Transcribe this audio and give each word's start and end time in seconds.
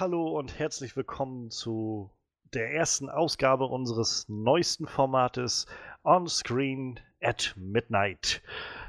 Hallo 0.00 0.36
und 0.36 0.58
herzlich 0.58 0.96
willkommen 0.96 1.52
zu 1.52 2.10
der 2.52 2.72
ersten 2.72 3.08
Ausgabe 3.08 3.66
unseres 3.66 4.28
neuesten 4.28 4.88
Formates 4.88 5.66
On 6.02 6.26
Screen 6.26 6.98
at 7.22 7.54
Midnight. 7.56 8.42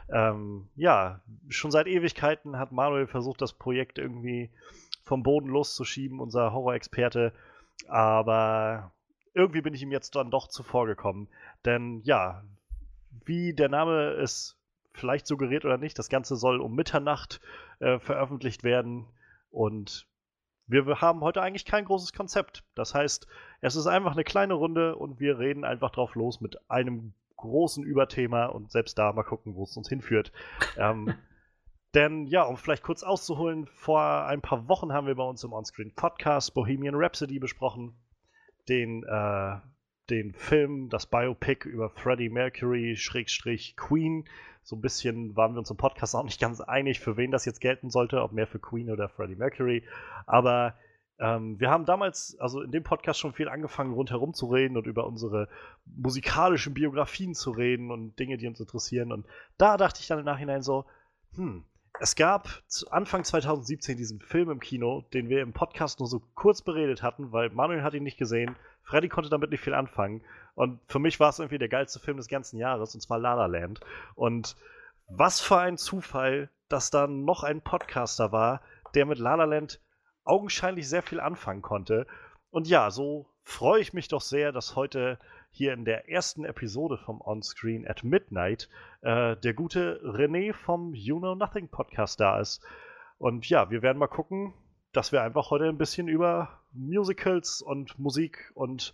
Ähm, 0.10 0.68
ja, 0.76 1.22
schon 1.48 1.70
seit 1.70 1.86
Ewigkeiten 1.86 2.58
hat 2.58 2.72
Manuel 2.72 3.06
versucht, 3.06 3.40
das 3.44 3.54
Projekt 3.54 4.00
irgendwie 4.00 4.50
vom 5.04 5.22
Boden 5.22 5.48
loszuschieben, 5.48 6.20
unser 6.20 6.54
Horror-Experte, 6.54 7.34
aber 7.88 8.92
irgendwie 9.36 9.62
bin 9.62 9.76
ich 9.76 9.84
ihm 9.84 9.92
jetzt 9.92 10.16
dann 10.16 10.32
doch 10.32 10.48
zuvor 10.48 10.88
gekommen. 10.88 11.28
Denn 11.66 12.02
ja, 12.04 12.44
wie 13.26 13.54
der 13.54 13.70
Name 13.70 14.14
es 14.14 14.58
vielleicht 14.92 15.28
suggeriert 15.28 15.66
oder 15.66 15.78
nicht, 15.78 16.00
das 16.00 16.10
Ganze 16.10 16.36
soll 16.36 16.60
um 16.62 16.74
Mitternacht 16.74 17.42
äh, 17.78 18.00
veröffentlicht 18.00 18.64
werden 18.64 19.06
und 19.52 20.08
wir 20.68 21.02
haben 21.02 21.22
heute 21.22 21.42
eigentlich 21.42 21.66
kein 21.66 21.86
großes 21.86 22.14
Konzept. 22.14 22.64
Das 22.76 22.94
heißt, 22.94 23.28
es 23.62 23.76
ist 23.76 23.88
einfach 23.88 24.14
eine 24.14 24.24
kleine 24.24 24.56
Runde 24.56 24.96
und 24.96 25.20
wir 25.20 25.38
reden 25.38 25.64
einfach 25.64 25.92
drauf 25.92 26.16
los 26.16 26.42
mit 26.42 26.58
einem 26.70 27.14
großen 27.38 27.84
Überthema 27.84 28.46
und 28.46 28.72
selbst 28.72 28.98
da 28.98 29.14
mal 29.14 29.24
gucken, 29.24 29.56
wo 29.56 29.64
es 29.64 29.78
uns 29.78 29.90
hinführt. 29.90 30.32
ähm, 30.78 31.14
denn 31.94 32.28
ja, 32.28 32.44
um 32.44 32.58
vielleicht 32.58 32.84
kurz 32.84 33.04
auszuholen, 33.04 33.68
vor 33.68 34.26
ein 34.26 34.42
paar 34.42 34.68
Wochen 34.68 34.92
haben 34.92 35.08
wir 35.08 35.16
bei 35.16 35.24
uns 35.24 35.44
im 35.44 35.54
Onscreen 35.54 35.94
Podcast 35.96 36.54
Bohemian 36.54 36.96
Rhapsody 36.96 37.40
besprochen. 37.40 37.96
Den, 38.68 39.04
äh, 39.04 39.58
den 40.10 40.34
Film, 40.34 40.90
das 40.90 41.06
Biopic 41.06 41.68
über 41.68 41.90
Freddie 41.90 42.30
Mercury, 42.30 42.96
Schrägstrich 42.96 43.76
Queen. 43.76 44.26
So 44.64 44.76
ein 44.76 44.82
bisschen 44.82 45.36
waren 45.36 45.54
wir 45.54 45.60
uns 45.60 45.70
im 45.70 45.78
Podcast 45.78 46.16
auch 46.16 46.24
nicht 46.24 46.40
ganz 46.40 46.62
einig, 46.62 47.00
für 47.00 47.18
wen 47.18 47.32
das 47.32 47.46
jetzt 47.46 47.62
gelten 47.62 47.90
sollte, 47.90 48.22
ob 48.22 48.32
mehr 48.32 48.48
für 48.48 48.60
Queen 48.60 48.90
oder 48.90 49.10
Freddie 49.10 49.36
Mercury. 49.36 49.84
Aber 50.26 50.76
ähm, 51.20 51.60
wir 51.60 51.70
haben 51.70 51.86
damals, 51.86 52.38
also 52.40 52.62
in 52.62 52.72
dem 52.72 52.84
Podcast 52.84 53.20
schon 53.20 53.34
viel 53.34 53.48
angefangen, 53.48 53.94
rundherum 53.94 54.34
zu 54.34 54.48
reden 54.48 54.78
und 54.78 54.88
über 54.88 55.08
unsere 55.08 55.48
musikalischen 55.86 56.74
Biografien 56.74 57.34
zu 57.34 57.52
reden 57.52 57.92
und 57.92 58.18
Dinge, 58.20 58.38
die 58.38 58.48
uns 58.48 58.60
interessieren. 58.60 59.12
Und 59.12 59.26
da 59.58 59.78
dachte 59.78 60.02
ich 60.02 60.08
dann 60.08 60.20
im 60.20 60.26
Nachhinein 60.26 60.62
so, 60.62 60.86
hm, 61.36 61.64
es 62.00 62.16
gab 62.16 62.64
Anfang 62.90 63.24
2017 63.24 63.98
diesen 63.98 64.20
Film 64.20 64.50
im 64.50 64.60
Kino, 64.60 65.06
den 65.14 65.30
wir 65.30 65.42
im 65.42 65.54
Podcast 65.54 66.00
nur 66.00 66.10
so 66.10 66.22
kurz 66.36 66.62
beredet 66.62 67.02
hatten, 67.02 67.32
weil 67.32 67.50
Manuel 67.52 67.84
hat 67.84 67.94
ihn 67.94 68.04
nicht 68.04 68.18
gesehen, 68.18 68.56
Freddy 68.86 69.10
konnte 69.10 69.30
damit 69.30 69.50
nicht 69.50 69.62
viel 69.62 69.74
anfangen. 69.74 70.24
Und 70.54 70.80
für 70.88 71.00
mich 71.00 71.20
war 71.20 71.30
es 71.30 71.40
irgendwie 71.40 71.58
der 71.58 71.70
geilste 71.70 72.00
Film 72.00 72.18
des 72.18 72.28
ganzen 72.28 72.58
Jahres, 72.58 72.96
und 72.96 73.02
zwar 73.02 73.20
La 73.20 73.34
La 73.34 73.48
Land. 73.48 73.82
Und 74.16 74.56
was 75.08 75.42
für 75.42 75.58
ein 75.58 75.78
Zufall, 75.78 76.50
dass 76.70 76.92
da 76.92 77.08
noch 77.08 77.44
ein 77.44 77.62
Podcaster 77.62 78.32
war, 78.32 78.62
der 78.94 79.06
mit 79.06 79.20
La 79.20 79.36
La 79.36 79.44
Land 79.44 79.82
augenscheinlich 80.24 80.88
sehr 80.88 81.04
viel 81.04 81.20
anfangen 81.20 81.62
konnte. 81.62 82.08
Und 82.50 82.68
ja, 82.68 82.90
so 82.90 83.28
freue 83.44 83.82
ich 83.82 83.94
mich 83.94 84.08
doch 84.08 84.22
sehr, 84.22 84.52
dass 84.52 84.76
heute 84.76 85.20
hier 85.52 85.74
in 85.74 85.86
der 85.86 86.10
ersten 86.10 86.44
Episode 86.46 86.98
vom 86.98 87.22
Onscreen 87.22 87.88
at 87.88 88.04
Midnight 88.04 88.70
äh, 89.02 89.38
der 89.38 89.54
gute 89.54 90.02
René 90.04 90.54
vom 90.54 90.94
You 90.94 91.20
Know 91.20 91.36
Nothing 91.36 91.70
Podcast 91.70 92.20
da 92.20 92.40
ist. 92.40 92.66
Und 93.18 93.48
ja, 93.50 93.70
wir 93.70 93.82
werden 93.82 93.98
mal 93.98 94.08
gucken, 94.08 94.54
dass 94.96 95.12
wir 95.12 95.22
einfach 95.22 95.52
heute 95.52 95.66
ein 95.66 95.78
bisschen 95.78 96.08
über 96.08 96.62
Musicals 96.72 97.62
und 97.62 97.98
Musik 98.00 98.52
und 98.54 98.94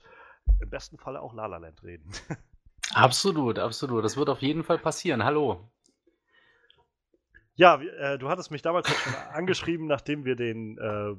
im 0.60 0.70
besten 0.70 0.98
Falle 0.98 1.22
auch 1.22 1.34
La 1.34 1.46
La 1.46 1.58
Land 1.58 1.84
reden. 1.84 2.12
Absolut, 2.94 3.58
absolut. 3.58 4.04
Das 4.04 4.18
wird 4.18 4.28
auf 4.28 4.42
jeden 4.42 4.66
Fall 4.66 4.78
passieren. 4.78 5.24
Hallo. 5.24 5.70
Ja, 7.56 7.82
äh, 7.82 8.18
du 8.18 8.28
hattest 8.28 8.52
mich 8.52 8.62
damals 8.62 8.90
schon 8.90 9.14
angeschrieben, 9.34 9.88
nachdem 9.88 10.26
wir 10.26 10.36
den 10.36 10.78
äh, 10.78 11.16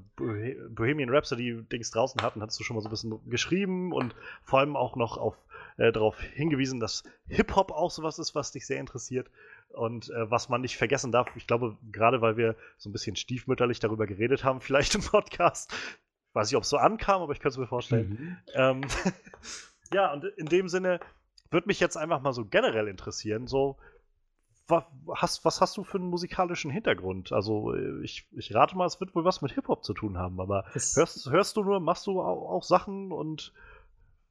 Bohemian 0.69 1.09
Rhapsody-Dings 1.09 1.91
draußen 1.93 2.21
hatten, 2.21 2.43
hattest 2.43 2.61
du 2.61 2.65
schon 2.65 2.77
mal 2.77 2.83
so 2.83 2.89
ein 2.89 2.91
bisschen 2.91 3.31
geschrieben 3.31 3.93
und 3.93 4.15
vor 4.43 4.59
allem 4.59 4.77
auch 4.77 4.97
noch 4.97 5.17
auf, 5.17 5.37
äh, 5.79 5.93
darauf 5.93 6.21
hingewiesen, 6.21 6.81
dass 6.81 7.05
Hip-Hop 7.29 7.71
auch 7.71 7.91
sowas 7.91 8.19
ist, 8.19 8.35
was 8.35 8.53
dich 8.53 8.67
sehr 8.67 8.81
interessiert 8.81 9.31
und 9.75 10.11
äh, 10.11 10.31
was 10.31 10.49
man 10.49 10.61
nicht 10.61 10.77
vergessen 10.77 11.13
darf. 11.13 11.29
Ich 11.37 11.47
glaube, 11.47 11.77
gerade 11.91 12.21
weil 12.21 12.37
wir 12.37 12.57
so 12.79 12.89
ein 12.89 12.93
bisschen 12.93 13.17
stiefmütterlich 13.17 13.81
darüber 13.81 14.07
geredet 14.07 14.45
haben, 14.45 14.61
vielleicht 14.63 14.95
im 14.95 15.03
Podcast. 15.03 15.73
Ich 15.73 16.35
weiß 16.35 16.49
nicht, 16.51 16.57
ob 16.57 16.63
es 16.63 16.71
so 16.71 16.79
ankam, 16.79 17.23
aber 17.23 17.33
ich 17.33 17.41
könnte 17.41 17.55
es 17.55 17.59
mir 17.59 17.67
vorstellen. 17.67 18.11
Mhm. 18.11 18.37
Ähm, 18.55 18.81
ja, 19.93 20.13
und 20.13 20.25
in 20.25 20.47
dem 20.47 20.69
Sinne 20.69 21.01
würde 21.51 21.67
mich 21.67 21.81
jetzt 21.81 21.97
einfach 21.97 22.23
mal 22.23 22.33
so 22.33 22.47
generell 22.47 22.89
interessieren, 22.89 23.47
so 23.47 23.77
was 24.69 24.85
hast, 25.15 25.45
was 25.45 25.61
hast 25.61 25.77
du 25.77 25.85
für 25.85 25.99
einen 25.99 26.09
musikalischen 26.09 26.71
Hintergrund? 26.71 27.33
Also 27.33 27.75
äh, 27.75 28.03
ich, 28.03 28.27
ich 28.33 28.55
rate 28.55 28.77
mal, 28.77 28.87
es 28.87 29.01
wird 29.01 29.15
wohl 29.15 29.25
was 29.25 29.43
mit 29.43 29.53
Hip-Hop 29.53 29.85
zu 29.85 29.93
tun 29.93 30.19
haben, 30.19 30.41
aber 30.41 30.65
hörst, 30.73 31.31
hörst 31.31 31.57
du 31.57 31.65
nur, 31.65 31.81
machst 31.81 32.07
du 32.07 32.21
auch, 32.21 32.51
auch, 32.51 32.63
Sachen 32.63 33.13
und 33.13 33.53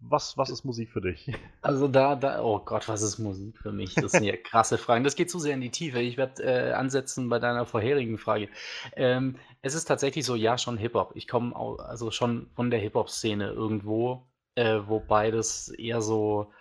was, 0.02 0.38
was 0.38 0.50
ist 0.50 0.66
Musik 0.66 0.92
für 0.92 1.02
dich? 1.02 1.32
Also 1.62 1.88
da, 1.88 2.16
da, 2.16 2.42
oh 2.42 2.60
Gott, 2.60 2.90
was 2.90 3.04
ist 3.04 3.20
Musik 3.20 3.58
für 3.60 3.72
mich? 3.72 3.94
Das 3.94 4.14
sind 4.14 4.24
ja 4.24 4.36
krasse 4.44 4.78
Fragen. 4.78 5.04
Das 5.04 5.16
geht 5.16 5.30
zu 5.30 5.40
sehr 5.40 5.54
in 5.54 5.62
die 5.62 5.70
Tiefe. 5.70 6.00
Ich 6.00 6.18
werde 6.18 6.44
äh, 6.44 6.74
ansetzen 6.74 7.30
bei 7.30 7.38
deiner 7.38 7.66
vorherigen 7.66 8.18
Frage. 8.18 8.50
Ähm, 8.96 9.36
es 9.62 9.76
ist 9.76 9.86
tatsächlich 9.86 10.26
so, 10.26 10.36
ja, 10.36 10.58
schon 10.58 10.78
Hip-Hop. 10.78 11.12
Ich 11.16 11.28
komme 11.28 11.56
also 11.56 12.10
schon 12.10 12.50
von 12.56 12.72
der 12.72 12.80
Hip-Hop-Szene 12.80 13.52
irgendwo, 13.52 14.28
äh, 14.56 14.80
wobei 14.88 15.30
das 15.30 15.70
eher 15.70 16.02
so, 16.02 16.52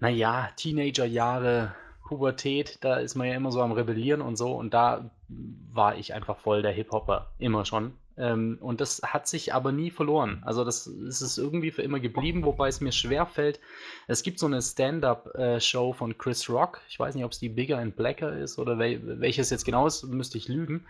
naja, 0.00 0.50
Teenager-Jahre 0.56 1.74
Pubertät, 2.12 2.78
da 2.82 2.96
ist 2.96 3.14
man 3.14 3.28
ja 3.28 3.34
immer 3.34 3.52
so 3.52 3.62
am 3.62 3.72
Rebellieren 3.72 4.20
und 4.20 4.36
so 4.36 4.52
und 4.52 4.74
da 4.74 5.10
war 5.28 5.96
ich 5.96 6.12
einfach 6.12 6.36
voll 6.36 6.60
der 6.60 6.72
Hip-Hopper, 6.72 7.32
immer 7.38 7.64
schon. 7.64 7.94
Ähm, 8.16 8.58
und 8.60 8.80
das 8.80 9.00
hat 9.02 9.26
sich 9.26 9.54
aber 9.54 9.72
nie 9.72 9.90
verloren. 9.90 10.42
Also 10.44 10.64
das, 10.64 10.90
das 11.04 11.22
ist 11.22 11.38
irgendwie 11.38 11.70
für 11.70 11.82
immer 11.82 12.00
geblieben, 12.00 12.44
wobei 12.44 12.68
es 12.68 12.80
mir 12.80 12.92
schwer 12.92 13.26
fällt. 13.26 13.60
Es 14.06 14.22
gibt 14.22 14.38
so 14.38 14.46
eine 14.46 14.60
Stand-up-Show 14.60 15.92
von 15.92 16.18
Chris 16.18 16.48
Rock. 16.50 16.80
Ich 16.88 16.98
weiß 16.98 17.14
nicht, 17.14 17.24
ob 17.24 17.32
es 17.32 17.38
die 17.38 17.48
Bigger 17.48 17.78
and 17.78 17.96
Blacker 17.96 18.36
ist 18.36 18.58
oder 18.58 18.78
wel 18.78 19.20
welches 19.20 19.50
jetzt 19.50 19.64
genau 19.64 19.86
ist, 19.86 20.04
müsste 20.04 20.38
ich 20.38 20.48
lügen. 20.48 20.86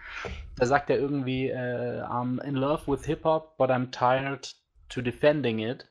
Da 0.56 0.66
sagt 0.66 0.90
er 0.90 0.98
irgendwie, 0.98 1.48
äh, 1.48 2.02
I'm 2.02 2.42
in 2.42 2.54
love 2.54 2.90
with 2.90 3.04
Hip-Hop, 3.06 3.56
but 3.56 3.70
I'm 3.70 3.90
tired 3.90 4.54
to 4.88 5.00
defending 5.00 5.60
it. 5.60 5.86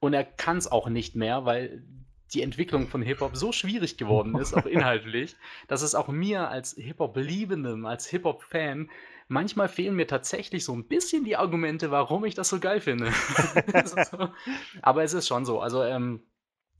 Und 0.00 0.12
er 0.12 0.24
kann 0.24 0.58
es 0.58 0.70
auch 0.70 0.88
nicht 0.88 1.14
mehr, 1.14 1.44
weil 1.44 1.82
die 2.34 2.42
Entwicklung 2.42 2.88
von 2.88 3.00
Hip-Hop 3.00 3.36
so 3.36 3.52
schwierig 3.52 3.96
geworden 3.96 4.36
ist, 4.36 4.54
auch 4.54 4.66
inhaltlich, 4.66 5.36
dass 5.68 5.82
es 5.82 5.94
auch 5.94 6.08
mir 6.08 6.48
als 6.48 6.74
Hip-Hop-Liebendem, 6.76 7.86
als 7.86 8.06
Hip-Hop-Fan, 8.08 8.90
manchmal 9.34 9.68
fehlen 9.68 9.96
mir 9.96 10.06
tatsächlich 10.06 10.64
so 10.64 10.72
ein 10.72 10.86
bisschen 10.86 11.24
die 11.24 11.36
Argumente, 11.36 11.90
warum 11.90 12.24
ich 12.24 12.34
das 12.34 12.48
so 12.48 12.60
geil 12.60 12.80
finde. 12.80 13.12
Aber 14.82 15.02
es 15.02 15.12
ist 15.12 15.26
schon 15.26 15.44
so. 15.44 15.60
Also, 15.60 15.82
ähm, 15.82 16.22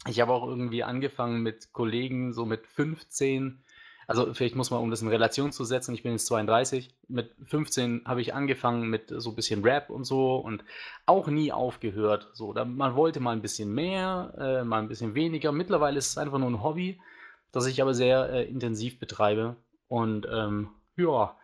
ich 0.06 0.20
habe 0.20 0.32
auch 0.32 0.46
irgendwie 0.46 0.84
angefangen 0.84 1.42
mit 1.42 1.72
Kollegen, 1.72 2.32
so 2.32 2.46
mit 2.46 2.66
15, 2.66 3.64
also 4.06 4.34
vielleicht 4.34 4.54
muss 4.54 4.70
man, 4.70 4.80
um 4.80 4.90
das 4.90 5.02
in 5.02 5.08
Relation 5.08 5.52
zu 5.52 5.64
setzen, 5.64 5.94
ich 5.94 6.02
bin 6.02 6.12
jetzt 6.12 6.26
32, 6.26 6.94
mit 7.08 7.34
15 7.44 8.02
habe 8.04 8.20
ich 8.20 8.34
angefangen 8.34 8.88
mit 8.88 9.08
so 9.08 9.30
ein 9.30 9.36
bisschen 9.36 9.64
Rap 9.64 9.90
und 9.90 10.04
so 10.04 10.36
und 10.36 10.64
auch 11.06 11.28
nie 11.28 11.52
aufgehört. 11.52 12.30
So, 12.34 12.52
da, 12.52 12.64
man 12.64 12.96
wollte 12.96 13.20
mal 13.20 13.32
ein 13.32 13.42
bisschen 13.42 13.72
mehr, 13.72 14.34
äh, 14.38 14.64
mal 14.64 14.82
ein 14.82 14.88
bisschen 14.88 15.14
weniger. 15.14 15.52
Mittlerweile 15.52 15.98
ist 15.98 16.08
es 16.08 16.18
einfach 16.18 16.38
nur 16.38 16.50
ein 16.50 16.62
Hobby, 16.62 17.00
das 17.50 17.66
ich 17.66 17.80
aber 17.80 17.94
sehr 17.94 18.30
äh, 18.30 18.44
intensiv 18.44 18.98
betreibe. 18.98 19.56
Und 19.88 20.26
ähm, 20.30 20.68
ja, 20.96 21.36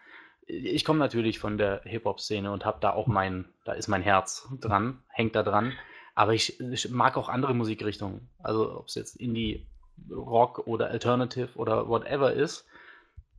ich 0.50 0.84
komme 0.84 0.98
natürlich 0.98 1.38
von 1.38 1.58
der 1.58 1.82
Hip-Hop-Szene 1.84 2.50
und 2.50 2.64
habe 2.64 2.78
da 2.80 2.92
auch 2.92 3.06
mein, 3.06 3.46
da 3.64 3.72
ist 3.72 3.88
mein 3.88 4.02
Herz 4.02 4.48
dran, 4.60 5.02
hängt 5.08 5.34
da 5.34 5.42
dran. 5.42 5.72
Aber 6.14 6.34
ich, 6.34 6.60
ich 6.60 6.90
mag 6.90 7.16
auch 7.16 7.28
andere 7.28 7.54
Musikrichtungen. 7.54 8.28
Also 8.42 8.78
ob 8.78 8.88
es 8.88 8.94
jetzt 8.94 9.16
Indie 9.16 9.66
Rock 10.10 10.66
oder 10.66 10.88
Alternative 10.88 11.56
oder 11.56 11.88
whatever 11.88 12.32
ist. 12.32 12.66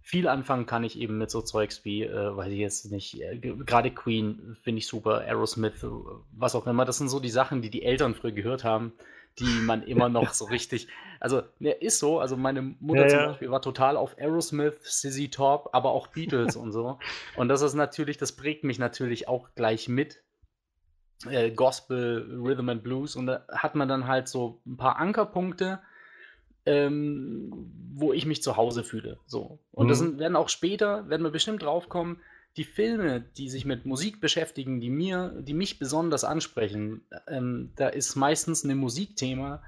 Viel 0.03 0.27
anfangen 0.27 0.65
kann 0.65 0.83
ich 0.83 0.99
eben 0.99 1.17
mit 1.17 1.29
so 1.29 1.41
Zeugs 1.41 1.85
wie, 1.85 2.03
äh, 2.03 2.35
weiß 2.35 2.51
ich 2.51 2.59
jetzt 2.59 2.91
nicht, 2.91 3.21
äh, 3.21 3.37
gerade 3.37 3.91
Queen 3.91 4.57
finde 4.61 4.79
ich 4.79 4.87
super, 4.87 5.19
Aerosmith, 5.21 5.85
was 6.31 6.55
auch 6.55 6.65
immer. 6.65 6.85
Das 6.85 6.97
sind 6.97 7.09
so 7.09 7.19
die 7.19 7.29
Sachen, 7.29 7.61
die 7.61 7.69
die 7.69 7.83
Eltern 7.83 8.15
früher 8.15 8.31
gehört 8.31 8.63
haben, 8.63 8.93
die 9.39 9.62
man 9.63 9.83
immer 9.88 10.10
noch 10.10 10.33
so 10.33 10.45
richtig. 10.45 10.88
Also, 11.19 11.44
ne, 11.60 11.72
ist 11.72 12.00
so. 12.00 12.19
Also, 12.19 12.38
meine 12.38 12.62
Mutter 12.80 13.04
ja, 13.04 13.10
zum 13.10 13.19
Beispiel 13.28 13.51
war 13.51 13.62
total 13.62 13.98
auf 13.98 14.18
Aerosmith, 14.18 14.80
Sizzy 14.81 15.30
Top, 15.30 15.69
aber 15.74 15.92
auch 15.92 16.07
Beatles 16.07 16.56
und 16.56 16.72
so. 16.72 17.00
Und 17.36 17.50
das 17.50 17.62
ist 17.62 17.74
natürlich, 17.74 18.18
das 18.18 18.31
prägt 18.31 18.63
mich 18.63 18.80
natürlich 18.80 19.28
auch 19.28 19.50
gleich 19.56 19.88
mit. 19.88 20.24
Äh, 21.30 21.51
Gospel, 21.51 22.42
Rhythm 22.44 22.69
and 22.69 22.83
Blues. 22.83 23.16
Und 23.16 23.28
da 23.28 23.45
hat 23.51 23.75
man 23.75 23.88
dann 23.88 24.07
halt 24.07 24.28
so 24.28 24.60
ein 24.66 24.78
paar 24.78 24.98
Ankerpunkte 24.98 25.80
ähm, 26.66 27.72
wo 27.94 28.13
ich 28.13 28.25
mich 28.25 28.44
zu 28.44 28.57
Hause 28.57 28.83
fühle. 28.83 29.19
So. 29.25 29.60
Und 29.72 29.86
mhm. 29.86 29.89
das 29.89 30.00
sind, 30.00 30.19
werden 30.19 30.36
auch 30.36 30.50
später, 30.50 31.10
werden 31.10 31.24
wir 31.24 31.31
bestimmt 31.31 31.63
draufkommen, 31.63 32.19
die 32.57 32.63
Filme, 32.63 33.21
die 33.21 33.50
sich 33.50 33.65
mit 33.65 33.86
Musik 33.86 34.19
beschäftigen, 34.19 34.81
die 34.81 34.89
mir, 34.89 35.42
die 35.42 35.53
mich 35.53 35.80
besonders 35.80 36.24
ansprechen, 36.24 37.01
ähm, 37.27 37.71
da 37.75 37.88
ist 37.88 38.15
meistens 38.15 38.63
ein 38.63 38.77
Musikthema, 38.77 39.63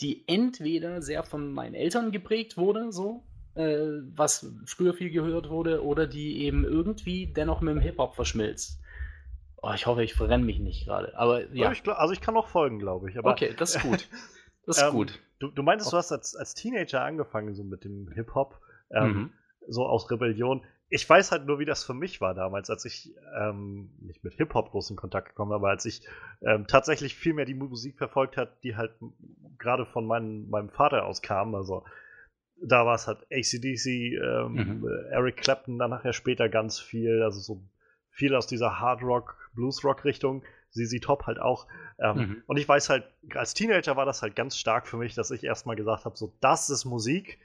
die 0.00 0.24
entweder 0.28 1.02
sehr 1.02 1.22
von 1.22 1.52
meinen 1.52 1.74
Eltern 1.74 2.12
geprägt 2.12 2.56
wurde, 2.56 2.92
so, 2.92 3.24
äh, 3.54 3.78
was 4.14 4.46
früher 4.64 4.94
viel 4.94 5.10
gehört 5.10 5.48
wurde, 5.48 5.84
oder 5.84 6.06
die 6.06 6.44
eben 6.44 6.64
irgendwie 6.64 7.32
dennoch 7.32 7.60
mit 7.60 7.74
dem 7.74 7.80
Hip-Hop 7.80 8.14
verschmilzt. 8.14 8.80
Oh, 9.62 9.72
ich 9.74 9.86
hoffe, 9.86 10.02
ich 10.02 10.14
verrenne 10.14 10.44
mich 10.44 10.58
nicht 10.58 10.86
gerade. 10.86 11.18
Aber 11.18 11.42
ja. 11.48 11.64
ja 11.66 11.72
ich 11.72 11.86
also 11.86 12.12
ich 12.12 12.20
kann 12.20 12.34
noch 12.34 12.48
folgen, 12.48 12.78
glaube 12.78 13.10
ich. 13.10 13.18
Aber, 13.18 13.32
okay, 13.32 13.54
das 13.56 13.76
ist 13.76 13.82
gut. 13.82 14.08
Das 14.66 14.76
ist 14.76 14.84
ähm, 14.84 14.92
gut. 14.92 15.18
Du, 15.40 15.48
du 15.48 15.62
meintest, 15.62 15.90
du 15.90 15.96
hast 15.96 16.12
als, 16.12 16.36
als 16.36 16.54
Teenager 16.54 17.02
angefangen, 17.02 17.54
so 17.54 17.64
mit 17.64 17.82
dem 17.82 18.08
Hip-Hop, 18.12 18.60
ähm, 18.92 19.12
mhm. 19.12 19.32
so 19.66 19.86
aus 19.86 20.10
Rebellion. 20.10 20.62
Ich 20.90 21.08
weiß 21.08 21.30
halt 21.30 21.46
nur, 21.46 21.60
wie 21.60 21.64
das 21.64 21.84
für 21.84 21.94
mich 21.94 22.20
war 22.20 22.34
damals, 22.34 22.68
als 22.68 22.84
ich 22.84 23.14
ähm, 23.38 23.90
nicht 24.00 24.24
mit 24.24 24.34
Hip-Hop 24.34 24.72
groß 24.72 24.90
in 24.90 24.96
Kontakt 24.96 25.28
gekommen 25.28 25.52
aber 25.52 25.70
als 25.70 25.84
ich 25.86 26.02
ähm, 26.42 26.66
tatsächlich 26.66 27.14
viel 27.14 27.32
mehr 27.32 27.44
die 27.44 27.54
Musik 27.54 27.96
verfolgt 27.96 28.36
hat, 28.36 28.62
die 28.64 28.76
halt 28.76 28.92
gerade 29.58 29.86
von 29.86 30.04
mein, 30.04 30.48
meinem 30.50 30.68
Vater 30.68 31.06
aus 31.06 31.22
kam. 31.22 31.54
Also 31.54 31.84
da 32.62 32.84
war 32.84 32.96
es 32.96 33.06
halt 33.06 33.20
ACDC, 33.30 33.86
ähm, 33.86 34.52
mhm. 34.52 34.88
Eric 35.10 35.36
Clapton, 35.36 35.78
dann 35.78 35.90
nachher 35.90 36.12
später 36.12 36.48
ganz 36.48 36.78
viel, 36.78 37.22
also 37.22 37.40
so 37.40 37.62
viel 38.10 38.34
aus 38.34 38.46
dieser 38.48 38.80
Hard 38.80 39.02
Rock, 39.02 39.36
Blues 39.54 39.84
Rock 39.84 40.04
Richtung. 40.04 40.42
ZZ 40.70 41.00
Top 41.00 41.26
halt 41.26 41.40
auch. 41.40 41.66
Ähm, 41.98 42.16
mhm. 42.16 42.42
Und 42.46 42.56
ich 42.56 42.68
weiß 42.68 42.90
halt, 42.90 43.04
als 43.34 43.54
Teenager 43.54 43.96
war 43.96 44.06
das 44.06 44.22
halt 44.22 44.36
ganz 44.36 44.56
stark 44.56 44.86
für 44.86 44.96
mich, 44.96 45.14
dass 45.14 45.30
ich 45.30 45.44
erstmal 45.44 45.76
gesagt 45.76 46.04
habe: 46.04 46.16
so, 46.16 46.32
das 46.40 46.70
ist 46.70 46.84
Musik 46.84 47.38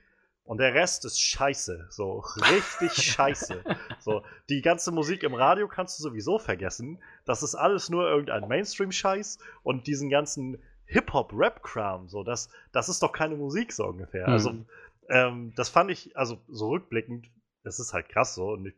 und 0.46 0.60
der 0.60 0.74
Rest 0.74 1.06
ist 1.06 1.20
scheiße. 1.20 1.88
So, 1.90 2.24
richtig 2.52 2.94
scheiße. 2.94 3.64
So, 4.00 4.24
die 4.50 4.62
ganze 4.62 4.92
Musik 4.92 5.24
im 5.24 5.34
Radio 5.34 5.68
kannst 5.68 6.00
du 6.00 6.04
sowieso 6.04 6.40
vergessen. 6.40 7.02
Das 7.26 7.44
ist 7.44 7.56
alles 7.56 7.90
nur 7.90 8.08
irgendein 8.08 8.48
Mainstream-Scheiß 8.48 9.40
und 9.64 9.88
diesen 9.88 10.10
ganzen 10.10 10.62
Hip-Hop-Rap-Kram, 10.86 12.08
so, 12.10 12.24
das, 12.24 12.50
das 12.72 12.90
ist 12.90 13.02
doch 13.02 13.12
keine 13.12 13.36
Musik, 13.36 13.74
so 13.74 13.86
ungefähr. 13.86 14.28
Also, 14.28 14.52
mhm. 14.52 14.66
Also, 15.08 15.30
ähm, 15.30 15.54
das 15.56 15.70
fand 15.70 15.92
ich, 15.92 16.16
also 16.16 16.38
so 16.48 16.70
rückblickend, 16.70 17.28
das 17.64 17.80
ist 17.80 17.94
halt 17.94 18.10
krass 18.10 18.36
so. 18.36 18.52
Und 18.52 18.68
ich 18.68 18.76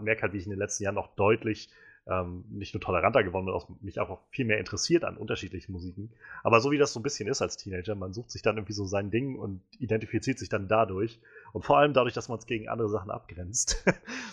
merke 0.00 0.22
halt, 0.22 0.32
wie 0.32 0.38
ich 0.38 0.44
in 0.44 0.50
den 0.50 0.58
letzten 0.58 0.84
Jahren 0.84 0.94
noch 0.94 1.14
deutlich 1.16 1.70
ähm, 2.06 2.44
nicht 2.50 2.74
nur 2.74 2.80
toleranter 2.80 3.22
geworden 3.22 3.46
bin, 3.46 3.54
auch 3.54 3.68
mich 3.80 4.00
auch 4.00 4.20
viel 4.30 4.44
mehr 4.44 4.58
interessiert 4.58 5.04
an 5.04 5.16
unterschiedlichen 5.16 5.72
Musiken. 5.72 6.10
Aber 6.42 6.60
so 6.60 6.70
wie 6.70 6.78
das 6.78 6.92
so 6.92 7.00
ein 7.00 7.02
bisschen 7.02 7.28
ist 7.28 7.42
als 7.42 7.56
Teenager, 7.56 7.94
man 7.94 8.12
sucht 8.12 8.30
sich 8.30 8.42
dann 8.42 8.56
irgendwie 8.56 8.72
so 8.72 8.84
sein 8.84 9.10
Ding 9.10 9.36
und 9.36 9.62
identifiziert 9.78 10.38
sich 10.38 10.48
dann 10.48 10.68
dadurch. 10.68 11.20
Und 11.52 11.64
vor 11.64 11.78
allem 11.78 11.92
dadurch, 11.92 12.14
dass 12.14 12.28
man 12.28 12.38
es 12.38 12.46
gegen 12.46 12.68
andere 12.68 12.88
Sachen 12.88 13.10
abgrenzt. 13.10 13.84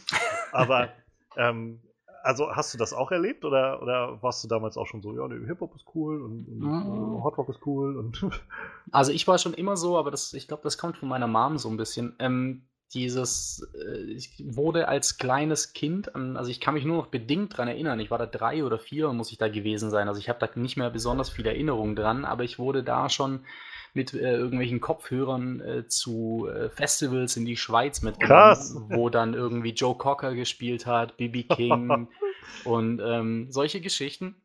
Aber 0.52 0.90
ähm, 1.36 1.82
also 2.24 2.52
hast 2.52 2.74
du 2.74 2.78
das 2.78 2.94
auch 2.94 3.12
erlebt 3.12 3.46
oder, 3.46 3.82
oder 3.82 4.22
warst 4.22 4.44
du 4.44 4.48
damals 4.48 4.78
auch 4.78 4.86
schon 4.86 5.02
so, 5.02 5.14
ja, 5.16 5.28
nee, 5.28 5.46
Hip-Hop 5.46 5.76
ist 5.76 5.86
cool 5.96 6.22
und, 6.22 6.48
und 6.48 6.60
mhm. 6.60 7.24
Hot 7.24 7.38
Rock 7.38 7.50
ist 7.50 7.66
cool? 7.66 7.98
Und 7.98 8.30
also 8.92 9.12
ich 9.12 9.28
war 9.28 9.38
schon 9.38 9.54
immer 9.54 9.78
so, 9.78 9.98
aber 9.98 10.12
das, 10.12 10.34
ich 10.34 10.48
glaube, 10.48 10.64
das 10.64 10.78
kommt 10.78 10.98
von 10.98 11.10
meiner 11.10 11.28
Mom 11.28 11.58
so 11.58 11.70
ein 11.70 11.78
bisschen. 11.78 12.16
Ähm, 12.20 12.64
dieses, 12.94 13.68
äh, 13.76 14.12
ich 14.12 14.44
wurde 14.46 14.88
als 14.88 15.18
kleines 15.18 15.74
Kind, 15.74 16.16
also 16.16 16.50
ich 16.50 16.60
kann 16.60 16.74
mich 16.74 16.86
nur 16.86 16.98
noch 16.98 17.08
bedingt 17.08 17.54
daran 17.54 17.68
erinnern, 17.68 18.00
ich 18.00 18.12
war 18.12 18.18
da 18.18 18.26
drei 18.26 18.64
oder 18.64 18.80
vier, 18.80 19.12
muss 19.14 19.32
ich 19.32 19.38
da 19.38 19.50
gewesen 19.50 19.90
sein, 19.90 20.08
also 20.08 20.20
ich 20.20 20.30
habe 20.30 20.40
da 20.40 20.50
nicht 20.60 20.78
mehr 20.78 20.90
besonders 20.90 21.30
viele 21.30 21.50
Erinnerungen 21.50 21.96
dran, 21.96 22.26
aber 22.26 22.44
ich 22.44 22.60
wurde 22.60 22.84
da 22.84 23.10
schon 23.10 23.46
mit 23.94 24.14
äh, 24.14 24.32
irgendwelchen 24.32 24.80
Kopfhörern 24.80 25.60
äh, 25.60 25.88
zu 25.88 26.48
äh, 26.48 26.70
Festivals 26.70 27.36
in 27.36 27.46
die 27.46 27.58
Schweiz 27.58 28.02
mitgenommen, 28.02 28.88
wo 28.90 29.10
dann 29.10 29.34
irgendwie 29.34 29.72
Joe 29.72 29.98
Cocker 29.98 30.34
gespielt 30.34 30.86
hat, 30.86 31.18
BB 31.18 31.48
King 31.54 32.08
und 32.64 33.02
ähm, 33.04 33.48
solche 33.52 33.82
Geschichten. 33.82 34.36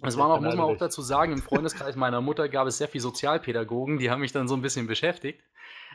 Es 0.00 0.16
war 0.16 0.30
auch, 0.30 0.40
muss 0.40 0.54
man 0.54 0.66
auch 0.66 0.76
dazu 0.76 1.02
sagen, 1.02 1.32
im 1.32 1.42
Freundeskreis 1.42 1.96
meiner 1.96 2.20
Mutter 2.20 2.48
gab 2.48 2.68
es 2.68 2.78
sehr 2.78 2.88
viele 2.88 3.02
Sozialpädagogen, 3.02 3.98
die 3.98 4.10
haben 4.10 4.20
mich 4.20 4.32
dann 4.32 4.46
so 4.46 4.54
ein 4.54 4.62
bisschen 4.62 4.86
beschäftigt. 4.86 5.42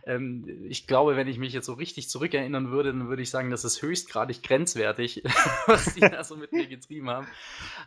Ähm, 0.06 0.66
ich 0.68 0.88
glaube, 0.88 1.16
wenn 1.16 1.28
ich 1.28 1.38
mich 1.38 1.54
jetzt 1.54 1.66
so 1.66 1.74
richtig 1.74 2.10
zurückerinnern 2.10 2.72
würde, 2.72 2.92
dann 2.92 3.08
würde 3.08 3.22
ich 3.22 3.30
sagen, 3.30 3.52
das 3.52 3.64
ist 3.64 3.82
höchstgradig 3.82 4.44
grenzwertig, 4.44 5.24
was 5.68 5.94
die 5.94 6.02
da 6.02 6.24
so 6.24 6.36
mit 6.36 6.52
mir 6.52 6.68
getrieben 6.68 7.10
haben. 7.10 7.28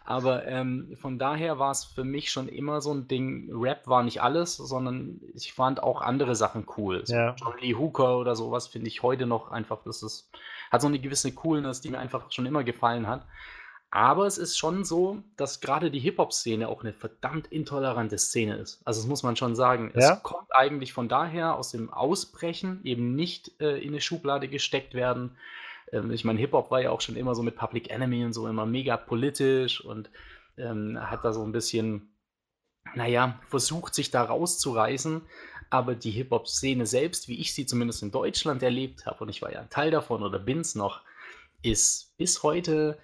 Aber 0.04 0.46
ähm, 0.46 0.96
von 1.00 1.18
daher 1.18 1.58
war 1.58 1.70
es 1.70 1.84
für 1.84 2.04
mich 2.04 2.30
schon 2.30 2.48
immer 2.48 2.80
so 2.80 2.92
ein 2.92 3.08
Ding, 3.08 3.50
Rap 3.52 3.86
war 3.86 4.02
nicht 4.02 4.22
alles, 4.22 4.56
sondern 4.56 5.20
ich 5.34 5.52
fand 5.52 5.82
auch 5.82 6.00
andere 6.00 6.34
Sachen 6.34 6.66
cool. 6.76 7.04
So 7.04 7.14
ja. 7.14 7.36
John 7.38 7.54
Lee 7.60 7.74
Hooker 7.74 8.19
oder 8.19 8.34
sowas 8.34 8.66
finde 8.66 8.88
ich 8.88 9.02
heute 9.02 9.26
noch 9.26 9.50
einfach, 9.50 9.82
das 9.84 10.02
ist, 10.02 10.30
hat 10.70 10.80
so 10.80 10.88
eine 10.88 10.98
gewisse 10.98 11.32
Coolness, 11.32 11.80
die 11.80 11.90
mir 11.90 11.98
einfach 11.98 12.32
schon 12.32 12.46
immer 12.46 12.64
gefallen 12.64 13.06
hat. 13.06 13.26
Aber 13.90 14.26
es 14.26 14.36
ist 14.36 14.58
schon 14.58 14.84
so, 14.84 15.22
dass 15.36 15.60
gerade 15.60 15.90
die 15.90 16.00
Hip-Hop-Szene 16.00 16.68
auch 16.68 16.82
eine 16.82 16.92
verdammt 16.92 17.46
intolerante 17.46 18.18
Szene 18.18 18.56
ist. 18.56 18.80
Also 18.84 19.00
das 19.00 19.08
muss 19.08 19.22
man 19.22 19.36
schon 19.36 19.54
sagen. 19.54 19.92
Ja? 19.94 20.14
Es 20.14 20.22
kommt 20.22 20.48
eigentlich 20.50 20.92
von 20.92 21.08
daher 21.08 21.54
aus 21.54 21.70
dem 21.70 21.92
Ausbrechen, 21.92 22.80
eben 22.84 23.14
nicht 23.14 23.60
äh, 23.60 23.78
in 23.78 23.90
eine 23.90 24.00
Schublade 24.00 24.48
gesteckt 24.48 24.94
werden. 24.94 25.36
Ähm, 25.92 26.10
ich 26.10 26.24
meine, 26.24 26.38
Hip-Hop 26.40 26.70
war 26.70 26.80
ja 26.80 26.90
auch 26.90 27.00
schon 27.00 27.16
immer 27.16 27.34
so 27.34 27.42
mit 27.42 27.56
Public 27.56 27.90
Enemy 27.90 28.24
und 28.24 28.32
so 28.32 28.48
immer 28.48 28.66
mega 28.66 28.96
politisch 28.96 29.82
und 29.82 30.10
ähm, 30.58 30.98
hat 31.00 31.24
da 31.24 31.32
so 31.32 31.42
ein 31.42 31.52
bisschen, 31.52 32.14
naja, 32.94 33.38
versucht, 33.48 33.94
sich 33.94 34.10
da 34.10 34.22
rauszureißen. 34.24 35.22
Aber 35.70 35.94
die 35.94 36.10
Hip-Hop-Szene 36.10 36.86
selbst, 36.86 37.28
wie 37.28 37.40
ich 37.40 37.54
sie 37.54 37.66
zumindest 37.66 38.02
in 38.02 38.10
Deutschland 38.10 38.62
erlebt 38.62 39.06
habe, 39.06 39.24
und 39.24 39.30
ich 39.30 39.42
war 39.42 39.52
ja 39.52 39.60
ein 39.60 39.70
Teil 39.70 39.90
davon 39.90 40.22
oder 40.22 40.38
bin 40.38 40.60
es 40.60 40.74
noch, 40.74 41.02
ist 41.62 42.16
bis 42.18 42.42
heute 42.42 42.98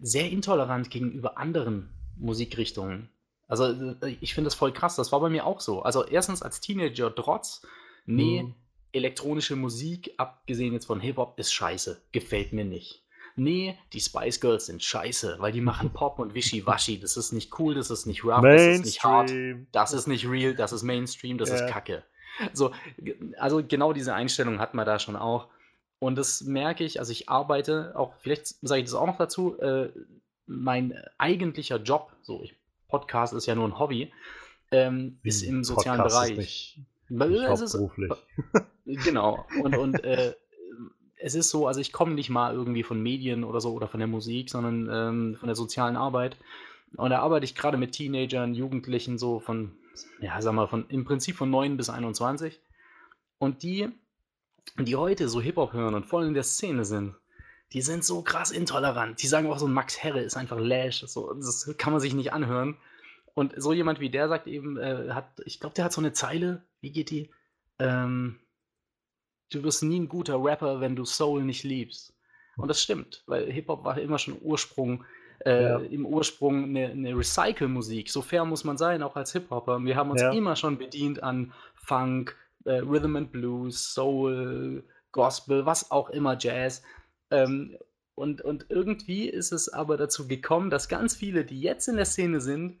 sehr 0.00 0.30
intolerant 0.30 0.90
gegenüber 0.90 1.38
anderen 1.38 1.90
Musikrichtungen. 2.16 3.08
Also 3.48 3.64
äh, 3.64 4.16
ich 4.20 4.34
finde 4.34 4.48
das 4.48 4.54
voll 4.54 4.72
krass. 4.72 4.96
Das 4.96 5.12
war 5.12 5.20
bei 5.20 5.28
mir 5.28 5.46
auch 5.46 5.60
so. 5.60 5.82
Also 5.82 6.04
erstens 6.04 6.42
als 6.42 6.60
Teenager 6.60 7.14
trotz, 7.14 7.66
nee, 8.06 8.42
mhm. 8.42 8.54
elektronische 8.92 9.56
Musik, 9.56 10.12
abgesehen 10.16 10.72
jetzt 10.72 10.86
von 10.86 11.00
Hip-Hop, 11.00 11.38
ist 11.38 11.52
scheiße. 11.52 12.00
Gefällt 12.12 12.52
mir 12.52 12.64
nicht. 12.64 13.04
Nee, 13.36 13.76
die 13.92 14.00
Spice 14.00 14.40
Girls 14.40 14.66
sind 14.66 14.82
scheiße, 14.82 15.36
weil 15.40 15.50
die 15.50 15.60
machen 15.60 15.90
Pop 15.90 16.20
und 16.20 16.34
Wischiwaschi. 16.34 16.98
Das 17.02 17.16
ist 17.16 17.32
nicht 17.32 17.58
cool, 17.58 17.74
das 17.74 17.90
ist 17.90 18.06
nicht 18.06 18.24
rough, 18.24 18.42
Mainstream. 18.42 18.70
das 18.70 18.78
ist 18.78 18.84
nicht 18.84 19.04
hart, 19.04 19.32
das 19.72 19.92
ist 19.92 20.06
nicht 20.06 20.28
real, 20.28 20.54
das 20.54 20.72
ist 20.72 20.84
Mainstream, 20.84 21.36
das 21.38 21.50
yeah. 21.50 21.64
ist 21.64 21.72
Kacke. 21.72 22.04
So, 22.52 22.72
also 23.38 23.62
genau 23.66 23.92
diese 23.92 24.14
Einstellung 24.14 24.58
hat 24.60 24.74
man 24.74 24.86
da 24.86 24.98
schon 24.98 25.16
auch. 25.16 25.48
Und 26.04 26.16
das 26.16 26.42
merke 26.42 26.84
ich, 26.84 26.98
also 26.98 27.12
ich 27.12 27.30
arbeite 27.30 27.94
auch, 27.96 28.12
vielleicht 28.18 28.48
sage 28.60 28.82
ich 28.82 28.84
das 28.84 28.94
auch 28.94 29.06
noch 29.06 29.16
dazu, 29.16 29.58
äh, 29.58 29.88
mein 30.44 30.92
eigentlicher 31.16 31.78
Job, 31.78 32.12
so 32.20 32.42
ich, 32.42 32.54
Podcast 32.88 33.32
ist 33.32 33.46
ja 33.46 33.54
nur 33.54 33.66
ein 33.66 33.78
Hobby, 33.78 34.12
ähm, 34.70 35.16
ist 35.22 35.40
im 35.40 35.64
sozialen 35.64 36.02
Podcast 36.02 36.16
Bereich. 36.16 36.30
Ist 36.32 36.36
nicht, 36.36 37.30
nicht 37.30 37.48
hauptberuflich. 37.48 38.12
Ist, 38.84 39.04
genau. 39.06 39.46
Und, 39.62 39.78
und 39.78 40.04
äh, 40.04 40.34
es 41.16 41.34
ist 41.34 41.48
so, 41.48 41.66
also 41.66 41.80
ich 41.80 41.90
komme 41.90 42.12
nicht 42.12 42.28
mal 42.28 42.52
irgendwie 42.52 42.82
von 42.82 43.02
Medien 43.02 43.42
oder 43.42 43.62
so 43.62 43.72
oder 43.72 43.88
von 43.88 43.98
der 43.98 44.06
Musik, 44.06 44.50
sondern 44.50 44.90
ähm, 44.92 45.36
von 45.36 45.46
der 45.46 45.56
sozialen 45.56 45.96
Arbeit. 45.96 46.36
Und 46.98 47.08
da 47.08 47.20
arbeite 47.20 47.46
ich 47.46 47.54
gerade 47.54 47.78
mit 47.78 47.92
Teenagern, 47.92 48.54
Jugendlichen, 48.54 49.16
so 49.16 49.40
von, 49.40 49.72
ja, 50.20 50.38
sag 50.42 50.52
mal, 50.52 50.68
von 50.68 50.84
im 50.90 51.06
Prinzip 51.06 51.36
von 51.36 51.48
9 51.48 51.78
bis 51.78 51.88
21. 51.88 52.60
Und 53.38 53.62
die 53.62 53.88
die 54.78 54.96
heute 54.96 55.28
so 55.28 55.40
Hip-Hop 55.40 55.72
hören 55.72 55.94
und 55.94 56.06
voll 56.06 56.26
in 56.26 56.34
der 56.34 56.42
Szene 56.42 56.84
sind, 56.84 57.14
die 57.72 57.82
sind 57.82 58.04
so 58.04 58.22
krass 58.22 58.50
intolerant. 58.50 59.22
Die 59.22 59.26
sagen 59.26 59.50
auch 59.50 59.58
so, 59.58 59.66
Max 59.66 60.02
Herre 60.02 60.20
ist 60.20 60.36
einfach 60.36 60.58
Lash. 60.58 61.00
So, 61.06 61.32
das 61.34 61.74
kann 61.78 61.92
man 61.92 62.00
sich 62.00 62.14
nicht 62.14 62.32
anhören. 62.32 62.76
Und 63.34 63.52
so 63.56 63.72
jemand 63.72 64.00
wie 64.00 64.10
der 64.10 64.28
sagt 64.28 64.46
eben, 64.46 64.78
äh, 64.78 65.10
hat, 65.10 65.40
ich 65.44 65.58
glaube, 65.58 65.74
der 65.74 65.84
hat 65.84 65.92
so 65.92 66.00
eine 66.00 66.12
Zeile, 66.12 66.62
wie 66.80 66.92
geht 66.92 67.10
die? 67.10 67.30
Ähm, 67.80 68.38
du 69.50 69.62
wirst 69.64 69.82
nie 69.82 69.98
ein 69.98 70.08
guter 70.08 70.42
Rapper, 70.42 70.80
wenn 70.80 70.94
du 70.94 71.04
Soul 71.04 71.42
nicht 71.42 71.64
liebst. 71.64 72.14
Und 72.56 72.68
das 72.68 72.80
stimmt, 72.80 73.24
weil 73.26 73.50
Hip-Hop 73.50 73.84
war 73.84 73.98
immer 73.98 74.18
schon 74.18 74.38
Ursprung, 74.40 75.04
äh, 75.44 75.62
ja. 75.64 75.78
im 75.78 76.06
Ursprung 76.06 76.64
eine, 76.64 76.90
eine 76.90 77.16
Recycle-Musik. 77.16 78.08
So 78.08 78.22
fair 78.22 78.44
muss 78.44 78.62
man 78.62 78.78
sein, 78.78 79.02
auch 79.02 79.16
als 79.16 79.32
Hip-Hopper. 79.32 79.80
Wir 79.80 79.96
haben 79.96 80.10
uns 80.12 80.22
ja. 80.22 80.30
immer 80.30 80.54
schon 80.54 80.78
bedient 80.78 81.22
an 81.24 81.52
Funk, 81.74 82.36
äh, 82.64 82.78
Rhythm 82.78 83.16
and 83.16 83.32
Blues, 83.32 83.92
Soul, 83.92 84.84
Gospel, 85.12 85.66
was 85.66 85.90
auch 85.90 86.10
immer, 86.10 86.36
Jazz. 86.38 86.82
Ähm, 87.30 87.76
und, 88.14 88.42
und 88.42 88.66
irgendwie 88.68 89.28
ist 89.28 89.52
es 89.52 89.68
aber 89.68 89.96
dazu 89.96 90.28
gekommen, 90.28 90.70
dass 90.70 90.88
ganz 90.88 91.16
viele, 91.16 91.44
die 91.44 91.60
jetzt 91.60 91.88
in 91.88 91.96
der 91.96 92.04
Szene 92.04 92.40
sind, 92.40 92.78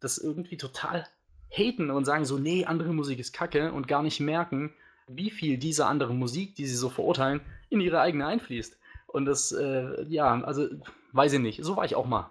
das 0.00 0.18
irgendwie 0.18 0.56
total 0.56 1.06
haten 1.50 1.90
und 1.90 2.04
sagen 2.04 2.24
so, 2.24 2.38
nee, 2.38 2.64
andere 2.64 2.92
Musik 2.92 3.18
ist 3.18 3.32
kacke 3.32 3.72
und 3.72 3.88
gar 3.88 4.02
nicht 4.02 4.20
merken, 4.20 4.72
wie 5.06 5.30
viel 5.30 5.58
dieser 5.58 5.86
anderen 5.86 6.18
Musik, 6.18 6.54
die 6.54 6.66
sie 6.66 6.76
so 6.76 6.88
verurteilen, 6.88 7.40
in 7.70 7.80
ihre 7.80 8.00
eigene 8.00 8.26
einfließt. 8.26 8.78
Und 9.06 9.24
das, 9.24 9.52
äh, 9.52 10.04
ja, 10.08 10.42
also 10.42 10.68
weiß 11.12 11.32
ich 11.34 11.40
nicht. 11.40 11.64
So 11.64 11.76
war 11.76 11.84
ich 11.84 11.94
auch 11.94 12.06
mal. 12.06 12.30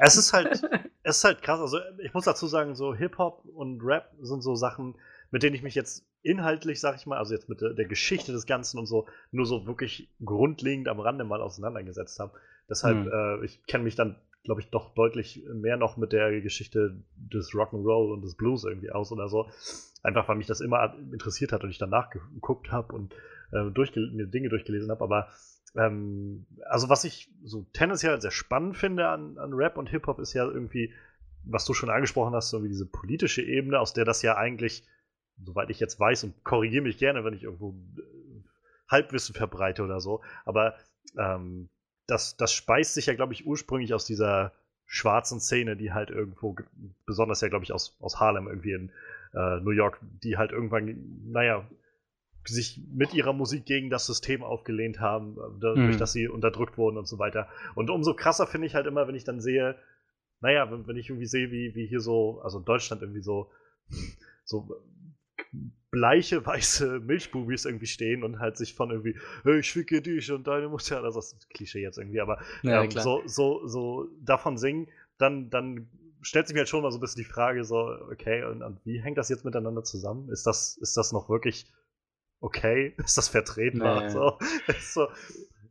Es 0.00 0.16
ist 0.16 0.32
halt, 0.32 0.62
es 1.02 1.18
ist 1.18 1.24
halt 1.24 1.42
krass. 1.42 1.60
Also 1.60 1.78
ich 2.02 2.12
muss 2.12 2.24
dazu 2.24 2.46
sagen, 2.46 2.74
so 2.74 2.94
Hip-Hop 2.94 3.44
und 3.44 3.80
Rap 3.82 4.12
sind 4.20 4.42
so 4.42 4.56
Sachen, 4.56 4.96
mit 5.34 5.42
denen 5.42 5.56
ich 5.56 5.64
mich 5.64 5.74
jetzt 5.74 6.06
inhaltlich, 6.22 6.78
sag 6.78 6.94
ich 6.94 7.06
mal, 7.06 7.18
also 7.18 7.34
jetzt 7.34 7.48
mit 7.48 7.60
der, 7.60 7.70
der 7.70 7.86
Geschichte 7.86 8.30
des 8.30 8.46
Ganzen 8.46 8.78
und 8.78 8.86
so, 8.86 9.08
nur 9.32 9.46
so 9.46 9.66
wirklich 9.66 10.08
grundlegend 10.24 10.86
am 10.86 11.00
Rande 11.00 11.24
mal 11.24 11.42
auseinandergesetzt 11.42 12.20
habe. 12.20 12.34
Deshalb, 12.68 12.98
mhm. 12.98 13.10
äh, 13.12 13.44
ich 13.44 13.66
kenne 13.66 13.82
mich 13.82 13.96
dann, 13.96 14.14
glaube 14.44 14.60
ich, 14.60 14.70
doch 14.70 14.94
deutlich 14.94 15.44
mehr 15.52 15.76
noch 15.76 15.96
mit 15.96 16.12
der 16.12 16.40
Geschichte 16.40 17.02
des 17.16 17.50
Rock'n'Roll 17.50 18.12
und 18.12 18.22
des 18.22 18.36
Blues 18.36 18.62
irgendwie 18.62 18.92
aus 18.92 19.10
oder 19.10 19.28
so. 19.28 19.50
Einfach, 20.04 20.28
weil 20.28 20.36
mich 20.36 20.46
das 20.46 20.60
immer 20.60 20.94
interessiert 21.12 21.50
hat 21.50 21.64
und 21.64 21.70
ich 21.70 21.78
danach 21.78 22.10
geguckt 22.10 22.70
habe 22.70 22.94
und 22.94 23.12
äh, 23.50 23.72
durchge 23.72 24.08
Dinge 24.28 24.50
durchgelesen 24.50 24.92
habe. 24.92 25.02
Aber 25.02 25.30
ähm, 25.74 26.46
also 26.70 26.88
was 26.88 27.02
ich 27.02 27.28
so 27.42 27.66
tendenziell 27.72 28.20
sehr 28.20 28.30
spannend 28.30 28.76
finde 28.76 29.08
an, 29.08 29.36
an 29.38 29.52
Rap 29.52 29.78
und 29.78 29.88
Hip-Hop 29.88 30.20
ist 30.20 30.32
ja 30.32 30.44
irgendwie, 30.44 30.92
was 31.42 31.64
du 31.64 31.74
schon 31.74 31.90
angesprochen 31.90 32.36
hast, 32.36 32.50
so 32.50 32.62
wie 32.62 32.68
diese 32.68 32.86
politische 32.86 33.42
Ebene, 33.42 33.80
aus 33.80 33.94
der 33.94 34.04
das 34.04 34.22
ja 34.22 34.36
eigentlich, 34.36 34.86
soweit 35.42 35.70
ich 35.70 35.80
jetzt 35.80 35.98
weiß, 35.98 36.24
und 36.24 36.44
korrigiere 36.44 36.82
mich 36.82 36.98
gerne, 36.98 37.24
wenn 37.24 37.34
ich 37.34 37.42
irgendwo 37.42 37.70
äh, 37.70 38.42
Halbwissen 38.88 39.34
verbreite 39.34 39.82
oder 39.82 40.00
so, 40.00 40.22
aber 40.44 40.74
ähm, 41.18 41.68
das, 42.06 42.36
das 42.36 42.52
speist 42.52 42.94
sich 42.94 43.06
ja, 43.06 43.14
glaube 43.14 43.32
ich, 43.32 43.46
ursprünglich 43.46 43.94
aus 43.94 44.04
dieser 44.04 44.52
schwarzen 44.86 45.40
Szene, 45.40 45.76
die 45.76 45.92
halt 45.92 46.10
irgendwo, 46.10 46.56
besonders 47.06 47.40
ja, 47.40 47.48
glaube 47.48 47.64
ich, 47.64 47.72
aus, 47.72 47.96
aus 48.00 48.20
Harlem 48.20 48.46
irgendwie 48.46 48.72
in 48.72 48.90
äh, 49.32 49.60
New 49.60 49.70
York, 49.70 49.98
die 50.22 50.36
halt 50.36 50.52
irgendwann, 50.52 51.30
naja, 51.30 51.68
sich 52.46 52.80
mit 52.92 53.14
ihrer 53.14 53.32
Musik 53.32 53.64
gegen 53.64 53.88
das 53.88 54.06
System 54.06 54.42
aufgelehnt 54.42 55.00
haben, 55.00 55.38
äh, 55.38 55.60
dadurch, 55.60 55.94
mhm. 55.94 55.98
dass 55.98 56.12
sie 56.12 56.28
unterdrückt 56.28 56.76
wurden 56.76 56.98
und 56.98 57.08
so 57.08 57.18
weiter. 57.18 57.48
Und 57.74 57.90
umso 57.90 58.14
krasser 58.14 58.46
finde 58.46 58.66
ich 58.66 58.74
halt 58.74 58.86
immer, 58.86 59.08
wenn 59.08 59.14
ich 59.14 59.24
dann 59.24 59.40
sehe, 59.40 59.76
naja, 60.40 60.70
wenn, 60.70 60.86
wenn 60.86 60.96
ich 60.96 61.08
irgendwie 61.08 61.26
sehe, 61.26 61.50
wie, 61.50 61.74
wie 61.74 61.86
hier 61.86 62.00
so, 62.00 62.40
also 62.42 62.58
in 62.58 62.64
Deutschland 62.64 63.02
irgendwie 63.02 63.22
so, 63.22 63.50
so 64.44 64.68
bleiche, 65.90 66.44
weiße 66.44 67.00
Milchbubis 67.00 67.64
irgendwie 67.64 67.86
stehen 67.86 68.24
und 68.24 68.40
halt 68.40 68.56
sich 68.56 68.74
von 68.74 68.90
irgendwie, 68.90 69.16
hey, 69.44 69.60
ich 69.60 69.72
ficke 69.72 70.02
dich 70.02 70.32
und 70.32 70.46
deine 70.46 70.68
Mutter, 70.68 71.02
also 71.02 71.18
das 71.18 71.32
ist 71.32 71.50
Klischee 71.50 71.82
jetzt 71.82 71.98
irgendwie, 71.98 72.20
aber 72.20 72.40
ja, 72.62 72.82
ähm, 72.82 72.90
so, 72.90 73.22
so, 73.26 73.66
so 73.66 74.08
davon 74.20 74.58
singen, 74.58 74.88
dann, 75.18 75.50
dann 75.50 75.88
stellt 76.20 76.48
sich 76.48 76.54
mir 76.54 76.60
halt 76.60 76.68
schon 76.68 76.82
mal 76.82 76.90
so 76.90 76.98
ein 76.98 77.00
bisschen 77.00 77.22
die 77.22 77.30
Frage, 77.30 77.64
so, 77.64 77.76
okay, 78.10 78.44
und, 78.44 78.62
und 78.62 78.84
wie 78.84 79.00
hängt 79.00 79.18
das 79.18 79.28
jetzt 79.28 79.44
miteinander 79.44 79.84
zusammen? 79.84 80.28
Ist 80.30 80.46
das, 80.46 80.76
ist 80.78 80.96
das 80.96 81.12
noch 81.12 81.28
wirklich 81.28 81.72
okay? 82.40 82.94
Ist 83.04 83.16
das 83.16 83.28
vertretbar? 83.28 84.02
Nee. 84.02 84.10
So, 84.10 84.38
so. 84.80 85.08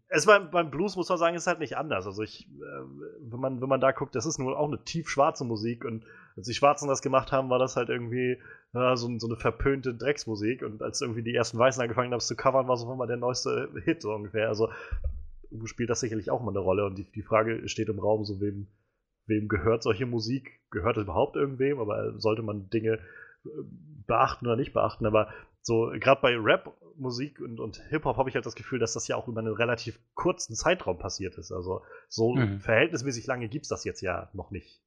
Es 0.07 0.27
beim, 0.27 0.51
beim 0.51 0.69
Blues 0.69 0.95
muss 0.95 1.09
man 1.09 1.17
sagen, 1.17 1.35
ist 1.35 1.47
halt 1.47 1.59
nicht 1.59 1.75
anders. 1.75 2.05
Also 2.05 2.21
ich, 2.21 2.47
äh, 2.47 2.83
wenn 3.19 3.39
man, 3.39 3.61
wenn 3.61 3.69
man 3.69 3.81
da 3.81 3.91
guckt, 3.91 4.13
das 4.15 4.27
ist 4.27 4.37
nur 4.37 4.57
auch 4.57 4.67
eine 4.67 4.83
tiefschwarze 4.83 5.43
Musik 5.43 5.85
und 5.85 6.05
als 6.35 6.47
die 6.47 6.53
Schwarzen 6.53 6.87
das 6.87 7.01
gemacht 7.01 7.31
haben, 7.31 7.49
war 7.49 7.59
das 7.59 7.75
halt 7.75 7.89
irgendwie 7.89 8.37
ja, 8.73 8.95
so, 8.95 9.09
so, 9.19 9.27
eine 9.27 9.35
verpönte 9.35 9.93
Drecksmusik 9.93 10.63
und 10.63 10.81
als 10.81 11.01
irgendwie 11.01 11.23
die 11.23 11.35
ersten 11.35 11.57
Weißen 11.57 11.81
angefangen 11.81 12.11
haben, 12.11 12.17
es 12.17 12.27
zu 12.27 12.35
covern, 12.35 12.67
war 12.67 12.75
es 12.75 12.83
auf 12.83 12.89
einmal 12.89 13.07
der 13.07 13.17
neueste 13.17 13.69
Hit 13.83 14.01
so 14.01 14.13
ungefähr. 14.13 14.47
Also 14.49 14.69
spielt 15.65 15.89
das 15.89 15.99
sicherlich 15.99 16.31
auch 16.31 16.41
mal 16.41 16.51
eine 16.51 16.59
Rolle 16.59 16.85
und 16.85 16.97
die, 16.97 17.03
die 17.03 17.21
Frage 17.21 17.67
steht 17.69 17.89
im 17.89 17.99
Raum, 17.99 18.25
so 18.25 18.41
wem, 18.41 18.67
wem 19.27 19.47
gehört 19.47 19.83
solche 19.83 20.05
Musik? 20.05 20.59
Gehört 20.71 20.97
es 20.97 21.03
überhaupt 21.03 21.35
irgendwem? 21.35 21.79
Aber 21.79 22.19
sollte 22.19 22.41
man 22.41 22.69
Dinge 22.69 22.99
äh, 23.45 23.49
beachten 24.07 24.47
oder 24.47 24.55
nicht 24.55 24.73
beachten? 24.73 25.05
Aber 25.05 25.29
so, 25.61 25.91
gerade 25.99 26.21
bei 26.21 26.35
Rap-Musik 26.35 27.39
und, 27.39 27.59
und 27.59 27.77
Hip-Hop 27.89 28.17
habe 28.17 28.29
ich 28.29 28.35
halt 28.35 28.45
das 28.45 28.55
Gefühl, 28.55 28.79
dass 28.79 28.93
das 28.93 29.07
ja 29.07 29.15
auch 29.15 29.27
über 29.27 29.39
einen 29.39 29.53
relativ 29.53 29.99
kurzen 30.13 30.55
Zeitraum 30.55 30.97
passiert 30.97 31.37
ist. 31.37 31.51
Also 31.51 31.83
so 32.09 32.35
mhm. 32.35 32.59
verhältnismäßig 32.59 33.27
lange 33.27 33.47
gibt 33.47 33.65
es 33.65 33.69
das 33.69 33.85
jetzt 33.85 34.01
ja 34.01 34.29
noch 34.33 34.51
nicht. 34.51 34.82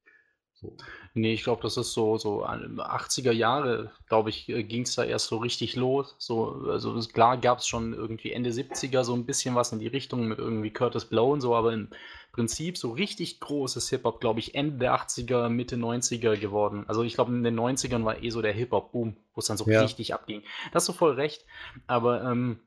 So. 0.59 0.75
Nee, 1.13 1.33
ich 1.33 1.43
glaube, 1.43 1.61
das 1.61 1.77
ist 1.77 1.93
so, 1.93 2.17
so 2.17 2.43
80er 2.43 3.31
Jahre, 3.31 3.91
glaube 4.07 4.31
ich, 4.31 4.49
äh, 4.49 4.63
ging 4.63 4.83
es 4.83 4.95
da 4.95 5.03
erst 5.03 5.27
so 5.27 5.37
richtig 5.37 5.75
los. 5.75 6.15
So, 6.17 6.65
also 6.69 6.97
klar 7.13 7.37
gab 7.37 7.59
es 7.59 7.67
schon 7.67 7.93
irgendwie 7.93 8.31
Ende 8.31 8.49
70er 8.49 9.03
so 9.03 9.13
ein 9.13 9.25
bisschen 9.25 9.53
was 9.53 9.71
in 9.71 9.79
die 9.79 9.87
Richtung 9.87 10.27
mit 10.27 10.39
irgendwie 10.39 10.71
Curtis 10.71 11.05
Blow 11.05 11.31
und 11.31 11.41
so, 11.41 11.55
aber 11.55 11.73
im 11.73 11.89
Prinzip 12.31 12.77
so 12.77 12.91
richtig 12.91 13.39
großes 13.39 13.89
Hip-Hop, 13.89 14.19
glaube 14.19 14.39
ich, 14.39 14.55
Ende 14.55 14.79
der 14.79 14.95
80er, 14.95 15.49
Mitte 15.49 15.75
90er 15.75 16.37
geworden. 16.37 16.85
Also 16.87 17.03
ich 17.03 17.13
glaube, 17.13 17.31
in 17.33 17.43
den 17.43 17.59
90ern 17.59 18.03
war 18.03 18.23
eh 18.23 18.29
so 18.31 18.41
der 18.41 18.53
Hip-Hop-Boom, 18.53 19.15
wo 19.33 19.39
es 19.39 19.45
dann 19.45 19.57
so 19.57 19.69
ja. 19.69 19.81
richtig 19.81 20.13
abging. 20.13 20.41
Da 20.71 20.75
hast 20.75 20.87
du 20.87 20.93
voll 20.93 21.13
recht. 21.13 21.45
Aber 21.85 22.23
ähm, 22.23 22.59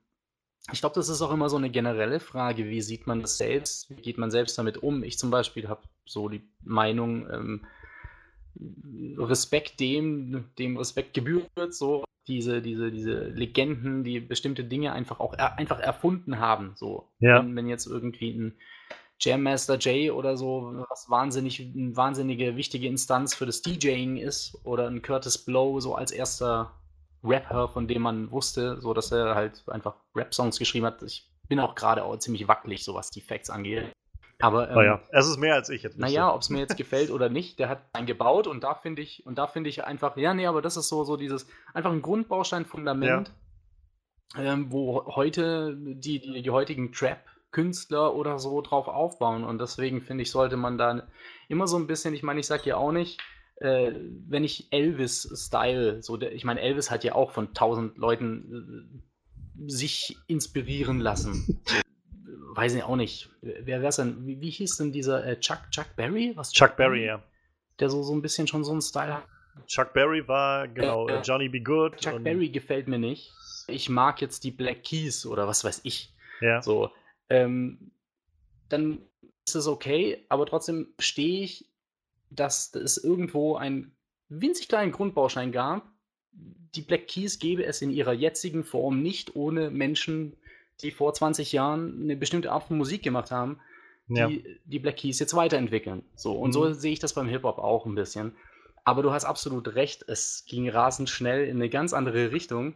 ich 0.73 0.81
glaube, 0.81 0.95
das 0.95 1.09
ist 1.09 1.23
auch 1.23 1.33
immer 1.33 1.49
so 1.49 1.57
eine 1.57 1.71
generelle 1.71 2.21
Frage, 2.21 2.67
wie 2.67 2.83
sieht 2.83 3.07
man 3.07 3.21
das 3.21 3.37
selbst, 3.37 3.91
wie 3.91 4.01
geht 4.01 4.19
man 4.19 4.31
selbst 4.31 4.59
damit 4.59 4.79
um? 4.79 5.03
Ich 5.03 5.19
zum 5.19 5.31
Beispiel 5.31 5.69
habe 5.69 5.83
so 6.05 6.29
die 6.29 6.43
Meinung, 6.63 7.29
ähm, 7.31 7.67
Respekt 9.19 9.81
dem, 9.81 10.51
dem 10.59 10.77
Respekt 10.77 11.15
gebührt, 11.15 11.75
so 11.75 12.05
diese, 12.27 12.63
diese, 12.63 12.91
diese 12.91 13.25
Legenden, 13.29 14.05
die 14.05 14.21
bestimmte 14.21 14.65
Dinge 14.65 14.93
einfach 14.93 15.21
auch 15.21 15.35
er, 15.35 15.59
einfach 15.59 15.81
erfunden 15.81 16.39
haben. 16.39 16.73
So. 16.77 17.09
Ja. 17.19 17.39
Wenn, 17.39 17.57
wenn, 17.57 17.69
jetzt 17.69 17.87
irgendwie 17.87 18.31
ein 18.31 18.57
Jam 19.19 19.43
Master 19.43 19.79
Jay 19.79 20.11
oder 20.11 20.37
so, 20.37 20.85
was 20.89 21.11
wahnsinnig, 21.11 21.61
eine 21.61 21.97
wahnsinnige 21.97 22.57
wichtige 22.57 22.87
Instanz 22.87 23.35
für 23.35 23.47
das 23.47 23.63
DJing 23.63 24.17
ist, 24.17 24.57
oder 24.65 24.87
ein 24.87 25.03
Curtis 25.03 25.39
Blow 25.39 25.81
so 25.81 25.95
als 25.95 26.13
erster 26.13 26.73
Rapper, 27.23 27.69
von 27.69 27.87
dem 27.87 28.03
man 28.03 28.31
wusste, 28.31 28.81
so 28.81 28.95
dass 28.95 29.13
er 29.13 29.35
halt 29.35 29.63
einfach 29.69 29.97
Rap-Songs 30.15 30.59
geschrieben 30.59 30.87
hat. 30.87 31.03
Ich 31.03 31.31
bin 31.49 31.61
auch 31.61 31.75
gerade 31.75 32.05
auch 32.05 32.17
ziemlich 32.17 32.49
wackelig, 32.49 32.85
so 32.85 32.95
was 32.95 33.11
die 33.11 33.21
Facts 33.21 33.51
angeht. 33.51 33.93
Aber 34.41 34.69
ähm, 34.71 34.75
naja, 34.75 35.01
es 35.11 35.29
ist 35.29 35.39
mehr 35.39 35.55
als 35.55 35.69
ich 35.69 35.83
jetzt. 35.83 35.99
Naja, 35.99 36.35
ob 36.35 36.41
es 36.41 36.51
mir 36.51 36.59
jetzt 36.59 36.77
gefällt 36.77 37.11
oder 37.11 37.29
nicht, 37.29 37.59
der 37.59 37.69
hat 37.69 37.83
einen 37.93 38.07
gebaut 38.07 38.47
und 38.47 38.65
da 38.65 38.75
finde 38.75 39.03
ich, 39.03 39.25
und 39.27 39.39
da 39.39 39.47
finde 39.47 39.71
ich 39.71 39.85
einfach, 39.85 40.17
ja, 40.17 40.35
nee, 40.35 40.47
aber 40.47 40.63
das 40.63 40.77
ist 40.77 40.89
so, 40.89 41.05
so 41.05 41.17
dieses, 41.17 41.47
einfach 41.75 41.93
ein 41.93 42.03
Grundbaustein-Fundament, 42.03 43.33
ja. 44.37 44.43
ähm, 44.43 44.73
wo 44.73 45.07
heute 45.15 45.77
die, 45.77 46.21
die, 46.21 46.43
die 46.43 46.51
heutigen 46.51 46.93
Trap-Künstler 46.93 48.15
oder 48.15 48.39
so 48.39 48.63
drauf 48.63 48.89
aufbauen. 48.89 49.45
Und 49.45 49.61
deswegen 49.61 50.01
finde 50.01 50.23
ich, 50.23 50.31
sollte 50.31 50.57
man 50.57 50.79
da 50.79 51.07
immer 51.49 51.67
so 51.67 51.77
ein 51.77 51.87
bisschen, 51.87 52.15
ich 52.15 52.23
meine, 52.23 52.41
ich 52.41 52.47
sage 52.47 52.63
ja 52.65 52.77
auch 52.77 52.93
nicht, 52.93 53.21
äh, 53.57 53.93
wenn 54.27 54.43
ich 54.43 54.73
Elvis-Style, 54.73 56.03
so 56.03 56.17
der, 56.17 56.33
ich 56.33 56.45
meine, 56.45 56.61
Elvis 56.61 56.91
hat 56.91 57.05
ja 57.05 57.15
auch 57.15 57.33
von 57.33 57.53
tausend 57.53 57.99
Leuten 57.99 58.99
äh, 58.99 59.71
sich 59.71 60.17
inspirieren 60.27 60.99
lassen. 61.01 61.61
Weiß 62.61 62.75
ich 62.75 62.83
auch 62.83 62.97
nicht. 62.97 63.31
Wer 63.41 63.81
wär's 63.81 63.97
denn? 63.97 64.27
Wie, 64.27 64.39
wie 64.43 64.51
hieß 64.51 64.77
denn 64.77 64.93
dieser 64.93 65.27
äh, 65.27 65.41
Chuck, 65.41 65.71
Chuck 65.71 65.97
Berry? 65.97 66.33
Was 66.35 66.53
Chuck 66.53 66.77
Berry, 66.77 67.07
ja. 67.07 67.23
Der 67.79 67.89
so, 67.89 68.03
so 68.03 68.15
ein 68.15 68.21
bisschen 68.21 68.47
schon 68.47 68.65
so 68.65 68.73
einen 68.73 68.83
Style 68.83 69.15
hat. 69.15 69.25
Chuck 69.67 69.95
Berry 69.95 70.29
war, 70.29 70.69
genau, 70.69 71.09
äh, 71.09 71.23
Johnny 71.23 71.49
Be 71.49 71.63
Good. 71.63 71.97
Chuck 71.97 72.23
Berry 72.23 72.51
gefällt 72.51 72.87
mir 72.87 72.99
nicht. 72.99 73.33
Ich 73.67 73.89
mag 73.89 74.21
jetzt 74.21 74.45
die 74.45 74.51
Black 74.51 74.85
Keys 74.85 75.25
oder 75.25 75.49
was 75.49 75.65
weiß 75.65 75.81
ich. 75.85 76.13
Ja. 76.43 76.61
So. 76.61 76.91
Ähm, 77.31 77.93
dann 78.69 78.99
ist 79.47 79.55
es 79.55 79.67
okay, 79.67 80.27
aber 80.29 80.45
trotzdem 80.45 80.89
stehe 80.99 81.43
ich, 81.43 81.71
dass 82.29 82.75
es 82.75 82.99
irgendwo 82.99 83.57
einen 83.57 83.97
winzig 84.29 84.69
kleinen 84.69 84.93
Grundbaustein 84.93 85.51
gab. 85.51 85.89
Die 86.33 86.83
Black 86.83 87.09
Keys 87.09 87.39
gäbe 87.39 87.65
es 87.65 87.81
in 87.81 87.91
ihrer 87.91 88.13
jetzigen 88.13 88.65
Form 88.65 89.01
nicht 89.01 89.35
ohne 89.35 89.71
Menschen, 89.71 90.37
die 90.81 90.91
vor 90.91 91.15
20 91.15 91.53
Jahren 91.53 92.03
eine 92.03 92.17
bestimmte 92.17 92.53
Art 92.53 92.65
von 92.65 92.79
Musik 92.79 93.03
gemacht 93.03 93.31
haben, 93.31 93.61
die 94.09 94.15
ja. 94.17 94.29
die 94.65 94.79
Black 94.79 94.97
Keys 94.97 95.19
jetzt 95.19 95.35
weiterentwickeln. 95.35 96.03
So, 96.17 96.33
und 96.33 96.51
mhm. 96.51 96.53
so 96.53 96.73
sehe 96.73 96.93
ich 96.93 96.99
das 96.99 97.15
beim 97.15 97.29
Hip-Hop 97.29 97.59
auch 97.59 97.87
ein 97.87 97.95
bisschen. 97.95 98.33
Aber 98.85 99.03
du 99.03 99.13
hast 99.13 99.25
absolut 99.25 99.75
recht, 99.75 100.05
es 100.09 100.45
ging 100.49 100.69
rasend 100.69 101.11
schnell 101.11 101.47
in 101.47 101.57
eine 101.57 101.69
ganz 101.69 101.93
andere 101.93 102.33
Richtung. 102.33 102.75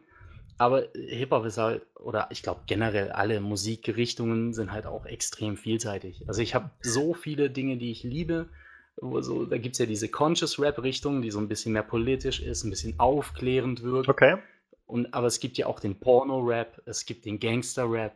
Aber 0.58 0.84
Hip-Hop 0.94 1.44
ist 1.46 1.58
halt, 1.58 1.82
oder 1.96 2.28
ich 2.30 2.42
glaube 2.42 2.60
generell 2.66 3.10
alle 3.10 3.40
Musikrichtungen 3.40 4.52
sind 4.52 4.70
halt 4.70 4.86
auch 4.86 5.06
extrem 5.06 5.56
vielseitig. 5.56 6.22
Also 6.28 6.42
ich 6.42 6.54
habe 6.54 6.70
so 6.80 7.14
viele 7.14 7.50
Dinge, 7.50 7.76
die 7.76 7.90
ich 7.90 8.04
liebe. 8.04 8.48
So, 8.96 9.44
da 9.44 9.58
gibt 9.58 9.74
es 9.74 9.80
ja 9.80 9.86
diese 9.86 10.08
Conscious 10.08 10.60
Rap-Richtung, 10.60 11.20
die 11.22 11.32
so 11.32 11.40
ein 11.40 11.48
bisschen 11.48 11.72
mehr 11.72 11.82
politisch 11.82 12.40
ist, 12.40 12.62
ein 12.62 12.70
bisschen 12.70 12.94
aufklärend 12.98 13.82
wirkt. 13.82 14.08
Okay. 14.08 14.36
Und, 14.86 15.14
aber 15.14 15.26
es 15.26 15.40
gibt 15.40 15.56
ja 15.56 15.66
auch 15.66 15.80
den 15.80 15.98
Porno-Rap, 15.98 16.82
es 16.86 17.06
gibt 17.06 17.24
den 17.24 17.40
Gangster-Rap, 17.40 18.14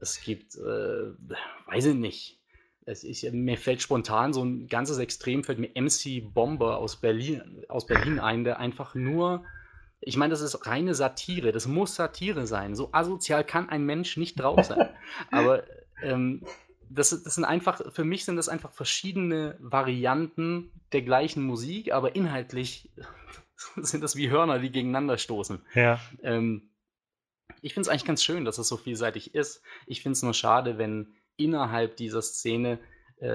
es 0.00 0.20
gibt, 0.20 0.54
äh, 0.56 1.12
weiß 1.66 1.86
ich 1.86 1.94
nicht. 1.94 2.40
Es 2.86 3.02
ist, 3.02 3.22
mir 3.32 3.56
fällt 3.56 3.80
spontan 3.80 4.32
so 4.32 4.44
ein 4.44 4.66
ganzes 4.68 4.98
Extrem, 4.98 5.42
fällt 5.42 5.58
mir 5.58 5.70
MC 5.74 6.20
Bomber 6.34 6.76
aus 6.76 6.96
Berlin, 6.96 7.64
aus 7.68 7.86
Berlin 7.86 8.18
ein, 8.18 8.44
der 8.44 8.60
einfach 8.60 8.94
nur, 8.94 9.44
ich 10.00 10.18
meine, 10.18 10.32
das 10.32 10.42
ist 10.42 10.66
reine 10.66 10.94
Satire, 10.94 11.50
das 11.50 11.66
muss 11.66 11.94
Satire 11.94 12.46
sein. 12.46 12.74
So 12.74 12.90
asozial 12.92 13.42
kann 13.42 13.70
ein 13.70 13.86
Mensch 13.86 14.18
nicht 14.18 14.38
drauf 14.38 14.64
sein. 14.64 14.90
aber 15.30 15.64
ähm, 16.02 16.42
das, 16.90 17.10
das 17.22 17.34
sind 17.34 17.44
einfach, 17.44 17.80
für 17.92 18.04
mich 18.04 18.24
sind 18.26 18.36
das 18.36 18.50
einfach 18.50 18.72
verschiedene 18.72 19.56
Varianten 19.60 20.70
der 20.92 21.02
gleichen 21.02 21.42
Musik, 21.42 21.92
aber 21.92 22.14
inhaltlich 22.14 22.90
sind 23.76 24.02
das 24.02 24.16
wie 24.16 24.30
Hörner, 24.30 24.58
die 24.58 24.70
gegeneinander 24.70 25.18
stoßen. 25.18 25.60
Ja. 25.74 26.00
Ähm, 26.22 26.70
ich 27.60 27.74
finde 27.74 27.82
es 27.82 27.88
eigentlich 27.88 28.04
ganz 28.04 28.22
schön, 28.22 28.44
dass 28.44 28.58
es 28.58 28.68
so 28.68 28.76
vielseitig 28.76 29.34
ist. 29.34 29.62
Ich 29.86 30.02
finde 30.02 30.12
es 30.14 30.22
nur 30.22 30.34
schade, 30.34 30.78
wenn 30.78 31.14
innerhalb 31.36 31.96
dieser 31.96 32.22
Szene 32.22 32.78
äh, 33.20 33.28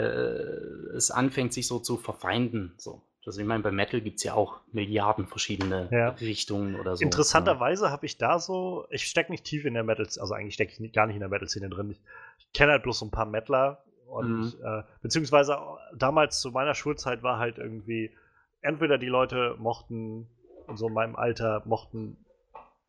es 0.96 1.12
anfängt, 1.12 1.54
sich 1.54 1.68
so 1.68 1.80
zu 1.80 1.98
verfeinden. 1.98 2.74
So. 2.78 3.04
Also 3.26 3.42
ich 3.42 3.48
meine, 3.48 3.62
bei 3.62 3.72
Metal 3.72 4.02
gibt 4.02 4.18
es 4.18 4.24
ja 4.24 4.34
auch 4.34 4.62
Milliarden 4.72 5.28
verschiedene 5.28 5.90
ja. 5.92 6.10
Richtungen 6.10 6.80
oder 6.80 6.96
so. 6.96 7.04
Interessanterweise 7.04 7.86
ja. 7.86 7.92
habe 7.92 8.06
ich 8.06 8.18
da 8.18 8.40
so, 8.40 8.88
ich 8.90 9.04
stecke 9.04 9.32
nicht 9.32 9.44
tief 9.44 9.66
in 9.66 9.74
der 9.74 9.84
Metal, 9.84 10.06
also 10.06 10.34
eigentlich 10.34 10.56
stecke 10.56 10.84
ich 10.84 10.94
gar 10.94 11.06
nicht 11.06 11.16
in 11.16 11.20
der 11.20 11.30
Metal-Szene 11.30 11.70
drin. 11.70 11.92
Ich, 11.92 12.02
ich 12.40 12.52
kenne 12.54 12.72
halt 12.72 12.84
bloß 12.84 13.00
so 13.00 13.06
ein 13.06 13.12
paar 13.12 13.26
Metaler 13.26 13.84
und 14.08 14.40
mhm. 14.40 14.54
äh, 14.64 14.84
beziehungsweise 15.02 15.60
damals 15.96 16.40
zu 16.40 16.52
meiner 16.52 16.74
Schulzeit 16.74 17.22
war 17.22 17.38
halt 17.38 17.58
irgendwie 17.58 18.16
entweder 18.62 18.98
die 18.98 19.08
Leute 19.08 19.56
mochten, 19.58 20.28
so 20.74 20.88
in 20.88 20.94
meinem 20.94 21.16
Alter, 21.16 21.64
mochten 21.66 22.18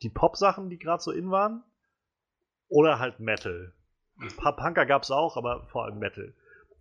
die 0.03 0.11
Pop-Sachen, 0.11 0.71
die 0.71 0.79
gerade 0.79 1.03
so 1.03 1.11
in 1.11 1.31
waren, 1.31 1.63
oder 2.69 2.99
halt 2.99 3.21
Metal. 3.21 3.73
ein 4.21 4.37
paar 4.37 4.57
Punker 4.57 4.87
gab 4.87 5.03
es 5.03 5.11
auch, 5.11 5.37
aber 5.37 5.67
vor 5.67 5.85
allem 5.85 5.99
Metal. 5.99 6.35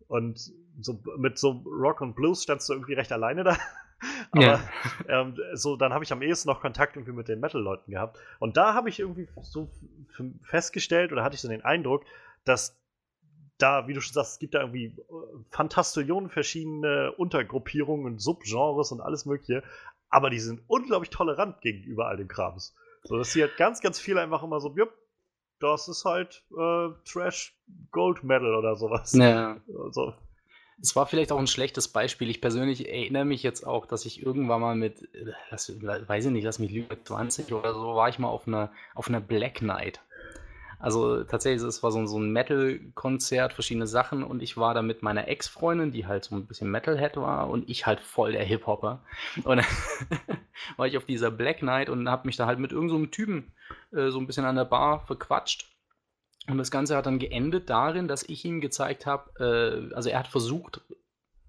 Und 0.08 0.40
so 0.80 1.02
mit 1.18 1.38
so 1.38 1.64
Rock 1.66 2.02
und 2.02 2.16
Blues 2.16 2.44
standst 2.44 2.70
du 2.70 2.74
irgendwie 2.74 2.94
recht 2.94 3.12
alleine 3.12 3.44
da. 3.44 3.58
Aber 4.32 4.42
ja. 4.42 4.60
ähm, 5.10 5.36
so, 5.54 5.76
dann 5.76 5.94
habe 5.94 6.06
ich 6.06 6.14
am 6.14 6.22
ehesten 6.22 6.48
noch 6.48 6.62
Kontakt 6.62 6.96
irgendwie 6.96 7.12
mit 7.12 7.28
den 7.28 7.42
Metal-Leuten 7.42 7.92
gehabt. 7.92 8.18
Und 8.40 8.56
da 8.56 8.74
habe 8.74 8.88
ich 8.88 9.00
irgendwie 9.00 9.28
so 9.42 9.70
festgestellt 10.44 11.12
oder 11.12 11.24
hatte 11.24 11.36
ich 11.36 11.42
so 11.42 11.50
den 11.50 11.66
Eindruck, 11.66 12.06
dass 12.46 12.79
da, 13.60 13.88
wie 13.88 13.94
du 13.94 14.02
schon 14.02 14.14
sagst, 14.14 14.34
es 14.34 14.40
gibt 14.40 14.56
da 14.56 14.62
irgendwie 14.62 14.86
äh, 14.86 14.94
Fantastillionen 15.52 16.30
verschiedene 16.30 17.12
Untergruppierungen 17.14 18.06
und 18.06 18.20
Subgenres 18.20 18.92
und 18.92 19.02
alles 19.02 19.26
Mögliche. 19.26 19.64
Aber 20.10 20.30
die 20.30 20.40
sind 20.40 20.62
unglaublich 20.68 21.12
tolerant 21.12 21.62
gegenüber 21.62 22.08
all 22.08 22.18
dem 22.18 22.28
Krams. 22.28 22.76
So, 23.04 23.18
dass 23.18 23.32
sie 23.32 23.42
halt 23.42 23.58
ganz, 23.58 23.82
ganz 23.82 24.00
viel 24.00 24.18
einfach 24.18 24.44
immer 24.44 24.60
so, 24.60 24.74
jupp, 24.76 24.94
das 25.60 25.88
ist 25.88 26.06
halt 26.06 26.44
äh, 26.58 26.90
Trash 27.06 27.56
Gold 27.92 28.24
Medal 28.24 28.56
oder 28.56 28.76
sowas. 28.76 29.14
Ja. 29.14 29.58
Also, 29.86 30.14
es 30.82 30.96
war 30.96 31.06
vielleicht 31.06 31.32
auch 31.32 31.40
ein 31.40 31.48
schlechtes 31.48 31.90
Beispiel. 31.90 32.30
Ich 32.30 32.40
persönlich 32.40 32.88
erinnere 32.88 33.26
mich 33.26 33.44
jetzt 33.44 33.68
auch, 33.68 33.86
dass 33.86 34.06
ich 34.06 34.24
irgendwann 34.24 34.62
mal 34.62 34.76
mit, 34.76 35.10
lass, 35.50 35.70
weiß 35.82 36.26
ich 36.26 36.32
nicht, 36.32 36.46
lass 36.46 36.60
mich 36.60 36.72
lügen, 36.72 36.98
20 37.04 37.52
oder 37.52 37.74
so, 37.74 37.96
war 37.96 38.08
ich 38.08 38.20
mal 38.20 38.30
auf 38.30 38.48
einer, 38.48 38.72
auf 38.96 39.10
einer 39.10 39.20
Black 39.20 39.62
Night. 39.62 40.02
Also 40.80 41.26
tatsächlich, 41.26 41.62
es 41.62 41.84
war 41.84 41.92
so, 41.92 42.06
so 42.06 42.18
ein 42.18 42.32
Metal-Konzert, 42.32 43.52
verschiedene 43.52 43.86
Sachen 43.86 44.24
und 44.24 44.42
ich 44.42 44.56
war 44.56 44.74
da 44.74 44.82
mit 44.82 45.04
meiner 45.04 45.28
Ex-Freundin, 45.28 45.92
die 45.92 46.08
halt 46.08 46.24
so 46.24 46.36
ein 46.36 46.48
bisschen 46.48 46.72
Metalhead 46.72 47.18
war 47.18 47.50
und 47.50 47.70
ich 47.70 47.86
halt 47.86 48.00
voll 48.00 48.32
der 48.32 48.46
Hip-Hopper. 48.46 49.04
Und 49.44 49.62
war 50.78 50.88
ich 50.88 50.98
auf 50.98 51.04
dieser 51.04 51.32
Black 51.32 51.62
Night 51.62 51.90
und 51.90 52.10
habe 52.10 52.28
mich 52.28 52.38
da 52.38 52.46
halt 52.46 52.60
mit 52.60 52.72
irgendeinem 52.72 53.06
so 53.06 53.12
Typen 53.12 53.52
äh, 53.92 54.10
so 54.10 54.20
ein 54.20 54.26
bisschen 54.26 54.46
an 54.46 54.56
der 54.56 54.66
Bar 54.66 55.06
verquatscht. 55.06 55.70
Und 56.48 56.58
das 56.58 56.72
Ganze 56.72 56.96
hat 56.96 57.06
dann 57.06 57.20
geendet 57.20 57.70
darin, 57.70 58.08
dass 58.08 58.24
ich 58.24 58.46
ihm 58.46 58.62
gezeigt 58.62 59.06
habe, 59.06 59.90
äh, 59.92 59.94
also 59.94 60.10
er 60.10 60.20
hat 60.20 60.28
versucht, 60.28 60.82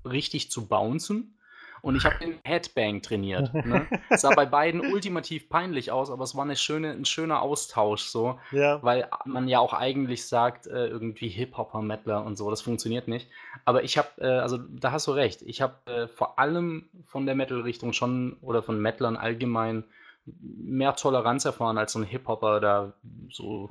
richtig 0.04 0.50
zu 0.50 0.66
bouncen. 0.66 1.38
Und 1.82 1.96
ich 1.96 2.04
habe 2.04 2.18
den 2.18 2.38
Headbang 2.44 3.02
trainiert. 3.02 3.52
Ne? 3.70 3.86
Sah 4.16 4.34
bei 4.34 4.46
beiden 4.46 4.80
ultimativ 4.80 5.48
peinlich 5.48 5.92
aus, 5.92 6.10
aber 6.10 6.24
es 6.24 6.34
war 6.34 6.44
eine 6.44 6.56
schöne, 6.56 6.90
ein 6.90 7.04
schöner 7.04 7.42
Austausch 7.42 8.02
so. 8.02 8.38
Ja. 8.50 8.82
Weil 8.82 9.08
man 9.26 9.48
ja 9.48 9.60
auch 9.60 9.74
eigentlich 9.74 10.26
sagt, 10.26 10.66
äh, 10.66 10.86
irgendwie 10.86 11.28
Hip-Hopper, 11.28 11.82
Mettler 11.82 12.24
und 12.24 12.36
so, 12.36 12.50
das 12.50 12.62
funktioniert 12.62 13.06
nicht. 13.06 13.28
Aber 13.64 13.84
ich 13.84 13.98
habe, 13.98 14.08
äh, 14.18 14.38
also 14.38 14.56
da 14.56 14.92
hast 14.92 15.06
du 15.06 15.12
recht, 15.12 15.42
ich 15.42 15.62
habe 15.62 15.74
äh, 15.86 16.08
vor 16.08 16.38
allem 16.38 16.88
von 17.04 17.26
der 17.26 17.34
Metal-Richtung 17.34 17.92
schon 17.92 18.38
oder 18.40 18.62
von 18.62 18.80
Mettlern 18.80 19.16
allgemein 19.16 19.84
mehr 20.24 20.96
Toleranz 20.96 21.44
erfahren 21.44 21.78
als 21.78 21.92
so 21.92 21.98
ein 22.00 22.04
Hip-Hopper 22.04 22.60
da 22.60 22.92
so 23.30 23.70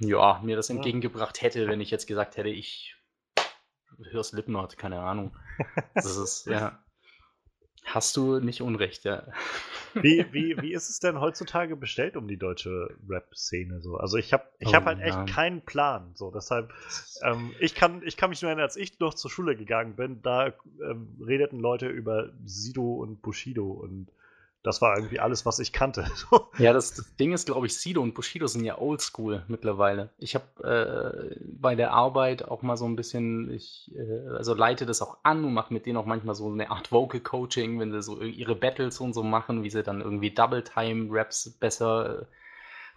ja, 0.00 0.40
mir 0.42 0.56
das 0.56 0.70
entgegengebracht 0.70 1.40
hätte, 1.42 1.68
wenn 1.68 1.80
ich 1.80 1.90
jetzt 1.90 2.06
gesagt 2.06 2.36
hätte, 2.36 2.48
ich 2.48 2.96
höre 4.10 4.24
Slipknot, 4.24 4.76
keine 4.76 5.00
Ahnung. 5.00 5.36
Das 5.94 6.16
ist, 6.16 6.46
ja. 6.46 6.83
Hast 7.84 8.16
du 8.16 8.40
nicht 8.40 8.62
Unrecht, 8.62 9.04
ja. 9.04 9.24
Wie, 9.94 10.24
wie, 10.32 10.56
wie 10.62 10.72
ist 10.72 10.88
es 10.88 11.00
denn 11.00 11.20
heutzutage 11.20 11.76
bestellt 11.76 12.16
um 12.16 12.26
die 12.26 12.38
deutsche 12.38 12.88
Rap-Szene 13.08 13.80
so? 13.80 13.96
Also 13.96 14.16
ich 14.16 14.32
habe 14.32 14.44
ich 14.58 14.68
oh, 14.68 14.74
hab 14.74 14.86
halt 14.86 15.00
echt 15.00 15.26
keinen 15.26 15.60
Plan. 15.60 16.10
So, 16.14 16.30
deshalb, 16.30 16.72
ähm, 17.22 17.52
ich, 17.60 17.74
kann, 17.74 18.02
ich 18.04 18.16
kann 18.16 18.30
mich 18.30 18.40
nur 18.42 18.50
erinnern, 18.50 18.64
als 18.64 18.76
ich 18.76 18.98
noch 19.00 19.14
zur 19.14 19.30
Schule 19.30 19.54
gegangen 19.54 19.96
bin, 19.96 20.22
da 20.22 20.54
ähm, 20.82 21.16
redeten 21.24 21.60
Leute 21.60 21.86
über 21.86 22.30
Sido 22.44 22.94
und 22.94 23.20
Bushido 23.22 23.70
und 23.70 24.08
das 24.64 24.80
war 24.80 24.96
irgendwie 24.96 25.20
alles, 25.20 25.44
was 25.44 25.58
ich 25.58 25.74
kannte. 25.74 26.06
ja, 26.58 26.72
das, 26.72 27.14
Ding 27.16 27.32
ist, 27.32 27.44
glaube 27.44 27.66
ich, 27.66 27.76
Sido 27.76 28.00
und 28.00 28.14
Bushido 28.14 28.46
sind 28.46 28.64
ja 28.64 28.78
oldschool 28.78 29.44
mittlerweile. 29.46 30.08
Ich 30.16 30.34
habe 30.34 31.36
äh, 31.36 31.36
bei 31.44 31.74
der 31.74 31.92
Arbeit 31.92 32.48
auch 32.48 32.62
mal 32.62 32.78
so 32.78 32.86
ein 32.86 32.96
bisschen, 32.96 33.52
ich 33.52 33.92
äh, 33.94 34.28
also 34.30 34.54
leite 34.54 34.86
das 34.86 35.02
auch 35.02 35.18
an 35.22 35.44
und 35.44 35.52
mache 35.52 35.72
mit 35.72 35.84
denen 35.84 35.98
auch 35.98 36.06
manchmal 36.06 36.34
so 36.34 36.50
eine 36.50 36.70
Art 36.70 36.90
Vocal 36.90 37.20
Coaching, 37.20 37.78
wenn 37.78 37.92
sie 37.92 38.02
so 38.02 38.22
ihre 38.22 38.56
Battles 38.56 39.00
und 39.00 39.12
so 39.12 39.22
machen, 39.22 39.64
wie 39.64 39.70
sie 39.70 39.82
dann 39.82 40.00
irgendwie 40.00 40.30
Double 40.30 40.64
Time 40.64 41.08
Raps 41.10 41.50
besser 41.60 42.22
äh, 42.22 42.24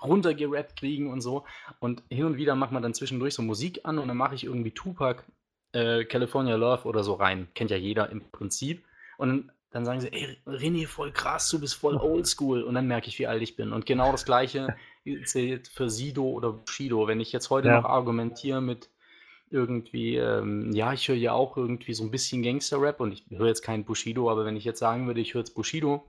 runtergerappt 0.02 0.78
kriegen 0.78 1.12
und 1.12 1.20
so. 1.20 1.44
Und 1.80 2.02
hin 2.10 2.24
und 2.24 2.38
wieder 2.38 2.56
macht 2.56 2.72
man 2.72 2.82
dann 2.82 2.94
zwischendurch 2.94 3.34
so 3.34 3.42
Musik 3.42 3.82
an 3.84 4.00
und 4.00 4.08
dann 4.08 4.18
mache 4.18 4.36
ich 4.36 4.46
irgendwie 4.46 4.72
Tupac, 4.72 5.26
äh, 5.74 6.06
California 6.06 6.56
Love 6.56 6.88
oder 6.88 7.04
so 7.04 7.16
rein. 7.16 7.50
Kennt 7.56 7.72
ja 7.72 7.78
jeder 7.78 8.10
im 8.10 8.22
Prinzip. 8.32 8.86
Und 9.18 9.52
dann 9.78 9.86
sagen 9.86 10.02
sie, 10.02 10.12
ey, 10.12 10.38
René, 10.48 10.88
voll 10.88 11.12
krass, 11.12 11.50
du 11.50 11.60
bist 11.60 11.76
voll 11.76 11.98
oldschool. 12.02 12.64
Und 12.64 12.74
dann 12.74 12.88
merke 12.88 13.08
ich, 13.08 13.20
wie 13.20 13.28
alt 13.28 13.44
ich 13.44 13.56
bin. 13.56 13.74
Und 13.74 13.86
genau 13.86 14.12
das 14.12 14.26
Gleiche 14.26 14.76
zählt 15.26 15.68
für 15.68 15.90
Sido 15.90 16.24
oder 16.24 16.52
Bushido. 16.52 17.08
Wenn 17.08 17.20
ich 17.20 17.32
jetzt 17.32 17.52
heute 17.52 17.68
ja. 17.68 17.82
noch 17.82 17.88
argumentiere 17.88 18.60
mit 18.60 18.90
irgendwie, 19.50 20.18
ähm, 20.18 20.72
ja, 20.74 20.94
ich 20.94 21.08
höre 21.08 21.16
ja 21.16 21.34
auch 21.34 21.56
irgendwie 21.56 21.94
so 21.94 22.04
ein 22.04 22.12
bisschen 22.12 22.42
Gangster-Rap 22.42 23.00
und 23.00 23.14
ich 23.14 23.26
höre 23.30 23.48
jetzt 23.48 23.62
keinen 23.62 23.86
Bushido, 23.86 24.30
aber 24.30 24.46
wenn 24.46 24.58
ich 24.58 24.66
jetzt 24.66 24.80
sagen 24.80 25.08
würde, 25.08 25.22
ich 25.22 25.36
höre 25.36 25.42
jetzt 25.42 25.54
Bushido, 25.56 26.04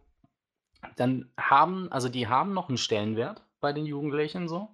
dann 0.97 1.31
haben, 1.39 1.93
also 1.93 2.09
die 2.09 2.27
haben 2.27 2.53
noch 2.53 2.69
einen 2.69 2.79
Stellenwert 2.79 3.45
bei 3.61 3.73
den 3.73 3.87
Jugendlichen 3.87 4.49
so, 4.49 4.71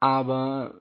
aber 0.00 0.80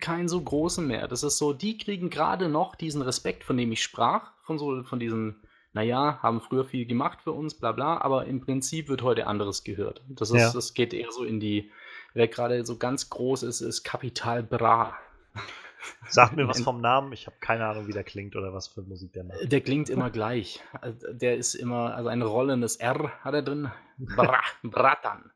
keinen 0.00 0.26
so 0.26 0.40
großen 0.40 0.84
mehr. 0.84 1.06
Das 1.06 1.22
ist 1.22 1.38
so, 1.38 1.52
die 1.52 1.78
kriegen 1.78 2.10
gerade 2.10 2.48
noch 2.48 2.74
diesen 2.74 3.02
Respekt, 3.02 3.44
von 3.44 3.56
dem 3.56 3.70
ich 3.70 3.82
sprach, 3.82 4.32
von 4.42 4.58
so, 4.58 4.82
von 4.82 4.98
diesen 4.98 5.45
naja, 5.76 6.18
haben 6.22 6.40
früher 6.40 6.64
viel 6.64 6.86
gemacht 6.86 7.20
für 7.20 7.32
uns, 7.32 7.52
bla 7.52 7.70
bla, 7.70 8.00
aber 8.00 8.24
im 8.24 8.40
Prinzip 8.40 8.88
wird 8.88 9.02
heute 9.02 9.26
anderes 9.26 9.62
gehört. 9.62 10.02
Das, 10.08 10.30
ist, 10.30 10.40
ja. 10.40 10.50
das 10.50 10.72
geht 10.72 10.94
eher 10.94 11.12
so 11.12 11.22
in 11.22 11.38
die, 11.38 11.70
wer 12.14 12.28
gerade 12.28 12.64
so 12.64 12.78
ganz 12.78 13.10
groß 13.10 13.42
ist, 13.42 13.60
ist 13.60 13.84
Kapital 13.84 14.42
Bra. 14.42 14.96
Sag 16.08 16.34
mir 16.34 16.48
was 16.48 16.62
vom 16.62 16.80
Namen, 16.80 17.12
ich 17.12 17.26
habe 17.26 17.36
keine 17.40 17.66
Ahnung, 17.66 17.88
wie 17.88 17.92
der 17.92 18.04
klingt 18.04 18.36
oder 18.36 18.54
was 18.54 18.68
für 18.68 18.80
Musik 18.80 19.12
der 19.12 19.24
macht. 19.24 19.52
Der 19.52 19.60
klingt 19.60 19.90
immer 19.90 20.08
gleich. 20.08 20.62
Also, 20.80 21.12
der 21.12 21.36
ist 21.36 21.54
immer, 21.54 21.94
also 21.94 22.08
ein 22.08 22.22
rollendes 22.22 22.76
R 22.76 23.12
hat 23.22 23.34
er 23.34 23.42
drin. 23.42 23.70
Bra, 23.98 24.40
Bratan. 24.62 25.30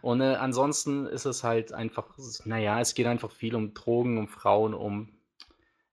Und 0.00 0.22
äh, 0.22 0.34
ansonsten 0.34 1.06
ist 1.06 1.24
es 1.24 1.44
halt 1.44 1.72
einfach, 1.72 2.18
naja, 2.44 2.80
es 2.80 2.96
geht 2.96 3.06
einfach 3.06 3.30
viel 3.30 3.54
um 3.54 3.74
Drogen, 3.74 4.18
um 4.18 4.26
Frauen, 4.26 4.74
um 4.74 5.13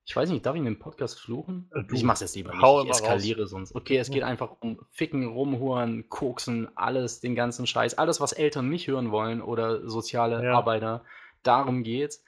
ich 0.04 0.16
weiß 0.16 0.30
nicht, 0.30 0.44
darf 0.44 0.54
ich 0.54 0.58
in 0.58 0.64
dem 0.64 0.78
Podcast 0.78 1.20
fluchen? 1.20 1.70
Äh, 1.74 1.84
du, 1.84 1.94
ich 1.94 2.02
mach's 2.02 2.20
jetzt 2.20 2.34
lieber 2.34 2.52
nicht. 2.52 2.84
Ich 2.84 2.90
eskaliere 2.90 3.42
raus. 3.42 3.50
sonst. 3.50 3.74
Okay, 3.74 3.98
es 3.98 4.10
geht 4.10 4.24
einfach 4.24 4.56
um 4.60 4.80
Ficken, 4.90 5.26
Rumhuren, 5.26 6.08
Koksen, 6.08 6.68
alles, 6.76 7.20
den 7.20 7.34
ganzen 7.34 7.66
Scheiß. 7.66 7.94
Alles, 7.98 8.20
was 8.20 8.32
Eltern 8.32 8.68
nicht 8.68 8.88
hören 8.88 9.12
wollen 9.12 9.40
oder 9.40 9.88
soziale 9.88 10.44
ja. 10.44 10.54
Arbeiter. 10.54 11.04
Darum 11.42 11.84
geht's. 11.84 12.24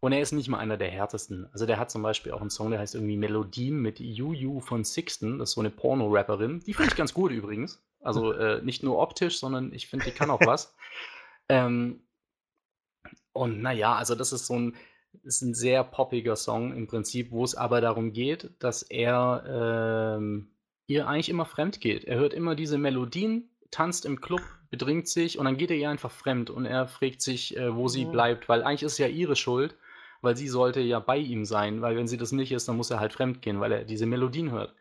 Und 0.00 0.12
er 0.12 0.20
ist 0.20 0.30
nicht 0.30 0.48
mal 0.48 0.58
einer 0.58 0.76
der 0.76 0.90
härtesten. 0.90 1.48
Also 1.52 1.66
der 1.66 1.78
hat 1.78 1.90
zum 1.90 2.02
Beispiel 2.02 2.30
auch 2.30 2.40
einen 2.40 2.50
Song, 2.50 2.70
der 2.70 2.78
heißt 2.78 2.94
irgendwie 2.94 3.16
Melodien 3.16 3.80
mit 3.80 3.98
Yu 3.98 4.60
von 4.60 4.84
Sixten. 4.84 5.40
Das 5.40 5.50
ist 5.50 5.54
so 5.54 5.60
eine 5.60 5.70
Porno-Rapperin. 5.70 6.60
Die 6.60 6.72
finde 6.72 6.90
ich 6.90 6.96
ganz 6.96 7.12
gut 7.12 7.32
übrigens. 7.32 7.82
Also 8.00 8.32
äh, 8.34 8.62
nicht 8.62 8.84
nur 8.84 8.98
optisch, 8.98 9.40
sondern 9.40 9.72
ich 9.72 9.88
finde, 9.88 10.04
die 10.04 10.12
kann 10.12 10.30
auch 10.30 10.40
was. 10.46 10.76
ähm, 11.48 12.00
und 13.32 13.60
naja, 13.60 13.94
also 13.94 14.14
das 14.14 14.32
ist 14.32 14.46
so 14.46 14.54
ein 14.54 14.76
ist 15.22 15.42
ein 15.42 15.54
sehr 15.54 15.84
poppiger 15.84 16.36
Song 16.36 16.74
im 16.74 16.86
Prinzip, 16.86 17.30
wo 17.30 17.44
es 17.44 17.54
aber 17.54 17.80
darum 17.80 18.12
geht, 18.12 18.50
dass 18.58 18.82
er 18.82 20.16
ähm, 20.18 20.50
ihr 20.86 21.06
eigentlich 21.06 21.28
immer 21.28 21.44
fremd 21.44 21.80
geht. 21.80 22.04
Er 22.04 22.18
hört 22.18 22.34
immer 22.34 22.54
diese 22.54 22.78
Melodien, 22.78 23.50
tanzt 23.70 24.06
im 24.06 24.20
Club, 24.20 24.42
bedringt 24.70 25.08
sich 25.08 25.38
und 25.38 25.44
dann 25.44 25.56
geht 25.56 25.70
er 25.70 25.76
ihr 25.76 25.90
einfach 25.90 26.10
fremd 26.10 26.50
und 26.50 26.66
er 26.66 26.88
fragt 26.88 27.22
sich, 27.22 27.56
äh, 27.56 27.74
wo 27.74 27.88
sie 27.88 28.06
mhm. 28.06 28.12
bleibt, 28.12 28.48
weil 28.48 28.62
eigentlich 28.62 28.82
ist 28.82 28.92
es 28.92 28.98
ja 28.98 29.06
ihre 29.06 29.36
Schuld, 29.36 29.76
weil 30.20 30.36
sie 30.36 30.48
sollte 30.48 30.80
ja 30.80 30.98
bei 30.98 31.18
ihm 31.18 31.44
sein, 31.44 31.80
weil 31.80 31.96
wenn 31.96 32.08
sie 32.08 32.16
das 32.16 32.32
nicht 32.32 32.52
ist, 32.52 32.68
dann 32.68 32.76
muss 32.76 32.90
er 32.90 33.00
halt 33.00 33.12
fremd 33.12 33.42
gehen, 33.42 33.60
weil 33.60 33.72
er 33.72 33.84
diese 33.84 34.06
Melodien 34.06 34.50
hört. 34.50 34.74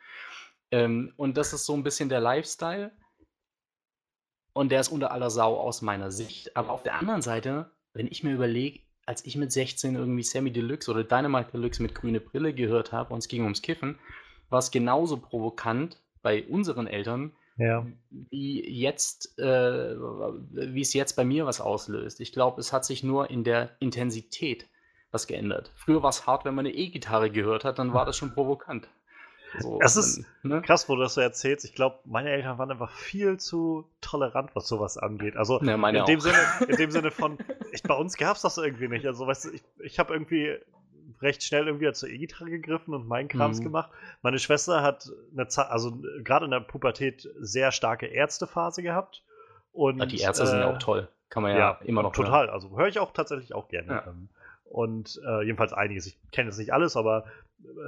Ähm, 0.71 1.13
und 1.17 1.37
das 1.37 1.53
ist 1.53 1.65
so 1.65 1.73
ein 1.73 1.83
bisschen 1.83 2.09
der 2.09 2.19
Lifestyle 2.19 2.91
und 4.53 4.71
der 4.71 4.81
ist 4.81 4.89
unter 4.89 5.11
aller 5.11 5.29
Sau 5.29 5.57
aus 5.57 5.81
meiner 5.81 6.11
Sicht. 6.11 6.55
Aber 6.57 6.71
auf 6.71 6.83
der 6.83 6.95
anderen 6.95 7.21
Seite, 7.21 7.71
wenn 7.93 8.07
ich 8.07 8.23
mir 8.23 8.33
überlege, 8.33 8.81
als 9.07 9.25
ich 9.25 9.37
mit 9.37 9.51
16 9.51 9.95
irgendwie 9.95 10.21
Sammy 10.21 10.51
Deluxe 10.51 10.91
oder 10.91 11.03
Dynamite 11.03 11.51
Deluxe 11.53 11.81
mit 11.81 11.95
grüne 11.95 12.19
Brille 12.19 12.53
gehört 12.53 12.91
habe 12.91 13.13
und 13.13 13.19
es 13.19 13.27
ging 13.27 13.43
ums 13.43 13.61
Kiffen, 13.61 13.97
war 14.49 14.59
es 14.59 14.69
genauso 14.69 15.17
provokant 15.17 15.97
bei 16.21 16.43
unseren 16.43 16.87
Eltern, 16.87 17.31
ja. 17.57 17.87
wie 18.09 18.69
jetzt, 18.69 19.39
äh, 19.39 19.95
wie 19.95 20.81
es 20.81 20.93
jetzt 20.93 21.13
bei 21.13 21.23
mir 21.23 21.45
was 21.45 21.61
auslöst. 21.61 22.19
Ich 22.19 22.33
glaube, 22.33 22.59
es 22.59 22.73
hat 22.73 22.85
sich 22.85 23.01
nur 23.01 23.29
in 23.29 23.43
der 23.43 23.71
Intensität 23.79 24.67
was 25.11 25.25
geändert. 25.25 25.71
Früher 25.75 26.03
war 26.03 26.09
es 26.09 26.27
hart, 26.27 26.43
wenn 26.43 26.53
man 26.53 26.65
eine 26.65 26.75
E-Gitarre 26.75 27.31
gehört 27.31 27.63
hat, 27.63 27.79
dann 27.79 27.93
war 27.93 28.05
das 28.05 28.17
schon 28.17 28.33
provokant. 28.33 28.89
So, 29.59 29.79
es 29.81 29.95
ist 29.95 30.25
ne? 30.43 30.61
krass, 30.61 30.87
wo 30.89 30.95
du 30.95 31.01
das 31.01 31.13
so 31.13 31.21
erzählst. 31.21 31.65
Ich 31.65 31.73
glaube, 31.73 31.99
meine 32.05 32.29
Eltern 32.29 32.57
waren 32.57 32.71
einfach 32.71 32.91
viel 32.91 33.37
zu 33.37 33.89
tolerant, 34.01 34.51
was 34.55 34.67
sowas 34.67 34.97
angeht. 34.97 35.37
Also 35.37 35.61
ja, 35.61 35.75
in, 35.75 36.05
dem 36.05 36.19
Sinne, 36.19 36.37
in 36.67 36.75
dem 36.75 36.91
Sinne 36.91 37.11
von, 37.11 37.37
ich, 37.71 37.83
bei 37.83 37.95
uns 37.95 38.17
gab 38.17 38.35
es 38.35 38.41
das 38.41 38.57
irgendwie 38.57 38.87
nicht. 38.87 39.05
Also 39.05 39.25
weißt 39.25 39.45
du, 39.45 39.49
ich, 39.51 39.63
ich 39.79 39.99
habe 39.99 40.13
irgendwie 40.13 40.57
recht 41.21 41.43
schnell 41.43 41.67
irgendwie 41.67 41.91
zur 41.93 42.09
E-Gitarre 42.09 42.49
gegriffen 42.49 42.93
und 42.93 43.07
meinen 43.07 43.27
Krams 43.27 43.59
mhm. 43.59 43.65
gemacht. 43.65 43.91
Meine 44.21 44.39
Schwester 44.39 44.81
hat 44.81 45.09
eine 45.33 45.47
Zeit, 45.47 45.69
also 45.69 45.97
gerade 46.23 46.45
in 46.45 46.51
der 46.51 46.59
Pubertät 46.59 47.27
sehr 47.39 47.71
starke 47.71 48.07
Ärztephase 48.07 48.83
gehabt. 48.83 49.23
Und, 49.71 49.99
ja, 49.99 50.05
die 50.05 50.19
Ärzte 50.19 50.43
äh, 50.43 50.47
sind 50.47 50.59
ja 50.59 50.73
auch 50.73 50.79
toll. 50.79 51.07
Kann 51.29 51.43
man 51.43 51.51
ja, 51.53 51.57
ja 51.57 51.79
immer 51.83 52.03
noch 52.03 52.13
Total, 52.13 52.45
hören. 52.45 52.49
also 52.49 52.77
höre 52.77 52.87
ich 52.87 52.99
auch 52.99 53.11
tatsächlich 53.11 53.53
auch 53.53 53.67
gerne. 53.67 54.03
Ähm, 54.07 54.29
und 54.63 55.19
äh, 55.25 55.43
jedenfalls 55.43 55.73
einiges. 55.73 56.07
Ich 56.07 56.17
kenne 56.31 56.49
jetzt 56.49 56.57
nicht 56.57 56.73
alles, 56.73 56.97
aber 56.97 57.25
äh, 57.25 57.29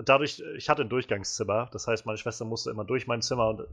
dadurch, 0.03 0.41
ich 0.58 0.69
hatte 0.69 0.82
ein 0.84 0.89
Durchgangszimmer, 0.89 1.69
das 1.71 1.88
heißt, 1.88 2.05
meine 2.05 2.17
Schwester 2.17 2.45
musste 2.45 2.71
immer 2.71 2.86
durch 2.86 3.08
mein 3.08 3.21
Zimmer 3.21 3.49
und 3.49 3.67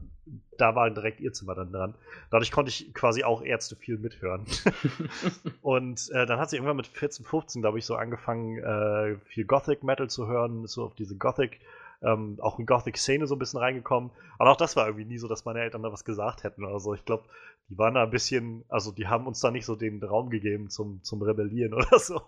da 0.57 0.75
war 0.75 0.89
direkt 0.89 1.19
ihr 1.19 1.33
Zimmer 1.33 1.55
dann 1.55 1.71
dran. 1.71 1.95
Dadurch 2.29 2.51
konnte 2.51 2.69
ich 2.69 2.93
quasi 2.93 3.23
auch 3.23 3.41
Ärzte 3.41 3.75
viel 3.75 3.97
mithören. 3.97 4.45
und 5.61 6.09
äh, 6.11 6.25
dann 6.25 6.39
hat 6.39 6.49
sie 6.49 6.57
irgendwann 6.57 6.77
mit 6.77 6.87
14, 6.87 7.25
15, 7.25 7.61
glaube 7.61 7.79
ich, 7.79 7.85
so 7.85 7.95
angefangen, 7.95 8.57
äh, 8.57 9.17
viel 9.25 9.45
Gothic 9.45 9.83
Metal 9.83 10.09
zu 10.09 10.27
hören, 10.27 10.67
so 10.67 10.83
auf 10.83 10.95
diese 10.95 11.15
Gothic 11.17 11.59
ähm, 12.01 12.37
auch 12.41 12.59
in 12.59 12.65
Gothic-Szene 12.65 13.27
so 13.27 13.35
ein 13.35 13.39
bisschen 13.39 13.59
reingekommen. 13.59 14.11
Aber 14.37 14.51
auch 14.51 14.57
das 14.57 14.75
war 14.75 14.85
irgendwie 14.85 15.05
nie 15.05 15.17
so, 15.17 15.27
dass 15.27 15.45
meine 15.45 15.61
Eltern 15.61 15.83
da 15.83 15.91
was 15.91 16.05
gesagt 16.05 16.43
hätten 16.43 16.63
oder 16.63 16.79
so. 16.79 16.93
Ich 16.93 17.05
glaube, 17.05 17.23
die 17.69 17.77
waren 17.77 17.95
da 17.95 18.03
ein 18.03 18.11
bisschen, 18.11 18.63
also 18.69 18.91
die 18.91 19.07
haben 19.07 19.27
uns 19.27 19.39
da 19.39 19.51
nicht 19.51 19.65
so 19.65 19.75
den 19.75 20.01
Raum 20.03 20.29
gegeben 20.29 20.69
zum, 20.69 21.01
zum 21.03 21.21
Rebellieren 21.21 21.73
oder 21.73 21.99
so. 21.99 22.21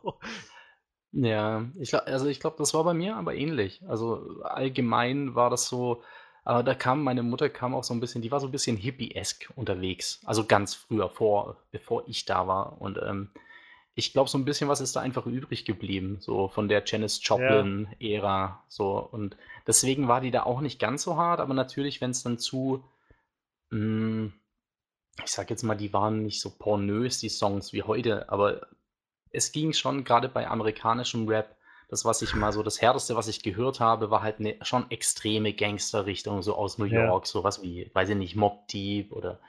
Ja, 1.12 1.66
ich 1.80 1.90
glaube, 1.90 2.08
also 2.08 2.28
ich 2.28 2.40
glaube, 2.40 2.58
das 2.60 2.74
war 2.74 2.84
bei 2.84 2.94
mir 2.94 3.16
aber 3.16 3.36
ähnlich. 3.36 3.82
Also 3.88 4.42
allgemein 4.44 5.34
war 5.36 5.50
das 5.50 5.68
so, 5.68 6.04
aber 6.44 6.64
da 6.64 6.76
kam 6.76 7.04
meine 7.04 7.24
Mutter 7.24 7.50
kam 7.50 7.74
auch 7.74 7.84
so 7.84 7.94
ein 7.94 8.00
bisschen, 8.00 8.22
die 8.22 8.32
war 8.32 8.40
so 8.40 8.48
ein 8.48 8.52
bisschen 8.52 8.78
hippie-esk 8.78 9.52
unterwegs. 9.56 10.22
Also 10.26 10.46
ganz 10.46 10.76
früher, 10.76 11.10
vor, 11.10 11.58
bevor 11.72 12.04
ich 12.08 12.26
da 12.26 12.48
war. 12.48 12.80
Und 12.82 13.00
ähm, 13.02 13.32
ich 13.96 14.14
glaube, 14.14 14.30
so 14.30 14.38
ein 14.38 14.46
bisschen 14.46 14.70
was 14.70 14.82
ist 14.82 14.96
da 14.96 15.02
einfach 15.02 15.26
übrig 15.26 15.66
geblieben, 15.66 16.18
so 16.22 16.48
von 16.48 16.70
der 16.70 16.84
Janis 16.86 17.20
Joplin-Ära. 17.24 18.64
So. 18.68 18.98
Und 19.00 19.36
deswegen 19.68 20.08
war 20.08 20.22
die 20.22 20.32
da 20.32 20.44
auch 20.44 20.62
nicht 20.62 20.80
ganz 20.80 21.04
so 21.04 21.18
hart, 21.18 21.40
aber 21.40 21.54
natürlich, 21.54 22.02
wenn 22.02 22.12
es 22.12 22.24
dann 22.24 22.38
zu, 22.38 22.84
hm, 23.72 24.34
ich 25.24 25.32
sag 25.32 25.50
jetzt 25.50 25.64
mal, 25.64 25.76
die 25.76 25.92
waren 25.92 26.24
nicht 26.24 26.40
so 26.40 26.52
pornös, 26.52 27.20
die 27.20 27.30
Songs 27.30 27.74
wie 27.74 27.84
heute, 27.84 28.30
aber 28.30 28.68
es 29.32 29.52
ging 29.52 29.74
schon 29.74 30.04
gerade 30.04 30.30
bei 30.30 30.48
amerikanischem 30.48 31.28
Rap, 31.28 31.56
das, 31.90 32.06
was 32.06 32.22
ich 32.22 32.36
mal 32.36 32.54
so, 32.54 32.62
das 32.62 32.82
härteste, 32.82 33.16
was 33.16 33.28
ich 33.28 33.42
gehört 33.42 33.80
habe, 33.80 34.12
war 34.12 34.22
halt 34.22 34.40
eine 34.40 34.58
schon 34.62 34.90
extreme 34.92 35.54
Gangsterrichtung, 35.54 36.44
so 36.44 36.56
aus 36.56 36.78
New 36.78 36.86
York, 36.86 37.26
ja. 37.26 37.32
sowas 37.32 37.64
wie, 37.64 37.90
weiß 37.94 38.10
ich 38.10 38.16
nicht, 38.16 38.36
Mob 38.36 38.68
Deep 38.68 39.12
oder 39.12 39.40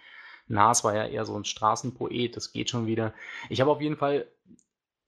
Nas 0.49 0.83
war 0.83 0.95
ja 0.95 1.07
eher 1.07 1.27
so 1.27 1.37
ein 1.37 1.45
Straßenpoet, 1.45 2.37
das 2.37 2.53
geht 2.53 2.71
schon 2.71 2.87
wieder. 2.87 3.12
Ich 3.51 3.61
habe 3.61 3.71
auf 3.71 3.81
jeden 3.81 3.97
Fall, 3.97 4.27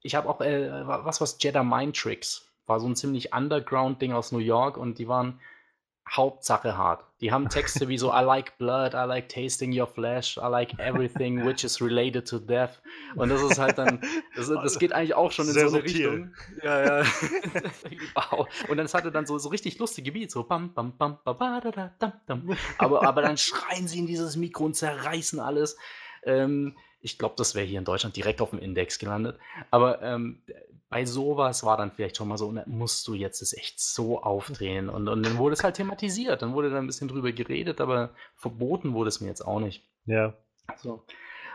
ich 0.03 0.15
habe 0.15 0.29
auch, 0.29 0.41
äh, 0.41 0.87
was 0.87 1.21
was 1.21 1.39
Jedi 1.41 1.63
Mind 1.65 1.97
Tricks, 1.97 2.53
war 2.67 2.81
so 2.81 2.87
ein 2.87 2.97
ziemlich 2.97 3.33
Underground-Ding 3.35 4.13
aus 4.13 4.31
New 4.33 4.39
York 4.39 4.77
und 4.77 4.99
die 4.99 5.09
waren 5.09 5.41
Hauptsache 6.09 6.77
hart. 6.77 7.05
Die 7.23 7.31
haben 7.31 7.49
Texte 7.49 7.87
wie 7.87 7.97
so 7.97 8.11
I 8.13 8.23
like 8.25 8.59
blood, 8.59 8.95
I 8.95 9.07
like 9.07 9.29
tasting 9.29 9.73
your 9.73 9.87
flesh, 9.87 10.37
I 10.39 10.49
like 10.49 10.77
everything 10.81 11.47
which 11.47 11.63
is 11.63 11.81
related 11.81 12.27
to 12.29 12.41
death. 12.41 12.83
Und 13.15 13.29
das 13.29 13.41
ist 13.43 13.61
halt 13.61 13.79
dann, 13.79 14.01
das, 14.35 14.49
das 14.49 14.77
geht 14.77 14.93
eigentlich 14.93 15.15
auch 15.15 15.31
schon 15.31 15.47
in 15.47 15.53
Sehr 15.53 15.69
so 15.69 15.77
eine 15.77 15.89
subtil. 15.89 16.09
Richtung. 16.09 16.35
Ja, 16.65 17.01
ja. 17.01 17.07
wow. 18.15 18.49
Und 18.69 18.77
dann 18.77 18.89
hatte 18.89 19.13
dann 19.13 19.25
so, 19.25 19.39
so 19.39 19.51
richtig 19.51 19.79
lustige 19.79 20.11
Beats, 20.11 20.35
so 20.35 20.43
bam, 20.43 20.75
bam, 20.75 20.97
bam, 20.99 21.19
bam, 21.25 21.39
bam, 21.39 21.61
bam, 22.01 22.13
bam. 22.27 22.57
Aber, 22.79 23.07
aber 23.07 23.23
dann 23.23 23.37
schreien 23.37 23.87
sie 23.87 24.01
in 24.01 24.07
dieses 24.07 24.35
Mikro 24.35 24.65
und 24.65 24.75
zerreißen 24.75 25.39
alles. 25.39 25.77
Ähm, 26.25 26.77
ich 27.01 27.19
glaube, 27.19 27.37
das 27.39 27.55
wäre 27.55 27.65
hier 27.65 27.79
in 27.79 27.85
Deutschland 27.85 28.17
direkt 28.17 28.41
auf 28.41 28.51
dem 28.51 28.59
Index 28.59 28.99
gelandet. 28.99 29.39
Aber 29.71 30.03
ähm, 30.03 30.43
bei 30.93 31.07
sowas 31.07 31.65
war 31.65 31.79
dann 31.79 31.91
vielleicht 31.91 32.19
schon 32.19 32.29
mal 32.29 32.37
so, 32.37 32.55
musst 32.67 33.09
du 33.09 33.15
jetzt 33.15 33.41
es 33.41 33.57
echt 33.57 33.81
so 33.81 34.23
aufdrehen. 34.23 34.91
Und, 34.91 35.09
und 35.09 35.23
dann 35.25 35.39
wurde 35.39 35.55
es 35.55 35.65
halt 35.65 35.77
thematisiert, 35.77 36.43
dann 36.43 36.53
wurde 36.53 36.69
da 36.69 36.77
ein 36.77 36.87
bisschen 36.87 37.09
drüber 37.09 37.33
geredet, 37.33 37.81
aber 37.81 38.11
verboten 38.37 38.93
wurde 38.93 39.09
es 39.09 39.23
mir 39.23 39.29
jetzt 39.29 39.41
auch 39.41 39.59
nicht. 39.59 39.89
Ja. 40.05 40.35
So. 40.77 41.03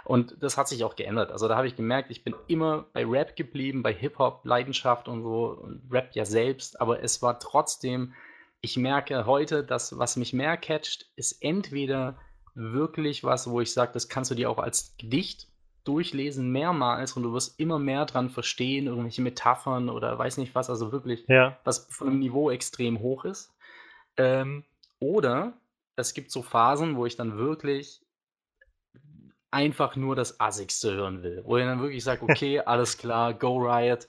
Und 0.06 0.42
das 0.42 0.58
hat 0.58 0.68
sich 0.68 0.84
auch 0.84 0.96
geändert. 0.96 1.32
Also 1.32 1.48
da 1.48 1.56
habe 1.56 1.68
ich 1.68 1.76
gemerkt, 1.76 2.10
ich 2.10 2.24
bin 2.24 2.34
immer 2.48 2.88
bei 2.94 3.06
Rap 3.06 3.36
geblieben, 3.36 3.84
bei 3.84 3.94
Hip-Hop, 3.94 4.44
Leidenschaft 4.44 5.08
und 5.08 5.22
so, 5.22 5.50
und 5.50 5.84
Rap 5.92 6.16
ja 6.16 6.26
selbst, 6.26 6.82
aber 6.82 7.04
es 7.04 7.22
war 7.22 7.40
trotzdem, 7.40 8.16
ich 8.62 8.76
merke 8.76 9.28
heute, 9.28 9.64
dass 9.64 10.00
was 10.00 10.16
mich 10.16 10.34
mehr 10.34 10.58
catcht, 10.58 11.12
ist 11.16 11.44
entweder 11.44 12.18
wirklich 12.56 13.24
was, 13.24 13.48
wo 13.48 13.62
ich 13.62 13.72
sage, 13.72 13.92
das 13.94 14.10
kannst 14.10 14.32
du 14.32 14.36
dir 14.36 14.50
auch 14.50 14.58
als 14.58 14.96
Gedicht 14.98 15.48
durchlesen 15.88 16.52
mehrmals 16.52 17.14
und 17.14 17.24
du 17.24 17.34
wirst 17.34 17.60
immer 17.60 17.80
mehr 17.80 18.06
dran 18.06 18.30
verstehen, 18.30 18.88
irgendwelche 18.88 19.22
Metaphern 19.22 19.90
oder 19.90 20.18
weiß 20.18 20.38
nicht 20.38 20.56
was, 20.56 20.70
also 20.70 20.92
wirklich, 20.92 21.26
ja. 21.28 21.58
was 21.64 21.88
von 21.90 22.08
einem 22.08 22.20
Niveau 22.20 22.50
extrem 22.52 23.00
hoch 23.00 23.26
ist. 23.26 23.54
Ähm, 24.18 24.64
oder 25.00 25.54
es 25.96 26.14
gibt 26.14 26.32
so 26.32 26.42
Phasen, 26.42 26.96
wo 26.96 27.06
ich 27.06 27.16
dann 27.16 27.38
wirklich 27.38 28.02
einfach 29.52 29.96
nur 29.96 30.16
das 30.16 30.40
Assigste 30.40 30.94
hören 30.94 31.24
will, 31.24 31.42
wo 31.46 31.58
ich 31.58 31.64
dann 31.64 31.82
wirklich 31.82 32.04
sage, 32.04 32.24
okay, 32.30 32.60
alles 32.60 32.98
klar, 32.98 33.34
go 33.34 33.58
Riot. 33.58 34.08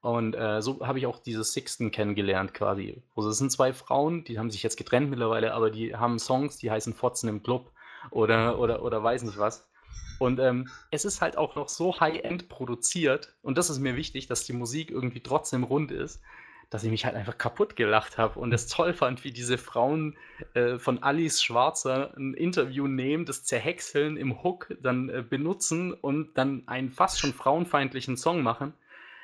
Und 0.00 0.34
äh, 0.34 0.62
so 0.62 0.86
habe 0.86 1.00
ich 1.00 1.06
auch 1.06 1.18
diese 1.18 1.42
Sixten 1.42 1.90
kennengelernt 1.90 2.54
quasi. 2.54 3.02
Also 3.16 3.30
es 3.30 3.38
sind 3.38 3.50
zwei 3.50 3.72
Frauen, 3.72 4.22
die 4.22 4.38
haben 4.38 4.50
sich 4.50 4.62
jetzt 4.62 4.76
getrennt 4.76 5.10
mittlerweile, 5.10 5.52
aber 5.52 5.70
die 5.70 5.96
haben 5.96 6.20
Songs, 6.20 6.58
die 6.58 6.70
heißen 6.70 6.94
Fotzen 6.94 7.28
im 7.28 7.42
Club 7.42 7.72
oder, 8.12 8.60
oder, 8.60 8.82
oder 8.82 9.02
weiß 9.02 9.24
nicht 9.24 9.38
was. 9.38 9.68
Und 10.18 10.38
ähm, 10.40 10.68
es 10.90 11.04
ist 11.04 11.20
halt 11.20 11.36
auch 11.36 11.56
noch 11.56 11.68
so 11.68 12.00
high-end 12.00 12.48
produziert. 12.48 13.34
Und 13.42 13.58
das 13.58 13.70
ist 13.70 13.78
mir 13.78 13.96
wichtig, 13.96 14.26
dass 14.26 14.44
die 14.44 14.52
Musik 14.52 14.90
irgendwie 14.90 15.22
trotzdem 15.22 15.64
rund 15.64 15.90
ist, 15.90 16.22
dass 16.70 16.84
ich 16.84 16.90
mich 16.90 17.04
halt 17.04 17.14
einfach 17.14 17.38
kaputt 17.38 17.76
gelacht 17.76 18.18
habe 18.18 18.40
und 18.40 18.52
es 18.52 18.66
toll 18.66 18.92
fand, 18.92 19.22
wie 19.24 19.30
diese 19.30 19.56
Frauen 19.56 20.16
äh, 20.54 20.78
von 20.78 21.02
Alice 21.02 21.42
Schwarzer 21.42 22.12
ein 22.16 22.34
Interview 22.34 22.88
nehmen, 22.88 23.24
das 23.24 23.44
zerhäckseln 23.44 24.16
im 24.16 24.42
Hook 24.42 24.74
dann 24.82 25.08
äh, 25.08 25.22
benutzen 25.22 25.92
und 25.92 26.36
dann 26.36 26.66
einen 26.66 26.90
fast 26.90 27.20
schon 27.20 27.32
frauenfeindlichen 27.32 28.16
Song 28.16 28.42
machen. 28.42 28.74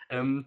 Ähm, 0.08 0.46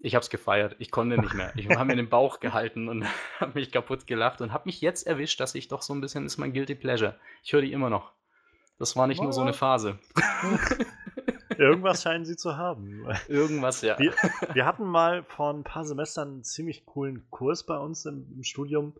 ich 0.00 0.14
habe 0.14 0.22
es 0.22 0.28
gefeiert. 0.30 0.76
Ich 0.78 0.90
konnte 0.90 1.18
nicht 1.18 1.32
mehr. 1.32 1.50
Ich 1.56 1.68
habe 1.70 1.86
mir 1.86 1.96
den 1.96 2.10
Bauch 2.10 2.38
gehalten 2.38 2.88
und 2.88 3.06
habe 3.40 3.58
mich 3.58 3.72
kaputt 3.72 4.06
gelacht 4.06 4.42
und 4.42 4.52
habe 4.52 4.64
mich 4.66 4.80
jetzt 4.80 5.06
erwischt, 5.06 5.40
dass 5.40 5.54
ich 5.54 5.68
doch 5.68 5.82
so 5.82 5.94
ein 5.94 6.00
bisschen 6.02 6.26
ist 6.26 6.36
mein 6.36 6.52
guilty 6.52 6.74
pleasure. 6.74 7.18
Ich 7.42 7.52
höre 7.52 7.62
die 7.62 7.72
immer 7.72 7.90
noch. 7.90 8.12
Das 8.78 8.96
war 8.96 9.06
nicht 9.06 9.22
nur 9.22 9.32
so 9.32 9.40
eine 9.40 9.52
Phase. 9.52 9.98
Irgendwas 11.58 12.02
scheinen 12.02 12.24
sie 12.24 12.36
zu 12.36 12.56
haben. 12.56 13.06
Irgendwas, 13.28 13.82
ja. 13.82 13.98
Wir, 13.98 14.12
wir, 14.52 14.66
hatten 14.66 14.84
mal 14.84 15.22
vor 15.22 15.52
ein 15.52 15.62
paar 15.62 15.84
Semestern 15.84 16.28
einen 16.28 16.44
ziemlich 16.44 16.84
coolen 16.84 17.30
Kurs 17.30 17.64
bei 17.64 17.78
uns 17.78 18.04
im, 18.06 18.26
im 18.34 18.42
Studium. 18.42 18.94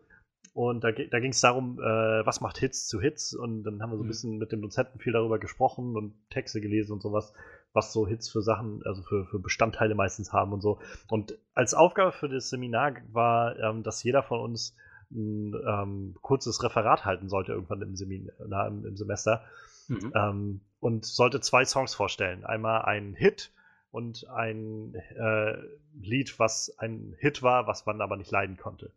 Und 0.53 0.85
da, 0.85 0.91
da 0.93 1.19
ging 1.19 1.31
es 1.31 1.41
darum, 1.41 1.79
äh, 1.79 2.25
was 2.25 2.39
macht 2.39 2.57
Hits 2.57 2.87
zu 2.87 3.01
Hits. 3.01 3.33
Und 3.33 3.63
dann 3.63 3.81
haben 3.81 3.91
wir 3.91 3.97
so 3.97 4.03
ein 4.03 4.05
mhm. 4.05 4.09
bisschen 4.09 4.37
mit 4.37 4.53
dem 4.53 4.61
Dozenten 4.61 4.99
viel 4.99 5.11
darüber 5.11 5.37
gesprochen 5.37 5.97
und 5.97 6.13
Texte 6.29 6.61
gelesen 6.61 6.93
und 6.93 7.01
sowas, 7.01 7.33
was 7.73 7.91
so 7.91 8.07
Hits 8.07 8.29
für 8.29 8.41
Sachen, 8.41 8.81
also 8.85 9.03
für, 9.03 9.25
für 9.25 9.39
Bestandteile 9.39 9.95
meistens 9.95 10.31
haben 10.31 10.53
und 10.53 10.61
so. 10.61 10.79
Und 11.09 11.37
als 11.53 11.73
Aufgabe 11.73 12.13
für 12.13 12.29
das 12.29 12.49
Seminar 12.49 12.93
war, 13.11 13.59
ähm, 13.59 13.83
dass 13.83 14.01
jeder 14.03 14.23
von 14.23 14.39
uns 14.39 14.77
ein 15.11 15.53
ähm, 15.67 16.15
kurzes 16.21 16.63
Referat 16.63 17.05
halten 17.05 17.29
sollte 17.29 17.53
irgendwann 17.53 17.81
im, 17.81 17.95
Seminar, 17.95 18.67
im, 18.67 18.85
im 18.85 18.97
Semester. 18.97 19.43
Mhm. 19.87 20.11
Ähm, 20.15 20.61
und 20.79 21.05
sollte 21.05 21.39
zwei 21.41 21.65
Songs 21.65 21.93
vorstellen. 21.93 22.43
Einmal 22.45 22.83
ein 22.83 23.13
Hit 23.13 23.51
und 23.91 24.27
ein 24.29 24.95
äh, 24.95 25.57
Lied, 25.99 26.37
was 26.39 26.75
ein 26.77 27.15
Hit 27.19 27.43
war, 27.43 27.67
was 27.67 27.85
man 27.85 28.01
aber 28.01 28.17
nicht 28.17 28.31
leiden 28.31 28.57
konnte. 28.57 28.91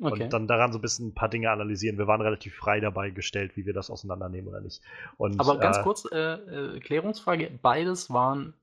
Okay. 0.00 0.22
Und 0.22 0.32
dann 0.32 0.46
daran 0.46 0.72
so 0.72 0.78
ein 0.78 0.82
bisschen 0.82 1.08
ein 1.08 1.14
paar 1.14 1.28
Dinge 1.28 1.50
analysieren. 1.50 1.98
Wir 1.98 2.06
waren 2.06 2.20
relativ 2.20 2.54
frei 2.54 2.78
dabei 2.78 3.10
gestellt, 3.10 3.56
wie 3.56 3.66
wir 3.66 3.74
das 3.74 3.90
auseinandernehmen 3.90 4.48
oder 4.48 4.60
nicht. 4.60 4.80
Und, 5.16 5.40
aber 5.40 5.58
ganz 5.58 5.78
äh, 5.78 5.82
kurz, 5.82 6.08
äh, 6.10 6.16
äh, 6.16 6.80
Klärungsfrage: 6.80 7.50
Beides 7.60 8.08
waren 8.10 8.54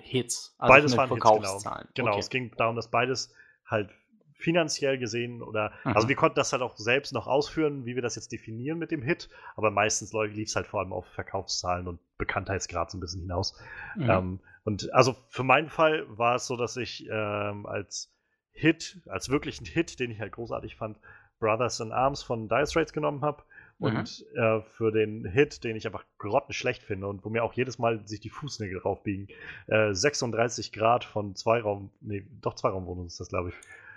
Hits. 0.00 0.54
Also 0.58 0.72
beides 0.72 0.96
waren 0.96 1.10
Hits, 1.10 1.22
genau. 1.24 1.80
Genau, 1.94 2.10
okay. 2.12 2.20
es 2.20 2.30
ging 2.30 2.52
darum, 2.56 2.76
dass 2.76 2.88
beides 2.88 3.34
halt 3.64 3.90
finanziell 4.38 4.98
gesehen 4.98 5.42
oder 5.42 5.72
mhm. 5.84 5.92
also 5.92 6.08
wir 6.08 6.16
konnten 6.16 6.36
das 6.36 6.52
halt 6.52 6.62
auch 6.62 6.76
selbst 6.76 7.12
noch 7.12 7.26
ausführen, 7.26 7.86
wie 7.86 7.94
wir 7.94 8.02
das 8.02 8.16
jetzt 8.16 8.32
definieren 8.32 8.78
mit 8.78 8.90
dem 8.90 9.02
Hit, 9.02 9.28
aber 9.56 9.70
meistens 9.70 10.12
lief 10.12 10.48
es 10.48 10.56
halt 10.56 10.66
vor 10.66 10.80
allem 10.80 10.92
auf 10.92 11.06
Verkaufszahlen 11.06 11.88
und 11.88 12.00
Bekanntheitsgrad 12.18 12.90
so 12.90 12.98
ein 12.98 13.00
bisschen 13.00 13.22
hinaus. 13.22 13.58
Mhm. 13.96 14.10
Ähm, 14.10 14.40
und 14.64 14.92
also 14.92 15.16
für 15.28 15.44
meinen 15.44 15.68
Fall 15.68 16.04
war 16.08 16.34
es 16.34 16.46
so, 16.46 16.56
dass 16.56 16.76
ich 16.76 17.06
ähm, 17.10 17.66
als 17.66 18.12
Hit, 18.52 19.00
als 19.06 19.28
wirklichen 19.28 19.66
Hit, 19.66 20.00
den 20.00 20.10
ich 20.10 20.20
halt 20.20 20.32
großartig 20.32 20.76
fand, 20.76 20.98
Brothers 21.38 21.80
in 21.80 21.92
Arms 21.92 22.22
von 22.22 22.48
Dire 22.48 22.66
Straits 22.66 22.92
genommen 22.92 23.22
habe. 23.22 23.42
Und 23.78 24.24
mhm. 24.34 24.40
äh, 24.40 24.62
für 24.62 24.90
den 24.90 25.26
Hit, 25.26 25.62
den 25.62 25.76
ich 25.76 25.86
einfach 25.86 26.04
grottenschlecht 26.16 26.82
finde 26.82 27.08
und 27.08 27.24
wo 27.26 27.28
mir 27.28 27.44
auch 27.44 27.52
jedes 27.52 27.78
Mal 27.78 28.06
sich 28.06 28.20
die 28.20 28.30
Fußnägel 28.30 28.80
draufbiegen, 28.80 29.28
äh, 29.66 29.92
36 29.92 30.72
Grad 30.72 31.04
von 31.04 31.34
Zweiraum, 31.34 31.90
nee, 32.00 32.26
doch 32.40 32.54
Zweiraumwohnung 32.54 33.04
ist 33.06 33.20
das, 33.20 33.28
glaube 33.28 33.50
ich. 33.50 33.54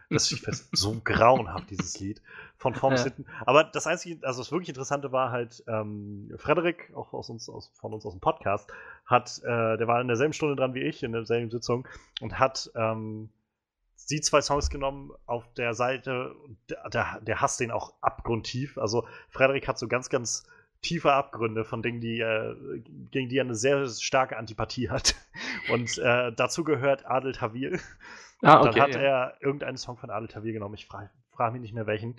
Das 0.10 0.32
ist 0.32 0.70
so 0.72 1.00
grauenhaft, 1.04 1.70
dieses 1.70 2.00
Lied 2.00 2.22
von 2.58 2.74
Form 2.74 2.94
ja. 2.94 2.98
Sitten. 2.98 3.26
Aber 3.46 3.64
das 3.64 3.86
einzige, 3.86 4.26
also 4.26 4.42
das 4.42 4.52
wirklich 4.52 4.70
Interessante 4.70 5.12
war 5.12 5.32
halt, 5.32 5.64
ähm, 5.68 6.34
Frederik, 6.38 6.92
auch 6.96 7.14
aus 7.14 7.30
uns, 7.30 7.48
aus, 7.48 7.72
von 7.76 7.94
uns 7.94 8.06
aus 8.06 8.14
dem 8.14 8.20
Podcast, 8.20 8.72
hat, 9.06 9.40
äh, 9.44 9.78
der 9.78 9.88
war 9.88 10.02
in 10.02 10.08
derselben 10.08 10.34
Stunde 10.34 10.56
dran 10.56 10.74
wie 10.74 10.82
ich, 10.82 11.04
in 11.04 11.12
derselben 11.12 11.52
Sitzung, 11.52 11.88
und 12.22 12.40
hat 12.40 12.72
ähm, 12.76 13.30
die 14.10 14.22
zwei 14.22 14.42
Songs 14.42 14.70
genommen 14.72 15.12
auf 15.28 15.46
der 15.54 15.76
Seite, 15.76 16.36
der, 16.92 17.22
der 17.22 17.42
hasst 17.42 17.60
den 17.60 17.70
auch 17.70 17.94
abgrundtief. 18.02 18.78
Also 18.80 19.08
Frederik 19.30 19.68
hat 19.68 19.78
so 19.78 19.88
ganz, 19.88 20.10
ganz 20.10 20.48
tiefe 20.82 21.14
Abgründe 21.14 21.66
von 21.66 21.82
Dingen, 21.82 22.02
die, 22.02 22.20
äh, 22.20 22.82
gegen 23.12 23.30
die 23.30 23.38
er 23.38 23.44
eine 23.44 23.56
sehr 23.56 23.88
starke 23.88 24.38
Antipathie 24.38 24.90
hat. 24.90 25.16
Und 25.72 25.98
äh, 25.98 26.32
dazu 26.34 26.64
gehört 26.64 27.06
Adel 27.06 27.34
Tawil. 27.34 27.80
Ah, 28.42 28.62
okay, 28.62 28.72
dann 28.72 28.82
hat 28.82 28.96
ja. 28.96 29.02
er 29.02 29.38
irgendeinen 29.42 29.78
Song 29.78 29.98
von 29.98 30.10
Adel 30.10 30.30
Tawil 30.30 30.54
genommen. 30.54 30.76
Ich 30.76 30.86
frage 30.86 31.10
frag 31.32 31.54
mich 31.54 31.62
nicht 31.62 31.74
mehr 31.74 31.88
welchen. 31.88 32.16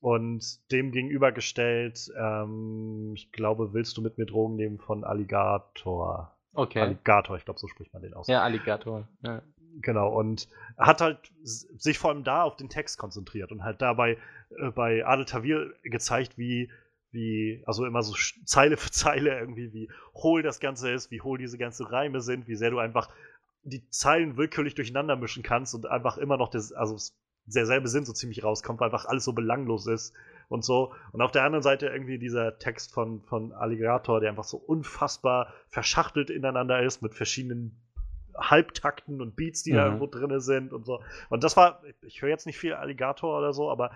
Und 0.00 0.70
dem 0.70 0.92
gegenübergestellt, 0.92 2.12
ähm, 2.16 3.12
ich 3.14 3.32
glaube, 3.32 3.72
willst 3.72 3.96
du 3.96 4.02
mit 4.02 4.16
mir 4.16 4.26
Drogen 4.26 4.56
nehmen 4.56 4.78
von 4.78 5.04
Alligator? 5.04 6.36
Okay. 6.52 6.80
Alligator, 6.80 7.36
ich 7.36 7.44
glaube, 7.44 7.58
so 7.58 7.66
spricht 7.66 7.92
man 7.92 8.02
den 8.02 8.14
aus. 8.14 8.28
Ja, 8.28 8.42
Alligator. 8.42 9.08
Ja. 9.22 9.42
Genau, 9.80 10.08
und 10.08 10.48
hat 10.76 11.00
halt 11.00 11.32
sich 11.42 11.98
vor 11.98 12.10
allem 12.10 12.24
da 12.24 12.42
auf 12.42 12.56
den 12.56 12.68
Text 12.68 12.98
konzentriert 12.98 13.52
und 13.52 13.64
halt 13.64 13.80
dabei 13.80 14.18
äh, 14.56 14.70
bei 14.70 15.04
Adel 15.06 15.24
Tawil 15.24 15.74
gezeigt, 15.82 16.38
wie, 16.38 16.70
wie, 17.10 17.62
also 17.66 17.84
immer 17.84 18.02
so 18.02 18.14
Zeile 18.44 18.76
für 18.76 18.90
Zeile 18.90 19.38
irgendwie, 19.38 19.72
wie 19.72 19.90
hohl 20.14 20.42
das 20.42 20.60
Ganze 20.60 20.90
ist, 20.90 21.10
wie 21.10 21.20
hohl 21.20 21.38
diese 21.38 21.58
ganzen 21.58 21.86
Reime 21.86 22.20
sind, 22.20 22.48
wie 22.48 22.56
sehr 22.56 22.70
du 22.70 22.78
einfach 22.78 23.08
die 23.62 23.88
Zeilen 23.90 24.36
willkürlich 24.36 24.74
durcheinander 24.74 25.16
mischen 25.16 25.42
kannst 25.42 25.74
und 25.74 25.86
einfach 25.86 26.18
immer 26.18 26.36
noch 26.36 26.48
das, 26.48 26.72
also 26.72 26.96
derselbe 27.46 27.88
Sinn 27.88 28.04
so 28.04 28.12
ziemlich 28.12 28.44
rauskommt, 28.44 28.80
weil 28.80 28.86
einfach 28.86 29.06
alles 29.06 29.24
so 29.24 29.32
belanglos 29.32 29.86
ist 29.86 30.14
und 30.48 30.64
so. 30.64 30.92
Und 31.12 31.22
auf 31.22 31.32
der 31.32 31.44
anderen 31.44 31.62
Seite 31.62 31.86
irgendwie 31.86 32.18
dieser 32.18 32.58
Text 32.58 32.92
von, 32.92 33.22
von 33.22 33.52
Alligator, 33.52 34.20
der 34.20 34.30
einfach 34.30 34.44
so 34.44 34.58
unfassbar 34.58 35.52
verschachtelt 35.68 36.30
ineinander 36.30 36.82
ist 36.82 37.02
mit 37.02 37.14
verschiedenen 37.14 37.80
Halbtakten 38.36 39.20
und 39.20 39.34
Beats, 39.34 39.62
die 39.62 39.72
mhm. 39.72 39.76
da 39.76 39.84
irgendwo 39.86 40.06
drin 40.06 40.40
sind 40.40 40.72
und 40.72 40.84
so. 40.84 41.02
Und 41.28 41.42
das 41.42 41.56
war, 41.56 41.82
ich 42.02 42.22
höre 42.22 42.28
jetzt 42.28 42.46
nicht 42.46 42.58
viel 42.58 42.74
Alligator 42.74 43.36
oder 43.36 43.52
so, 43.52 43.70
aber 43.70 43.90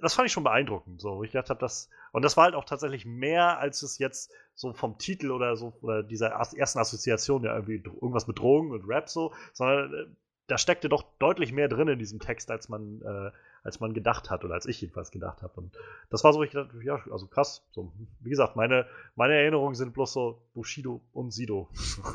das 0.00 0.14
fand 0.14 0.26
ich 0.26 0.32
schon 0.32 0.44
beeindruckend, 0.44 1.00
so, 1.00 1.22
ich 1.22 1.32
gedacht 1.32 1.50
habe, 1.50 1.60
das, 1.60 1.88
und 2.12 2.22
das 2.22 2.36
war 2.36 2.44
halt 2.44 2.54
auch 2.54 2.64
tatsächlich 2.64 3.06
mehr, 3.06 3.58
als 3.58 3.82
es 3.82 3.98
jetzt 3.98 4.32
so 4.54 4.72
vom 4.72 4.98
Titel 4.98 5.30
oder 5.30 5.56
so, 5.56 5.72
oder 5.80 6.02
dieser 6.02 6.28
ersten 6.28 6.78
Assoziation, 6.78 7.44
ja, 7.44 7.54
irgendwie 7.54 7.82
irgendwas 7.82 8.26
mit 8.26 8.38
Drogen 8.38 8.70
und 8.70 8.86
Rap 8.86 9.08
so, 9.08 9.32
sondern 9.52 9.94
äh, 9.94 10.06
da 10.46 10.58
steckte 10.58 10.88
doch 10.88 11.04
deutlich 11.18 11.52
mehr 11.52 11.68
drin 11.68 11.88
in 11.88 11.98
diesem 11.98 12.18
Text, 12.18 12.50
als 12.50 12.68
man, 12.68 13.02
äh, 13.02 13.30
als 13.62 13.78
man 13.78 13.94
gedacht 13.94 14.30
hat 14.30 14.44
oder 14.44 14.54
als 14.54 14.66
ich 14.66 14.80
jedenfalls 14.80 15.10
gedacht 15.10 15.42
habe. 15.42 15.52
Und 15.60 15.76
das 16.10 16.24
war 16.24 16.32
so, 16.32 16.42
ich 16.42 16.50
dachte, 16.50 16.82
ja, 16.82 17.00
also 17.10 17.26
krass. 17.26 17.64
So, 17.70 17.92
wie 18.18 18.30
gesagt, 18.30 18.56
meine, 18.56 18.86
meine 19.14 19.34
Erinnerungen 19.34 19.76
sind 19.76 19.94
bloß 19.94 20.12
so 20.12 20.42
Bushido 20.54 21.00
und 21.12 21.32
Sido. 21.32 21.68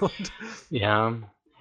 ja, 0.69 1.13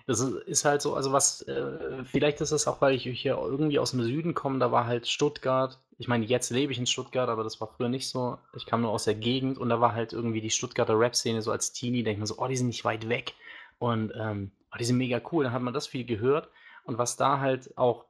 das 0.07 0.21
ist 0.21 0.65
halt 0.65 0.83
so, 0.83 0.95
also 0.95 1.13
was, 1.13 1.43
äh, 1.43 2.05
vielleicht 2.05 2.41
ist 2.41 2.51
es 2.51 2.67
auch, 2.67 2.81
weil 2.81 2.95
ich 2.95 3.05
hier 3.05 3.39
irgendwie 3.39 3.79
aus 3.79 3.93
dem 3.93 4.03
Süden 4.03 4.35
komme, 4.35 4.59
da 4.59 4.71
war 4.71 4.87
halt 4.87 5.09
Stuttgart. 5.09 5.79
Ich 5.97 6.09
meine, 6.09 6.27
jetzt 6.27 6.51
lebe 6.51 6.73
ich 6.73 6.79
in 6.79 6.87
Stuttgart, 6.87 7.29
aber 7.29 7.43
das 7.43 7.61
war 7.61 7.69
früher 7.69 7.89
nicht 7.89 8.09
so. 8.09 8.39
Ich 8.55 8.67
kam 8.67 8.83
nur 8.83 8.91
aus 8.91 9.05
der 9.05 9.15
Gegend 9.15 9.57
und 9.57 9.71
da 9.71 9.81
war 9.81 9.95
halt 9.95 10.13
irgendwie 10.13 10.43
die 10.43 10.51
Stuttgarter 10.51 10.99
Rap-Szene 10.99 11.41
so 11.41 11.53
als 11.53 11.73
Teenie, 11.73 12.03
denkt 12.03 12.19
man 12.19 12.27
so, 12.27 12.37
oh, 12.39 12.49
die 12.49 12.57
sind 12.57 12.67
nicht 12.67 12.85
weit 12.85 13.09
weg. 13.09 13.35
Und 13.79 14.13
ähm, 14.15 14.53
oh, 14.73 14.77
die 14.79 14.85
sind 14.85 14.99
mega 14.99 15.21
cool. 15.33 15.45
Dann 15.45 15.53
hat 15.53 15.63
man 15.63 15.75
das 15.75 15.87
viel 15.87 16.05
gehört. 16.05 16.49
Und 16.85 16.99
was 16.99 17.17
da 17.17 17.41
halt 17.41 17.77
auch 17.79 18.05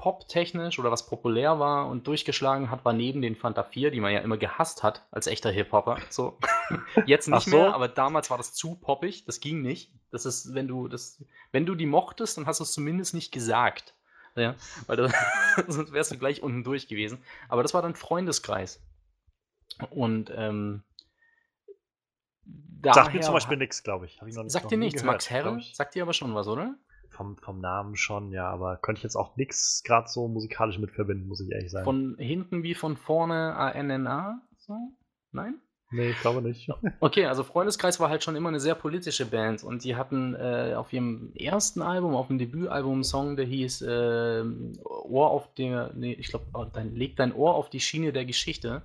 pop-technisch 0.00 0.78
oder 0.78 0.90
was 0.90 1.06
populär 1.06 1.58
war 1.58 1.86
und 1.86 2.06
durchgeschlagen 2.06 2.70
hat, 2.70 2.86
war 2.86 2.94
neben 2.94 3.20
den 3.20 3.36
Fanta 3.36 3.62
4, 3.62 3.90
die 3.90 4.00
man 4.00 4.14
ja 4.14 4.20
immer 4.20 4.38
gehasst 4.38 4.82
hat 4.82 5.06
als 5.10 5.26
echter 5.26 5.50
Hip-Hopper. 5.50 5.98
So. 6.08 6.38
Jetzt 7.06 7.28
nicht 7.28 7.50
so. 7.50 7.58
mehr, 7.58 7.74
aber 7.74 7.86
damals 7.86 8.30
war 8.30 8.38
das 8.38 8.54
zu 8.54 8.76
poppig, 8.76 9.26
das 9.26 9.40
ging 9.40 9.60
nicht. 9.60 9.92
Das 10.10 10.24
ist, 10.24 10.54
wenn 10.54 10.66
du 10.66 10.88
das, 10.88 11.22
wenn 11.52 11.66
du 11.66 11.74
die 11.74 11.84
mochtest, 11.84 12.38
dann 12.38 12.46
hast 12.46 12.60
du 12.60 12.64
es 12.64 12.72
zumindest 12.72 13.12
nicht 13.12 13.30
gesagt. 13.30 13.94
Ja, 14.36 14.54
weil 14.86 14.96
das, 14.96 15.12
sonst 15.68 15.92
wärst 15.92 16.12
du 16.12 16.18
gleich 16.18 16.42
unten 16.42 16.64
durch 16.64 16.88
gewesen. 16.88 17.22
Aber 17.50 17.62
das 17.62 17.74
war 17.74 17.82
dann 17.82 17.94
Freundeskreis. 17.94 18.82
Und 19.90 20.32
ähm, 20.34 20.82
Sagt 22.82 23.12
mir 23.12 23.20
zum 23.20 23.34
Beispiel 23.34 23.58
nichts, 23.58 23.82
glaube 23.82 24.06
ich. 24.06 24.18
ich 24.26 24.34
sagt 24.34 24.70
dir 24.70 24.78
nichts. 24.78 25.02
Max 25.02 25.28
Herre 25.28 25.60
sagt 25.74 25.94
dir 25.94 26.04
aber 26.04 26.14
schon 26.14 26.34
was, 26.34 26.48
oder? 26.48 26.76
Vom, 27.10 27.36
vom 27.36 27.60
Namen 27.60 27.96
schon, 27.96 28.32
ja, 28.32 28.48
aber 28.48 28.76
könnte 28.76 28.98
ich 28.98 29.02
jetzt 29.04 29.16
auch 29.16 29.36
nichts 29.36 29.82
gerade 29.84 30.08
so 30.08 30.28
musikalisch 30.28 30.78
mit 30.78 30.90
verbinden, 30.90 31.28
muss 31.28 31.40
ich 31.40 31.50
ehrlich 31.50 31.70
sagen. 31.70 31.84
Von 31.84 32.16
hinten 32.18 32.62
wie 32.62 32.74
von 32.74 32.96
vorne 32.96 33.54
ANNA? 33.56 34.40
So? 34.58 34.74
Nein? 35.32 35.60
Nee, 35.92 36.10
ich 36.10 36.20
glaube 36.20 36.40
nicht. 36.40 36.70
Okay, 37.00 37.26
also 37.26 37.42
Freundeskreis 37.42 37.98
war 37.98 38.10
halt 38.10 38.22
schon 38.22 38.36
immer 38.36 38.48
eine 38.48 38.60
sehr 38.60 38.76
politische 38.76 39.26
Band 39.26 39.64
und 39.64 39.82
die 39.82 39.96
hatten 39.96 40.34
äh, 40.34 40.74
auf 40.76 40.92
ihrem 40.92 41.32
ersten 41.34 41.82
Album, 41.82 42.14
auf 42.14 42.28
dem 42.28 42.38
Debütalbum 42.38 42.94
einen 42.94 43.04
Song, 43.04 43.36
der 43.36 43.46
hieß 43.46 43.82
äh, 43.82 44.44
Ohr 44.84 45.30
auf 45.30 45.52
der, 45.54 45.92
nee, 45.94 46.12
ich 46.12 46.28
glaube, 46.28 46.46
oh, 46.54 46.64
dein, 46.64 46.94
leg 46.94 47.16
dein 47.16 47.34
Ohr 47.34 47.54
auf 47.56 47.70
die 47.70 47.80
Schiene 47.80 48.12
der 48.12 48.24
Geschichte. 48.24 48.82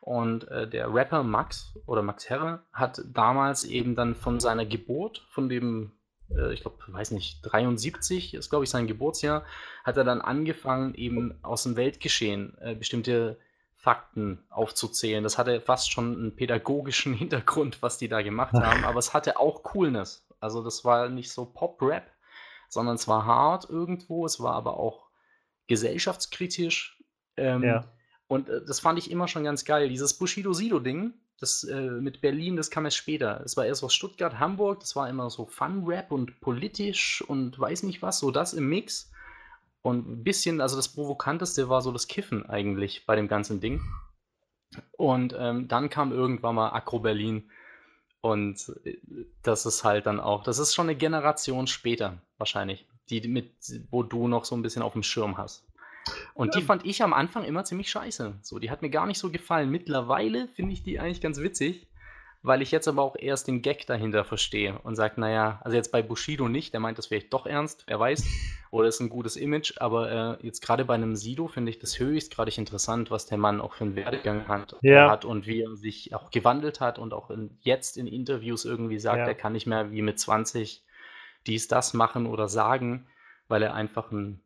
Und 0.00 0.48
äh, 0.48 0.66
der 0.66 0.94
Rapper 0.94 1.22
Max 1.22 1.74
oder 1.84 2.00
Max 2.00 2.30
Herre 2.30 2.62
hat 2.72 3.02
damals 3.12 3.64
eben 3.64 3.94
dann 3.94 4.14
von 4.14 4.40
seiner 4.40 4.64
Geburt, 4.64 5.26
von 5.30 5.50
dem 5.50 5.92
äh, 6.36 6.52
ich 6.52 6.62
glaube, 6.62 6.78
weiß 6.86 7.10
nicht, 7.12 7.40
73 7.42 8.34
ist, 8.34 8.50
glaube 8.50 8.64
ich, 8.64 8.70
sein 8.70 8.86
Geburtsjahr, 8.86 9.44
hat 9.84 9.96
er 9.96 10.04
dann 10.04 10.20
angefangen, 10.20 10.94
eben 10.94 11.38
aus 11.42 11.62
dem 11.62 11.76
Weltgeschehen 11.76 12.56
äh, 12.60 12.74
bestimmte 12.74 13.38
Fakten 13.74 14.44
aufzuzählen. 14.50 15.22
Das 15.22 15.38
hatte 15.38 15.60
fast 15.60 15.92
schon 15.92 16.16
einen 16.16 16.36
pädagogischen 16.36 17.14
Hintergrund, 17.14 17.82
was 17.82 17.98
die 17.98 18.08
da 18.08 18.22
gemacht 18.22 18.54
haben, 18.60 18.84
aber 18.84 18.98
es 18.98 19.14
hatte 19.14 19.38
auch 19.38 19.62
Coolness. 19.62 20.26
Also 20.40 20.62
das 20.62 20.84
war 20.84 21.08
nicht 21.08 21.32
so 21.32 21.46
Pop-Rap, 21.46 22.10
sondern 22.68 22.96
es 22.96 23.08
war 23.08 23.24
hart 23.24 23.68
irgendwo, 23.68 24.26
es 24.26 24.40
war 24.40 24.54
aber 24.54 24.78
auch 24.78 25.08
gesellschaftskritisch. 25.66 27.02
Ähm, 27.36 27.62
ja. 27.62 27.84
Und 28.26 28.48
äh, 28.48 28.64
das 28.64 28.80
fand 28.80 28.98
ich 28.98 29.10
immer 29.10 29.28
schon 29.28 29.44
ganz 29.44 29.64
geil. 29.64 29.88
Dieses 29.88 30.14
Bushido-Sido-Ding, 30.14 31.14
das 31.40 31.64
äh, 31.64 31.90
mit 31.90 32.20
Berlin, 32.20 32.56
das 32.56 32.70
kam 32.70 32.84
erst 32.84 32.96
später. 32.96 33.40
Es 33.44 33.56
war 33.56 33.64
erst 33.64 33.84
aus 33.84 33.94
Stuttgart, 33.94 34.38
Hamburg, 34.38 34.80
das 34.80 34.96
war 34.96 35.08
immer 35.08 35.30
so 35.30 35.46
Fun-Rap 35.46 36.10
und 36.10 36.40
politisch 36.40 37.22
und 37.22 37.58
weiß 37.58 37.84
nicht 37.84 38.02
was, 38.02 38.18
so 38.18 38.30
das 38.30 38.54
im 38.54 38.68
Mix. 38.68 39.12
Und 39.82 40.08
ein 40.08 40.24
bisschen, 40.24 40.60
also 40.60 40.76
das 40.76 40.88
Provokanteste 40.88 41.68
war 41.68 41.80
so 41.80 41.92
das 41.92 42.08
Kiffen 42.08 42.44
eigentlich 42.46 43.06
bei 43.06 43.14
dem 43.14 43.28
ganzen 43.28 43.60
Ding. 43.60 43.80
Und 44.96 45.34
ähm, 45.38 45.68
dann 45.68 45.88
kam 45.88 46.12
irgendwann 46.12 46.56
mal 46.56 46.70
Akro 46.70 46.98
Berlin. 46.98 47.50
Und 48.20 48.72
äh, 48.84 48.98
das 49.42 49.64
ist 49.64 49.84
halt 49.84 50.06
dann 50.06 50.18
auch, 50.18 50.42
das 50.42 50.58
ist 50.58 50.74
schon 50.74 50.88
eine 50.88 50.96
Generation 50.96 51.68
später 51.68 52.20
wahrscheinlich, 52.36 52.86
die 53.10 53.26
mit, 53.28 53.52
wo 53.90 54.02
du 54.02 54.26
noch 54.26 54.44
so 54.44 54.56
ein 54.56 54.62
bisschen 54.62 54.82
auf 54.82 54.92
dem 54.94 55.04
Schirm 55.04 55.38
hast. 55.38 55.67
Und 56.34 56.54
die 56.54 56.62
fand 56.62 56.86
ich 56.86 57.02
am 57.02 57.12
Anfang 57.12 57.44
immer 57.44 57.64
ziemlich 57.64 57.90
scheiße. 57.90 58.38
So, 58.42 58.58
die 58.58 58.70
hat 58.70 58.82
mir 58.82 58.90
gar 58.90 59.06
nicht 59.06 59.18
so 59.18 59.30
gefallen. 59.30 59.70
Mittlerweile 59.70 60.48
finde 60.48 60.72
ich 60.72 60.82
die 60.82 61.00
eigentlich 61.00 61.20
ganz 61.20 61.40
witzig, 61.40 61.88
weil 62.42 62.62
ich 62.62 62.70
jetzt 62.70 62.86
aber 62.86 63.02
auch 63.02 63.16
erst 63.18 63.48
den 63.48 63.62
Gag 63.62 63.86
dahinter 63.86 64.24
verstehe 64.24 64.78
und 64.80 64.94
sage, 64.94 65.20
naja, 65.20 65.60
also 65.64 65.76
jetzt 65.76 65.90
bei 65.90 66.02
Bushido 66.02 66.48
nicht, 66.48 66.72
der 66.72 66.80
meint 66.80 66.98
das 66.98 67.08
vielleicht 67.08 67.32
doch 67.32 67.46
ernst, 67.46 67.84
wer 67.88 67.98
weiß, 67.98 68.24
oder 68.70 68.88
ist 68.88 69.00
ein 69.00 69.08
gutes 69.08 69.36
Image, 69.36 69.74
aber 69.78 70.38
äh, 70.40 70.46
jetzt 70.46 70.60
gerade 70.60 70.84
bei 70.84 70.94
einem 70.94 71.16
Sido 71.16 71.48
finde 71.48 71.70
ich 71.70 71.78
das 71.78 71.98
höchst 71.98 72.34
gerade 72.34 72.52
interessant, 72.56 73.10
was 73.10 73.26
der 73.26 73.38
Mann 73.38 73.60
auch 73.60 73.74
für 73.74 73.84
einen 73.84 73.96
Werdegang 73.96 74.46
hat, 74.46 74.76
ja. 74.82 75.10
hat 75.10 75.24
und 75.24 75.46
wie 75.46 75.62
er 75.62 75.74
sich 75.74 76.14
auch 76.14 76.30
gewandelt 76.30 76.80
hat 76.80 76.98
und 76.98 77.12
auch 77.12 77.30
in, 77.30 77.58
jetzt 77.60 77.96
in 77.96 78.06
Interviews 78.06 78.64
irgendwie 78.64 78.98
sagt, 78.98 79.18
ja. 79.18 79.26
er 79.26 79.34
kann 79.34 79.52
nicht 79.52 79.66
mehr 79.66 79.90
wie 79.90 80.02
mit 80.02 80.18
20 80.20 80.84
dies, 81.46 81.66
das 81.66 81.94
machen 81.94 82.26
oder 82.26 82.48
sagen, 82.48 83.06
weil 83.48 83.62
er 83.62 83.74
einfach 83.74 84.12
ein 84.12 84.42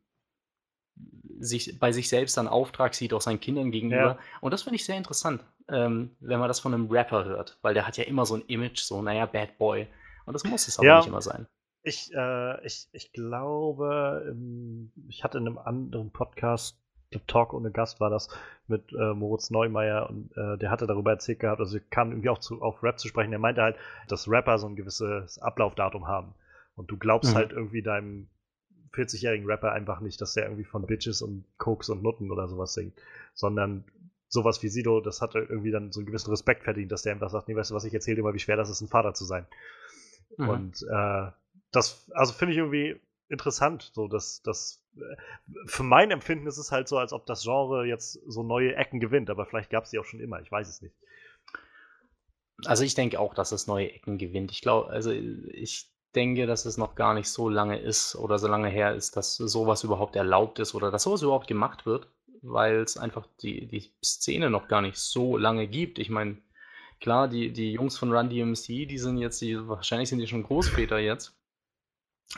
sich 1.39 1.79
bei 1.79 1.91
sich 1.91 2.09
selbst 2.09 2.37
einen 2.37 2.47
Auftrag 2.47 2.93
sieht, 2.93 3.13
auch 3.13 3.21
seinen 3.21 3.39
Kindern 3.39 3.71
gegenüber. 3.71 3.95
Ja. 3.97 4.19
Und 4.41 4.51
das 4.51 4.63
finde 4.63 4.75
ich 4.75 4.85
sehr 4.85 4.97
interessant, 4.97 5.43
ähm, 5.69 6.11
wenn 6.19 6.39
man 6.39 6.47
das 6.47 6.59
von 6.59 6.73
einem 6.73 6.89
Rapper 6.89 7.25
hört, 7.25 7.57
weil 7.61 7.73
der 7.73 7.87
hat 7.87 7.97
ja 7.97 8.05
immer 8.05 8.25
so 8.25 8.35
ein 8.35 8.43
Image, 8.47 8.79
so, 8.79 9.01
naja, 9.01 9.25
Bad 9.25 9.57
Boy. 9.57 9.87
Und 10.25 10.33
das 10.33 10.43
muss 10.43 10.67
es 10.67 10.79
aber 10.79 10.87
ja. 10.87 10.97
nicht 10.97 11.07
immer 11.07 11.21
sein. 11.21 11.47
Ich, 11.83 12.13
äh, 12.13 12.65
ich, 12.65 12.87
ich 12.93 13.11
glaube, 13.11 14.33
ich 15.07 15.23
hatte 15.23 15.37
in 15.37 15.47
einem 15.47 15.57
anderen 15.57 16.11
Podcast, 16.11 16.79
Talk 17.27 17.53
ohne 17.53 17.71
Gast 17.71 17.99
war 17.99 18.09
das, 18.09 18.29
mit 18.67 18.91
äh, 18.93 19.13
Moritz 19.13 19.51
Neumeier 19.51 20.09
und 20.09 20.31
äh, 20.35 20.57
der 20.57 20.71
hatte 20.71 20.87
darüber 20.87 21.11
erzählt 21.11 21.39
gehabt, 21.39 21.59
also 21.59 21.73
wir 21.73 21.81
kamen 21.81 22.11
irgendwie 22.11 22.29
auch 22.29 22.39
zu, 22.39 22.61
auf 22.61 22.81
Rap 22.81 22.99
zu 22.99 23.07
sprechen. 23.07 23.31
Der 23.31 23.39
meinte 23.39 23.61
halt, 23.61 23.75
dass 24.07 24.27
Rapper 24.27 24.57
so 24.57 24.67
ein 24.67 24.75
gewisses 24.75 25.37
Ablaufdatum 25.39 26.07
haben. 26.07 26.33
Und 26.75 26.89
du 26.89 26.97
glaubst 26.97 27.33
mhm. 27.33 27.37
halt 27.37 27.51
irgendwie 27.51 27.83
deinem 27.83 28.29
40-jährigen 28.93 29.45
Rapper 29.45 29.71
einfach 29.71 29.99
nicht, 29.99 30.21
dass 30.21 30.33
der 30.33 30.45
irgendwie 30.45 30.63
von 30.63 30.85
Bitches 30.85 31.21
und 31.21 31.45
Koks 31.57 31.89
und 31.89 32.03
Nutten 32.03 32.31
oder 32.31 32.47
sowas 32.47 32.73
singt, 32.73 32.93
sondern 33.33 33.85
sowas 34.29 34.61
wie 34.63 34.69
Sido, 34.69 34.99
das 34.99 35.21
hat 35.21 35.35
irgendwie 35.35 35.71
dann 35.71 35.91
so 35.91 35.99
einen 35.99 36.07
gewissen 36.07 36.31
Respekt 36.31 36.63
verdient, 36.63 36.91
dass 36.91 37.03
der 37.03 37.13
einfach 37.13 37.29
sagt, 37.29 37.47
nee, 37.47 37.55
weißt 37.55 37.71
du 37.71 37.75
was, 37.75 37.85
ich 37.85 37.93
erzähle 37.93 38.17
dir 38.17 38.23
mal, 38.23 38.33
wie 38.33 38.39
schwer 38.39 38.57
das 38.57 38.69
ist, 38.69 38.81
ein 38.81 38.87
Vater 38.87 39.13
zu 39.13 39.25
sein. 39.25 39.45
Mhm. 40.37 40.49
Und 40.49 40.81
äh, 40.89 41.31
das, 41.71 42.09
also 42.13 42.33
finde 42.33 42.53
ich 42.53 42.57
irgendwie 42.57 42.99
interessant, 43.29 43.91
so 43.93 44.07
dass 44.07 44.41
das 44.41 44.83
äh, 44.97 45.15
für 45.65 45.83
mein 45.83 46.11
Empfinden 46.11 46.47
ist 46.47 46.57
es 46.57 46.71
halt 46.71 46.87
so, 46.87 46.97
als 46.97 47.13
ob 47.13 47.25
das 47.25 47.43
Genre 47.43 47.85
jetzt 47.85 48.13
so 48.27 48.43
neue 48.43 48.75
Ecken 48.75 48.99
gewinnt, 48.99 49.29
aber 49.29 49.45
vielleicht 49.45 49.69
gab 49.69 49.83
es 49.83 49.91
die 49.91 49.99
auch 49.99 50.05
schon 50.05 50.19
immer, 50.19 50.41
ich 50.41 50.51
weiß 50.51 50.67
es 50.67 50.81
nicht. 50.81 50.95
Also 52.65 52.83
ich 52.83 52.95
denke 52.95 53.19
auch, 53.19 53.33
dass 53.33 53.51
es 53.51 53.67
neue 53.67 53.91
Ecken 53.91 54.17
gewinnt. 54.17 54.51
Ich 54.51 54.61
glaube, 54.61 54.89
also 54.89 55.11
ich 55.11 55.92
denke, 56.15 56.45
dass 56.45 56.65
es 56.65 56.77
noch 56.77 56.95
gar 56.95 57.13
nicht 57.13 57.27
so 57.27 57.49
lange 57.49 57.79
ist 57.79 58.15
oder 58.15 58.39
so 58.39 58.47
lange 58.47 58.69
her 58.69 58.95
ist, 58.95 59.17
dass 59.17 59.35
sowas 59.35 59.83
überhaupt 59.83 60.15
erlaubt 60.15 60.59
ist 60.59 60.75
oder 60.75 60.91
dass 60.91 61.03
sowas 61.03 61.21
überhaupt 61.21 61.47
gemacht 61.47 61.85
wird, 61.85 62.07
weil 62.41 62.77
es 62.77 62.97
einfach 62.97 63.27
die, 63.41 63.67
die 63.67 63.91
Szene 64.03 64.49
noch 64.49 64.67
gar 64.67 64.81
nicht 64.81 64.97
so 64.97 65.37
lange 65.37 65.67
gibt. 65.67 65.99
Ich 65.99 66.09
meine, 66.09 66.37
klar, 66.99 67.27
die, 67.27 67.51
die 67.51 67.73
Jungs 67.73 67.97
von 67.97 68.11
Run 68.11 68.29
DMC, 68.29 68.87
die 68.87 68.97
sind 68.97 69.17
jetzt, 69.17 69.41
die, 69.41 69.67
wahrscheinlich 69.67 70.09
sind 70.09 70.19
die 70.19 70.27
schon 70.27 70.43
Großväter 70.43 70.99
jetzt, 70.99 71.35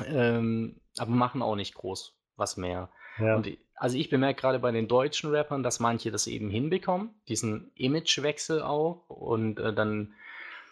ähm, 0.06 0.80
aber 0.98 1.12
machen 1.12 1.42
auch 1.42 1.56
nicht 1.56 1.76
groß 1.76 2.14
was 2.38 2.58
mehr. 2.58 2.90
Ja. 3.20 3.36
Und 3.36 3.48
also 3.76 3.98
ich 3.98 4.10
bemerke 4.10 4.42
gerade 4.42 4.60
bei 4.60 4.72
den 4.72 4.88
deutschen 4.88 5.30
Rappern, 5.32 5.64
dass 5.64 5.80
manche 5.80 6.12
das 6.12 6.28
eben 6.28 6.50
hinbekommen, 6.50 7.10
diesen 7.28 7.72
Imagewechsel 7.76 8.62
auch 8.62 9.10
und 9.10 9.60
äh, 9.60 9.74
dann 9.74 10.14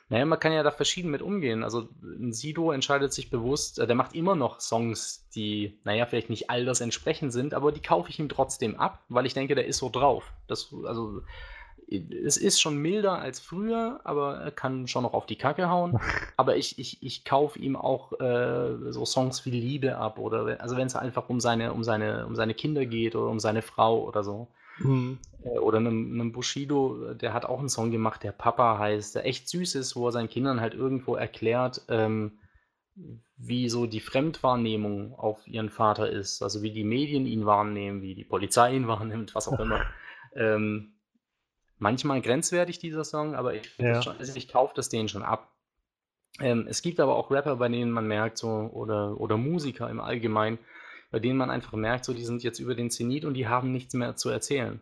naja, 0.10 0.26
man 0.26 0.40
kann 0.40 0.52
ja 0.52 0.64
da 0.64 0.72
verschieden 0.72 1.12
mit 1.12 1.22
umgehen. 1.22 1.64
Also 1.64 1.88
ein 2.04 2.34
Sido 2.34 2.72
entscheidet 2.72 3.14
sich 3.14 3.30
bewusst, 3.30 3.80
äh, 3.80 3.88
der 3.88 3.96
macht 3.96 4.16
immer 4.16 4.36
noch 4.36 4.60
Songs, 4.60 5.28
die, 5.34 5.80
naja, 5.84 6.06
vielleicht 6.06 6.30
nicht 6.30 6.50
all 6.50 6.66
das 6.66 6.82
entsprechend 6.82 7.34
sind, 7.34 7.54
aber 7.54 7.72
die 7.72 7.82
kaufe 7.82 8.10
ich 8.10 8.20
ihm 8.20 8.30
trotzdem 8.30 8.80
ab, 8.80 9.04
weil 9.10 9.26
ich 9.26 9.34
denke, 9.34 9.56
der 9.56 9.66
ist 9.66 9.78
so 9.78 9.90
drauf. 9.90 10.32
Das, 10.48 10.74
also 10.86 11.22
es 11.90 12.38
ist 12.38 12.60
schon 12.60 12.78
milder 12.78 13.20
als 13.20 13.40
früher, 13.40 14.00
aber 14.04 14.38
er 14.38 14.52
kann 14.52 14.88
schon 14.88 15.04
noch 15.04 15.14
auf 15.14 15.26
die 15.26 15.36
Kacke 15.36 15.70
hauen. 15.70 16.00
Aber 16.38 16.56
ich, 16.56 16.80
ich, 16.80 17.04
ich 17.04 17.26
kaufe 17.26 17.60
ihm 17.60 17.76
auch 17.76 18.20
äh, 18.20 18.92
so 18.92 19.06
Songs 19.06 19.46
wie 19.46 19.52
Liebe 19.52 19.98
ab 19.98 20.18
oder 20.18 20.60
also 20.62 20.78
wenn 20.78 20.88
es 20.88 20.96
einfach 20.96 21.30
um 21.30 21.40
seine, 21.40 21.74
um 21.74 21.84
seine, 21.84 22.26
um 22.26 22.36
seine 22.36 22.54
Kinder 22.54 22.86
geht 22.86 23.16
oder 23.16 23.30
um 23.30 23.40
seine 23.40 23.62
Frau 23.62 24.04
oder 24.04 24.24
so. 24.24 24.48
Mhm. 24.80 25.20
Äh, 25.44 25.60
oder 25.60 25.78
einem, 25.78 26.14
einem, 26.14 26.32
Bushido, 26.32 27.14
der 27.14 27.34
hat 27.34 27.46
auch 27.46 27.60
einen 27.60 27.70
Song 27.70 27.92
gemacht, 27.92 28.24
der 28.24 28.32
Papa 28.32 28.78
heißt, 28.78 29.16
der 29.16 29.26
echt 29.26 29.48
süß 29.50 29.76
ist, 29.76 29.96
wo 29.96 30.08
er 30.08 30.12
seinen 30.12 30.30
Kindern 30.30 30.62
halt 30.62 30.74
irgendwo 30.74 31.16
erklärt, 31.16 31.82
ähm, 31.90 32.40
wie 33.38 33.70
so 33.70 33.86
die 33.88 34.00
Fremdwahrnehmung 34.00 35.16
auf 35.16 35.48
ihren 35.48 35.70
Vater 35.70 36.10
ist. 36.10 36.42
Also 36.44 36.62
wie 36.62 36.72
die 36.72 36.84
Medien 36.84 37.26
ihn 37.26 37.46
wahrnehmen, 37.46 38.02
wie 38.02 38.16
die 38.16 38.24
Polizei 38.24 38.76
ihn 38.76 38.88
wahrnimmt, 38.88 39.36
was 39.36 39.48
auch 39.48 39.60
immer. 39.60 39.86
ähm, 40.36 40.94
manchmal 41.80 42.22
grenzwertig, 42.22 42.80
dieser 42.80 43.04
Song, 43.04 43.36
aber 43.36 43.56
ich, 43.56 43.78
ja. 43.78 44.02
schon, 44.02 44.18
also 44.18 44.36
ich 44.36 44.48
kaufe 44.48 44.74
das 44.76 44.90
denen 44.90 45.10
schon 45.10 45.24
ab. 45.24 45.52
Ähm, 46.40 46.66
es 46.68 46.82
gibt 46.82 47.00
aber 47.00 47.16
auch 47.16 47.30
Rapper, 47.30 47.58
bei 47.58 47.70
denen 47.70 47.92
man 47.92 48.08
merkt, 48.08 48.38
so, 48.38 48.48
oder, 48.48 49.20
oder 49.20 49.38
Musiker 49.38 49.90
im 49.90 50.00
Allgemeinen, 50.00 50.58
bei 51.14 51.20
denen 51.20 51.38
man 51.38 51.52
einfach 51.52 51.74
merkt, 51.74 52.06
so 52.06 52.14
die 52.16 52.26
sind 52.26 52.42
jetzt 52.42 52.58
über 52.58 52.74
den 52.74 52.90
Zenit 52.90 53.24
und 53.24 53.36
die 53.36 53.48
haben 53.48 53.72
nichts 53.72 53.94
mehr 53.94 54.16
zu 54.16 54.30
erzählen. 54.30 54.82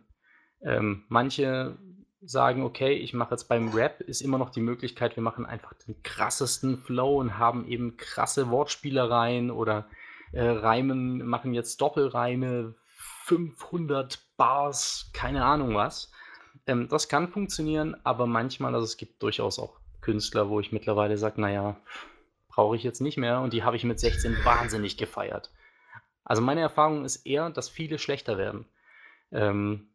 Ähm, 0.62 1.04
manche 1.08 1.76
sagen, 2.22 2.62
okay, 2.62 2.94
ich 2.94 3.12
mache 3.12 3.32
jetzt 3.32 3.50
beim 3.50 3.68
Rap, 3.68 4.00
ist 4.00 4.22
immer 4.22 4.38
noch 4.38 4.48
die 4.48 4.62
Möglichkeit, 4.62 5.14
wir 5.14 5.22
machen 5.22 5.44
einfach 5.44 5.74
den 5.74 6.02
krassesten 6.02 6.78
Flow 6.78 7.20
und 7.20 7.36
haben 7.36 7.68
eben 7.68 7.98
krasse 7.98 8.48
Wortspielereien 8.48 9.50
oder 9.50 9.84
äh, 10.32 10.42
Reimen, 10.42 11.18
machen 11.26 11.52
jetzt 11.52 11.82
Doppelreime, 11.82 12.76
500 13.26 14.18
Bars, 14.38 15.10
keine 15.12 15.44
Ahnung 15.44 15.74
was. 15.74 16.10
Ähm, 16.66 16.88
das 16.88 17.10
kann 17.10 17.28
funktionieren, 17.28 17.94
aber 18.04 18.26
manchmal, 18.26 18.74
also 18.74 18.86
es 18.86 18.96
gibt 18.96 19.22
durchaus 19.22 19.58
auch 19.58 19.80
Künstler, 20.00 20.48
wo 20.48 20.60
ich 20.60 20.72
mittlerweile 20.72 21.18
sage, 21.18 21.42
naja, 21.42 21.76
brauche 22.48 22.74
ich 22.74 22.84
jetzt 22.84 23.02
nicht 23.02 23.18
mehr 23.18 23.40
und 23.42 23.52
die 23.52 23.64
habe 23.64 23.76
ich 23.76 23.84
mit 23.84 24.00
16 24.00 24.34
wahnsinnig 24.46 24.96
gefeiert. 24.96 25.50
Also 26.24 26.42
meine 26.42 26.60
Erfahrung 26.60 27.04
ist 27.04 27.26
eher, 27.26 27.50
dass 27.50 27.68
viele 27.68 27.98
schlechter 27.98 28.38
werden. 28.38 28.66
Ähm, 29.32 29.88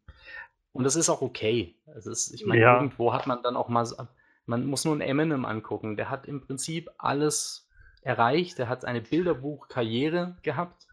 und 0.74 0.84
das 0.84 0.96
ist 0.96 1.10
auch 1.10 1.22
okay. 1.22 1.76
Also 1.88 2.12
ist, 2.12 2.32
ich 2.34 2.46
meine, 2.46 2.62
ja. 2.62 2.76
irgendwo 2.76 3.14
hat 3.14 3.28
man 3.28 3.42
dann 3.44 3.56
auch 3.56 3.70
mal, 3.70 3.88
man 4.46 4.66
muss 4.66 4.86
nur 4.86 4.94
einen 4.94 5.02
Eminem 5.02 5.46
angucken. 5.46 5.98
Der 5.98 6.10
hat 6.10 6.28
im 6.28 6.42
Prinzip 6.42 6.90
alles 6.98 7.70
erreicht. 8.02 8.58
Der 8.60 8.70
hat 8.70 8.86
eine 8.86 9.02
Bilderbuchkarriere 9.02 10.38
gehabt. 10.44 10.88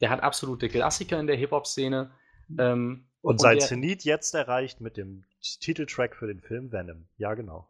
Der 0.00 0.10
hat 0.10 0.22
absolute 0.22 0.68
Klassiker 0.68 1.18
in 1.20 1.26
der 1.26 1.36
Hip-Hop-Szene. 1.36 2.10
Ähm, 2.58 3.06
und, 3.20 3.32
und 3.32 3.40
sein 3.40 3.60
Zenit 3.60 4.04
jetzt 4.04 4.34
erreicht 4.34 4.80
mit 4.80 4.96
dem 4.96 5.24
Titeltrack 5.60 6.16
für 6.16 6.26
den 6.26 6.40
Film 6.40 6.72
Venom. 6.72 7.06
Ja, 7.16 7.34
genau. 7.34 7.68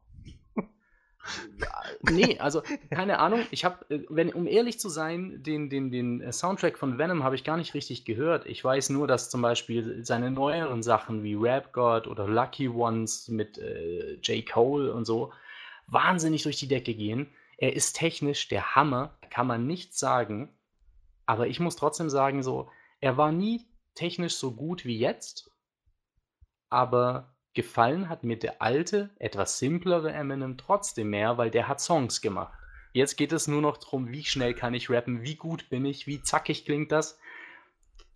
nee, 2.02 2.38
also 2.38 2.62
keine 2.90 3.18
Ahnung. 3.18 3.40
Ich 3.50 3.64
habe, 3.64 3.84
äh, 3.90 4.00
wenn 4.08 4.32
um 4.32 4.46
ehrlich 4.46 4.78
zu 4.78 4.88
sein, 4.88 5.42
den, 5.42 5.70
den, 5.70 5.90
den 5.90 6.20
äh, 6.20 6.32
Soundtrack 6.32 6.78
von 6.78 6.98
Venom 6.98 7.24
habe 7.24 7.34
ich 7.34 7.44
gar 7.44 7.56
nicht 7.56 7.74
richtig 7.74 8.04
gehört. 8.04 8.46
Ich 8.46 8.64
weiß 8.64 8.90
nur, 8.90 9.06
dass 9.06 9.30
zum 9.30 9.42
Beispiel 9.42 10.04
seine 10.04 10.30
neueren 10.30 10.82
Sachen 10.82 11.22
wie 11.22 11.34
Rap 11.34 11.72
God 11.72 12.06
oder 12.06 12.26
Lucky 12.26 12.68
Ones 12.68 13.28
mit 13.28 13.58
äh, 13.58 14.14
J. 14.22 14.46
Cole 14.46 14.92
und 14.92 15.04
so 15.04 15.32
wahnsinnig 15.86 16.42
durch 16.42 16.58
die 16.58 16.68
Decke 16.68 16.94
gehen. 16.94 17.30
Er 17.56 17.74
ist 17.74 17.94
technisch 17.94 18.48
der 18.48 18.76
Hammer, 18.76 19.18
kann 19.30 19.46
man 19.46 19.66
nicht 19.66 19.96
sagen. 19.96 20.54
Aber 21.26 21.48
ich 21.48 21.60
muss 21.60 21.76
trotzdem 21.76 22.08
sagen, 22.08 22.42
so, 22.42 22.70
er 23.00 23.16
war 23.16 23.32
nie 23.32 23.66
technisch 23.94 24.34
so 24.36 24.52
gut 24.52 24.84
wie 24.84 24.98
jetzt. 24.98 25.50
Aber 26.70 27.34
Gefallen 27.58 28.08
hat 28.08 28.22
mir 28.22 28.38
der 28.38 28.62
alte, 28.62 29.10
etwas 29.18 29.58
simplere 29.58 30.12
Eminem 30.12 30.58
trotzdem 30.58 31.10
mehr, 31.10 31.38
weil 31.38 31.50
der 31.50 31.66
hat 31.66 31.80
Songs 31.80 32.20
gemacht. 32.20 32.56
Jetzt 32.92 33.16
geht 33.16 33.32
es 33.32 33.48
nur 33.48 33.60
noch 33.60 33.78
darum, 33.78 34.12
wie 34.12 34.22
schnell 34.24 34.54
kann 34.54 34.74
ich 34.74 34.88
rappen, 34.90 35.24
wie 35.24 35.34
gut 35.34 35.68
bin 35.68 35.84
ich, 35.84 36.06
wie 36.06 36.22
zackig 36.22 36.64
klingt 36.64 36.92
das. 36.92 37.18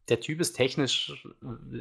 Der 0.08 0.20
Typ 0.20 0.40
ist 0.40 0.52
technisch, 0.52 1.26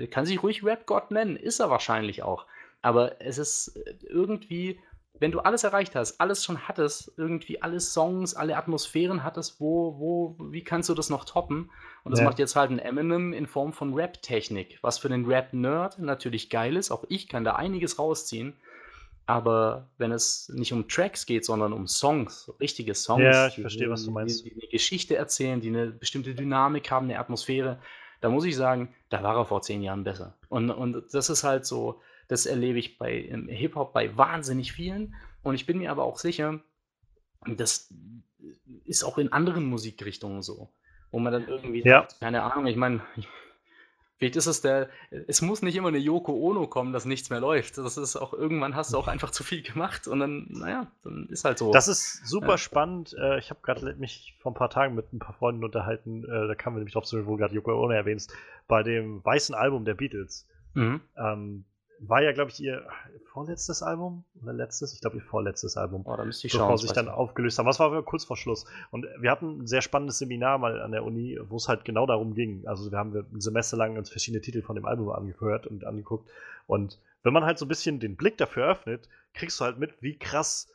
kann 0.10 0.26
sich 0.26 0.42
ruhig 0.42 0.64
Rap-Gott 0.64 1.12
nennen, 1.12 1.36
ist 1.36 1.60
er 1.60 1.70
wahrscheinlich 1.70 2.24
auch. 2.24 2.48
Aber 2.82 3.22
es 3.22 3.38
ist 3.38 3.80
irgendwie 4.10 4.80
wenn 5.20 5.32
du 5.32 5.40
alles 5.40 5.64
erreicht 5.64 5.96
hast, 5.96 6.20
alles 6.20 6.44
schon 6.44 6.68
hattest, 6.68 7.12
irgendwie 7.18 7.62
alle 7.62 7.80
Songs, 7.80 8.34
alle 8.34 8.58
Atmosphären 8.58 9.24
hattest, 9.24 9.60
wo, 9.60 10.00
wo, 10.00 10.36
wie 10.52 10.64
kannst 10.64 10.90
du 10.90 10.94
das 10.94 11.10
noch 11.10 11.26
toppen? 11.26 11.70
Und 12.04 12.12
das 12.12 12.20
ja. 12.20 12.26
macht 12.26 12.40
jetzt 12.40 12.56
halt 12.56 12.72
ein 12.72 12.80
Eminem 12.80 13.34
in 13.34 13.46
Form 13.46 13.74
von 13.74 13.94
Rap-Technik, 13.94 14.80
was 14.82 14.98
für 14.98 15.10
den 15.10 15.26
Rap-Nerd 15.26 16.00
natürlich 16.00 16.50
geil 16.50 16.76
ist. 16.76 16.90
Auch 16.92 17.04
ich 17.10 17.28
kann 17.28 17.44
da 17.44 17.56
einiges 17.56 18.00
rausziehen. 18.00 18.54
Aber 19.28 19.88
wenn 19.98 20.12
es 20.12 20.50
nicht 20.50 20.74
um 20.74 20.88
Tracks 20.88 21.26
geht, 21.26 21.46
sondern 21.46 21.72
um 21.72 21.88
Songs, 21.88 22.52
richtige 22.60 22.96
Songs, 22.96 23.22
ja, 23.24 23.48
ich 23.48 23.56
die, 23.56 23.62
verstehe, 23.62 23.90
was 23.90 24.04
du 24.04 24.12
meinst. 24.12 24.44
Die, 24.44 24.50
die, 24.50 24.62
eine 24.62 24.70
Geschichte 24.70 25.16
erzählen, 25.16 25.62
die 25.62 25.70
eine 25.70 25.88
bestimmte 25.88 26.34
Dynamik 26.34 26.90
haben, 26.90 27.06
eine 27.06 27.20
Atmosphäre, 27.20 27.80
da 28.20 28.30
muss 28.30 28.46
ich 28.46 28.56
sagen, 28.56 28.94
da 29.10 29.22
war 29.24 29.38
er 29.38 29.46
vor 29.46 29.62
zehn 29.62 29.84
Jahren 29.84 30.04
besser. 30.04 30.34
Und, 30.50 30.70
und 30.72 31.04
das 31.14 31.30
ist 31.30 31.44
halt 31.44 31.66
so, 31.66 32.02
das 32.32 32.46
erlebe 32.46 32.80
ich 32.80 32.98
bei 32.98 33.30
Hip-Hop 33.50 33.92
bei 33.92 34.16
wahnsinnig 34.16 34.72
vielen. 34.72 35.16
Und 35.44 35.56
ich 35.56 35.66
bin 35.66 35.80
mir 35.80 35.92
aber 35.92 36.06
auch 36.06 36.18
sicher, 36.18 36.62
das 37.46 37.94
ist 38.86 39.04
auch 39.04 39.18
in 39.18 39.34
anderen 39.34 39.66
Musikrichtungen 39.66 40.42
so. 40.42 40.70
Wo 41.12 41.20
man 41.20 41.34
dann 41.34 41.50
irgendwie, 41.50 41.84
ja. 41.84 42.04
sagt, 42.04 42.22
keine 42.22 42.44
Ahnung, 42.44 42.68
ich 42.68 42.78
meine, 42.78 43.02
vielleicht 44.18 44.38
ist 44.38 44.46
es 44.46 44.62
der, 44.62 44.88
es 45.28 45.42
muss 45.42 45.62
nicht 45.62 45.76
immer 45.76 45.90
eine 45.90 45.98
Yoko 45.98 46.32
Ono 46.32 46.68
kommen, 46.68 46.94
dass 46.94 47.04
nichts 47.04 47.30
mehr 47.30 47.42
läuft. 47.42 47.78
Das 47.78 47.98
ist 47.98 48.16
auch, 48.16 48.32
irgendwann 48.32 48.78
hast 48.78 48.94
du 48.94 48.98
auch 48.98 49.10
einfach 49.10 49.32
zu 49.32 49.44
viel 49.44 49.62
gemacht 49.62 50.08
und 50.08 50.22
dann, 50.22 50.48
naja, 50.52 50.88
dann 51.04 51.28
ist 51.30 51.44
halt 51.44 51.58
so. 51.58 51.74
Das 51.74 51.90
ist 51.90 52.26
super 52.26 52.52
ja. 52.52 52.58
spannend. 52.58 53.14
Äh, 53.20 53.40
ich 53.40 53.50
habe 53.50 53.60
gerade 53.62 53.94
mich 53.96 54.38
vor 54.40 54.54
ein 54.54 54.56
paar 54.56 54.70
Tagen 54.70 54.96
mit 54.96 55.12
ein 55.12 55.20
paar 55.20 55.34
Freunden 55.34 55.66
unterhalten, 55.66 56.24
äh, 56.24 56.48
da 56.48 56.56
kamen 56.56 56.78
wir 56.78 56.80
nämlich 56.80 56.94
drauf 56.94 57.04
zu, 57.04 57.26
wo 57.26 57.36
gerade 57.36 57.54
Yoko 57.54 57.74
Ono 57.74 57.92
erwähnst, 57.92 58.34
bei 58.70 58.84
dem 58.84 59.22
weißen 59.26 59.54
Album 59.54 59.84
der 59.84 59.96
Beatles. 59.96 60.48
Mhm. 60.76 61.02
Ähm, 61.18 61.66
war 62.08 62.22
ja, 62.24 62.32
glaube 62.32 62.50
ich, 62.50 62.60
ihr 62.60 62.86
vorletztes 63.32 63.84
Album 63.84 64.24
oder 64.42 64.54
letztes? 64.54 64.94
Ich 64.94 65.02
glaube, 65.02 65.18
ihr 65.18 65.22
vorletztes 65.22 65.78
Album. 65.78 66.02
Oh, 66.06 66.16
da 66.16 66.26
müsste 66.26 66.48
ich 66.48 66.54
bevor 66.54 66.70
schauen. 66.70 66.78
sich 66.78 66.92
dann 66.92 67.06
nicht. 67.06 67.14
aufgelöst 67.14 67.60
haben. 67.60 67.68
Was 67.68 67.80
war 67.80 68.02
kurz 68.04 68.26
vor 68.26 68.38
Schluss? 68.38 68.66
Und 68.90 69.06
wir 69.20 69.30
hatten 69.30 69.62
ein 69.62 69.68
sehr 69.68 69.82
spannendes 69.82 70.18
Seminar 70.18 70.58
mal 70.58 70.82
an 70.82 70.92
der 70.92 71.06
Uni, 71.06 71.40
wo 71.48 71.58
es 71.58 71.68
halt 71.68 71.86
genau 71.86 72.08
darum 72.08 72.34
ging. 72.34 72.66
Also 72.66 72.92
wir 72.92 72.98
haben 72.98 73.16
ein 73.16 73.42
Semester 73.42 73.78
lang 73.78 73.98
uns 73.98 74.10
verschiedene 74.10 74.42
Titel 74.42 74.62
von 74.64 74.76
dem 74.76 74.86
Album 74.86 75.10
angehört 75.10 75.68
und 75.68 75.86
angeguckt. 75.86 76.30
Und 76.66 77.00
wenn 77.24 77.34
man 77.34 77.46
halt 77.46 77.60
so 77.60 77.66
ein 77.66 77.70
bisschen 77.70 78.00
den 78.00 78.16
Blick 78.16 78.38
dafür 78.38 78.72
öffnet, 78.72 79.08
kriegst 79.34 79.60
du 79.60 79.66
halt 79.66 79.78
mit, 79.78 80.02
wie 80.02 80.18
krass 80.18 80.68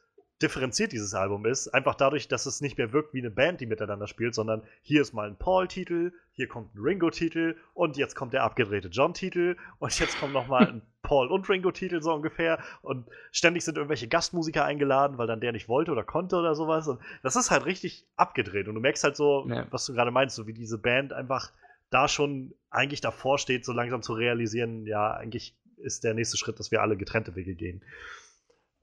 differenziert 0.43 0.93
dieses 0.93 1.14
Album 1.14 1.47
ist. 1.47 1.68
Einfach 1.68 1.95
dadurch, 1.95 2.28
dass 2.28 2.45
es 2.45 2.61
nicht 2.61 2.76
mehr 2.76 2.93
wirkt 2.93 3.14
wie 3.14 3.20
eine 3.20 3.30
Band, 3.30 3.61
die 3.61 3.66
miteinander 3.66 4.07
spielt, 4.07 4.34
sondern 4.34 4.62
hier 4.82 5.01
ist 5.01 5.14
mal 5.14 5.28
ein 5.28 5.37
Paul-Titel, 5.37 6.12
hier 6.32 6.47
kommt 6.47 6.74
ein 6.74 6.80
Ringo-Titel 6.80 7.57
und 7.72 7.97
jetzt 7.97 8.14
kommt 8.14 8.34
der 8.34 8.43
abgedrehte 8.43 8.89
John-Titel 8.89 9.57
und 9.78 9.99
jetzt 9.99 10.18
kommt 10.18 10.34
nochmal 10.34 10.68
ein 10.68 10.82
Paul- 11.03 11.30
und 11.30 11.49
Ringo-Titel 11.49 12.03
so 12.03 12.12
ungefähr 12.12 12.59
und 12.82 13.07
ständig 13.32 13.64
sind 13.64 13.78
irgendwelche 13.78 14.09
Gastmusiker 14.09 14.64
eingeladen, 14.64 15.16
weil 15.16 15.26
dann 15.26 15.41
der 15.41 15.53
nicht 15.53 15.68
wollte 15.68 15.93
oder 15.93 16.05
konnte 16.05 16.37
oder 16.37 16.55
sowas 16.55 16.87
und 16.89 17.01
das 17.22 17.37
ist 17.37 17.51
halt 17.51 17.64
richtig 17.64 18.07
abgedreht 18.16 18.68
und 18.68 18.74
du 18.74 18.80
merkst 18.80 19.05
halt 19.05 19.16
so, 19.16 19.47
ja. 19.49 19.66
was 19.70 19.87
du 19.87 19.95
gerade 19.95 20.11
meinst, 20.11 20.37
so 20.37 20.47
wie 20.47 20.53
diese 20.53 20.78
Band 20.78 21.12
einfach 21.12 21.53
da 21.91 22.09
schon 22.09 22.53
eigentlich 22.68 23.01
davor 23.01 23.39
steht, 23.39 23.64
so 23.64 23.72
langsam 23.72 24.03
zu 24.03 24.12
realisieren, 24.12 24.84
ja, 24.87 25.12
eigentlich 25.12 25.57
ist 25.78 26.05
der 26.05 26.14
nächste 26.14 26.37
Schritt, 26.37 26.59
dass 26.59 26.70
wir 26.70 26.82
alle 26.82 26.97
getrennte 26.97 27.37
Wege 27.37 27.55
gehen. 27.55 27.82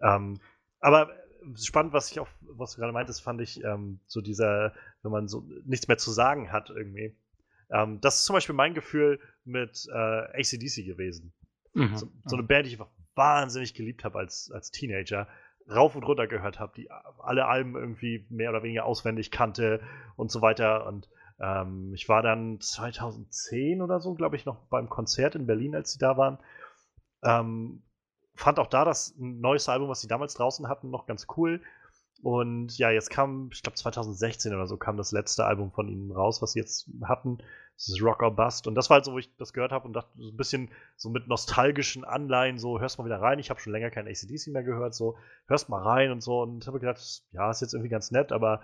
Ähm, 0.01 0.39
aber 0.79 1.09
spannend, 1.55 1.93
was 1.93 2.11
ich 2.11 2.19
auch, 2.19 2.27
was 2.41 2.73
du 2.73 2.81
gerade 2.81 2.93
meintest, 2.93 3.21
fand 3.21 3.41
ich 3.41 3.63
ähm, 3.63 3.99
so 4.07 4.21
dieser, 4.21 4.73
wenn 5.01 5.11
man 5.11 5.27
so 5.27 5.43
nichts 5.65 5.87
mehr 5.87 5.97
zu 5.97 6.11
sagen 6.11 6.51
hat 6.51 6.69
irgendwie. 6.69 7.15
Ähm, 7.69 7.99
das 8.01 8.19
ist 8.19 8.25
zum 8.25 8.35
Beispiel 8.35 8.55
mein 8.55 8.73
Gefühl 8.73 9.19
mit 9.45 9.87
äh, 9.91 10.39
ACDC 10.39 10.85
gewesen. 10.85 11.33
Mhm. 11.73 11.95
So, 11.95 12.07
so, 12.25 12.35
eine 12.35 12.43
Band, 12.43 12.65
die 12.65 12.73
ich 12.73 12.79
einfach 12.79 12.93
wahnsinnig 13.15 13.73
geliebt 13.73 14.03
habe 14.03 14.19
als, 14.19 14.51
als 14.51 14.71
Teenager, 14.71 15.27
rauf 15.69 15.95
und 15.95 16.03
runter 16.03 16.27
gehört 16.27 16.59
habe, 16.59 16.73
die 16.75 16.89
alle 17.19 17.45
Alben 17.45 17.75
irgendwie 17.75 18.25
mehr 18.29 18.49
oder 18.49 18.63
weniger 18.63 18.85
auswendig 18.85 19.31
kannte 19.31 19.81
und 20.15 20.31
so 20.31 20.41
weiter. 20.41 20.85
Und 20.85 21.09
ähm, 21.39 21.93
ich 21.93 22.09
war 22.09 22.21
dann 22.21 22.59
2010 22.59 23.81
oder 23.81 23.99
so, 23.99 24.13
glaube 24.13 24.35
ich, 24.35 24.45
noch 24.45 24.59
beim 24.67 24.89
Konzert 24.89 25.35
in 25.35 25.47
Berlin, 25.47 25.75
als 25.75 25.93
sie 25.93 25.99
da 25.99 26.17
waren. 26.17 26.37
Ähm, 27.23 27.81
fand 28.35 28.59
auch 28.59 28.67
da 28.67 28.85
das 28.85 29.13
neueste 29.17 29.71
Album, 29.71 29.89
was 29.89 30.01
sie 30.01 30.07
damals 30.07 30.33
draußen 30.33 30.67
hatten, 30.67 30.89
noch 30.89 31.05
ganz 31.05 31.27
cool. 31.37 31.61
Und 32.23 32.77
ja, 32.77 32.89
jetzt 32.89 33.09
kam, 33.09 33.49
ich 33.51 33.63
glaube 33.63 33.75
2016 33.75 34.55
oder 34.55 34.65
so, 34.65 34.77
kam 34.77 34.95
das 34.95 35.11
letzte 35.11 35.45
Album 35.45 35.71
von 35.71 35.89
ihnen 35.89 36.09
raus, 36.09 36.41
was 36.41 36.53
sie 36.53 36.59
jetzt 36.59 36.89
hatten. 37.03 37.39
Das 37.75 37.89
ist 37.89 38.01
Rock 38.01 38.23
or 38.23 38.33
Bust. 38.33 38.65
Und 38.65 38.75
das 38.75 38.89
war 38.89 38.95
halt 38.95 39.05
so, 39.05 39.11
wo 39.11 39.17
ich 39.17 39.35
das 39.35 39.51
gehört 39.51 39.73
habe 39.73 39.85
und 39.85 39.93
dachte, 39.93 40.09
so 40.17 40.29
ein 40.29 40.37
bisschen 40.37 40.69
so 40.95 41.09
mit 41.09 41.27
nostalgischen 41.27 42.05
Anleihen, 42.05 42.59
so 42.59 42.79
hörst 42.79 42.97
mal 42.97 43.03
wieder 43.05 43.19
rein. 43.19 43.39
Ich 43.39 43.49
habe 43.49 43.59
schon 43.59 43.73
länger 43.73 43.91
kein 43.91 44.07
ACDC 44.07 44.47
mehr 44.53 44.63
gehört, 44.63 44.95
so 44.95 45.17
hörst 45.47 45.67
mal 45.67 45.81
rein 45.81 46.11
und 46.11 46.21
so. 46.21 46.41
Und 46.41 46.65
habe 46.65 46.79
gedacht, 46.79 47.23
ja, 47.33 47.51
ist 47.51 47.61
jetzt 47.61 47.73
irgendwie 47.73 47.89
ganz 47.89 48.09
nett, 48.11 48.31
aber 48.31 48.61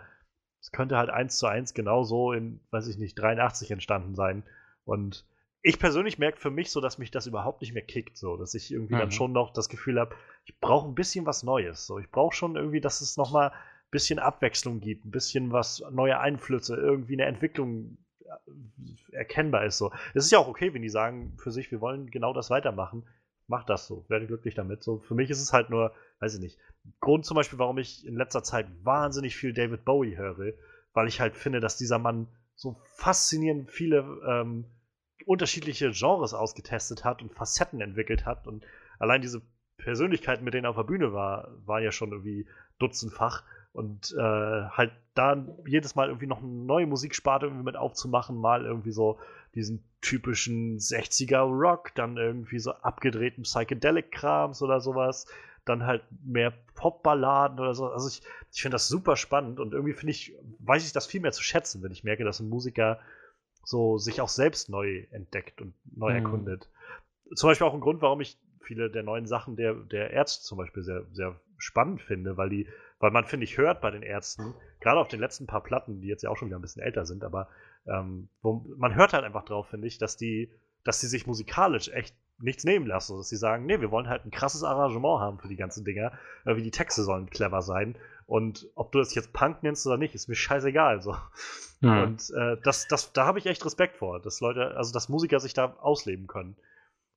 es 0.61 0.71
könnte 0.71 0.97
halt 0.97 1.09
eins 1.09 1.37
zu 1.37 1.47
eins 1.47 1.73
genauso 1.73 2.31
in, 2.31 2.61
weiß 2.71 2.87
ich 2.87 2.97
nicht, 2.97 3.15
83 3.15 3.71
entstanden 3.71 4.15
sein. 4.15 4.43
Und 4.85 5.25
ich 5.61 5.79
persönlich 5.79 6.17
merke 6.19 6.39
für 6.39 6.51
mich 6.51 6.71
so, 6.71 6.79
dass 6.79 6.97
mich 6.97 7.11
das 7.11 7.27
überhaupt 7.27 7.61
nicht 7.61 7.73
mehr 7.73 7.83
kickt, 7.83 8.17
so, 8.17 8.37
dass 8.37 8.53
ich 8.53 8.71
irgendwie 8.71 8.95
mhm. 8.95 8.99
dann 8.99 9.11
schon 9.11 9.31
noch 9.31 9.51
das 9.51 9.67
Gefühl 9.69 9.99
habe, 9.99 10.15
ich 10.45 10.57
brauche 10.59 10.87
ein 10.87 10.95
bisschen 10.95 11.25
was 11.25 11.43
Neues. 11.43 11.85
So, 11.85 11.99
ich 11.99 12.09
brauche 12.09 12.35
schon 12.35 12.55
irgendwie, 12.55 12.81
dass 12.81 13.01
es 13.01 13.17
noch 13.17 13.31
mal 13.31 13.49
ein 13.49 13.91
bisschen 13.91 14.19
Abwechslung 14.19 14.79
gibt, 14.79 15.05
ein 15.05 15.11
bisschen 15.11 15.51
was 15.51 15.83
neue 15.91 16.19
Einflüsse, 16.19 16.75
irgendwie 16.75 17.13
eine 17.13 17.25
Entwicklung 17.25 17.97
äh, 18.21 19.15
erkennbar 19.15 19.65
ist. 19.65 19.77
So, 19.77 19.91
es 20.13 20.25
ist 20.25 20.31
ja 20.31 20.39
auch 20.39 20.47
okay, 20.47 20.73
wenn 20.73 20.81
die 20.81 20.89
sagen 20.89 21.35
für 21.37 21.51
sich, 21.51 21.71
wir 21.71 21.81
wollen 21.81 22.09
genau 22.09 22.33
das 22.33 22.49
weitermachen. 22.49 23.05
Mach 23.47 23.65
das 23.65 23.87
so, 23.87 24.05
werde 24.09 24.27
glücklich 24.27 24.55
damit. 24.55 24.83
So, 24.83 24.99
für 24.99 25.15
mich 25.15 25.29
ist 25.29 25.41
es 25.41 25.51
halt 25.51 25.69
nur, 25.71 25.91
weiß 26.19 26.35
ich 26.35 26.39
nicht. 26.39 26.59
Grund 27.01 27.25
zum 27.25 27.35
Beispiel, 27.35 27.59
warum 27.59 27.79
ich 27.79 28.05
in 28.05 28.15
letzter 28.15 28.43
Zeit 28.43 28.67
wahnsinnig 28.83 29.35
viel 29.35 29.53
David 29.53 29.83
Bowie 29.83 30.15
höre, 30.15 30.53
weil 30.93 31.07
ich 31.07 31.19
halt 31.19 31.35
finde, 31.35 31.59
dass 31.59 31.75
dieser 31.75 31.97
Mann 31.97 32.27
so 32.55 32.79
faszinierend 32.95 33.71
viele 33.71 33.99
ähm, 34.27 34.65
unterschiedliche 35.25 35.91
Genres 35.91 36.33
ausgetestet 36.33 37.03
hat 37.03 37.21
und 37.21 37.33
Facetten 37.33 37.81
entwickelt 37.81 38.25
hat. 38.25 38.47
Und 38.47 38.65
allein 38.99 39.21
diese 39.21 39.41
Persönlichkeiten, 39.77 40.43
mit 40.43 40.53
denen 40.53 40.65
er 40.65 40.71
auf 40.71 40.75
der 40.75 40.83
Bühne 40.83 41.13
war, 41.13 41.49
waren 41.65 41.83
ja 41.83 41.91
schon 41.91 42.11
irgendwie 42.11 42.47
dutzendfach. 42.79 43.43
Und 43.71 44.15
äh, 44.17 44.21
halt 44.21 44.91
da 45.13 45.45
jedes 45.65 45.95
Mal 45.95 46.07
irgendwie 46.07 46.27
noch 46.27 46.39
eine 46.39 46.47
neue 46.47 46.87
Musiksparte 46.87 47.45
irgendwie 47.45 47.65
mit 47.65 47.75
aufzumachen, 47.75 48.37
mal 48.37 48.65
irgendwie 48.65 48.91
so 48.91 49.19
diesen 49.55 49.83
typischen 50.01 50.79
60er 50.79 51.41
Rock, 51.41 51.93
dann 51.95 52.17
irgendwie 52.17 52.59
so 52.59 52.71
abgedrehten 52.71 53.43
Psychedelic-Krams 53.43 54.61
oder 54.61 54.79
sowas, 54.79 55.27
dann 55.65 55.85
halt 55.85 56.03
mehr 56.23 56.53
Popballaden 56.75 57.59
oder 57.59 57.73
so. 57.73 57.87
Also 57.87 58.07
ich, 58.07 58.21
ich 58.51 58.61
finde 58.61 58.75
das 58.75 58.87
super 58.87 59.15
spannend 59.15 59.59
und 59.59 59.73
irgendwie 59.73 59.93
finde 59.93 60.11
ich, 60.11 60.33
weiß 60.59 60.85
ich 60.85 60.93
das 60.93 61.05
viel 61.05 61.21
mehr 61.21 61.31
zu 61.31 61.43
schätzen, 61.43 61.83
wenn 61.83 61.91
ich 61.91 62.03
merke, 62.03 62.23
dass 62.23 62.39
ein 62.39 62.49
Musiker 62.49 62.99
so 63.63 63.97
sich 63.97 64.21
auch 64.21 64.29
selbst 64.29 64.69
neu 64.69 65.05
entdeckt 65.11 65.61
und 65.61 65.73
neu 65.95 66.11
mhm. 66.11 66.25
erkundet. 66.25 66.69
Zum 67.35 67.49
Beispiel 67.49 67.67
auch 67.67 67.73
ein 67.73 67.81
Grund, 67.81 68.01
warum 68.01 68.21
ich 68.21 68.37
viele 68.61 68.89
der 68.89 69.03
neuen 69.03 69.27
Sachen 69.27 69.55
der, 69.55 69.73
der 69.73 70.11
Ärzte 70.11 70.43
zum 70.43 70.57
Beispiel 70.57 70.83
sehr, 70.83 71.05
sehr 71.11 71.39
spannend 71.57 72.01
finde, 72.01 72.37
weil 72.37 72.49
die, 72.49 72.67
weil 72.99 73.11
man, 73.11 73.25
finde 73.25 73.43
ich, 73.43 73.57
hört 73.57 73.81
bei 73.81 73.91
den 73.91 74.03
Ärzten, 74.03 74.53
gerade 74.79 74.99
auf 74.99 75.07
den 75.07 75.19
letzten 75.19 75.47
paar 75.47 75.63
Platten, 75.63 76.01
die 76.01 76.07
jetzt 76.07 76.23
ja 76.23 76.29
auch 76.29 76.37
schon 76.37 76.47
wieder 76.47 76.57
ein 76.57 76.61
bisschen 76.61 76.81
älter 76.83 77.05
sind, 77.05 77.23
aber 77.23 77.49
ähm, 77.87 78.29
wo, 78.41 78.65
man 78.77 78.95
hört 78.95 79.13
halt 79.13 79.23
einfach 79.23 79.45
drauf, 79.45 79.67
finde 79.69 79.87
ich, 79.87 79.97
dass 79.97 80.17
die, 80.17 80.51
dass 80.83 80.99
die 80.99 81.07
sich 81.07 81.27
musikalisch 81.27 81.89
echt 81.89 82.15
nichts 82.39 82.63
nehmen 82.63 82.87
lassen. 82.87 83.17
Dass 83.17 83.29
sie 83.29 83.37
sagen, 83.37 83.65
nee, 83.65 83.79
wir 83.81 83.91
wollen 83.91 84.07
halt 84.07 84.25
ein 84.25 84.31
krasses 84.31 84.63
Arrangement 84.63 85.19
haben 85.19 85.39
für 85.39 85.47
die 85.47 85.55
ganzen 85.55 85.83
Dinger. 85.83 86.13
Äh, 86.45 86.55
wie 86.55 86.63
die 86.63 86.71
Texte 86.71 87.03
sollen 87.03 87.29
clever 87.29 87.61
sein. 87.61 87.95
Und 88.29 88.69
ob 88.75 88.91
du 88.91 88.99
das 88.99 89.15
jetzt 89.15 89.33
Punk 89.33 89.63
nennst 89.63 89.87
oder 89.87 89.97
nicht, 89.97 90.13
ist 90.13 90.27
mir 90.27 90.35
scheißegal. 90.35 91.01
So. 91.01 91.15
Mhm. 91.81 92.03
Und 92.03 92.29
äh, 92.37 92.57
das, 92.63 92.87
das, 92.87 93.11
da 93.11 93.25
habe 93.25 93.39
ich 93.39 93.47
echt 93.47 93.65
Respekt 93.65 93.97
vor, 93.97 94.19
dass 94.19 94.39
Leute, 94.39 94.77
also 94.77 94.93
dass 94.93 95.09
Musiker 95.09 95.39
sich 95.39 95.55
da 95.55 95.75
ausleben 95.81 96.27
können. 96.27 96.55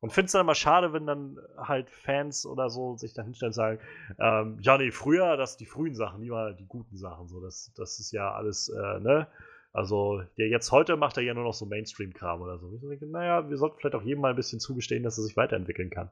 Und 0.00 0.10
finde 0.10 0.26
es 0.26 0.32
dann 0.32 0.40
immer 0.40 0.54
schade, 0.54 0.94
wenn 0.94 1.06
dann 1.06 1.38
halt 1.58 1.90
Fans 1.90 2.46
oder 2.46 2.70
so 2.70 2.96
sich 2.96 3.12
da 3.12 3.22
hinstellen 3.22 3.50
und 3.50 3.54
sagen, 3.54 3.78
ähm, 4.18 4.58
ja, 4.62 4.78
nee, 4.78 4.90
früher, 4.90 5.36
das 5.36 5.58
die 5.58 5.66
frühen 5.66 5.94
Sachen, 5.94 6.20
nie 6.20 6.30
mal 6.30 6.56
die 6.56 6.66
guten 6.66 6.96
Sachen. 6.96 7.28
So, 7.28 7.42
das, 7.42 7.70
das 7.76 8.00
ist 8.00 8.10
ja 8.12 8.32
alles, 8.32 8.70
äh, 8.70 9.00
ne? 9.00 9.26
Also, 9.74 10.22
der 10.38 10.48
jetzt 10.48 10.72
heute 10.72 10.96
macht 10.96 11.18
er 11.18 11.22
ja 11.22 11.34
nur 11.34 11.44
noch 11.44 11.54
so 11.54 11.66
Mainstream-Kram 11.66 12.40
oder 12.40 12.58
so. 12.58 12.72
Ich 12.74 12.80
denke, 12.80 13.06
naja, 13.06 13.48
wir 13.50 13.56
sollten 13.58 13.76
vielleicht 13.78 13.94
auch 13.94 14.02
jedem 14.02 14.22
mal 14.22 14.30
ein 14.30 14.36
bisschen 14.36 14.60
zugestehen, 14.60 15.02
dass 15.02 15.18
er 15.18 15.24
sich 15.24 15.36
weiterentwickeln 15.36 15.90
kann. 15.90 16.10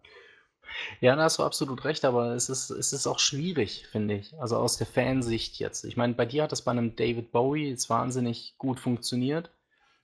Ja, 1.01 1.17
da 1.17 1.25
hast 1.25 1.39
du 1.39 1.43
absolut 1.43 1.85
recht, 1.85 2.05
aber 2.05 2.35
es 2.35 2.49
ist, 2.49 2.71
es 2.71 2.93
ist 2.93 3.07
auch 3.07 3.19
schwierig, 3.19 3.87
finde 3.91 4.15
ich. 4.15 4.39
Also 4.41 4.57
aus 4.57 4.77
der 4.77 4.87
Fansicht 4.87 5.59
jetzt. 5.59 5.85
Ich 5.85 5.97
meine, 5.97 6.15
bei 6.15 6.27
dir 6.27 6.45
hat 6.45 6.53
das 6.53 6.63
bei 6.63 6.71
einem 6.71 6.97
David 6.97 7.33
Bowie 7.33 7.71
jetzt 7.71 7.91
wahnsinnig 7.91 8.55
gut 8.59 8.81
funktioniert. 8.81 9.51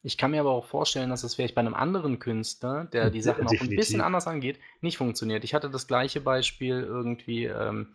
Ich 0.03 0.17
kann 0.17 0.31
mir 0.31 0.41
aber 0.41 0.53
auch 0.53 0.67
vorstellen, 0.67 1.11
dass 1.11 1.23
das 1.23 1.35
vielleicht 1.35 1.55
bei 1.55 1.61
einem 1.61 1.75
anderen 1.75 2.19
Künstler, 2.19 2.85
der 2.85 3.11
die 3.11 3.23
Sachen 3.23 3.45
ja, 3.45 3.47
auch 3.47 3.61
ein 3.61 3.71
bisschen 3.71 4.01
anders 4.01 4.27
angeht, 4.27 4.59
nicht 4.81 4.99
funktioniert. 4.99 5.43
Ich 5.43 5.53
hatte 5.53 5.69
das 5.69 5.89
gleiche 5.89 6.21
Beispiel 6.21 6.81
irgendwie. 6.81 7.47
Ähm, 7.47 7.95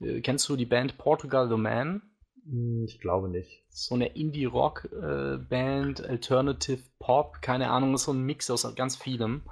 äh, 0.00 0.20
kennst 0.20 0.48
du 0.48 0.56
die 0.56 0.66
Band 0.66 0.98
Portugal 0.98 1.48
the 1.48 1.56
Man? 1.56 2.02
Hm, 2.44 2.84
ich 2.84 2.98
glaube 2.98 3.28
nicht. 3.28 3.62
So 3.68 3.94
eine 3.94 4.08
Indie-Rock-Band, 4.08 6.00
äh, 6.00 6.08
Alternative 6.08 6.82
Pop, 6.98 7.40
keine 7.40 7.70
Ahnung, 7.70 7.94
ist 7.94 8.04
so 8.04 8.12
ein 8.12 8.22
Mix 8.22 8.50
aus 8.50 8.66
ganz 8.74 8.96
vielem. 8.96 9.42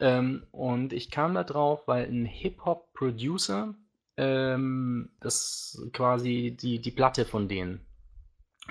Ähm, 0.00 0.46
und 0.52 0.92
ich 0.92 1.10
kam 1.10 1.34
da 1.34 1.44
drauf, 1.44 1.86
weil 1.86 2.06
ein 2.06 2.24
Hip-Hop-Producer 2.24 3.74
ähm, 4.16 5.10
das 5.20 5.80
quasi 5.92 6.56
die, 6.60 6.80
die 6.80 6.90
Platte 6.90 7.24
von 7.24 7.48
denen 7.48 7.86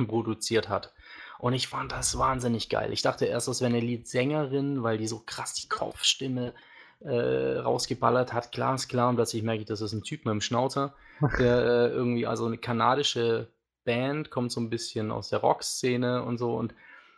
produziert 0.07 0.69
hat. 0.69 0.93
Und 1.39 1.53
ich 1.53 1.67
fand 1.67 1.91
das 1.91 2.17
wahnsinnig 2.17 2.69
geil. 2.69 2.91
Ich 2.91 3.01
dachte 3.01 3.25
erst, 3.25 3.47
das 3.47 3.61
wäre 3.61 3.69
eine 3.69 3.79
Liedsängerin, 3.79 4.83
weil 4.83 4.97
die 4.97 5.07
so 5.07 5.23
krass 5.25 5.53
die 5.53 5.69
Kopfstimme 5.69 6.53
äh, 6.99 7.57
rausgeballert 7.59 8.33
hat. 8.33 8.51
Klar 8.51 8.75
ist 8.75 8.87
klar. 8.87 9.09
Und 9.09 9.15
plötzlich 9.15 9.43
merke 9.43 9.61
ich, 9.61 9.67
das 9.67 9.81
ist 9.81 9.93
ein 9.93 10.03
Typ 10.03 10.25
mit 10.25 10.31
dem 10.31 10.41
Schnauzer, 10.41 10.95
der 11.39 11.57
äh, 11.57 11.87
irgendwie, 11.89 12.25
also 12.25 12.45
eine 12.45 12.57
kanadische 12.57 13.49
Band, 13.85 14.31
kommt 14.31 14.51
so 14.51 14.59
ein 14.59 14.69
bisschen 14.69 15.11
aus 15.11 15.29
der 15.29 15.39
Rockszene 15.39 16.23
und 16.23 16.37
so. 16.37 16.55
Und 16.55 16.73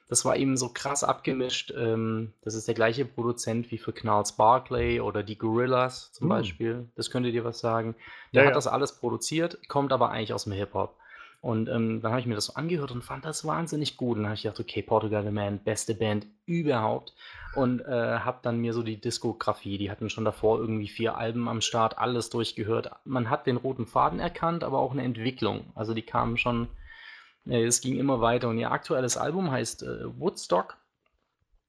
das 0.09 0.25
war 0.25 0.35
eben 0.35 0.57
so 0.57 0.69
krass 0.69 1.03
abgemischt. 1.03 1.71
Ähm, 1.77 2.33
das 2.41 2.55
ist 2.55 2.67
der 2.67 2.75
gleiche 2.75 3.05
Produzent 3.05 3.71
wie 3.71 3.77
für 3.77 3.93
Knarls 3.93 4.33
Barclay 4.33 4.99
oder 4.99 5.21
die 5.21 5.37
Gorillas 5.37 6.11
zum 6.11 6.27
mm. 6.27 6.29
Beispiel. 6.29 6.89
Das 6.95 7.11
könnte 7.11 7.31
dir 7.31 7.45
was 7.45 7.59
sagen. 7.59 7.95
Der 8.33 8.41
ja, 8.41 8.47
hat 8.47 8.53
ja. 8.53 8.55
das 8.55 8.67
alles 8.67 8.97
produziert, 8.97 9.59
kommt 9.69 9.93
aber 9.93 10.09
eigentlich 10.09 10.33
aus 10.33 10.45
dem 10.45 10.53
Hip-Hop. 10.53 10.95
Und 11.41 11.69
ähm, 11.69 12.01
dann 12.01 12.11
habe 12.11 12.19
ich 12.19 12.27
mir 12.27 12.35
das 12.35 12.45
so 12.45 12.55
angehört 12.55 12.91
und 12.91 13.03
fand 13.03 13.23
das 13.23 13.45
wahnsinnig 13.45 13.97
gut. 13.97 14.17
Und 14.17 14.23
dann 14.23 14.31
habe 14.31 14.35
ich 14.35 14.43
gedacht, 14.43 14.59
okay, 14.59 14.81
Portugal 14.81 15.23
The 15.23 15.31
Man, 15.31 15.59
beste 15.59 15.93
Band 15.93 16.25
überhaupt. 16.45 17.13
Und 17.55 17.81
äh, 17.81 18.19
habe 18.19 18.39
dann 18.41 18.59
mir 18.59 18.73
so 18.73 18.83
die 18.83 18.99
Diskografie, 18.99 19.77
die 19.77 19.89
hatten 19.89 20.09
schon 20.09 20.25
davor 20.25 20.59
irgendwie 20.59 20.89
vier 20.89 21.17
Alben 21.17 21.47
am 21.47 21.61
Start, 21.61 21.97
alles 21.97 22.29
durchgehört. 22.29 22.91
Man 23.05 23.29
hat 23.29 23.47
den 23.47 23.57
roten 23.57 23.85
Faden 23.85 24.19
erkannt, 24.19 24.63
aber 24.63 24.79
auch 24.79 24.91
eine 24.91 25.03
Entwicklung. 25.03 25.71
Also 25.75 25.93
die 25.93 26.01
kamen 26.01 26.37
schon, 26.37 26.67
es 27.45 27.81
ging 27.81 27.97
immer 27.97 28.21
weiter. 28.21 28.49
Und 28.49 28.57
ihr 28.57 28.71
aktuelles 28.71 29.17
Album 29.17 29.51
heißt 29.51 29.83
äh, 29.83 30.19
Woodstock. 30.19 30.77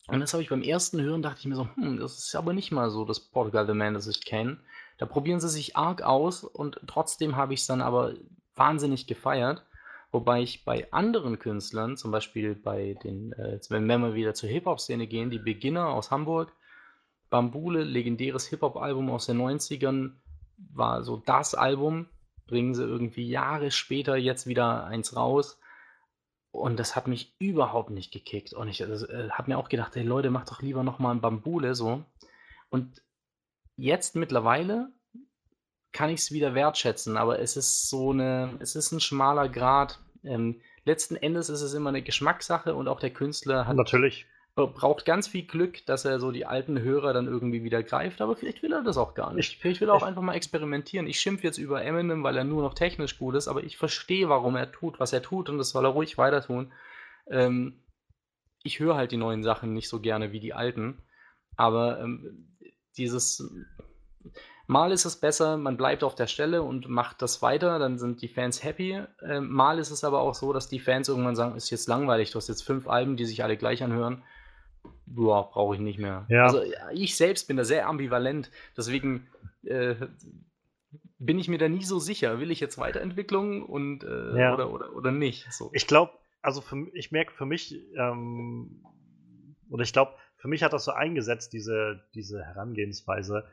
Und 0.09 0.21
das 0.21 0.33
habe 0.33 0.43
ich 0.43 0.49
beim 0.49 0.63
ersten 0.63 1.01
Hören, 1.01 1.23
dachte 1.23 1.41
ich 1.41 1.47
mir 1.47 1.55
so, 1.55 1.69
hm, 1.77 1.99
das 1.99 2.19
ist 2.19 2.35
aber 2.35 2.53
nicht 2.53 2.73
mal 2.73 2.91
so 2.91 3.05
das 3.05 3.21
Portugal 3.21 3.67
The 3.67 3.75
Man, 3.75 3.95
das 3.95 4.09
ich 4.09 4.25
kenne. 4.25 4.59
Da 4.99 5.07
probieren 5.07 5.41
sie 5.41 5.49
sich 5.49 5.77
arg 5.77 6.03
aus 6.03 6.43
und 6.45 6.81
trotzdem 6.87 7.37
habe 7.37 7.55
ich 7.55 7.61
es 7.61 7.67
dann 7.67 7.81
aber 7.81 8.15
wahnsinnig 8.55 9.07
gefeiert. 9.07 9.65
Wobei 10.13 10.43
ich 10.43 10.65
bei 10.65 10.93
anderen 10.93 11.39
Künstlern, 11.39 11.97
zum 11.97 12.11
Beispiel 12.11 12.57
bei 12.57 12.99
den, 13.05 13.33
äh, 13.35 13.61
wenn 13.69 13.87
wir 13.87 14.15
wieder 14.15 14.35
zur 14.35 14.49
Hip-Hop-Szene 14.49 15.07
gehen, 15.07 15.31
die 15.31 15.39
Beginner 15.39 15.89
aus 15.89 16.11
Hamburg, 16.11 16.53
Bambule, 17.31 17.85
legendäres 17.85 18.47
Hip-Hop-Album 18.49 19.09
aus 19.11 19.27
den 19.27 19.41
90ern, 19.41 20.17
war 20.57 21.05
so 21.05 21.17
das 21.17 21.55
Album, 21.55 22.07
bringen 22.51 22.75
sie 22.75 22.85
irgendwie 22.85 23.29
Jahre 23.29 23.71
später 23.71 24.17
jetzt 24.17 24.47
wieder 24.47 24.85
eins 24.85 25.17
raus. 25.17 25.59
Und 26.53 26.79
das 26.79 26.97
hat 26.97 27.07
mich 27.07 27.35
überhaupt 27.39 27.91
nicht 27.91 28.13
gekickt. 28.13 28.53
Und 28.53 28.69
ich 28.69 28.83
also, 28.83 29.07
äh, 29.07 29.31
habe 29.31 29.51
mir 29.51 29.59
auch 29.59 29.69
gedacht, 29.69 29.95
hey 29.95 30.03
Leute, 30.03 30.31
macht 30.31 30.51
doch 30.51 30.63
lieber 30.63 30.83
nochmal 30.83 31.15
ein 31.15 31.21
Bambule 31.21 31.75
so. 31.75 32.05
Und 32.69 33.03
jetzt 33.77 34.17
mittlerweile 34.17 34.93
kann 35.93 36.11
ich 36.11 36.21
es 36.21 36.33
wieder 36.33 36.55
wertschätzen, 36.55 37.17
aber 37.17 37.41
es 37.41 37.57
ist 37.57 37.89
so 37.89 38.11
eine, 38.11 38.57
es 38.61 38.77
ist 38.77 38.93
ein 38.93 39.01
schmaler 39.01 39.49
Grad. 39.49 40.01
Ähm, 40.23 40.61
letzten 40.85 41.17
Endes 41.17 41.49
ist 41.49 41.63
es 41.63 41.75
immer 41.75 41.89
eine 41.89 42.03
Geschmackssache 42.03 42.75
und 42.75 42.89
auch 42.89 43.01
der 43.01 43.11
Künstler 43.11 43.67
hat 43.67 43.77
natürlich 43.77 44.27
braucht 44.55 45.05
ganz 45.05 45.29
viel 45.29 45.47
Glück, 45.47 45.85
dass 45.87 46.05
er 46.05 46.21
so 46.21 46.33
die 46.33 46.45
alten 46.45 46.81
Hörer 46.81 47.13
dann 47.13 47.27
irgendwie 47.27 47.63
wieder 47.63 47.83
greift, 47.83 48.21
aber 48.21 48.37
vielleicht 48.37 48.63
will 48.63 48.73
er 48.73 48.83
das 48.83 48.99
auch 48.99 49.15
gar 49.15 49.33
nicht. 49.33 49.53
Ich, 49.53 49.59
vielleicht 49.59 49.81
will 49.81 49.89
er 49.89 49.95
auch 49.95 50.03
einfach 50.03 50.23
mal 50.23 50.35
experimentieren. 50.35 51.07
Ich 51.07 51.21
schimpfe 51.21 51.45
jetzt 51.45 51.59
über 51.59 51.83
Eminem, 51.83 52.23
weil 52.23 52.37
er 52.37 52.45
nur 52.45 52.63
noch 52.63 52.75
technisch 52.75 53.19
gut 53.19 53.35
ist, 53.35 53.49
aber 53.49 53.63
ich 53.63 53.77
verstehe, 53.77 54.29
warum 54.29 54.57
er 54.57 54.71
tut, 54.71 55.01
was 55.01 55.13
er 55.13 55.23
tut 55.23 55.49
und 55.49 55.59
das 55.59 55.71
soll 55.71 55.85
er 55.85 55.91
ruhig 55.91 56.19
weiter 56.19 56.43
tun. 56.43 56.73
Ähm, 57.29 57.83
ich 58.63 58.81
höre 58.81 58.97
halt 58.97 59.13
die 59.13 59.17
neuen 59.17 59.43
Sachen 59.43 59.73
nicht 59.73 59.89
so 59.89 60.01
gerne 60.01 60.33
wie 60.33 60.41
die 60.41 60.53
alten, 60.53 61.03
aber 61.57 62.01
ähm, 62.01 62.57
dieses 62.99 63.51
Mal 64.71 64.93
ist 64.93 65.05
es 65.05 65.17
besser, 65.17 65.57
man 65.57 65.77
bleibt 65.77 66.05
auf 66.05 66.15
der 66.15 66.29
Stelle 66.29 66.63
und 66.63 66.89
macht 66.89 67.23
das 67.23 67.43
weiter, 67.43 67.81
dann 67.81 67.99
sind 67.99 68.23
die 68.23 68.29
Fans 68.29 68.63
happy. 68.63 69.03
Ähm, 69.21 69.51
mal 69.51 69.81
ist 69.81 69.91
es 69.91 70.05
aber 70.05 70.21
auch 70.21 70.37
so, 70.37 70.53
dass 70.53 70.69
die 70.69 70.79
Fans 70.79 71.09
irgendwann 71.09 71.35
sagen, 71.35 71.57
ist 71.57 71.71
jetzt 71.71 71.89
langweilig, 71.89 72.31
du 72.31 72.37
hast 72.37 72.49
jetzt 72.49 72.63
fünf 72.63 72.87
Alben, 72.87 73.17
die 73.17 73.25
sich 73.25 73.43
alle 73.43 73.57
gleich 73.57 73.83
anhören. 73.83 74.23
Boah, 75.07 75.51
brauche 75.51 75.75
ich 75.75 75.81
nicht 75.81 75.99
mehr. 75.99 76.27
Ja. 76.29 76.45
Also 76.45 76.63
ich 76.93 77.17
selbst 77.17 77.49
bin 77.49 77.57
da 77.57 77.65
sehr 77.65 77.89
ambivalent, 77.89 78.51
deswegen 78.77 79.27
äh, 79.65 79.97
bin 81.19 81.39
ich 81.39 81.49
mir 81.49 81.59
da 81.59 81.69
nie 81.69 81.85
so 81.85 81.99
sicher. 81.99 82.41
Will 82.41 82.51
ich 82.51 82.61
jetzt 82.61 82.79
Weiterentwicklung 82.79 83.63
und 83.63 84.05
äh, 84.05 84.39
ja. 84.39 84.55
oder, 84.55 84.73
oder, 84.73 84.95
oder 84.95 85.13
nicht? 85.13 85.53
So. 85.53 85.71
Ich 85.73 85.87
glaube, 85.87 86.13
also 86.43 86.61
für, 86.61 86.89
ich 86.95 87.13
merke 87.13 87.33
für 87.33 87.47
mich, 87.47 87.79
ähm, 87.97 88.83
oder 89.69 89.83
ich 89.83 89.93
glaube, 89.93 90.13
für 90.37 90.49
mich 90.49 90.63
hat 90.63 90.73
das 90.73 90.85
so 90.85 90.93
eingesetzt, 90.93 91.53
diese, 91.53 92.03
diese 92.15 92.43
Herangehensweise. 92.43 93.45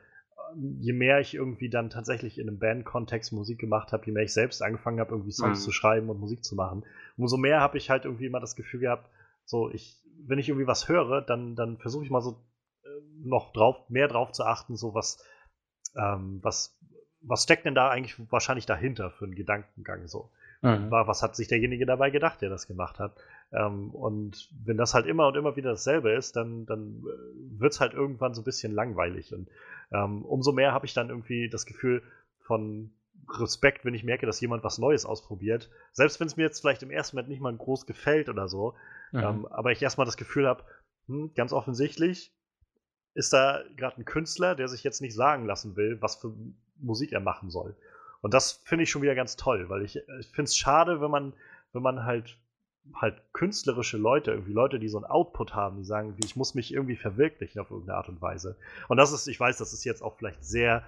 Ähm, 0.52 0.78
je 0.80 0.94
mehr 0.94 1.20
ich 1.20 1.34
irgendwie 1.34 1.68
dann 1.68 1.90
tatsächlich 1.90 2.38
in 2.38 2.48
einem 2.48 2.58
Band-Kontext 2.58 3.32
Musik 3.32 3.58
gemacht 3.58 3.92
habe, 3.92 4.06
je 4.06 4.12
mehr 4.12 4.22
ich 4.22 4.32
selbst 4.32 4.62
angefangen 4.62 5.00
habe, 5.00 5.10
irgendwie 5.10 5.32
Songs 5.32 5.60
mhm. 5.60 5.64
zu 5.64 5.72
schreiben 5.72 6.08
und 6.08 6.18
Musik 6.18 6.44
zu 6.44 6.54
machen, 6.54 6.84
umso 7.18 7.36
mehr 7.36 7.60
habe 7.60 7.76
ich 7.76 7.90
halt 7.90 8.06
irgendwie 8.06 8.26
immer 8.26 8.40
das 8.40 8.56
Gefühl 8.56 8.80
gehabt, 8.80 9.10
so, 9.44 9.70
ich, 9.70 9.98
wenn 10.26 10.38
ich 10.38 10.48
irgendwie 10.48 10.66
was 10.66 10.88
höre, 10.88 11.22
dann, 11.22 11.54
dann 11.54 11.78
versuche 11.78 12.04
ich 12.04 12.10
mal 12.10 12.20
so 12.20 12.40
äh, 12.84 12.88
noch 13.22 13.52
drauf, 13.52 13.88
mehr 13.88 14.08
drauf 14.08 14.32
zu 14.32 14.44
achten, 14.44 14.76
so 14.76 14.94
was, 14.94 15.24
ähm, 15.96 16.40
was, 16.42 16.78
was 17.20 17.42
steckt 17.42 17.64
denn 17.64 17.74
da 17.74 17.88
eigentlich 17.90 18.16
wahrscheinlich 18.30 18.66
dahinter 18.66 19.10
für 19.10 19.24
einen 19.24 19.34
Gedankengang 19.34 20.06
so? 20.06 20.30
Mhm. 20.60 20.90
Was 20.90 21.22
hat 21.22 21.36
sich 21.36 21.46
derjenige 21.46 21.86
dabei 21.86 22.10
gedacht, 22.10 22.42
der 22.42 22.50
das 22.50 22.66
gemacht 22.66 22.98
hat? 22.98 23.14
Ähm, 23.52 23.90
und 23.90 24.48
wenn 24.64 24.76
das 24.76 24.92
halt 24.92 25.06
immer 25.06 25.28
und 25.28 25.36
immer 25.36 25.56
wieder 25.56 25.70
dasselbe 25.70 26.10
ist, 26.12 26.34
dann, 26.34 26.66
dann 26.66 27.04
äh, 27.04 27.60
wird 27.60 27.72
es 27.72 27.80
halt 27.80 27.94
irgendwann 27.94 28.34
so 28.34 28.40
ein 28.40 28.44
bisschen 28.44 28.72
langweilig. 28.72 29.32
Und 29.32 29.48
ähm, 29.92 30.24
umso 30.24 30.52
mehr 30.52 30.72
habe 30.72 30.86
ich 30.86 30.94
dann 30.94 31.10
irgendwie 31.10 31.48
das 31.48 31.64
Gefühl 31.64 32.02
von 32.40 32.90
Respekt, 33.30 33.84
wenn 33.84 33.94
ich 33.94 34.04
merke, 34.04 34.26
dass 34.26 34.40
jemand 34.40 34.64
was 34.64 34.78
Neues 34.78 35.04
ausprobiert. 35.04 35.70
Selbst 35.92 36.18
wenn 36.18 36.26
es 36.26 36.36
mir 36.36 36.44
jetzt 36.44 36.60
vielleicht 36.60 36.82
im 36.82 36.90
ersten 36.90 37.16
Moment 37.16 37.28
nicht 37.28 37.40
mal 37.40 37.54
groß 37.54 37.86
gefällt 37.86 38.28
oder 38.28 38.48
so. 38.48 38.74
Mhm. 39.12 39.20
Ähm, 39.20 39.46
aber 39.46 39.72
ich 39.72 39.82
erstmal 39.82 40.06
das 40.06 40.16
Gefühl 40.16 40.46
habe, 40.46 40.64
hm, 41.06 41.32
ganz 41.34 41.52
offensichtlich 41.52 42.34
ist 43.14 43.32
da 43.32 43.62
gerade 43.76 44.00
ein 44.00 44.04
Künstler, 44.04 44.54
der 44.54 44.68
sich 44.68 44.84
jetzt 44.84 45.00
nicht 45.00 45.14
sagen 45.14 45.46
lassen 45.46 45.76
will, 45.76 46.00
was 46.00 46.16
für 46.16 46.34
Musik 46.76 47.12
er 47.12 47.20
machen 47.20 47.50
soll. 47.50 47.76
Und 48.20 48.34
das 48.34 48.60
finde 48.64 48.84
ich 48.84 48.90
schon 48.90 49.02
wieder 49.02 49.14
ganz 49.14 49.36
toll, 49.36 49.68
weil 49.68 49.82
ich, 49.82 49.96
ich 50.20 50.26
finde 50.28 50.44
es 50.44 50.56
schade, 50.56 51.00
wenn 51.00 51.10
man, 51.10 51.32
wenn 51.72 51.82
man 51.82 52.04
halt 52.04 52.38
halt 52.94 53.20
künstlerische 53.32 53.98
Leute, 53.98 54.30
irgendwie 54.32 54.52
Leute, 54.52 54.78
die 54.78 54.88
so 54.88 54.98
einen 54.98 55.04
Output 55.04 55.54
haben, 55.54 55.76
die 55.76 55.84
sagen, 55.84 56.16
ich 56.24 56.36
muss 56.36 56.54
mich 56.54 56.72
irgendwie 56.72 56.96
verwirklichen 56.96 57.60
auf 57.60 57.70
irgendeine 57.70 57.98
Art 57.98 58.08
und 58.08 58.20
Weise. 58.20 58.56
Und 58.88 58.96
das 58.96 59.12
ist, 59.12 59.26
ich 59.26 59.38
weiß, 59.38 59.58
das 59.58 59.72
ist 59.72 59.84
jetzt 59.84 60.02
auch 60.02 60.16
vielleicht 60.16 60.44
sehr 60.44 60.84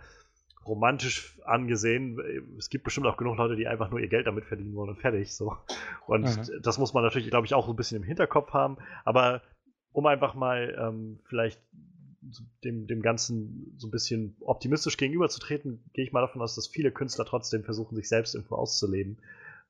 romantisch 0.66 1.38
angesehen. 1.44 2.18
Es 2.58 2.70
gibt 2.70 2.84
bestimmt 2.84 3.06
auch 3.06 3.16
genug 3.16 3.36
Leute, 3.36 3.56
die 3.56 3.66
einfach 3.66 3.90
nur 3.90 4.00
ihr 4.00 4.08
Geld 4.08 4.26
damit 4.26 4.44
verdienen 4.44 4.74
wollen 4.74 4.90
und 4.90 5.00
fertig. 5.00 5.34
So. 5.34 5.56
Und 6.06 6.24
mhm. 6.24 6.62
das 6.62 6.78
muss 6.78 6.94
man 6.94 7.02
natürlich, 7.02 7.28
glaube 7.30 7.46
ich, 7.46 7.54
auch 7.54 7.66
so 7.66 7.72
ein 7.72 7.76
bisschen 7.76 7.96
im 7.96 8.02
Hinterkopf 8.02 8.52
haben. 8.52 8.76
Aber 9.04 9.42
um 9.92 10.06
einfach 10.06 10.34
mal 10.34 10.76
ähm, 10.78 11.20
vielleicht 11.24 11.61
dem, 12.64 12.86
dem 12.86 13.02
Ganzen 13.02 13.74
so 13.78 13.88
ein 13.88 13.90
bisschen 13.90 14.36
optimistisch 14.40 14.96
gegenüberzutreten, 14.96 15.82
gehe 15.92 16.04
ich 16.04 16.12
mal 16.12 16.20
davon 16.20 16.42
aus, 16.42 16.54
dass 16.54 16.66
viele 16.66 16.92
Künstler 16.92 17.24
trotzdem 17.24 17.64
versuchen, 17.64 17.96
sich 17.96 18.08
selbst 18.08 18.34
irgendwo 18.34 18.56
auszuleben. 18.56 19.18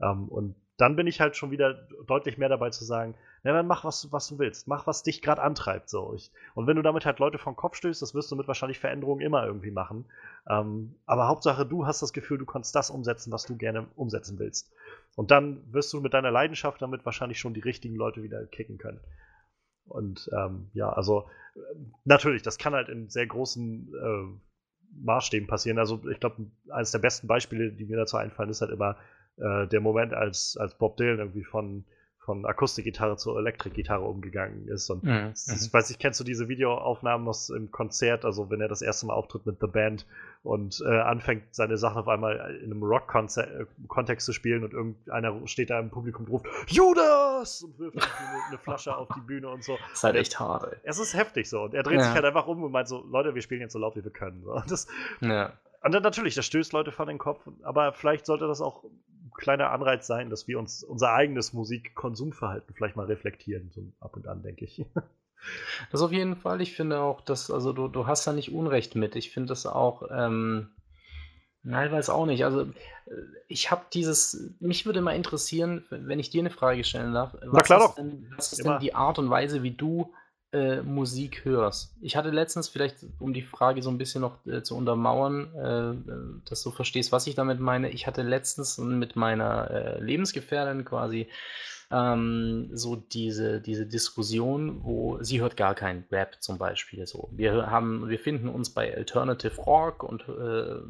Ähm, 0.03 0.29
und 0.29 0.57
dann 0.81 0.97
bin 0.97 1.07
ich 1.07 1.21
halt 1.21 1.37
schon 1.37 1.51
wieder 1.51 1.75
deutlich 2.07 2.39
mehr 2.39 2.49
dabei 2.49 2.71
zu 2.71 2.85
sagen, 2.85 3.15
na 3.43 3.53
dann 3.53 3.67
mach 3.67 3.85
was, 3.85 4.13
was 4.13 4.29
du 4.29 4.39
willst, 4.39 4.69
mach 4.69 4.87
was 4.87 5.03
dich 5.03 5.23
gerade 5.23 5.43
antreibt 5.43 5.89
so. 5.89 6.15
Ich, 6.15 6.31
und 6.55 6.67
wenn 6.67 6.77
du 6.77 6.83
damit 6.83 7.07
halt 7.07 7.19
Leute 7.19 7.39
vom 7.39 7.57
Kopf 7.57 7.77
stößt, 7.77 8.01
das 8.03 8.15
wirst 8.15 8.31
du 8.31 8.37
mit 8.37 8.49
wahrscheinlich 8.49 8.79
Veränderungen 8.79 9.21
immer 9.21 9.45
irgendwie 9.47 9.71
machen. 9.71 10.05
Ähm, 10.49 10.95
aber 11.07 11.29
Hauptsache, 11.29 11.67
du 11.67 11.87
hast 11.87 12.03
das 12.03 12.13
Gefühl, 12.13 12.39
du 12.39 12.47
kannst 12.47 12.75
das 12.75 12.91
umsetzen, 12.91 13.33
was 13.33 13.45
du 13.45 13.57
gerne 13.57 13.87
umsetzen 13.97 14.39
willst. 14.39 14.73
Und 15.17 15.31
dann 15.31 15.61
wirst 15.73 15.93
du 15.93 16.01
mit 16.01 16.15
deiner 16.15 16.31
Leidenschaft 16.31 16.81
damit 16.83 17.05
wahrscheinlich 17.05 17.39
schon 17.39 17.55
die 17.55 17.61
richtigen 17.61 17.97
Leute 17.97 18.23
wieder 18.23 18.45
kicken 18.47 18.79
können. 18.79 19.01
Und 19.87 20.31
ähm, 20.37 20.71
ja, 20.73 20.91
also 20.91 21.29
natürlich, 22.05 22.43
das 22.43 22.59
kann 22.59 22.75
halt 22.75 22.89
in 22.89 23.09
sehr 23.09 23.27
großen 23.27 23.93
äh, 23.93 25.03
Maßstäben 25.03 25.49
passieren. 25.49 25.79
Also 25.79 26.01
ich 26.11 26.21
glaube, 26.21 26.51
eines 26.71 26.91
der 26.93 26.99
besten 26.99 27.27
Beispiele, 27.27 27.73
die 27.73 27.87
mir 27.87 27.97
dazu 27.97 28.17
einfallen, 28.17 28.51
ist 28.51 28.61
halt 28.61 28.71
immer 28.71 28.97
äh, 29.41 29.67
der 29.67 29.81
Moment, 29.81 30.15
als, 30.15 30.57
als 30.59 30.75
Bob 30.75 30.97
Dylan 30.97 31.19
irgendwie 31.19 31.45
von, 31.45 31.85
von 32.31 32.45
Akustikgitarre 32.45 33.17
zur 33.17 33.39
Elektrikgitarre 33.39 34.05
umgegangen 34.05 34.69
ist. 34.69 34.91
Und 34.91 35.03
mhm. 35.03 35.33
ich 35.35 35.53
mhm. 35.53 35.73
weiß 35.73 35.89
nicht, 35.89 36.01
kennst 36.01 36.21
du 36.21 36.25
diese 36.25 36.49
Videoaufnahmen 36.49 37.27
aus 37.27 37.51
im 37.51 37.71
Konzert, 37.71 38.25
also 38.25 38.51
wenn 38.51 38.61
er 38.61 38.69
das 38.69 38.83
erste 38.83 39.07
Mal 39.07 39.15
auftritt 39.15 39.47
mit 39.47 39.59
The 39.61 39.67
Band 39.67 40.07
und 40.43 40.83
äh, 40.87 41.01
anfängt, 41.01 41.55
seine 41.55 41.77
Sachen 41.77 41.99
auf 41.99 42.09
einmal 42.09 42.61
in 42.63 42.71
einem 42.71 42.83
Rock-Kontext 42.83 44.27
zu 44.27 44.33
spielen 44.33 44.65
und 44.65 44.75
irgendeiner 44.75 45.47
steht 45.49 45.71
da 45.71 45.81
im 45.81 45.91
Publikum 45.91 46.27
und 46.27 46.31
ruft 46.31 46.47
Judas 46.71 47.63
und 47.63 47.79
wirft 47.79 47.97
eine, 47.97 48.45
eine, 48.49 48.59
Flasche 48.59 48.97
auf 48.97 49.09
die 49.15 49.21
Bühne 49.21 49.49
und 49.49 49.65
so. 49.65 49.77
Das 49.91 49.99
ist 49.99 50.05
halt 50.05 50.17
echt 50.17 50.39
hart, 50.39 50.73
ey. 50.73 50.79
Es 50.85 50.99
ist 50.99 51.15
heftig 51.15 51.49
so. 51.49 51.63
Und 51.63 51.75
er 51.75 51.83
dreht 51.83 51.99
ja. 51.99 52.05
sich 52.05 52.15
halt 52.15 52.25
einfach 52.25 52.47
um 52.47 52.63
und 52.63 52.71
meint 52.71 52.87
so, 52.87 53.05
Leute, 53.11 53.35
wir 53.35 53.43
spielen 53.43 53.61
jetzt 53.61 53.73
so 53.73 53.79
laut, 53.79 53.97
wie 53.97 54.05
wir 54.05 54.13
können. 54.13 54.43
So. 54.45 54.63
Das, 54.69 54.87
ja. 55.21 55.53
Und 55.83 55.93
dann 55.93 56.03
natürlich, 56.03 56.35
das 56.35 56.47
stößt 56.47 56.73
Leute 56.73 56.93
vor 56.93 57.07
den 57.07 57.19
Kopf, 57.19 57.41
aber 57.63 57.93
vielleicht 57.93 58.27
sollte 58.27 58.47
das 58.47 58.61
auch 58.61 58.85
kleiner 59.35 59.71
Anreiz 59.71 60.07
sein, 60.07 60.31
dass 60.31 60.49
wir 60.49 60.59
uns 60.59 60.83
unser 60.83 61.13
eigenes 61.13 61.53
Musikkonsumverhalten 61.53 62.75
vielleicht 62.75 62.97
mal 62.97 63.07
reflektieren, 63.07 63.71
so 63.71 63.83
ab 64.01 64.17
und 64.17 64.27
an, 64.27 64.43
denke 64.43 64.65
ich. 64.65 64.85
Das 65.91 66.03
auf 66.03 66.13
jeden 66.13 66.37
Fall. 66.37 66.61
Ich 66.61 66.75
finde 66.75 67.01
auch, 67.01 67.23
dass, 67.23 67.51
also 67.51 67.73
du, 67.73 67.89
du 67.89 68.07
hast 68.07 68.27
da 68.27 68.33
nicht 68.35 68.53
Unrecht 68.53 68.95
mit. 68.95 69.17
Ich 69.17 69.31
finde 69.31 69.49
das 69.49 69.65
auch, 69.65 70.03
ähm, 70.11 70.69
nein, 71.63 71.87
ich 71.87 71.93
weiß 71.93 72.11
auch 72.11 72.27
nicht. 72.27 72.45
Also 72.45 72.63
äh, 72.63 72.71
ich 73.49 73.71
habe 73.71 73.87
dieses, 73.93 74.53
mich 74.61 74.85
würde 74.85 75.01
mal 75.01 75.17
interessieren, 75.17 75.85
wenn 75.89 76.19
ich 76.19 76.29
dir 76.29 76.41
eine 76.41 76.51
Frage 76.51 76.85
stellen 76.85 77.15
darf, 77.15 77.35
was 77.43 77.63
klar 77.63 77.81
ist, 77.81 77.87
doch. 77.87 77.95
denn, 77.95 78.31
was 78.37 78.53
ist 78.53 78.65
denn 78.65 78.81
die 78.81 78.95
Art 78.95 79.19
und 79.19 79.31
Weise, 79.31 79.63
wie 79.63 79.71
du 79.71 80.13
äh, 80.53 80.83
Musik 80.83 81.45
hörst. 81.45 81.95
Ich 82.01 82.17
hatte 82.17 82.31
letztens 82.31 82.69
vielleicht, 82.69 83.07
um 83.19 83.33
die 83.33 83.43
Frage 83.43 83.83
so 83.83 83.91
ein 83.91 83.99
bisschen 83.99 84.21
noch 84.21 84.45
äh, 84.47 84.63
zu 84.63 84.77
untermauern, 84.77 85.55
äh, 85.55 85.91
äh 85.91 85.97
dass 86.49 86.63
du 86.63 86.71
verstehst, 86.71 87.13
was 87.13 87.27
ich 87.27 87.35
damit 87.35 87.61
meine. 87.61 87.91
Ich 87.91 88.07
hatte 88.07 88.23
letztens 88.23 88.79
mit 88.79 89.17
meiner 89.17 89.71
äh, 89.71 90.01
Lebensgefährtin 90.03 90.85
quasi 90.85 91.29
ähm, 91.91 92.71
so 92.73 92.97
diese, 92.97 93.61
diese 93.61 93.87
Diskussion, 93.87 94.83
wo 94.85 95.23
sie 95.23 95.41
hört 95.41 95.57
gar 95.57 95.75
keinen 95.75 96.05
Rap 96.11 96.37
zum 96.41 96.59
Beispiel. 96.59 97.07
So. 97.07 97.29
Wir 97.33 97.71
haben, 97.71 98.09
wir 98.09 98.19
finden 98.19 98.49
uns 98.49 98.71
bei 98.71 98.97
Alternative 98.97 99.61
Rock 99.63 100.03
und 100.03 100.23
äh, 100.29 100.81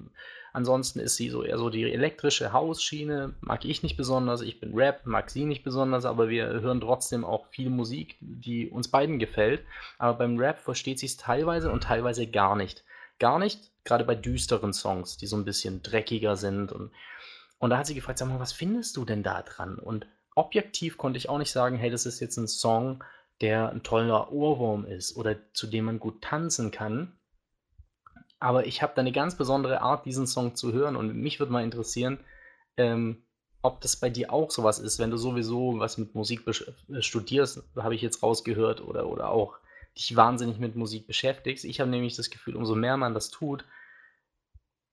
Ansonsten 0.53 0.99
ist 0.99 1.17
sie 1.17 1.29
so 1.29 1.43
eher 1.43 1.59
so 1.59 1.71
die 1.71 1.91
elektrische 1.93 2.53
Hausschiene, 2.53 3.35
mag 3.41 3.65
ich 3.65 3.83
nicht 3.83 3.97
besonders. 3.97 4.41
Ich 4.43 4.61
bin 4.61 4.75
Rap, 4.75 5.07
mag 5.07 5.31
sie 5.31 5.45
nicht 5.45 5.63
besonders, 5.63 6.05
aber 6.05 6.29
wir 6.29 6.47
hören 6.47 6.81
trotzdem 6.81 7.25
auch 7.25 7.47
viel 7.47 7.71
Musik, 7.71 8.17
die 8.21 8.69
uns 8.69 8.89
beiden 8.89 9.19
gefällt. 9.19 9.63
Aber 9.99 10.19
beim 10.19 10.39
Rap 10.39 10.59
versteht 10.59 10.99
sie 10.99 11.07
es 11.07 11.17
teilweise 11.17 11.71
und 11.71 11.85
teilweise 11.85 12.27
gar 12.27 12.57
nicht. 12.57 12.85
Gar 13.19 13.39
nicht, 13.39 13.71
gerade 13.85 14.05
bei 14.05 14.15
düsteren 14.15 14.73
Songs, 14.73 15.17
die 15.17 15.27
so 15.27 15.37
ein 15.37 15.45
bisschen 15.45 15.83
dreckiger 15.83 16.37
sind. 16.37 16.73
Und, 16.73 16.91
und 17.59 17.71
da 17.71 17.79
hat 17.79 17.87
sie 17.87 17.95
gefragt, 17.95 18.19
sag 18.19 18.29
mal, 18.29 18.41
was 18.41 18.53
findest 18.53 18.97
du 18.97 19.05
denn 19.05 19.23
da 19.23 19.43
dran? 19.43 19.79
Und 19.79 20.07
objektiv 20.35 20.97
konnte 20.97 21.19
ich 21.19 21.29
auch 21.29 21.39
nicht 21.39 21.53
sagen, 21.53 21.77
hey, 21.77 21.91
das 21.91 22.07
ist 22.07 22.21
jetzt 22.21 22.39
ein 22.39 22.49
Song, 22.49 23.05
der 23.41 23.71
ein 23.71 23.83
toller 23.83 24.33
Ohrwurm 24.33 24.85
ist 24.85 25.17
oder 25.17 25.37
zu 25.53 25.67
dem 25.67 25.87
man 25.87 26.01
gut 26.01 26.23
tanzen 26.23 26.71
kann. 26.71 27.13
Aber 28.41 28.67
ich 28.67 28.83
habe 28.83 28.93
da 28.97 29.01
eine 29.01 29.13
ganz 29.13 29.37
besondere 29.37 29.83
Art, 29.83 30.07
diesen 30.07 30.27
Song 30.27 30.55
zu 30.57 30.73
hören. 30.73 30.97
Und 30.97 31.15
mich 31.15 31.39
würde 31.39 31.53
mal 31.53 31.63
interessieren, 31.63 32.19
ähm, 32.77 33.23
ob 33.63 33.81
das 33.83 33.97
bei 33.97 34.09
dir 34.09 34.33
auch 34.33 34.51
sowas 34.51 34.79
ist, 34.79 34.99
wenn 34.99 35.11
du 35.11 35.19
sowieso 35.19 35.79
was 35.79 35.99
mit 35.99 36.15
Musik 36.15 36.47
äh, 36.47 37.03
studierst, 37.03 37.63
habe 37.77 37.95
ich 37.95 38.03
jetzt 38.03 38.23
rausgehört, 38.23 38.81
oder, 38.81 39.07
oder 39.07 39.29
auch 39.29 39.59
dich 39.97 40.17
wahnsinnig 40.17 40.59
mit 40.59 40.77
Musik 40.77 41.07
beschäftigst. 41.07 41.65
Ich 41.65 41.81
habe 41.81 41.91
nämlich 41.91 42.17
das 42.17 42.31
Gefühl, 42.31 42.57
umso 42.57 42.75
mehr 42.75 42.97
man 42.97 43.13
das 43.13 43.31
tut, 43.31 43.65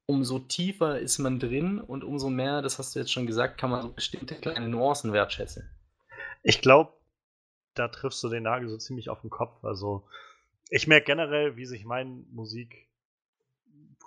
umso 0.05 0.39
tiefer 0.39 0.99
ist 0.99 1.19
man 1.19 1.39
drin 1.39 1.79
und 1.79 2.03
umso 2.03 2.29
mehr, 2.29 2.61
das 2.61 2.79
hast 2.79 2.95
du 2.95 2.99
jetzt 2.99 3.11
schon 3.11 3.27
gesagt, 3.27 3.57
kann 3.57 3.69
man 3.69 3.81
so 3.81 3.89
bestimmte 3.89 4.35
kleine 4.35 4.67
Nuancen 4.67 5.13
wertschätzen. 5.13 5.69
Ich 6.43 6.61
glaube, 6.61 6.93
da 7.75 7.87
triffst 7.89 8.23
du 8.23 8.29
den 8.29 8.43
Nagel 8.43 8.69
so 8.69 8.77
ziemlich 8.77 9.09
auf 9.09 9.21
den 9.21 9.29
Kopf. 9.29 9.63
Also, 9.63 10.07
ich 10.69 10.87
merke 10.87 11.05
generell, 11.05 11.55
wie 11.57 11.65
sich 11.65 11.85
mein 11.85 12.25
Musik 12.31 12.86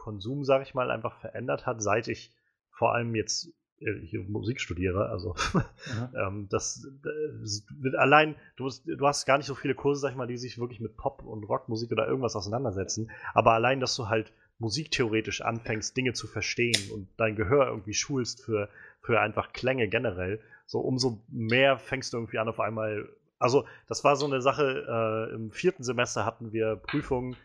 Konsum, 0.01 0.45
sage 0.45 0.65
ich 0.65 0.75
mal, 0.75 0.91
einfach 0.91 1.21
verändert 1.21 1.67
hat, 1.67 1.83
seit 1.83 2.09
ich 2.09 2.33
vor 2.71 2.95
allem 2.95 3.15
jetzt 3.15 3.53
äh, 3.81 4.01
hier 4.03 4.23
Musik 4.23 4.59
studiere. 4.59 5.11
Also 5.11 5.35
ähm, 6.17 6.49
das, 6.49 6.89
das 7.03 7.65
allein, 7.99 8.35
du, 8.57 8.71
du, 8.87 9.07
hast 9.07 9.27
gar 9.27 9.37
nicht 9.37 9.47
so 9.47 9.55
viele 9.55 9.75
Kurse, 9.75 10.01
sag 10.01 10.13
ich 10.13 10.17
mal, 10.17 10.27
die 10.27 10.39
sich 10.39 10.59
wirklich 10.59 10.81
mit 10.81 10.97
Pop 10.97 11.23
und 11.23 11.45
Rockmusik 11.45 11.93
oder 11.93 12.09
irgendwas 12.09 12.35
auseinandersetzen. 12.35 13.11
Aber 13.35 13.53
allein, 13.53 13.79
dass 13.79 13.95
du 13.95 14.09
halt 14.09 14.33
musiktheoretisch 14.59 15.43
anfängst, 15.43 15.95
Dinge 15.95 16.15
zu 16.15 16.27
verstehen 16.27 16.91
und 16.93 17.09
dein 17.19 17.37
Gehör 17.37 17.67
irgendwie 17.67 17.95
schulst 17.95 18.43
für, 18.43 18.71
für 19.03 19.21
einfach 19.21 19.53
Klänge 19.53 19.89
generell, 19.89 20.41
so 20.65 20.81
umso 20.81 21.21
mehr 21.29 21.79
fängst 21.79 22.15
du 22.15 22.17
irgendwie 22.17 22.39
an 22.39 22.49
auf 22.49 22.61
einmal. 22.61 23.07
Also, 23.39 23.67
das 23.87 24.03
war 24.03 24.17
so 24.17 24.25
eine 24.25 24.41
Sache, 24.41 25.29
äh, 25.31 25.35
im 25.35 25.51
vierten 25.51 25.83
Semester 25.83 26.25
hatten 26.25 26.53
wir 26.53 26.77
Prüfungen 26.77 27.37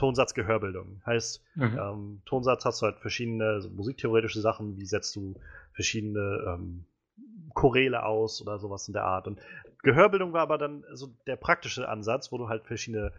Tonsatz-Gehörbildung. 0.00 1.02
Heißt, 1.04 1.44
mhm. 1.56 1.78
ähm, 1.78 2.22
Tonsatz 2.24 2.64
hast 2.64 2.80
du 2.80 2.86
halt 2.86 2.98
verschiedene 3.00 3.60
so 3.60 3.68
musiktheoretische 3.68 4.40
Sachen, 4.40 4.78
wie 4.78 4.86
setzt 4.86 5.14
du 5.14 5.34
verschiedene 5.74 6.42
ähm, 6.48 6.86
Choräle 7.52 8.04
aus 8.04 8.40
oder 8.40 8.58
sowas 8.58 8.88
in 8.88 8.94
der 8.94 9.04
Art. 9.04 9.26
Und 9.26 9.38
Gehörbildung 9.82 10.32
war 10.32 10.40
aber 10.40 10.56
dann 10.56 10.84
so 10.94 11.08
der 11.26 11.36
praktische 11.36 11.86
Ansatz, 11.86 12.32
wo 12.32 12.38
du 12.38 12.48
halt 12.48 12.66
verschiedene 12.66 13.12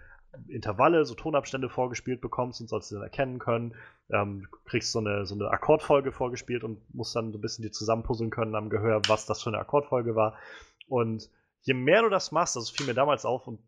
Intervalle, 0.47 1.05
so 1.05 1.13
Tonabstände 1.13 1.69
vorgespielt 1.69 2.19
bekommst 2.19 2.61
und 2.61 2.67
sollst 2.67 2.89
sie 2.89 2.95
dann 2.95 3.03
erkennen 3.03 3.38
können. 3.38 3.75
Ähm, 4.09 4.47
du 4.49 4.57
kriegst 4.65 4.91
so 4.91 4.99
eine, 4.99 5.27
so 5.27 5.36
eine 5.36 5.51
Akkordfolge 5.51 6.11
vorgespielt 6.11 6.63
und 6.63 6.79
musst 6.95 7.15
dann 7.15 7.32
so 7.32 7.38
ein 7.38 7.41
bisschen 7.41 7.63
die 7.63 7.71
zusammenpuzzeln 7.71 8.32
können 8.32 8.55
am 8.55 8.69
Gehör, 8.69 9.01
was 9.07 9.27
das 9.27 9.43
für 9.43 9.51
eine 9.51 9.59
Akkordfolge 9.59 10.15
war. 10.15 10.36
Und 10.88 11.29
je 11.61 11.75
mehr 11.75 12.01
du 12.01 12.09
das 12.09 12.32
machst, 12.32 12.55
das 12.55 12.71
fiel 12.71 12.88
mir 12.88 12.95
damals 12.95 13.23
auf, 13.25 13.47
und 13.47 13.59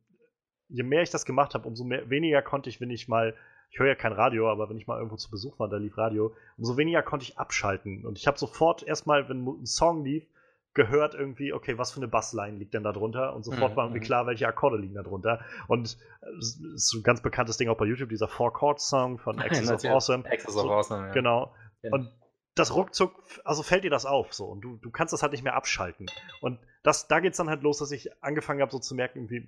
je 0.69 0.83
mehr 0.83 1.01
ich 1.01 1.09
das 1.09 1.25
gemacht 1.25 1.53
habe, 1.53 1.67
umso 1.67 1.83
mehr, 1.83 2.09
weniger 2.09 2.41
konnte 2.41 2.69
ich, 2.69 2.81
wenn 2.81 2.89
ich 2.89 3.07
mal, 3.07 3.35
ich 3.71 3.79
höre 3.79 3.87
ja 3.87 3.95
kein 3.95 4.13
Radio, 4.13 4.49
aber 4.49 4.69
wenn 4.69 4.77
ich 4.77 4.87
mal 4.87 4.97
irgendwo 4.97 5.17
zu 5.17 5.29
Besuch 5.29 5.59
war, 5.59 5.67
da 5.67 5.77
lief 5.77 5.97
Radio, 5.97 6.35
umso 6.57 6.77
weniger 6.77 7.01
konnte 7.01 7.23
ich 7.23 7.37
abschalten. 7.37 8.05
Und 8.05 8.17
ich 8.17 8.27
habe 8.27 8.37
sofort 8.37 8.83
erstmal, 8.83 9.29
wenn 9.29 9.45
ein 9.45 9.65
Song 9.65 10.03
lief, 10.03 10.25
gehört 10.73 11.13
irgendwie, 11.13 11.53
okay, 11.53 11.77
was 11.77 11.91
für 11.91 11.97
eine 11.97 12.07
Bassline 12.07 12.57
liegt 12.57 12.73
denn 12.73 12.83
da 12.83 12.91
drunter? 12.91 13.35
Und 13.35 13.43
sofort 13.43 13.73
mhm. 13.73 13.75
war 13.75 13.85
irgendwie 13.85 13.99
mhm. 13.99 14.05
klar, 14.05 14.25
welche 14.25 14.47
Akkorde 14.47 14.77
liegen 14.77 14.95
da 14.95 15.03
drunter. 15.03 15.39
Und 15.67 15.97
das 16.21 16.59
ist 16.75 16.93
ein 16.93 17.03
ganz 17.03 17.21
bekanntes 17.21 17.57
Ding 17.57 17.69
auch 17.69 17.77
bei 17.77 17.85
YouTube, 17.85 18.09
dieser 18.09 18.27
Four-Chord-Song 18.27 19.19
von 19.19 19.39
Access 19.39 19.71
of 19.71 19.85
Awesome. 19.85 20.25
Access 20.25 20.55
of 20.55 20.65
Awesome, 20.65 21.07
ja. 21.07 21.13
Genau. 21.13 21.53
Und 21.91 22.11
das 22.55 22.75
ruckzuck, 22.75 23.15
also 23.43 23.63
fällt 23.63 23.83
dir 23.83 23.89
das 23.89 24.05
auf 24.05 24.33
so 24.33 24.45
und 24.45 24.61
du, 24.61 24.77
du 24.77 24.91
kannst 24.91 25.11
das 25.13 25.23
halt 25.23 25.31
nicht 25.31 25.43
mehr 25.43 25.55
abschalten. 25.55 26.05
Und 26.41 26.59
das, 26.83 27.07
da 27.07 27.19
geht's 27.19 27.37
dann 27.37 27.49
halt 27.49 27.63
los, 27.63 27.79
dass 27.79 27.91
ich 27.91 28.11
angefangen 28.21 28.61
habe, 28.61 28.71
so 28.71 28.79
zu 28.79 28.93
merken, 28.93 29.29
wie, 29.29 29.47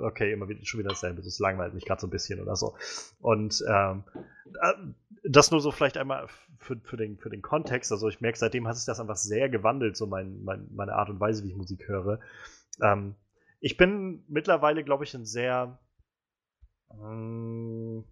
okay, 0.00 0.32
immer 0.32 0.48
wieder, 0.48 0.64
schon 0.64 0.80
wieder 0.80 0.90
dasselbe, 0.90 1.22
das 1.22 1.38
langweilt 1.38 1.74
mich 1.74 1.84
gerade 1.84 2.00
so 2.00 2.06
ein 2.06 2.10
bisschen 2.10 2.40
oder 2.40 2.56
so. 2.56 2.74
Und 3.20 3.62
ähm, 3.68 4.04
äh, 4.60 4.72
das 5.22 5.50
nur 5.50 5.60
so 5.60 5.70
vielleicht 5.70 5.96
einmal 5.96 6.26
für, 6.58 6.80
für, 6.82 6.96
den, 6.96 7.18
für 7.18 7.30
den 7.30 7.42
Kontext. 7.42 7.92
Also 7.92 8.08
ich 8.08 8.20
merke, 8.20 8.38
seitdem 8.38 8.66
hat 8.66 8.76
sich 8.76 8.86
das 8.86 9.00
einfach 9.00 9.16
sehr 9.16 9.48
gewandelt, 9.48 9.96
so 9.96 10.06
mein, 10.06 10.42
mein, 10.42 10.66
meine 10.74 10.94
Art 10.94 11.10
und 11.10 11.20
Weise, 11.20 11.44
wie 11.44 11.50
ich 11.50 11.56
Musik 11.56 11.86
höre. 11.86 12.18
Ähm, 12.82 13.14
ich 13.60 13.76
bin 13.76 14.24
mittlerweile, 14.28 14.84
glaube 14.84 15.04
ich, 15.04 15.14
ein 15.14 15.24
sehr 15.24 15.78
ähm, 16.90 18.04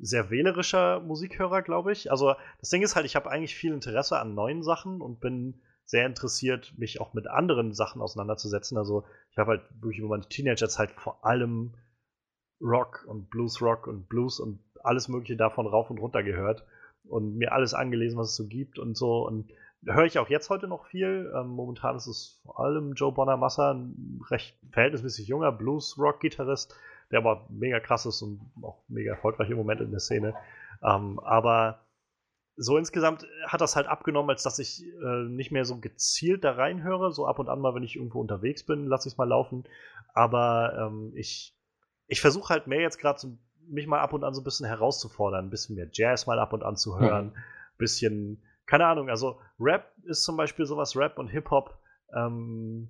sehr 0.00 0.30
wählerischer 0.30 1.00
Musikhörer, 1.00 1.62
glaube 1.62 1.92
ich. 1.92 2.10
Also 2.10 2.34
das 2.60 2.70
Ding 2.70 2.82
ist 2.82 2.96
halt, 2.96 3.06
ich 3.06 3.16
habe 3.16 3.30
eigentlich 3.30 3.54
viel 3.54 3.72
Interesse 3.72 4.18
an 4.18 4.34
neuen 4.34 4.62
Sachen 4.62 5.00
und 5.00 5.20
bin 5.20 5.60
sehr 5.84 6.06
interessiert, 6.06 6.74
mich 6.76 7.00
auch 7.00 7.14
mit 7.14 7.26
anderen 7.26 7.72
Sachen 7.72 8.02
auseinanderzusetzen. 8.02 8.76
Also 8.76 9.04
ich 9.30 9.38
habe 9.38 9.52
halt 9.52 9.62
wirklich 9.80 10.00
über 10.00 10.08
meine 10.08 10.28
Teenagerzeit 10.28 10.90
vor 10.92 11.24
allem 11.24 11.74
Rock 12.60 13.04
und 13.06 13.30
Blues 13.30 13.62
Rock 13.62 13.86
und 13.86 14.08
Blues 14.08 14.40
und 14.40 14.60
alles 14.82 15.08
Mögliche 15.08 15.36
davon 15.36 15.66
rauf 15.66 15.90
und 15.90 15.98
runter 15.98 16.22
gehört 16.22 16.64
und 17.04 17.36
mir 17.36 17.52
alles 17.52 17.74
angelesen, 17.74 18.18
was 18.18 18.30
es 18.30 18.36
so 18.36 18.46
gibt 18.46 18.78
und 18.78 18.96
so. 18.96 19.26
Und 19.26 19.50
höre 19.86 20.04
ich 20.04 20.18
auch 20.18 20.28
jetzt 20.28 20.50
heute 20.50 20.68
noch 20.68 20.86
viel. 20.86 21.32
Ähm, 21.34 21.48
momentan 21.48 21.96
ist 21.96 22.06
es 22.06 22.40
vor 22.44 22.60
allem 22.60 22.92
Joe 22.94 23.12
Bonamassa, 23.12 23.72
ein 23.72 24.20
recht 24.30 24.56
verhältnismäßig 24.70 25.28
junger 25.28 25.52
Blues-Rock-Gitarrist, 25.52 26.74
der 27.10 27.20
aber 27.20 27.46
mega 27.48 27.80
krass 27.80 28.06
ist 28.06 28.22
und 28.22 28.40
auch 28.62 28.82
mega 28.88 29.12
erfolgreich 29.12 29.50
im 29.50 29.56
Moment 29.56 29.80
in 29.80 29.90
der 29.90 30.00
Szene. 30.00 30.34
Ähm, 30.82 31.18
aber 31.20 31.80
so 32.56 32.76
insgesamt 32.76 33.26
hat 33.46 33.60
das 33.60 33.76
halt 33.76 33.86
abgenommen, 33.86 34.30
als 34.30 34.42
dass 34.42 34.58
ich 34.58 34.84
äh, 34.84 35.24
nicht 35.28 35.52
mehr 35.52 35.64
so 35.64 35.78
gezielt 35.78 36.42
da 36.42 36.52
reinhöre. 36.52 37.12
So 37.12 37.26
ab 37.26 37.38
und 37.38 37.48
an 37.48 37.60
mal, 37.60 37.74
wenn 37.74 37.84
ich 37.84 37.96
irgendwo 37.96 38.20
unterwegs 38.20 38.64
bin, 38.66 38.86
lasse 38.86 39.08
ich 39.08 39.14
es 39.14 39.18
mal 39.18 39.28
laufen. 39.28 39.64
Aber 40.12 40.74
ähm, 40.76 41.12
ich, 41.14 41.56
ich 42.08 42.20
versuche 42.20 42.52
halt 42.52 42.66
mehr 42.66 42.80
jetzt 42.80 42.98
gerade 42.98 43.20
so, 43.20 43.38
mich 43.68 43.86
mal 43.86 44.00
ab 44.00 44.12
und 44.12 44.24
an 44.24 44.34
so 44.34 44.40
ein 44.40 44.44
bisschen 44.44 44.66
herauszufordern, 44.66 45.46
ein 45.46 45.50
bisschen 45.50 45.76
mehr 45.76 45.88
Jazz 45.92 46.26
mal 46.26 46.38
ab 46.38 46.52
und 46.52 46.64
an 46.64 46.76
zu 46.76 46.98
hören, 46.98 47.26
mhm. 47.26 47.32
bisschen, 47.76 48.42
keine 48.66 48.86
Ahnung, 48.86 49.08
also 49.08 49.40
Rap 49.60 49.92
ist 50.04 50.24
zum 50.24 50.36
Beispiel 50.36 50.66
sowas, 50.66 50.96
Rap 50.96 51.18
und 51.18 51.28
Hip-Hop. 51.28 51.78
Ähm, 52.14 52.88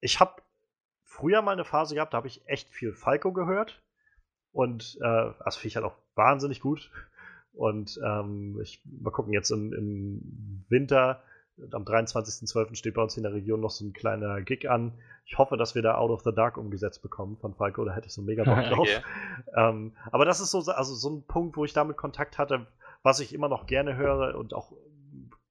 ich 0.00 0.20
habe 0.20 0.42
früher 1.14 1.42
mal 1.42 1.52
eine 1.52 1.64
Phase 1.64 1.94
gehabt, 1.94 2.12
da 2.12 2.18
habe 2.18 2.26
ich 2.26 2.46
echt 2.46 2.68
viel 2.68 2.92
Falco 2.92 3.32
gehört. 3.32 3.82
Und 4.52 4.98
äh, 5.00 5.30
das 5.44 5.56
finde 5.56 5.68
ich 5.68 5.76
halt 5.76 5.86
auch 5.86 5.96
wahnsinnig 6.14 6.60
gut. 6.60 6.90
Und 7.52 8.00
ähm, 8.04 8.58
ich 8.62 8.82
mal 8.84 9.10
gucken, 9.10 9.32
jetzt 9.32 9.50
im, 9.50 9.72
im 9.72 10.64
Winter, 10.68 11.22
am 11.72 11.84
23.12. 11.84 12.74
steht 12.74 12.94
bei 12.94 13.02
uns 13.02 13.16
in 13.16 13.22
der 13.22 13.32
Region 13.32 13.60
noch 13.60 13.70
so 13.70 13.84
ein 13.84 13.92
kleiner 13.92 14.42
Gig 14.42 14.68
an. 14.68 14.92
Ich 15.24 15.38
hoffe, 15.38 15.56
dass 15.56 15.76
wir 15.76 15.82
da 15.82 15.94
Out 15.94 16.10
of 16.10 16.22
the 16.22 16.34
Dark 16.34 16.56
umgesetzt 16.56 17.00
bekommen 17.02 17.36
von 17.36 17.54
Falco, 17.54 17.84
da 17.84 17.94
hätte 17.94 18.08
ich 18.08 18.14
so 18.14 18.22
mega 18.22 18.42
Bock 18.42 18.64
drauf. 18.70 18.88
Okay. 18.88 19.02
Ähm, 19.54 19.96
aber 20.10 20.24
das 20.24 20.40
ist 20.40 20.50
so, 20.50 20.58
also 20.72 20.94
so 20.94 21.10
ein 21.10 21.26
Punkt, 21.26 21.56
wo 21.56 21.64
ich 21.64 21.72
damit 21.72 21.96
Kontakt 21.96 22.38
hatte, 22.38 22.66
was 23.02 23.20
ich 23.20 23.32
immer 23.32 23.48
noch 23.48 23.66
gerne 23.66 23.96
höre 23.96 24.36
und 24.36 24.52
auch 24.52 24.72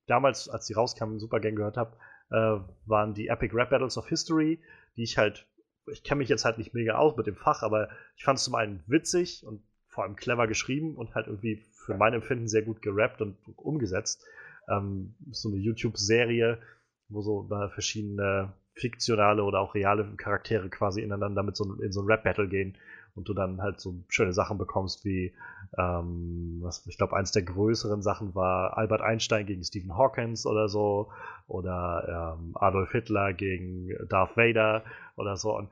damals, 0.08 0.50
als 0.50 0.66
die 0.66 0.74
rauskamen, 0.74 1.20
super 1.20 1.40
gern 1.40 1.56
gehört 1.56 1.78
habe, 1.78 1.96
äh, 2.32 2.60
waren 2.86 3.14
die 3.14 3.28
Epic 3.28 3.56
Rap 3.56 3.70
Battles 3.70 3.98
of 3.98 4.08
History, 4.08 4.62
die 4.98 5.04
ich 5.04 5.18
halt 5.18 5.48
ich 5.88 6.04
kenne 6.04 6.20
mich 6.20 6.30
jetzt 6.30 6.46
halt 6.46 6.58
nicht 6.58 6.74
mega 6.74 6.96
aus 6.96 7.16
mit 7.18 7.28
dem 7.28 7.36
Fach, 7.36 7.64
aber 7.64 7.90
ich 8.16 8.24
fand 8.24 8.40
es 8.40 8.46
zum 8.46 8.56
einen 8.56 8.84
witzig 8.88 9.46
und 9.46 9.62
vor 9.88 10.04
allem 10.04 10.16
clever 10.16 10.48
geschrieben 10.48 10.96
und 10.96 11.14
halt 11.14 11.28
irgendwie 11.28 11.64
für 11.86 11.96
mein 11.96 12.14
Empfinden 12.14 12.48
sehr 12.48 12.64
gut 12.64 12.82
gerappt 12.82 13.22
und 13.22 13.38
umgesetzt. 13.58 14.26
Ähm, 14.68 15.16
so 15.32 15.50
eine 15.50 15.58
YouTube-Serie, 15.58 16.58
wo 17.10 17.22
so 17.22 17.48
verschiedene 17.74 18.54
fiktionale 18.76 19.44
oder 19.44 19.60
auch 19.60 19.76
reale 19.76 20.16
Charaktere 20.16 20.70
quasi 20.70 21.02
ineinander 21.02 21.44
mit 21.44 21.56
so 21.56 21.76
in 21.82 21.92
so 21.92 22.02
ein 22.02 22.08
Rap-Battle 22.08 22.48
gehen 22.48 22.76
und 23.16 23.30
du 23.30 23.34
dann 23.34 23.62
halt 23.62 23.80
so 23.80 24.04
schöne 24.08 24.34
Sachen 24.34 24.58
bekommst 24.58 25.06
wie, 25.06 25.34
ähm, 25.78 26.60
was, 26.62 26.86
ich 26.88 26.98
glaube, 26.98 27.16
eins 27.16 27.32
der 27.32 27.44
größeren 27.44 28.02
Sachen 28.02 28.34
war 28.36 28.78
Albert 28.78 29.02
Einstein 29.02 29.46
gegen 29.46 29.64
Stephen 29.64 29.96
Hawkins 29.96 30.46
oder 30.46 30.68
so 30.68 31.12
oder 31.48 32.38
ähm, 32.40 32.52
Adolf 32.56 32.92
Hitler 32.92 33.34
gegen 33.34 33.90
Darth 34.10 34.36
Vader 34.36 34.84
oder 35.16 35.38
so. 35.38 35.56
Und 35.56 35.70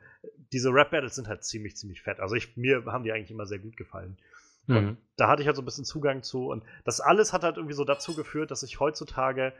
diese 0.52 0.70
Rap-Battles 0.70 1.16
sind 1.16 1.28
halt 1.28 1.44
ziemlich, 1.44 1.78
ziemlich 1.78 2.02
fett. 2.02 2.20
Also 2.20 2.36
ich, 2.36 2.58
mir 2.58 2.86
haben 2.86 3.04
die 3.04 3.12
eigentlich 3.12 3.32
immer 3.32 3.46
sehr 3.46 3.60
gut 3.60 3.76
gefallen. 3.76 4.18
Mhm. 4.68 4.78
Und 4.78 4.98
da 5.18 5.28
hatte 5.28 5.42
ich 5.42 5.48
halt 5.48 5.56
so 5.56 5.64
ein 5.64 5.66
bisschen 5.66 5.86
Zugang 5.86 6.22
zu. 6.24 6.50
Und 6.50 6.64
das 6.84 7.02
alles 7.02 7.34
hat 7.34 7.44
halt 7.44 7.58
irgendwie 7.58 7.76
so 7.76 7.86
dazu 7.86 8.16
geführt, 8.16 8.52
dass 8.52 8.64
ich 8.64 8.80
heutzutage, 8.80 9.54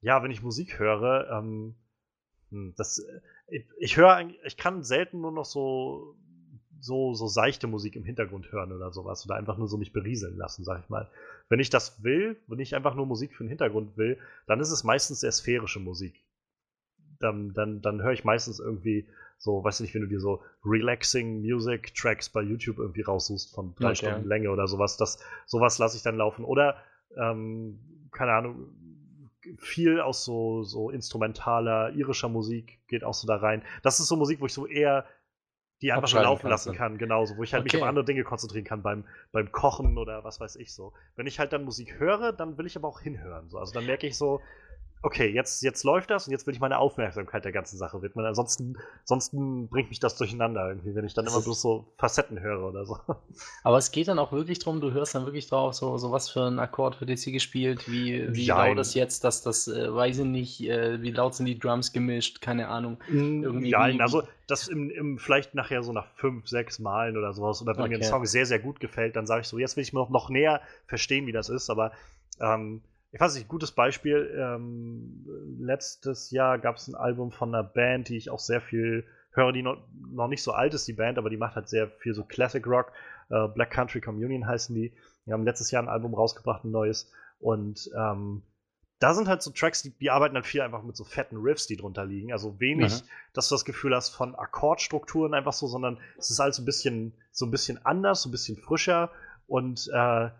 ja, 0.00 0.22
wenn 0.22 0.30
ich 0.30 0.42
Musik 0.42 0.78
höre, 0.78 1.30
ähm, 1.30 1.74
hm, 2.50 2.74
das, 2.76 3.02
ich, 3.48 3.66
ich 3.78 3.96
höre, 3.96 4.28
ich 4.44 4.56
kann 4.56 4.82
selten 4.82 5.20
nur 5.20 5.32
noch 5.32 5.46
so 5.46 6.16
so, 6.84 7.14
so 7.14 7.28
seichte 7.28 7.66
Musik 7.66 7.96
im 7.96 8.04
Hintergrund 8.04 8.52
hören 8.52 8.70
oder 8.70 8.92
sowas 8.92 9.24
oder 9.24 9.36
einfach 9.36 9.56
nur 9.56 9.68
so 9.68 9.78
mich 9.78 9.94
berieseln 9.94 10.36
lassen, 10.36 10.64
sag 10.64 10.82
ich 10.82 10.90
mal. 10.90 11.08
Wenn 11.48 11.58
ich 11.58 11.70
das 11.70 12.04
will, 12.04 12.36
wenn 12.46 12.58
ich 12.58 12.74
einfach 12.74 12.94
nur 12.94 13.06
Musik 13.06 13.34
für 13.34 13.44
den 13.44 13.48
Hintergrund 13.48 13.96
will, 13.96 14.18
dann 14.46 14.60
ist 14.60 14.70
es 14.70 14.84
meistens 14.84 15.20
sehr 15.20 15.32
sphärische 15.32 15.80
Musik. 15.80 16.22
Dann, 17.20 17.54
dann, 17.54 17.80
dann 17.80 18.02
höre 18.02 18.12
ich 18.12 18.24
meistens 18.24 18.60
irgendwie 18.60 19.08
so, 19.38 19.64
weiß 19.64 19.80
nicht, 19.80 19.94
wenn 19.94 20.02
du 20.02 20.08
dir 20.08 20.20
so 20.20 20.42
relaxing 20.62 21.40
Music 21.40 21.94
Tracks 21.94 22.28
bei 22.28 22.42
YouTube 22.42 22.78
irgendwie 22.78 23.02
raussuchst 23.02 23.54
von 23.54 23.74
drei 23.76 23.92
okay. 23.92 23.96
Stunden 23.96 24.28
Länge 24.28 24.50
oder 24.50 24.68
sowas, 24.68 24.98
das, 24.98 25.18
sowas 25.46 25.78
lasse 25.78 25.96
ich 25.96 26.02
dann 26.02 26.18
laufen. 26.18 26.44
Oder, 26.44 26.76
ähm, 27.16 27.78
keine 28.12 28.32
Ahnung, 28.32 28.68
viel 29.56 30.00
aus 30.00 30.24
so, 30.24 30.64
so 30.64 30.90
instrumentaler 30.90 31.92
irischer 31.94 32.28
Musik 32.28 32.80
geht 32.88 33.04
auch 33.04 33.14
so 33.14 33.26
da 33.26 33.36
rein. 33.36 33.62
Das 33.82 34.00
ist 34.00 34.08
so 34.08 34.16
Musik, 34.16 34.42
wo 34.42 34.46
ich 34.46 34.52
so 34.52 34.66
eher 34.66 35.06
die 35.84 35.92
einfach 35.92 36.08
so 36.08 36.18
laufen 36.18 36.48
lassen 36.48 36.74
kann, 36.74 36.96
genauso, 36.96 37.36
wo 37.36 37.42
ich 37.42 37.52
halt 37.52 37.60
okay. 37.60 37.76
mich 37.76 37.82
auf 37.82 37.88
andere 37.88 38.06
Dinge 38.06 38.24
konzentrieren 38.24 38.64
kann 38.64 38.80
beim, 38.80 39.04
beim 39.32 39.52
Kochen 39.52 39.98
oder 39.98 40.24
was 40.24 40.40
weiß 40.40 40.56
ich 40.56 40.72
so. 40.72 40.94
Wenn 41.14 41.26
ich 41.26 41.38
halt 41.38 41.52
dann 41.52 41.62
Musik 41.64 41.98
höre, 41.98 42.32
dann 42.32 42.56
will 42.56 42.64
ich 42.64 42.74
aber 42.76 42.88
auch 42.88 43.00
hinhören. 43.00 43.50
So. 43.50 43.58
Also 43.58 43.74
dann 43.74 43.84
merke 43.84 44.06
ich 44.06 44.16
so, 44.16 44.40
okay, 45.04 45.28
jetzt, 45.28 45.62
jetzt 45.62 45.84
läuft 45.84 46.10
das 46.10 46.26
und 46.26 46.32
jetzt 46.32 46.46
will 46.46 46.54
ich 46.54 46.60
meine 46.60 46.78
Aufmerksamkeit 46.78 47.44
der 47.44 47.52
ganzen 47.52 47.76
Sache 47.76 48.00
widmen. 48.00 48.24
Ansonsten, 48.24 48.78
ansonsten 49.00 49.68
bringt 49.68 49.90
mich 49.90 50.00
das 50.00 50.16
durcheinander 50.16 50.66
irgendwie, 50.66 50.94
wenn 50.94 51.04
ich 51.04 51.12
dann 51.12 51.26
das 51.26 51.34
immer 51.34 51.44
bloß 51.44 51.60
so 51.60 51.92
Facetten 51.98 52.40
höre 52.40 52.66
oder 52.66 52.86
so. 52.86 52.98
Aber 53.64 53.76
es 53.76 53.92
geht 53.92 54.08
dann 54.08 54.18
auch 54.18 54.32
wirklich 54.32 54.60
darum, 54.60 54.80
du 54.80 54.92
hörst 54.92 55.14
dann 55.14 55.26
wirklich 55.26 55.46
drauf, 55.46 55.74
so, 55.74 55.98
so 55.98 56.10
was 56.10 56.30
für 56.30 56.46
ein 56.46 56.58
Akkord 56.58 57.00
wird 57.00 57.10
jetzt 57.10 57.22
hier 57.22 57.34
gespielt, 57.34 57.86
wie, 57.86 58.34
wie 58.34 58.46
laut 58.46 58.78
ist 58.78 58.94
jetzt, 58.94 59.24
dass 59.24 59.42
das, 59.42 59.68
äh, 59.68 59.94
weiß 59.94 60.20
ich 60.20 60.24
nicht, 60.24 60.62
äh, 60.62 61.02
wie 61.02 61.10
laut 61.10 61.34
sind 61.34 61.46
die 61.46 61.58
Drums 61.58 61.92
gemischt, 61.92 62.40
keine 62.40 62.68
Ahnung. 62.68 62.96
Irgendwie 63.08 63.70
Nein, 63.72 64.00
also 64.00 64.22
das 64.46 64.68
im, 64.68 64.88
im, 64.88 65.18
vielleicht 65.18 65.54
nachher 65.54 65.82
so 65.82 65.92
nach 65.92 66.06
fünf, 66.14 66.48
sechs 66.48 66.78
Malen 66.78 67.18
oder 67.18 67.34
sowas, 67.34 67.60
oder 67.60 67.76
wenn 67.76 67.82
okay. 67.82 67.90
mir 67.90 67.96
ein 67.98 68.02
Song 68.02 68.24
sehr, 68.24 68.46
sehr 68.46 68.58
gut 68.58 68.80
gefällt, 68.80 69.16
dann 69.16 69.26
sage 69.26 69.42
ich 69.42 69.48
so, 69.48 69.58
jetzt 69.58 69.76
will 69.76 69.82
ich 69.82 69.92
mir 69.92 70.00
noch, 70.00 70.08
noch 70.08 70.30
näher 70.30 70.62
verstehen, 70.86 71.26
wie 71.26 71.32
das 71.32 71.50
ist, 71.50 71.68
aber 71.68 71.92
ähm, 72.40 72.80
ich 73.14 73.20
weiß 73.20 73.36
nicht, 73.36 73.46
gutes 73.46 73.70
Beispiel. 73.70 74.36
Ähm, 74.36 75.24
letztes 75.60 76.32
Jahr 76.32 76.58
gab 76.58 76.76
es 76.76 76.88
ein 76.88 76.96
Album 76.96 77.30
von 77.30 77.54
einer 77.54 77.62
Band, 77.62 78.08
die 78.08 78.16
ich 78.16 78.28
auch 78.28 78.40
sehr 78.40 78.60
viel 78.60 79.06
höre, 79.30 79.52
die 79.52 79.62
noch, 79.62 79.76
noch, 80.10 80.26
nicht 80.26 80.42
so 80.42 80.50
alt 80.50 80.74
ist, 80.74 80.88
die 80.88 80.94
Band, 80.94 81.16
aber 81.16 81.30
die 81.30 81.36
macht 81.36 81.54
halt 81.54 81.68
sehr 81.68 81.88
viel 81.88 82.12
so 82.12 82.24
Classic 82.24 82.66
Rock. 82.66 82.90
Äh, 83.30 83.46
Black 83.46 83.70
Country 83.70 84.00
Communion 84.00 84.48
heißen 84.48 84.74
die. 84.74 84.92
Die 85.26 85.32
haben 85.32 85.44
letztes 85.44 85.70
Jahr 85.70 85.80
ein 85.80 85.88
Album 85.88 86.12
rausgebracht, 86.12 86.64
ein 86.64 86.72
neues. 86.72 87.12
Und 87.38 87.88
ähm, 87.96 88.42
da 88.98 89.14
sind 89.14 89.28
halt 89.28 89.42
so 89.42 89.52
Tracks, 89.52 89.82
die, 89.82 89.90
die, 89.90 90.10
arbeiten 90.10 90.34
halt 90.34 90.46
viel 90.46 90.62
einfach 90.62 90.82
mit 90.82 90.96
so 90.96 91.04
fetten 91.04 91.36
Riffs, 91.36 91.68
die 91.68 91.76
drunter 91.76 92.04
liegen. 92.04 92.32
Also 92.32 92.58
wenig, 92.58 92.92
mhm. 92.92 93.06
dass 93.32 93.48
du 93.48 93.54
das 93.54 93.64
Gefühl 93.64 93.94
hast 93.94 94.08
von 94.08 94.34
Akkordstrukturen 94.34 95.34
einfach 95.34 95.52
so, 95.52 95.68
sondern 95.68 95.98
es 96.18 96.30
ist 96.30 96.40
halt 96.40 96.54
so 96.54 96.62
ein 96.62 96.66
bisschen, 96.66 97.12
so 97.30 97.46
ein 97.46 97.52
bisschen 97.52 97.78
anders, 97.86 98.22
so 98.22 98.28
ein 98.28 98.32
bisschen 98.32 98.56
frischer 98.56 99.12
und 99.46 99.88
äh, 99.94 100.30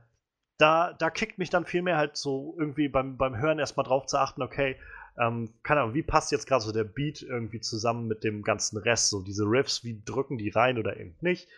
da, 0.59 0.93
da 0.93 1.11
kickt 1.11 1.39
mich 1.39 1.51
dann 1.51 1.65
vielmehr 1.65 1.97
halt 1.97 2.17
so 2.17 2.55
irgendwie 2.59 2.89
beim, 2.89 3.17
beim 3.17 3.37
Hören 3.37 3.59
erstmal 3.59 3.85
drauf 3.85 4.07
zu 4.07 4.19
achten, 4.19 4.43
okay, 4.43 4.77
ähm, 5.19 5.51
keine 5.63 5.81
Ahnung, 5.81 5.95
wie 5.95 6.03
passt 6.03 6.33
jetzt 6.33 6.47
gerade 6.47 6.65
so 6.65 6.73
der 6.73 6.85
Beat 6.85 7.23
irgendwie 7.23 7.61
zusammen 7.61 8.09
mit 8.09 8.25
dem 8.25 8.43
ganzen 8.43 8.79
Rest? 8.79 9.11
So 9.11 9.23
diese 9.23 9.45
Riffs, 9.45 9.85
wie 9.85 10.03
drücken 10.05 10.39
die 10.39 10.51
rein 10.51 10.79
oder 10.79 10.97
eben 10.97 11.17
nicht? 11.21 11.49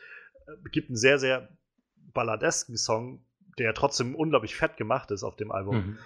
äh, 0.47 0.69
gibt 0.71 0.89
einen 0.89 0.97
sehr, 0.97 1.19
sehr 1.19 1.49
balladesken 2.13 2.77
Song, 2.77 3.25
der 3.59 3.75
trotzdem 3.75 4.15
unglaublich 4.15 4.57
fett 4.57 4.77
gemacht 4.77 5.11
ist 5.11 5.23
auf 5.23 5.37
dem 5.37 5.51
Album. 5.53 5.77
Mhm. 5.77 5.99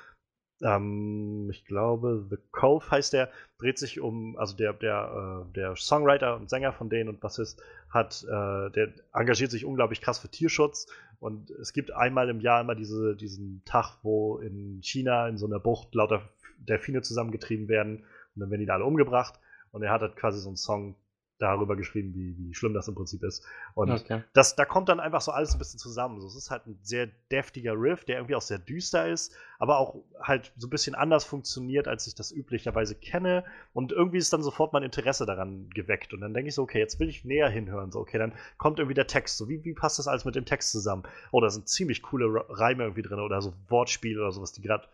Ähm, 0.63 1.49
ich 1.51 1.65
glaube, 1.65 2.27
The 2.29 2.37
Cove 2.53 2.91
heißt 2.91 3.13
der, 3.13 3.31
dreht 3.59 3.79
sich 3.79 4.01
um, 4.01 4.37
also 4.37 4.57
der, 4.57 4.73
der, 4.73 5.47
äh, 5.49 5.53
der 5.55 5.77
Songwriter 5.77 6.37
und 6.37 6.51
Sänger 6.51 6.73
von 6.73 6.89
denen 6.89 7.09
und 7.09 7.21
Bassist 7.21 7.63
hat, 7.89 8.25
äh, 8.25 8.71
der 8.71 8.93
engagiert 9.13 9.51
sich 9.51 9.65
unglaublich 9.65 10.01
krass 10.01 10.19
für 10.19 10.29
Tierschutz. 10.29 10.87
Und 11.19 11.51
es 11.51 11.73
gibt 11.73 11.93
einmal 11.93 12.29
im 12.29 12.41
Jahr 12.41 12.61
immer 12.61 12.75
diese, 12.75 13.15
diesen 13.15 13.63
Tag, 13.65 13.99
wo 14.03 14.39
in 14.39 14.81
China 14.83 15.29
in 15.29 15.37
so 15.37 15.47
einer 15.47 15.61
Bucht 15.61 15.95
lauter 15.95 16.23
Delfine 16.59 17.03
zusammengetrieben 17.03 17.69
werden. 17.69 18.05
Und 18.35 18.41
dann 18.41 18.51
werden 18.51 18.61
die 18.61 18.67
da 18.67 18.75
alle 18.75 18.85
umgebracht. 18.85 19.39
Und 19.73 19.83
er 19.83 19.93
hat 19.93 20.01
halt 20.01 20.17
quasi 20.17 20.41
so 20.41 20.49
einen 20.49 20.57
Song 20.57 20.97
darüber 21.41 21.75
geschrieben, 21.75 22.15
wie, 22.15 22.37
wie 22.39 22.55
schlimm 22.55 22.75
das 22.75 22.87
im 22.87 22.95
Prinzip 22.95 23.23
ist. 23.23 23.45
Und 23.75 23.91
okay. 23.91 24.23
das, 24.35 24.57
da 24.57 24.65
kommt 24.65 24.89
dann 24.89 25.01
einfach 25.01 25.23
so 25.23 25.33
alles 25.33 25.53
ein 25.53 25.59
bisschen 25.59 25.79
zusammen. 25.79 26.21
So, 26.21 26.27
es 26.27 26.37
ist 26.37 26.51
halt 26.51 26.67
ein 26.67 26.79
sehr 26.83 27.09
deftiger 27.33 27.73
Riff, 27.73 28.05
der 28.05 28.17
irgendwie 28.17 28.35
auch 28.35 28.43
sehr 28.43 28.59
düster 28.59 29.09
ist, 29.09 29.35
aber 29.59 29.79
auch 29.79 29.97
halt 30.21 30.53
so 30.57 30.67
ein 30.67 30.71
bisschen 30.71 30.95
anders 30.95 31.25
funktioniert, 31.25 31.89
als 31.89 32.07
ich 32.07 32.15
das 32.15 32.31
üblicherweise 32.31 32.95
kenne. 32.95 33.45
Und 33.73 33.91
irgendwie 33.91 34.19
ist 34.19 34.33
dann 34.33 34.43
sofort 34.43 34.73
mein 34.73 34.83
Interesse 34.83 35.25
daran 35.25 35.71
geweckt. 35.71 36.13
Und 36.13 36.21
dann 36.21 36.35
denke 36.35 36.49
ich 36.49 36.55
so, 36.55 36.63
okay, 36.63 36.79
jetzt 36.79 37.01
will 37.01 37.09
ich 37.09 37.25
näher 37.25 37.49
hinhören. 37.49 37.91
So, 37.91 38.01
okay, 38.01 38.19
dann 38.19 38.35
kommt 38.59 38.79
irgendwie 38.79 38.95
der 38.95 39.07
Text. 39.07 39.39
So, 39.39 39.49
wie, 39.49 39.65
wie 39.65 39.73
passt 39.73 39.99
das 39.99 40.09
alles 40.09 40.27
mit 40.27 40.35
dem 40.35 40.45
Text 40.45 40.71
zusammen? 40.71 41.05
Oh, 41.33 41.41
da 41.41 41.49
sind 41.49 41.69
ziemlich 41.69 42.03
coole 42.03 42.45
Reime 42.51 42.85
irgendwie 42.85 43.03
drin 43.03 43.19
oder 43.19 43.41
so 43.41 43.55
Wortspiele 43.69 44.21
oder 44.21 44.33
sowas, 44.33 44.53
die 44.53 44.61
gerade 44.61 44.87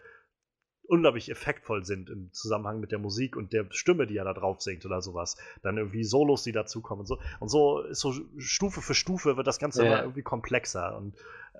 unglaublich 0.88 1.30
effektvoll 1.30 1.84
sind 1.84 2.10
im 2.10 2.32
Zusammenhang 2.32 2.80
mit 2.80 2.92
der 2.92 2.98
Musik 2.98 3.36
und 3.36 3.52
der 3.52 3.66
Stimme, 3.70 4.06
die 4.06 4.16
er 4.16 4.24
da 4.24 4.32
drauf 4.32 4.60
singt 4.60 4.84
oder 4.86 5.02
sowas. 5.02 5.36
Dann 5.62 5.76
irgendwie 5.76 6.04
Solos, 6.04 6.42
die 6.42 6.52
dazukommen 6.52 7.00
und 7.00 7.06
so. 7.06 7.18
Und 7.40 7.48
so 7.48 7.80
ist 7.80 8.00
so 8.00 8.14
Stufe 8.38 8.80
für 8.80 8.94
Stufe 8.94 9.36
wird 9.36 9.46
das 9.46 9.58
Ganze 9.58 9.84
ja. 9.84 9.88
immer 9.88 10.02
irgendwie 10.02 10.22
komplexer. 10.22 10.96
Und 10.96 11.14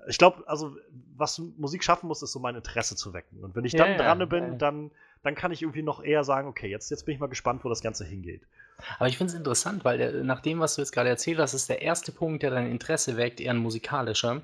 ich 0.09 0.19
glaube, 0.19 0.45
also 0.47 0.77
was 1.17 1.39
Musik 1.57 1.83
schaffen 1.83 2.07
muss, 2.07 2.23
ist 2.23 2.33
so 2.33 2.39
mein 2.39 2.55
Interesse 2.55 2.97
zu 2.97 3.13
wecken. 3.13 3.43
Und 3.43 3.57
wenn 3.57 3.65
ich 3.65 3.75
dann 3.75 3.93
ja, 3.93 3.97
dran 3.97 4.21
ja, 4.21 4.27
bin, 4.27 4.59
dann, 4.59 4.91
dann 5.23 5.35
kann 5.35 5.53
ich 5.53 5.63
irgendwie 5.63 5.83
noch 5.83 6.03
eher 6.03 6.25
sagen, 6.25 6.49
okay, 6.49 6.69
jetzt, 6.69 6.91
jetzt 6.91 7.05
bin 7.05 7.15
ich 7.15 7.21
mal 7.21 7.29
gespannt, 7.29 7.65
wo 7.65 7.69
das 7.69 7.83
Ganze 7.83 8.05
hingeht. 8.05 8.43
Aber 8.99 9.09
ich 9.09 9.17
finde 9.17 9.33
es 9.33 9.39
interessant, 9.39 9.85
weil 9.85 9.99
der, 9.99 10.13
nach 10.23 10.41
dem, 10.41 10.61
was 10.61 10.75
du 10.75 10.83
jetzt 10.83 10.93
gerade 10.93 11.09
erzählt 11.09 11.39
hast, 11.39 11.55
ist 11.55 11.69
der 11.69 11.83
erste 11.83 12.13
Punkt, 12.13 12.43
der 12.43 12.51
dein 12.51 12.71
Interesse 12.71 13.17
weckt, 13.17 13.41
eher 13.41 13.53
ein 13.53 13.59
musikalischer. 13.59 14.43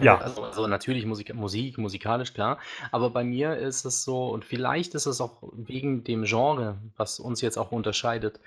Ja. 0.00 0.18
Also, 0.18 0.42
also 0.42 0.66
natürlich 0.66 1.06
Musik, 1.06 1.34
Musik, 1.34 1.78
musikalisch, 1.78 2.34
klar. 2.34 2.58
Aber 2.90 3.10
bei 3.10 3.24
mir 3.24 3.56
ist 3.56 3.84
es 3.84 4.04
so, 4.04 4.28
und 4.28 4.44
vielleicht 4.44 4.94
ist 4.94 5.06
es 5.06 5.20
auch 5.20 5.42
wegen 5.52 6.04
dem 6.04 6.24
Genre, 6.24 6.78
was 6.96 7.20
uns 7.20 7.40
jetzt 7.40 7.58
auch 7.58 7.72
unterscheidet. 7.72 8.40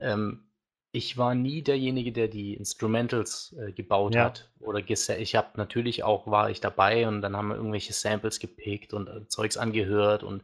Ähm, 0.00 0.44
ich 0.92 1.16
war 1.16 1.34
nie 1.34 1.62
derjenige, 1.62 2.12
der 2.12 2.28
die 2.28 2.54
Instrumentals 2.54 3.54
äh, 3.58 3.72
gebaut 3.72 4.14
ja. 4.14 4.24
hat 4.24 4.50
oder 4.58 4.80
ich 4.80 5.36
habe 5.36 5.48
natürlich 5.54 6.02
auch 6.02 6.26
war 6.26 6.50
ich 6.50 6.60
dabei 6.60 7.06
und 7.06 7.22
dann 7.22 7.36
haben 7.36 7.48
wir 7.48 7.56
irgendwelche 7.56 7.92
Samples 7.92 8.40
gepickt 8.40 8.92
und 8.92 9.08
äh, 9.08 9.28
Zeugs 9.28 9.56
angehört 9.56 10.24
und 10.24 10.42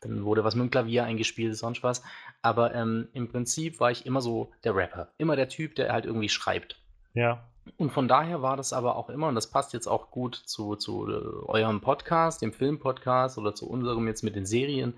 dann 0.00 0.24
wurde 0.24 0.44
was 0.44 0.54
mit 0.54 0.64
dem 0.64 0.70
Klavier 0.70 1.04
eingespielt, 1.04 1.56
sonst 1.56 1.82
was. 1.82 2.02
Aber 2.42 2.74
ähm, 2.74 3.08
im 3.14 3.28
Prinzip 3.28 3.80
war 3.80 3.90
ich 3.90 4.06
immer 4.06 4.20
so 4.20 4.52
der 4.62 4.76
Rapper, 4.76 5.08
immer 5.18 5.36
der 5.36 5.48
Typ, 5.48 5.74
der 5.74 5.92
halt 5.92 6.04
irgendwie 6.04 6.28
schreibt. 6.28 6.80
Ja. 7.14 7.48
Und 7.76 7.92
von 7.92 8.08
daher 8.08 8.42
war 8.42 8.56
das 8.56 8.72
aber 8.72 8.96
auch 8.96 9.10
immer, 9.10 9.28
und 9.28 9.34
das 9.34 9.50
passt 9.50 9.72
jetzt 9.72 9.86
auch 9.86 10.10
gut 10.10 10.34
zu, 10.34 10.76
zu 10.76 11.08
äh, 11.08 11.46
eurem 11.46 11.80
Podcast, 11.80 12.42
dem 12.42 12.52
Filmpodcast 12.52 13.38
oder 13.38 13.54
zu 13.54 13.68
unserem 13.68 14.06
jetzt 14.06 14.22
mit 14.22 14.36
den 14.36 14.46
Serien. 14.46 14.94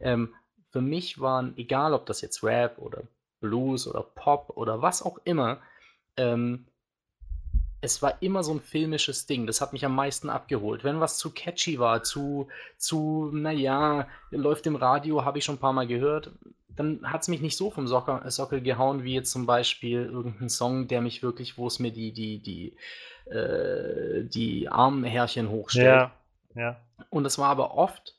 Ähm, 0.00 0.34
für 0.70 0.80
mich 0.80 1.20
waren, 1.20 1.56
egal 1.56 1.94
ob 1.94 2.06
das 2.06 2.20
jetzt 2.20 2.42
Rap 2.42 2.78
oder 2.78 3.02
Blues 3.40 3.86
oder 3.86 4.02
Pop 4.02 4.52
oder 4.56 4.82
was 4.82 5.02
auch 5.02 5.18
immer, 5.24 5.58
ähm, 6.16 6.66
es 7.80 8.02
war 8.02 8.20
immer 8.22 8.42
so 8.42 8.52
ein 8.52 8.60
filmisches 8.60 9.26
Ding. 9.26 9.46
Das 9.46 9.60
hat 9.60 9.72
mich 9.72 9.84
am 9.84 9.94
meisten 9.94 10.30
abgeholt. 10.30 10.82
Wenn 10.82 11.00
was 11.00 11.18
zu 11.18 11.30
catchy 11.30 11.78
war, 11.78 12.02
zu, 12.02 12.48
zu, 12.76 13.30
naja, 13.32 14.08
läuft 14.30 14.66
im 14.66 14.76
Radio, 14.76 15.24
habe 15.24 15.38
ich 15.38 15.44
schon 15.44 15.56
ein 15.56 15.60
paar 15.60 15.72
Mal 15.72 15.86
gehört, 15.86 16.32
dann 16.78 17.00
hat 17.10 17.22
es 17.22 17.28
mich 17.28 17.40
nicht 17.40 17.56
so 17.56 17.70
vom 17.70 17.88
Sockel, 17.88 18.30
Sockel 18.30 18.60
gehauen, 18.60 19.02
wie 19.02 19.14
jetzt 19.14 19.32
zum 19.32 19.46
Beispiel 19.46 20.04
irgendein 20.04 20.48
Song, 20.48 20.86
der 20.86 21.00
mich 21.00 21.24
wirklich, 21.24 21.58
wo 21.58 21.66
es 21.66 21.80
mir 21.80 21.90
die, 21.90 22.12
die, 22.12 22.38
die, 22.38 22.76
äh, 23.30 24.24
die 24.24 24.68
Armhärchen 24.68 25.50
hochstellt. 25.50 25.86
Ja, 25.86 26.12
ja. 26.54 26.80
Und 27.10 27.24
das 27.24 27.36
war 27.36 27.48
aber 27.48 27.74
oft, 27.74 28.16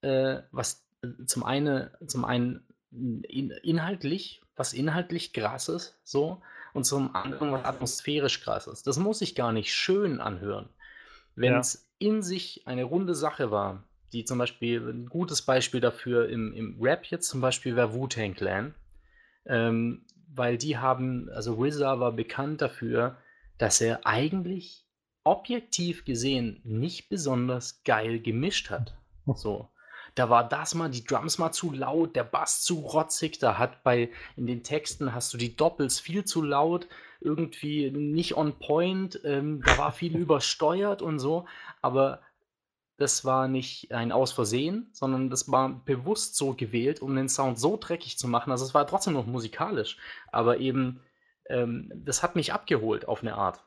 äh, 0.00 0.38
was 0.50 0.86
zum 1.26 1.44
einen, 1.44 1.90
zum 2.06 2.24
einen 2.24 2.66
in, 2.90 3.50
inhaltlich, 3.62 4.40
was 4.56 4.72
inhaltlich 4.72 5.34
krass 5.34 5.68
ist, 5.68 5.98
so, 6.02 6.40
und 6.72 6.84
zum 6.84 7.14
anderen 7.14 7.52
was 7.52 7.64
atmosphärisch 7.64 8.42
krass 8.42 8.66
ist. 8.66 8.86
Das 8.86 8.98
muss 8.98 9.20
ich 9.20 9.34
gar 9.34 9.52
nicht 9.52 9.74
schön 9.74 10.20
anhören. 10.20 10.70
Wenn 11.34 11.54
es 11.56 11.86
ja. 12.00 12.08
in 12.08 12.22
sich 12.22 12.66
eine 12.66 12.84
runde 12.84 13.14
Sache 13.14 13.50
war, 13.50 13.84
die 14.12 14.24
zum 14.24 14.38
Beispiel, 14.38 14.88
ein 14.88 15.06
gutes 15.06 15.42
Beispiel 15.42 15.80
dafür 15.80 16.28
im, 16.28 16.52
im 16.54 16.76
Rap 16.80 17.06
jetzt 17.06 17.28
zum 17.28 17.40
Beispiel 17.40 17.76
wäre 17.76 17.94
Wu-Tang 17.94 18.34
Clan. 18.34 18.74
Ähm, 19.46 20.04
weil 20.32 20.58
die 20.58 20.78
haben, 20.78 21.28
also 21.30 21.60
RZA 21.60 21.98
war 22.00 22.12
bekannt 22.12 22.62
dafür, 22.62 23.16
dass 23.58 23.80
er 23.80 24.06
eigentlich 24.06 24.84
objektiv 25.24 26.04
gesehen 26.04 26.60
nicht 26.64 27.08
besonders 27.08 27.82
geil 27.84 28.20
gemischt 28.20 28.70
hat. 28.70 28.96
So. 29.36 29.68
Da 30.16 30.28
war 30.28 30.48
das 30.48 30.74
mal, 30.74 30.90
die 30.90 31.04
Drums 31.04 31.38
mal 31.38 31.52
zu 31.52 31.70
laut, 31.70 32.16
der 32.16 32.24
Bass 32.24 32.62
zu 32.62 32.80
rotzig, 32.80 33.38
da 33.38 33.58
hat 33.58 33.84
bei, 33.84 34.10
in 34.34 34.46
den 34.46 34.64
Texten 34.64 35.14
hast 35.14 35.32
du 35.32 35.38
die 35.38 35.54
Doppels 35.54 36.00
viel 36.00 36.24
zu 36.24 36.42
laut, 36.42 36.88
irgendwie 37.20 37.92
nicht 37.92 38.36
on 38.36 38.58
point, 38.58 39.20
ähm, 39.24 39.62
da 39.64 39.78
war 39.78 39.92
viel 39.92 40.16
übersteuert 40.18 41.00
und 41.00 41.20
so, 41.20 41.46
aber 41.80 42.22
das 43.00 43.24
war 43.24 43.48
nicht 43.48 43.92
ein 43.92 44.12
Aus 44.12 44.30
Versehen, 44.30 44.90
sondern 44.92 45.30
das 45.30 45.50
war 45.50 45.82
bewusst 45.86 46.36
so 46.36 46.52
gewählt, 46.52 47.00
um 47.00 47.16
den 47.16 47.30
Sound 47.30 47.58
so 47.58 47.78
dreckig 47.80 48.18
zu 48.18 48.28
machen. 48.28 48.50
Also 48.50 48.66
es 48.66 48.74
war 48.74 48.86
trotzdem 48.86 49.14
noch 49.14 49.26
musikalisch, 49.26 49.96
aber 50.30 50.58
eben, 50.58 51.00
ähm, 51.48 51.90
das 51.94 52.22
hat 52.22 52.36
mich 52.36 52.52
abgeholt 52.52 53.08
auf 53.08 53.22
eine 53.22 53.36
Art. 53.36 53.64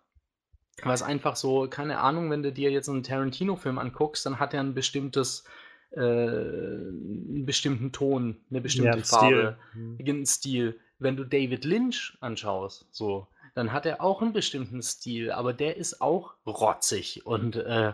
Weil 0.83 0.93
es 0.93 1.01
einfach 1.01 1.35
so, 1.35 1.67
keine 1.67 1.99
Ahnung, 1.99 2.29
wenn 2.29 2.43
du 2.43 2.51
dir 2.51 2.69
jetzt 2.69 2.89
einen 2.89 3.01
Tarantino-Film 3.01 3.79
anguckst, 3.79 4.23
dann 4.25 4.39
hat 4.39 4.53
er 4.53 4.59
ein 4.59 4.75
bestimmtes, 4.75 5.45
äh, 5.91 5.99
einen 5.99 7.45
bestimmten 7.47 7.91
Ton, 7.91 8.37
eine 8.51 8.61
bestimmte 8.61 8.99
ja, 8.99 9.03
Farbe, 9.03 9.57
Stil. 9.71 10.05
einen 10.05 10.19
mhm. 10.19 10.25
Stil. 10.27 10.79
Wenn 10.99 11.17
du 11.17 11.23
David 11.23 11.65
Lynch 11.65 12.17
anschaust, 12.21 12.85
so, 12.91 13.27
dann 13.55 13.73
hat 13.73 13.87
er 13.87 13.99
auch 13.99 14.21
einen 14.21 14.33
bestimmten 14.33 14.83
Stil, 14.83 15.31
aber 15.31 15.53
der 15.53 15.77
ist 15.77 16.01
auch 16.01 16.35
rotzig 16.45 17.25
und 17.25 17.55
äh, 17.55 17.93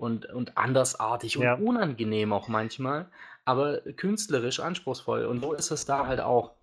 und, 0.00 0.26
und 0.26 0.56
andersartig 0.56 1.36
und 1.36 1.44
ja. 1.44 1.54
unangenehm 1.54 2.32
auch 2.32 2.48
manchmal, 2.48 3.10
aber 3.44 3.80
künstlerisch 3.80 4.58
anspruchsvoll. 4.58 5.26
Und 5.26 5.42
so 5.42 5.52
ist 5.52 5.70
es 5.70 5.84
da 5.84 6.06
halt 6.06 6.20
auch. 6.20 6.54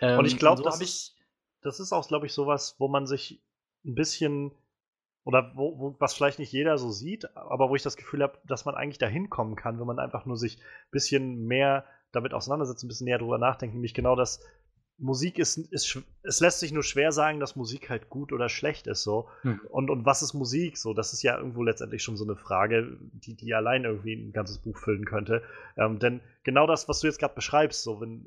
Ähm, 0.00 0.20
und 0.20 0.26
ich 0.26 0.38
glaube, 0.38 0.58
so 0.58 0.64
das, 0.64 0.80
ich, 0.80 1.16
das 1.60 1.80
ist 1.80 1.92
auch, 1.92 2.06
glaube 2.06 2.26
ich, 2.26 2.32
sowas, 2.32 2.76
wo 2.78 2.86
man 2.86 3.06
sich 3.06 3.42
ein 3.84 3.94
bisschen 3.94 4.52
oder 5.24 5.52
wo, 5.56 5.78
wo, 5.78 5.96
was 5.98 6.14
vielleicht 6.14 6.38
nicht 6.38 6.52
jeder 6.52 6.78
so 6.78 6.90
sieht, 6.90 7.36
aber 7.36 7.68
wo 7.68 7.74
ich 7.74 7.82
das 7.82 7.96
Gefühl 7.96 8.22
habe, 8.22 8.38
dass 8.46 8.64
man 8.64 8.76
eigentlich 8.76 8.98
dahin 8.98 9.28
kommen 9.28 9.56
kann, 9.56 9.78
wenn 9.80 9.86
man 9.86 9.98
einfach 9.98 10.24
nur 10.24 10.36
sich 10.36 10.58
ein 10.58 10.90
bisschen 10.90 11.46
mehr 11.46 11.84
damit 12.12 12.32
auseinandersetzt, 12.32 12.84
ein 12.84 12.88
bisschen 12.88 13.06
näher 13.06 13.18
drüber 13.18 13.38
nachdenkt, 13.38 13.74
nämlich 13.74 13.92
genau 13.92 14.16
das, 14.16 14.40
Musik 14.98 15.38
ist, 15.38 15.56
ist, 15.56 15.98
es 16.22 16.40
lässt 16.40 16.58
sich 16.58 16.72
nur 16.72 16.82
schwer 16.82 17.12
sagen, 17.12 17.38
dass 17.38 17.54
Musik 17.54 17.88
halt 17.88 18.10
gut 18.10 18.32
oder 18.32 18.48
schlecht 18.48 18.88
ist, 18.88 19.04
so. 19.04 19.28
Hm. 19.42 19.60
Und, 19.70 19.90
und 19.90 20.04
was 20.04 20.22
ist 20.22 20.34
Musik? 20.34 20.76
So, 20.76 20.92
das 20.92 21.12
ist 21.12 21.22
ja 21.22 21.38
irgendwo 21.38 21.62
letztendlich 21.62 22.02
schon 22.02 22.16
so 22.16 22.24
eine 22.24 22.34
Frage, 22.34 22.98
die, 23.12 23.34
die 23.34 23.54
allein 23.54 23.84
irgendwie 23.84 24.14
ein 24.14 24.32
ganzes 24.32 24.58
Buch 24.58 24.76
füllen 24.76 25.04
könnte. 25.04 25.42
Ähm, 25.76 26.00
denn 26.00 26.20
genau 26.42 26.66
das, 26.66 26.88
was 26.88 27.00
du 27.00 27.06
jetzt 27.06 27.20
gerade 27.20 27.34
beschreibst, 27.34 27.84
so, 27.84 28.00
wenn, 28.00 28.26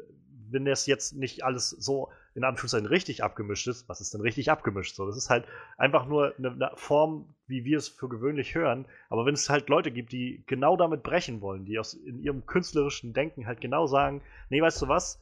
wenn 0.49 0.63
das 0.63 0.86
jetzt 0.86 1.13
nicht 1.15 1.43
alles 1.43 1.72
so 1.72 2.09
in 2.34 2.45
Anführungszeichen 2.45 2.88
richtig 2.88 3.24
abgemischt 3.24 3.67
ist, 3.67 3.89
was 3.89 3.99
ist 3.99 4.13
denn 4.13 4.22
richtig 4.22 4.49
abgemischt? 4.49 4.95
So, 4.95 5.05
das 5.05 5.17
ist 5.17 5.30
halt 5.30 5.45
einfach 5.78 6.05
nur 6.05 6.34
eine, 6.38 6.51
eine 6.51 6.72
Form, 6.76 7.36
wie 7.47 7.65
wir 7.65 7.78
es 7.78 7.89
für 7.89 8.07
gewöhnlich 8.07 8.55
hören. 8.55 8.86
Aber 9.09 9.26
wenn 9.26 9.34
es 9.34 9.49
halt 9.49 9.67
Leute 9.67 9.91
gibt, 9.91 10.13
die 10.13 10.43
genau 10.47 10.78
damit 10.78 11.03
brechen 11.03 11.41
wollen, 11.41 11.65
die 11.65 11.78
aus 11.78 11.93
in 11.93 12.19
ihrem 12.19 12.45
künstlerischen 12.45 13.11
Denken 13.11 13.47
halt 13.47 13.59
genau 13.59 13.88
sagen, 13.88 14.22
nee, 14.49 14.61
weißt 14.61 14.82
du 14.82 14.88
was? 14.88 15.19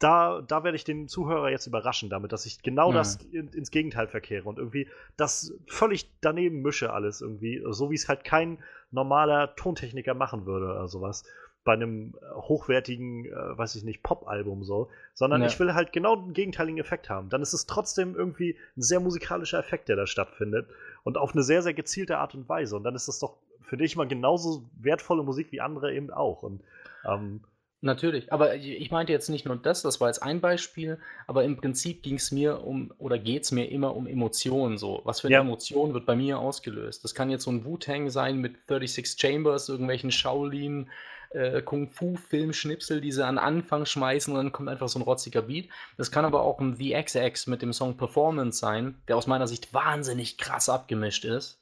Da, 0.00 0.40
da 0.40 0.64
werde 0.64 0.76
ich 0.76 0.84
den 0.84 1.08
Zuhörer 1.08 1.50
jetzt 1.50 1.66
überraschen 1.66 2.08
damit, 2.08 2.32
dass 2.32 2.46
ich 2.46 2.62
genau 2.62 2.90
mhm. 2.90 2.94
das 2.94 3.16
in, 3.32 3.48
ins 3.48 3.70
Gegenteil 3.70 4.08
verkehre 4.08 4.48
und 4.48 4.58
irgendwie 4.58 4.88
das 5.16 5.54
völlig 5.66 6.10
daneben 6.22 6.62
mische 6.62 6.92
alles 6.92 7.20
irgendwie, 7.20 7.62
so 7.70 7.90
wie 7.90 7.94
es 7.94 8.08
halt 8.08 8.24
kein 8.24 8.58
normaler 8.90 9.54
Tontechniker 9.56 10.14
machen 10.14 10.46
würde 10.46 10.66
oder 10.66 10.88
sowas 10.88 11.24
bei 11.62 11.74
einem 11.74 12.14
hochwertigen, 12.32 13.26
äh, 13.26 13.58
weiß 13.58 13.74
ich 13.74 13.84
nicht, 13.84 14.02
Pop-Album 14.02 14.64
so, 14.64 14.88
sondern 15.12 15.42
ja. 15.42 15.46
ich 15.46 15.60
will 15.60 15.74
halt 15.74 15.92
genau 15.92 16.16
den 16.16 16.32
gegenteiligen 16.32 16.80
Effekt 16.80 17.10
haben. 17.10 17.28
Dann 17.28 17.42
ist 17.42 17.52
es 17.52 17.66
trotzdem 17.66 18.14
irgendwie 18.14 18.56
ein 18.78 18.82
sehr 18.82 19.00
musikalischer 19.00 19.58
Effekt, 19.58 19.90
der 19.90 19.96
da 19.96 20.06
stattfindet 20.06 20.66
und 21.04 21.18
auf 21.18 21.34
eine 21.34 21.42
sehr, 21.42 21.60
sehr 21.62 21.74
gezielte 21.74 22.16
Art 22.16 22.34
und 22.34 22.48
Weise. 22.48 22.76
Und 22.76 22.84
dann 22.84 22.94
ist 22.94 23.08
das 23.08 23.18
doch 23.18 23.36
für 23.60 23.76
dich 23.76 23.94
mal 23.94 24.08
genauso 24.08 24.64
wertvolle 24.80 25.22
Musik 25.22 25.52
wie 25.52 25.60
andere 25.60 25.94
eben 25.94 26.10
auch. 26.10 26.42
Und 26.42 26.62
ähm, 27.04 27.42
Natürlich, 27.82 28.30
aber 28.30 28.56
ich 28.56 28.90
meinte 28.90 29.10
jetzt 29.10 29.30
nicht 29.30 29.46
nur 29.46 29.56
das, 29.56 29.80
das 29.80 30.02
war 30.02 30.08
jetzt 30.08 30.22
ein 30.22 30.42
Beispiel, 30.42 30.98
aber 31.26 31.44
im 31.44 31.56
Prinzip 31.56 32.02
ging 32.02 32.16
es 32.16 32.30
mir 32.30 32.62
um 32.62 32.92
oder 32.98 33.18
geht 33.18 33.44
es 33.44 33.52
mir 33.52 33.70
immer 33.70 33.96
um 33.96 34.06
Emotionen 34.06 34.76
so. 34.76 35.00
Was 35.04 35.20
für 35.20 35.28
eine 35.28 35.36
Ja. 35.36 35.40
Emotion 35.40 35.94
wird 35.94 36.04
bei 36.04 36.14
mir 36.14 36.38
ausgelöst? 36.38 37.02
Das 37.04 37.14
kann 37.14 37.30
jetzt 37.30 37.44
so 37.44 37.50
ein 37.50 37.64
Wu-Tang 37.64 38.10
sein 38.10 38.36
mit 38.36 38.66
36 38.66 39.18
Chambers, 39.18 39.70
irgendwelchen 39.70 40.10
Shaolin, 40.10 40.90
äh, 41.30 41.62
Kung-Fu-Filmschnipsel, 41.62 43.00
die 43.00 43.12
sie 43.12 43.24
an 43.24 43.38
Anfang 43.38 43.86
schmeißen 43.86 44.34
und 44.34 44.44
dann 44.44 44.52
kommt 44.52 44.68
einfach 44.68 44.88
so 44.88 44.98
ein 44.98 45.02
rotziger 45.02 45.40
Beat. 45.40 45.70
Das 45.96 46.10
kann 46.10 46.26
aber 46.26 46.42
auch 46.42 46.60
ein 46.60 46.76
The 46.76 46.92
XX 47.02 47.46
mit 47.46 47.62
dem 47.62 47.72
Song 47.72 47.96
Performance 47.96 48.58
sein, 48.58 49.00
der 49.08 49.16
aus 49.16 49.26
meiner 49.26 49.46
Sicht 49.48 49.72
wahnsinnig 49.72 50.36
krass 50.36 50.68
abgemischt 50.68 51.24
ist 51.24 51.60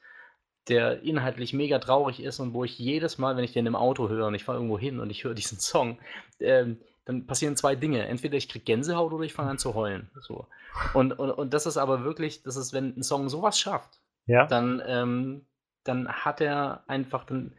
der 0.69 1.03
inhaltlich 1.03 1.53
mega 1.53 1.79
traurig 1.79 2.21
ist 2.23 2.41
und 2.41 2.53
wo 2.55 2.65
ich 2.65 2.79
jedes 2.79 3.19
Mal, 3.19 3.37
wenn 3.37 3.45
ich 3.45 3.53
den 3.53 3.67
im 3.67 3.77
Auto 3.77 4.09
höre 4.09 4.27
und 4.27 4.35
ich 4.35 4.45
fahre 4.45 4.59
irgendwo 4.59 4.79
hin 4.79 5.01
und 5.01 5.11
ich 5.11 5.25
höre 5.25 5.35
diesen 5.43 5.59
Song, 5.59 5.99
ähm, 6.41 6.79
dann 7.05 7.27
passieren 7.27 7.57
zwei 7.57 7.75
Dinge. 7.75 8.07
Entweder 8.07 8.37
ich 8.37 8.49
kriege 8.49 8.65
Gänsehaut 8.65 9.13
oder 9.13 9.25
ich 9.25 9.33
fange 9.33 9.51
an 9.51 9.59
zu 9.59 9.75
heulen. 9.75 10.11
So. 10.21 10.47
Und, 10.93 11.19
und, 11.19 11.31
und 11.31 11.55
das 11.55 11.65
ist 11.67 11.79
aber 11.79 12.05
wirklich, 12.05 12.43
das 12.43 12.57
ist, 12.57 12.73
wenn 12.75 12.95
ein 12.97 13.03
Song 13.03 13.29
sowas 13.31 13.59
schafft, 13.59 13.99
Ja. 14.27 14.47
dann, 14.47 14.83
ähm, 14.87 15.47
dann 15.85 16.09
hat 16.09 16.43
er 16.43 16.85
einfach, 16.87 17.25
dann, 17.25 17.55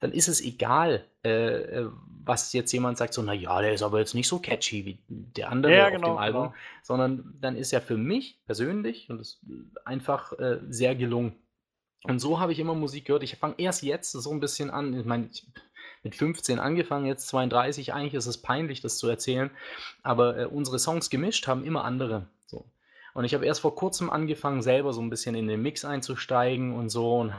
dann 0.00 0.10
ist 0.12 0.26
es 0.26 0.40
egal, 0.40 1.04
äh, 1.24 1.80
äh, 1.82 1.90
was 2.24 2.52
jetzt 2.52 2.72
jemand 2.72 2.98
sagt, 2.98 3.14
so, 3.14 3.22
na 3.22 3.32
ja, 3.32 3.60
der 3.62 3.72
ist 3.72 3.82
aber 3.82 4.00
jetzt 4.00 4.14
nicht 4.14 4.28
so 4.28 4.38
catchy 4.40 4.84
wie 4.84 4.98
der 5.08 5.50
andere 5.50 5.74
Ja, 5.76 5.86
auf 5.86 5.92
genau, 5.92 6.08
dem 6.08 6.18
Album, 6.18 6.42
genau. 6.48 6.54
sondern 6.82 7.34
dann 7.40 7.56
ist 7.56 7.72
er 7.72 7.80
für 7.80 7.96
mich 7.96 8.40
persönlich 8.46 9.08
und 9.10 9.38
einfach 9.84 10.32
äh, 10.38 10.58
sehr 10.68 10.94
gelungen. 10.96 11.34
Und 12.04 12.20
so 12.20 12.38
habe 12.38 12.52
ich 12.52 12.58
immer 12.58 12.74
Musik 12.74 13.06
gehört. 13.06 13.22
Ich 13.22 13.36
fange 13.36 13.54
erst 13.58 13.82
jetzt 13.82 14.12
so 14.12 14.30
ein 14.30 14.40
bisschen 14.40 14.70
an. 14.70 14.98
Ich 14.98 15.04
meine, 15.04 15.28
ich 15.32 15.44
mit 16.02 16.14
15 16.14 16.58
angefangen, 16.58 17.06
jetzt 17.06 17.28
32. 17.28 17.92
Eigentlich 17.92 18.14
ist 18.14 18.26
es 18.26 18.38
peinlich, 18.38 18.80
das 18.80 18.98
zu 18.98 19.08
erzählen. 19.08 19.50
Aber 20.02 20.38
äh, 20.38 20.44
unsere 20.46 20.78
Songs 20.78 21.10
gemischt 21.10 21.46
haben 21.46 21.64
immer 21.64 21.84
andere. 21.84 22.26
So. 22.46 22.64
Und 23.14 23.24
ich 23.24 23.34
habe 23.34 23.46
erst 23.46 23.60
vor 23.60 23.74
kurzem 23.74 24.10
angefangen, 24.10 24.62
selber 24.62 24.92
so 24.92 25.00
ein 25.00 25.10
bisschen 25.10 25.34
in 25.34 25.48
den 25.48 25.60
Mix 25.60 25.84
einzusteigen 25.84 26.74
und 26.74 26.88
so. 26.90 27.16
Und 27.16 27.34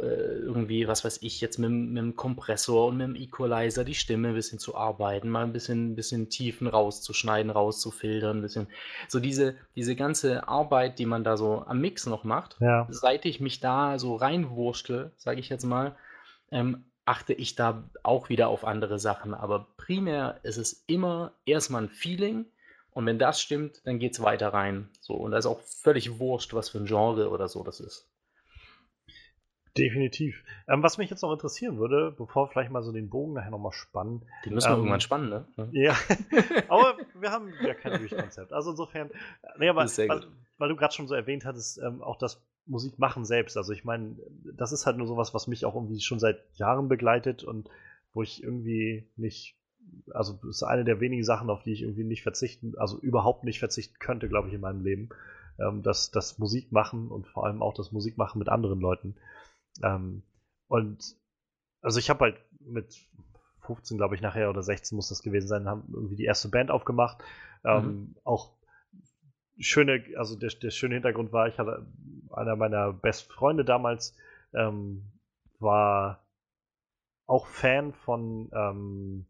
irgendwie, 0.00 0.86
was 0.88 1.04
weiß 1.04 1.18
ich, 1.22 1.40
jetzt 1.40 1.58
mit, 1.58 1.68
dem- 1.70 1.92
mit 1.92 2.02
dem 2.02 2.16
Kompressor 2.16 2.86
und 2.88 2.96
mit 2.96 3.06
dem 3.08 3.16
Equalizer 3.16 3.84
die 3.84 3.94
Stimme 3.94 4.28
ein 4.28 4.34
bisschen 4.34 4.58
zu 4.58 4.74
arbeiten, 4.74 5.28
mal 5.28 5.44
ein 5.44 5.52
bisschen, 5.52 5.94
bisschen 5.96 6.28
Tiefen 6.30 6.66
rauszuschneiden, 6.66 7.50
rauszufiltern, 7.50 8.38
ein 8.38 8.42
bisschen. 8.42 8.68
So 9.08 9.20
diese, 9.20 9.56
diese 9.76 9.96
ganze 9.96 10.48
Arbeit, 10.48 10.98
die 10.98 11.06
man 11.06 11.24
da 11.24 11.36
so 11.36 11.62
am 11.66 11.80
Mix 11.80 12.06
noch 12.06 12.24
macht, 12.24 12.56
Ja. 12.60 12.86
seit 12.90 13.24
ich 13.24 13.40
mich 13.40 13.60
da 13.60 13.98
so 13.98 14.16
reinwurschtel, 14.16 15.12
sage 15.16 15.40
ich 15.40 15.48
jetzt 15.48 15.64
mal, 15.64 15.96
ähm, 16.50 16.84
achte 17.06 17.32
ich 17.34 17.54
da 17.54 17.84
auch 18.02 18.28
wieder 18.28 18.48
auf 18.48 18.64
andere 18.64 18.98
Sachen. 18.98 19.34
Aber 19.34 19.66
primär 19.76 20.40
ist 20.42 20.56
es 20.56 20.84
immer 20.86 21.32
erstmal 21.44 21.82
ein 21.82 21.88
Feeling 21.90 22.46
und 22.92 23.04
wenn 23.06 23.18
das 23.18 23.40
stimmt, 23.40 23.82
dann 23.84 23.98
geht 23.98 24.12
es 24.12 24.22
weiter 24.22 24.48
rein. 24.54 24.88
So, 25.00 25.14
und 25.14 25.32
da 25.32 25.38
ist 25.38 25.46
auch 25.46 25.60
völlig 25.60 26.18
wurscht, 26.18 26.54
was 26.54 26.70
für 26.70 26.78
ein 26.78 26.86
Genre 26.86 27.28
oder 27.28 27.48
so 27.48 27.62
das 27.62 27.80
ist. 27.80 28.06
Definitiv. 29.76 30.44
Ähm, 30.68 30.82
was 30.82 30.98
mich 30.98 31.10
jetzt 31.10 31.22
noch 31.22 31.32
interessieren 31.32 31.78
würde, 31.78 32.14
bevor 32.16 32.46
wir 32.46 32.52
vielleicht 32.52 32.70
mal 32.70 32.82
so 32.82 32.92
den 32.92 33.10
Bogen 33.10 33.32
nachher 33.32 33.50
nochmal 33.50 33.72
spannen. 33.72 34.22
Die 34.44 34.50
müssen 34.50 34.68
wir 34.68 34.72
Ähm, 34.74 34.78
irgendwann 34.78 35.00
spannen, 35.00 35.28
ne? 35.30 35.46
Ja, 35.72 35.96
aber 36.68 36.96
wir 37.18 37.30
haben 37.32 37.52
ja 37.60 37.74
kein 37.74 37.98
Durchkonzept. 37.98 38.52
Also 38.52 38.70
insofern, 38.70 39.10
nee, 39.58 39.68
aber 39.68 39.84
weil, 39.84 40.26
weil 40.58 40.68
du 40.68 40.76
gerade 40.76 40.94
schon 40.94 41.08
so 41.08 41.14
erwähnt 41.14 41.44
hattest, 41.44 41.78
ähm, 41.78 42.02
auch 42.02 42.18
das 42.18 42.40
Musikmachen 42.66 43.24
selbst. 43.24 43.56
Also 43.56 43.72
ich 43.72 43.84
meine, 43.84 44.16
das 44.56 44.72
ist 44.72 44.86
halt 44.86 44.96
nur 44.96 45.08
sowas, 45.08 45.34
was 45.34 45.48
mich 45.48 45.64
auch 45.64 45.74
irgendwie 45.74 46.00
schon 46.00 46.20
seit 46.20 46.38
Jahren 46.54 46.88
begleitet 46.88 47.42
und 47.42 47.68
wo 48.12 48.22
ich 48.22 48.42
irgendwie 48.44 49.08
nicht, 49.16 49.56
also 50.12 50.38
das 50.42 50.56
ist 50.56 50.62
eine 50.62 50.84
der 50.84 51.00
wenigen 51.00 51.24
Sachen, 51.24 51.50
auf 51.50 51.64
die 51.64 51.72
ich 51.72 51.82
irgendwie 51.82 52.04
nicht 52.04 52.22
verzichten, 52.22 52.74
also 52.78 52.98
überhaupt 53.00 53.42
nicht 53.42 53.58
verzichten 53.58 53.96
könnte, 53.98 54.28
glaube 54.28 54.48
ich, 54.48 54.54
in 54.54 54.60
meinem 54.60 54.84
Leben. 54.84 55.08
Ähm, 55.58 55.82
das, 55.82 56.12
das 56.12 56.38
Musikmachen 56.38 57.08
und 57.08 57.26
vor 57.26 57.44
allem 57.44 57.60
auch 57.60 57.74
das 57.74 57.92
Musikmachen 57.92 58.38
mit 58.38 58.48
anderen 58.48 58.80
Leuten. 58.80 59.16
Ähm, 59.82 60.22
und 60.68 61.16
also 61.82 61.98
ich 61.98 62.10
habe 62.10 62.20
halt 62.20 62.36
mit 62.60 62.94
15, 63.60 63.96
glaube 63.96 64.14
ich, 64.14 64.20
nachher 64.20 64.50
oder 64.50 64.62
16 64.62 64.96
muss 64.96 65.08
das 65.08 65.22
gewesen 65.22 65.48
sein, 65.48 65.68
haben 65.68 65.84
irgendwie 65.92 66.16
die 66.16 66.24
erste 66.24 66.48
Band 66.48 66.70
aufgemacht. 66.70 67.22
Ähm, 67.64 68.14
Auch 68.24 68.56
schöne, 69.58 70.04
also 70.16 70.36
der, 70.36 70.50
der 70.50 70.70
schöne 70.70 70.94
Hintergrund 70.94 71.32
war, 71.32 71.48
ich 71.48 71.58
hatte 71.58 71.86
einer 72.32 72.56
meiner 72.56 72.92
besten 72.92 73.32
Freunde 73.32 73.64
damals 73.64 74.16
ähm, 74.52 75.12
war 75.58 76.26
auch 77.26 77.46
Fan 77.46 77.92
von 77.94 78.50
ähm, 78.52 79.26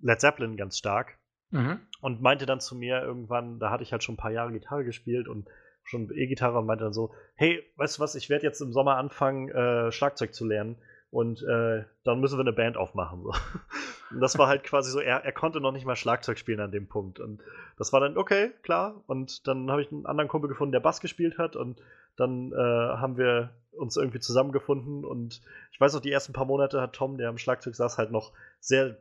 Led 0.00 0.20
Zeppelin 0.20 0.56
ganz 0.56 0.78
stark 0.78 1.18
Mhm. 1.50 1.78
und 2.00 2.20
meinte 2.20 2.46
dann 2.46 2.58
zu 2.58 2.74
mir 2.74 3.02
irgendwann, 3.02 3.60
da 3.60 3.70
hatte 3.70 3.84
ich 3.84 3.92
halt 3.92 4.02
schon 4.02 4.14
ein 4.14 4.18
paar 4.18 4.32
Jahre 4.32 4.50
Gitarre 4.50 4.84
gespielt 4.84 5.28
und 5.28 5.48
schon 5.84 6.10
E-Gitarre 6.14 6.58
und 6.58 6.66
meinte 6.66 6.84
dann 6.84 6.92
so, 6.92 7.12
hey, 7.36 7.62
weißt 7.76 7.98
du 7.98 8.02
was, 8.02 8.14
ich 8.14 8.28
werde 8.30 8.44
jetzt 8.44 8.60
im 8.60 8.72
Sommer 8.72 8.96
anfangen, 8.96 9.48
äh, 9.50 9.92
Schlagzeug 9.92 10.34
zu 10.34 10.46
lernen 10.46 10.76
und 11.10 11.42
äh, 11.42 11.84
dann 12.02 12.20
müssen 12.20 12.38
wir 12.38 12.40
eine 12.40 12.52
Band 12.52 12.76
aufmachen. 12.76 13.22
So. 13.22 13.32
Und 14.10 14.20
das 14.20 14.36
war 14.36 14.48
halt 14.48 14.64
quasi 14.64 14.90
so, 14.90 15.00
er, 15.00 15.24
er 15.24 15.32
konnte 15.32 15.60
noch 15.60 15.72
nicht 15.72 15.86
mal 15.86 15.96
Schlagzeug 15.96 16.38
spielen 16.38 16.60
an 16.60 16.70
dem 16.70 16.88
Punkt. 16.88 17.20
Und 17.20 17.40
das 17.78 17.92
war 17.92 18.00
dann, 18.00 18.16
okay, 18.16 18.50
klar. 18.62 19.02
Und 19.06 19.46
dann 19.46 19.70
habe 19.70 19.80
ich 19.80 19.90
einen 19.90 20.06
anderen 20.06 20.28
Kumpel 20.28 20.48
gefunden, 20.48 20.72
der 20.72 20.80
Bass 20.80 21.00
gespielt 21.00 21.38
hat 21.38 21.56
und 21.56 21.80
dann 22.16 22.52
äh, 22.52 22.56
haben 22.56 23.16
wir 23.16 23.50
uns 23.72 23.96
irgendwie 23.96 24.20
zusammengefunden 24.20 25.04
und 25.04 25.40
ich 25.72 25.80
weiß 25.80 25.94
noch, 25.94 26.00
die 26.00 26.12
ersten 26.12 26.32
paar 26.32 26.44
Monate 26.44 26.80
hat 26.80 26.92
Tom, 26.92 27.18
der 27.18 27.28
am 27.28 27.38
Schlagzeug 27.38 27.74
saß, 27.74 27.98
halt 27.98 28.12
noch 28.12 28.32
sehr 28.60 28.98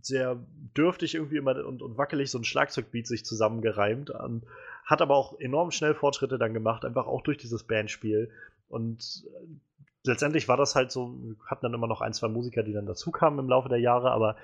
sehr 0.00 0.38
dürftig 0.76 1.14
irgendwie 1.14 1.36
immer 1.36 1.64
und, 1.64 1.82
und 1.82 1.98
wackelig 1.98 2.30
so 2.30 2.38
ein 2.38 2.44
Schlagzeugbeat 2.44 3.06
sich 3.06 3.24
zusammengereimt. 3.24 4.10
Und 4.10 4.44
hat 4.84 5.02
aber 5.02 5.16
auch 5.16 5.38
enorm 5.38 5.70
schnell 5.70 5.94
Fortschritte 5.94 6.38
dann 6.38 6.54
gemacht, 6.54 6.84
einfach 6.84 7.06
auch 7.06 7.22
durch 7.22 7.38
dieses 7.38 7.64
Bandspiel. 7.64 8.30
Und 8.68 9.24
äh, 9.26 9.46
letztendlich 10.04 10.48
war 10.48 10.56
das 10.56 10.74
halt 10.74 10.90
so, 10.90 11.14
wir 11.22 11.36
hatten 11.46 11.62
dann 11.62 11.74
immer 11.74 11.86
noch 11.86 12.00
ein, 12.00 12.12
zwei 12.12 12.28
Musiker, 12.28 12.62
die 12.62 12.72
dann 12.72 12.86
dazu 12.86 13.10
kamen 13.10 13.38
im 13.38 13.48
Laufe 13.48 13.68
der 13.68 13.80
Jahre, 13.80 14.10
aber 14.10 14.36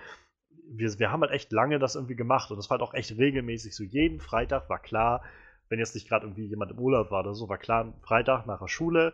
wir, 0.70 0.99
wir 0.99 1.11
haben 1.11 1.22
halt 1.22 1.32
echt 1.32 1.53
lange 1.53 1.78
das 1.78 1.95
irgendwie 1.95 2.16
gemacht 2.16 2.51
und 2.51 2.57
das 2.57 2.68
war 2.70 2.78
halt 2.78 2.89
auch 2.89 2.95
echt 2.95 3.16
regelmäßig 3.16 3.74
so. 3.74 3.84
Jeden 3.84 4.20
Freitag 4.20 4.68
war 4.68 4.78
klar, 4.78 5.22
wenn 5.68 5.78
jetzt 5.78 5.95
nicht 5.95 6.09
gerade 6.09 6.26
irgendwie 6.26 6.47
jemand 6.47 6.70
im 6.70 6.78
Urlaub 6.78 7.11
war 7.11 7.20
oder 7.20 7.34
so, 7.34 7.49
war 7.49 7.59
klar, 7.59 7.93
Freitag 8.03 8.47
nach 8.47 8.61
der 8.61 8.68
Schule 8.68 9.12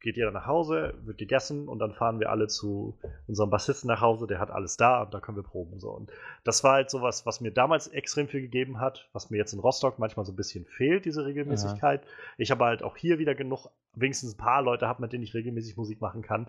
geht 0.00 0.16
jeder 0.16 0.30
nach 0.30 0.46
Hause, 0.46 0.94
wird 1.04 1.18
gegessen 1.18 1.68
und 1.68 1.78
dann 1.78 1.92
fahren 1.92 2.20
wir 2.20 2.30
alle 2.30 2.48
zu 2.48 2.98
unserem 3.26 3.50
Bassisten 3.50 3.88
nach 3.88 4.00
Hause, 4.00 4.26
der 4.26 4.40
hat 4.40 4.50
alles 4.50 4.76
da 4.76 5.02
und 5.02 5.12
da 5.12 5.20
können 5.20 5.36
wir 5.36 5.42
proben. 5.42 5.78
So. 5.78 5.90
Und 5.90 6.10
das 6.44 6.64
war 6.64 6.74
halt 6.74 6.90
sowas, 6.90 7.26
was 7.26 7.40
mir 7.40 7.50
damals 7.50 7.86
extrem 7.88 8.28
viel 8.28 8.40
gegeben 8.40 8.80
hat, 8.80 9.08
was 9.12 9.30
mir 9.30 9.36
jetzt 9.36 9.52
in 9.52 9.60
Rostock 9.60 9.98
manchmal 9.98 10.24
so 10.24 10.32
ein 10.32 10.36
bisschen 10.36 10.64
fehlt, 10.64 11.04
diese 11.04 11.24
Regelmäßigkeit. 11.26 12.02
Ich 12.38 12.50
habe 12.50 12.64
halt 12.64 12.82
auch 12.82 12.96
hier 12.96 13.18
wieder 13.18 13.34
genug, 13.34 13.68
wenigstens 13.94 14.34
ein 14.34 14.38
paar 14.38 14.62
Leute 14.62 14.88
habe, 14.88 15.02
mit 15.02 15.12
denen 15.12 15.24
ich 15.24 15.34
regelmäßig 15.34 15.76
Musik 15.76 16.00
machen 16.00 16.22
kann. 16.22 16.48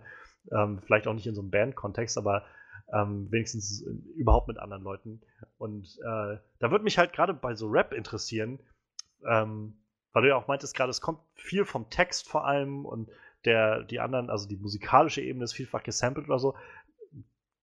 Ähm, 0.50 0.80
vielleicht 0.84 1.06
auch 1.06 1.14
nicht 1.14 1.26
in 1.26 1.34
so 1.34 1.42
einem 1.42 1.50
Band-Kontext, 1.50 2.16
aber 2.16 2.44
ähm, 2.92 3.30
wenigstens 3.30 3.82
überhaupt 4.16 4.48
mit 4.48 4.58
anderen 4.58 4.82
Leuten. 4.82 5.20
Und 5.58 5.98
äh, 6.00 6.38
da 6.58 6.70
würde 6.70 6.84
mich 6.84 6.98
halt 6.98 7.12
gerade 7.12 7.34
bei 7.34 7.54
so 7.54 7.68
Rap 7.68 7.92
interessieren, 7.92 8.60
ähm, 9.28 9.74
weil 10.12 10.22
du 10.22 10.28
ja 10.28 10.36
auch 10.36 10.48
meintest 10.48 10.76
gerade, 10.76 10.90
es 10.90 11.00
kommt 11.00 11.20
viel 11.34 11.64
vom 11.64 11.88
Text 11.90 12.28
vor 12.28 12.46
allem 12.46 12.84
und 12.84 13.10
der, 13.44 13.82
die 13.84 14.00
anderen, 14.00 14.30
also 14.30 14.48
die 14.48 14.56
musikalische 14.56 15.20
Ebene 15.20 15.44
ist 15.44 15.52
vielfach 15.52 15.82
gesampelt 15.82 16.28
oder 16.28 16.38
so. 16.38 16.54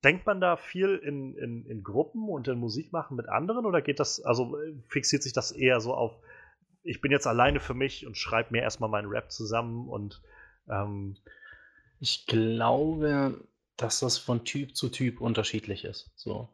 Denkt 0.04 0.26
man 0.26 0.40
da 0.40 0.56
viel 0.56 0.96
in, 0.96 1.36
in, 1.36 1.66
in 1.66 1.84
Gruppen 1.84 2.30
und 2.30 2.48
in 2.48 2.58
Musik 2.58 2.94
machen 2.94 3.18
mit 3.18 3.28
anderen 3.28 3.66
oder 3.66 3.82
geht 3.82 4.00
das, 4.00 4.22
also 4.22 4.58
fixiert 4.88 5.24
sich 5.24 5.34
das 5.34 5.52
eher 5.52 5.82
so 5.82 5.94
auf, 5.94 6.18
ich 6.84 7.02
bin 7.02 7.12
jetzt 7.12 7.28
alleine 7.28 7.60
für 7.60 7.74
mich 7.74 8.08
und 8.08 8.18
schreibe 8.18 8.52
mir 8.52 8.62
erstmal 8.62 8.90
meinen 8.90 9.10
Rap 9.10 9.32
zusammen 9.32 9.90
und 9.90 10.22
ähm, 10.70 11.18
Ich 12.00 12.28
glaube, 12.28 13.44
dass 13.78 14.00
das 14.00 14.18
von 14.18 14.46
Typ 14.46 14.76
zu 14.76 14.90
Typ 14.90 15.22
unterschiedlich 15.22 15.86
ist. 15.86 16.12
So. 16.16 16.50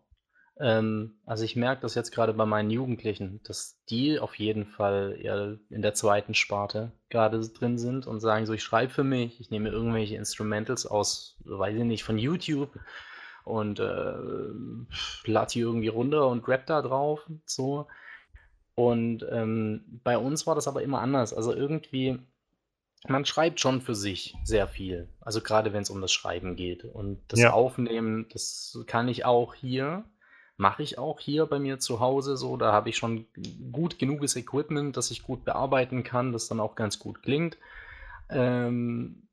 Ähm, 0.59 1.19
also 1.25 1.43
ich 1.43 1.55
merke 1.55 1.81
das 1.81 1.95
jetzt 1.95 2.11
gerade 2.11 2.33
bei 2.33 2.45
meinen 2.45 2.69
Jugendlichen, 2.69 3.41
dass 3.43 3.77
die 3.89 4.19
auf 4.19 4.35
jeden 4.35 4.65
Fall 4.65 5.17
eher 5.19 5.57
in 5.69 5.81
der 5.81 5.93
zweiten 5.93 6.33
Sparte 6.33 6.93
gerade 7.09 7.41
drin 7.49 7.77
sind 7.77 8.07
und 8.07 8.21
sagen 8.21 8.45
so, 8.45 8.53
ich 8.53 8.63
schreibe 8.63 8.91
für 8.93 9.03
mich, 9.03 9.39
ich 9.41 9.49
nehme 9.49 9.69
irgendwelche 9.69 10.15
Instrumentals 10.15 10.85
aus, 10.85 11.37
weiß 11.43 11.75
ich 11.75 11.83
nicht, 11.83 12.03
von 12.03 12.17
YouTube 12.17 12.79
und 13.43 13.79
äh, 13.79 14.13
lade 15.25 15.51
die 15.51 15.59
irgendwie 15.59 15.89
runter 15.89 16.27
und 16.27 16.47
rap 16.47 16.65
da 16.65 16.81
drauf 16.81 17.27
und 17.27 17.41
so. 17.45 17.87
Und 18.75 19.25
ähm, 19.29 20.01
bei 20.03 20.17
uns 20.17 20.47
war 20.47 20.55
das 20.55 20.67
aber 20.67 20.83
immer 20.83 20.99
anders. 20.99 21.33
Also 21.33 21.53
irgendwie, 21.53 22.19
man 23.07 23.25
schreibt 23.25 23.59
schon 23.59 23.81
für 23.81 23.95
sich 23.95 24.35
sehr 24.43 24.67
viel. 24.67 25.09
Also 25.21 25.41
gerade 25.41 25.73
wenn 25.73 25.83
es 25.83 25.89
um 25.89 26.01
das 26.01 26.11
Schreiben 26.11 26.55
geht. 26.55 26.83
Und 26.83 27.21
das 27.29 27.39
Ja. 27.41 27.53
Aufnehmen, 27.53 28.27
das 28.31 28.83
kann 28.87 29.07
ich 29.07 29.23
auch 29.25 29.53
hier, 29.53 30.03
mache 30.57 30.83
ich 30.83 30.97
auch 30.97 31.19
hier 31.19 31.45
bei 31.45 31.59
mir 31.59 31.79
zu 31.79 31.99
Hause 31.99 32.37
so. 32.37 32.57
Da 32.57 32.71
habe 32.71 32.89
ich 32.89 32.97
schon 32.97 33.27
gut 33.71 33.99
genuges 33.99 34.35
Equipment, 34.35 34.95
das 34.97 35.11
ich 35.11 35.23
gut 35.23 35.43
bearbeiten 35.45 36.03
kann, 36.03 36.31
das 36.31 36.47
dann 36.47 36.59
auch 36.59 36.75
ganz 36.75 36.99
gut 36.99 37.21
klingt. 37.23 37.57
Ähm, 38.29 39.27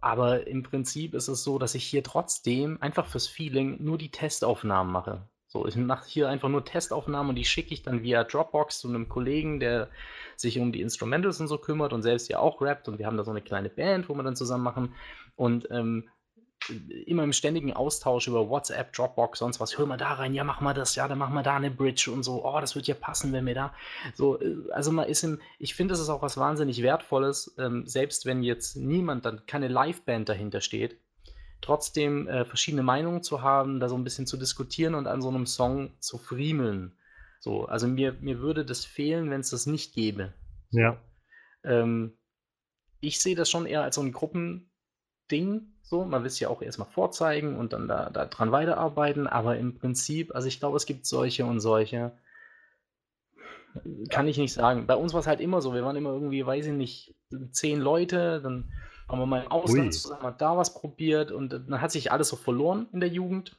aber 0.00 0.46
im 0.46 0.62
Prinzip 0.62 1.14
ist 1.14 1.28
es 1.28 1.44
so, 1.44 1.58
dass 1.58 1.74
ich 1.74 1.84
hier 1.84 2.02
trotzdem 2.02 2.78
einfach 2.80 3.06
fürs 3.06 3.28
Feeling 3.28 3.82
nur 3.82 3.98
die 3.98 4.10
Testaufnahmen 4.10 4.92
mache. 4.92 5.28
So, 5.46 5.66
ich 5.66 5.76
mache 5.76 6.08
hier 6.08 6.28
einfach 6.28 6.48
nur 6.48 6.64
Testaufnahmen 6.64 7.30
und 7.30 7.36
die 7.36 7.44
schicke 7.44 7.74
ich 7.74 7.82
dann 7.82 8.02
via 8.02 8.24
Dropbox 8.24 8.80
zu 8.80 8.88
einem 8.88 9.08
Kollegen, 9.08 9.60
der 9.60 9.90
sich 10.34 10.58
um 10.58 10.72
die 10.72 10.80
Instrumentals 10.80 11.40
und 11.40 11.46
so 11.46 11.58
kümmert 11.58 11.92
und 11.92 12.02
selbst 12.02 12.28
ja 12.30 12.38
auch 12.38 12.62
rappt 12.62 12.88
und 12.88 12.98
wir 12.98 13.06
haben 13.06 13.18
da 13.18 13.24
so 13.24 13.30
eine 13.30 13.42
kleine 13.42 13.68
Band, 13.68 14.08
wo 14.08 14.14
wir 14.14 14.22
dann 14.22 14.34
zusammen 14.34 14.64
machen 14.64 14.94
und 15.36 15.68
ähm, 15.70 16.08
immer 17.06 17.24
im 17.24 17.32
ständigen 17.32 17.72
Austausch 17.72 18.28
über 18.28 18.48
WhatsApp, 18.48 18.92
Dropbox, 18.92 19.38
sonst 19.38 19.60
was, 19.60 19.78
hör 19.78 19.86
mal 19.86 19.96
da 19.96 20.12
rein, 20.14 20.34
ja, 20.34 20.44
mach 20.44 20.60
mal 20.60 20.74
das, 20.74 20.94
ja, 20.94 21.08
dann 21.08 21.18
machen 21.18 21.34
wir 21.34 21.42
da 21.42 21.56
eine 21.56 21.70
Bridge 21.70 22.10
und 22.12 22.22
so, 22.22 22.44
oh, 22.44 22.60
das 22.60 22.74
wird 22.74 22.86
ja 22.86 22.94
passen, 22.94 23.32
wenn 23.32 23.46
wir 23.46 23.54
da, 23.54 23.74
so, 24.14 24.40
äh, 24.40 24.56
also 24.72 24.92
man 24.92 25.08
ist 25.08 25.22
im, 25.22 25.40
ich 25.58 25.74
finde, 25.74 25.92
das 25.92 26.00
ist 26.00 26.08
auch 26.08 26.22
was 26.22 26.36
wahnsinnig 26.36 26.82
Wertvolles, 26.82 27.54
ähm, 27.58 27.86
selbst 27.86 28.26
wenn 28.26 28.42
jetzt 28.42 28.76
niemand, 28.76 29.24
dann 29.24 29.46
keine 29.46 29.68
Liveband 29.68 30.28
dahinter 30.28 30.60
steht, 30.60 30.98
trotzdem 31.60 32.28
äh, 32.28 32.44
verschiedene 32.44 32.82
Meinungen 32.82 33.22
zu 33.22 33.42
haben, 33.42 33.80
da 33.80 33.88
so 33.88 33.96
ein 33.96 34.04
bisschen 34.04 34.26
zu 34.26 34.36
diskutieren 34.36 34.94
und 34.94 35.06
an 35.06 35.22
so 35.22 35.28
einem 35.28 35.46
Song 35.46 35.92
zu 36.00 36.18
friemeln. 36.18 36.92
So, 37.40 37.64
also 37.64 37.88
mir, 37.88 38.16
mir 38.20 38.40
würde 38.40 38.64
das 38.64 38.84
fehlen, 38.84 39.30
wenn 39.30 39.40
es 39.40 39.50
das 39.50 39.66
nicht 39.66 39.94
gäbe. 39.94 40.32
Ja. 40.70 40.98
Ähm, 41.64 42.16
ich 43.00 43.20
sehe 43.20 43.34
das 43.34 43.50
schon 43.50 43.66
eher 43.66 43.82
als 43.82 43.96
so 43.96 44.00
ein 44.00 44.12
Gruppending, 45.32 45.66
so, 45.82 46.04
man 46.04 46.22
will 46.22 46.28
es 46.28 46.40
ja 46.40 46.48
auch 46.48 46.62
erstmal 46.62 46.88
vorzeigen 46.88 47.56
und 47.56 47.72
dann 47.72 47.88
da, 47.88 48.10
da 48.10 48.26
dran 48.26 48.52
weiterarbeiten, 48.52 49.26
aber 49.26 49.58
im 49.58 49.78
Prinzip, 49.78 50.34
also 50.34 50.48
ich 50.48 50.60
glaube, 50.60 50.76
es 50.76 50.86
gibt 50.86 51.06
solche 51.06 51.44
und 51.44 51.60
solche. 51.60 52.12
Kann 54.10 54.28
ich 54.28 54.36
nicht 54.36 54.52
sagen. 54.52 54.86
Bei 54.86 54.96
uns 54.96 55.14
war 55.14 55.20
es 55.20 55.26
halt 55.26 55.40
immer 55.40 55.62
so, 55.62 55.74
wir 55.74 55.84
waren 55.84 55.96
immer 55.96 56.10
irgendwie, 56.10 56.44
weiß 56.44 56.66
ich 56.66 56.72
nicht, 56.72 57.14
zehn 57.50 57.80
Leute, 57.80 58.40
dann 58.42 58.70
haben 59.08 59.18
wir 59.18 59.26
mal 59.26 59.42
im 59.42 59.50
Ausland 59.50 59.86
Ui. 59.86 59.90
zusammen 59.90 60.34
da 60.38 60.56
was 60.56 60.74
probiert 60.74 61.32
und 61.32 61.52
dann 61.52 61.80
hat 61.80 61.90
sich 61.90 62.12
alles 62.12 62.28
so 62.28 62.36
verloren 62.36 62.86
in 62.92 63.00
der 63.00 63.08
Jugend. 63.08 63.56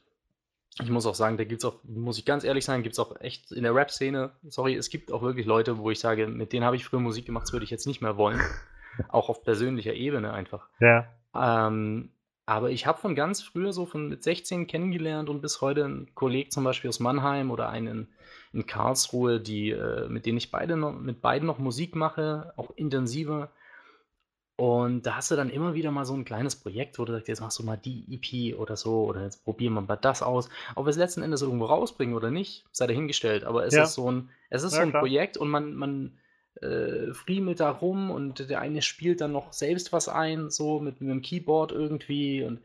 Ich 0.80 0.90
muss 0.90 1.06
auch 1.06 1.14
sagen, 1.14 1.36
da 1.36 1.44
gibt 1.44 1.62
es 1.62 1.64
auch, 1.64 1.78
muss 1.84 2.18
ich 2.18 2.24
ganz 2.24 2.42
ehrlich 2.42 2.64
sein, 2.64 2.82
gibt 2.82 2.94
es 2.94 2.98
auch 2.98 3.20
echt 3.20 3.52
in 3.52 3.62
der 3.62 3.74
Rap-Szene, 3.74 4.32
sorry, 4.48 4.74
es 4.74 4.90
gibt 4.90 5.12
auch 5.12 5.22
wirklich 5.22 5.46
Leute, 5.46 5.78
wo 5.78 5.90
ich 5.90 6.00
sage, 6.00 6.26
mit 6.26 6.52
denen 6.52 6.64
habe 6.64 6.74
ich 6.74 6.84
früher 6.84 7.00
Musik 7.00 7.26
gemacht, 7.26 7.44
das 7.44 7.52
würde 7.52 7.64
ich 7.64 7.70
jetzt 7.70 7.86
nicht 7.86 8.00
mehr 8.00 8.16
wollen. 8.16 8.40
auch 9.08 9.28
auf 9.28 9.44
persönlicher 9.44 9.94
Ebene 9.94 10.32
einfach. 10.32 10.68
Ja. 10.80 11.08
Ähm, 11.34 12.10
aber 12.46 12.70
ich 12.70 12.86
habe 12.86 13.00
von 13.00 13.14
ganz 13.14 13.42
früher, 13.42 13.72
so 13.72 13.86
von 13.86 14.08
mit 14.08 14.22
16 14.22 14.66
kennengelernt 14.66 15.30
und 15.30 15.40
bis 15.40 15.60
heute 15.60 15.84
einen 15.84 16.14
Kollegen 16.14 16.50
zum 16.50 16.64
Beispiel 16.64 16.88
aus 16.88 17.00
Mannheim 17.00 17.50
oder 17.50 17.70
einen 17.70 18.08
in 18.52 18.66
Karlsruhe, 18.66 19.40
die, 19.40 19.70
äh, 19.70 20.08
mit 20.08 20.26
denen 20.26 20.38
ich 20.38 20.50
beide 20.50 20.76
noch, 20.76 20.92
mit 20.92 21.20
beiden 21.20 21.46
noch 21.46 21.58
Musik 21.58 21.96
mache, 21.96 22.52
auch 22.56 22.70
intensiver. 22.76 23.50
Und 24.56 25.04
da 25.04 25.16
hast 25.16 25.32
du 25.32 25.36
dann 25.36 25.50
immer 25.50 25.74
wieder 25.74 25.90
mal 25.90 26.04
so 26.04 26.14
ein 26.14 26.24
kleines 26.24 26.54
Projekt, 26.54 26.98
wo 26.98 27.04
du 27.04 27.12
sagst, 27.12 27.26
jetzt 27.26 27.40
machst 27.40 27.58
du 27.58 27.64
mal 27.64 27.76
die 27.76 28.06
EP 28.14 28.56
oder 28.56 28.76
so, 28.76 29.04
oder 29.04 29.24
jetzt 29.24 29.42
probieren 29.44 29.74
wir 29.74 29.80
mal 29.80 29.96
das 29.96 30.22
aus. 30.22 30.48
Ob 30.76 30.86
wir 30.86 30.90
es 30.90 30.96
letzten 30.96 31.22
Endes 31.22 31.42
irgendwo 31.42 31.64
rausbringen 31.64 32.14
oder 32.14 32.30
nicht, 32.30 32.64
sei 32.70 32.86
dahingestellt. 32.86 33.42
Aber 33.42 33.66
es 33.66 33.74
ja. 33.74 33.82
ist 33.82 33.94
so 33.94 34.08
ein, 34.08 34.30
es 34.50 34.62
ist 34.62 34.74
ja, 34.74 34.78
so 34.78 34.82
ein 34.82 34.92
Projekt 34.92 35.36
und 35.36 35.48
man, 35.48 35.74
man 35.74 36.16
äh, 36.60 37.12
friemelt 37.12 37.60
da 37.60 37.70
rum 37.70 38.10
und 38.10 38.48
der 38.48 38.60
eine 38.60 38.82
spielt 38.82 39.20
dann 39.20 39.32
noch 39.32 39.52
selbst 39.52 39.92
was 39.92 40.08
ein, 40.08 40.50
so 40.50 40.80
mit, 40.80 41.00
mit 41.00 41.10
dem 41.10 41.22
Keyboard 41.22 41.72
irgendwie 41.72 42.42
und 42.44 42.60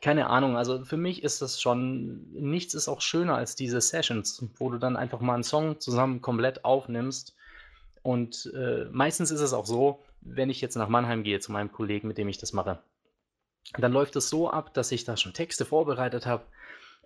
keine 0.00 0.28
Ahnung. 0.28 0.56
Also 0.56 0.84
für 0.84 0.96
mich 0.96 1.22
ist 1.22 1.42
das 1.42 1.60
schon, 1.60 2.30
nichts 2.32 2.74
ist 2.74 2.88
auch 2.88 3.00
schöner 3.00 3.36
als 3.36 3.54
diese 3.54 3.80
Sessions, 3.80 4.44
wo 4.56 4.70
du 4.70 4.78
dann 4.78 4.96
einfach 4.96 5.20
mal 5.20 5.34
einen 5.34 5.42
Song 5.42 5.78
zusammen 5.78 6.22
komplett 6.22 6.64
aufnimmst. 6.64 7.36
Und 8.02 8.50
äh, 8.54 8.86
meistens 8.90 9.30
ist 9.30 9.40
es 9.40 9.52
auch 9.52 9.66
so, 9.66 10.02
wenn 10.22 10.50
ich 10.50 10.60
jetzt 10.60 10.76
nach 10.76 10.88
Mannheim 10.88 11.22
gehe 11.22 11.40
zu 11.40 11.52
meinem 11.52 11.70
Kollegen, 11.70 12.08
mit 12.08 12.18
dem 12.18 12.28
ich 12.28 12.38
das 12.38 12.52
mache, 12.52 12.78
dann 13.78 13.92
läuft 13.92 14.16
es 14.16 14.30
so 14.30 14.50
ab, 14.50 14.72
dass 14.74 14.90
ich 14.90 15.04
da 15.04 15.16
schon 15.16 15.34
Texte 15.34 15.64
vorbereitet 15.64 16.26
habe. 16.26 16.44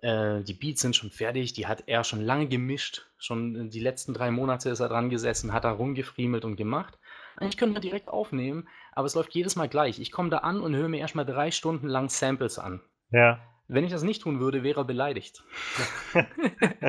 Äh, 0.01 0.41
die 0.43 0.53
Beats 0.53 0.81
sind 0.81 0.95
schon 0.95 1.11
fertig, 1.11 1.53
die 1.53 1.67
hat 1.67 1.83
er 1.87 2.03
schon 2.03 2.21
lange 2.21 2.47
gemischt. 2.47 3.07
Schon 3.17 3.69
die 3.69 3.79
letzten 3.79 4.13
drei 4.13 4.31
Monate 4.31 4.69
ist 4.69 4.79
er 4.79 4.89
dran 4.89 5.09
gesessen, 5.09 5.53
hat 5.53 5.63
da 5.63 5.71
rumgefriemelt 5.71 6.45
und 6.45 6.55
gemacht. 6.55 6.97
Eigentlich 7.37 7.57
können 7.57 7.73
wir 7.73 7.81
direkt 7.81 8.07
aufnehmen, 8.07 8.67
aber 8.93 9.07
es 9.07 9.15
läuft 9.15 9.33
jedes 9.33 9.55
Mal 9.55 9.67
gleich. 9.67 9.99
Ich 9.99 10.11
komme 10.11 10.29
da 10.29 10.39
an 10.39 10.61
und 10.61 10.75
höre 10.75 10.87
mir 10.87 10.99
erstmal 10.99 11.25
drei 11.25 11.51
Stunden 11.51 11.87
lang 11.87 12.09
Samples 12.09 12.59
an. 12.59 12.81
Ja. 13.11 13.39
Wenn 13.67 13.83
ich 13.83 13.91
das 13.91 14.03
nicht 14.03 14.21
tun 14.21 14.39
würde, 14.39 14.63
wäre 14.63 14.81
er 14.81 14.85
beleidigt. 14.85 15.43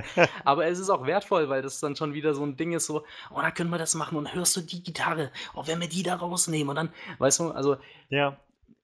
Aber 0.44 0.66
es 0.66 0.78
ist 0.78 0.90
auch 0.90 1.06
wertvoll, 1.06 1.48
weil 1.48 1.62
das 1.62 1.80
dann 1.80 1.96
schon 1.96 2.12
wieder 2.12 2.34
so 2.34 2.44
ein 2.44 2.56
Ding 2.56 2.72
ist, 2.72 2.86
so, 2.86 3.04
oh, 3.30 3.40
da 3.40 3.50
können 3.50 3.70
wir 3.70 3.78
das 3.78 3.94
machen 3.94 4.18
und 4.18 4.34
hörst 4.34 4.56
du 4.56 4.60
die 4.60 4.82
Gitarre, 4.82 5.32
oh, 5.54 5.62
wenn 5.66 5.80
wir 5.80 5.88
die 5.88 6.02
da 6.02 6.16
rausnehmen 6.16 6.68
und 6.68 6.76
dann, 6.76 6.92
weißt 7.18 7.40
du, 7.40 7.50
also, 7.50 7.78
ja. 8.08 8.36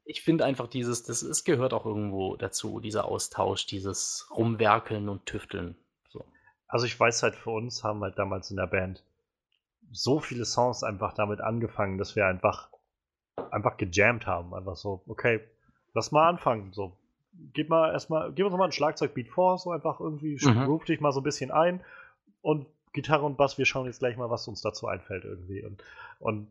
Ich 0.05 0.23
finde 0.23 0.45
einfach 0.45 0.69
dieses, 0.69 1.03
das 1.05 1.23
es 1.23 1.45
gehört 1.45 1.73
auch 1.73 1.87
irgendwo 1.87 2.37
dazu, 2.37 2.81
dieser 2.81 3.07
Austausch, 3.07 3.67
dieses 3.67 4.29
Rumwerkeln 4.35 5.09
und 5.09 5.27
Tüfteln. 5.27 5.77
So. 6.09 6.25
Also 6.67 6.87
ich 6.87 6.99
weiß 6.99 7.23
halt, 7.23 7.37
für 7.37 7.51
uns 7.51 7.85
haben 7.85 8.03
halt 8.03 8.19
damals 8.19 8.51
in 8.51 8.57
der 8.57 8.67
Band 8.67 9.05
so 9.93 10.21
viele 10.21 10.45
Songs 10.45 10.83
einfach 10.83 11.13
damit 11.13 11.41
angefangen, 11.41 11.99
dass 11.99 12.17
wir 12.17 12.27
einfach, 12.27 12.71
einfach 13.51 13.77
gejammt 13.77 14.27
haben. 14.27 14.55
Einfach 14.55 14.77
so, 14.77 15.03
okay, 15.07 15.41
lass 15.95 16.13
mal 16.13 16.29
anfangen. 16.29 16.73
So, 16.73 16.97
gib 17.53 17.69
mal 17.69 17.93
erstmal, 17.93 18.33
gib 18.33 18.47
uns 18.47 18.57
mal 18.57 18.65
ein 18.65 18.73
Schlagzeugbeat 18.73 19.29
vor, 19.29 19.59
so 19.59 19.71
einfach 19.71 20.01
irgendwie, 20.01 20.39
mhm. 20.41 20.65
ruf 20.65 20.85
dich 20.85 21.01
mal 21.01 21.13
so 21.13 21.21
ein 21.21 21.25
bisschen 21.25 21.51
ein 21.51 21.85
und 22.41 22.67
Gitarre 22.93 23.25
und 23.25 23.37
Bass, 23.37 23.57
wir 23.57 23.65
schauen 23.65 23.87
jetzt 23.87 24.01
gleich 24.01 24.17
mal, 24.17 24.31
was 24.31 24.49
uns 24.49 24.61
dazu 24.61 24.87
einfällt 24.87 25.25
irgendwie. 25.25 25.65
Und, 25.65 25.83
und 26.19 26.49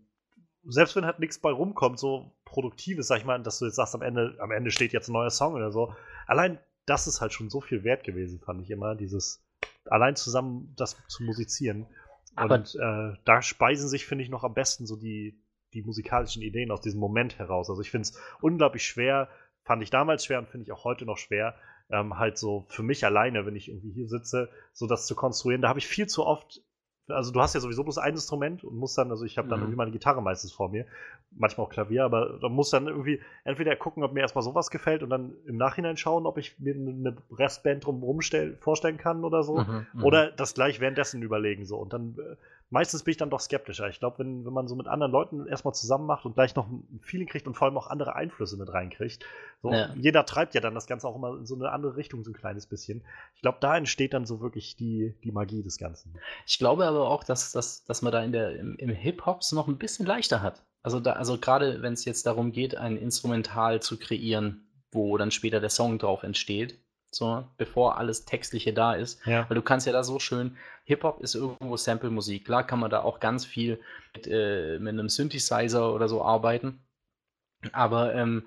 selbst 0.63 0.95
wenn 0.95 1.05
halt 1.05 1.19
nichts 1.19 1.39
bei 1.39 1.51
rumkommt, 1.51 1.99
so 1.99 2.31
Produktives, 2.45 3.07
sag 3.07 3.19
ich 3.19 3.25
mal, 3.25 3.41
dass 3.41 3.59
du 3.59 3.65
jetzt 3.65 3.75
sagst, 3.75 3.95
am 3.95 4.01
Ende, 4.01 4.35
am 4.39 4.51
Ende 4.51 4.71
steht 4.71 4.93
jetzt 4.93 5.09
ein 5.09 5.13
neuer 5.13 5.29
Song 5.29 5.53
oder 5.53 5.71
so, 5.71 5.93
allein 6.27 6.59
das 6.85 7.07
ist 7.07 7.21
halt 7.21 7.33
schon 7.33 7.49
so 7.49 7.61
viel 7.61 7.83
wert 7.83 8.03
gewesen, 8.03 8.39
fand 8.39 8.61
ich 8.61 8.71
immer, 8.71 8.95
dieses 8.95 9.43
allein 9.85 10.15
zusammen 10.15 10.73
das 10.77 10.97
zu 11.07 11.23
musizieren. 11.23 11.87
Aber 12.35 12.55
und 12.55 12.75
äh, 12.75 13.17
da 13.25 13.41
speisen 13.41 13.89
sich, 13.89 14.05
finde 14.05 14.23
ich, 14.23 14.29
noch 14.29 14.43
am 14.43 14.53
besten 14.53 14.85
so 14.85 14.95
die, 14.95 15.41
die 15.73 15.83
musikalischen 15.83 16.41
Ideen 16.41 16.71
aus 16.71 16.81
diesem 16.81 16.99
Moment 16.99 17.39
heraus. 17.39 17.69
Also 17.69 17.81
ich 17.81 17.91
finde 17.91 18.03
es 18.03 18.19
unglaublich 18.41 18.85
schwer, 18.85 19.29
fand 19.63 19.83
ich 19.83 19.89
damals 19.89 20.25
schwer 20.25 20.39
und 20.39 20.49
finde 20.49 20.63
ich 20.63 20.71
auch 20.71 20.83
heute 20.83 21.05
noch 21.05 21.17
schwer, 21.17 21.55
ähm, 21.89 22.17
halt 22.17 22.37
so 22.37 22.65
für 22.69 22.83
mich 22.83 23.05
alleine, 23.05 23.45
wenn 23.45 23.55
ich 23.55 23.69
irgendwie 23.69 23.91
hier 23.91 24.07
sitze, 24.07 24.49
so 24.71 24.87
das 24.87 25.07
zu 25.07 25.15
konstruieren. 25.15 25.61
Da 25.61 25.69
habe 25.69 25.79
ich 25.79 25.87
viel 25.87 26.07
zu 26.07 26.25
oft 26.25 26.61
also 27.07 27.31
du 27.31 27.41
hast 27.41 27.53
ja 27.53 27.59
sowieso 27.59 27.83
bloß 27.83 27.97
ein 27.97 28.13
Instrument 28.13 28.63
und 28.63 28.75
musst 28.75 28.97
dann, 28.97 29.09
also 29.11 29.25
ich 29.25 29.37
habe 29.37 29.47
dann 29.47 29.59
mhm. 29.59 29.63
irgendwie 29.65 29.77
meine 29.77 29.91
Gitarre 29.91 30.21
meistens 30.21 30.51
vor 30.51 30.69
mir, 30.69 30.85
manchmal 31.31 31.65
auch 31.65 31.69
Klavier, 31.69 32.05
aber 32.05 32.39
da 32.41 32.49
muss 32.49 32.69
dann 32.69 32.87
irgendwie 32.87 33.21
entweder 33.43 33.75
gucken, 33.75 34.03
ob 34.03 34.13
mir 34.13 34.21
erstmal 34.21 34.43
sowas 34.43 34.69
gefällt 34.69 35.03
und 35.03 35.09
dann 35.09 35.33
im 35.45 35.57
Nachhinein 35.57 35.97
schauen, 35.97 36.25
ob 36.25 36.37
ich 36.37 36.59
mir 36.59 36.75
eine 36.75 37.15
Restband 37.31 37.85
drumherum 37.85 38.19
vorstellen 38.59 38.97
kann 38.97 39.23
oder 39.23 39.43
so. 39.43 39.59
Mhm, 39.59 39.85
mhm, 39.93 40.03
oder 40.03 40.31
das 40.31 40.53
gleich 40.53 40.79
währenddessen 40.79 41.21
überlegen 41.21 41.65
so. 41.65 41.77
Und 41.77 41.93
dann 41.93 42.15
äh, 42.17 42.35
meistens 42.71 43.03
bin 43.03 43.11
ich 43.11 43.17
dann 43.17 43.29
doch 43.29 43.39
skeptischer. 43.39 43.87
Ich 43.89 43.99
glaube, 43.99 44.19
wenn, 44.19 44.45
wenn 44.45 44.53
man 44.53 44.67
so 44.67 44.75
mit 44.75 44.87
anderen 44.87 45.11
Leuten 45.11 45.45
erstmal 45.45 45.73
zusammen 45.73 46.07
macht 46.07 46.25
und 46.25 46.33
gleich 46.33 46.55
noch 46.55 46.67
ein 46.67 46.99
Feeling 47.03 47.27
kriegt 47.27 47.45
und 47.45 47.53
vor 47.53 47.67
allem 47.67 47.77
auch 47.77 47.87
andere 47.87 48.15
Einflüsse 48.15 48.57
mit 48.57 48.69
reinkriegt, 48.69 49.23
so, 49.61 49.71
ja. 49.71 49.93
jeder 49.95 50.25
treibt 50.25 50.55
ja 50.55 50.61
dann 50.61 50.73
das 50.73 50.87
Ganze 50.87 51.07
auch 51.07 51.15
immer 51.15 51.37
in 51.37 51.45
so 51.45 51.53
eine 51.55 51.71
andere 51.71 51.97
Richtung, 51.97 52.23
so 52.23 52.31
ein 52.31 52.35
kleines 52.35 52.65
bisschen. 52.65 53.03
Ich 53.35 53.41
glaube, 53.41 53.57
da 53.61 53.77
entsteht 53.77 54.13
dann 54.13 54.25
so 54.25 54.41
wirklich 54.41 54.77
die, 54.77 55.13
die 55.23 55.31
Magie 55.31 55.61
des 55.61 55.77
Ganzen. 55.77 56.17
Ich 56.47 56.57
glaube 56.57 56.85
aber 56.87 57.09
auch, 57.09 57.23
dass, 57.23 57.51
dass, 57.51 57.83
dass 57.83 58.01
man 58.01 58.11
da 58.11 58.23
in 58.23 58.31
der, 58.31 58.55
im, 58.55 58.75
im 58.77 58.89
Hip-Hop 58.89 59.41
es 59.41 59.51
noch 59.51 59.67
ein 59.67 59.77
bisschen 59.77 60.05
leichter 60.05 60.41
hat. 60.41 60.63
Also, 60.81 60.99
da, 60.99 61.13
also 61.13 61.37
gerade 61.37 61.81
wenn 61.81 61.93
es 61.93 62.05
jetzt 62.05 62.25
darum 62.25 62.51
geht, 62.51 62.75
ein 62.75 62.97
Instrumental 62.97 63.81
zu 63.81 63.99
kreieren, 63.99 64.65
wo 64.91 65.17
dann 65.17 65.31
später 65.31 65.59
der 65.59 65.69
Song 65.69 65.99
drauf 65.99 66.23
entsteht, 66.23 66.79
so, 67.11 67.43
bevor 67.57 67.97
alles 67.97 68.25
Textliche 68.25 68.73
da 68.73 68.93
ist. 68.93 69.25
Ja. 69.25 69.47
Weil 69.49 69.55
du 69.55 69.61
kannst 69.61 69.85
ja 69.85 69.93
da 69.93 70.03
so 70.03 70.19
schön, 70.19 70.57
Hip-Hop 70.85 71.21
ist 71.21 71.35
irgendwo 71.35 71.77
Sample-Musik. 71.77 72.45
Klar 72.45 72.65
kann 72.65 72.79
man 72.79 72.89
da 72.89 73.01
auch 73.01 73.19
ganz 73.19 73.45
viel 73.45 73.79
mit, 74.15 74.27
äh, 74.27 74.79
mit 74.79 74.93
einem 74.93 75.09
Synthesizer 75.09 75.93
oder 75.93 76.07
so 76.07 76.23
arbeiten. 76.23 76.79
Aber 77.73 78.15
ähm, 78.15 78.43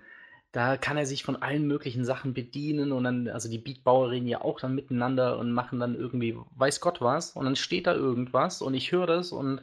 da 0.55 0.77
kann 0.77 0.97
er 0.97 1.05
sich 1.05 1.25
von 1.25 1.37
allen 1.37 1.67
möglichen 1.67 2.05
Sachen 2.05 2.33
bedienen 2.33 2.93
und 2.93 3.05
dann, 3.05 3.29
also 3.29 3.51
die 3.51 3.59
Beatbauer 3.59 4.11
reden 4.11 4.29
ja 4.29 4.41
auch 4.41 4.61
dann 4.61 4.75
miteinander 4.75 5.39
und 5.39 5.53
machen 5.53 5.81
dann 5.81 5.97
irgendwie, 5.97 6.37
weiß 6.57 6.81
Gott 6.81 7.01
was, 7.01 7.33
und 7.33 7.45
dann 7.45 7.57
steht 7.57 7.89
da 7.89 7.95
irgendwas 7.95 8.62
und 8.62 8.75
ich 8.75 8.93
höre 8.93 9.09
das 9.09 9.33
und 9.33 9.62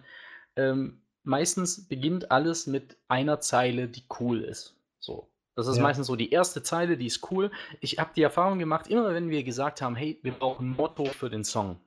ähm, 0.58 1.02
meistens 1.24 1.88
beginnt 1.88 2.30
alles 2.30 2.68
mit 2.68 2.98
einer 3.08 3.40
Zeile, 3.40 3.88
die 3.88 4.04
cool 4.20 4.42
ist. 4.42 4.76
So. 5.00 5.31
Das 5.56 5.68
ist 5.68 5.78
ja. 5.78 5.84
meistens 5.84 6.08
so 6.08 6.16
die 6.16 6.32
erste 6.32 6.64
Zeile, 6.64 6.98
die 6.98 7.08
ist 7.08 7.32
cool. 7.32 7.52
Ich 7.82 8.00
habe 8.00 8.12
die 8.16 8.22
Erfahrung 8.22 8.60
gemacht, 8.60 8.88
immer 8.88 9.14
wenn 9.14 9.30
wir 9.30 9.44
gesagt 9.44 9.82
haben, 9.82 9.96
hey, 9.96 10.20
wir 10.24 10.32
brauchen 10.32 10.72
ein 10.72 10.76
Motto 10.76 11.06
für 11.06 11.30
den 11.30 11.44
Song. 11.44 11.80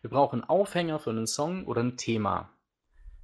Wir 0.00 0.10
brauchen 0.10 0.40
einen 0.40 0.48
Aufhänger 0.48 0.98
für 0.98 1.10
einen 1.10 1.26
Song 1.26 1.66
oder 1.66 1.82
ein 1.82 1.96
Thema. 1.96 2.50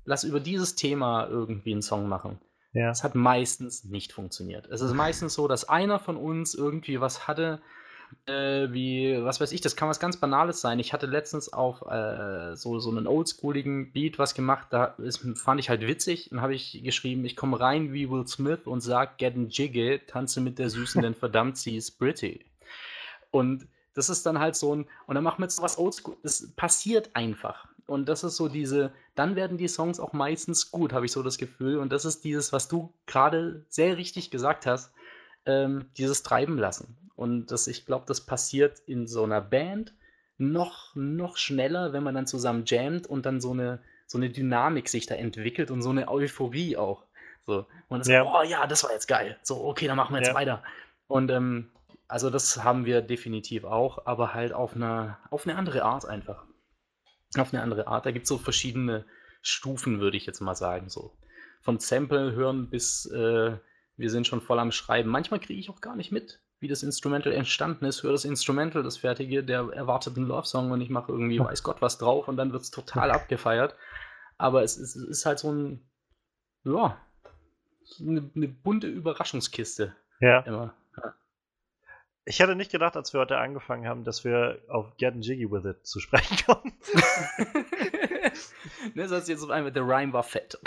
Lass 0.04 0.24
über 0.24 0.40
dieses 0.40 0.74
Thema 0.76 1.26
irgendwie 1.26 1.72
einen 1.72 1.82
Song 1.82 2.08
machen. 2.08 2.38
Ja. 2.72 2.88
Das 2.88 3.02
hat 3.02 3.14
meistens 3.14 3.84
nicht 3.84 4.12
funktioniert. 4.12 4.66
Es 4.66 4.80
ist 4.80 4.94
meistens 4.94 5.34
so, 5.34 5.48
dass 5.48 5.68
einer 5.68 5.98
von 5.98 6.16
uns 6.16 6.54
irgendwie 6.54 7.00
was 7.00 7.26
hatte 7.26 7.60
äh, 8.26 8.72
wie, 8.72 9.22
was 9.22 9.40
weiß 9.40 9.52
ich, 9.52 9.60
das 9.60 9.76
kann 9.76 9.88
was 9.88 10.00
ganz 10.00 10.16
Banales 10.16 10.60
sein. 10.60 10.78
Ich 10.78 10.92
hatte 10.92 11.06
letztens 11.06 11.52
auf 11.52 11.82
äh, 11.82 12.56
so, 12.56 12.78
so 12.78 12.90
einen 12.90 13.06
oldschooligen 13.06 13.92
Beat 13.92 14.18
was 14.18 14.34
gemacht, 14.34 14.68
da 14.70 14.84
ist, 14.98 15.26
fand 15.36 15.60
ich 15.60 15.70
halt 15.70 15.86
witzig. 15.86 16.28
Dann 16.30 16.40
habe 16.40 16.54
ich 16.54 16.80
geschrieben, 16.82 17.24
ich 17.24 17.36
komme 17.36 17.58
rein 17.58 17.92
wie 17.92 18.10
Will 18.10 18.26
Smith 18.26 18.60
und 18.66 18.80
sag, 18.80 19.18
get 19.18 19.34
n 19.34 19.48
Jiggy, 19.48 20.00
tanze 20.06 20.40
mit 20.40 20.58
der 20.58 20.70
Süßen, 20.70 21.02
denn 21.02 21.14
verdammt, 21.14 21.56
sie 21.56 21.76
ist 21.76 21.98
pretty. 21.98 22.44
Und 23.30 23.66
das 23.94 24.08
ist 24.08 24.26
dann 24.26 24.38
halt 24.38 24.56
so 24.56 24.74
ein, 24.74 24.86
und 25.06 25.14
dann 25.14 25.24
machen 25.24 25.40
wir 25.40 25.46
jetzt 25.46 25.60
was 25.60 25.78
oldschool, 25.78 26.16
das 26.22 26.52
passiert 26.54 27.10
einfach. 27.14 27.66
Und 27.86 28.06
das 28.08 28.22
ist 28.22 28.36
so 28.36 28.48
diese, 28.48 28.92
dann 29.14 29.34
werden 29.34 29.56
die 29.56 29.66
Songs 29.66 29.98
auch 29.98 30.12
meistens 30.12 30.70
gut, 30.70 30.92
habe 30.92 31.06
ich 31.06 31.12
so 31.12 31.22
das 31.22 31.38
Gefühl. 31.38 31.78
Und 31.78 31.90
das 31.90 32.04
ist 32.04 32.22
dieses, 32.22 32.52
was 32.52 32.68
du 32.68 32.92
gerade 33.06 33.64
sehr 33.70 33.96
richtig 33.96 34.30
gesagt 34.30 34.66
hast, 34.66 34.92
ähm, 35.46 35.86
dieses 35.96 36.22
Treiben 36.22 36.58
lassen. 36.58 36.96
Und 37.18 37.50
das, 37.50 37.66
ich 37.66 37.84
glaube, 37.84 38.04
das 38.06 38.20
passiert 38.20 38.78
in 38.86 39.08
so 39.08 39.24
einer 39.24 39.40
Band 39.40 39.92
noch, 40.36 40.94
noch 40.94 41.36
schneller, 41.36 41.92
wenn 41.92 42.04
man 42.04 42.14
dann 42.14 42.28
zusammen 42.28 42.62
jammt 42.64 43.08
und 43.08 43.26
dann 43.26 43.40
so 43.40 43.50
eine, 43.50 43.82
so 44.06 44.18
eine 44.18 44.30
Dynamik 44.30 44.88
sich 44.88 45.06
da 45.06 45.16
entwickelt 45.16 45.72
und 45.72 45.82
so 45.82 45.90
eine 45.90 46.08
Euphorie 46.08 46.76
auch. 46.76 47.06
So. 47.44 47.66
Und 47.88 47.98
das, 47.98 48.06
ja. 48.06 48.22
oh 48.22 48.44
ja, 48.44 48.68
das 48.68 48.84
war 48.84 48.92
jetzt 48.92 49.08
geil. 49.08 49.36
So, 49.42 49.64
okay, 49.64 49.88
dann 49.88 49.96
machen 49.96 50.14
wir 50.14 50.18
jetzt 50.20 50.28
ja. 50.28 50.34
weiter. 50.34 50.62
Und 51.08 51.32
ähm, 51.32 51.72
also 52.06 52.30
das 52.30 52.62
haben 52.62 52.84
wir 52.84 53.02
definitiv 53.02 53.64
auch, 53.64 54.06
aber 54.06 54.32
halt 54.32 54.52
auf 54.52 54.76
eine, 54.76 55.18
auf 55.30 55.44
eine 55.44 55.56
andere 55.56 55.82
Art 55.82 56.06
einfach. 56.06 56.44
Auf 57.36 57.52
eine 57.52 57.64
andere 57.64 57.88
Art. 57.88 58.06
Da 58.06 58.12
gibt 58.12 58.26
es 58.26 58.28
so 58.28 58.38
verschiedene 58.38 59.04
Stufen, 59.42 59.98
würde 59.98 60.16
ich 60.16 60.24
jetzt 60.24 60.38
mal 60.40 60.54
sagen. 60.54 60.88
So. 60.88 61.16
Von 61.62 61.80
Sample 61.80 62.30
hören 62.30 62.70
bis 62.70 63.06
äh, 63.06 63.56
wir 63.96 64.10
sind 64.10 64.28
schon 64.28 64.40
voll 64.40 64.60
am 64.60 64.70
Schreiben. 64.70 65.10
Manchmal 65.10 65.40
kriege 65.40 65.58
ich 65.58 65.68
auch 65.68 65.80
gar 65.80 65.96
nicht 65.96 66.12
mit, 66.12 66.40
wie 66.60 66.68
das 66.68 66.82
Instrumental 66.82 67.32
entstanden 67.32 67.84
ist, 67.84 68.02
höre 68.02 68.12
das 68.12 68.24
Instrumental, 68.24 68.82
das 68.82 68.96
fertige, 68.96 69.44
der 69.44 69.70
erwarteten 69.72 70.24
Love-Song 70.24 70.70
und 70.70 70.80
ich 70.80 70.90
mache 70.90 71.12
irgendwie 71.12 71.38
weiß 71.38 71.62
Gott 71.62 71.80
was 71.80 71.98
drauf 71.98 72.28
und 72.28 72.36
dann 72.36 72.52
wird 72.52 72.62
es 72.62 72.70
total 72.70 73.10
abgefeiert. 73.10 73.76
Aber 74.38 74.62
es 74.62 74.76
ist, 74.76 74.96
es 74.96 75.08
ist, 75.08 75.26
halt 75.26 75.38
so 75.38 75.52
ein, 75.52 75.88
ja, 76.64 77.00
eine, 78.00 78.30
eine 78.34 78.48
bunte 78.48 78.86
Überraschungskiste. 78.86 79.94
Ja. 80.20 80.40
Immer. 80.40 80.74
ja. 80.96 81.14
Ich 82.24 82.40
hätte 82.40 82.54
nicht 82.54 82.70
gedacht, 82.70 82.96
als 82.96 83.12
wir 83.12 83.20
heute 83.20 83.38
angefangen 83.38 83.86
haben, 83.86 84.04
dass 84.04 84.24
wir 84.24 84.60
auf 84.68 84.96
Get 84.96 85.14
Jiggy 85.16 85.50
With 85.50 85.64
It 85.64 85.86
zu 85.86 85.98
sprechen 85.98 86.36
kommen. 86.44 86.72
ne, 88.94 89.06
das 89.06 89.28
jetzt 89.28 89.42
auf 89.42 89.50
einmal, 89.50 89.72
der 89.72 89.84
Rhyme 89.84 90.12
war 90.12 90.24
fett. 90.24 90.58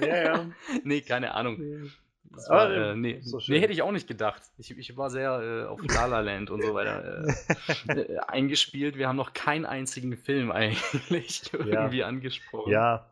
Ja, 0.00 0.22
ja. 0.22 0.46
nee, 0.84 1.00
keine 1.00 1.34
Ahnung. 1.34 1.90
War, 2.30 2.50
ah, 2.50 2.92
äh, 2.92 2.96
nee, 2.96 3.20
so 3.22 3.40
nee, 3.48 3.58
hätte 3.58 3.72
ich 3.72 3.82
auch 3.82 3.90
nicht 3.90 4.06
gedacht. 4.06 4.42
Ich, 4.56 4.70
ich 4.70 4.96
war 4.96 5.10
sehr 5.10 5.40
äh, 5.40 5.66
auf 5.66 5.80
La 5.82 6.06
La 6.06 6.20
Land 6.20 6.50
und 6.50 6.62
so 6.62 6.74
weiter 6.74 7.26
äh, 7.88 7.92
äh, 8.00 8.18
eingespielt. 8.18 8.96
Wir 8.96 9.08
haben 9.08 9.16
noch 9.16 9.32
keinen 9.32 9.66
einzigen 9.66 10.16
Film 10.16 10.52
eigentlich 10.52 11.52
irgendwie 11.52 11.98
ja. 11.98 12.06
angesprochen. 12.06 12.70
Ja. 12.70 13.10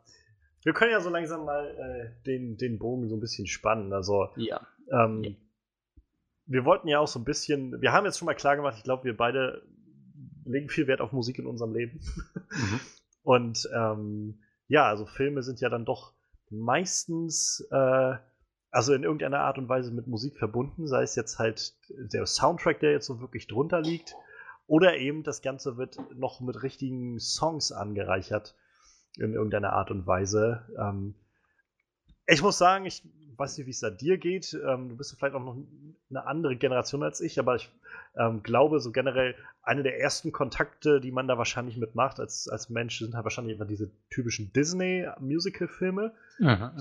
Wir 0.62 0.72
können 0.72 0.92
ja 0.92 1.00
so 1.00 1.10
langsam 1.10 1.44
mal 1.44 1.66
äh, 1.66 2.24
den, 2.26 2.56
den 2.58 2.78
Bogen 2.78 3.08
so 3.08 3.16
ein 3.16 3.20
bisschen 3.20 3.48
spannen. 3.48 3.92
Also, 3.92 4.28
ja. 4.36 4.60
Ähm, 4.92 5.24
ja. 5.24 5.30
wir 6.46 6.64
wollten 6.64 6.86
ja 6.86 7.00
auch 7.00 7.08
so 7.08 7.18
ein 7.18 7.24
bisschen, 7.24 7.80
wir 7.80 7.92
haben 7.92 8.04
jetzt 8.04 8.18
schon 8.18 8.26
mal 8.26 8.34
klar 8.34 8.54
gemacht, 8.54 8.76
ich 8.78 8.84
glaube, 8.84 9.04
wir 9.04 9.16
beide 9.16 9.62
legen 10.44 10.68
viel 10.68 10.86
Wert 10.86 11.00
auf 11.00 11.12
Musik 11.12 11.38
in 11.38 11.46
unserem 11.46 11.74
Leben. 11.74 12.00
Mhm. 12.50 12.80
Und 13.22 13.68
ähm, 13.74 14.40
ja, 14.68 14.86
also 14.86 15.06
Filme 15.06 15.42
sind 15.42 15.60
ja 15.60 15.68
dann 15.68 15.84
doch 15.84 16.12
meistens 16.50 17.66
äh, 17.70 18.14
also 18.70 18.92
in 18.92 19.02
irgendeiner 19.02 19.40
Art 19.40 19.58
und 19.58 19.68
Weise 19.68 19.92
mit 19.92 20.06
Musik 20.06 20.38
verbunden, 20.38 20.86
sei 20.86 21.02
es 21.02 21.14
jetzt 21.16 21.38
halt 21.38 21.74
der 21.88 22.26
Soundtrack, 22.26 22.80
der 22.80 22.92
jetzt 22.92 23.06
so 23.06 23.20
wirklich 23.20 23.46
drunter 23.46 23.80
liegt, 23.80 24.14
oder 24.66 24.98
eben 24.98 25.22
das 25.22 25.40
Ganze 25.40 25.78
wird 25.78 25.98
noch 26.14 26.40
mit 26.40 26.62
richtigen 26.62 27.18
Songs 27.18 27.72
angereichert 27.72 28.54
in 29.16 29.32
irgendeiner 29.32 29.72
Art 29.72 29.90
und 29.90 30.06
Weise. 30.06 30.66
Ähm, 30.78 31.14
ich 32.26 32.42
muss 32.42 32.58
sagen, 32.58 32.84
ich 32.84 33.02
weiß 33.38 33.56
nicht, 33.56 33.66
wie 33.66 33.70
es 33.70 33.80
da 33.80 33.88
dir 33.88 34.18
geht. 34.18 34.52
Ähm, 34.66 34.90
du 34.90 34.96
bist 34.96 35.16
vielleicht 35.16 35.34
auch 35.34 35.42
noch 35.42 35.56
eine 36.10 36.26
andere 36.26 36.56
Generation 36.56 37.02
als 37.02 37.20
ich, 37.20 37.38
aber 37.38 37.56
ich 37.56 37.70
ähm, 38.16 38.42
glaube, 38.42 38.80
so 38.80 38.92
generell 38.92 39.34
eine 39.62 39.82
der 39.82 39.98
ersten 40.00 40.32
Kontakte, 40.32 41.00
die 41.00 41.12
man 41.12 41.28
da 41.28 41.38
wahrscheinlich 41.38 41.78
mitmacht 41.78 42.20
als, 42.20 42.48
als 42.48 42.68
Mensch, 42.68 42.98
sind 42.98 43.14
halt 43.14 43.24
wahrscheinlich 43.24 43.56
immer 43.56 43.64
diese 43.64 43.90
typischen 44.10 44.52
Disney-Musical-Filme, 44.52 46.12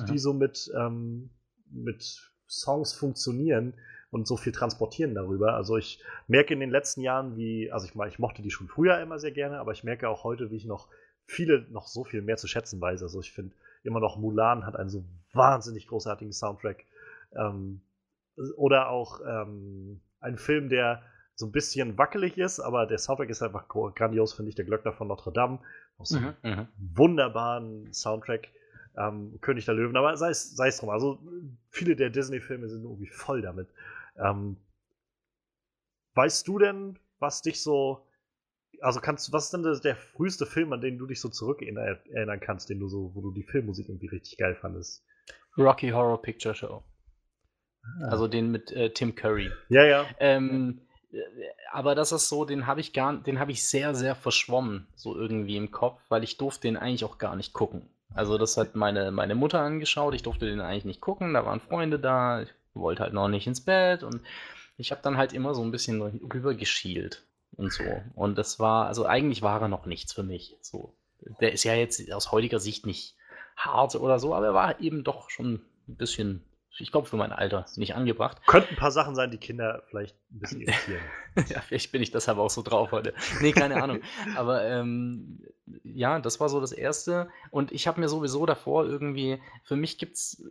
die 0.09 0.17
so 0.17 0.33
mit 0.33 0.69
ähm, 0.75 1.29
mit 1.71 2.31
Songs 2.47 2.93
funktionieren 2.93 3.73
und 4.09 4.27
so 4.27 4.37
viel 4.37 4.53
transportieren 4.53 5.13
darüber. 5.15 5.55
Also 5.55 5.77
ich 5.77 6.01
merke 6.27 6.53
in 6.53 6.59
den 6.59 6.69
letzten 6.69 7.01
Jahren, 7.01 7.35
wie, 7.35 7.71
also 7.71 7.85
ich 7.85 7.95
meine, 7.95 8.09
ich 8.09 8.19
mochte 8.19 8.41
die 8.41 8.51
schon 8.51 8.67
früher 8.67 8.99
immer 9.01 9.19
sehr 9.19 9.31
gerne, 9.31 9.59
aber 9.59 9.73
ich 9.73 9.83
merke 9.83 10.09
auch 10.09 10.23
heute, 10.23 10.49
wie 10.49 10.55
ich 10.55 10.65
noch 10.65 10.87
viele 11.25 11.65
noch 11.69 11.87
so 11.87 12.03
viel 12.03 12.21
mehr 12.21 12.37
zu 12.37 12.47
schätzen 12.47 12.79
weiß. 12.79 13.03
Also 13.03 13.19
ich 13.19 13.31
finde 13.31 13.55
immer 13.83 13.99
noch 13.99 14.17
Mulan 14.17 14.65
hat 14.65 14.75
einen 14.75 14.89
so 14.89 15.03
wahnsinnig 15.33 15.87
großartigen 15.87 16.33
Soundtrack. 16.33 16.85
Ähm, 17.35 17.81
oder 18.55 18.89
auch 18.89 19.19
ähm, 19.27 20.01
ein 20.19 20.37
Film, 20.37 20.69
der 20.69 21.01
so 21.35 21.45
ein 21.45 21.51
bisschen 21.51 21.97
wackelig 21.97 22.37
ist, 22.37 22.59
aber 22.59 22.85
der 22.85 22.97
Soundtrack 22.97 23.29
ist 23.29 23.43
einfach 23.43 23.67
grandios, 23.67 24.33
finde 24.33 24.49
ich. 24.49 24.55
Der 24.55 24.65
Glöckner 24.65 24.93
von 24.93 25.07
Notre 25.07 25.31
Dame. 25.31 25.59
Auch 25.97 26.05
so 26.05 26.19
mhm, 26.19 26.33
mhm. 26.43 26.67
wunderbaren 26.77 27.93
Soundtrack 27.93 28.49
ähm, 28.97 29.37
König 29.41 29.65
der 29.65 29.75
Löwen, 29.75 29.95
aber 29.95 30.17
sei 30.17 30.29
es, 30.29 30.55
drum. 30.55 30.89
Also 30.89 31.19
viele 31.69 31.95
der 31.95 32.09
Disney-Filme 32.09 32.67
sind 32.67 32.83
irgendwie 32.83 33.07
voll 33.07 33.41
damit. 33.41 33.69
Ähm, 34.17 34.57
weißt 36.15 36.47
du 36.47 36.59
denn, 36.59 36.99
was 37.19 37.41
dich 37.41 37.61
so. 37.61 38.03
Also 38.81 38.99
kannst 38.99 39.31
was 39.33 39.45
ist 39.45 39.53
denn 39.53 39.63
der, 39.63 39.79
der 39.79 39.95
früheste 39.95 40.45
Film, 40.45 40.71
an 40.73 40.81
den 40.81 40.99
du 40.99 41.07
dich 41.07 41.19
so 41.19 41.29
zurück 41.29 41.61
erinnern 41.61 42.39
kannst, 42.39 42.69
den 42.69 42.79
du 42.79 42.87
so, 42.87 43.11
wo 43.15 43.21
du 43.21 43.31
die 43.31 43.43
Filmmusik 43.43 43.87
irgendwie 43.89 44.07
richtig 44.07 44.37
geil 44.37 44.55
fandest? 44.55 45.03
Rocky 45.57 45.89
Horror 45.89 46.21
Picture 46.21 46.53
Show. 46.53 46.83
Ah. 48.01 48.09
Also 48.09 48.27
den 48.27 48.51
mit 48.51 48.71
äh, 48.71 48.91
Tim 48.91 49.15
Curry. 49.15 49.51
Ja, 49.69 49.83
ja. 49.83 50.05
Ähm, 50.19 50.81
aber 51.71 51.95
das 51.95 52.11
ist 52.11 52.29
so, 52.29 52.45
den 52.45 52.67
habe 52.67 52.81
ich 52.81 52.93
gar, 52.93 53.17
den 53.17 53.39
habe 53.39 53.51
ich 53.51 53.67
sehr, 53.67 53.95
sehr 53.95 54.15
verschwommen, 54.15 54.87
so 54.95 55.15
irgendwie 55.15 55.57
im 55.57 55.71
Kopf, 55.71 56.01
weil 56.09 56.23
ich 56.23 56.37
durfte 56.37 56.67
den 56.67 56.77
eigentlich 56.77 57.05
auch 57.05 57.17
gar 57.17 57.35
nicht 57.35 57.53
gucken. 57.53 57.89
Also 58.13 58.37
das 58.37 58.57
hat 58.57 58.75
meine, 58.75 59.11
meine 59.11 59.35
Mutter 59.35 59.59
angeschaut. 59.59 60.13
Ich 60.15 60.23
durfte 60.23 60.45
den 60.45 60.59
eigentlich 60.61 60.85
nicht 60.85 61.01
gucken. 61.01 61.33
Da 61.33 61.45
waren 61.45 61.59
Freunde 61.59 61.99
da. 61.99 62.41
Ich 62.41 62.49
wollte 62.73 63.03
halt 63.03 63.13
noch 63.13 63.27
nicht 63.27 63.47
ins 63.47 63.61
Bett. 63.61 64.03
Und 64.03 64.21
ich 64.77 64.91
habe 64.91 65.01
dann 65.01 65.17
halt 65.17 65.33
immer 65.33 65.53
so 65.53 65.63
ein 65.63 65.71
bisschen 65.71 66.01
rübergeschielt 66.01 67.25
und 67.55 67.71
so. 67.71 67.83
Und 68.15 68.37
das 68.37 68.59
war, 68.59 68.87
also 68.87 69.05
eigentlich 69.05 69.41
war 69.41 69.61
er 69.61 69.67
noch 69.67 69.85
nichts 69.85 70.13
für 70.13 70.23
mich. 70.23 70.57
So. 70.61 70.95
Der 71.41 71.51
ist 71.51 71.63
ja 71.63 71.73
jetzt 71.73 72.11
aus 72.11 72.31
heutiger 72.31 72.59
Sicht 72.59 72.85
nicht 72.85 73.15
hart 73.55 73.95
oder 73.95 74.19
so, 74.19 74.35
aber 74.35 74.47
er 74.47 74.53
war 74.53 74.79
eben 74.79 75.03
doch 75.03 75.29
schon 75.29 75.61
ein 75.87 75.95
bisschen 75.95 76.43
ich 76.79 76.91
glaube, 76.91 77.07
für 77.07 77.17
mein 77.17 77.31
Alter 77.31 77.65
nicht 77.75 77.95
angebracht. 77.95 78.45
Könnten 78.45 78.75
ein 78.75 78.77
paar 78.77 78.91
Sachen 78.91 79.15
sein, 79.15 79.31
die 79.31 79.37
Kinder 79.37 79.83
vielleicht 79.89 80.15
ein 80.31 80.39
bisschen 80.39 80.61
irritieren. 80.61 81.01
ja, 81.47 81.61
vielleicht 81.61 81.91
bin 81.91 82.01
ich 82.01 82.11
deshalb 82.11 82.37
auch 82.37 82.49
so 82.49 82.61
drauf 82.61 82.91
heute. 82.91 83.13
Nee, 83.41 83.51
keine 83.51 83.81
Ahnung. 83.81 84.01
Aber 84.35 84.63
ähm, 84.63 85.39
ja, 85.83 86.19
das 86.19 86.39
war 86.39 86.49
so 86.49 86.61
das 86.61 86.71
Erste. 86.71 87.29
Und 87.51 87.71
ich 87.71 87.87
habe 87.87 87.99
mir 87.99 88.09
sowieso 88.09 88.45
davor 88.45 88.85
irgendwie, 88.85 89.41
für 89.63 89.75
mich 89.75 89.97
gibt 89.97 90.15
es, 90.17 90.43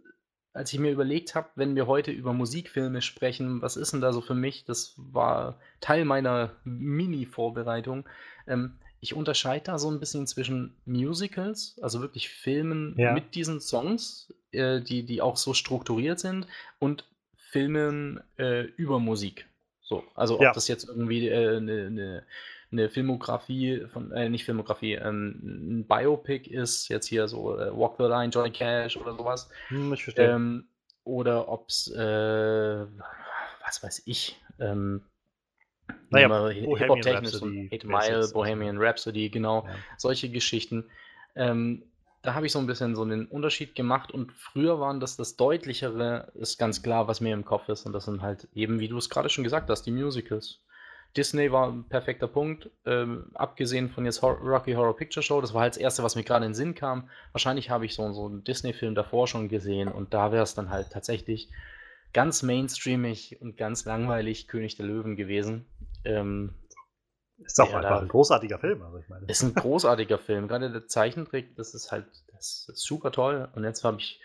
als 0.53 0.73
ich 0.73 0.78
mir 0.78 0.90
überlegt 0.90 1.35
habe, 1.35 1.48
wenn 1.55 1.77
wir 1.77 1.86
heute 1.86 2.11
über 2.11 2.32
Musikfilme 2.32 3.03
sprechen, 3.03 3.62
was 3.62 3.77
ist 3.77 3.93
denn 3.93 4.01
da 4.01 4.12
so 4.12 4.20
für 4.20 4.35
mich? 4.35 4.65
Das 4.65 4.94
war 4.97 5.59
Teil 5.81 6.05
meiner 6.05 6.57
Mini-Vorbereitung. 6.65 8.09
Ähm, 8.47 8.78
ich 9.01 9.14
unterscheide 9.14 9.64
da 9.64 9.78
so 9.78 9.90
ein 9.90 10.01
bisschen 10.01 10.27
zwischen 10.27 10.77
Musicals, 10.85 11.78
also 11.82 12.01
wirklich 12.01 12.28
Filmen 12.28 12.94
ja. 12.98 13.12
mit 13.12 13.35
diesen 13.35 13.60
Songs, 13.60 14.32
äh, 14.52 14.81
die, 14.81 15.05
die 15.05 15.23
auch 15.23 15.36
so 15.36 15.55
strukturiert 15.55 16.18
sind, 16.18 16.47
und 16.78 17.05
Filmen 17.35 18.20
äh, 18.39 18.62
über 18.62 18.98
Musik. 18.98 19.47
So, 19.82 20.02
also 20.14 20.36
ob 20.36 20.43
ja. 20.43 20.52
das 20.52 20.66
jetzt 20.68 20.89
irgendwie 20.89 21.31
eine 21.31 21.56
äh, 21.56 21.60
ne, 21.60 21.90
ne, 21.90 22.27
ne 22.70 22.89
Filmografie 22.89 23.86
von, 23.86 24.10
äh, 24.12 24.28
nicht 24.28 24.44
Filmografie, 24.44 24.94
ähm, 24.94 25.40
ein 25.43 25.86
Biopic 25.86 26.51
ist, 26.51 26.89
jetzt 26.89 27.06
hier 27.06 27.28
so 27.28 27.59
äh, 27.59 27.77
Walk 27.77 27.97
the 27.98 28.05
Line, 28.05 28.31
Johnny 28.31 28.51
Cash 28.51 28.97
oder 28.97 29.14
sowas. 29.14 29.48
Hm, 29.68 29.93
ich 29.93 30.02
verstehe. 30.02 30.32
Ähm, 30.32 30.68
oder 31.05 31.48
ob 31.48 31.68
es, 31.68 31.89
äh, 31.94 32.86
was 33.64 33.82
weiß 33.82 34.02
ich, 34.06 34.40
ähm, 34.59 35.02
naja, 36.11 36.49
Hip-Hop-technisch, 36.49 37.43
Eight 37.70 37.85
Mile, 37.85 38.28
Bohemian 38.33 38.78
Rhapsody, 38.78 39.28
genau, 39.28 39.65
ja. 39.66 39.74
solche 39.97 40.28
Geschichten. 40.28 40.85
Ähm, 41.35 41.83
da 42.23 42.35
habe 42.35 42.47
ich 42.47 42.53
so 42.53 42.59
ein 42.59 42.66
bisschen 42.66 42.97
so 42.97 43.03
einen 43.03 43.27
Unterschied 43.27 43.74
gemacht 43.74 44.11
und 44.11 44.33
früher 44.33 44.81
waren 44.81 44.99
das 44.99 45.16
das 45.16 45.37
Deutlichere, 45.37 46.33
ist 46.35 46.59
ganz 46.59 46.83
klar, 46.83 47.07
was 47.07 47.20
mir 47.20 47.33
im 47.33 47.45
Kopf 47.45 47.69
ist 47.69 47.87
und 47.87 47.93
das 47.93 48.05
sind 48.05 48.20
halt 48.20 48.49
eben, 48.55 48.81
wie 48.81 48.89
du 48.89 48.99
es 48.99 49.09
gerade 49.09 49.28
schon 49.28 49.45
gesagt 49.45 49.70
hast, 49.70 49.83
die 49.83 49.93
Musicals. 49.93 50.61
Disney 51.16 51.51
war 51.51 51.69
ein 51.69 51.85
perfekter 51.85 52.27
Punkt, 52.27 52.69
ähm, 52.85 53.31
abgesehen 53.35 53.89
von 53.89 54.05
jetzt 54.05 54.23
Hor 54.23 54.39
Rocky 54.39 54.74
Horror 54.74 54.97
Picture 54.97 55.23
Show, 55.23 55.41
das 55.41 55.55
war 55.55 55.62
halt 55.62 55.74
das 55.74 55.81
erste, 55.81 56.03
was 56.03 56.16
mir 56.16 56.24
gerade 56.24 56.45
in 56.45 56.51
den 56.51 56.57
Sinn 56.57 56.74
kam. 56.74 57.09
Wahrscheinlich 57.33 57.70
habe 57.70 57.87
ich 57.87 57.95
so, 57.95 58.12
so 58.12 58.27
einen 58.27 58.45
Disney-Film 58.45 58.95
davor 58.95 59.27
schon 59.28 59.49
gesehen 59.49 59.89
und 59.89 60.12
da 60.12 60.33
wäre 60.33 60.43
es 60.43 60.55
dann 60.55 60.69
halt 60.69 60.91
tatsächlich 60.91 61.49
ganz 62.12 62.43
mainstreamig 62.43 63.39
und 63.41 63.57
ganz 63.57 63.85
langweilig 63.85 64.49
König 64.49 64.77
der 64.77 64.87
Löwen 64.87 65.16
gewesen. 65.16 65.65
Ähm, 66.07 66.55
ist 67.39 67.61
auch 67.61 67.73
einfach 67.74 68.01
ein 68.01 68.09
großartiger 68.09 68.59
Film, 68.59 68.83
also 68.83 68.99
ich 68.99 69.09
meine. 69.09 69.27
Ist 69.27 69.43
ein 69.43 69.55
großartiger 69.55 70.19
Film. 70.19 70.49
Gerade 70.49 70.70
der 70.70 70.87
Zeichentrick, 70.87 71.55
das 71.57 71.74
ist 71.74 71.93
halt, 71.93 72.07
das 72.33 72.69
ist 72.73 72.83
super 72.83 73.12
toll. 73.12 73.49
Und 73.55 73.65
jetzt 73.65 73.85
habe 73.85 73.99
ich, 73.99 74.20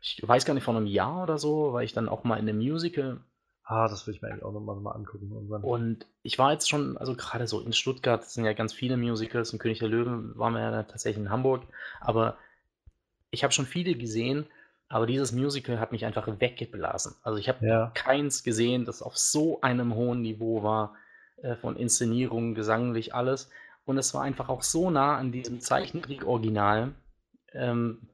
ich 0.00 0.20
weiß 0.26 0.44
gar 0.44 0.54
nicht, 0.54 0.62
vor 0.62 0.76
einem 0.76 0.86
Jahr 0.86 1.24
oder 1.24 1.38
so, 1.38 1.72
war 1.72 1.82
ich 1.82 1.92
dann 1.92 2.08
auch 2.08 2.22
mal 2.24 2.36
in 2.36 2.48
einem 2.48 2.58
Musical. 2.58 3.20
Ah, 3.64 3.88
das 3.88 4.06
will 4.06 4.14
ich 4.14 4.22
mir 4.22 4.28
eigentlich 4.28 4.44
auch 4.44 4.52
nochmal 4.52 4.76
mal 4.76 4.92
angucken. 4.92 5.30
Irgendwann. 5.32 5.64
Und 5.64 6.06
ich 6.22 6.38
war 6.38 6.52
jetzt 6.52 6.68
schon, 6.68 6.96
also 6.98 7.16
gerade 7.16 7.46
so 7.46 7.60
in 7.60 7.72
Stuttgart, 7.72 8.24
sind 8.24 8.44
ja 8.44 8.52
ganz 8.52 8.72
viele 8.72 8.96
Musicals, 8.96 9.52
in 9.52 9.58
König 9.58 9.80
der 9.80 9.88
Löwen 9.88 10.36
waren 10.38 10.54
wir 10.54 10.60
ja 10.60 10.82
tatsächlich 10.84 11.24
in 11.24 11.30
Hamburg, 11.30 11.62
aber 12.00 12.36
ich 13.30 13.42
habe 13.42 13.52
schon 13.52 13.66
viele 13.66 13.94
gesehen, 13.94 14.46
aber 14.88 15.06
dieses 15.06 15.32
Musical 15.32 15.80
hat 15.80 15.90
mich 15.90 16.04
einfach 16.04 16.28
weggeblasen. 16.28 17.14
Also 17.22 17.38
ich 17.38 17.48
habe 17.48 17.66
ja. 17.66 17.90
keins 17.94 18.44
gesehen, 18.44 18.84
das 18.84 19.00
auf 19.00 19.16
so 19.16 19.60
einem 19.62 19.94
hohen 19.94 20.20
Niveau 20.20 20.62
war, 20.62 20.94
äh, 21.42 21.56
von 21.56 21.76
Inszenierung, 21.76 22.54
gesanglich, 22.54 23.14
alles. 23.14 23.50
Und 23.84 23.98
es 23.98 24.14
war 24.14 24.22
einfach 24.22 24.48
auch 24.48 24.62
so 24.62 24.90
nah 24.90 25.16
an 25.16 25.32
diesem 25.32 25.60
Zeichentrick-Original. 25.60 26.92
Ähm, 27.52 28.08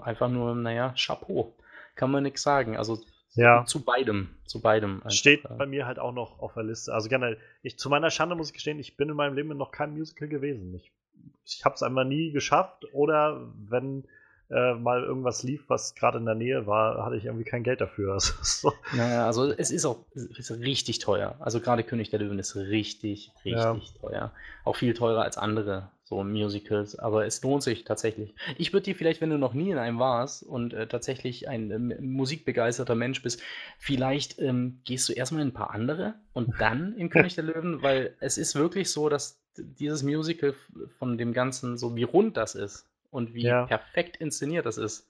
einfach 0.00 0.28
nur, 0.28 0.54
naja, 0.54 0.94
Chapeau. 0.96 1.56
Kann 1.96 2.10
man 2.10 2.22
nichts 2.22 2.42
sagen. 2.42 2.76
Also 2.76 3.00
ja. 3.34 3.64
zu 3.66 3.84
beidem. 3.84 4.30
Zu 4.46 4.60
beidem. 4.60 4.96
Einfach. 4.96 5.10
Steht 5.10 5.42
bei 5.58 5.66
mir 5.66 5.86
halt 5.86 5.98
auch 5.98 6.12
noch 6.12 6.38
auf 6.38 6.54
der 6.54 6.62
Liste. 6.62 6.94
Also 6.94 7.08
generell, 7.08 7.38
ich, 7.62 7.78
zu 7.78 7.90
meiner 7.90 8.10
Schande 8.10 8.36
muss 8.36 8.48
ich 8.48 8.54
gestehen, 8.54 8.78
ich 8.78 8.96
bin 8.96 9.08
in 9.08 9.16
meinem 9.16 9.34
Leben 9.34 9.56
noch 9.56 9.72
kein 9.72 9.92
Musical 9.92 10.28
gewesen. 10.28 10.74
Ich, 10.74 10.92
ich 11.44 11.64
habe 11.64 11.74
es 11.74 11.82
einmal 11.82 12.04
nie 12.04 12.32
geschafft 12.32 12.84
oder 12.92 13.52
wenn 13.68 14.04
äh, 14.50 14.74
mal 14.74 15.02
irgendwas 15.02 15.42
lief, 15.42 15.64
was 15.68 15.94
gerade 15.94 16.18
in 16.18 16.26
der 16.26 16.34
Nähe 16.34 16.66
war, 16.66 17.04
hatte 17.04 17.16
ich 17.16 17.24
irgendwie 17.24 17.44
kein 17.44 17.62
Geld 17.62 17.80
dafür. 17.80 18.14
Also, 18.14 18.32
so. 18.42 18.72
Naja, 18.94 19.26
also 19.26 19.50
es 19.50 19.70
ist 19.70 19.84
auch 19.84 20.04
es 20.14 20.26
ist 20.26 20.50
richtig 20.60 20.98
teuer. 20.98 21.36
Also 21.40 21.60
gerade 21.60 21.82
König 21.82 22.10
der 22.10 22.20
Löwen 22.20 22.38
ist 22.38 22.54
richtig, 22.56 23.32
richtig 23.44 23.62
ja. 23.62 23.76
teuer. 24.00 24.32
Auch 24.64 24.76
viel 24.76 24.94
teurer 24.94 25.22
als 25.22 25.36
andere 25.36 25.90
so 26.04 26.22
Musicals, 26.22 26.98
aber 26.98 27.24
es 27.26 27.42
lohnt 27.42 27.62
sich 27.62 27.84
tatsächlich. 27.84 28.34
Ich 28.58 28.72
würde 28.72 28.84
dir 28.84 28.94
vielleicht, 28.94 29.22
wenn 29.22 29.30
du 29.30 29.38
noch 29.38 29.54
nie 29.54 29.70
in 29.70 29.78
einem 29.78 29.98
warst 29.98 30.42
und 30.42 30.74
äh, 30.74 30.86
tatsächlich 30.86 31.48
ein 31.48 31.70
äh, 31.70 32.00
musikbegeisterter 32.00 32.94
Mensch 32.94 33.22
bist, 33.22 33.42
vielleicht 33.78 34.38
ähm, 34.38 34.80
gehst 34.84 35.08
du 35.08 35.14
erstmal 35.14 35.42
in 35.42 35.48
ein 35.48 35.54
paar 35.54 35.70
andere 35.70 36.14
und 36.34 36.52
dann 36.60 36.94
in 36.96 37.08
König 37.08 37.34
der 37.34 37.44
Löwen, 37.44 37.82
weil 37.82 38.14
es 38.20 38.36
ist 38.36 38.54
wirklich 38.54 38.90
so, 38.90 39.08
dass 39.08 39.40
dieses 39.56 40.02
Musical 40.02 40.54
von 40.98 41.16
dem 41.16 41.32
Ganzen, 41.32 41.78
so 41.78 41.96
wie 41.96 42.02
rund 42.02 42.36
das 42.36 42.54
ist, 42.54 42.86
und 43.14 43.32
wie 43.32 43.44
ja. 43.44 43.66
perfekt 43.66 44.16
inszeniert 44.16 44.66
das 44.66 44.76
ist, 44.76 45.08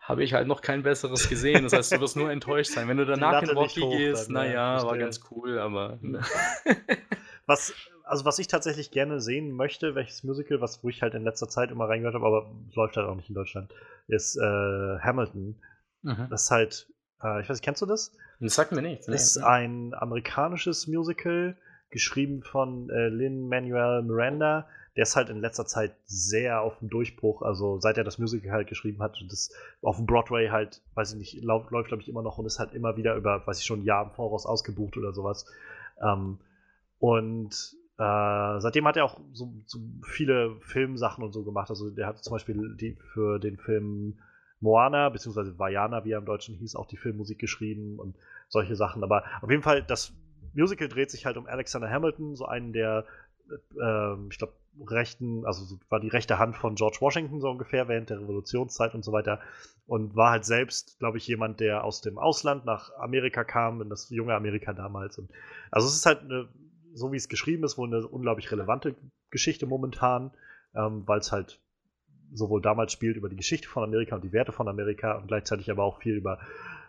habe 0.00 0.24
ich 0.24 0.32
halt 0.32 0.48
noch 0.48 0.62
kein 0.62 0.82
besseres 0.82 1.28
gesehen. 1.28 1.62
Das 1.64 1.74
heißt, 1.74 1.92
du 1.92 2.00
wirst 2.00 2.16
nur 2.16 2.30
enttäuscht 2.32 2.70
sein. 2.70 2.88
Wenn 2.88 2.96
du 2.96 3.04
danach 3.04 3.42
in 3.42 3.50
Rocky 3.50 3.80
gehst, 3.80 4.30
naja, 4.30 4.82
war 4.82 4.96
ganz 4.96 5.20
cool, 5.30 5.58
aber. 5.58 5.98
was, 7.46 7.74
also 8.04 8.24
was 8.24 8.38
ich 8.38 8.46
tatsächlich 8.46 8.90
gerne 8.90 9.20
sehen 9.20 9.52
möchte, 9.52 9.94
welches 9.94 10.24
Musical, 10.24 10.60
was 10.60 10.82
wo 10.82 10.88
ich 10.88 11.02
halt 11.02 11.14
in 11.14 11.22
letzter 11.22 11.48
Zeit 11.48 11.70
immer 11.70 11.86
reingehört 11.86 12.14
habe, 12.14 12.26
aber 12.26 12.50
läuft 12.74 12.96
halt 12.96 13.06
auch 13.06 13.14
nicht 13.14 13.28
in 13.28 13.34
Deutschland, 13.34 13.70
ist 14.06 14.36
äh, 14.36 14.98
Hamilton. 15.00 15.60
Mhm. 16.02 16.28
Das 16.30 16.44
ist 16.44 16.50
halt, 16.50 16.88
äh, 17.22 17.42
ich 17.42 17.48
weiß 17.48 17.56
nicht, 17.56 17.64
kennst 17.64 17.82
du 17.82 17.86
das? 17.86 18.16
Das 18.40 18.54
sagt 18.54 18.72
mir 18.72 18.82
nichts. 18.82 19.06
Das 19.06 19.22
ist 19.22 19.38
ein 19.38 19.92
amerikanisches 19.92 20.86
Musical, 20.86 21.58
geschrieben 21.90 22.42
von 22.42 22.88
äh, 22.90 23.08
Lin 23.08 23.48
Manuel 23.48 24.02
Miranda 24.02 24.66
der 24.96 25.02
ist 25.02 25.14
halt 25.14 25.28
in 25.28 25.40
letzter 25.40 25.66
Zeit 25.66 25.94
sehr 26.06 26.62
auf 26.62 26.78
dem 26.78 26.88
Durchbruch. 26.88 27.42
Also 27.42 27.78
seit 27.80 27.98
er 27.98 28.04
das 28.04 28.18
Musical 28.18 28.50
halt 28.50 28.68
geschrieben 28.68 29.02
hat, 29.02 29.22
das 29.28 29.50
auf 29.82 29.96
dem 29.96 30.06
Broadway 30.06 30.48
halt, 30.48 30.82
weiß 30.94 31.12
ich 31.12 31.18
nicht, 31.18 31.44
läuft, 31.44 31.70
läuft 31.70 31.88
glaube 31.88 32.02
ich 32.02 32.08
immer 32.08 32.22
noch 32.22 32.38
und 32.38 32.46
ist 32.46 32.58
halt 32.58 32.72
immer 32.72 32.96
wieder 32.96 33.14
über, 33.14 33.46
weiß 33.46 33.58
ich 33.58 33.66
schon, 33.66 33.80
ein 33.80 33.84
Jahr 33.84 34.04
im 34.04 34.12
Voraus 34.12 34.46
ausgebucht 34.46 34.96
oder 34.96 35.12
sowas. 35.12 35.44
Ähm, 36.02 36.38
und 36.98 37.76
äh, 37.98 38.60
seitdem 38.60 38.86
hat 38.86 38.96
er 38.96 39.04
auch 39.04 39.20
so, 39.32 39.52
so, 39.66 39.78
viele 40.02 40.56
Filmsachen 40.60 41.22
und 41.22 41.32
so 41.32 41.44
gemacht. 41.44 41.68
Also 41.68 41.90
der 41.90 42.06
hat 42.06 42.24
zum 42.24 42.32
Beispiel 42.32 42.74
die, 42.76 42.96
für 43.12 43.38
den 43.38 43.58
Film 43.58 44.18
Moana, 44.60 45.10
beziehungsweise 45.10 45.58
Vajana, 45.58 46.04
wie 46.04 46.12
er 46.12 46.18
im 46.18 46.24
Deutschen 46.24 46.54
hieß, 46.54 46.74
auch 46.76 46.86
die 46.86 46.96
Filmmusik 46.96 47.38
geschrieben 47.38 47.98
und 47.98 48.16
solche 48.48 48.76
Sachen. 48.76 49.02
Aber 49.02 49.24
auf 49.42 49.50
jeden 49.50 49.62
Fall, 49.62 49.82
das 49.82 50.14
Musical 50.54 50.88
dreht 50.88 51.10
sich 51.10 51.26
halt 51.26 51.36
um 51.36 51.46
Alexander 51.46 51.90
Hamilton, 51.90 52.34
so 52.34 52.46
einen 52.46 52.72
der, 52.72 53.04
äh, 53.50 54.14
ich 54.30 54.38
glaube, 54.38 54.54
rechten, 54.88 55.44
also 55.46 55.78
war 55.88 56.00
die 56.00 56.08
rechte 56.08 56.38
Hand 56.38 56.56
von 56.56 56.74
George 56.74 56.98
Washington 57.00 57.40
so 57.40 57.48
ungefähr 57.48 57.88
während 57.88 58.10
der 58.10 58.20
Revolutionszeit 58.20 58.94
und 58.94 59.04
so 59.04 59.12
weiter 59.12 59.40
und 59.86 60.16
war 60.16 60.30
halt 60.32 60.44
selbst, 60.44 60.98
glaube 60.98 61.18
ich, 61.18 61.26
jemand, 61.26 61.60
der 61.60 61.84
aus 61.84 62.00
dem 62.00 62.18
Ausland 62.18 62.64
nach 62.64 62.90
Amerika 62.98 63.44
kam, 63.44 63.80
in 63.80 63.88
das 63.88 64.10
junge 64.10 64.34
Amerika 64.34 64.72
damals. 64.72 65.18
Und 65.18 65.30
also 65.70 65.86
es 65.86 65.94
ist 65.94 66.06
halt 66.06 66.22
eine, 66.22 66.48
so 66.92 67.12
wie 67.12 67.16
es 67.16 67.28
geschrieben 67.28 67.64
ist, 67.64 67.78
wohl 67.78 67.88
eine 67.88 68.06
unglaublich 68.06 68.50
relevante 68.50 68.96
Geschichte 69.30 69.66
momentan, 69.66 70.32
ähm, 70.74 71.04
weil 71.06 71.20
es 71.20 71.32
halt 71.32 71.60
sowohl 72.32 72.60
damals 72.60 72.92
spielt 72.92 73.16
über 73.16 73.28
die 73.28 73.36
Geschichte 73.36 73.68
von 73.68 73.84
Amerika 73.84 74.16
und 74.16 74.24
die 74.24 74.32
Werte 74.32 74.52
von 74.52 74.68
Amerika 74.68 75.16
und 75.16 75.28
gleichzeitig 75.28 75.70
aber 75.70 75.84
auch 75.84 76.00
viel 76.00 76.16
über 76.16 76.40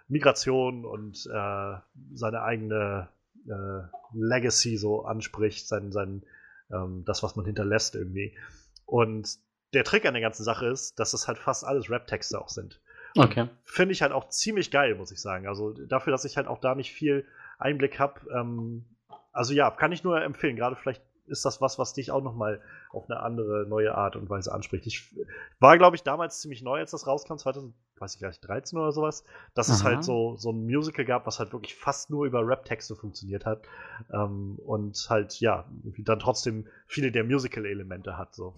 Migration 0.08 0.86
und 0.86 1.28
äh, 1.32 1.76
seine 2.14 2.42
eigene 2.42 3.10
äh, 3.48 3.82
Legacy 4.14 4.78
so 4.78 5.06
anspricht, 5.06 5.68
sein, 5.68 5.92
sein 5.92 6.24
ähm, 6.72 7.04
das, 7.06 7.24
was 7.24 7.36
man 7.36 7.46
hinterlässt 7.46 7.96
irgendwie. 7.96 8.38
Und 8.86 9.38
der 9.74 9.84
Trick 9.84 10.06
an 10.06 10.14
der 10.14 10.22
ganzen 10.22 10.44
Sache 10.44 10.68
ist, 10.68 11.00
dass 11.00 11.14
es 11.14 11.28
halt 11.28 11.38
fast 11.38 11.66
alles 11.66 11.90
Rap-Texte 11.90 12.40
auch 12.40 12.50
sind. 12.50 12.82
Okay. 13.16 13.50
Finde 13.64 13.94
ich 13.94 14.02
halt 14.02 14.12
auch 14.12 14.30
ziemlich 14.30 14.72
geil, 14.72 14.96
muss 14.96 15.12
ich 15.12 15.22
sagen. 15.22 15.48
Also 15.48 15.74
dafür, 15.74 16.12
dass 16.12 16.26
ich 16.26 16.38
halt 16.38 16.48
auch 16.48 16.60
da 16.60 16.76
nicht 16.76 16.92
viel 16.92 17.26
Einblick 17.58 18.00
habe. 18.00 18.22
Ähm, 18.32 18.86
also 19.32 19.54
ja, 19.54 19.72
kann 19.72 19.92
ich 19.92 20.04
nur 20.04 20.22
empfehlen. 20.22 20.56
Gerade 20.56 20.76
vielleicht 20.76 21.02
ist 21.28 21.46
das 21.46 21.62
was, 21.62 21.78
was 21.78 21.94
dich 21.94 22.12
auch 22.12 22.24
nochmal 22.24 22.62
auf 22.92 23.10
eine 23.10 23.20
andere, 23.20 23.66
neue 23.68 23.96
Art 23.96 24.16
und 24.16 24.30
Weise 24.30 24.54
anspricht. 24.54 24.88
Ich 24.88 25.16
war, 25.60 25.78
glaube 25.78 25.96
ich, 25.96 26.04
damals 26.04 26.42
ziemlich 26.42 26.62
neu, 26.62 26.80
als 26.80 26.92
das 26.92 27.08
rauskam, 27.08 27.38
2000, 27.38 27.74
weiß 28.00 28.16
ich 28.16 28.22
gar 28.22 28.30
nicht, 28.30 28.46
13 28.48 28.80
oder 28.80 28.92
sowas, 28.92 29.24
dass 29.54 29.70
Aha. 29.70 29.76
es 29.76 29.84
halt 29.84 30.04
so, 30.04 30.36
so 30.38 30.52
ein 30.52 30.66
Musical 30.66 31.06
gab, 31.06 31.28
was 31.28 31.40
halt 31.40 31.54
wirklich 31.54 31.76
fast 31.76 32.10
nur 32.10 32.26
über 32.26 32.46
Rap-Texte 32.48 32.96
funktioniert 32.96 33.46
hat. 33.46 33.64
Ähm, 34.12 34.60
und 34.66 34.96
halt, 35.10 35.40
ja, 35.40 35.66
dann 36.00 36.20
trotzdem 36.20 36.68
viele 36.88 37.12
der 37.12 37.24
Musical-Elemente 37.24 38.18
hat. 38.18 38.36
So. 38.36 38.56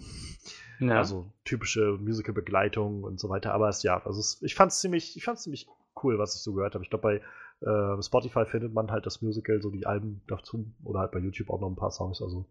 Ja. 0.79 0.97
Also 0.97 1.31
typische 1.43 1.97
Musical-Begleitung 1.99 3.03
und 3.03 3.19
so 3.19 3.29
weiter. 3.29 3.53
Aber 3.53 3.69
es, 3.69 3.83
ja, 3.83 4.01
also 4.05 4.19
es, 4.19 4.41
ich 4.41 4.55
fand 4.55 4.71
es 4.71 4.79
ziemlich, 4.79 5.17
ich 5.17 5.23
fand's 5.23 5.43
ziemlich 5.43 5.67
cool, 6.03 6.17
was 6.17 6.35
ich 6.35 6.41
so 6.41 6.53
gehört 6.53 6.75
habe. 6.75 6.83
Ich 6.83 6.89
glaube, 6.89 7.01
bei 7.01 7.21
äh, 7.61 8.01
Spotify 8.01 8.45
findet 8.45 8.73
man 8.73 8.91
halt 8.91 9.05
das 9.05 9.21
Musical, 9.21 9.61
so 9.61 9.69
die 9.69 9.85
Alben 9.85 10.21
dazu, 10.27 10.65
oder 10.83 10.99
halt 10.99 11.11
bei 11.11 11.19
YouTube 11.19 11.49
auch 11.49 11.59
noch 11.59 11.69
ein 11.69 11.75
paar 11.75 11.91
Songs. 11.91 12.21
Also 12.21 12.45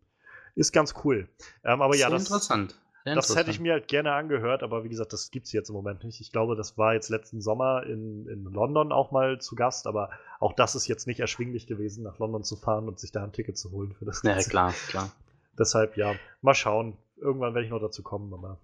ist 0.59 0.73
ganz 0.73 0.95
cool. 1.05 1.29
Ähm, 1.65 1.83
aber 1.83 1.97
ja, 1.97 2.11
das, 2.11 2.23
interessant. 2.25 2.75
Das 3.05 3.35
hätte 3.37 3.51
ich 3.51 3.61
mir 3.61 3.73
halt 3.73 3.89
gerne 3.89 4.13
angehört, 4.13 4.63
aber 4.63 4.85
wie 4.85 4.89
gesagt, 4.89 5.13
das 5.13 5.31
gibt 5.31 5.47
es 5.47 5.53
jetzt 5.53 5.71
im 5.71 5.75
Moment 5.75 6.05
nicht. 6.05 6.21
Ich 6.21 6.33
glaube, 6.33 6.57
das 6.57 6.77
war 6.77 6.95
jetzt 6.95 7.09
letzten 7.09 7.41
Sommer 7.41 7.85
in, 7.85 8.27
in 8.29 8.45
London 8.45 8.93
auch 8.93 9.11
mal 9.11 9.41
zu 9.41 9.55
Gast, 9.55 9.87
aber 9.87 10.11
auch 10.41 10.53
das 10.53 10.75
ist 10.75 10.89
jetzt 10.89 11.07
nicht 11.07 11.21
erschwinglich 11.21 11.67
gewesen, 11.67 12.03
nach 12.05 12.19
London 12.19 12.45
zu 12.45 12.57
fahren 12.57 12.89
und 12.89 12.99
sich 12.99 13.13
da 13.13 13.25
ein 13.25 13.33
Ticket 13.33 13.57
zu 13.57 13.71
holen 13.71 13.95
für 13.95 14.05
das. 14.05 14.23
Ja, 14.23 14.37
klar, 14.43 14.75
klar. 14.89 15.11
Deshalb, 15.59 15.97
ja, 15.97 16.15
mal 16.43 16.55
schauen. 16.55 16.97
Irgendwann 17.17 17.55
werde 17.55 17.65
ich 17.65 17.71
noch 17.71 17.81
dazu 17.81 18.03
kommen, 18.03 18.33
aber. 18.33 18.59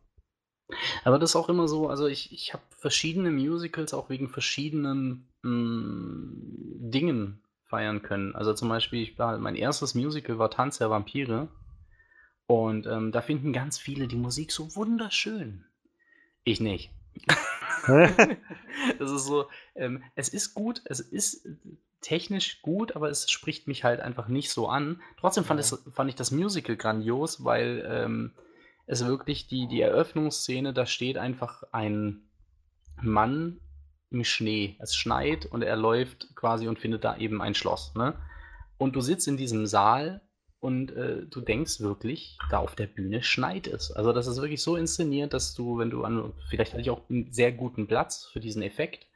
Aber 1.05 1.19
das 1.19 1.31
ist 1.31 1.37
auch 1.37 1.49
immer 1.49 1.69
so, 1.69 1.89
also 1.89 2.07
ich, 2.07 2.33
ich 2.33 2.53
habe 2.53 2.63
verschiedene 2.79 3.31
Musicals 3.31 3.93
auch 3.93 4.09
wegen 4.09 4.29
verschiedenen 4.29 5.29
mh, 5.43 5.51
mm, 5.51 6.91
Dingen 6.91 7.43
feiern 7.65 8.03
können. 8.03 8.35
Also 8.35 8.55
zum 8.55 8.69
Beispiel, 8.69 9.03
ich 9.03 9.19
war, 9.19 9.37
mein 9.39 9.57
erstes 9.57 9.95
Musical 9.95 10.39
war 10.39 10.51
Tanz 10.51 10.79
der 10.79 10.91
Vampire. 10.91 11.49
Und 12.55 12.87
ähm, 12.87 13.11
da 13.11 13.21
finden 13.21 13.53
ganz 13.53 13.79
viele 13.79 14.07
die 14.07 14.15
Musik 14.15 14.53
so 14.53 14.77
wunderschön. 14.77 15.65
Ich 16.45 16.61
nicht. 16.61 16.93
das 17.89 19.11
ist 19.11 19.25
so, 19.25 19.47
ähm, 19.75 20.05
es 20.15 20.29
ist 20.29 20.55
gut, 20.55 20.81
es 20.85 21.01
ist 21.01 21.49
technisch 22.01 22.63
gut, 22.63 22.95
aber 22.95 23.11
es 23.11 23.29
spricht 23.29 23.67
mich 23.67 23.83
halt 23.83 23.99
einfach 23.99 24.29
nicht 24.29 24.53
so 24.53 24.69
an. 24.69 25.03
Trotzdem 25.19 25.43
fand, 25.43 25.59
es, 25.59 25.83
fand 25.91 26.09
ich 26.11 26.15
das 26.15 26.31
Musical 26.31 26.77
grandios, 26.77 27.43
weil 27.43 27.85
ähm, 27.91 28.31
es 28.87 29.05
wirklich 29.05 29.49
die, 29.49 29.67
die 29.67 29.81
Eröffnungsszene, 29.81 30.73
da 30.73 30.87
steht 30.87 31.19
einfach 31.19 31.65
ein 31.73 32.23
Mann 33.03 33.59
im 34.11 34.23
Schnee. 34.23 34.77
Es 34.79 34.95
schneit 34.95 35.45
und 35.45 35.63
er 35.63 35.75
läuft 35.75 36.37
quasi 36.37 36.69
und 36.69 36.79
findet 36.79 37.03
da 37.03 37.17
eben 37.17 37.43
ein 37.43 37.57
Schloss. 37.57 37.97
Ne? 37.97 38.15
Und 38.79 38.95
du 38.95 39.01
sitzt 39.01 39.27
in 39.27 39.37
diesem 39.37 39.67
Saal 39.67 40.21
und 40.65 40.93
äh, 40.97 41.27
du 41.27 41.43
denkst 41.43 41.81
wirklich, 41.81 42.39
da 42.49 42.59
auf 42.59 42.75
der 42.75 42.87
Bühne 42.87 43.23
schneit 43.23 43.67
es. 43.67 43.93
Also 43.93 44.15
das 44.15 44.27
ist 44.27 44.41
wirklich 44.41 44.63
so 44.63 44.77
inszeniert, 44.77 45.35
dass 45.35 45.55
du, 45.55 45.77
wenn 45.77 45.91
du 45.91 46.05
an, 46.05 46.33
vielleicht 46.49 46.73
hatte 46.73 46.81
ich 46.81 46.89
auch 46.89 47.03
einen 47.11 47.31
sehr 47.31 47.53
guten 47.53 47.87
Platz 47.87 48.31
für 48.33 48.41
diesen 48.41 48.63
Effekt, 48.63 49.07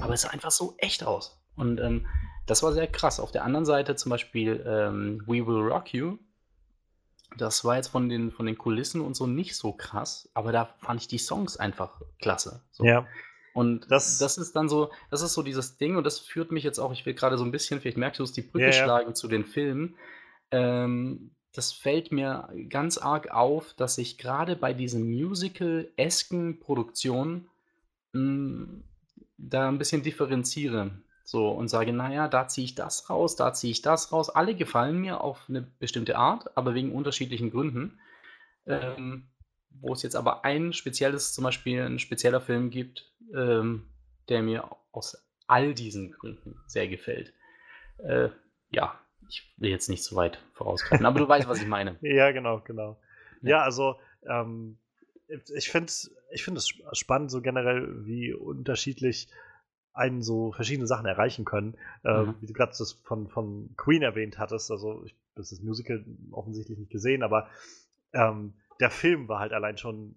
aber 0.00 0.14
es 0.14 0.22
sah 0.22 0.28
einfach 0.28 0.52
so 0.52 0.76
echt 0.78 1.02
aus. 1.02 1.42
Und 1.56 1.80
ähm, 1.80 2.06
das 2.46 2.62
war 2.62 2.72
sehr 2.72 2.86
krass. 2.86 3.18
Auf 3.18 3.32
der 3.32 3.42
anderen 3.42 3.66
Seite 3.66 3.96
zum 3.96 4.10
Beispiel 4.10 4.64
ähm, 4.64 5.24
We 5.26 5.44
Will 5.44 5.72
Rock 5.72 5.92
You. 5.92 6.18
Das 7.36 7.64
war 7.64 7.74
jetzt 7.74 7.88
von 7.88 8.08
den, 8.08 8.30
von 8.30 8.46
den 8.46 8.56
Kulissen 8.56 9.00
und 9.00 9.16
so 9.16 9.26
nicht 9.26 9.56
so 9.56 9.72
krass, 9.72 10.30
aber 10.34 10.52
da 10.52 10.66
fand 10.78 11.00
ich 11.00 11.08
die 11.08 11.18
Songs 11.18 11.56
einfach 11.56 12.00
klasse. 12.20 12.62
So. 12.70 12.84
Ja. 12.84 13.08
Und 13.54 13.90
das, 13.90 14.18
das 14.18 14.38
ist 14.38 14.54
dann 14.54 14.68
so, 14.68 14.92
das 15.10 15.22
ist 15.22 15.34
so 15.34 15.42
dieses 15.42 15.78
Ding 15.78 15.96
und 15.96 16.04
das 16.04 16.20
führt 16.20 16.52
mich 16.52 16.62
jetzt 16.62 16.78
auch, 16.78 16.92
ich 16.92 17.04
will 17.04 17.14
gerade 17.14 17.38
so 17.38 17.44
ein 17.44 17.50
bisschen, 17.50 17.80
vielleicht 17.80 17.98
merkst 17.98 18.20
du 18.20 18.22
es, 18.22 18.30
die 18.30 18.42
Brücke 18.42 18.66
Ja, 18.66 18.70
ja. 18.70 18.84
schlagen 18.84 19.16
zu 19.16 19.26
den 19.26 19.44
Filmen. 19.44 19.96
Ähm, 20.52 21.34
das 21.52 21.72
fällt 21.72 22.12
mir 22.12 22.48
ganz 22.68 22.96
arg 22.98 23.30
auf, 23.30 23.74
dass 23.74 23.98
ich 23.98 24.16
gerade 24.16 24.56
bei 24.56 24.72
diesen 24.72 25.10
Musical-esken 25.10 26.60
Produktionen 26.60 27.48
hm, 28.14 28.84
da 29.36 29.68
ein 29.68 29.78
bisschen 29.78 30.02
differenziere. 30.02 30.92
So 31.24 31.50
und 31.50 31.68
sage, 31.68 31.92
naja, 31.92 32.28
da 32.28 32.48
ziehe 32.48 32.64
ich 32.64 32.74
das 32.74 33.08
raus, 33.08 33.36
da 33.36 33.52
ziehe 33.52 33.70
ich 33.70 33.82
das 33.82 34.12
raus. 34.12 34.28
Alle 34.30 34.54
gefallen 34.54 35.00
mir 35.00 35.20
auf 35.20 35.48
eine 35.48 35.62
bestimmte 35.62 36.16
Art, 36.16 36.56
aber 36.56 36.74
wegen 36.74 36.92
unterschiedlichen 36.92 37.50
Gründen. 37.50 37.98
Ähm, 38.66 39.28
wo 39.80 39.92
es 39.92 40.02
jetzt 40.02 40.16
aber 40.16 40.44
ein 40.44 40.72
spezielles, 40.72 41.32
zum 41.32 41.44
Beispiel 41.44 41.82
ein 41.82 41.98
spezieller 41.98 42.40
Film 42.40 42.70
gibt, 42.70 43.10
ähm, 43.34 43.86
der 44.28 44.42
mir 44.42 44.68
aus 44.92 45.16
all 45.46 45.74
diesen 45.74 46.12
Gründen 46.12 46.60
sehr 46.66 46.88
gefällt. 46.88 47.32
Äh, 47.98 48.28
ja, 48.70 48.98
ich 49.28 49.52
will 49.56 49.70
jetzt 49.70 49.88
nicht 49.88 50.04
zu 50.04 50.16
weit 50.16 50.42
vorausgreifen, 50.54 51.06
aber 51.06 51.18
du 51.18 51.28
weißt, 51.28 51.48
was 51.48 51.60
ich 51.60 51.66
meine. 51.66 51.96
Ja, 52.02 52.30
genau, 52.32 52.60
genau. 52.60 52.98
Ja. 53.42 53.50
Ja, 53.50 53.62
also 53.62 53.96
ähm, 54.28 54.78
ich 55.56 55.70
finde 55.70 55.92
ich 56.32 56.44
find 56.44 56.56
es 56.58 56.66
sp- 56.70 56.84
spannend, 56.92 57.30
so 57.30 57.40
generell, 57.40 58.04
wie 58.06 58.32
unterschiedlich 58.34 59.28
einen 59.94 60.22
so 60.22 60.52
verschiedene 60.52 60.86
Sachen 60.86 61.06
erreichen 61.06 61.44
können. 61.44 61.74
Äh, 62.04 62.22
Mhm. 62.24 62.34
Wie 62.40 62.46
du 62.46 62.52
gerade 62.52 62.72
das 62.76 62.92
von, 63.04 63.28
von 63.28 63.74
Queen 63.76 64.02
erwähnt 64.02 64.38
hattest, 64.38 64.70
also 64.70 65.04
ich 65.04 65.12
habe 65.12 65.20
das 65.36 65.60
Musical 65.60 66.04
offensichtlich 66.30 66.78
nicht 66.78 66.90
gesehen, 66.90 67.22
aber 67.22 67.48
ähm, 68.12 68.54
der 68.80 68.90
Film 68.90 69.28
war 69.28 69.38
halt 69.40 69.52
allein 69.52 69.76
schon. 69.78 70.14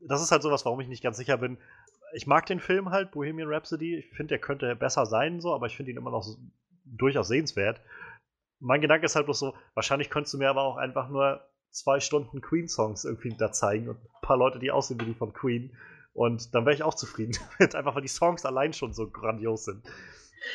Das 0.00 0.22
ist 0.22 0.30
halt 0.30 0.42
sowas, 0.42 0.64
warum 0.64 0.80
ich 0.80 0.88
nicht 0.88 1.02
ganz 1.02 1.16
sicher 1.16 1.38
bin. 1.38 1.58
Ich 2.14 2.26
mag 2.26 2.46
den 2.46 2.60
Film 2.60 2.90
halt, 2.90 3.10
Bohemian 3.10 3.48
Rhapsody. 3.52 3.96
Ich 3.96 4.06
finde, 4.10 4.28
der 4.28 4.38
könnte 4.38 4.74
besser 4.76 5.04
sein, 5.06 5.40
so, 5.40 5.54
aber 5.54 5.66
ich 5.66 5.76
finde 5.76 5.90
ihn 5.92 5.98
immer 5.98 6.10
noch 6.10 6.22
so, 6.22 6.36
durchaus 6.84 7.28
sehenswert. 7.28 7.80
Mein 8.60 8.80
Gedanke 8.80 9.06
ist 9.06 9.14
halt 9.16 9.26
bloß 9.26 9.38
so, 9.38 9.54
wahrscheinlich 9.74 10.10
könntest 10.10 10.34
du 10.34 10.38
mir 10.38 10.50
aber 10.50 10.62
auch 10.62 10.76
einfach 10.76 11.08
nur 11.08 11.40
zwei 11.70 12.00
Stunden 12.00 12.40
Queen-Songs 12.40 13.04
irgendwie 13.04 13.34
da 13.36 13.52
zeigen 13.52 13.88
und 13.88 13.96
ein 13.98 14.20
paar 14.22 14.36
Leute, 14.36 14.58
die 14.58 14.70
aussehen 14.70 15.00
wie 15.00 15.04
die 15.06 15.14
von 15.14 15.32
Queen. 15.32 15.76
Und 16.12 16.54
dann 16.54 16.64
wäre 16.64 16.74
ich 16.74 16.82
auch 16.82 16.94
zufrieden 16.94 17.36
damit, 17.58 17.74
einfach 17.74 17.94
weil 17.94 18.02
die 18.02 18.08
Songs 18.08 18.44
allein 18.44 18.72
schon 18.72 18.92
so 18.92 19.08
grandios 19.08 19.64
sind. 19.66 19.86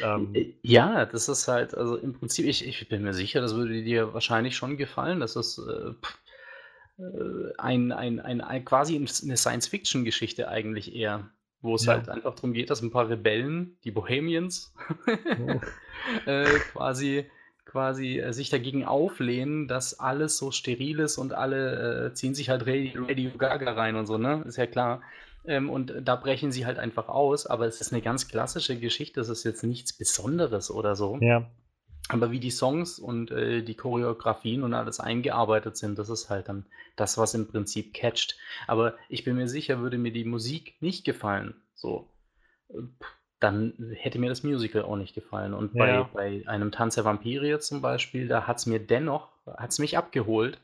Ähm, 0.02 0.34
Äh, 0.34 0.54
Ja, 0.64 1.06
das 1.06 1.30
ist 1.30 1.48
halt, 1.48 1.76
also 1.76 1.96
im 1.98 2.14
Prinzip, 2.14 2.46
ich, 2.46 2.68
ich 2.68 2.90
bin 2.90 3.04
mir 3.04 3.14
sicher, 3.14 3.42
das 3.42 3.56
würde 3.56 3.84
dir 3.84 4.14
wahrscheinlich 4.14 4.56
schon 4.58 4.78
gefallen. 4.78 5.20
Das 5.20 5.36
ist 5.36 5.58
äh, 5.60 5.94
pff, 5.94 6.18
äh, 6.98 7.54
ein, 7.58 7.92
ein, 7.92 8.20
ein, 8.20 8.42
ein, 8.42 8.66
quasi 8.66 8.96
eine 8.96 9.38
Science-Fiction-Geschichte 9.38 10.48
eigentlich 10.48 10.94
eher, 10.96 11.30
wo 11.62 11.76
es 11.76 11.86
Ja. 11.86 11.94
halt 11.94 12.10
einfach 12.10 12.36
darum 12.36 12.54
geht, 12.54 12.70
dass 12.70 12.82
ein 12.82 12.92
paar 12.92 13.10
Rebellen, 13.10 13.78
die 13.84 13.92
Bohemians, 13.92 14.74
äh, 16.26 16.46
quasi, 16.72 17.30
quasi 17.66 18.20
äh, 18.20 18.34
sich 18.34 18.50
dagegen 18.50 18.86
auflehnen, 18.86 19.68
dass 19.68 20.00
alles 20.00 20.38
so 20.38 20.52
steril 20.52 21.00
ist 21.00 21.18
und 21.18 21.34
alle 21.34 22.08
äh, 22.08 22.14
ziehen 22.14 22.36
sich 22.36 22.50
halt 22.50 22.68
Radio, 22.68 23.06
Radio 23.06 23.32
Gaga 23.38 23.72
rein 23.74 23.96
und 23.96 24.06
so, 24.06 24.18
ne? 24.18 24.44
Ist 24.46 24.58
ja 24.58 24.68
klar. 24.68 25.02
Ähm, 25.46 25.70
und 25.70 25.94
da 26.02 26.16
brechen 26.16 26.52
sie 26.52 26.66
halt 26.66 26.80
einfach 26.80 27.10
aus, 27.10 27.46
aber 27.48 27.66
es 27.66 27.82
ist 27.82 27.92
eine 27.92 28.02
ganz 28.02 28.28
klassische 28.28 28.80
Geschichte, 28.80 29.20
es 29.20 29.30
ist 29.30 29.44
jetzt 29.44 29.64
nichts 29.64 29.94
Besonderes 29.94 30.72
oder 30.72 30.96
so. 30.96 31.18
ja. 31.22 31.50
Aber 32.10 32.32
wie 32.32 32.42
die 32.42 32.52
Songs 32.52 33.00
und 33.00 33.32
äh, 33.32 33.64
die 33.64 33.76
Choreografien 33.76 34.64
und 34.64 34.74
alles 34.74 35.00
eingearbeitet 35.00 35.78
sind, 35.78 35.98
das 35.98 36.10
ist 36.10 36.30
halt 36.30 36.50
dann 36.50 36.66
das, 36.98 37.18
was 37.18 37.34
im 37.34 37.48
Prinzip 37.48 37.94
catcht. 37.94 38.38
Aber 38.68 38.96
ich 39.08 39.24
bin 39.24 39.38
mir 39.38 39.48
sicher, 39.48 39.80
würde 39.80 39.98
mir 39.98 40.12
die 40.12 40.26
Musik 40.26 40.76
nicht 40.82 41.06
gefallen, 41.06 41.56
so, 41.76 42.10
äh, 42.70 42.82
dann 43.44 43.74
hätte 43.96 44.20
mir 44.20 44.30
das 44.30 44.44
Musical 44.44 44.84
auch 44.84 44.96
nicht 44.96 45.14
gefallen. 45.14 45.54
Und 45.54 45.74
bei, 45.74 45.90
Ja. 45.90 46.10
bei 46.14 46.44
einem 46.46 46.72
Tanz 46.72 46.96
der 46.96 47.06
Vampire 47.06 47.46
jetzt 47.48 47.68
zum 47.68 47.82
Beispiel, 47.82 48.28
da 48.28 48.48
hat 48.48 48.58
es 48.58 48.66
mir 48.66 48.80
dennoch, 48.80 49.28
hat 49.58 49.72
es 49.72 49.80
mich 49.80 49.98
abgeholt, 49.98 50.60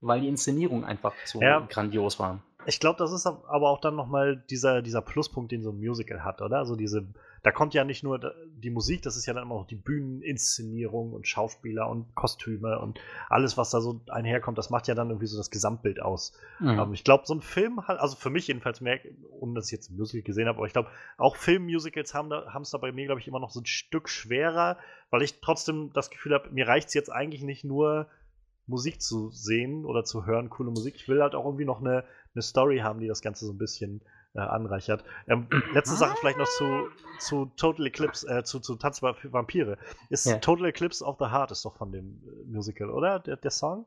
weil 0.00 0.20
die 0.22 0.28
Inszenierung 0.28 0.84
einfach 0.84 1.12
so 1.24 1.40
Ja. 1.42 1.60
grandios 1.68 2.18
war. 2.18 2.40
Ich 2.66 2.80
glaube, 2.80 2.98
das 2.98 3.12
ist 3.12 3.26
ab- 3.26 3.44
aber 3.48 3.68
auch 3.68 3.80
dann 3.80 3.94
nochmal 3.94 4.42
dieser, 4.48 4.80
dieser 4.80 5.02
Pluspunkt, 5.02 5.52
den 5.52 5.62
so 5.62 5.70
ein 5.70 5.78
Musical 5.78 6.24
hat, 6.24 6.40
oder? 6.40 6.58
Also 6.58 6.76
diese, 6.76 7.06
da 7.44 7.52
kommt 7.52 7.74
ja 7.74 7.84
nicht 7.84 8.02
nur 8.02 8.18
die 8.56 8.70
Musik, 8.70 9.02
das 9.02 9.18
ist 9.18 9.26
ja 9.26 9.34
dann 9.34 9.42
immer 9.42 9.56
noch 9.56 9.66
die 9.66 9.76
Bühneninszenierung 9.76 11.12
und 11.12 11.28
Schauspieler 11.28 11.90
und 11.90 12.14
Kostüme 12.14 12.78
und 12.78 12.98
alles, 13.28 13.58
was 13.58 13.68
da 13.68 13.82
so 13.82 14.00
einherkommt, 14.08 14.56
das 14.56 14.70
macht 14.70 14.88
ja 14.88 14.94
dann 14.94 15.10
irgendwie 15.10 15.26
so 15.26 15.36
das 15.36 15.50
Gesamtbild 15.50 16.00
aus. 16.00 16.32
Mhm. 16.58 16.78
Ähm, 16.78 16.94
ich 16.94 17.04
glaube, 17.04 17.24
so 17.26 17.34
ein 17.34 17.42
Film 17.42 17.86
hat, 17.86 18.00
also 18.00 18.16
für 18.16 18.30
mich 18.30 18.48
jedenfalls 18.48 18.80
mehr, 18.80 18.98
ohne 19.30 19.54
dass 19.56 19.66
ich 19.66 19.72
jetzt 19.72 19.90
ein 19.90 19.96
Musical 19.96 20.22
gesehen 20.22 20.48
habe, 20.48 20.56
aber 20.56 20.66
ich 20.66 20.72
glaube, 20.72 20.88
auch 21.18 21.36
Filmmusicals 21.36 22.14
haben 22.14 22.30
da, 22.30 22.50
es 22.62 22.70
da 22.70 22.78
bei 22.78 22.92
mir, 22.92 23.04
glaube 23.04 23.20
ich, 23.20 23.28
immer 23.28 23.40
noch 23.40 23.50
so 23.50 23.60
ein 23.60 23.66
Stück 23.66 24.08
schwerer, 24.08 24.78
weil 25.10 25.20
ich 25.20 25.42
trotzdem 25.42 25.92
das 25.92 26.08
Gefühl 26.08 26.32
habe, 26.32 26.48
mir 26.50 26.66
reicht 26.66 26.88
es 26.88 26.94
jetzt 26.94 27.12
eigentlich 27.12 27.42
nicht 27.42 27.62
nur 27.62 28.08
Musik 28.66 29.02
zu 29.02 29.28
sehen 29.28 29.84
oder 29.84 30.04
zu 30.04 30.24
hören, 30.24 30.48
coole 30.48 30.70
Musik. 30.70 30.94
Ich 30.96 31.08
will 31.08 31.20
halt 31.20 31.34
auch 31.34 31.44
irgendwie 31.44 31.66
noch 31.66 31.80
eine, 31.80 32.04
eine 32.34 32.40
Story 32.42 32.78
haben, 32.78 33.00
die 33.00 33.06
das 33.06 33.20
Ganze 33.20 33.44
so 33.44 33.52
ein 33.52 33.58
bisschen 33.58 34.00
äh, 34.34 34.40
anreichert. 34.40 35.04
Ähm, 35.28 35.46
letzte 35.72 35.96
Sache 35.96 36.16
vielleicht 36.20 36.38
noch 36.38 36.48
zu, 36.48 36.88
zu 37.18 37.46
Total 37.56 37.86
Eclipse, 37.86 38.26
äh, 38.28 38.44
zu, 38.44 38.60
zu 38.60 38.76
Tanz 38.76 38.98
für 39.00 39.32
Vampire. 39.32 39.78
Ist 40.10 40.26
Ja. 40.26 40.38
Total 40.38 40.66
Eclipse 40.66 41.04
of 41.04 41.16
the 41.18 41.26
Heart 41.26 41.50
ist 41.52 41.64
doch 41.64 41.76
von 41.76 41.92
dem 41.92 42.20
äh, 42.26 42.44
Musical, 42.50 42.90
oder? 42.90 43.20
Der, 43.20 43.36
der 43.36 43.50
Song? 43.50 43.86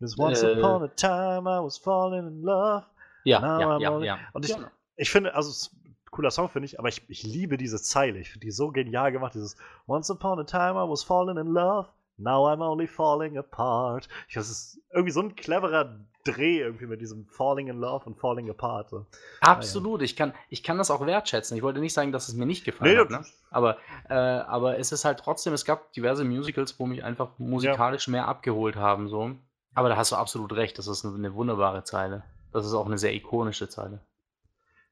This 0.00 0.18
once 0.18 0.42
Äh. 0.42 0.58
upon 0.58 0.82
a 0.84 0.88
time 0.88 1.42
I 1.48 1.62
was 1.64 1.78
falling 1.78 2.26
in 2.26 2.42
love. 2.42 2.84
ja, 3.24 3.40
ja, 3.60 3.78
ja, 3.78 3.98
ja. 4.00 4.18
Und 4.32 4.44
ich, 4.44 4.54
Genau. 4.54 4.68
ich 4.96 5.10
finde, 5.10 5.34
also 5.34 5.50
es 5.50 5.62
ist 5.62 5.72
ein 5.84 5.96
cooler 6.10 6.30
Song, 6.30 6.48
finde 6.48 6.66
ich, 6.66 6.78
aber 6.78 6.88
ich, 6.88 7.08
ich 7.08 7.22
liebe 7.24 7.56
diese 7.56 7.80
Zeile. 7.82 8.18
Ich 8.18 8.30
finde 8.30 8.46
die 8.46 8.50
so 8.52 8.70
genial 8.70 9.12
gemacht. 9.12 9.34
Dieses 9.34 9.56
Once 9.86 10.10
upon 10.10 10.38
a 10.40 10.44
time 10.44 10.72
I 10.72 10.88
was 10.88 11.02
falling 11.02 11.36
in 11.36 11.48
love. 11.52 11.88
Now 12.16 12.48
I'm 12.48 12.60
only 12.62 12.86
falling 12.88 13.36
apart. 13.38 14.08
Ich, 14.28 14.34
das 14.34 14.50
ist 14.50 14.80
irgendwie 14.92 15.12
so 15.12 15.20
ein 15.20 15.36
cleverer 15.36 16.00
Dreh 16.32 16.58
irgendwie 16.58 16.86
mit 16.86 17.00
diesem 17.00 17.26
Falling 17.26 17.68
in 17.68 17.78
Love 17.78 18.04
und 18.06 18.18
Falling 18.18 18.48
apart. 18.50 18.90
So. 18.90 19.06
Absolut, 19.40 20.02
ich 20.02 20.16
kann, 20.16 20.32
ich 20.48 20.62
kann 20.62 20.78
das 20.78 20.90
auch 20.90 21.04
wertschätzen. 21.04 21.56
Ich 21.56 21.62
wollte 21.62 21.80
nicht 21.80 21.92
sagen, 21.92 22.12
dass 22.12 22.28
es 22.28 22.34
mir 22.34 22.46
nicht 22.46 22.64
gefallen 22.64 22.92
Nee, 22.92 22.98
hat, 22.98 23.10
ne? 23.10 23.24
aber, 23.50 23.78
äh, 24.08 24.14
aber 24.14 24.78
es 24.78 24.92
ist 24.92 25.04
halt 25.04 25.18
trotzdem, 25.20 25.52
es 25.52 25.64
gab 25.64 25.92
diverse 25.92 26.24
Musicals, 26.24 26.78
wo 26.78 26.86
mich 26.86 27.04
einfach 27.04 27.30
musikalisch 27.38 28.08
mehr 28.08 28.28
abgeholt 28.28 28.76
haben. 28.76 29.08
So. 29.08 29.32
Aber 29.74 29.88
da 29.88 29.96
hast 29.96 30.12
du 30.12 30.16
absolut 30.16 30.52
recht, 30.52 30.78
das 30.78 30.86
ist 30.86 31.04
eine, 31.04 31.14
eine 31.14 31.34
wunderbare 31.34 31.84
Zeile. 31.84 32.24
Das 32.52 32.66
ist 32.66 32.74
auch 32.74 32.86
eine 32.86 32.98
sehr 32.98 33.14
ikonische 33.14 33.68
Zeile. 33.68 34.00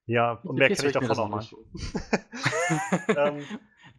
Ja, 0.06 0.38
und 0.44 0.56
mehr 0.56 0.74
kann 0.74 0.86
ich 0.86 0.92
davon 0.92 1.18
auch 1.18 1.36
nicht. 1.36 1.54
ähm, 3.08 3.42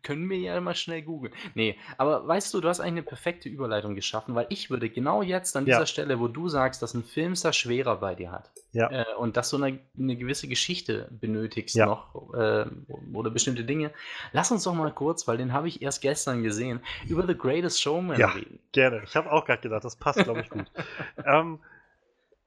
Können 0.04 0.30
wir 0.30 0.38
ja 0.38 0.60
mal 0.62 0.76
schnell 0.76 1.02
googeln. 1.02 1.34
Nee, 1.56 1.78
aber 1.98 2.28
weißt 2.28 2.54
du, 2.54 2.62
du 2.62 2.68
hast 2.70 2.80
eigentlich 2.80 2.92
eine 2.94 3.04
perfekte 3.04 3.50
Überleitung 3.50 3.96
geschaffen, 3.96 4.36
weil 4.36 4.46
ich 4.50 4.70
würde 4.70 4.90
genau 4.90 5.22
jetzt 5.22 5.56
an 5.58 5.66
Ja. 5.66 5.76
dieser 5.78 5.86
Stelle, 5.88 6.20
wo 6.20 6.28
du 6.28 6.48
sagst, 6.50 6.82
dass 6.82 6.94
ein 6.94 7.04
Film 7.04 7.34
es 7.34 7.42
da 7.42 7.52
schwerer 7.54 7.98
bei 7.98 8.16
dir 8.16 8.32
hat 8.32 8.52
Ja. 8.72 8.90
äh, 8.92 9.06
und 9.18 9.38
dass 9.38 9.50
du 9.50 9.58
eine, 9.62 9.80
eine 9.98 10.16
gewisse 10.16 10.48
Geschichte 10.48 11.08
benötigst 11.12 11.76
Ja. 11.76 11.86
noch 11.86 12.34
äh, 12.34 12.66
oder 13.14 13.30
bestimmte 13.32 13.64
Dinge, 13.64 13.92
lass 14.34 14.52
uns 14.52 14.64
doch 14.64 14.74
mal 14.74 14.92
kurz, 14.92 15.28
weil 15.28 15.38
den 15.38 15.54
habe 15.54 15.68
ich 15.68 15.82
erst 15.82 16.02
gestern 16.02 16.44
gesehen, 16.44 16.80
über 17.08 17.26
The 17.28 17.38
Greatest 17.38 17.82
Showman 17.82 18.20
Ja. 18.20 18.28
reden. 18.30 18.60
Gerne. 18.72 19.02
Ich 19.04 19.16
habe 19.16 19.32
auch 19.32 19.46
gerade 19.46 19.62
gedacht, 19.62 19.84
das 19.84 19.96
passt, 19.96 20.24
glaube 20.24 20.42
ich, 20.42 20.50
gut. 20.50 20.72
ähm, 21.26 21.60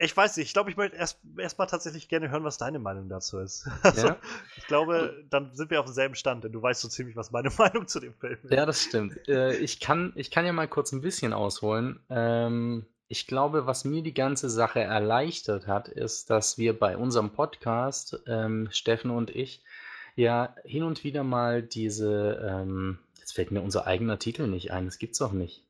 ich 0.03 0.17
weiß 0.17 0.39
nicht, 0.39 0.47
ich 0.47 0.53
glaube, 0.55 0.71
ich 0.71 0.77
möchte 0.79 0.97
erst, 0.97 1.21
erst 1.37 1.59
mal 1.59 1.67
tatsächlich 1.67 2.09
gerne 2.09 2.31
hören, 2.31 2.43
was 2.43 2.57
deine 2.57 2.79
Meinung 2.79 3.09
dazu 3.09 3.39
ist. 3.39 3.69
Also, 3.83 4.09
Ja? 4.09 4.17
ich 4.57 4.67
glaube, 4.67 5.25
dann 5.29 5.55
sind 5.55 5.71
wir 5.71 5.79
auf 5.81 5.87
demselben 5.87 6.15
Stand, 6.15 6.43
denn 6.45 6.53
du 6.53 6.63
weißt 6.63 6.81
so 6.81 6.89
ziemlich, 6.89 7.17
was 7.17 7.31
meine 7.31 7.51
Meinung 7.59 7.87
zu 7.87 8.01
dem 8.01 8.15
Film 8.15 8.39
ist. 8.43 8.51
Ja, 8.53 8.65
das 8.65 8.83
stimmt. 8.83 9.29
Äh, 9.29 9.57
ich, 9.57 9.79
kann, 9.79 10.13
ich 10.17 10.31
kann 10.31 10.47
ja 10.47 10.53
mal 10.53 10.69
kurz 10.69 10.93
ein 10.93 11.03
bisschen 11.03 11.35
ausholen. 11.35 12.01
Ähm, 12.09 12.87
ich 13.09 13.27
glaube, 13.27 13.67
was 13.67 13.85
mir 13.85 14.03
die 14.03 14.15
ganze 14.15 14.49
Sache 14.49 14.81
erleichtert 14.81 15.67
hat, 15.67 15.89
ist, 15.89 16.31
dass 16.31 16.57
wir 16.57 16.79
bei 16.79 16.97
unserem 16.97 17.31
Podcast, 17.31 18.23
ähm, 18.27 18.69
Steffen 18.71 19.11
und 19.11 19.31
ich, 19.31 19.63
ja 20.17 20.55
hin 20.65 20.83
und 20.83 21.05
wieder 21.05 21.25
mal 21.25 21.63
diese, 21.63 22.41
ähm, 22.49 22.99
jetzt 23.19 23.33
fällt 23.33 23.51
mir 23.51 23.61
unser 23.61 23.87
eigener 23.87 24.19
Titel 24.19 24.47
nicht 24.47 24.73
ein, 24.73 24.87
das 24.87 24.99
gibt's 24.99 25.19
doch 25.19 25.33
nicht. 25.33 25.65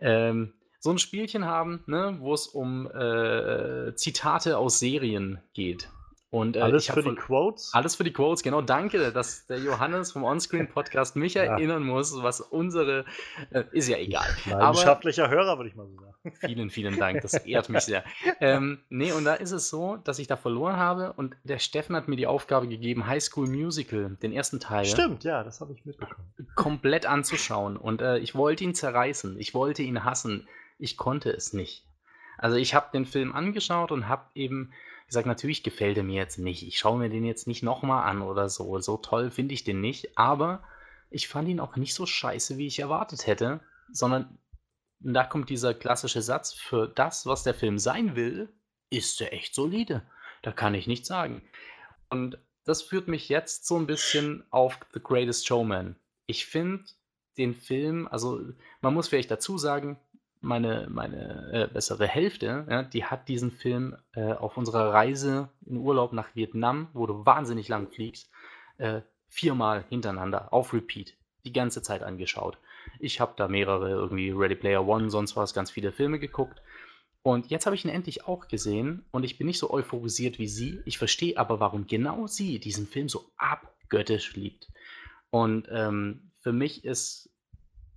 Ähm, 0.00 0.52
so 0.80 0.90
ein 0.90 0.98
Spielchen 0.98 1.44
haben, 1.46 1.82
ne, 1.86 2.16
wo 2.20 2.34
es 2.34 2.46
um 2.46 2.86
äh, 2.90 3.94
Zitate 3.94 4.58
aus 4.58 4.78
Serien 4.78 5.40
geht. 5.54 5.88
Und, 6.30 6.56
äh, 6.56 6.60
Alles 6.60 6.86
für 6.90 7.02
die 7.02 7.14
Quotes? 7.14 7.70
alles 7.72 7.94
für 7.94 8.02
die 8.04 8.12
Quotes, 8.12 8.42
genau. 8.42 8.60
Danke, 8.60 9.12
dass 9.12 9.46
der 9.46 9.58
Johannes 9.58 10.10
vom 10.12 10.24
Onscreen 10.24 10.68
Podcast 10.68 11.14
mich 11.14 11.34
Ja. 11.34 11.44
erinnern 11.44 11.84
muss, 11.84 12.20
was 12.20 12.40
unsere. 12.40 13.04
Äh, 13.50 13.62
ist 13.70 13.88
ja 13.88 13.96
egal. 13.96 14.26
Aber 14.50 14.58
Leidenschaftlicher 14.58 15.30
Hörer, 15.30 15.56
würde 15.56 15.70
ich 15.70 15.76
mal 15.76 15.86
so 15.86 15.94
sagen. 15.94 16.36
vielen, 16.40 16.68
vielen 16.70 16.98
Dank. 16.98 17.22
Das 17.22 17.34
ehrt 17.34 17.68
mich 17.68 17.82
sehr. 17.82 18.04
Ähm, 18.40 18.80
nee, 18.88 19.12
und 19.12 19.24
da 19.24 19.34
ist 19.34 19.52
es 19.52 19.70
so, 19.70 19.96
dass 19.98 20.18
ich 20.18 20.26
da 20.26 20.36
verloren 20.36 20.76
habe 20.76 21.12
und 21.12 21.36
der 21.44 21.60
Steffen 21.60 21.94
hat 21.94 22.08
mir 22.08 22.16
die 22.16 22.26
Aufgabe 22.26 22.66
gegeben, 22.66 23.06
High 23.06 23.22
School 23.22 23.46
Musical, 23.48 24.16
den 24.20 24.32
ersten 24.32 24.58
Teil, 24.58 24.84
Stimmt, 24.84 25.22
ja, 25.22 25.44
das 25.44 25.60
habe 25.60 25.72
ich 25.74 25.84
mitbekommen. 25.86 26.28
komplett 26.56 27.06
anzuschauen. 27.06 27.76
Und 27.76 28.02
äh, 28.02 28.18
ich 28.18 28.34
wollte 28.34 28.64
ihn 28.64 28.74
zerreißen. 28.74 29.38
Ich 29.38 29.54
wollte 29.54 29.84
ihn 29.84 30.04
hassen. 30.04 30.48
Ich 30.78 30.96
konnte 30.96 31.30
es 31.30 31.52
nicht. 31.52 31.86
Also 32.38 32.56
ich 32.56 32.74
habe 32.74 32.90
den 32.92 33.06
Film 33.06 33.34
angeschaut 33.34 33.92
und 33.92 34.08
habe 34.08 34.30
eben 34.34 34.72
gesagt, 35.06 35.26
natürlich 35.26 35.62
gefällt 35.62 35.96
er 35.96 36.02
mir 36.02 36.16
jetzt 36.16 36.38
nicht. 36.38 36.66
Ich 36.66 36.78
schaue 36.78 36.98
mir 36.98 37.08
den 37.08 37.24
jetzt 37.24 37.46
nicht 37.46 37.62
nochmal 37.62 38.08
an 38.08 38.22
oder 38.22 38.48
so. 38.48 38.78
So 38.80 38.96
toll 38.96 39.30
finde 39.30 39.54
ich 39.54 39.64
den 39.64 39.80
nicht. 39.80 40.18
Aber 40.18 40.62
ich 41.10 41.28
fand 41.28 41.48
ihn 41.48 41.60
auch 41.60 41.76
nicht 41.76 41.94
so 41.94 42.06
scheiße, 42.06 42.58
wie 42.58 42.66
ich 42.66 42.78
erwartet 42.78 43.26
hätte, 43.26 43.60
sondern 43.92 44.38
da 44.98 45.24
kommt 45.24 45.50
dieser 45.50 45.74
klassische 45.74 46.22
Satz, 46.22 46.52
für 46.52 46.88
das, 46.88 47.26
was 47.26 47.42
der 47.42 47.54
Film 47.54 47.78
sein 47.78 48.16
will, 48.16 48.52
ist 48.90 49.20
er 49.20 49.32
echt 49.32 49.54
solide. 49.54 50.02
Da 50.42 50.52
kann 50.52 50.74
ich 50.74 50.86
nichts 50.86 51.08
sagen. 51.08 51.42
Und 52.10 52.38
das 52.64 52.82
führt 52.82 53.08
mich 53.08 53.28
jetzt 53.28 53.66
so 53.66 53.76
ein 53.76 53.86
bisschen 53.86 54.44
auf 54.50 54.78
The 54.92 55.00
Greatest 55.02 55.46
Showman. 55.46 55.96
Ich 56.26 56.46
finde 56.46 56.84
den 57.38 57.54
Film, 57.54 58.08
also 58.08 58.40
man 58.80 58.94
muss 58.94 59.08
vielleicht 59.08 59.30
dazu 59.30 59.58
sagen, 59.58 60.00
meine, 60.46 60.86
meine 60.88 61.50
äh, 61.52 61.72
bessere 61.72 62.06
Hälfte, 62.06 62.66
ja, 62.70 62.82
die 62.82 63.04
hat 63.04 63.28
diesen 63.28 63.50
Film 63.50 63.96
äh, 64.14 64.32
auf 64.32 64.56
unserer 64.56 64.92
Reise 64.92 65.50
in 65.66 65.76
Urlaub 65.76 66.12
nach 66.12 66.34
Vietnam, 66.34 66.88
wo 66.94 67.06
du 67.06 67.26
wahnsinnig 67.26 67.68
lang 67.68 67.88
fliegst, 67.88 68.30
äh, 68.78 69.02
viermal 69.28 69.84
hintereinander 69.88 70.52
auf 70.52 70.72
Repeat 70.72 71.14
die 71.44 71.52
ganze 71.52 71.82
Zeit 71.82 72.02
angeschaut. 72.02 72.58
Ich 72.98 73.20
habe 73.20 73.34
da 73.36 73.48
mehrere, 73.48 73.90
irgendwie 73.90 74.30
Ready 74.30 74.54
Player 74.54 74.86
One, 74.86 75.10
sonst 75.10 75.36
was, 75.36 75.54
ganz 75.54 75.70
viele 75.70 75.92
Filme 75.92 76.18
geguckt. 76.18 76.62
Und 77.22 77.50
jetzt 77.50 77.66
habe 77.66 77.74
ich 77.74 77.84
ihn 77.84 77.90
endlich 77.90 78.26
auch 78.26 78.46
gesehen 78.46 79.04
und 79.10 79.24
ich 79.24 79.38
bin 79.38 79.48
nicht 79.48 79.58
so 79.58 79.70
euphorisiert 79.70 80.38
wie 80.38 80.46
sie. 80.46 80.80
Ich 80.84 80.98
verstehe 80.98 81.36
aber, 81.36 81.58
warum 81.58 81.86
genau 81.86 82.28
sie 82.28 82.60
diesen 82.60 82.86
Film 82.86 83.08
so 83.08 83.30
abgöttisch 83.36 84.34
liebt. 84.36 84.68
Und 85.30 85.68
ähm, 85.70 86.30
für 86.40 86.52
mich 86.52 86.84
ist 86.84 87.30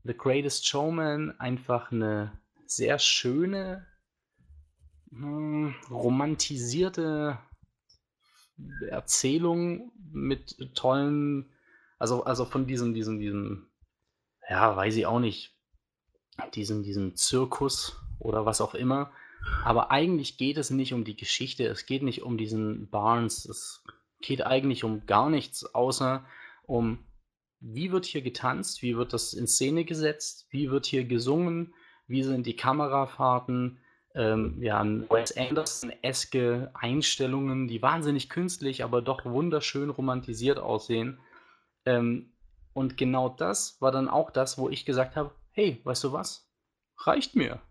The 0.09 0.17
Greatest 0.17 0.67
Showman 0.67 1.39
einfach 1.39 1.91
eine 1.91 2.31
sehr 2.65 2.97
schöne, 2.97 3.85
hm, 5.11 5.75
romantisierte 5.91 7.37
Erzählung 8.89 9.91
mit 10.11 10.57
tollen, 10.73 11.53
also, 11.99 12.23
also 12.23 12.45
von 12.45 12.65
diesem, 12.65 12.95
diesem, 12.95 13.19
diesem, 13.19 13.69
ja, 14.49 14.75
weiß 14.75 14.95
ich 14.95 15.05
auch 15.05 15.19
nicht, 15.19 15.55
diesem, 16.55 16.81
diesem 16.81 17.15
Zirkus 17.15 17.95
oder 18.17 18.47
was 18.47 18.61
auch 18.61 18.73
immer. 18.73 19.11
Aber 19.63 19.91
eigentlich 19.91 20.37
geht 20.37 20.57
es 20.57 20.71
nicht 20.71 20.91
um 20.91 21.03
die 21.03 21.17
Geschichte, 21.17 21.67
es 21.67 21.85
geht 21.85 22.01
nicht 22.01 22.23
um 22.23 22.35
diesen 22.35 22.89
Barnes, 22.89 23.45
es 23.45 23.83
geht 24.21 24.43
eigentlich 24.43 24.83
um 24.83 25.05
gar 25.05 25.29
nichts, 25.29 25.65
außer 25.75 26.25
um, 26.63 27.05
wie 27.59 27.91
wird 27.91 28.05
hier 28.05 28.21
getanzt, 28.21 28.81
wie 28.81 28.97
wird 28.97 29.13
das 29.13 29.33
in 29.33 29.47
Szene 29.47 29.85
gesetzt, 29.85 30.47
wie 30.49 30.71
wird 30.71 30.85
hier 30.85 31.05
gesungen, 31.05 31.73
wie 32.07 32.23
sind 32.23 32.45
die 32.45 32.55
Kamerafahrten, 32.55 33.79
ähm, 34.15 34.61
ja, 34.61 34.83
Wes 34.83 35.35
Anderson-eske 35.37 36.71
Einstellungen, 36.73 37.67
die 37.67 37.81
wahnsinnig 37.81 38.29
künstlich, 38.29 38.83
aber 38.83 39.01
doch 39.01 39.25
wunderschön 39.25 39.89
romantisiert 39.89 40.57
aussehen. 40.57 41.19
Ähm, 41.85 42.33
und 42.73 42.97
genau 42.97 43.29
das 43.29 43.81
war 43.81 43.91
dann 43.91 44.09
auch 44.09 44.31
das, 44.31 44.57
wo 44.57 44.69
ich 44.69 44.85
gesagt 44.85 45.15
habe, 45.15 45.31
hey, 45.51 45.81
weißt 45.83 46.05
du 46.05 46.13
was? 46.13 46.49
Reicht 46.97 47.35
mir. 47.35 47.61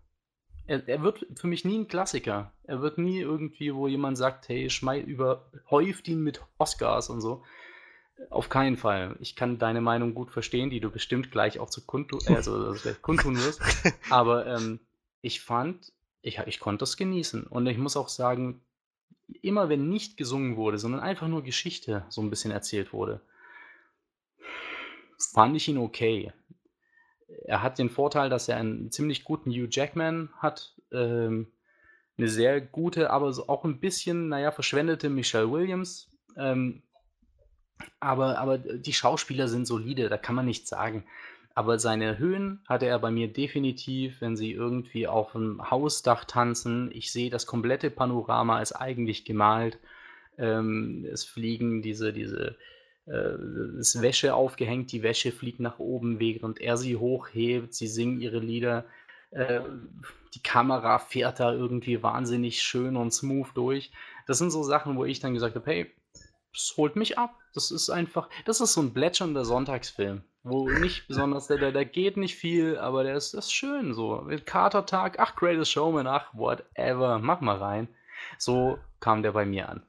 Er, 0.67 0.87
er, 0.87 1.01
wird 1.01 1.25
für 1.35 1.47
mich 1.47 1.65
nie 1.65 1.79
ein 1.79 1.87
Klassiker. 1.87 2.53
Er 2.63 2.81
wird 2.81 2.99
nie 2.99 3.19
irgendwie, 3.19 3.73
wo 3.73 3.87
jemand 3.87 4.17
sagt, 4.17 4.49
hey, 4.49 4.69
schmeiß 4.69 5.05
überhäuft 5.05 6.07
ihn 6.07 6.21
mit 6.21 6.41
Oscars 6.59 7.09
und 7.09 7.21
so. 7.21 7.43
Auf 8.29 8.49
keinen 8.49 8.77
Fall. 8.77 9.15
Ich 9.19 9.35
kann 9.35 9.59
deine 9.59 9.81
Meinung 9.81 10.13
gut 10.13 10.31
verstehen, 10.31 10.69
die 10.69 10.79
du 10.79 10.91
bestimmt 10.91 11.31
gleich 11.31 11.59
auch 11.59 11.69
zu 11.69 11.85
kundtun, 11.85 12.19
also, 12.27 12.53
also 12.53 12.93
kundtun 13.01 13.37
wirst. 13.37 13.61
Aber 14.09 14.45
ähm, 14.45 14.79
ich 15.21 15.41
fand, 15.41 15.91
ich, 16.21 16.39
ich 16.39 16.59
konnte 16.59 16.83
das 16.83 16.97
genießen. 16.97 17.43
Und 17.43 17.67
ich 17.67 17.77
muss 17.77 17.97
auch 17.97 18.09
sagen, 18.09 18.61
immer 19.41 19.69
wenn 19.69 19.89
nicht 19.89 20.17
gesungen 20.17 20.57
wurde, 20.57 20.79
sondern 20.79 21.01
einfach 21.01 21.27
nur 21.27 21.43
Geschichte 21.43 22.05
so 22.09 22.21
ein 22.21 22.29
bisschen 22.29 22.51
erzählt 22.51 22.93
wurde, 22.93 23.21
fand 25.33 25.55
ich 25.55 25.67
ihn 25.67 25.77
okay. 25.77 26.31
Er 27.45 27.61
hat 27.61 27.77
den 27.77 27.89
Vorteil, 27.89 28.29
dass 28.29 28.49
er 28.49 28.57
einen 28.57 28.91
ziemlich 28.91 29.23
guten 29.23 29.51
Hugh 29.51 29.67
Jackman 29.69 30.29
hat, 30.37 30.75
ähm, 30.91 31.51
eine 32.17 32.27
sehr 32.27 32.59
gute, 32.59 33.11
aber 33.11 33.29
auch 33.47 33.63
ein 33.63 33.79
bisschen, 33.79 34.29
naja, 34.29 34.51
verschwendete 34.51 35.09
Michelle 35.09 35.51
Williams. 35.51 36.09
Ähm, 36.35 36.83
aber, 37.99 38.37
aber 38.39 38.57
die 38.57 38.93
Schauspieler 38.93 39.47
sind 39.47 39.65
solide, 39.65 40.09
da 40.09 40.17
kann 40.17 40.35
man 40.35 40.45
nichts 40.45 40.69
sagen. 40.69 41.03
Aber 41.55 41.79
seine 41.79 42.17
Höhen 42.17 42.61
hatte 42.67 42.85
er 42.85 42.99
bei 42.99 43.11
mir 43.11 43.27
definitiv, 43.27 44.21
wenn 44.21 44.37
sie 44.37 44.53
irgendwie 44.53 45.07
auf 45.07 45.33
dem 45.33 45.69
Hausdach 45.69 46.23
tanzen. 46.23 46.89
Ich 46.93 47.11
sehe, 47.11 47.29
das 47.29 47.47
komplette 47.47 47.89
Panorama 47.89 48.61
ist 48.61 48.71
eigentlich 48.71 49.25
gemalt. 49.25 49.77
Ähm, 50.37 51.05
es 51.11 51.25
fliegen 51.25 51.81
diese, 51.81 52.13
diese, 52.13 52.55
äh, 53.07 53.33
ist 53.77 54.01
Wäsche 54.01 54.35
aufgehängt, 54.35 54.91
die 54.91 55.03
Wäsche 55.03 55.31
fliegt 55.31 55.59
nach 55.59 55.79
oben, 55.79 56.19
während 56.19 56.61
er 56.61 56.77
sie 56.77 56.95
hochhebt. 56.95 57.73
Sie 57.73 57.87
singen 57.87 58.21
ihre 58.21 58.39
Lieder. 58.39 58.85
Äh, 59.31 59.61
die 60.33 60.43
Kamera 60.43 60.99
fährt 60.99 61.39
da 61.39 61.51
irgendwie 61.51 62.01
wahnsinnig 62.01 62.61
schön 62.61 62.95
und 62.95 63.11
smooth 63.11 63.49
durch. 63.55 63.91
Das 64.27 64.37
sind 64.37 64.51
so 64.51 64.63
Sachen, 64.63 64.95
wo 64.95 65.03
ich 65.03 65.19
dann 65.19 65.33
gesagt 65.33 65.55
habe, 65.55 65.69
hey, 65.69 65.91
das 66.53 66.73
holt 66.77 66.95
mich 66.95 67.17
ab. 67.17 67.35
Das 67.53 67.71
ist 67.71 67.89
einfach, 67.89 68.29
das 68.45 68.61
ist 68.61 68.73
so 68.73 68.81
ein 68.81 68.93
plätschernder 68.93 69.45
Sonntagsfilm, 69.45 70.23
wo 70.43 70.69
nicht 70.69 71.07
besonders, 71.07 71.47
der, 71.47 71.57
der, 71.57 71.71
der 71.71 71.85
geht 71.85 72.17
nicht 72.17 72.35
viel, 72.35 72.77
aber 72.77 73.03
der 73.03 73.15
ist, 73.15 73.33
das 73.33 73.45
ist 73.45 73.53
schön 73.53 73.93
so. 73.93 74.27
Katertag, 74.45 75.17
ach, 75.19 75.35
Greatest 75.35 75.71
Showman, 75.71 76.07
ach, 76.07 76.33
whatever, 76.33 77.19
mach 77.19 77.41
mal 77.41 77.57
rein. 77.57 77.87
So 78.37 78.77
kam 78.99 79.23
der 79.23 79.31
bei 79.31 79.45
mir 79.45 79.69
an. 79.69 79.83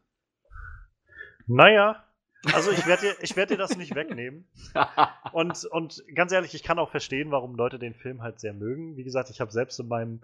Naja, 1.46 2.04
also 2.54 2.70
ich 2.70 2.86
werde 2.86 3.02
dir, 3.02 3.16
ich 3.20 3.36
werd 3.36 3.50
dir 3.50 3.58
das 3.58 3.76
nicht 3.76 3.94
wegnehmen. 3.94 4.48
Und, 5.32 5.64
und 5.66 6.02
ganz 6.14 6.32
ehrlich, 6.32 6.54
ich 6.54 6.62
kann 6.62 6.78
auch 6.78 6.90
verstehen, 6.90 7.30
warum 7.30 7.54
Leute 7.54 7.78
den 7.78 7.94
Film 7.94 8.22
halt 8.22 8.40
sehr 8.40 8.52
mögen. 8.52 8.96
Wie 8.96 9.04
gesagt, 9.04 9.30
ich 9.30 9.40
habe 9.40 9.52
selbst 9.52 9.78
in 9.78 9.88
meinem 9.88 10.20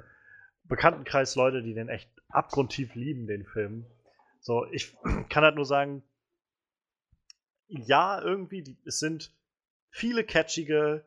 Bekanntenkreis 0.65 1.37
Leute, 1.37 1.63
die 1.63 1.75
den 1.75 1.89
echt 1.89 2.11
abgrundtief 2.29 2.95
lieben, 2.95 3.27
den 3.27 3.45
Film. 3.45 3.87
So, 4.41 4.67
ich 4.73 4.97
kann 5.29 5.45
halt 5.45 5.55
nur 5.55 5.65
sagen, 5.65 6.03
ja, 7.69 8.21
irgendwie, 8.21 8.63
die, 8.63 8.77
es 8.85 8.99
sind 8.99 9.33
viele 9.91 10.25
catchige 10.25 11.05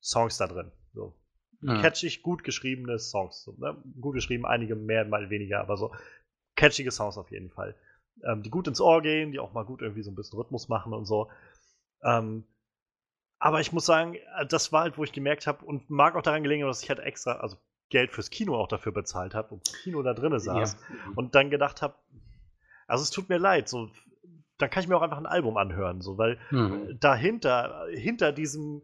Songs 0.00 0.36
da 0.38 0.46
drin. 0.46 0.70
So. 0.92 1.14
Ja. 1.62 1.80
Catchig, 1.80 2.22
gut 2.22 2.44
geschriebene 2.44 2.98
Songs. 2.98 3.42
So, 3.42 3.52
ne? 3.58 3.76
Gut 4.00 4.14
geschrieben, 4.14 4.46
einige 4.46 4.76
mehr, 4.76 5.04
mal 5.04 5.30
weniger, 5.30 5.60
aber 5.60 5.76
so 5.76 5.94
catchige 6.56 6.90
Songs 6.90 7.18
auf 7.18 7.30
jeden 7.30 7.50
Fall. 7.50 7.74
Ähm, 8.24 8.42
die 8.42 8.50
gut 8.50 8.68
ins 8.68 8.80
Ohr 8.80 9.02
gehen, 9.02 9.32
die 9.32 9.38
auch 9.38 9.52
mal 9.52 9.64
gut 9.64 9.82
irgendwie 9.82 10.02
so 10.02 10.10
ein 10.10 10.14
bisschen 10.14 10.38
Rhythmus 10.38 10.68
machen 10.68 10.92
und 10.92 11.04
so. 11.04 11.30
Ähm, 12.02 12.44
aber 13.38 13.60
ich 13.60 13.72
muss 13.72 13.86
sagen, 13.86 14.14
äh, 14.14 14.46
das 14.46 14.72
war 14.72 14.82
halt, 14.82 14.98
wo 14.98 15.04
ich 15.04 15.12
gemerkt 15.12 15.46
habe 15.46 15.64
und 15.64 15.88
mag 15.90 16.16
auch 16.16 16.22
daran 16.22 16.42
gelegen, 16.42 16.66
dass 16.66 16.82
ich 16.82 16.90
halt 16.90 17.00
extra, 17.00 17.34
also 17.34 17.56
Geld 17.90 18.12
fürs 18.12 18.30
Kino 18.30 18.56
auch 18.56 18.68
dafür 18.68 18.92
bezahlt 18.92 19.34
habe 19.34 19.54
und 19.54 19.64
Kino 19.82 20.02
da 20.02 20.14
drinnen 20.14 20.38
saß 20.38 20.74
ja. 20.74 21.12
und 21.16 21.34
dann 21.34 21.50
gedacht 21.50 21.80
habe, 21.80 21.94
also 22.86 23.02
es 23.02 23.10
tut 23.10 23.28
mir 23.28 23.38
leid, 23.38 23.68
so 23.68 23.90
dann 24.58 24.70
kann 24.70 24.82
ich 24.82 24.88
mir 24.88 24.96
auch 24.96 25.02
einfach 25.02 25.18
ein 25.18 25.26
Album 25.26 25.56
anhören, 25.56 26.00
so, 26.00 26.18
weil 26.18 26.38
mhm. 26.50 26.98
dahinter, 27.00 27.86
hinter 27.92 28.32
diesen 28.32 28.82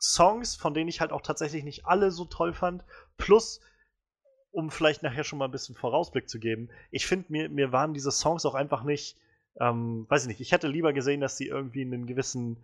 Songs, 0.00 0.56
von 0.56 0.74
denen 0.74 0.88
ich 0.88 1.00
halt 1.00 1.12
auch 1.12 1.22
tatsächlich 1.22 1.64
nicht 1.64 1.86
alle 1.86 2.10
so 2.10 2.24
toll 2.24 2.52
fand, 2.52 2.84
plus 3.16 3.60
um 4.50 4.70
vielleicht 4.70 5.02
nachher 5.02 5.24
schon 5.24 5.38
mal 5.38 5.46
ein 5.46 5.50
bisschen 5.50 5.74
Vorausblick 5.74 6.28
zu 6.28 6.38
geben, 6.38 6.68
ich 6.90 7.06
finde, 7.06 7.26
mir, 7.30 7.48
mir 7.48 7.72
waren 7.72 7.94
diese 7.94 8.10
Songs 8.10 8.44
auch 8.44 8.54
einfach 8.54 8.84
nicht, 8.84 9.16
ähm, 9.60 10.06
weiß 10.08 10.22
ich 10.22 10.28
nicht, 10.28 10.40
ich 10.40 10.52
hätte 10.52 10.68
lieber 10.68 10.92
gesehen, 10.92 11.20
dass 11.20 11.36
sie 11.36 11.46
irgendwie 11.46 11.82
in 11.82 11.94
einen 11.94 12.06
gewissen 12.06 12.58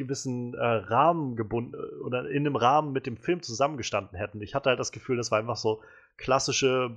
gewissen 0.00 0.54
äh, 0.54 0.64
Rahmen 0.64 1.36
gebunden 1.36 1.74
oder 2.02 2.28
in 2.30 2.46
einem 2.46 2.56
Rahmen 2.56 2.92
mit 2.92 3.06
dem 3.06 3.18
Film 3.18 3.42
zusammengestanden 3.42 4.16
hätten. 4.18 4.40
Ich 4.40 4.54
hatte 4.54 4.70
halt 4.70 4.80
das 4.80 4.92
Gefühl, 4.92 5.18
das 5.18 5.30
war 5.30 5.38
einfach 5.38 5.56
so 5.56 5.82
klassische 6.16 6.96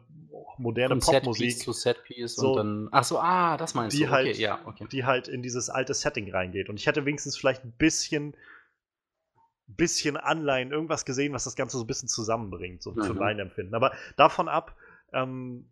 moderne 0.58 1.00
Von 1.02 1.14
Popmusik 1.14 1.52
Setpiece 1.52 1.64
zu 1.64 1.74
Setpiece 1.74 2.36
so, 2.36 2.52
und 2.52 2.58
dann 2.58 2.90
ach 2.92 3.04
so, 3.04 3.20
ah, 3.20 3.58
das 3.58 3.74
meinst 3.74 3.98
die 3.98 4.04
du. 4.04 4.10
Halt, 4.10 4.30
okay, 4.30 4.42
ja, 4.42 4.60
okay. 4.66 4.88
Die 4.92 5.06
halt 5.06 5.28
in 5.28 5.42
dieses 5.42 5.70
alte 5.70 5.94
Setting 5.94 6.32
reingeht 6.32 6.70
und 6.70 6.80
ich 6.80 6.88
hätte 6.88 7.06
wenigstens 7.06 7.38
vielleicht 7.38 7.64
ein 7.64 7.72
bisschen 7.72 8.36
bisschen 9.66 10.18
Anleihen, 10.18 10.72
irgendwas 10.72 11.06
gesehen, 11.06 11.34
was 11.34 11.46
das 11.46 11.56
Ganze 11.56 11.78
so 11.78 11.84
ein 11.84 11.88
bisschen 11.88 12.10
zusammenbringt, 12.10 12.84
so 12.84 12.92
mhm. 12.92 13.04
für 13.04 13.14
mein 13.14 13.40
Empfinden. 13.40 13.74
Aber 13.76 13.94
davon 14.18 14.48
ab 14.48 14.76
ähm, 15.14 15.70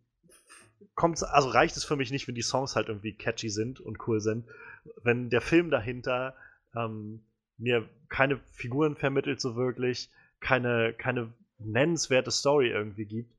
kommt's, 0.95 1.23
also 1.23 1.49
reicht 1.49 1.75
es 1.77 1.83
für 1.83 1.95
mich 1.95 2.11
nicht, 2.11 2.27
wenn 2.27 2.35
die 2.35 2.41
Songs 2.41 2.75
halt 2.75 2.87
irgendwie 2.87 3.13
catchy 3.13 3.49
sind 3.49 3.79
und 3.79 4.07
cool 4.07 4.19
sind. 4.19 4.47
Wenn 5.03 5.29
der 5.29 5.41
Film 5.41 5.69
dahinter 5.69 6.35
ähm, 6.75 7.23
mir 7.57 7.87
keine 8.09 8.39
Figuren 8.51 8.95
vermittelt 8.95 9.39
so 9.39 9.55
wirklich, 9.55 10.09
keine, 10.39 10.93
keine 10.93 11.33
nennenswerte 11.65 12.31
Story 12.31 12.69
irgendwie 12.69 13.05
gibt. 13.05 13.35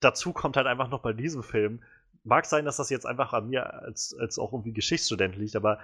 Dazu 0.00 0.32
kommt 0.32 0.56
halt 0.56 0.66
einfach 0.66 0.88
noch 0.88 1.00
bei 1.00 1.12
diesem 1.12 1.42
Film, 1.42 1.82
mag 2.24 2.46
sein, 2.46 2.64
dass 2.64 2.76
das 2.76 2.90
jetzt 2.90 3.06
einfach 3.06 3.32
an 3.32 3.48
mir 3.48 3.82
als, 3.82 4.14
als 4.18 4.38
auch 4.38 4.52
irgendwie 4.52 4.72
Geschichtsstudent 4.72 5.36
liegt, 5.36 5.56
aber 5.56 5.78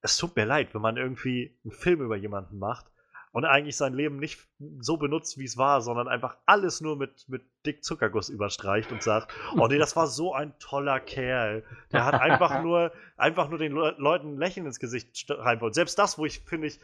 es 0.00 0.16
tut 0.16 0.36
mir 0.36 0.44
leid, 0.44 0.74
wenn 0.74 0.82
man 0.82 0.96
irgendwie 0.96 1.56
einen 1.64 1.72
Film 1.72 2.02
über 2.02 2.16
jemanden 2.16 2.58
macht 2.58 2.90
und 3.34 3.44
eigentlich 3.44 3.76
sein 3.76 3.94
Leben 3.94 4.18
nicht 4.18 4.38
so 4.78 4.96
benutzt, 4.96 5.38
wie 5.38 5.44
es 5.44 5.56
war, 5.56 5.80
sondern 5.80 6.06
einfach 6.06 6.36
alles 6.46 6.80
nur 6.80 6.96
mit, 6.96 7.28
mit 7.28 7.42
Dick 7.66 7.82
Zuckerguss 7.82 8.28
überstreicht 8.28 8.92
und 8.92 9.02
sagt, 9.02 9.34
oh 9.58 9.66
nee, 9.66 9.78
das 9.78 9.96
war 9.96 10.06
so 10.06 10.34
ein 10.34 10.56
toller 10.60 11.00
Kerl. 11.00 11.64
Der 11.90 12.04
hat 12.04 12.14
einfach 12.14 12.62
nur, 12.62 12.92
einfach 13.16 13.48
nur 13.48 13.58
den 13.58 13.72
Le 13.72 13.96
Leuten 13.98 14.34
ein 14.34 14.38
Lächeln 14.38 14.66
ins 14.66 14.78
Gesicht 14.78 15.26
rein 15.28 15.60
wollen. 15.60 15.72
Selbst 15.72 15.98
das, 15.98 16.16
wo 16.16 16.26
ich 16.26 16.42
finde 16.42 16.68
ich, 16.68 16.78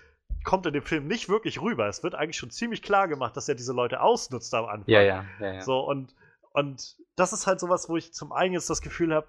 kommt 0.45 0.67
in 0.67 0.73
dem 0.73 0.83
Film 0.83 1.07
nicht 1.07 1.29
wirklich 1.29 1.61
rüber. 1.61 1.89
Es 1.89 2.03
wird 2.03 2.15
eigentlich 2.15 2.37
schon 2.37 2.51
ziemlich 2.51 2.83
klar 2.83 3.09
gemacht, 3.09 3.37
dass 3.37 3.49
er 3.49 3.55
diese 3.55 3.73
Leute 3.73 4.01
ausnutzt 4.01 4.55
am 4.55 4.67
Anfang. 4.67 4.93
Ja, 4.93 5.03
ja, 5.03 5.25
ja, 5.41 5.55
ja. 5.55 5.61
So, 5.61 5.81
und, 5.81 6.15
und 6.53 6.97
das 7.17 7.33
ist 7.33 7.47
halt 7.47 7.61
sowas, 7.61 7.89
wo 7.89 7.97
ich 7.97 8.13
zum 8.13 8.33
einen 8.33 8.55
jetzt 8.55 8.71
das 8.71 8.83
Gefühl 8.83 9.15
habe, 9.15 9.29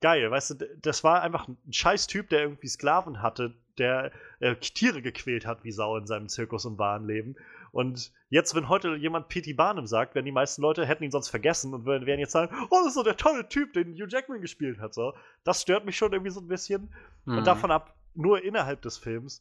geil, 0.00 0.30
weißt 0.30 0.50
du, 0.50 0.78
das 0.82 1.04
war 1.04 1.22
einfach 1.22 1.48
ein 1.48 1.56
scheiß 1.70 2.08
Typ, 2.08 2.28
der 2.28 2.40
irgendwie 2.40 2.68
Sklaven 2.68 3.22
hatte, 3.22 3.54
der 3.78 4.12
äh, 4.40 4.56
Tiere 4.56 5.00
gequält 5.00 5.46
hat 5.46 5.64
wie 5.64 5.72
Sau 5.72 5.96
in 5.96 6.06
seinem 6.06 6.28
Zirkus 6.28 6.66
und 6.66 6.78
wahren 6.78 7.06
Leben. 7.06 7.36
Und 7.70 8.12
jetzt, 8.28 8.54
wenn 8.54 8.68
heute 8.68 8.96
jemand 8.96 9.28
P.T. 9.28 9.54
Barnum 9.54 9.86
sagt, 9.86 10.14
werden 10.14 10.26
die 10.26 10.32
meisten 10.32 10.60
Leute 10.60 10.84
hätten 10.84 11.04
ihn 11.04 11.10
sonst 11.10 11.30
vergessen 11.30 11.72
und 11.72 11.86
werden 11.86 12.18
jetzt 12.18 12.32
sagen, 12.32 12.54
oh, 12.70 12.76
das 12.80 12.88
ist 12.88 12.94
so 12.94 13.02
der 13.02 13.16
tolle 13.16 13.48
Typ, 13.48 13.72
den 13.72 13.94
Hugh 13.94 14.08
Jackman 14.08 14.42
gespielt 14.42 14.78
hat. 14.78 14.92
So, 14.92 15.14
das 15.44 15.62
stört 15.62 15.86
mich 15.86 15.96
schon 15.96 16.12
irgendwie 16.12 16.32
so 16.32 16.40
ein 16.40 16.48
bisschen. 16.48 16.92
Mhm. 17.24 17.38
Und 17.38 17.46
davon 17.46 17.70
ab, 17.70 17.94
nur 18.14 18.44
innerhalb 18.44 18.82
des 18.82 18.98
Films 18.98 19.40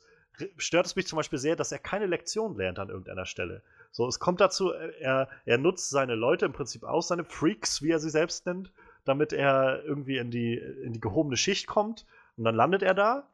stört 0.57 0.85
es 0.85 0.95
mich 0.95 1.07
zum 1.07 1.17
Beispiel 1.17 1.39
sehr, 1.39 1.55
dass 1.55 1.71
er 1.71 1.79
keine 1.79 2.05
Lektion 2.05 2.55
lernt 2.55 2.79
an 2.79 2.89
irgendeiner 2.89 3.25
Stelle. 3.25 3.61
So, 3.91 4.07
es 4.07 4.19
kommt 4.19 4.39
dazu, 4.41 4.71
er, 4.71 5.27
er 5.45 5.57
nutzt 5.57 5.89
seine 5.89 6.15
Leute 6.15 6.45
im 6.45 6.53
Prinzip 6.53 6.83
aus, 6.83 7.07
seine 7.07 7.25
Freaks, 7.25 7.81
wie 7.81 7.91
er 7.91 7.99
sie 7.99 8.09
selbst 8.09 8.45
nennt, 8.45 8.71
damit 9.05 9.33
er 9.33 9.83
irgendwie 9.83 10.17
in 10.17 10.31
die, 10.31 10.55
in 10.55 10.93
die 10.93 11.01
gehobene 11.01 11.37
Schicht 11.37 11.67
kommt. 11.67 12.05
Und 12.37 12.45
dann 12.45 12.55
landet 12.55 12.83
er 12.83 12.93
da. 12.93 13.27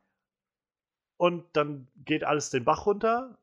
Und 1.18 1.46
dann 1.54 1.88
geht 2.06 2.24
alles 2.24 2.50
den 2.50 2.64
Bach 2.64 2.86
runter. 2.86 3.38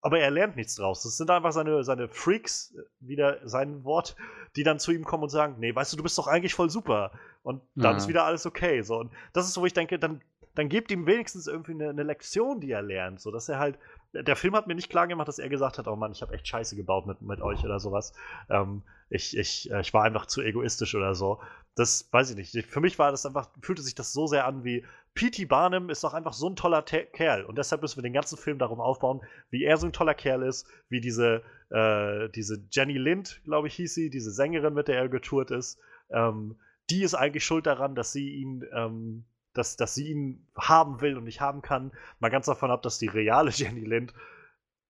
Aber 0.00 0.20
er 0.20 0.30
lernt 0.30 0.56
nichts 0.56 0.76
draus. 0.76 1.02
Das 1.02 1.16
sind 1.16 1.30
einfach 1.30 1.52
seine, 1.52 1.82
seine 1.82 2.08
Freaks, 2.08 2.74
wieder 3.00 3.40
sein 3.46 3.82
Wort, 3.84 4.14
die 4.54 4.62
dann 4.62 4.78
zu 4.78 4.92
ihm 4.92 5.04
kommen 5.04 5.24
und 5.24 5.28
sagen: 5.28 5.56
Nee, 5.58 5.74
weißt 5.74 5.92
du, 5.92 5.96
du 5.96 6.04
bist 6.04 6.16
doch 6.18 6.28
eigentlich 6.28 6.54
voll 6.54 6.70
super. 6.70 7.10
Und 7.42 7.62
dann 7.74 7.92
ja. 7.92 7.96
ist 7.96 8.08
wieder 8.08 8.24
alles 8.24 8.46
okay. 8.46 8.82
So. 8.82 8.98
Und 8.98 9.12
das 9.32 9.46
ist 9.46 9.54
so, 9.54 9.62
wo 9.62 9.66
ich 9.66 9.72
denke, 9.72 9.98
dann, 9.98 10.20
dann 10.58 10.68
gebt 10.68 10.90
ihm 10.90 11.06
wenigstens 11.06 11.46
irgendwie 11.46 11.72
eine, 11.72 11.90
eine 11.90 12.02
Lektion, 12.02 12.60
die 12.60 12.72
er 12.72 12.82
lernt. 12.82 13.20
So 13.20 13.30
dass 13.30 13.48
er 13.48 13.60
halt 13.60 13.78
der 14.12 14.36
Film 14.36 14.56
hat 14.56 14.66
mir 14.66 14.74
nicht 14.74 14.90
klar 14.90 15.06
gemacht, 15.06 15.28
dass 15.28 15.38
er 15.38 15.48
gesagt 15.48 15.78
hat, 15.78 15.86
oh 15.86 15.96
Mann, 15.96 16.12
ich 16.12 16.22
habe 16.22 16.34
echt 16.34 16.48
Scheiße 16.48 16.76
gebaut 16.76 17.06
mit, 17.06 17.20
mit 17.22 17.40
euch 17.40 17.64
oder 17.64 17.78
sowas. 17.78 18.12
Ähm, 18.48 18.82
ich, 19.10 19.36
ich, 19.36 19.70
äh, 19.70 19.80
ich 19.80 19.92
war 19.92 20.02
einfach 20.02 20.26
zu 20.26 20.42
egoistisch 20.42 20.94
oder 20.94 21.14
so. 21.14 21.40
Das 21.74 22.08
weiß 22.10 22.30
ich 22.30 22.36
nicht. 22.36 22.66
Für 22.66 22.80
mich 22.80 22.98
war 22.98 23.10
das 23.10 23.26
einfach, 23.26 23.50
fühlte 23.62 23.82
sich 23.82 23.94
das 23.94 24.12
so 24.12 24.26
sehr 24.26 24.46
an 24.46 24.64
wie 24.64 24.84
P.T. 25.14 25.44
Barnum 25.44 25.90
ist 25.90 26.02
doch 26.04 26.14
einfach 26.14 26.32
so 26.32 26.48
ein 26.48 26.56
toller 26.56 26.84
Te 26.84 27.04
Kerl. 27.04 27.44
Und 27.44 27.58
deshalb 27.58 27.82
müssen 27.82 27.98
wir 27.98 28.02
den 28.02 28.12
ganzen 28.12 28.38
Film 28.38 28.58
darum 28.58 28.80
aufbauen, 28.80 29.20
wie 29.50 29.64
er 29.64 29.76
so 29.76 29.86
ein 29.86 29.92
toller 29.92 30.14
Kerl 30.14 30.42
ist, 30.42 30.66
wie 30.88 31.00
diese, 31.00 31.42
äh, 31.70 32.28
diese 32.30 32.64
Jenny 32.70 32.98
Lind, 32.98 33.40
glaube 33.44 33.68
ich, 33.68 33.74
hieß 33.74 33.94
sie, 33.94 34.10
diese 34.10 34.32
Sängerin, 34.32 34.74
mit 34.74 34.88
der 34.88 34.96
er 34.96 35.08
getourt 35.08 35.50
ist. 35.50 35.78
Ähm, 36.10 36.56
die 36.90 37.02
ist 37.02 37.14
eigentlich 37.14 37.44
schuld 37.44 37.66
daran, 37.66 37.94
dass 37.94 38.12
sie 38.12 38.30
ihn 38.30 38.64
ähm, 38.72 39.24
dass, 39.58 39.76
dass 39.76 39.94
sie 39.94 40.10
ihn 40.10 40.46
haben 40.56 41.00
will 41.00 41.16
und 41.16 41.24
nicht 41.24 41.40
haben 41.40 41.62
kann. 41.62 41.92
Mal 42.20 42.30
ganz 42.30 42.46
davon 42.46 42.70
ab, 42.70 42.82
dass 42.82 42.98
die 42.98 43.08
reale 43.08 43.50
Jenny 43.54 43.84
Lind 43.84 44.14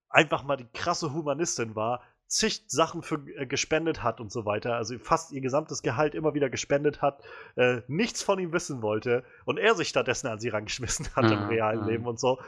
einfach 0.09 0.45
mal 0.45 0.57
die 0.57 0.69
krasse 0.73 1.13
Humanistin 1.13 1.75
war, 1.75 2.03
zig 2.27 2.65
Sachen 2.67 3.03
für 3.03 3.17
äh, 3.37 3.47
gespendet 3.47 4.03
hat 4.03 4.21
und 4.21 4.31
so 4.31 4.45
weiter, 4.45 4.77
also 4.77 4.99
fast 4.99 5.33
ihr 5.33 5.41
gesamtes 5.41 5.83
Gehalt 5.83 6.15
immer 6.15 6.35
wieder 6.35 6.51
gespendet 6.51 7.03
hat, 7.03 7.23
äh, 7.57 7.81
nichts 7.89 8.23
von 8.23 8.39
ihm 8.39 8.53
wissen 8.53 8.83
wollte 8.83 9.25
und 9.47 9.59
er 9.59 9.75
sich 9.75 9.89
stattdessen 9.89 10.29
an 10.29 10.39
sie 10.39 10.51
rangeschmissen 10.51 11.09
hat 11.17 11.25
mhm, 11.25 11.33
im 11.33 11.43
realen 11.49 11.83
mhm. 11.83 11.89
Leben 11.89 12.07
und 12.07 12.21
so. 12.21 12.39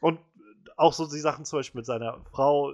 Und 0.00 0.20
auch 0.76 0.92
so 0.92 1.08
die 1.08 1.18
Sachen 1.18 1.44
zum 1.44 1.60
Beispiel 1.60 1.80
mit 1.80 1.86
seiner 1.86 2.20
Frau, 2.30 2.72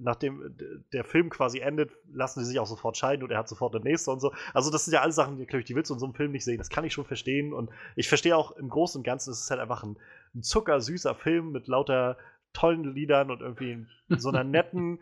nachdem 0.00 0.56
der 0.92 1.04
Film 1.04 1.30
quasi 1.30 1.60
endet, 1.60 1.92
lassen 2.12 2.40
sie 2.40 2.46
sich 2.46 2.58
auch 2.58 2.66
sofort 2.66 2.96
scheiden 2.96 3.22
und 3.22 3.30
er 3.30 3.38
hat 3.38 3.48
sofort 3.48 3.74
eine 3.74 3.84
nächste 3.84 4.10
und 4.10 4.20
so. 4.20 4.32
Also, 4.54 4.70
das 4.70 4.84
sind 4.84 4.94
ja 4.94 5.02
alle 5.02 5.12
Sachen, 5.12 5.36
die, 5.36 5.44
ich, 5.44 5.64
die 5.64 5.74
willst 5.74 5.90
du 5.90 5.94
in 5.94 6.00
so 6.00 6.06
einem 6.06 6.14
Film 6.14 6.32
nicht 6.32 6.44
sehen. 6.44 6.58
Das 6.58 6.70
kann 6.70 6.84
ich 6.84 6.92
schon 6.92 7.04
verstehen. 7.04 7.52
Und 7.52 7.70
ich 7.96 8.08
verstehe 8.08 8.36
auch 8.36 8.52
im 8.52 8.68
Großen 8.68 8.98
und 8.98 9.04
Ganzen, 9.04 9.30
es 9.30 9.40
ist 9.42 9.50
halt 9.50 9.60
einfach 9.60 9.82
ein, 9.82 9.96
ein 10.34 10.42
zuckersüßer 10.42 11.14
Film 11.14 11.52
mit 11.52 11.68
lauter 11.68 12.16
tollen 12.52 12.84
Liedern 12.84 13.30
und 13.30 13.40
irgendwie 13.40 13.86
so 14.08 14.28
einer 14.28 14.44
netten 14.44 15.00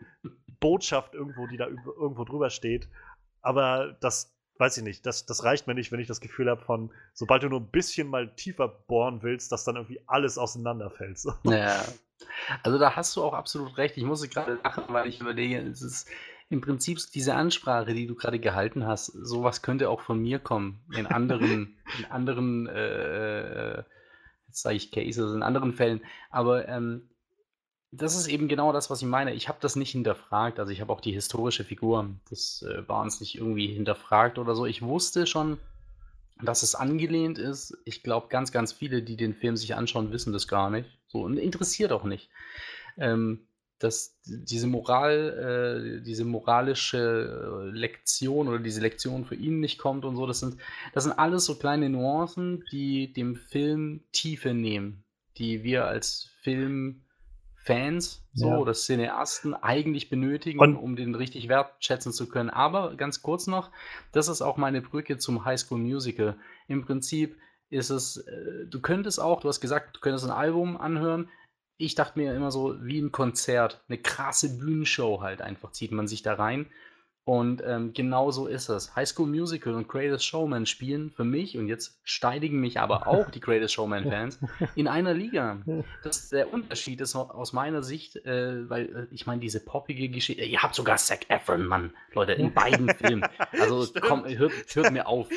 Botschaft 0.59 1.15
irgendwo, 1.15 1.47
die 1.47 1.57
da 1.57 1.67
irgendwo 1.67 2.23
drüber 2.25 2.49
steht. 2.49 2.89
Aber 3.41 3.97
das, 4.01 4.35
weiß 4.57 4.77
ich 4.77 4.83
nicht, 4.83 5.05
das, 5.05 5.25
das 5.25 5.43
reicht 5.43 5.67
mir 5.67 5.73
nicht, 5.73 5.91
wenn 5.91 5.99
ich 5.99 6.07
das 6.07 6.19
Gefühl 6.19 6.49
habe 6.49 6.61
von, 6.61 6.91
sobald 7.13 7.43
du 7.43 7.49
nur 7.49 7.61
ein 7.61 7.71
bisschen 7.71 8.07
mal 8.07 8.35
tiefer 8.35 8.67
bohren 8.67 9.23
willst, 9.23 9.51
dass 9.51 9.63
dann 9.63 9.77
irgendwie 9.77 10.01
alles 10.05 10.37
auseinanderfällt. 10.37 11.17
So. 11.17 11.33
Ja. 11.43 11.83
Also 12.63 12.77
da 12.77 12.95
hast 12.95 13.15
du 13.15 13.23
auch 13.23 13.33
absolut 13.33 13.77
recht. 13.77 13.97
Ich 13.97 14.03
musste 14.03 14.27
gerade 14.27 14.59
lachen, 14.63 14.85
weil 14.89 15.07
ich 15.07 15.21
überlege, 15.21 15.57
es 15.59 15.81
ist 15.81 16.09
im 16.49 16.61
Prinzip 16.61 16.99
diese 17.13 17.35
Ansprache, 17.35 17.93
die 17.93 18.07
du 18.07 18.15
gerade 18.15 18.39
gehalten 18.39 18.85
hast, 18.85 19.07
sowas 19.07 19.61
könnte 19.61 19.89
auch 19.89 20.01
von 20.01 20.19
mir 20.19 20.39
kommen. 20.39 20.81
In 20.95 21.05
anderen, 21.05 21.77
in 21.99 22.05
anderen, 22.05 22.67
äh, 22.67 23.83
jetzt 24.47 24.61
sage 24.61 24.75
ich 24.75 24.91
Cases, 24.91 25.33
in 25.33 25.43
anderen 25.43 25.73
Fällen. 25.73 26.01
Aber 26.31 26.67
ähm, 26.67 27.09
das 27.91 28.15
ist 28.15 28.27
eben 28.27 28.47
genau 28.47 28.71
das, 28.71 28.89
was 28.89 29.01
ich 29.01 29.07
meine. 29.07 29.33
Ich 29.33 29.47
habe 29.47 29.59
das 29.61 29.75
nicht 29.75 29.91
hinterfragt. 29.91 30.59
Also 30.59 30.71
ich 30.71 30.81
habe 30.81 30.91
auch 30.91 31.01
die 31.01 31.11
historische 31.11 31.63
Figur, 31.63 32.09
das 32.29 32.63
äh, 32.63 32.87
war 32.87 33.01
uns 33.01 33.19
nicht 33.19 33.35
irgendwie 33.35 33.67
hinterfragt 33.67 34.39
oder 34.39 34.55
so. 34.55 34.65
Ich 34.65 34.81
wusste 34.81 35.27
schon, 35.27 35.59
dass 36.41 36.63
es 36.63 36.75
angelehnt 36.75 37.37
ist. 37.37 37.77
Ich 37.85 38.03
glaube, 38.03 38.27
ganz, 38.29 38.51
ganz 38.51 38.73
viele, 38.73 39.03
die 39.03 39.17
den 39.17 39.33
Film 39.33 39.55
sich 39.55 39.75
anschauen, 39.75 40.11
wissen 40.11 40.33
das 40.33 40.47
gar 40.47 40.69
nicht. 40.69 40.98
So, 41.09 41.23
und 41.23 41.37
interessiert 41.37 41.91
auch 41.91 42.03
nicht. 42.03 42.29
Ähm, 42.97 43.47
dass 43.79 44.19
diese 44.25 44.67
Moral, 44.67 45.99
äh, 45.99 46.03
diese 46.03 46.25
moralische 46.25 47.63
äh, 47.63 47.69
Lektion 47.69 48.47
oder 48.49 48.59
diese 48.59 48.81
Lektion 48.81 49.25
für 49.25 49.35
ihn 49.35 49.59
nicht 49.59 49.79
kommt 49.79 50.05
und 50.05 50.17
so, 50.17 50.27
das 50.27 50.39
sind, 50.39 50.57
das 50.93 51.05
sind 51.05 51.13
alles 51.13 51.45
so 51.45 51.55
kleine 51.55 51.89
Nuancen, 51.89 52.63
die 52.71 53.13
dem 53.13 53.37
Film 53.37 54.03
Tiefe 54.11 54.53
nehmen, 54.53 55.05
die 55.37 55.63
wir 55.63 55.85
als 55.85 56.29
Film 56.41 57.03
Fans 57.55 58.25
so 58.33 58.49
ja. 58.49 58.57
oder 58.57 58.73
Cineasten 58.73 59.53
eigentlich 59.53 60.09
benötigen, 60.09 60.59
und 60.59 60.75
um 60.75 60.95
den 60.95 61.15
richtig 61.15 61.49
wertschätzen 61.49 62.11
zu 62.11 62.27
können. 62.27 62.49
Aber 62.49 62.95
ganz 62.95 63.21
kurz 63.21 63.47
noch, 63.47 63.69
das 64.11 64.27
ist 64.27 64.41
auch 64.41 64.57
meine 64.57 64.81
Brücke 64.81 65.17
zum 65.17 65.45
High 65.45 65.59
School 65.59 65.79
Musical. 65.79 66.35
Im 66.67 66.83
Prinzip 66.83 67.37
ist 67.69 67.89
es, 67.89 68.17
äh, 68.17 68.65
du 68.67 68.81
könntest 68.81 69.19
auch, 69.19 69.41
du 69.41 69.47
hast 69.47 69.61
gesagt, 69.61 69.97
du 69.97 69.99
könntest 69.99 70.25
ein 70.25 70.31
Album 70.31 70.77
anhören. 70.77 71.29
Ich 71.77 71.95
dachte 71.95 72.19
mir 72.19 72.33
immer 72.33 72.51
so, 72.51 72.75
wie 72.83 72.99
ein 72.99 73.11
Konzert, 73.11 73.81
eine 73.87 73.97
krasse 73.97 74.57
Bühnenshow 74.57 75.21
halt 75.21 75.41
einfach, 75.41 75.71
zieht 75.71 75.91
man 75.91 76.07
sich 76.07 76.21
da 76.21 76.33
rein. 76.33 76.67
Und 77.29 77.61
ähm, 77.63 77.93
genau 77.93 78.31
so 78.31 78.47
ist 78.47 78.69
es. 78.69 78.95
High 78.95 79.07
School 79.07 79.27
Musical 79.27 79.75
und 79.75 79.87
Greatest 79.87 80.25
Showman 80.25 80.65
spielen 80.65 81.11
für 81.11 81.23
mich, 81.23 81.59
und 81.59 81.67
jetzt 81.67 81.99
steidigen 82.03 82.59
mich 82.59 82.79
aber 82.79 83.05
auch 83.05 83.29
die 83.29 83.39
Greatest 83.39 83.75
Showman-Fans, 83.75 84.39
in 84.75 84.87
einer 84.87 85.13
Liga. 85.13 85.61
Das, 86.03 86.29
der 86.29 86.51
Unterschied 86.51 87.01
ist 87.01 87.15
aus 87.15 87.53
meiner 87.53 87.83
Sicht, 87.83 88.15
äh, 88.25 88.67
weil 88.67 88.85
äh, 89.11 89.13
ich 89.13 89.27
meine, 89.27 89.41
diese 89.41 89.59
poppige 89.59 90.09
Geschichte, 90.09 90.43
ihr 90.43 90.63
habt 90.63 90.73
sogar 90.73 90.97
Zac 90.97 91.29
Efron, 91.29 91.67
Mann, 91.67 91.93
Leute, 92.13 92.33
in 92.33 92.51
beiden 92.53 92.89
Filmen. 92.89 93.23
Also 93.51 93.85
komm, 94.01 94.25
hört, 94.25 94.53
hört 94.73 94.91
mir 94.91 95.05
auf. 95.05 95.27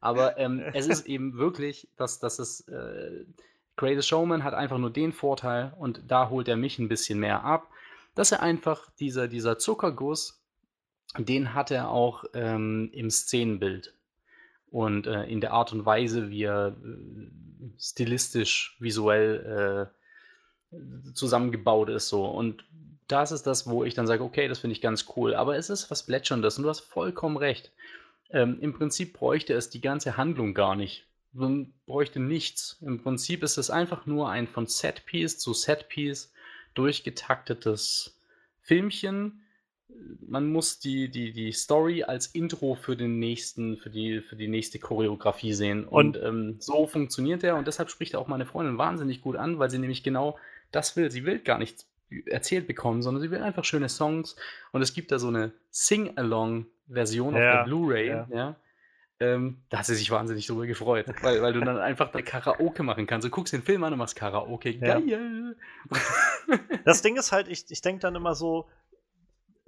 Aber 0.00 0.38
ähm, 0.38 0.62
es 0.72 0.86
ist 0.86 1.06
eben 1.06 1.36
wirklich, 1.36 1.88
dass, 1.96 2.18
dass 2.18 2.38
es. 2.38 2.66
Äh, 2.68 3.24
Greatest 3.76 4.08
Showman 4.08 4.42
hat 4.42 4.54
einfach 4.54 4.78
nur 4.78 4.92
den 4.92 5.12
Vorteil, 5.12 5.72
und 5.78 6.02
da 6.08 6.30
holt 6.30 6.48
er 6.48 6.56
mich 6.56 6.80
ein 6.80 6.88
bisschen 6.88 7.20
mehr 7.20 7.44
ab, 7.44 7.68
dass 8.16 8.32
er 8.32 8.42
einfach 8.42 8.90
dieser, 8.98 9.28
dieser 9.28 9.56
Zuckerguss 9.56 10.38
den 11.16 11.54
hat 11.54 11.70
er 11.70 11.90
auch 11.90 12.24
ähm, 12.34 12.90
im 12.92 13.10
Szenenbild 13.10 13.94
und 14.70 15.06
äh, 15.06 15.24
in 15.24 15.40
der 15.40 15.52
Art 15.52 15.72
und 15.72 15.86
Weise, 15.86 16.28
wie 16.28 16.42
er 16.42 16.76
äh, 16.84 17.70
stilistisch, 17.78 18.76
visuell 18.78 19.90
äh, 20.72 21.14
zusammengebaut 21.14 21.88
ist. 21.88 22.08
So. 22.08 22.26
Und 22.26 22.64
das 23.06 23.32
ist 23.32 23.46
das, 23.46 23.66
wo 23.66 23.84
ich 23.84 23.94
dann 23.94 24.06
sage, 24.06 24.22
okay, 24.22 24.48
das 24.48 24.58
finde 24.58 24.72
ich 24.72 24.82
ganz 24.82 25.06
cool. 25.16 25.34
Aber 25.34 25.56
es 25.56 25.70
ist 25.70 25.90
was 25.90 26.04
Plätscherndes 26.04 26.58
und 26.58 26.64
du 26.64 26.68
hast 26.68 26.80
vollkommen 26.80 27.38
recht. 27.38 27.72
Ähm, 28.30 28.58
Im 28.60 28.72
Prinzip 28.72 29.14
bräuchte 29.14 29.54
es 29.54 29.70
die 29.70 29.80
ganze 29.80 30.16
Handlung 30.16 30.54
gar 30.54 30.76
nicht. 30.76 31.06
Man 31.32 31.72
bräuchte 31.86 32.20
nichts. 32.20 32.78
Im 32.80 33.02
Prinzip 33.02 33.42
ist 33.42 33.58
es 33.58 33.70
einfach 33.70 34.06
nur 34.06 34.30
ein 34.30 34.46
von 34.46 34.66
Setpiece 34.66 35.38
zu 35.38 35.52
Setpiece 35.54 36.32
durchgetaktetes 36.74 38.18
Filmchen, 38.60 39.42
man 40.20 40.50
muss 40.50 40.78
die, 40.78 41.10
die, 41.10 41.32
die 41.32 41.52
Story 41.52 42.02
als 42.02 42.26
Intro 42.28 42.74
für 42.74 42.96
den 42.96 43.18
nächsten, 43.18 43.78
für 43.78 43.90
die, 43.90 44.20
für 44.20 44.36
die 44.36 44.48
nächste 44.48 44.78
Choreografie 44.78 45.54
sehen. 45.54 45.84
Und, 45.84 46.16
und 46.16 46.24
ähm, 46.24 46.56
so 46.60 46.86
funktioniert 46.86 47.42
er 47.42 47.56
und 47.56 47.66
deshalb 47.66 47.90
spricht 47.90 48.14
er 48.14 48.20
auch 48.20 48.28
meine 48.28 48.46
Freundin 48.46 48.78
wahnsinnig 48.78 49.22
gut 49.22 49.36
an, 49.36 49.58
weil 49.58 49.70
sie 49.70 49.78
nämlich 49.78 50.02
genau 50.02 50.38
das 50.70 50.96
will. 50.96 51.10
Sie 51.10 51.24
will 51.24 51.38
gar 51.38 51.58
nichts 51.58 51.87
erzählt 52.26 52.66
bekommen, 52.66 53.02
sondern 53.02 53.22
sie 53.22 53.30
will 53.30 53.42
einfach 53.42 53.64
schöne 53.64 53.88
Songs. 53.88 54.36
Und 54.72 54.82
es 54.82 54.92
gibt 54.92 55.12
da 55.12 55.18
so 55.18 55.28
eine 55.28 55.52
Sing-Along-Version 55.70 57.34
ja, 57.34 57.38
auf 57.38 57.56
der 57.56 57.64
Blu-ray, 57.64 58.08
ja. 58.08 58.28
ja. 58.30 58.56
Ähm, 59.20 59.62
da 59.68 59.78
hat 59.78 59.86
sie 59.86 59.96
sich 59.96 60.12
wahnsinnig 60.12 60.46
drüber 60.46 60.66
gefreut, 60.66 61.06
weil, 61.22 61.42
weil 61.42 61.52
du 61.52 61.58
dann 61.60 61.76
einfach 61.78 62.12
der 62.12 62.22
Karaoke 62.22 62.84
machen 62.84 63.06
kannst. 63.08 63.26
Du 63.26 63.30
guckst 63.30 63.52
den 63.52 63.64
Film 63.64 63.82
an 63.82 63.92
und 63.92 63.98
machst 63.98 64.14
Karaoke. 64.14 64.78
Geil! 64.78 65.02
Ja. 65.08 65.18
das 66.84 67.02
Ding 67.02 67.16
ist 67.16 67.32
halt, 67.32 67.48
ich, 67.48 67.64
ich 67.68 67.80
denke 67.80 68.00
dann 68.00 68.14
immer 68.14 68.36
so, 68.36 68.68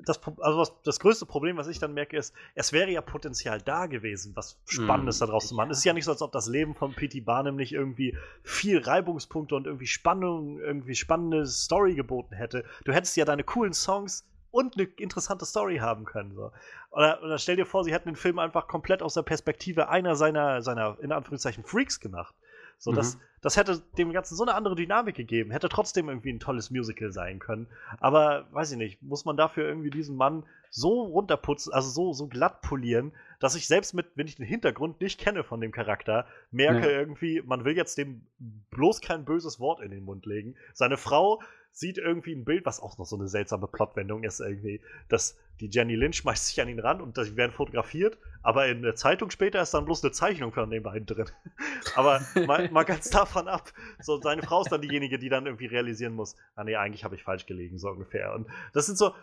das, 0.05 0.21
also 0.41 0.59
was, 0.59 0.73
das 0.83 1.01
größte 1.01 1.27
Problem, 1.27 1.57
was 1.57 1.69
ich 1.69 1.79
dann 1.79 1.95
merke, 1.95 2.17
ist, 2.17 2.35
es 2.55 2.73
wäre 2.73 2.91
ja 2.91 3.01
Potenzial 3.01 3.61
da 3.61 3.87
gewesen, 3.87 4.33
was 4.35 4.59
Spannendes 4.67 5.21
mm, 5.21 5.27
daraus 5.27 5.49
zu 5.49 5.55
machen. 5.55 5.71
Es 5.71 5.79
ist 5.79 5.85
ja 5.85 5.93
nicht 5.93 6.05
so, 6.05 6.13
als 6.13 6.23
ob 6.23 6.33
das 6.33 6.47
Leben 6.47 6.75
von 6.75 6.95
P.T. 6.95 7.21
Barnum 7.21 7.57
nicht 7.57 7.73
irgendwie 7.73 8.17
viel 8.43 8.79
Reibungspunkte 8.79 9.55
und 9.55 9.67
irgendwie 9.67 9.87
Spannung, 9.87 10.59
irgendwie 10.59 10.95
spannende 10.95 11.47
Story 11.47 11.95
geboten 11.95 12.35
hätte. 12.35 12.65
Du 12.85 12.93
hättest 12.93 13.17
ja 13.17 13.25
deine 13.25 13.45
coolen 13.45 13.73
Songs 13.73 14.27
und 14.51 14.77
eine 14.77 14.85
interessante 14.85 15.45
Story 15.45 15.79
haben 15.79 16.05
können. 16.05 16.35
So. 16.35 16.51
Oder, 16.91 17.23
oder 17.23 17.39
stell 17.39 17.57
dir 17.57 17.67
vor, 17.67 17.85
sie 17.85 17.93
hätten 17.93 18.09
den 18.09 18.17
Film 18.17 18.39
einfach 18.39 18.67
komplett 18.67 19.03
aus 19.03 19.15
der 19.15 19.23
Perspektive 19.23 19.89
einer 19.89 20.17
seiner, 20.17 20.63
seiner 20.63 20.99
in 21.01 21.13
Anführungszeichen, 21.13 21.65
Freaks 21.65 22.01
gemacht. 22.01 22.35
So, 22.81 22.93
mhm. 22.93 22.97
das, 22.97 23.19
das 23.43 23.59
hätte 23.59 23.83
dem 23.99 24.11
Ganzen 24.11 24.37
so 24.37 24.43
eine 24.43 24.55
andere 24.55 24.75
Dynamik 24.75 25.15
gegeben, 25.15 25.51
hätte 25.51 25.69
trotzdem 25.69 26.09
irgendwie 26.09 26.33
ein 26.33 26.41
tolles 26.41 26.71
Musical 26.71 27.13
sein 27.13 27.39
können. 27.39 27.69
Aber 27.99 28.47
weiß 28.53 28.73
ich 28.73 28.79
nicht, 28.79 29.03
muss 29.03 29.27
man 29.27 29.37
dafür 29.37 29.69
irgendwie 29.69 29.91
diesen 29.91 30.17
Mann 30.17 30.45
so 30.71 31.03
runterputzen, 31.03 31.75
also 31.75 31.91
so, 31.91 32.15
so 32.15 32.27
glatt 32.27 32.63
polieren, 32.63 33.13
dass 33.39 33.55
ich 33.55 33.67
selbst 33.67 33.93
mit, 33.93 34.07
wenn 34.15 34.27
ich 34.27 34.37
den 34.37 34.47
Hintergrund 34.47 35.01
nicht 35.03 35.21
kenne 35.21 35.45
von 35.45 35.61
dem 35.61 35.73
Charakter, 35.73 36.27
merke 36.51 36.91
ja. 36.91 36.99
irgendwie, 36.99 37.43
man 37.45 37.67
will 37.67 37.77
jetzt 37.77 37.99
dem 37.99 38.27
bloß 38.71 39.03
kein 39.03 39.27
böses 39.27 39.61
Wort 39.61 39.83
in 39.83 39.91
den 39.91 40.05
Mund 40.05 40.25
legen. 40.25 40.55
Seine 40.73 40.97
Frau 40.97 41.43
sieht 41.73 41.99
irgendwie 41.99 42.35
ein 42.35 42.45
Bild, 42.45 42.67
was 42.67 42.81
auch 42.81 42.99
noch 42.99 43.07
so 43.07 43.17
eine 43.17 43.29
seltsame 43.29 43.67
Plotwendung 43.67 44.25
ist, 44.25 44.41
irgendwie, 44.41 44.81
dass 45.09 45.39
die 45.61 45.69
Jenny 45.69 45.95
Lynch 45.95 46.17
schmeißt 46.17 46.47
sich 46.47 46.61
an 46.61 46.69
ihn 46.69 46.81
ran 46.81 47.01
und 47.01 47.17
die 47.17 47.37
werden 47.37 47.53
fotografiert, 47.53 48.19
aber 48.43 48.67
in 48.67 48.83
der 48.83 48.97
Zeitung 48.97 49.31
später 49.31 49.63
ist 49.63 49.73
dann 49.73 49.85
bloß 49.85 50.03
eine 50.03 50.13
Zeichnung 50.13 50.53
von 50.53 50.71
den 50.71 50.83
beiden 50.83 51.07
drin. 51.07 51.31
aber 51.95 52.21
mal, 52.47 52.71
mal, 52.71 52.85
ganz 52.85 53.11
davon 53.11 53.49
ab, 53.49 53.73
so 54.01 54.21
seine 54.21 54.43
Frau 54.43 54.63
ist 54.63 54.73
dann 54.73 54.83
diejenige, 54.83 55.19
die 55.19 55.29
dann 55.29 55.47
irgendwie 55.47 55.67
realisieren 55.67 56.15
muss, 56.15 56.37
ah 56.55 56.65
nee, 56.65 56.77
eigentlich 56.77 57.05
habe 57.05 57.15
ich 57.15 57.23
falsch 57.23 57.47
gelegen, 57.47 57.79
so 57.79 57.89
ungefähr. 57.89 58.35
Und 58.35 58.49
das 58.73 58.87
sind 58.87 58.99
so, 58.99 59.15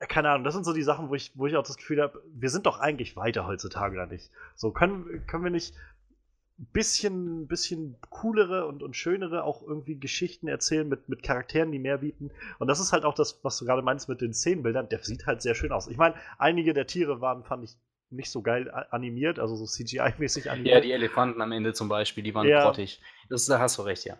keine 0.00 0.30
Ahnung, 0.30 0.44
das 0.44 0.54
sind 0.54 0.64
so 0.64 0.72
die 0.72 0.82
Sachen, 0.82 1.08
wo 1.08 1.14
ich, 1.14 1.32
wo 1.34 1.46
ich 1.46 1.56
auch 1.56 1.62
das 1.62 1.76
Gefühl 1.76 2.02
habe, 2.02 2.22
wir 2.34 2.50
sind 2.50 2.66
doch 2.66 2.80
eigentlich 2.80 3.16
weiter 3.16 3.46
heutzutage 3.46 3.94
oder 3.94 4.06
nicht. 4.06 4.30
So, 4.54 4.72
können, 4.72 5.26
können 5.26 5.44
wir 5.44 5.50
nicht 5.50 5.74
bisschen, 6.56 7.46
bisschen 7.48 7.96
coolere 8.10 8.66
und, 8.66 8.82
und 8.82 8.96
schönere 8.96 9.44
auch 9.44 9.62
irgendwie 9.62 9.98
Geschichten 9.98 10.46
erzählen 10.48 10.88
mit, 10.88 11.08
mit 11.08 11.22
Charakteren, 11.22 11.72
die 11.72 11.78
mehr 11.78 11.98
bieten. 11.98 12.30
Und 12.58 12.68
das 12.68 12.80
ist 12.80 12.92
halt 12.92 13.04
auch 13.04 13.14
das, 13.14 13.40
was 13.42 13.58
du 13.58 13.64
gerade 13.64 13.82
meinst 13.82 14.08
mit 14.08 14.20
den 14.20 14.32
Szenenbildern. 14.32 14.88
Der 14.88 15.02
sieht 15.02 15.26
halt 15.26 15.42
sehr 15.42 15.54
schön 15.54 15.72
aus. 15.72 15.88
Ich 15.88 15.96
meine, 15.96 16.14
einige 16.38 16.72
der 16.72 16.86
Tiere 16.86 17.20
waren, 17.20 17.44
fand 17.44 17.64
ich, 17.64 17.76
nicht 18.10 18.30
so 18.30 18.42
geil 18.42 18.70
animiert, 18.90 19.40
also 19.40 19.56
so 19.56 19.64
CGI-mäßig 19.64 20.48
animiert. 20.48 20.74
Ja, 20.74 20.80
die 20.80 20.92
Elefanten 20.92 21.40
am 21.40 21.50
Ende 21.50 21.72
zum 21.72 21.88
Beispiel, 21.88 22.22
die 22.22 22.34
waren 22.34 22.46
ja. 22.46 22.62
grottig. 22.62 23.00
Das, 23.28 23.46
da 23.46 23.58
hast 23.58 23.78
du 23.78 23.82
recht, 23.82 24.04
ja. 24.04 24.16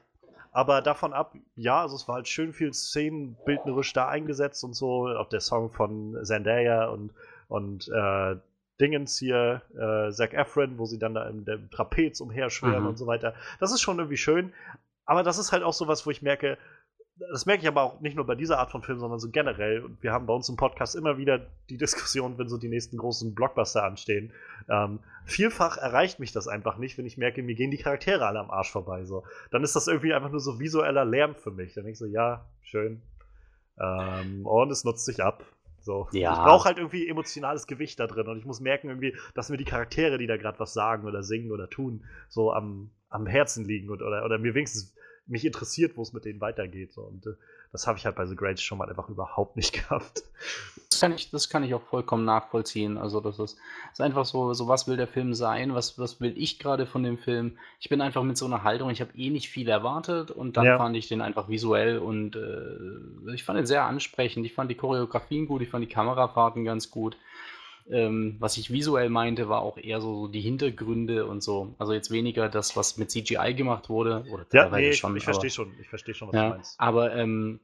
Aber 0.51 0.83
davon 0.83 1.13
ab, 1.13 1.35
ja, 1.57 1.83
also 1.83 1.97
es 1.97 2.07
war 2.07 2.17
halt 2.17 2.29
schön 2.29 2.53
viel 2.53 2.73
szenenbildnerisch 2.73 3.93
da 3.93 4.09
eingesetzt 4.09 4.63
und 4.65 4.75
so. 4.75 5.09
Auch 5.09 5.29
der 5.29 5.41
Song 5.41 5.71
von 5.71 6.17
Zendaya 6.25 6.87
und, 6.89 7.13
und 7.49 7.89
äh, 7.89 8.37
Dingens 8.81 9.19
hier, 9.19 9.63
äh, 9.75 10.11
Zac 10.11 10.35
Efron, 10.35 10.79
wo 10.79 10.85
sie 10.87 10.99
dann 10.99 11.15
da 11.15 11.29
im, 11.29 11.45
im 11.47 11.71
Trapez 11.71 12.21
umherschwirren 12.21 12.83
mhm. 12.83 12.89
und 12.89 12.97
so 12.97 13.07
weiter. 13.07 13.35
Das 13.61 13.73
ist 13.73 13.81
schon 13.81 13.99
irgendwie 13.99 14.17
schön. 14.17 14.53
Aber 15.07 15.23
das 15.23 15.39
ist 15.39 15.53
halt 15.53 15.63
auch 15.63 15.75
sowas, 15.75 16.07
wo 16.07 16.11
ich 16.11 16.23
merke, 16.23 16.59
das 17.31 17.47
merke 17.47 17.63
ich 17.63 17.69
aber 17.69 17.83
auch 17.83 18.01
nicht 18.01 18.17
nur 18.17 18.27
bei 18.27 18.35
dieser 18.35 18.59
Art 18.59 18.73
von 18.73 18.83
Film, 18.83 18.99
sondern 18.99 19.21
so 19.21 19.31
generell. 19.31 19.85
Und 19.85 20.03
wir 20.03 20.13
haben 20.13 20.27
bei 20.27 20.35
uns 20.35 20.49
im 20.49 20.57
Podcast 20.57 20.97
immer 20.97 21.17
wieder 21.17 21.47
die 21.71 21.77
Diskussion, 21.77 22.39
wenn 22.39 22.49
so 22.49 22.59
die 22.59 22.69
nächsten 22.69 22.97
großen 22.97 23.35
Blockbuster 23.35 23.85
anstehen. 23.85 24.33
Ähm, 24.69 24.99
vielfach 25.25 25.77
erreicht 25.77 26.19
mich 26.19 26.33
das 26.33 26.49
einfach 26.49 26.77
nicht, 26.77 26.99
wenn 26.99 27.07
ich 27.07 27.17
merke, 27.17 27.43
mir 27.43 27.55
gehen 27.55 27.71
die 27.71 27.79
Charaktere 27.79 28.27
alle 28.27 28.41
am 28.41 28.51
Arsch 28.51 28.73
vorbei. 28.73 29.05
So. 29.05 29.25
Dann 29.53 29.63
ist 29.63 29.77
das 29.77 29.87
irgendwie 29.87 30.13
einfach 30.13 30.31
nur 30.31 30.41
so 30.41 30.59
visueller 30.59 31.05
Lärm 31.05 31.37
für 31.37 31.53
mich. 31.53 31.75
Dann 31.75 31.85
denke 31.85 31.93
ich 31.93 31.99
so, 31.99 32.07
ja, 32.07 32.49
schön. 32.63 33.03
Ähm, 33.79 34.45
und 34.45 34.71
es 34.73 34.83
nutzt 34.85 35.05
sich 35.05 35.23
ab. 35.23 35.45
So. 35.85 36.09
Ja. 36.13 36.33
Ich 36.33 36.39
brauche 36.39 36.65
halt 36.65 36.79
irgendwie 36.79 37.07
emotionales 37.09 37.67
Gewicht 37.67 38.01
da 38.01 38.07
drin 38.07 38.27
und 38.27 38.39
ich 38.39 38.47
muss 38.47 38.61
merken 38.61 38.89
irgendwie, 38.89 39.15
dass 39.35 39.51
mir 39.51 39.59
die 39.59 39.65
Charaktere, 39.65 40.17
die 40.17 40.27
da 40.27 40.37
gerade 40.37 40.59
was 40.59 40.73
sagen 40.73 41.07
oder 41.07 41.23
singen 41.23 41.53
oder 41.53 41.69
tun, 41.69 42.05
so 42.29 42.53
am, 42.53 42.91
am 43.11 43.27
Herzen 43.27 43.65
liegen 43.65 43.91
und, 43.91 44.03
oder, 44.03 44.25
oder 44.25 44.39
mir 44.39 44.55
wenigstens 44.55 44.95
mich 45.27 45.45
interessiert, 45.45 45.97
wo 45.97 46.03
es 46.03 46.13
mit 46.13 46.25
denen 46.25 46.41
weitergeht. 46.41 46.93
So. 46.93 47.03
Und 47.03 47.27
äh, 47.27 47.35
das 47.75 47.89
habe 47.89 47.99
ich 47.99 48.07
halt 48.07 48.15
bei 48.15 48.25
The 48.25 48.37
Greats 48.37 48.63
schon 48.63 48.79
mal 48.79 48.89
einfach 48.89 49.09
überhaupt 49.09 49.57
nicht 49.57 49.73
gehabt. 49.89 50.23
Das 50.91 51.01
kann 51.01 51.13
ich, 51.13 51.33
das 51.33 51.49
kann 51.49 51.65
ich 51.65 51.75
auch 51.75 51.83
vollkommen 51.83 52.25
nachvollziehen. 52.25 52.99
Also 52.99 53.21
das 53.21 53.41
ist, 53.41 53.59
ist 53.93 54.01
einfach 54.01 54.25
so, 54.25 54.55
so, 54.55 54.69
was 54.69 54.87
will 54.87 54.97
der 54.97 55.09
Film 55.09 55.35
sein? 55.35 55.75
Was, 55.75 55.99
was 55.99 56.21
will 56.21 56.35
ich 56.37 56.61
gerade 56.61 56.87
von 56.87 57.03
dem 57.03 57.19
Film? 57.19 57.59
Ich 57.81 57.89
bin 57.89 58.01
einfach 58.01 58.23
mit 58.23 58.39
so 58.39 58.47
einer 58.47 58.63
Haltung, 58.63 58.91
ich 58.91 59.01
habe 59.01 59.11
eh 59.17 59.29
nicht 59.29 59.49
viel 59.49 59.69
erwartet 59.69 60.31
und 60.31 60.57
dann 60.57 60.67
ja. 60.67 60.79
fand 60.79 60.97
ich 60.97 61.09
den 61.09 61.21
einfach 61.21 61.49
visuell 61.49 61.99
und 61.99 62.37
äh, 62.37 63.35
ich 63.35 63.43
fand 63.43 63.59
ihn 63.59 63.67
sehr 63.67 63.83
ansprechend. 63.87 64.47
Ich 64.47 64.55
fand 64.55 64.71
die 64.71 64.77
Choreografien 64.77 65.47
gut, 65.49 65.61
ich 65.61 65.69
fand 65.69 65.83
die 65.83 65.93
Kamerafahrten 65.93 66.65
ganz 66.65 66.93
gut. 66.93 67.17
Ähm, 67.91 68.37
was 68.39 68.57
ich 68.57 68.73
visuell 68.73 69.11
meinte, 69.11 69.49
war 69.51 69.61
auch 69.61 69.77
eher 69.77 70.01
so, 70.01 70.15
so, 70.15 70.29
die 70.29 70.41
Hintergründe 70.41 71.27
und 71.27 71.43
so. 71.43 71.75
Also 71.79 71.93
jetzt 71.93 72.11
weniger 72.11 72.49
das, 72.49 72.77
was 72.77 72.97
mit 72.97 73.11
CGI 73.11 73.53
gemacht 73.55 73.91
wurde. 73.91 74.25
Oder 74.31 74.47
ja, 74.53 74.71
nee, 74.71 74.93
schon, 74.95 75.15
ich 75.17 75.25
verstehe 75.25 75.51
schon, 75.51 75.73
ich 75.79 75.89
verstehe 75.89 76.15
schon, 76.15 76.29
was 76.29 76.35
ja, 76.35 76.49
du 76.49 76.55
meinst. 76.55 76.81
Aber 76.81 77.15
ähm, 77.15 77.61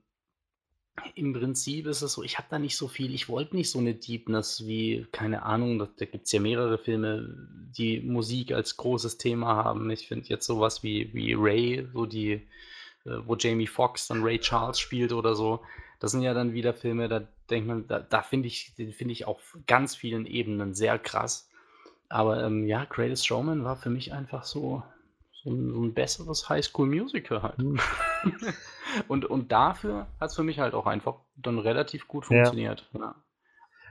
im 1.15 1.33
Prinzip 1.33 1.87
ist 1.87 2.03
es 2.03 2.13
so, 2.13 2.23
ich 2.23 2.37
habe 2.37 2.49
da 2.51 2.59
nicht 2.59 2.77
so 2.77 2.87
viel, 2.87 3.15
ich 3.15 3.29
wollte 3.31 3.57
nicht 3.57 3.71
so 3.71 3.79
eine 3.79 3.95
Deepness 3.95 4.67
wie, 4.67 5.07
keine 5.13 5.43
Ahnung, 5.43 5.79
da, 5.79 5.89
da 5.97 6.05
gibt 6.05 6.27
es 6.27 6.33
ja 6.33 6.41
mehrere 6.41 6.77
Filme, 6.77 7.35
die 7.77 8.01
Musik 8.01 8.53
als 8.53 8.77
großes 8.77 9.17
Thema 9.17 9.57
haben. 9.57 9.91
Ich 9.91 10.09
finde 10.09 10.29
jetzt 10.29 10.47
sowas 10.47 10.83
wie, 10.83 11.13
wie 11.15 11.35
Ray, 11.35 11.89
so 11.95 12.05
die, 12.05 12.33
äh, 13.05 13.19
wo 13.25 13.37
Jamie 13.37 13.67
Foxx 13.67 14.09
dann 14.09 14.23
Ray 14.23 14.39
Charles 14.39 14.79
spielt 14.79 15.13
oder 15.13 15.35
so. 15.35 15.61
Das 15.99 16.13
sind 16.13 16.23
ja 16.23 16.35
dann 16.35 16.53
wieder 16.53 16.75
Filme, 16.75 17.09
da 17.09 17.27
denkt 17.51 17.69
man, 17.69 17.87
da, 17.87 18.01
da 18.01 18.23
finde 18.23 18.49
ich, 18.49 18.75
den 18.77 18.93
finde 18.93 19.13
ich 19.13 19.27
auf 19.27 19.59
ganz 19.67 19.95
vielen 19.95 20.27
Ebenen 20.27 20.75
sehr 20.75 20.99
krass. 20.99 21.49
Aber 22.09 22.43
ähm, 22.45 22.67
ja, 22.67 22.85
Greatest 22.85 23.27
Showman 23.27 23.65
war 23.65 23.77
für 23.77 23.91
mich 23.91 24.13
einfach 24.13 24.45
so, 24.45 24.83
so 25.33 25.51
ein, 25.51 25.73
so 25.73 25.83
ein 25.83 25.95
besseres 25.95 26.49
Highschool-Musical 26.49 27.43
halt. 27.43 27.59
Mhm. 27.59 27.81
und, 29.09 29.25
und 29.25 29.53
dafür 29.53 30.07
hat 30.21 30.31
es 30.31 30.37
für 30.37 30.43
mich 30.43 30.59
halt 30.59 30.75
auch 30.75 30.87
einfach 30.87 31.17
dann 31.37 31.59
relativ 31.59 32.09
gut 32.09 32.27
funktioniert. 32.27 32.89
Ja. 32.93 33.01
Ja. 33.01 33.15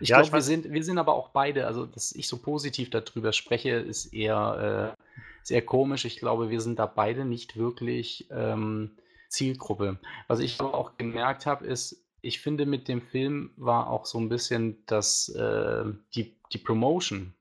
Ich 0.01 0.09
ja, 0.09 0.21
glaube, 0.21 0.33
wir 0.33 0.41
sind, 0.41 0.71
wir 0.71 0.83
sind 0.83 0.97
aber 0.97 1.13
auch 1.13 1.29
beide, 1.29 1.67
also 1.67 1.85
dass 1.85 2.13
ich 2.13 2.27
so 2.27 2.37
positiv 2.37 2.89
darüber 2.89 3.33
spreche, 3.33 3.71
ist 3.71 4.13
eher, 4.13 4.95
äh, 4.97 5.03
sehr 5.43 5.61
komisch. 5.61 6.05
Ich 6.05 6.17
glaube, 6.17 6.49
wir 6.49 6.61
sind 6.61 6.79
da 6.79 6.85
beide 6.85 7.25
nicht 7.25 7.57
wirklich 7.57 8.27
ähm, 8.31 8.97
Zielgruppe. 9.29 9.99
Was 10.27 10.39
ich 10.39 10.59
aber 10.59 10.73
auch 10.73 10.97
gemerkt 10.97 11.45
habe, 11.45 11.65
ist, 11.65 12.05
ich 12.21 12.39
finde, 12.41 12.65
mit 12.65 12.87
dem 12.87 13.01
Film 13.01 13.51
war 13.57 13.89
auch 13.89 14.05
so 14.05 14.19
ein 14.19 14.29
bisschen 14.29 14.83
das, 14.85 15.29
äh, 15.29 15.85
die, 16.15 16.35
die 16.51 16.57
Promotion 16.57 17.33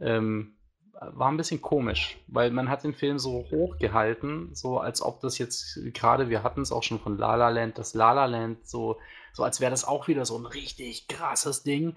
ähm, 0.00 0.56
war 1.00 1.28
ein 1.28 1.36
bisschen 1.36 1.60
komisch, 1.60 2.18
weil 2.26 2.50
man 2.50 2.70
hat 2.70 2.84
den 2.84 2.94
Film 2.94 3.18
so 3.18 3.44
hochgehalten, 3.50 4.54
so 4.54 4.78
als 4.78 5.02
ob 5.02 5.20
das 5.20 5.38
jetzt 5.38 5.78
gerade, 5.92 6.30
wir 6.30 6.42
hatten 6.42 6.62
es 6.62 6.72
auch 6.72 6.82
schon 6.82 7.00
von 7.00 7.18
La 7.18 7.34
La 7.34 7.50
Land, 7.50 7.78
das 7.78 7.94
La 7.94 8.12
La 8.12 8.26
Land, 8.26 8.66
so, 8.66 8.98
so 9.32 9.44
als 9.44 9.60
wäre 9.60 9.70
das 9.70 9.84
auch 9.84 10.08
wieder 10.08 10.24
so 10.24 10.38
ein 10.38 10.46
richtig 10.46 11.08
krasses 11.08 11.62
Ding. 11.62 11.96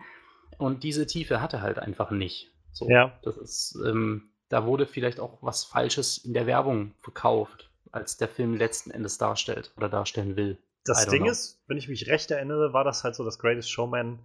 Und 0.57 0.83
diese 0.83 1.07
Tiefe 1.07 1.41
hatte 1.41 1.61
halt 1.61 1.79
einfach 1.79 2.11
nicht. 2.11 2.51
So, 2.73 2.89
ja. 2.89 3.17
Das 3.23 3.37
ist, 3.37 3.79
ähm, 3.85 4.29
da 4.49 4.65
wurde 4.65 4.85
vielleicht 4.85 5.19
auch 5.19 5.37
was 5.41 5.63
Falsches 5.63 6.17
in 6.17 6.33
der 6.33 6.47
Werbung 6.47 6.93
verkauft, 6.99 7.69
als 7.91 8.17
der 8.17 8.27
Film 8.27 8.55
letzten 8.55 8.91
Endes 8.91 9.17
darstellt 9.17 9.71
oder 9.77 9.87
darstellen 9.87 10.35
will. 10.35 10.57
Das 10.85 11.05
Ding 11.07 11.23
know. 11.23 11.31
ist, 11.31 11.61
wenn 11.67 11.77
ich 11.77 11.87
mich 11.89 12.07
recht 12.07 12.31
erinnere, 12.31 12.73
war 12.73 12.83
das 12.83 13.03
halt 13.03 13.15
so, 13.15 13.23
dass 13.23 13.39
Greatest 13.39 13.69
Showman 13.69 14.19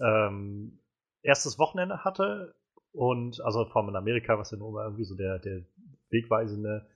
ähm, 0.00 0.78
erstes 1.22 1.58
Wochenende 1.58 2.04
hatte 2.04 2.54
und 2.92 3.40
also 3.42 3.64
vor 3.66 3.82
allem 3.82 3.90
in 3.90 3.96
Amerika, 3.96 4.38
was 4.38 4.50
ja 4.50 4.56
nur 4.56 4.82
irgendwie 4.82 5.04
so 5.04 5.14
der, 5.14 5.38
der 5.38 5.62
wegweisende 6.10 6.86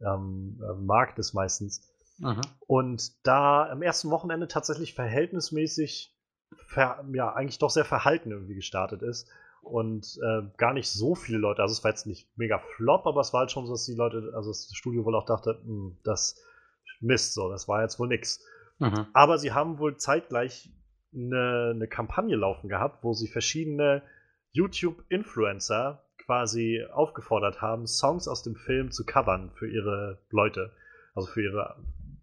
ähm, 0.00 0.60
äh, 0.62 0.74
Markt 0.74 1.18
ist 1.18 1.34
meistens. 1.34 1.86
Aha. 2.22 2.40
Und 2.66 3.26
da 3.26 3.68
am 3.68 3.82
ersten 3.82 4.10
Wochenende 4.10 4.48
tatsächlich 4.48 4.94
verhältnismäßig 4.94 6.14
ver, 6.66 7.04
ja, 7.12 7.32
eigentlich 7.32 7.58
doch 7.58 7.70
sehr 7.70 7.84
verhalten 7.84 8.30
irgendwie 8.30 8.54
gestartet 8.54 9.02
ist. 9.02 9.28
Und 9.62 10.18
äh, 10.22 10.42
gar 10.56 10.72
nicht 10.72 10.88
so 10.88 11.14
viele 11.14 11.38
Leute, 11.38 11.60
also 11.60 11.72
es 11.72 11.84
war 11.84 11.90
jetzt 11.90 12.06
nicht 12.06 12.26
mega 12.36 12.58
flop, 12.76 13.06
aber 13.06 13.20
es 13.20 13.34
war 13.34 13.40
halt 13.40 13.52
schon 13.52 13.66
so, 13.66 13.72
dass 13.72 13.84
die 13.84 13.94
Leute, 13.94 14.32
also 14.34 14.50
das 14.50 14.70
Studio 14.72 15.04
wohl 15.04 15.14
auch 15.14 15.26
dachte, 15.26 15.60
hm, 15.62 15.98
das 16.02 16.42
Mist, 17.00 17.34
so, 17.34 17.50
das 17.50 17.68
war 17.68 17.82
jetzt 17.82 17.98
wohl 17.98 18.08
nix. 18.08 18.42
Mhm. 18.80 19.06
Aber 19.12 19.38
sie 19.38 19.52
haben 19.52 19.78
wohl 19.78 19.96
zeitgleich 19.96 20.70
eine, 21.14 21.72
eine 21.74 21.86
Kampagne 21.86 22.36
laufen 22.36 22.68
gehabt, 22.68 23.04
wo 23.04 23.12
sie 23.12 23.28
verschiedene 23.28 24.02
YouTube-Influencer 24.52 26.02
quasi 26.18 26.84
aufgefordert 26.92 27.60
haben, 27.60 27.86
Songs 27.86 28.26
aus 28.26 28.42
dem 28.42 28.56
Film 28.56 28.90
zu 28.90 29.04
covern 29.04 29.50
für 29.54 29.68
ihre 29.68 30.18
Leute, 30.30 30.72
also 31.14 31.28
für 31.28 31.42
ihre 31.42 31.76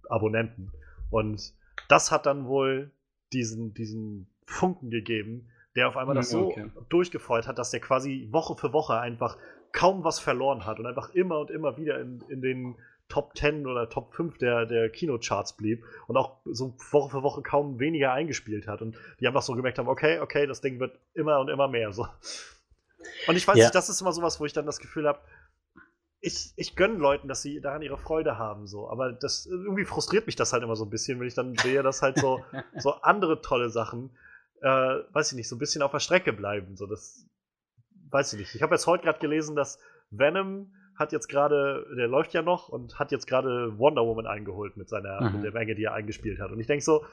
Abonnenten. 0.10 0.72
Und 1.10 1.54
das 1.88 2.12
hat 2.12 2.26
dann 2.26 2.46
wohl 2.46 2.92
diesen, 3.34 3.74
diesen 3.74 4.28
Funken 4.46 4.90
gegeben, 4.90 5.50
der 5.76 5.88
auf 5.88 5.98
einmal 5.98 6.16
das 6.16 6.30
so 6.30 6.48
okay. 6.48 6.72
durchgefeuert 6.90 7.48
hat, 7.48 7.60
dass 7.60 7.72
der 7.72 7.80
quasi 7.80 8.30
Woche 8.32 8.56
für 8.56 8.74
Woche 8.74 9.00
einfach 9.00 9.38
kaum 9.74 10.04
was 10.04 10.20
verloren 10.20 10.66
hat 10.66 10.80
und 10.80 10.86
einfach 10.86 11.14
immer 11.14 11.40
und 11.40 11.52
immer 11.52 11.78
wieder 11.78 12.00
in, 12.00 12.22
in 12.30 12.42
den 12.42 12.76
Top 13.10 13.38
10 13.38 13.66
oder 13.66 13.90
Top 13.90 14.14
5 14.14 14.38
der, 14.38 14.66
der 14.66 14.90
Kinocharts 14.90 15.56
blieb 15.56 15.84
und 16.08 16.18
auch 16.18 16.42
so 16.46 16.76
Woche 16.92 17.10
für 17.10 17.24
Woche 17.24 17.42
kaum 17.42 17.80
weniger 17.80 18.12
eingespielt 18.12 18.68
hat. 18.68 18.82
Und 18.82 18.98
die 19.20 19.28
einfach 19.28 19.42
so 19.42 19.54
gemerkt 19.54 19.80
haben, 19.80 19.88
okay, 19.88 20.20
okay, 20.20 20.46
das 20.46 20.62
Ding 20.62 20.80
wird 20.80 20.98
immer 21.14 21.40
und 21.40 21.50
immer 21.50 21.68
mehr. 21.68 21.94
So. 21.94 22.08
Und 23.28 23.36
ich 23.36 23.48
weiß 23.48 23.58
ja. 23.58 23.66
nicht, 23.66 23.76
das 23.76 23.90
ist 23.90 24.02
immer 24.02 24.12
sowas, 24.12 24.40
wo 24.40 24.46
ich 24.46 24.54
dann 24.54 24.66
das 24.66 24.80
Gefühl 24.80 25.08
habe, 25.08 25.20
ich, 26.20 26.52
ich 26.56 26.76
gönne 26.76 26.98
Leuten, 26.98 27.28
dass 27.28 27.42
sie 27.42 27.62
daran 27.62 27.82
ihre 27.82 27.98
Freude 27.98 28.38
haben, 28.38 28.68
so. 28.68 28.90
Aber 28.90 29.14
das 29.14 29.46
irgendwie 29.46 29.86
frustriert 29.86 30.26
mich 30.26 30.36
das 30.36 30.52
halt 30.52 30.64
immer 30.64 30.76
so 30.76 30.86
ein 30.86 30.90
bisschen, 30.90 31.20
wenn 31.20 31.28
ich 31.28 31.36
dann 31.36 31.56
sehe, 31.58 31.84
dass 31.84 32.02
halt 32.02 32.18
so, 32.20 32.44
so 32.78 32.94
andere 33.02 33.42
tolle 33.42 33.70
Sachen, 33.70 34.12
äh, 34.62 34.68
weiß 34.68 35.32
ich 35.32 35.38
nicht, 35.38 35.48
so 35.48 35.56
ein 35.56 35.60
bisschen 35.60 35.82
auf 35.82 35.92
der 35.92 36.00
Strecke 36.00 36.34
bleiben. 36.34 36.76
So, 36.76 36.88
das 36.88 37.26
weiß 38.10 38.34
ich 38.34 38.40
nicht. 38.40 38.56
Ich 38.56 38.62
habe 38.62 38.76
jetzt 38.76 38.88
heute 38.88 39.04
gerade 39.04 39.20
gelesen, 39.20 39.56
dass 39.56 39.80
Venom 40.10 40.74
hat 40.98 41.12
jetzt 41.12 41.30
gerade, 41.30 41.88
der 41.96 42.08
läuft 42.08 42.34
ja 42.34 42.42
noch 42.42 42.70
und 42.70 43.00
hat 43.00 43.12
jetzt 43.12 43.28
gerade 43.28 43.78
Wonder 43.78 44.06
Woman 44.06 44.28
eingeholt 44.28 44.78
mit 44.78 44.90
seiner, 44.90 45.22
mhm. 45.22 45.36
mit 45.36 45.44
der 45.44 45.54
Menge, 45.54 45.76
die 45.76 45.84
er 45.84 45.94
eingespielt 45.94 46.40
hat. 46.40 46.52
Und 46.52 46.60
ich 46.60 46.68
denke 46.68 46.84
so, 46.84 47.06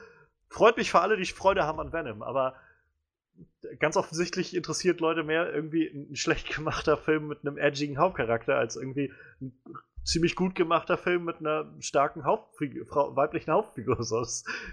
freut 0.49 0.77
mich 0.77 0.91
für 0.91 1.01
alle, 1.01 1.17
die 1.17 1.25
Freude 1.25 1.63
haben 1.63 1.79
an 1.79 1.93
Venom, 1.93 2.23
aber 2.23 2.55
ganz 3.79 3.97
offensichtlich 3.97 4.55
interessiert 4.55 4.99
Leute 4.99 5.23
mehr 5.23 5.53
irgendwie 5.53 5.87
ein 5.87 6.15
schlecht 6.15 6.55
gemachter 6.55 6.97
Film 6.97 7.27
mit 7.27 7.39
einem 7.45 7.57
edgigen 7.57 7.97
Hauptcharakter 7.97 8.55
als 8.55 8.75
irgendwie 8.75 9.11
ein 9.41 9.53
ziemlich 10.03 10.35
gut 10.35 10.55
gemachter 10.55 10.97
Film 10.97 11.25
mit 11.25 11.39
einer 11.39 11.71
starken 11.79 12.25
Hauptfigur, 12.25 13.15
weiblichen 13.15 13.51
Hauptfigur. 13.51 14.03
So, 14.03 14.21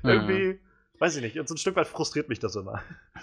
mhm. 0.03 0.09
irgendwie 0.09 0.61
weiß 1.03 1.17
ich 1.17 1.23
nicht. 1.23 1.39
Und 1.39 1.49
so 1.49 1.55
ein 1.55 1.59
Stück 1.59 1.75
weit 1.75 1.89
frustriert 1.89 2.29
mich 2.29 2.39
das 2.39 2.55
immer. 2.55 2.81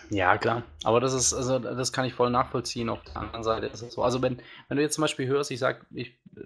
Ja, 0.09 0.37
klar. 0.37 0.63
Aber 0.83 0.99
das 0.99 1.13
ist, 1.13 1.33
also 1.33 1.59
das 1.59 1.93
kann 1.93 2.03
ich 2.03 2.13
voll 2.13 2.29
nachvollziehen. 2.29 2.89
Auf 2.89 3.01
der 3.03 3.15
anderen 3.15 3.43
Seite 3.43 3.67
ist 3.67 3.81
es 3.81 3.93
so. 3.93 4.03
Also 4.03 4.21
wenn, 4.21 4.41
wenn 4.67 4.75
du 4.75 4.83
jetzt 4.83 4.95
zum 4.95 5.03
Beispiel 5.03 5.27
hörst, 5.27 5.49
ich 5.49 5.59
sag, 5.59 5.85
ich 5.93 6.09
äh, 6.35 6.41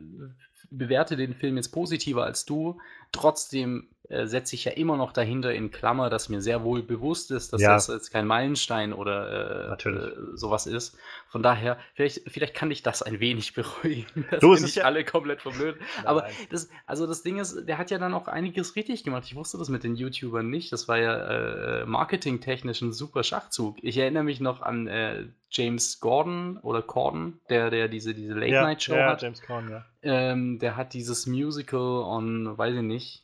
bewerte 0.72 1.16
den 1.16 1.34
Film 1.34 1.58
jetzt 1.58 1.70
positiver 1.70 2.24
als 2.24 2.46
du, 2.46 2.80
trotzdem 3.12 3.88
äh, 4.10 4.28
setze 4.28 4.56
ich 4.56 4.66
ja 4.66 4.74
immer 4.74 4.98
noch 4.98 5.14
dahinter 5.14 5.54
in 5.54 5.72
Klammer, 5.72 6.10
dass 6.10 6.28
mir 6.28 6.42
sehr 6.42 6.64
wohl 6.64 6.84
bewusst 6.84 7.32
ist, 7.32 7.54
dass 7.54 7.62
ja. 7.62 7.74
das 7.74 7.88
jetzt 7.88 8.12
kein 8.12 8.28
Meilenstein 8.28 8.92
oder 8.92 9.78
äh, 9.80 9.90
äh, 9.90 10.12
sowas 10.34 10.68
ist. 10.68 10.98
Von 11.30 11.42
daher, 11.42 11.80
vielleicht, 11.94 12.30
vielleicht 12.30 12.54
kann 12.54 12.70
ich 12.70 12.84
das 12.84 13.02
ein 13.02 13.22
wenig 13.22 13.54
beruhigen, 13.56 14.26
dass 14.30 14.42
du, 14.42 14.54
nicht 14.56 14.76
ja 14.76 14.84
alle 14.84 15.06
komplett 15.06 15.42
verblöden. 15.42 15.82
Aber 16.04 16.28
das, 16.50 16.70
also 16.86 17.08
das 17.08 17.24
Ding 17.24 17.40
ist, 17.40 17.66
der 17.66 17.78
hat 17.78 17.92
ja 17.92 17.98
dann 17.98 18.14
auch 18.14 18.28
einiges 18.28 18.76
richtig 18.76 19.06
gemacht. 19.06 19.24
Ich 19.26 19.36
wusste 19.36 19.58
das 19.58 19.70
mit 19.70 19.84
den 19.84 19.96
YouTubern 19.96 20.50
nicht. 20.50 20.74
Das 20.74 20.90
war 20.90 20.98
ja 20.98 21.82
äh, 21.82 21.86
marketingtechnisch 21.86 22.82
ein 22.82 22.92
super 22.92 23.24
Schachzug. 23.24 23.78
Ich 23.82 23.98
erinnere 23.98 24.24
mich 24.24 24.42
noch 24.42 24.62
an 24.62 24.88
äh, 24.88 25.28
James 25.54 26.00
Gordon 26.00 26.58
oder 26.58 26.82
Corden, 26.82 27.40
der, 27.50 27.70
der 27.70 27.88
diese, 27.88 28.14
diese 28.14 28.34
Late-Night-Show 28.34 28.96
ja, 28.96 29.12
hat. 29.12 29.22
James 29.22 29.42
Corden, 29.42 29.70
ja. 29.70 29.86
Ähm, 30.02 30.60
der 30.60 30.76
hat 30.76 30.94
dieses 30.94 31.28
Musical 31.28 31.80
on, 31.80 32.58
weiß 32.58 32.76
ich 32.76 32.82
nicht, 32.82 33.24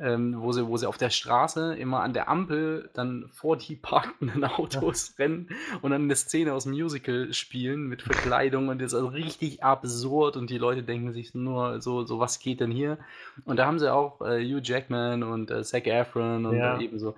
ähm, 0.00 0.34
wo, 0.40 0.52
sie, 0.52 0.66
wo 0.66 0.76
sie 0.76 0.88
auf 0.88 0.98
der 0.98 1.10
Straße 1.10 1.74
immer 1.74 2.02
an 2.02 2.12
der 2.12 2.28
Ampel 2.28 2.90
dann 2.94 3.28
vor 3.32 3.56
die 3.56 3.76
parkenden 3.76 4.44
Autos 4.44 5.14
rennen 5.18 5.48
und 5.82 5.90
dann 5.90 6.02
eine 6.02 6.16
Szene 6.16 6.52
aus 6.52 6.64
dem 6.64 6.72
Musical 6.72 7.32
spielen 7.32 7.86
mit 7.86 8.02
Verkleidung 8.02 8.68
und 8.68 8.80
das 8.80 8.92
ist 8.92 8.94
also 8.94 9.08
richtig 9.08 9.62
absurd 9.62 10.36
und 10.36 10.50
die 10.50 10.58
Leute 10.58 10.82
denken 10.82 11.12
sich 11.12 11.34
nur 11.34 11.80
so, 11.80 12.04
so 12.04 12.18
was 12.18 12.38
geht 12.38 12.60
denn 12.60 12.70
hier? 12.70 12.98
Und 13.44 13.56
da 13.56 13.66
haben 13.66 13.78
sie 13.78 13.92
auch 13.92 14.20
äh, 14.20 14.44
Hugh 14.44 14.60
Jackman 14.62 15.22
und 15.22 15.50
äh, 15.50 15.62
Zac 15.62 15.86
Efron 15.86 16.46
und 16.46 16.56
ja. 16.56 16.78
ebenso 16.78 17.14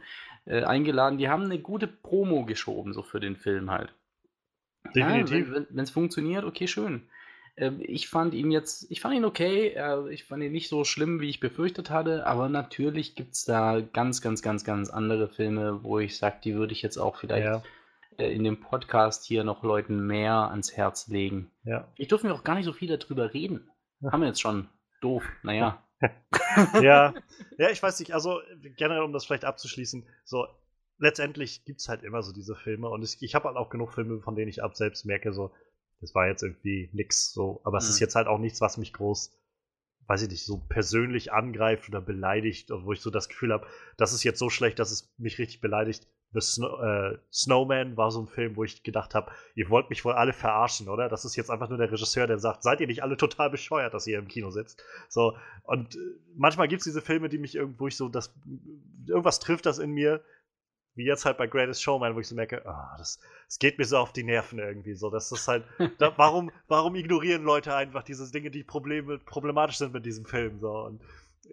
äh, 0.47 0.63
eingeladen. 0.63 1.19
Die 1.19 1.29
haben 1.29 1.45
eine 1.45 1.59
gute 1.59 1.87
Promo 1.87 2.45
geschoben, 2.45 2.93
so 2.93 3.03
für 3.03 3.21
den 3.21 3.37
Film 3.37 3.71
halt. 3.71 3.93
Definitiv. 4.95 5.49
Ja, 5.49 5.63
wenn 5.69 5.85
es 5.85 5.91
funktioniert, 5.91 6.45
okay, 6.45 6.67
schön. 6.67 7.09
Ähm, 7.57 7.81
ich 7.81 8.09
fand 8.09 8.35
ihn 8.35 8.51
jetzt, 8.51 8.91
ich 8.91 9.01
fand 9.01 9.15
ihn 9.15 9.25
okay, 9.25 9.69
äh, 9.69 10.13
ich 10.13 10.25
fand 10.25 10.43
ihn 10.43 10.53
nicht 10.53 10.69
so 10.69 10.85
schlimm, 10.85 11.21
wie 11.21 11.29
ich 11.29 11.41
befürchtet 11.41 11.91
hatte, 11.91 12.27
aber 12.27 12.49
natürlich 12.49 13.15
gibt 13.15 13.35
es 13.35 13.45
da 13.45 13.81
ganz, 13.81 14.23
ganz, 14.23 14.43
ganz, 14.43 14.65
ganz 14.65 14.91
andere 14.91 15.29
Filme, 15.29 15.83
wo 15.83 15.99
ich 15.99 16.17
sage, 16.17 16.39
die 16.43 16.55
würde 16.55 16.73
ich 16.73 16.83
jetzt 16.83 16.97
auch 16.97 17.17
vielleicht 17.17 17.47
ja. 17.47 17.63
Äh, 18.19 18.33
in 18.33 18.45
dem 18.45 18.61
Podcast 18.61 19.25
hier 19.25 19.45
noch 19.45 19.63
Leuten 19.63 20.07
mehr 20.07 20.51
ans 20.51 20.77
Herz 20.77 21.09
legen. 21.09 21.51
Ja. 21.65 21.89
Ich 21.97 22.09
durfte 22.09 22.27
mir 22.27 22.35
auch 22.35 22.45
gar 22.45 22.55
nicht 22.55 22.65
so 22.65 22.73
viel 22.73 22.97
darüber 22.97 23.33
reden. 23.35 23.71
Haben 24.11 24.23
wir 24.23 24.29
jetzt 24.29 24.41
schon. 24.41 24.69
Doof, 25.01 25.25
naja. 25.43 25.83
ja, 26.81 27.15
ja, 27.59 27.71
ich 27.71 27.83
weiß 27.83 28.01
nicht, 28.01 28.13
also 28.13 28.41
generell, 28.77 29.03
um 29.03 29.13
das 29.13 29.25
vielleicht 29.25 29.45
abzuschließen, 29.45 30.07
so 30.25 30.47
letztendlich 31.01 31.65
gibt 31.65 31.81
es 31.81 31.89
halt 31.89 32.03
immer 32.03 32.23
so 32.23 32.33
diese 32.33 32.55
Filme 32.55 32.89
und 32.89 33.03
ich, 33.03 33.17
ich 33.21 33.35
habe 33.35 33.49
halt 33.49 33.57
auch 33.57 33.71
genug 33.71 33.93
Filme, 33.93 34.21
von 34.21 34.37
denen 34.37 34.49
ich 34.49 34.63
ab 34.63 34.77
selbst 34.77 35.05
merke, 35.05 35.33
so, 35.33 35.53
das 36.01 36.15
war 36.15 36.29
jetzt 36.29 36.43
irgendwie 36.43 36.91
nix 36.93 37.33
so. 37.33 37.61
Aber 37.65 37.79
mhm. 37.79 37.79
es 37.79 37.89
ist 37.89 38.01
mhm. 38.01 38.05
jetzt 38.05 38.15
halt 38.15 38.27
auch 38.27 38.39
nichts, 38.39 38.61
was 38.61 38.77
mich 38.77 38.93
groß, 38.93 39.37
weiß 40.07 40.23
ich 40.23 40.29
nicht, 40.29 40.45
so 40.45 40.59
persönlich 40.69 41.33
angreift 41.33 41.89
oder 41.89 42.01
beleidigt, 42.01 42.71
wo 42.71 42.93
ich 42.93 43.01
so 43.01 43.11
das 43.11 43.29
Gefühl 43.29 43.53
habe, 43.53 43.67
das 43.97 44.13
ist 44.13 44.25
jetzt 44.25 44.39
so 44.39 44.51
schlecht, 44.51 44.79
dass 44.79 44.91
es 44.91 45.13
mich 45.19 45.39
richtig 45.39 45.61
beleidigt. 45.61 46.07
The 46.33 46.41
Snow, 46.41 46.81
äh, 46.81 47.19
Snowman 47.33 47.97
war 47.97 48.13
so 48.13 48.23
ein 48.23 48.29
Film, 48.29 48.55
wo 48.55 48.63
ich 48.63 48.85
gedacht 48.85 49.17
habe, 49.17 49.33
ihr 49.57 49.69
wollt 49.69 49.91
mich 49.91 50.05
wohl 50.05 50.13
alle 50.13 50.33
verarschen, 50.33 50.89
oder? 50.89 51.09
Das 51.09 51.25
ist 51.25 51.35
jetzt 51.35 51.51
einfach 51.51 51.69
nur 51.69 51.79
der 51.79 51.91
Regisseur, 51.91 52.29
der 52.29 52.39
sagt, 52.39 52.63
seid 52.63 52.81
ihr 52.81 52.87
nicht 52.87 53.03
alle 53.03 53.17
total 53.17 53.51
bescheuert, 53.51 53.95
dass 53.95 54.07
ihr 54.07 54.19
im 54.19 54.29
Kino 54.29 54.51
sitzt? 54.51 54.81
So, 55.09 55.37
und 55.65 55.97
äh, 55.97 55.99
manchmal 56.37 56.69
gibt 56.69 56.81
es 56.81 56.85
diese 56.85 57.03
Filme, 57.03 57.29
die 57.29 57.39
mich 57.39 57.57
irgendwo 57.57 57.89
ich 57.89 57.97
so, 57.97 58.09
das, 58.09 58.33
irgendwas 59.09 59.41
trifft 59.41 59.67
das 59.67 59.81
in 59.81 59.91
mir, 59.91 60.23
wie 61.01 61.07
jetzt 61.07 61.25
halt 61.25 61.39
bei 61.39 61.47
Greatest 61.47 61.83
Showman, 61.83 62.15
wo 62.15 62.21
ich 62.21 62.29
so 62.29 62.35
merke, 62.35 62.63
oh, 62.67 62.97
das, 62.99 63.19
das 63.47 63.59
geht 63.59 63.79
mir 63.79 63.87
so 63.87 63.97
auf 63.97 64.13
die 64.13 64.23
Nerven 64.23 64.59
irgendwie. 64.59 64.93
So, 64.93 65.09
das 65.09 65.33
ist 65.33 65.49
halt, 65.49 65.65
da, 65.99 66.13
warum, 66.17 66.51
warum 66.69 66.95
ignorieren 66.95 67.43
Leute 67.43 67.75
einfach 67.75 68.03
diese 68.03 68.31
Dinge, 68.31 68.51
die 68.51 68.63
Probleme, 68.63 69.19
problematisch 69.19 69.79
sind 69.79 69.95
mit 69.95 70.05
diesem 70.05 70.27
Film? 70.27 70.61
So, 70.61 70.71
und 70.85 71.01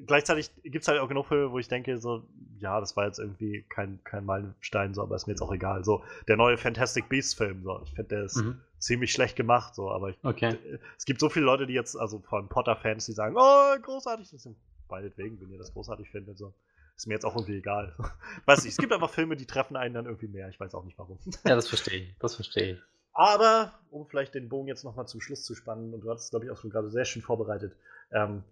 gleichzeitig 0.05 0.51
gibt 0.63 0.81
es 0.81 0.87
halt 0.89 0.99
auch 0.99 1.07
genug 1.07 1.27
Filme, 1.27 1.49
wo 1.51 1.59
ich 1.59 1.69
denke, 1.69 1.97
so, 1.97 2.23
ja, 2.59 2.81
das 2.81 2.97
war 2.97 3.05
jetzt 3.05 3.19
irgendwie 3.19 3.63
kein, 3.69 3.99
kein 4.03 4.25
Meilenstein, 4.25 4.93
so, 4.93 5.01
aber 5.01 5.15
ist 5.15 5.27
mir 5.27 5.33
jetzt 5.33 5.41
auch 5.41 5.53
egal. 5.53 5.85
So, 5.85 6.03
der 6.27 6.35
neue 6.35 6.57
Fantastic 6.57 7.07
Beasts-Film, 7.07 7.63
so, 7.63 7.81
ich 7.85 7.93
finde, 7.93 8.09
der 8.09 8.23
ist 8.25 8.35
mhm. 8.35 8.59
ziemlich 8.79 9.13
schlecht 9.13 9.37
gemacht, 9.37 9.75
so, 9.75 9.89
aber 9.89 10.09
ich, 10.09 10.17
okay. 10.23 10.57
es 10.97 11.05
gibt 11.05 11.21
so 11.21 11.29
viele 11.29 11.45
Leute, 11.45 11.67
die 11.67 11.73
jetzt, 11.73 11.95
also 11.95 12.19
von 12.19 12.49
Potter-Fans, 12.49 13.05
die 13.05 13.13
sagen, 13.13 13.35
oh, 13.37 13.79
großartig, 13.81 14.29
das 14.29 14.43
sind 14.43 14.57
meinetwegen, 14.89 15.39
wenn 15.39 15.51
ihr 15.51 15.57
das 15.57 15.71
großartig 15.71 16.09
findet, 16.09 16.37
so 16.37 16.53
ist 16.97 17.07
mir 17.07 17.13
jetzt 17.13 17.25
auch 17.25 17.35
irgendwie 17.35 17.57
egal. 17.57 17.95
weiß 18.45 18.63
nicht, 18.63 18.73
es 18.73 18.77
gibt 18.77 18.91
einfach 18.91 19.11
Filme, 19.11 19.35
die 19.35 19.45
treffen 19.45 19.77
einen 19.77 19.93
dann 19.93 20.05
irgendwie 20.05 20.27
mehr. 20.27 20.49
Ich 20.49 20.59
weiß 20.59 20.73
auch 20.73 20.83
nicht 20.83 20.97
warum. 20.97 21.19
Ja, 21.45 21.55
das 21.55 21.67
verstehe 21.67 22.01
ich. 22.01 22.17
Das 22.19 22.35
verstehe 22.35 22.73
ich. 22.73 22.79
Aber, 23.13 23.73
um 23.89 24.07
vielleicht 24.07 24.35
den 24.35 24.49
Bogen 24.49 24.67
jetzt 24.67 24.83
nochmal 24.83 25.07
zum 25.07 25.21
Schluss 25.21 25.43
zu 25.43 25.55
spannen, 25.55 25.93
und 25.93 26.01
du 26.01 26.09
hast 26.09 26.25
es, 26.25 26.29
glaube 26.31 26.45
ich, 26.45 26.51
auch 26.51 26.57
schon 26.57 26.69
gerade 26.69 26.89
sehr 26.89 27.05
schön 27.05 27.21
vorbereitet, 27.21 27.75
ähm, 28.11 28.43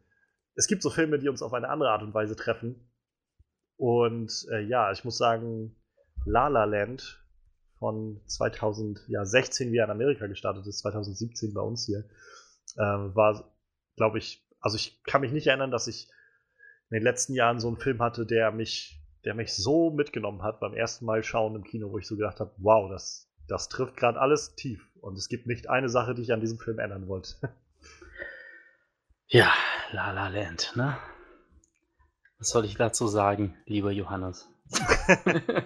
es 0.55 0.67
gibt 0.67 0.81
so 0.81 0.89
Filme, 0.89 1.19
die 1.19 1.27
uns 1.27 1.41
auf 1.41 1.53
eine 1.53 1.69
andere 1.69 1.89
Art 1.89 2.03
und 2.03 2.13
Weise 2.13 2.35
treffen. 2.35 2.89
Und 3.77 4.47
äh, 4.51 4.61
ja, 4.61 4.91
ich 4.91 5.03
muss 5.03 5.17
sagen, 5.17 5.76
La 6.26 6.47
La 6.47 6.63
Land 6.63 7.23
von 7.77 8.22
2016, 8.26 9.72
wie 9.72 9.77
er 9.77 9.85
in 9.85 9.91
Amerika 9.91 10.27
gestartet 10.27 10.65
ist, 10.65 10.80
2017 10.80 11.53
bei 11.53 11.61
uns 11.61 11.85
hier, 11.85 12.05
äh, 12.77 12.81
war, 12.81 13.51
glaube 13.97 14.17
ich, 14.17 14.47
also 14.59 14.77
ich 14.77 15.03
kann 15.03 15.22
mich 15.22 15.31
nicht 15.31 15.47
erinnern, 15.47 15.72
dass 15.72 15.88
ich 15.88 16.09
in 16.90 16.95
den 16.95 17.03
letzten 17.03 17.34
Jahren 17.34 17.60
so 17.60 17.68
einen 17.68 17.78
Film 17.78 18.02
hatte, 18.02 18.26
der 18.26 18.52
mich, 18.52 18.99
der 19.24 19.34
mich 19.34 19.53
so 19.53 19.90
mitgenommen 19.91 20.44
hat 20.44 20.60
beim 20.60 20.74
ersten 20.74 21.06
Mal 21.06 21.24
schauen 21.24 21.56
im 21.56 21.64
Kino, 21.64 21.91
wo 21.91 21.98
ich 21.98 22.07
so 22.07 22.16
gedacht 22.16 22.40
habe, 22.40 22.52
wow, 22.57 22.90
das, 22.90 23.30
das 23.48 23.70
trifft 23.70 23.98
gerade 23.98 24.20
alles 24.20 24.56
tief. 24.56 24.88
Und 25.02 25.18
es 25.18 25.30
gibt 25.30 25.48
nicht 25.48 25.70
eine 25.70 25.90
Sache, 25.90 26.16
die 26.16 26.22
ich 26.22 26.34
an 26.34 26.41
diesem 26.41 26.60
Film 26.60 26.80
ändern 26.80 27.07
wollte. 27.07 27.36
Ja, 29.28 29.52
La 29.91 30.12
La 30.12 30.28
Land, 30.28 30.74
ne? 30.76 30.98
Was 32.38 32.49
soll 32.49 32.66
ich 32.66 32.76
dazu 32.76 33.07
sagen, 33.07 33.56
lieber 33.66 33.91
Johannes? 33.91 34.48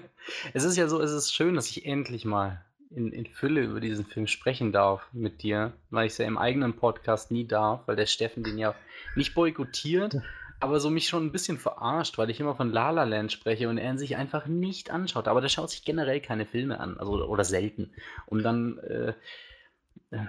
es 0.53 0.63
ist 0.63 0.77
ja 0.77 0.87
so, 0.87 1.01
es 1.01 1.11
ist 1.11 1.33
schön, 1.33 1.55
dass 1.55 1.69
ich 1.69 1.85
endlich 1.85 2.25
mal 2.25 2.63
in, 2.89 3.11
in 3.11 3.25
Fülle 3.25 3.61
über 3.61 3.79
diesen 3.79 4.05
Film 4.05 4.27
sprechen 4.27 4.71
darf 4.71 5.07
mit 5.13 5.43
dir, 5.43 5.73
weil 5.89 6.07
ich 6.07 6.13
es 6.13 6.17
ja 6.19 6.25
im 6.25 6.37
eigenen 6.37 6.75
Podcast 6.75 7.31
nie 7.31 7.45
darf, 7.45 7.87
weil 7.87 7.95
der 7.95 8.05
Steffen 8.05 8.43
den 8.43 8.57
ja 8.57 8.75
nicht 9.15 9.35
boykottiert, 9.35 10.21
aber 10.59 10.79
so 10.79 10.89
mich 10.89 11.07
schon 11.07 11.25
ein 11.25 11.31
bisschen 11.31 11.57
verarscht, 11.57 12.17
weil 12.17 12.29
ich 12.29 12.39
immer 12.39 12.55
von 12.55 12.71
La 12.71 12.91
La 12.91 13.03
Land 13.03 13.31
spreche 13.31 13.69
und 13.69 13.77
er 13.77 13.97
sich 13.97 14.17
einfach 14.17 14.47
nicht 14.47 14.91
anschaut. 14.91 15.27
Aber 15.27 15.41
der 15.41 15.49
schaut 15.49 15.69
sich 15.69 15.85
generell 15.85 16.19
keine 16.19 16.45
Filme 16.45 16.79
an, 16.79 16.97
also 16.97 17.25
oder 17.25 17.43
selten. 17.43 17.93
Und 18.25 18.43
dann, 18.43 18.77
äh, 18.79 19.13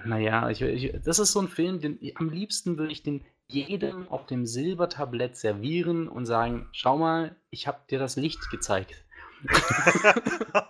naja, 0.05 0.49
ich, 0.49 0.61
ich, 0.61 0.93
das 1.03 1.19
ist 1.19 1.33
so 1.33 1.41
ein 1.41 1.47
Film, 1.47 1.81
den 1.81 1.99
am 2.15 2.29
liebsten 2.29 2.77
würde 2.77 2.91
ich 2.91 3.03
den 3.03 3.25
jedem 3.47 4.07
auf 4.07 4.25
dem 4.25 4.45
Silbertablett 4.45 5.35
servieren 5.35 6.07
und 6.07 6.25
sagen: 6.25 6.69
Schau 6.71 6.97
mal, 6.97 7.35
ich 7.49 7.67
habe 7.67 7.79
dir 7.89 7.99
das 7.99 8.15
Licht 8.15 8.49
gezeigt. 8.49 9.03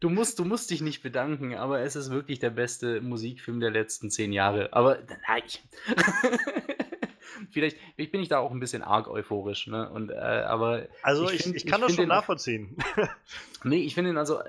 du, 0.00 0.10
musst, 0.10 0.38
du 0.38 0.44
musst 0.44 0.70
dich 0.70 0.80
nicht 0.80 1.02
bedanken, 1.02 1.54
aber 1.54 1.80
es 1.80 1.96
ist 1.96 2.10
wirklich 2.10 2.38
der 2.38 2.50
beste 2.50 3.00
Musikfilm 3.00 3.58
der 3.58 3.70
letzten 3.70 4.10
zehn 4.10 4.32
Jahre. 4.32 4.72
Aber 4.72 4.98
nein. 5.26 5.42
Vielleicht, 7.50 7.78
ich 7.96 8.10
bin 8.10 8.20
ich 8.20 8.28
da 8.28 8.38
auch 8.38 8.50
ein 8.50 8.60
bisschen 8.60 8.82
arg 8.82 9.08
euphorisch, 9.08 9.66
ne? 9.66 9.88
Und, 9.90 10.10
äh, 10.10 10.14
aber 10.14 10.88
also 11.02 11.28
ich, 11.30 11.42
find, 11.42 11.56
ich 11.56 11.66
kann 11.66 11.80
ich 11.80 11.86
das 11.86 11.96
schon 11.96 12.08
nachvollziehen. 12.08 12.76
nee, 13.64 13.82
ich 13.82 13.94
finde 13.94 14.10
ihn 14.10 14.18
also, 14.18 14.40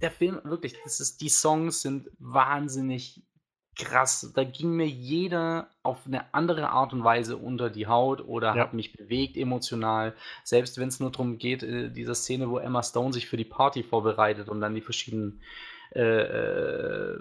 der 0.00 0.10
Film 0.10 0.40
wirklich, 0.44 0.74
das 0.84 1.00
ist, 1.00 1.20
die 1.20 1.28
Songs 1.28 1.82
sind 1.82 2.10
wahnsinnig 2.18 3.22
krass. 3.76 4.32
Da 4.34 4.44
ging 4.44 4.72
mir 4.72 4.86
jeder 4.86 5.70
auf 5.82 6.06
eine 6.06 6.34
andere 6.34 6.70
Art 6.70 6.92
und 6.92 7.04
Weise 7.04 7.36
unter 7.36 7.70
die 7.70 7.86
Haut 7.86 8.20
oder 8.20 8.54
Ja. 8.54 8.64
hat 8.64 8.74
mich 8.74 8.92
bewegt 8.92 9.36
emotional. 9.36 10.14
Selbst 10.44 10.78
wenn 10.78 10.88
es 10.88 11.00
nur 11.00 11.10
darum 11.10 11.38
geht, 11.38 11.62
äh, 11.62 11.90
diese 11.90 12.14
Szene, 12.14 12.50
wo 12.50 12.58
Emma 12.58 12.82
Stone 12.82 13.12
sich 13.12 13.26
für 13.26 13.36
die 13.36 13.44
Party 13.44 13.82
vorbereitet 13.82 14.48
und 14.48 14.60
dann 14.60 14.74
die 14.74 14.80
verschiedenen 14.80 15.40
äh, 15.94 16.00
äh, 16.00 17.18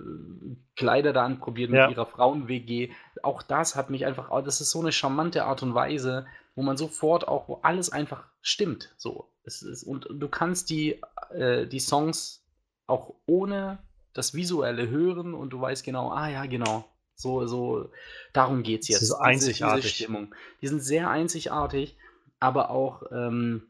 Kleider 0.76 1.12
da 1.14 1.26
anprobiert 1.26 1.70
mit 1.72 1.78
Ja. 1.80 1.90
ihrer 1.90 2.06
Frauen-WG. 2.06 2.92
Auch 3.24 3.42
das 3.44 3.76
hat 3.76 3.90
mich 3.90 4.06
einfach, 4.06 4.30
oh, 4.32 4.42
das 4.42 4.62
ist 4.62 4.72
so 4.72 4.80
eine 4.80 4.92
charmante 4.92 5.44
Art 5.46 5.62
und 5.64 5.74
Weise, 5.74 6.26
wo 6.56 6.62
man 6.64 6.78
sofort 6.78 7.28
auch, 7.28 7.48
wo 7.50 7.56
alles 7.64 7.92
einfach 7.92 8.26
stimmt. 8.42 8.94
So. 8.98 9.30
Es 9.44 9.62
ist, 9.62 9.84
und 9.84 10.08
du 10.10 10.28
kannst 10.30 10.70
die, 10.70 11.02
äh, 11.32 11.66
die 11.68 11.80
Songs 11.80 12.44
auch 12.88 13.14
ohne 13.26 13.80
das 14.14 14.34
Visuelle 14.34 14.90
hören 14.90 15.34
und 15.34 15.52
du 15.52 15.62
weißt 15.62 15.84
genau, 15.84 16.12
ah 16.12 16.28
ja, 16.30 16.46
genau. 16.46 16.86
So, 17.16 17.46
so, 17.48 17.92
darum 18.34 18.64
geht 18.64 18.82
es 18.84 18.88
jetzt. 18.88 19.02
ist 19.02 19.10
Diese- 19.10 19.22
einzigartig. 19.22 19.84
Diese 19.84 19.96
Stimmung. 19.96 20.34
Die 20.62 20.68
sind 20.68 20.82
sehr 20.82 21.10
einzigartig, 21.10 21.98
aber 22.40 22.70
auch 22.72 23.04
ähm, 23.12 23.64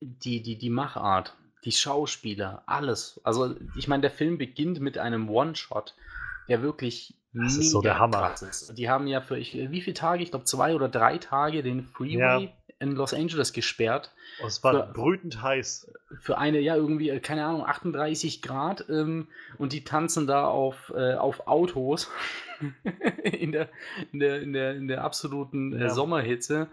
die, 0.00 0.42
die, 0.42 0.56
die 0.56 0.70
Machart, 0.70 1.36
die 1.64 1.72
Schauspieler, 1.72 2.62
alles. 2.66 3.20
Also, 3.24 3.54
ich 3.76 3.86
meine, 3.88 4.00
der 4.02 4.10
Film 4.10 4.38
beginnt 4.38 4.80
mit 4.80 4.98
einem 4.98 5.28
One-Shot, 5.28 5.94
der 6.48 6.62
wirklich 6.62 7.14
Das 7.32 7.56
ist 7.56 7.70
so 7.70 7.80
der 7.80 7.98
Hammer. 7.98 8.32
ist. 8.34 8.76
Die 8.78 8.88
haben 8.88 9.06
ja 9.06 9.20
für 9.20 9.38
ich, 9.38 9.54
wie 9.54 9.80
viele 9.82 9.94
Tage? 9.94 10.22
Ich 10.22 10.30
glaube, 10.30 10.46
zwei 10.46 10.74
oder 10.74 10.88
drei 10.88 11.18
Tage 11.18 11.62
den 11.62 11.82
Freeway 11.84 12.44
Ja. 12.44 12.50
in 12.78 12.92
Los 12.92 13.12
Angeles 13.14 13.52
gesperrt. 13.52 14.10
Und 14.40 14.48
es 14.48 14.64
war 14.64 14.72
Für- 14.88 14.92
brütend 14.94 15.42
heiß. 15.42 15.92
Für 16.22 16.38
eine, 16.38 16.60
ja, 16.60 16.74
irgendwie, 16.76 17.10
äh, 17.10 17.20
keine 17.20 17.44
Ahnung, 17.44 17.64
38 17.66 18.40
Grad 18.42 18.86
ähm, 18.88 19.28
und 19.58 19.72
die 19.74 19.84
tanzen 19.84 20.26
da 20.26 20.46
auf, 20.48 20.92
äh, 20.96 21.14
auf 21.14 21.46
Autos 21.46 22.10
in, 23.22 23.52
der, 23.52 23.68
in, 24.12 24.18
der, 24.20 24.40
in, 24.42 24.52
der, 24.52 24.74
in 24.74 24.88
der 24.88 25.04
absoluten 25.04 25.72
äh, 25.74 25.82
Ja. 25.82 25.90
Sommerhitze. 25.90 26.68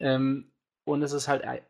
Ähm, 0.00 0.46
und 0.86 1.02
es 1.02 1.12
ist 1.12 1.26
halt, 1.26 1.42
äh, 1.42 1.60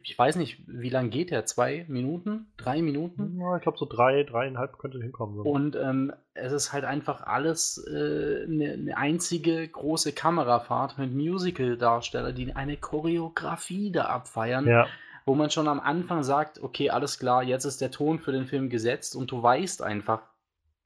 ich 0.00 0.16
weiß 0.16 0.36
nicht, 0.36 0.62
wie 0.68 0.90
lang 0.90 1.10
geht 1.10 1.32
der? 1.32 1.44
Zwei 1.44 1.84
Minuten? 1.88 2.52
Drei 2.56 2.80
Minuten? 2.82 3.36
Ja, 3.40 3.56
ich 3.56 3.62
glaube, 3.62 3.76
so 3.76 3.84
drei, 3.84 4.22
dreieinhalb 4.22 4.78
könnte 4.78 5.02
hinkommen. 5.02 5.34
So. 5.34 5.42
Und 5.42 5.74
ähm, 5.74 6.12
es 6.34 6.52
ist 6.52 6.72
halt 6.72 6.84
einfach 6.84 7.22
alles 7.22 7.84
äh, 7.88 8.44
eine 8.44 8.72
eine 8.74 8.96
einzige 8.96 9.66
große 9.66 10.12
Kamerafahrt 10.12 10.98
mit 10.98 11.12
Musical-Darstellern, 11.12 12.32
die 12.32 12.54
eine 12.54 12.76
Choreografie 12.76 13.90
da 13.90 14.04
abfeiern, 14.04 14.68
ja, 14.68 14.86
wo 15.26 15.34
man 15.34 15.50
schon 15.50 15.66
am 15.66 15.80
Anfang 15.80 16.22
sagt, 16.22 16.62
okay, 16.62 16.90
alles 16.90 17.18
klar, 17.18 17.42
jetzt 17.42 17.64
ist 17.64 17.80
der 17.80 17.90
Ton 17.90 18.20
für 18.20 18.30
den 18.30 18.46
Film 18.46 18.70
gesetzt 18.70 19.16
und 19.16 19.32
du 19.32 19.42
weißt 19.42 19.82
einfach, 19.82 20.22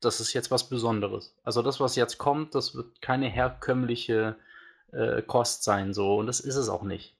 das 0.00 0.20
ist 0.20 0.32
jetzt 0.32 0.50
was 0.50 0.70
Besonderes. 0.70 1.36
Also 1.44 1.60
das, 1.60 1.80
was 1.80 1.96
jetzt 1.96 2.16
kommt, 2.16 2.54
das 2.54 2.74
wird 2.74 3.02
keine 3.02 3.28
herkömmliche 3.28 4.36
äh, 4.92 5.20
Kost 5.20 5.64
sein, 5.64 5.92
so 5.92 6.16
und 6.16 6.26
das 6.26 6.40
ist 6.40 6.56
es 6.56 6.70
auch 6.70 6.82
nicht. 6.82 7.14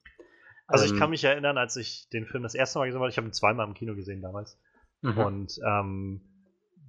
Also 0.67 0.85
ich 0.85 0.93
Ähm, 0.93 0.99
kann 0.99 1.11
mich 1.11 1.25
erinnern, 1.25 1.59
als 1.59 1.77
ich 1.77 2.09
den 2.09 2.27
Film 2.27 2.43
das 2.43 2.55
erste 2.55 2.79
Mal 2.79 2.87
gesehen 2.87 3.01
habe, 3.01 3.11
ich 3.11 3.17
habe 3.17 3.29
ihn 3.29 3.33
zweimal 3.33 3.67
im 3.67 3.75
Kino 3.75 3.95
gesehen 3.95 4.23
damals. 4.23 4.59
mhm. 5.03 5.19
Und 5.19 5.61
ähm, 5.67 6.21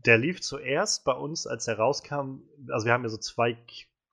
der 0.05 0.17
lief 0.17 0.41
zuerst 0.41 1.03
bei 1.03 1.13
uns, 1.13 1.47
als 1.47 1.67
er 1.67 1.77
rauskam. 1.77 2.41
Also, 2.69 2.85
wir 2.85 2.93
haben 2.93 3.03
ja 3.03 3.09
so 3.09 3.17
zwei 3.17 3.57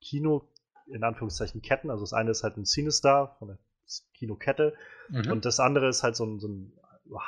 Kino, 0.01 0.49
in 0.87 1.03
Anführungszeichen, 1.03 1.61
Ketten. 1.61 1.89
Also, 1.89 2.03
das 2.03 2.13
eine 2.13 2.31
ist 2.31 2.43
halt 2.43 2.57
ein 2.57 2.65
Cinestar 2.65 3.35
von 3.39 3.49
der 3.49 3.57
Kinokette. 4.15 4.73
Mhm. 5.09 5.31
Und 5.31 5.45
das 5.45 5.59
andere 5.59 5.87
ist 5.87 6.03
halt 6.03 6.15
so 6.15 6.25
ein, 6.25 6.39
so 6.39 6.47
ein 6.47 6.73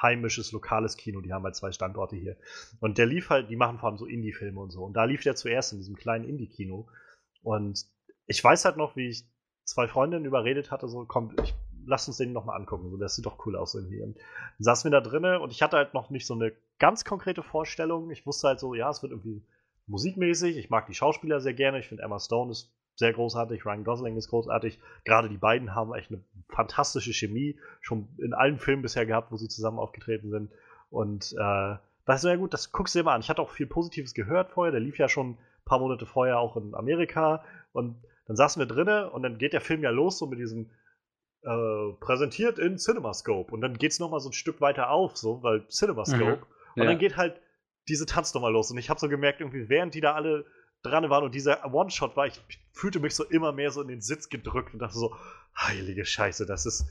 heimisches, 0.02 0.52
lokales 0.52 0.98
Kino. 0.98 1.22
Die 1.22 1.32
haben 1.32 1.44
halt 1.44 1.56
zwei 1.56 1.72
Standorte 1.72 2.16
hier. 2.16 2.38
Und 2.80 2.98
der 2.98 3.06
lief 3.06 3.30
halt, 3.30 3.49
die 3.49 3.56
machen 3.56 3.78
vor 3.78 3.90
allem 3.90 3.98
so 3.98 4.06
Indie-Filme 4.06 4.60
und 4.60 4.72
so. 4.72 4.84
Und 4.84 4.94
da 4.94 5.06
lief 5.06 5.22
der 5.22 5.36
zuerst 5.36 5.74
in 5.74 5.80
diesem 5.80 5.95
kleinen 5.95 6.26
Indie-Kino. 6.26 6.88
Und 7.44 7.86
ich 8.26 8.44
weiß 8.44 8.66
halt 8.66 8.78
noch, 8.78 8.95
wie 8.95 9.10
ich 9.10 9.28
zwei 9.64 9.88
Freundinnen 9.88 10.26
überredet 10.26 10.72
hatte, 10.72 10.88
so, 10.88 11.06
komm, 11.06 11.36
ich, 11.44 11.53
lass 11.86 12.07
uns 12.07 12.18
den 12.18 12.34
nochmal 12.34 12.60
angucken. 12.60 12.90
So, 12.90 12.98
das 12.98 13.16
sieht 13.16 13.26
doch 13.26 13.45
cool 13.45 13.56
aus 13.56 13.76
irgendwie. 13.76 14.02
Und 14.02 14.16
dann 14.18 14.64
saßen 14.64 14.90
wir 14.90 14.99
da 14.99 15.07
drinnen 15.07 15.41
und 15.41 15.52
ich 15.52 15.62
hatte 15.62 15.78
halt 15.78 15.94
noch 15.94 16.10
nicht 16.10 16.26
so 16.26 16.34
eine 16.34 16.52
ganz 16.80 17.06
konkrete 17.06 17.44
Vorstellung. 17.44 18.10
Ich 18.12 18.26
wusste 18.26 18.48
halt 18.48 18.60
so, 18.60 18.74
ja, 18.74 18.90
es 18.90 19.02
wird 19.02 19.12
irgendwie 19.12 19.44
musikmäßig. 19.88 20.57
Ich 20.57 20.70
mag 20.70 20.88
die 20.88 20.94
Schauspieler 20.94 21.40
sehr 21.41 21.53
gerne. 21.53 21.80
Ich 21.80 21.88
finde 21.88 22.03
Emma 22.03 22.20
Stone 22.20 22.52
ist 22.52 22.72
sehr 22.95 23.14
großartig, 23.14 23.66
Ryan 23.66 23.84
Gosling 23.84 24.16
ist 24.16 24.30
großartig. 24.30 24.80
Gerade 25.03 25.30
die 25.30 25.38
beiden 25.38 25.76
haben 25.76 25.94
echt 25.94 26.12
eine 26.12 26.24
fantastische 26.49 27.14
Chemie 27.14 27.60
schon 27.82 28.07
in 28.18 28.34
allen 28.34 28.57
Filmen 28.57 28.82
bisher 28.82 29.06
gehabt, 29.06 29.32
wo 29.32 29.38
sie 29.38 29.49
zusammen 29.49 29.80
aufgetreten 29.80 30.30
sind. 30.30 30.52
Und 30.90 31.34
äh, 31.34 31.36
da 31.38 32.14
ist 32.14 32.24
ja 32.24 32.36
gut, 32.36 32.53
das 32.53 32.72
guckst 32.72 32.95
du 32.95 32.99
dir 32.99 33.03
mal 33.03 33.16
an. 33.16 33.22
Ich 33.22 33.30
hatte 33.30 33.41
auch 33.41 33.49
viel 33.49 33.68
Positives 33.68 34.14
gehört 34.14 34.52
vorher. 34.52 34.72
Der 34.72 34.80
lief 34.80 34.98
ja 34.98 35.10
schon 35.10 35.32
ein 35.32 35.38
paar 35.66 35.80
Monate 35.80 36.06
vorher 36.06 36.40
auch 36.40 36.56
in 36.56 36.74
Amerika. 36.74 37.44
Und 37.74 37.98
dann 38.28 38.38
saßen 38.38 38.60
wir 38.60 38.68
drinnen 38.68 39.10
und 39.10 39.24
dann 39.24 39.38
geht 39.38 39.53
der 39.53 39.62
Film 39.62 39.84
ja 39.84 39.90
los 39.90 40.18
so 40.18 40.28
mit 40.28 40.40
diesem 40.40 40.70
äh, 41.46 41.94
präsentiert 42.00 42.60
in 42.60 42.78
CinemaScope. 42.78 43.52
Und 43.54 43.62
dann 43.62 43.78
geht 43.78 43.92
es 43.92 44.00
nochmal 44.00 44.20
so 44.20 44.30
ein 44.30 44.34
Stück 44.34 44.62
weiter 44.62 44.90
auf, 44.90 45.16
so, 45.16 45.44
weil 45.44 45.68
CinemaScope. 45.70 46.46
Und 46.76 46.84
Ja. 46.84 46.86
dann 46.90 46.98
geht 47.00 47.16
halt 47.18 47.40
diese 47.88 48.06
Tanznummer 48.06 48.50
los. 48.50 48.72
Und 48.72 48.78
ich 48.78 48.90
habe 48.90 49.00
so 49.00 49.08
gemerkt, 49.08 49.42
irgendwie, 49.42 49.70
während 49.70 49.94
die 49.94 50.02
da 50.02 50.14
alle 50.14 50.46
dran 50.82 51.10
waren 51.10 51.24
und 51.24 51.34
dieser 51.36 51.64
One-Shot 51.74 52.16
war, 52.16 52.28
ich 52.28 52.40
fühlte 52.74 53.00
mich 53.00 53.16
so 53.16 53.24
immer 53.24 53.52
mehr 53.52 53.72
so 53.72 53.82
in 53.82 53.88
den 53.88 54.02
Sitz 54.02 54.30
gedrückt 54.30 54.74
und 54.74 54.80
dachte 54.80 54.98
so, 54.98 55.16
heilige 55.58 56.06
Scheiße, 56.06 56.46
das 56.46 56.66
ist, 56.66 56.86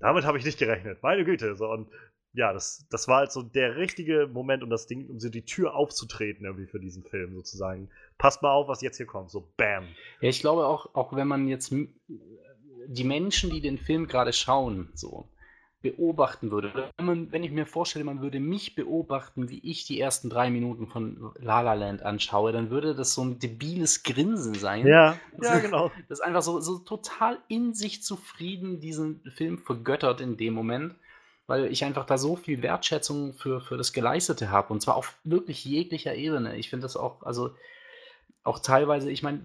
damit 0.00 0.24
habe 0.24 0.38
ich 0.38 0.44
nicht 0.44 0.58
gerechnet, 0.58 1.02
meine 1.02 1.24
Güte. 1.24 1.54
So, 1.56 1.70
und 1.70 1.88
ja, 2.34 2.52
das, 2.52 2.86
das 2.90 3.08
war 3.08 3.18
halt 3.18 3.32
so 3.32 3.42
der 3.42 3.76
richtige 3.76 4.26
Moment, 4.26 4.62
um 4.62 4.68
das 4.70 4.86
Ding, 4.86 5.08
um 5.08 5.18
so 5.18 5.30
die 5.30 5.44
Tür 5.46 5.74
aufzutreten 5.74 6.44
irgendwie 6.44 6.66
für 6.66 6.78
diesen 6.78 7.04
Film 7.04 7.34
sozusagen. 7.34 7.88
Passt 8.18 8.42
mal 8.42 8.52
auf, 8.52 8.68
was 8.68 8.82
jetzt 8.82 8.98
hier 8.98 9.06
kommt, 9.06 9.30
so 9.30 9.52
bam. 9.56 9.84
Ja, 10.20 10.28
ich 10.28 10.40
glaube 10.40 10.66
auch, 10.66 10.94
auch 10.94 11.14
wenn 11.14 11.26
man 11.26 11.48
jetzt 11.48 11.72
die 12.88 13.04
Menschen, 13.04 13.50
die 13.50 13.60
den 13.60 13.78
Film 13.78 14.08
gerade 14.08 14.32
schauen, 14.32 14.88
so 14.94 15.28
beobachten 15.80 16.50
würde, 16.50 16.72
wenn, 16.96 17.06
man, 17.06 17.32
wenn 17.32 17.44
ich 17.44 17.52
mir 17.52 17.64
vorstelle, 17.64 18.04
man 18.04 18.20
würde 18.20 18.40
mich 18.40 18.74
beobachten, 18.74 19.48
wie 19.48 19.60
ich 19.60 19.84
die 19.84 20.00
ersten 20.00 20.28
drei 20.28 20.50
Minuten 20.50 20.88
von 20.88 21.32
La 21.38 21.60
La 21.60 21.74
Land 21.74 22.02
anschaue, 22.02 22.50
dann 22.50 22.70
würde 22.70 22.96
das 22.96 23.14
so 23.14 23.22
ein 23.22 23.38
debiles 23.38 24.02
Grinsen 24.02 24.54
sein. 24.54 24.86
Ja, 24.86 25.16
ja, 25.40 25.58
genau. 25.60 25.92
Das 26.08 26.18
ist 26.18 26.24
einfach 26.24 26.42
so, 26.42 26.58
so 26.58 26.78
total 26.78 27.38
in 27.46 27.74
sich 27.74 28.02
zufrieden 28.02 28.80
diesen 28.80 29.20
Film 29.30 29.58
vergöttert 29.58 30.20
in 30.20 30.36
dem 30.36 30.54
Moment, 30.54 30.96
weil 31.46 31.66
ich 31.66 31.84
einfach 31.84 32.06
da 32.06 32.18
so 32.18 32.34
viel 32.34 32.60
Wertschätzung 32.62 33.34
für, 33.34 33.60
für 33.60 33.76
das 33.76 33.92
Geleistete 33.92 34.50
habe 34.50 34.72
und 34.72 34.80
zwar 34.80 34.96
auf 34.96 35.16
wirklich 35.22 35.64
jeglicher 35.64 36.14
Ebene. 36.14 36.56
Ich 36.56 36.70
finde 36.70 36.86
das 36.86 36.96
auch, 36.96 37.22
also 37.22 37.54
auch 38.42 38.58
teilweise, 38.58 39.12
ich 39.12 39.22
meine, 39.22 39.42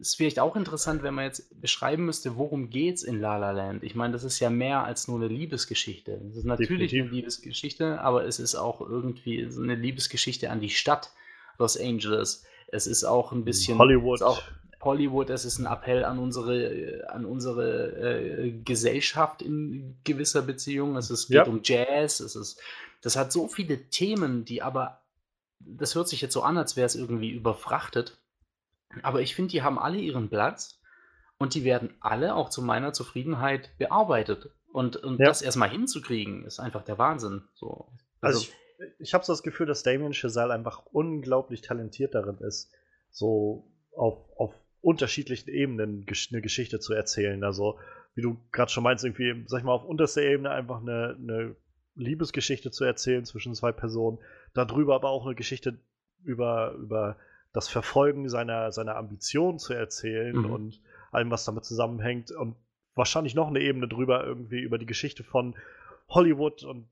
ist 0.00 0.16
vielleicht 0.16 0.40
auch 0.40 0.56
interessant, 0.56 1.02
wenn 1.02 1.14
man 1.14 1.26
jetzt 1.26 1.60
beschreiben 1.60 2.04
müsste, 2.04 2.36
worum 2.36 2.70
geht's 2.70 3.02
in 3.02 3.20
La 3.20 3.36
La 3.36 3.52
Land. 3.52 3.84
Ich 3.84 3.94
meine, 3.94 4.12
das 4.12 4.24
ist 4.24 4.40
ja 4.40 4.50
mehr 4.50 4.84
als 4.84 5.06
nur 5.08 5.18
eine 5.18 5.28
Liebesgeschichte. 5.28 6.20
Es 6.30 6.36
ist 6.36 6.44
natürlich 6.44 6.90
Definitiv. 6.90 7.02
eine 7.02 7.10
Liebesgeschichte, 7.16 8.00
aber 8.00 8.24
es 8.24 8.40
ist 8.40 8.54
auch 8.56 8.80
irgendwie 8.80 9.48
so 9.50 9.62
eine 9.62 9.74
Liebesgeschichte 9.76 10.50
an 10.50 10.60
die 10.60 10.70
Stadt 10.70 11.10
Los 11.58 11.78
Angeles. 11.78 12.44
Es 12.68 12.86
ist 12.86 13.04
auch 13.04 13.32
ein 13.32 13.44
bisschen 13.44 13.78
Hollywood. 13.78 14.16
Es 14.16 14.20
ist 14.22 14.26
auch 14.26 14.42
Hollywood, 14.82 15.28
es 15.30 15.44
ist 15.44 15.58
ein 15.58 15.66
Appell 15.66 16.04
an 16.04 16.18
unsere, 16.18 16.64
äh, 16.64 17.02
an 17.04 17.24
unsere 17.26 17.92
äh, 18.46 18.50
Gesellschaft 18.64 19.42
in 19.42 19.96
gewisser 20.04 20.42
Beziehung. 20.42 20.96
Es 20.96 21.10
ist, 21.10 21.26
geht 21.28 21.36
Ja. 21.36 21.44
um 21.44 21.60
Jazz, 21.62 22.20
es 22.20 22.34
ist, 22.34 22.58
das 23.02 23.14
hat 23.16 23.30
so 23.30 23.46
viele 23.46 23.88
Themen, 23.90 24.44
die 24.46 24.62
aber, 24.62 25.00
das 25.60 25.94
hört 25.94 26.08
sich 26.08 26.22
jetzt 26.22 26.32
so 26.32 26.42
an, 26.42 26.56
als 26.56 26.76
wäre 26.76 26.86
es 26.86 26.96
irgendwie 26.96 27.30
überfrachtet. 27.30 28.16
Aber 29.02 29.20
ich 29.20 29.34
finde, 29.34 29.50
die 29.52 29.62
haben 29.62 29.78
alle 29.78 29.98
ihren 29.98 30.28
Platz 30.28 30.80
und 31.38 31.54
die 31.54 31.64
werden 31.64 31.94
alle 32.00 32.34
auch 32.34 32.48
zu 32.50 32.62
meiner 32.62 32.92
Zufriedenheit 32.92 33.70
bearbeitet. 33.78 34.50
Und, 34.72 34.96
und 34.96 35.18
Ja. 35.18 35.26
das 35.26 35.42
erstmal 35.42 35.70
hinzukriegen, 35.70 36.44
ist 36.44 36.60
einfach 36.60 36.84
der 36.84 36.98
Wahnsinn. 36.98 37.42
So. 37.54 37.88
Also 38.20 38.40
ich, 38.40 38.54
ich 38.98 39.14
habe 39.14 39.24
so 39.24 39.32
das 39.32 39.42
Gefühl, 39.42 39.66
dass 39.66 39.82
Damien 39.82 40.12
Chazelle 40.12 40.52
einfach 40.52 40.86
unglaublich 40.92 41.62
talentiert 41.62 42.14
darin 42.14 42.38
ist, 42.38 42.70
so 43.10 43.70
auf, 43.96 44.18
auf 44.36 44.54
unterschiedlichen 44.80 45.50
Ebenen 45.50 46.06
eine 46.30 46.40
Geschichte 46.42 46.80
zu 46.80 46.94
erzählen. 46.94 47.42
Also, 47.44 47.78
wie 48.14 48.22
du 48.22 48.38
gerade 48.52 48.70
schon 48.70 48.84
meinst, 48.84 49.04
irgendwie, 49.04 49.44
sag 49.46 49.58
ich 49.58 49.64
mal, 49.64 49.72
auf 49.72 49.84
unterster 49.84 50.22
Ebene 50.22 50.50
einfach 50.50 50.80
eine, 50.80 51.16
eine 51.18 51.56
Liebesgeschichte 51.96 52.70
zu 52.70 52.84
erzählen 52.84 53.24
zwischen 53.24 53.54
zwei 53.54 53.72
Personen, 53.72 54.18
darüber 54.54 54.94
aber 54.94 55.10
auch 55.10 55.26
eine 55.26 55.34
Geschichte 55.34 55.78
über, 56.22 56.72
über 56.72 57.16
das 57.52 57.68
Verfolgen 57.68 58.28
seiner, 58.28 58.72
seiner 58.72 58.96
Ambition 58.96 59.58
zu 59.58 59.72
erzählen 59.74 60.36
Mhm. 60.36 60.44
und 60.52 60.80
allem, 61.10 61.30
was 61.30 61.44
damit 61.44 61.64
zusammenhängt 61.64 62.30
und 62.30 62.54
wahrscheinlich 62.94 63.34
noch 63.34 63.48
eine 63.48 63.60
Ebene 63.60 63.88
drüber 63.88 64.24
irgendwie 64.24 64.60
über 64.60 64.78
die 64.78 64.86
Geschichte 64.86 65.24
von 65.24 65.54
Hollywood 66.08 66.62
und 66.64 66.86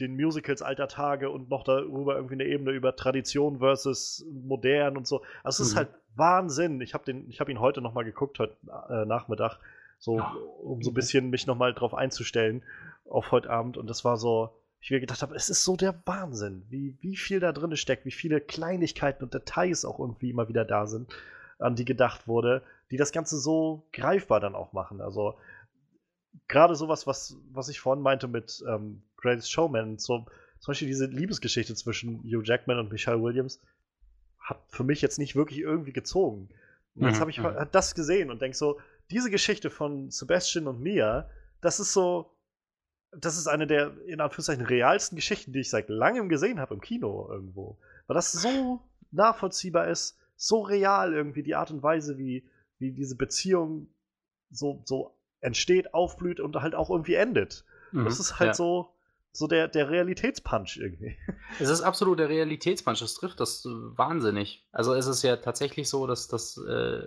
den 0.00 0.16
Musicals 0.16 0.62
alter 0.62 0.88
Tage 0.88 1.30
und 1.30 1.50
noch 1.50 1.62
darüber 1.64 2.14
irgendwie 2.16 2.34
eine 2.34 2.44
Ebene 2.44 2.70
über 2.70 2.96
Tradition 2.96 3.58
versus 3.58 4.24
modern 4.32 4.96
und 4.96 5.06
so. 5.06 5.22
Also 5.42 5.62
es 5.62 5.68
ist 5.70 5.74
Mhm. 5.74 5.78
halt 5.78 5.88
Wahnsinn. 6.16 6.80
Ich 6.80 6.94
habe 6.94 7.12
habe 7.12 7.50
ihn 7.50 7.60
heute 7.60 7.80
noch 7.80 7.92
mal 7.94 8.04
geguckt 8.04 8.38
heute 8.38 8.56
äh, 8.88 9.04
Nachmittag, 9.04 9.58
so 9.98 10.22
um 10.62 10.82
so 10.82 10.90
ein 10.90 10.94
bisschen 10.94 11.30
mich 11.30 11.46
noch 11.46 11.56
mal 11.56 11.74
drauf 11.74 11.94
einzustellen 11.94 12.62
auf 13.08 13.30
heute 13.32 13.50
Abend 13.50 13.76
und 13.76 13.88
das 13.90 14.04
war 14.04 14.16
so 14.16 14.50
ich 14.80 14.90
mir 14.90 15.00
gedacht 15.00 15.22
habe, 15.22 15.34
es 15.34 15.50
ist 15.50 15.64
so 15.64 15.76
der 15.76 16.00
Wahnsinn, 16.06 16.64
wie, 16.70 16.96
wie 17.00 17.16
viel 17.16 17.40
da 17.40 17.52
drin 17.52 17.76
steckt, 17.76 18.06
wie 18.06 18.10
viele 18.10 18.40
Kleinigkeiten 18.40 19.22
und 19.22 19.34
Details 19.34 19.84
auch 19.84 19.98
irgendwie 19.98 20.30
immer 20.30 20.48
wieder 20.48 20.64
da 20.64 20.86
sind, 20.86 21.12
an 21.58 21.76
die 21.76 21.84
gedacht 21.84 22.26
wurde, 22.26 22.62
die 22.90 22.96
das 22.96 23.12
Ganze 23.12 23.38
so 23.38 23.86
greifbar 23.92 24.40
dann 24.40 24.54
auch 24.54 24.72
machen. 24.72 25.00
Also 25.00 25.36
gerade 26.48 26.74
sowas, 26.74 27.06
was, 27.06 27.36
was 27.52 27.68
ich 27.68 27.80
vorhin 27.80 28.02
meinte 28.02 28.26
mit 28.26 28.64
ähm, 28.66 29.02
Greatest 29.16 29.52
Showman, 29.52 29.98
so, 29.98 30.26
zum 30.60 30.72
Beispiel 30.72 30.88
diese 30.88 31.06
Liebesgeschichte 31.06 31.74
zwischen 31.74 32.22
Hugh 32.22 32.42
Jackman 32.42 32.78
und 32.78 32.90
Michelle 32.90 33.22
Williams, 33.22 33.60
hat 34.38 34.58
für 34.68 34.84
mich 34.84 35.02
jetzt 35.02 35.18
nicht 35.18 35.36
wirklich 35.36 35.60
irgendwie 35.60 35.92
gezogen. 35.92 36.48
Und 36.94 37.06
jetzt 37.06 37.16
mhm, 37.16 37.20
habe 37.20 37.30
ich 37.30 37.38
mhm. 37.38 37.68
das 37.70 37.94
gesehen 37.94 38.30
und 38.30 38.40
denke 38.40 38.56
so, 38.56 38.80
diese 39.10 39.30
Geschichte 39.30 39.70
von 39.70 40.10
Sebastian 40.10 40.66
und 40.66 40.80
Mia, 40.80 41.28
das 41.60 41.80
ist 41.80 41.92
so, 41.92 42.32
das 43.12 43.36
ist 43.36 43.48
eine 43.48 43.66
der 43.66 43.92
in 44.06 44.20
Anführungszeichen 44.20 44.64
realsten 44.64 45.16
Geschichten, 45.16 45.52
die 45.52 45.60
ich 45.60 45.70
seit 45.70 45.88
langem 45.88 46.28
gesehen 46.28 46.60
habe 46.60 46.74
im 46.74 46.80
Kino 46.80 47.28
irgendwo. 47.30 47.78
Weil 48.06 48.14
das 48.14 48.32
so 48.32 48.80
nachvollziehbar 49.10 49.88
ist, 49.88 50.16
so 50.36 50.60
real 50.62 51.12
irgendwie 51.12 51.42
die 51.42 51.54
Art 51.54 51.70
und 51.70 51.82
Weise, 51.82 52.18
wie, 52.18 52.48
wie 52.78 52.92
diese 52.92 53.16
Beziehung 53.16 53.88
so, 54.50 54.82
so 54.84 55.14
entsteht, 55.40 55.92
aufblüht 55.94 56.40
und 56.40 56.56
halt 56.56 56.74
auch 56.74 56.90
irgendwie 56.90 57.14
endet. 57.14 57.64
Mhm, 57.92 58.04
das 58.04 58.20
ist 58.20 58.38
halt 58.38 58.48
ja. 58.48 58.54
so, 58.54 58.94
so 59.32 59.46
der, 59.46 59.68
der 59.68 59.90
Realitätspunch 59.90 60.78
irgendwie. 60.78 61.16
Es 61.58 61.68
ist 61.68 61.82
absolut 61.82 62.18
der 62.18 62.28
Realitätspunch, 62.28 63.00
das 63.00 63.14
trifft 63.14 63.40
das 63.40 63.64
wahnsinnig. 63.64 64.66
Also 64.72 64.94
es 64.94 65.06
ist 65.06 65.22
ja 65.22 65.36
tatsächlich 65.36 65.88
so, 65.88 66.06
dass 66.06 66.28
das 66.28 66.58
äh, 66.58 67.02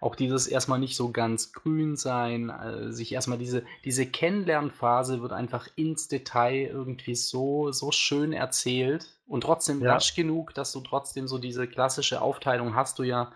auch 0.00 0.16
dieses 0.16 0.46
erstmal 0.46 0.78
nicht 0.78 0.96
so 0.96 1.10
ganz 1.10 1.52
grün 1.52 1.96
sein, 1.96 2.50
äh, 2.50 2.92
sich 2.92 3.12
erstmal 3.12 3.38
diese, 3.38 3.64
diese 3.84 4.04
Kennenlernphase 4.04 5.22
wird 5.22 5.32
einfach 5.32 5.66
ins 5.76 6.08
Detail 6.08 6.66
irgendwie 6.66 7.14
so, 7.14 7.72
so 7.72 7.90
schön 7.90 8.34
erzählt 8.34 9.06
und 9.26 9.42
trotzdem 9.42 9.80
ja. 9.80 9.94
rasch 9.94 10.14
genug, 10.14 10.52
dass 10.54 10.72
du 10.72 10.80
trotzdem 10.80 11.26
so 11.26 11.38
diese 11.38 11.66
klassische 11.66 12.20
Aufteilung 12.20 12.74
hast 12.74 12.98
du 12.98 13.02
ja. 13.02 13.32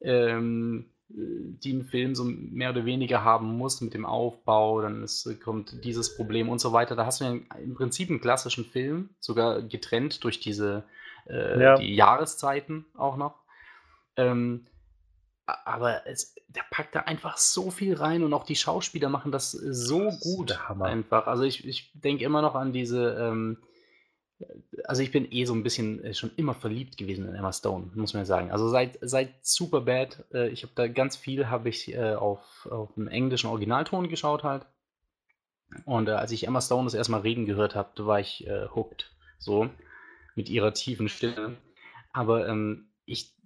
Ähm, 0.00 0.90
die 1.10 1.72
ein 1.72 1.84
Film 1.84 2.14
so 2.14 2.24
mehr 2.24 2.70
oder 2.70 2.84
weniger 2.84 3.24
haben 3.24 3.56
muss 3.56 3.80
mit 3.80 3.94
dem 3.94 4.04
Aufbau, 4.04 4.82
dann 4.82 5.02
ist, 5.02 5.28
kommt 5.42 5.84
dieses 5.84 6.16
Problem 6.16 6.48
und 6.48 6.58
so 6.58 6.72
weiter. 6.72 6.96
Da 6.96 7.06
hast 7.06 7.20
du 7.20 7.24
ja 7.24 7.30
im 7.58 7.74
Prinzip 7.74 8.10
einen 8.10 8.20
klassischen 8.20 8.66
Film, 8.66 9.10
sogar 9.18 9.62
getrennt 9.62 10.22
durch 10.24 10.40
diese 10.40 10.84
äh, 11.26 11.62
ja. 11.62 11.76
die 11.76 11.94
Jahreszeiten 11.94 12.86
auch 12.96 13.16
noch. 13.16 13.42
Ähm, 14.16 14.66
aber 15.46 16.06
es, 16.06 16.34
der 16.48 16.64
packt 16.70 16.94
da 16.94 17.00
einfach 17.00 17.38
so 17.38 17.70
viel 17.70 17.94
rein 17.94 18.22
und 18.22 18.34
auch 18.34 18.44
die 18.44 18.56
Schauspieler 18.56 19.08
machen 19.08 19.32
das 19.32 19.52
so 19.52 20.04
das 20.04 20.20
gut 20.20 20.58
einfach. 20.80 21.26
Also 21.26 21.44
ich, 21.44 21.66
ich 21.66 21.90
denke 21.94 22.24
immer 22.24 22.42
noch 22.42 22.54
an 22.54 22.72
diese 22.72 23.14
ähm, 23.14 23.58
also 24.84 25.02
ich 25.02 25.10
bin 25.10 25.30
eh 25.30 25.44
so 25.44 25.54
ein 25.54 25.62
bisschen 25.62 26.02
äh, 26.04 26.14
schon 26.14 26.30
immer 26.36 26.54
verliebt 26.54 26.96
gewesen 26.96 27.28
in 27.28 27.34
Emma 27.34 27.52
Stone, 27.52 27.90
muss 27.94 28.14
man 28.14 28.24
sagen. 28.24 28.50
Also 28.50 28.68
seit, 28.68 28.98
seit 29.00 29.44
Superbad, 29.44 30.24
äh, 30.32 30.48
ich 30.48 30.62
habe 30.62 30.72
da 30.74 30.86
ganz 30.86 31.16
viel, 31.16 31.48
habe 31.48 31.68
ich 31.68 31.92
äh, 31.92 32.14
auf, 32.14 32.68
auf 32.70 32.94
dem 32.94 33.08
englischen 33.08 33.48
Originalton 33.48 34.08
geschaut 34.08 34.44
halt. 34.44 34.66
Und 35.84 36.08
äh, 36.08 36.12
als 36.12 36.32
ich 36.32 36.46
Emma 36.46 36.60
Stone 36.60 36.84
das 36.84 36.94
erstmal 36.94 37.20
reden 37.20 37.46
gehört 37.46 37.74
habe, 37.74 37.90
da 37.96 38.06
war 38.06 38.20
ich 38.20 38.46
äh, 38.46 38.68
hooked. 38.74 39.10
So, 39.38 39.70
mit 40.34 40.48
ihrer 40.48 40.74
tiefen 40.74 41.08
Stimme. 41.08 41.56
Aber 42.12 42.48
ähm, 42.48 42.90
ich, 43.04 43.36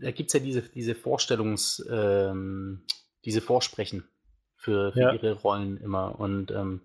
da 0.00 0.10
gibt 0.10 0.28
es 0.28 0.34
ja 0.34 0.40
diese, 0.40 0.62
diese 0.62 0.94
Vorstellungs, 0.94 1.86
ähm, 1.90 2.84
diese 3.24 3.40
Vorsprechen 3.40 4.08
für, 4.56 4.92
für 4.92 5.00
ja. 5.00 5.12
ihre 5.12 5.32
Rollen 5.32 5.78
immer. 5.78 6.18
Und 6.18 6.50
ähm, 6.50 6.82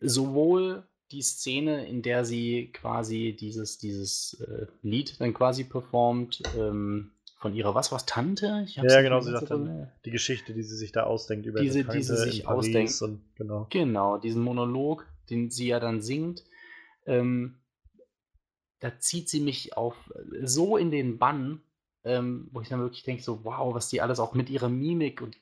sowohl 0.00 0.86
die 1.12 1.22
Szene, 1.22 1.86
in 1.86 2.02
der 2.02 2.24
sie 2.24 2.70
quasi 2.72 3.36
dieses, 3.38 3.78
dieses 3.78 4.40
äh, 4.40 4.66
Lied 4.82 5.20
dann 5.20 5.34
quasi 5.34 5.64
performt, 5.64 6.42
ähm, 6.58 7.12
von 7.38 7.54
ihrer 7.54 7.74
was 7.74 7.92
was 7.92 8.06
Tante? 8.06 8.64
Ich 8.66 8.76
ja, 8.76 9.02
genau, 9.02 9.20
sie 9.20 9.30
sagt 9.30 9.50
dann 9.50 9.88
die 10.04 10.10
Geschichte, 10.10 10.54
die 10.54 10.62
sie 10.62 10.76
sich 10.76 10.90
da 10.90 11.04
ausdenkt 11.04 11.46
über 11.46 11.60
diese, 11.60 11.84
die 11.84 12.02
sie 12.02 12.16
sich 12.16 12.48
ausdenkt. 12.48 13.00
Und, 13.02 13.20
genau. 13.36 13.66
genau, 13.70 14.16
diesen 14.16 14.42
Monolog, 14.42 15.06
den 15.30 15.50
sie 15.50 15.68
ja 15.68 15.78
dann 15.78 16.00
singt. 16.00 16.44
Ähm, 17.04 17.58
da 18.80 18.98
zieht 18.98 19.28
sie 19.28 19.40
mich 19.40 19.76
auf 19.76 19.94
so 20.42 20.76
in 20.76 20.90
den 20.90 21.18
Bann, 21.18 21.60
ähm, 22.04 22.48
wo 22.52 22.62
ich 22.62 22.68
dann 22.68 22.80
wirklich 22.80 23.04
denke, 23.04 23.22
so 23.22 23.44
wow, 23.44 23.74
was 23.74 23.88
die 23.88 24.00
alles 24.00 24.18
auch 24.18 24.34
mit 24.34 24.48
ihrer 24.50 24.68
Mimik 24.68 25.20
und 25.20 25.36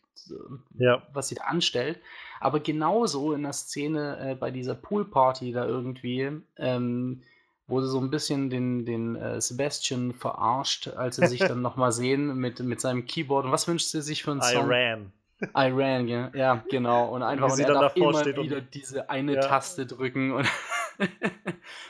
ja. 0.79 1.03
was 1.13 1.29
sie 1.29 1.35
da 1.35 1.45
anstellt. 1.45 2.01
Aber 2.41 2.61
genauso 2.61 3.33
in 3.33 3.43
der 3.43 3.53
Szene 3.53 4.19
äh, 4.19 4.35
bei 4.35 4.51
dieser 4.51 4.75
Poolparty 4.75 5.53
da 5.53 5.67
irgendwie, 5.67 6.31
ähm, 6.59 7.23
wo 7.67 7.81
sie 7.81 7.89
so 7.89 8.01
ein 8.01 8.11
bisschen 8.11 8.51
den, 8.51 8.85
den 8.85 9.17
äh, 9.17 9.41
Sebastian 9.41 10.13
verarscht, 10.13 10.89
als 10.89 11.17
sie 11.17 11.27
sich 11.27 11.41
dann 11.41 11.63
nochmal 11.63 11.93
sehen 11.93 12.37
mit, 12.37 12.61
mit 12.61 12.81
seinem 12.81 13.07
Keyboard. 13.07 13.47
Und 13.47 13.53
was 13.53 13.67
wünscht 13.69 13.87
sie 13.87 14.03
sich 14.03 14.23
für 14.23 14.33
einen 14.33 14.43
Song? 14.43 14.71
I 14.71 14.75
ran. 14.75 15.13
I 15.43 15.71
ran, 15.73 16.09
ja, 16.09 16.31
ja 16.35 16.65
genau. 16.71 17.09
Und 17.09 17.23
einfach 17.23 17.47
und, 17.47 17.53
und 17.53 17.61
er 17.61 17.75
darf 17.75 17.97
immer 17.97 18.25
wieder 18.25 18.61
diese 18.61 19.11
eine 19.11 19.35
ja. 19.35 19.41
Taste 19.41 19.87
drücken. 19.87 20.33
Und, 20.33 20.49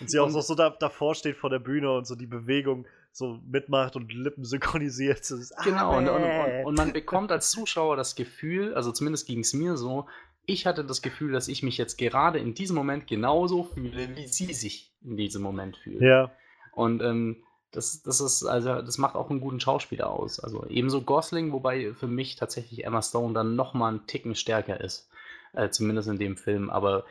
und 0.01 0.10
sie 0.10 0.18
auch 0.18 0.30
so, 0.30 0.40
so 0.40 0.55
da, 0.55 0.70
davor 0.70 1.14
steht 1.14 1.36
vor 1.36 1.51
der 1.51 1.59
Bühne 1.59 1.90
und 1.92 2.06
so 2.06 2.14
die 2.14 2.26
Bewegung 2.26 2.86
so 3.15 3.39
mitmacht 3.47 3.95
und 3.95 4.12
Lippen 4.12 4.45
synchronisiert. 4.45 5.20
Ist, 5.20 5.55
genau, 5.62 5.97
und, 5.97 6.09
und, 6.09 6.24
und, 6.65 6.77
man 6.77 6.93
bekommt 6.93 7.31
als 7.31 7.51
Zuschauer 7.51 7.97
das 7.97 8.16
Gefühl, 8.16 8.74
also 8.74 8.91
zumindest 8.91 9.27
ging 9.27 9.41
es 9.41 9.55
mir 9.55 9.77
so, 9.77 10.07
ich 10.47 10.66
hatte 10.66 10.85
das 10.85 11.01
Gefühl, 11.01 11.32
dass 11.32 11.49
ich 11.49 11.62
mich 11.62 11.78
jetzt 11.78 11.97
gerade 11.97 12.39
in 12.39 12.55
diesem 12.55 12.77
Moment 12.77 13.07
genauso 13.07 13.62
fühle, 13.62 14.15
wie 14.16 14.27
sie 14.27 14.53
sich 14.53 14.93
in 15.03 15.16
diesem 15.16 15.43
Moment 15.43 15.77
fühlt. 15.77 16.03
Ja. 16.03 16.32
Und 16.73 17.03
ähm, 17.03 17.45
das, 17.70 18.03
das 18.03 18.20
ist, 18.20 18.45
also, 18.45 18.82
das 18.82 18.99
macht 18.99 19.15
auch 19.15 19.31
einen 19.31 19.41
guten 19.41 19.61
Schauspieler 19.61 20.11
aus. 20.11 20.41
Also 20.41 20.66
ebenso 20.69 21.01
Gosling, 21.01 21.53
wobei 21.53 21.95
für 21.95 22.09
mich 22.09 22.35
tatsächlich 22.35 22.85
Emma 22.85 23.01
Stone 23.01 23.32
dann 23.32 23.55
nochmal 23.55 23.91
einen 23.91 24.07
Ticken 24.07 24.35
stärker 24.35 24.81
ist. 24.81 25.09
Äh, 25.53 25.70
zumindest 25.70 26.09
in 26.09 26.19
dem 26.19 26.36
Film. 26.36 26.69
Aber 26.69 27.05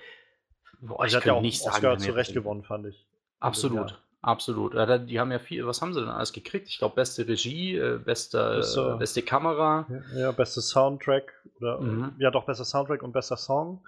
boah, 0.82 1.06
ich, 1.06 1.14
kann 1.14 1.36
ja 1.36 1.42
nicht 1.42 1.62
sagen. 1.62 1.76
Oscar 1.76 1.98
zu 1.98 2.12
Recht 2.12 2.34
gewonnen, 2.34 2.64
fand 2.64 2.88
ich. 2.88 3.08
Absolut. 3.40 4.03
Absolut. 4.24 4.74
Die 5.10 5.20
haben 5.20 5.32
ja 5.34 5.40
viel, 5.40 5.68
was 5.68 5.82
haben 5.82 5.94
sie 5.94 6.00
denn 6.00 6.10
alles 6.10 6.32
gekriegt? 6.32 6.70
Ich 6.70 6.78
glaube, 6.78 6.95
beste 6.95 7.28
Regie, 7.28 7.76
äh, 7.76 7.98
beste, 7.98 8.56
beste, 8.56 8.95
beste 8.98 9.22
Kamera. 9.22 9.86
Ja, 10.16 10.32
beste 10.32 10.62
Soundtrack. 10.62 11.34
Oder, 11.60 11.82
mhm. 11.82 12.16
Ja, 12.20 12.32
doch, 12.32 12.45
bester 12.45 12.64
Soundtrack 12.64 13.04
und 13.04 13.12
bester 13.12 13.36
Song. 13.36 13.86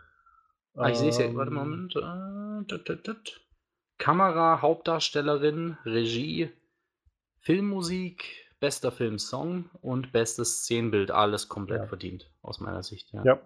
Ah, 0.76 0.90
ich 0.90 0.98
sehe 0.98 1.08
es 1.08 1.20
ja. 1.20 1.34
Warte, 1.34 1.52
ähm, 1.52 1.56
Moment. 1.56 1.96
Äh, 1.96 3.14
Kamera, 3.98 4.62
Hauptdarstellerin, 4.62 5.78
Regie, 5.86 6.52
Filmmusik, 7.40 8.26
bester 8.60 8.92
Filmsong 8.92 9.70
und 9.82 10.12
bestes 10.12 10.64
Szenenbild. 10.64 11.12
Alles 11.12 11.48
komplett 11.48 11.84
ja. 11.84 11.88
verdient, 11.88 12.30
aus 12.42 12.60
meiner 12.60 12.84
Sicht. 12.84 13.14
Ja. 13.14 13.24
ja. 13.24 13.40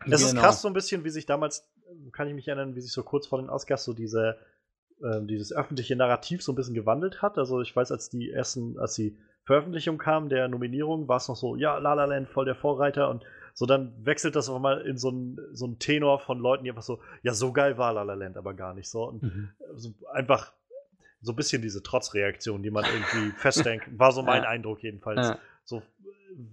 Es 0.00 0.06
genau. 0.06 0.16
ist 0.16 0.36
krass 0.36 0.60
so 0.60 0.66
ein 0.66 0.74
bisschen, 0.74 1.04
wie 1.04 1.10
sich 1.10 1.26
damals, 1.26 1.70
kann 2.10 2.26
ich 2.26 2.34
mich 2.34 2.48
erinnern, 2.48 2.74
wie 2.74 2.80
sich 2.80 2.90
so 2.90 3.04
kurz 3.04 3.28
vor 3.28 3.40
den 3.40 3.48
Oscars 3.48 3.84
so 3.84 3.92
diese 3.92 4.38
ähm, 5.04 5.26
dieses 5.26 5.52
öffentliche 5.52 5.96
Narrativ 5.96 6.42
so 6.42 6.52
ein 6.52 6.56
bisschen 6.56 6.74
gewandelt 6.74 7.22
hat. 7.22 7.38
Also 7.38 7.60
ich 7.60 7.74
weiß, 7.74 7.92
als 7.92 8.10
die 8.10 8.30
ersten, 8.30 8.78
als 8.78 8.94
die 8.94 9.16
Veröffentlichung 9.44 9.98
kam 9.98 10.28
der 10.28 10.48
Nominierung, 10.48 11.08
war 11.08 11.16
es 11.16 11.28
noch 11.28 11.36
so, 11.36 11.56
ja, 11.56 11.78
La 11.78 11.94
La 11.94 12.04
Land 12.04 12.28
voll 12.28 12.44
der 12.44 12.54
Vorreiter 12.54 13.10
und 13.10 13.24
so 13.54 13.66
dann 13.66 13.92
wechselt 14.04 14.34
das 14.34 14.48
auch 14.48 14.58
mal 14.58 14.80
in 14.80 14.96
so 14.96 15.10
einen 15.10 15.38
so 15.52 15.66
Tenor 15.68 16.20
von 16.20 16.38
Leuten, 16.38 16.64
die 16.64 16.70
einfach 16.70 16.82
so, 16.82 17.00
ja, 17.22 17.34
so 17.34 17.52
geil 17.52 17.76
war 17.76 17.92
La 17.92 18.02
La 18.02 18.14
Land 18.14 18.36
aber 18.36 18.54
gar 18.54 18.74
nicht 18.74 18.88
so. 18.88 19.04
Und 19.04 19.22
mhm. 19.22 19.50
so 19.74 19.92
einfach 20.12 20.52
so 21.20 21.32
ein 21.32 21.36
bisschen 21.36 21.62
diese 21.62 21.82
Trotzreaktion, 21.82 22.62
die 22.62 22.70
man 22.70 22.84
irgendwie 22.84 23.30
festdenkt, 23.36 23.86
war 23.98 24.12
so 24.12 24.22
mein 24.22 24.42
ja. 24.42 24.48
Eindruck 24.48 24.82
jedenfalls. 24.82 25.28
Ja. 25.28 25.38
So, 25.64 25.82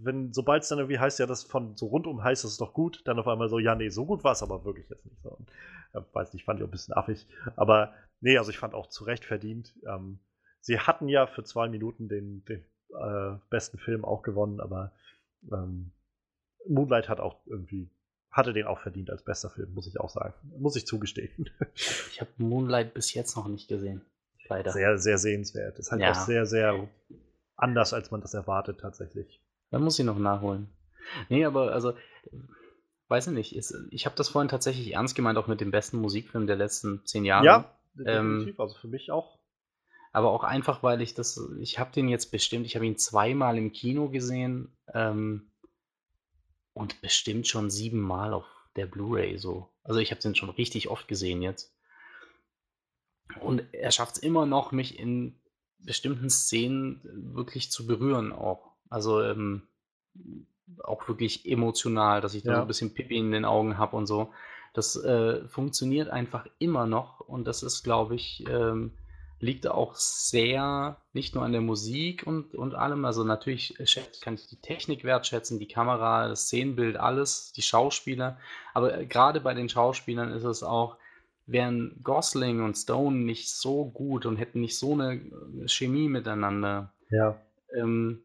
wenn, 0.02 0.34
sobald 0.34 0.64
es 0.64 0.70
dann 0.70 0.80
irgendwie 0.80 1.00
heißt, 1.00 1.20
ja, 1.20 1.26
das 1.26 1.44
von 1.44 1.76
so 1.76 1.88
rundum 1.88 2.24
heißt, 2.24 2.44
das 2.44 2.52
ist 2.52 2.62
doch 2.62 2.74
gut, 2.74 3.02
dann 3.06 3.18
auf 3.18 3.28
einmal 3.28 3.50
so, 3.50 3.60
ja, 3.60 3.76
nee, 3.76 3.90
so 3.90 4.06
gut 4.06 4.24
war 4.24 4.34
es 4.34 4.44
aber 4.44 4.66
wirklich 4.66 4.90
jetzt 4.90 5.06
nicht 5.06 5.22
so. 5.22 5.30
Und, 5.30 5.50
ja, 5.94 6.06
weiß 6.14 6.34
nicht, 6.34 6.46
fand 6.46 6.60
ich 6.60 6.64
auch 6.64 6.68
ein 6.68 6.72
bisschen 6.72 6.96
affig. 6.96 7.26
Aber 7.56 7.94
nee, 8.22 8.38
also 8.38 8.52
ich 8.52 8.58
fand 8.58 8.74
auch 8.74 8.88
zu 8.88 9.04
Recht 9.04 9.26
verdient. 9.26 9.76
Ähm, 9.88 10.20
sie 10.62 10.80
hatten 10.80 11.08
ja 11.08 11.28
für 11.28 11.44
zwei 11.44 11.70
Minuten 11.70 12.08
den, 12.10 12.44
den 12.46 12.66
äh, 12.90 13.38
besten 13.50 13.78
Film 13.78 14.06
auch 14.06 14.22
gewonnen, 14.22 14.60
aber 14.60 14.94
ähm, 15.52 15.92
Moonlight 16.68 17.10
hat 17.10 17.20
auch 17.20 17.46
irgendwie 17.46 17.90
hatte 18.32 18.54
den 18.54 18.68
auch 18.68 18.80
verdient 18.80 19.10
als 19.10 19.24
bester 19.24 19.50
Film, 19.50 19.74
muss 19.74 19.88
ich 19.88 20.00
auch 20.00 20.10
sagen. 20.10 20.34
Muss 20.60 20.76
ich 20.76 20.86
zugestehen. 20.86 21.50
Ich 21.74 22.22
habe 22.22 22.32
Moonlight 22.38 22.94
bis 22.94 23.14
jetzt 23.14 23.36
noch 23.36 23.48
nicht 23.48 23.68
gesehen. 23.68 24.06
Leider. 24.48 24.72
Sehr, 24.72 24.98
sehr 24.98 25.18
sehenswert. 25.18 25.80
Ist 25.80 25.92
halt 25.92 26.02
ja. 26.02 26.12
auch 26.12 26.16
sehr, 26.16 26.46
sehr 26.46 26.88
anders, 27.56 27.94
als 27.94 28.12
man 28.12 28.22
das 28.22 28.34
erwartet, 28.34 28.80
tatsächlich. 28.80 29.42
Dann 29.72 29.84
muss 29.84 29.98
ich 30.00 30.06
noch 30.06 30.18
nachholen. 30.18 30.70
Nee, 31.30 31.46
aber 31.46 31.72
also, 31.72 31.94
weiß 33.08 33.28
ich 33.28 33.34
nicht. 33.34 33.56
Ist, 33.56 33.76
ich 33.92 34.06
habe 34.06 34.16
das 34.16 34.30
vorhin 34.30 34.50
tatsächlich 34.50 34.94
ernst 34.94 35.16
gemeint, 35.16 35.38
auch 35.38 35.48
mit 35.48 35.62
dem 35.62 35.72
besten 35.72 35.98
Musikfilm 35.98 36.48
der 36.48 36.56
letzten 36.56 37.06
zehn 37.06 37.26
Jahre. 37.26 37.46
Ja, 37.46 37.79
definitiv. 38.04 38.56
Ähm, 38.56 38.62
also 38.62 38.76
für 38.76 38.88
mich 38.88 39.12
auch. 39.12 39.40
Aber 40.12 40.32
auch 40.32 40.44
einfach, 40.44 40.82
weil 40.82 41.02
ich 41.02 41.14
das, 41.14 41.40
ich 41.60 41.78
habe 41.78 41.92
den 41.92 42.10
jetzt 42.10 42.32
bestimmt, 42.32 42.66
ich 42.66 42.76
habe 42.76 42.86
ihn 42.86 42.98
zweimal 42.98 43.58
im 43.58 43.72
Kino 43.72 44.10
gesehen 44.10 44.76
ähm, 44.94 45.52
und 46.74 47.02
bestimmt 47.02 47.48
schon 47.48 47.70
siebenmal 47.70 48.34
auf 48.34 48.46
der 48.76 48.88
Blu-ray 48.88 49.38
so. 49.38 49.70
Also 49.84 50.00
ich 50.00 50.12
habe 50.12 50.22
den 50.22 50.36
schon 50.36 50.50
richtig 50.50 50.90
oft 50.90 51.08
gesehen 51.08 51.42
jetzt. 51.42 51.76
Und 53.40 53.64
er 53.72 53.92
schafft 53.92 54.18
es 54.18 54.24
immer 54.24 54.48
noch, 54.48 54.72
mich 54.72 54.98
in 54.98 55.40
bestimmten 55.78 56.30
Szenen 56.30 57.02
wirklich 57.34 57.72
zu 57.72 57.86
berühren 57.86 58.32
auch. 58.32 58.72
Also 58.90 59.22
ähm, 59.22 59.68
auch 60.84 61.08
wirklich 61.08 61.46
emotional, 61.46 62.22
dass 62.22 62.34
ich 62.34 62.44
da 62.44 62.56
so 62.56 62.62
ein 62.62 62.68
bisschen 62.68 62.94
Pipi 62.94 63.18
in 63.18 63.32
den 63.32 63.46
Augen 63.46 63.78
habe 63.78 63.96
und 63.96 64.08
so. 64.08 64.34
Das 64.74 64.96
äh, 64.96 65.48
funktioniert 65.48 66.10
einfach 66.10 66.46
immer 66.60 66.86
noch 66.86 67.20
und 67.22 67.46
das 67.46 67.64
ist, 67.64 67.84
glaube 67.84 68.16
ich, 68.16 68.46
ähm, 68.50 68.92
liegt 69.40 69.68
auch 69.68 69.96
sehr 69.96 70.98
nicht 71.14 71.34
nur 71.34 71.44
an 71.46 71.54
der 71.54 71.62
Musik 71.62 72.24
und, 72.28 72.56
und 72.56 72.76
allem. 72.76 73.06
Also 73.06 73.24
natürlich 73.24 73.76
kann 74.22 74.36
ich 74.36 74.48
die 74.48 74.60
Technik 74.62 75.04
wertschätzen, 75.04 75.60
die 75.60 75.68
Kamera, 75.68 76.28
das 76.28 76.44
Szenenbild, 76.44 76.98
alles, 76.98 77.54
die 77.54 77.62
Schauspieler. 77.62 78.38
Aber 78.74 78.98
äh, 78.98 79.06
gerade 79.06 79.40
bei 79.40 79.54
den 79.54 79.70
Schauspielern 79.70 80.32
ist 80.32 80.44
es 80.44 80.62
auch, 80.64 80.98
wären 81.46 82.00
Gosling 82.04 82.62
und 82.64 82.76
Stone 82.76 83.18
nicht 83.18 83.50
so 83.50 83.86
gut 83.86 84.26
und 84.26 84.38
hätten 84.38 84.62
nicht 84.62 84.78
so 84.78 84.94
eine 84.94 85.16
äh, 85.16 85.68
Chemie 85.68 86.10
miteinander, 86.10 86.94
Ja. 87.10 87.42
ähm, 87.76 88.24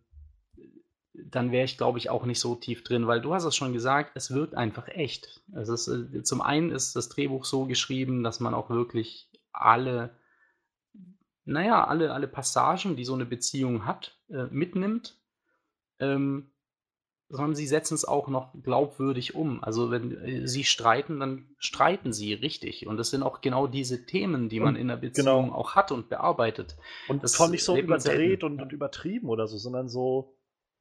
dann 1.14 1.52
wäre 1.52 1.64
ich, 1.64 1.76
glaube 1.76 1.98
ich, 1.98 2.10
auch 2.10 2.24
nicht 2.24 2.40
so 2.40 2.54
tief 2.54 2.82
drin, 2.82 3.06
weil 3.06 3.20
du 3.20 3.34
hast 3.34 3.44
es 3.44 3.54
schon 3.54 3.72
gesagt, 3.72 4.12
es 4.14 4.32
wirkt 4.32 4.54
einfach 4.54 4.88
echt. 4.88 5.42
Es 5.54 5.68
ist, 5.68 5.88
äh, 5.88 6.22
zum 6.22 6.40
einen 6.40 6.70
ist 6.70 6.96
das 6.96 7.08
Drehbuch 7.08 7.44
so 7.44 7.66
geschrieben, 7.66 8.24
dass 8.24 8.40
man 8.40 8.54
auch 8.54 8.70
wirklich 8.70 9.30
alle, 9.52 10.10
naja, 11.44 11.86
alle, 11.86 12.12
alle 12.12 12.26
Passagen, 12.26 12.96
die 12.96 13.04
so 13.04 13.14
eine 13.14 13.26
Beziehung 13.26 13.86
hat, 13.86 14.18
äh, 14.28 14.46
mitnimmt. 14.50 15.16
Ähm, 16.00 16.50
sondern 17.28 17.54
sie 17.54 17.66
setzen 17.66 17.94
es 17.94 18.04
auch 18.04 18.28
noch 18.28 18.52
glaubwürdig 18.62 19.34
um. 19.34 19.62
Also 19.64 19.90
wenn 19.90 20.12
äh, 20.24 20.46
sie 20.46 20.64
streiten, 20.64 21.20
dann 21.20 21.48
streiten 21.58 22.12
sie 22.12 22.34
richtig. 22.34 22.86
Und 22.86 22.96
das 22.96 23.10
sind 23.10 23.22
auch 23.22 23.40
genau 23.40 23.66
diese 23.66 24.04
Themen, 24.06 24.48
die 24.48 24.60
man 24.60 24.74
Und 24.74 24.80
in 24.80 24.88
der 24.88 24.98
genau. 24.98 25.10
Beziehung 25.10 25.52
auch 25.52 25.74
hat 25.74 25.90
und 25.90 26.08
bearbeitet. 26.08 26.76
Und 27.08 27.22
Das 27.22 27.34
vor 27.34 27.48
nicht 27.48 27.64
so 27.64 27.76
überdreht 27.76 28.44
und, 28.44 28.60
und 28.60 28.72
übertrieben 28.72 29.28
oder 29.28 29.46
so, 29.46 29.58
sondern 29.58 29.88
so, 29.88 30.36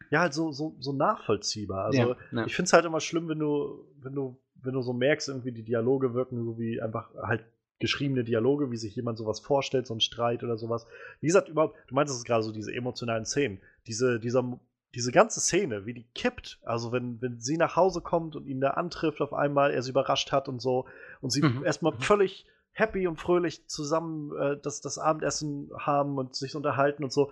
ja, 0.09 0.21
halt 0.21 0.33
so, 0.33 0.51
so, 0.51 0.75
so 0.79 0.93
nachvollziehbar. 0.93 1.85
Also 1.85 1.99
Ja, 1.99 2.15
ja. 2.31 2.45
ich 2.45 2.55
finde 2.55 2.67
es 2.67 2.73
halt 2.73 2.85
immer 2.85 2.99
schlimm, 2.99 3.27
wenn 3.29 3.39
du, 3.39 3.85
wenn 4.01 4.13
du, 4.13 4.37
wenn 4.55 4.73
du 4.73 4.81
so 4.81 4.93
merkst, 4.93 5.29
irgendwie 5.29 5.51
die 5.51 5.63
Dialoge 5.63 6.13
wirken 6.13 6.43
so 6.43 6.57
wie 6.57 6.81
einfach 6.81 7.13
halt 7.15 7.45
geschriebene 7.79 8.23
Dialoge, 8.23 8.71
wie 8.71 8.77
sich 8.77 8.95
jemand 8.95 9.17
sowas 9.17 9.41
vorstellt, 9.41 9.87
so 9.87 9.93
ein 9.93 9.99
Streit 9.99 10.43
oder 10.43 10.57
sowas. 10.57 10.87
Wie 11.19 11.27
gesagt, 11.27 11.49
überhaupt, 11.49 11.77
du 11.87 11.95
meinst 11.95 12.11
es 12.13 12.19
ist 12.19 12.25
gerade 12.25 12.43
so, 12.43 12.51
diese 12.53 12.73
emotionalen 12.73 13.25
Szenen. 13.25 13.59
Diese, 13.87 14.19
dieser, 14.19 14.57
diese 14.95 15.11
ganze 15.11 15.41
Szene, 15.41 15.85
wie 15.85 15.93
die 15.93 16.05
kippt, 16.15 16.59
also 16.63 16.91
wenn, 16.93 17.21
wenn 17.21 17.39
sie 17.41 17.57
nach 17.57 17.75
Hause 17.75 17.99
kommt 17.99 18.35
und 18.37 18.45
ihn 18.47 18.61
da 18.61 18.71
antrifft, 18.71 19.19
auf 19.19 19.33
einmal 19.33 19.71
er 19.71 19.81
sie 19.81 19.89
überrascht 19.89 20.31
hat 20.31 20.47
und 20.47 20.61
so, 20.61 20.85
und 21.19 21.31
sie 21.31 21.43
Mhm. 21.43 21.65
erstmal 21.65 21.93
Mhm. 21.93 21.99
völlig 21.99 22.45
happy 22.71 23.05
und 23.07 23.17
fröhlich 23.17 23.67
zusammen 23.67 24.31
äh, 24.37 24.57
das, 24.61 24.79
das 24.81 24.97
Abendessen 24.97 25.69
haben 25.77 26.17
und 26.17 26.35
sich 26.35 26.55
unterhalten 26.55 27.03
und 27.03 27.11
so. 27.11 27.31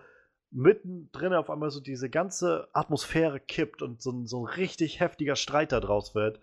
Mittendrin 0.51 1.33
auf 1.33 1.49
einmal 1.49 1.71
so 1.71 1.79
diese 1.79 2.09
ganze 2.09 2.67
Atmosphäre 2.73 3.39
kippt 3.39 3.81
und 3.81 4.01
so 4.01 4.11
ein, 4.11 4.27
so 4.27 4.45
ein 4.45 4.53
richtig 4.53 4.99
heftiger 4.99 5.35
Streit 5.35 5.71
da 5.71 5.79
draus 5.79 6.13
wird. 6.13 6.39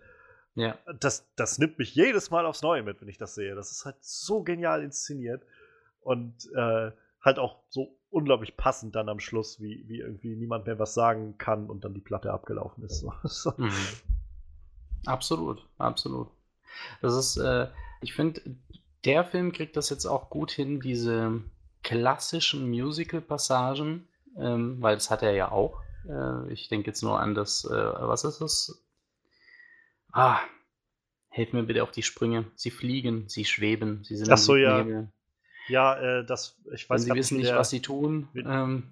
Ja. 0.55 0.77
Das, 0.99 1.29
das 1.35 1.59
nimmt 1.59 1.77
mich 1.77 1.93
jedes 1.93 2.31
Mal 2.31 2.45
aufs 2.45 2.63
Neue 2.63 2.83
mit, 2.83 2.99
wenn 3.01 3.07
ich 3.07 3.19
das 3.19 3.35
sehe. 3.35 3.55
Das 3.55 3.71
ist 3.71 3.85
halt 3.85 3.97
so 4.01 4.43
genial 4.43 4.83
inszeniert 4.83 5.43
und 6.01 6.51
äh, 6.55 6.91
halt 7.21 7.39
auch 7.39 7.61
so 7.69 7.95
unglaublich 8.09 8.57
passend 8.57 8.95
dann 8.95 9.09
am 9.09 9.19
Schluss, 9.19 9.61
wie, 9.61 9.85
wie 9.87 9.99
irgendwie 9.99 10.35
niemand 10.35 10.65
mehr 10.65 10.79
was 10.79 10.95
sagen 10.95 11.37
kann 11.37 11.69
und 11.69 11.83
dann 11.83 11.93
die 11.93 12.01
Platte 12.01 12.33
abgelaufen 12.33 12.83
ist. 12.83 13.05
So. 13.23 13.53
Mhm. 13.57 13.71
Absolut, 15.05 15.65
absolut. 15.77 16.29
Das 17.01 17.15
ist, 17.15 17.37
äh, 17.37 17.67
ich 18.01 18.13
finde, 18.13 18.41
der 19.05 19.23
Film 19.23 19.51
kriegt 19.51 19.77
das 19.77 19.89
jetzt 19.89 20.05
auch 20.05 20.29
gut 20.29 20.51
hin, 20.51 20.79
diese 20.79 21.41
klassischen 21.89 22.69
Musical-Passagen, 22.69 24.07
ähm, 24.37 24.77
weil 24.79 24.95
das 24.95 25.09
hat 25.09 25.23
er 25.23 25.31
ja 25.31 25.51
auch. 25.51 25.81
Äh, 26.07 26.53
ich 26.53 26.69
denke 26.69 26.87
jetzt 26.87 27.01
nur 27.01 27.19
an 27.19 27.33
das, 27.33 27.65
äh, 27.65 27.73
was 27.73 28.23
ist 28.23 28.41
das? 28.41 28.85
Ah, 30.11 30.39
helf 31.29 31.51
mir 31.51 31.63
bitte 31.63 31.81
auf 31.81 31.89
die 31.89 32.03
Sprünge. 32.03 32.45
Sie 32.55 32.69
fliegen, 32.69 33.27
sie 33.27 33.43
schweben, 33.43 34.03
sie 34.03 34.17
sind 34.17 34.31
Ach 34.31 34.37
so, 34.37 34.55
ja. 34.55 34.77
Nebel. 34.77 35.11
Ja, 35.67 36.19
äh, 36.19 36.25
das, 36.25 36.59
ich 36.71 36.87
weiß 36.87 37.01
sie 37.01 37.07
grad 37.07 37.17
wissen 37.17 37.37
nicht, 37.37 37.55
was 37.55 37.71
sie 37.71 37.81
tun. 37.81 38.27
Ähm, 38.35 38.91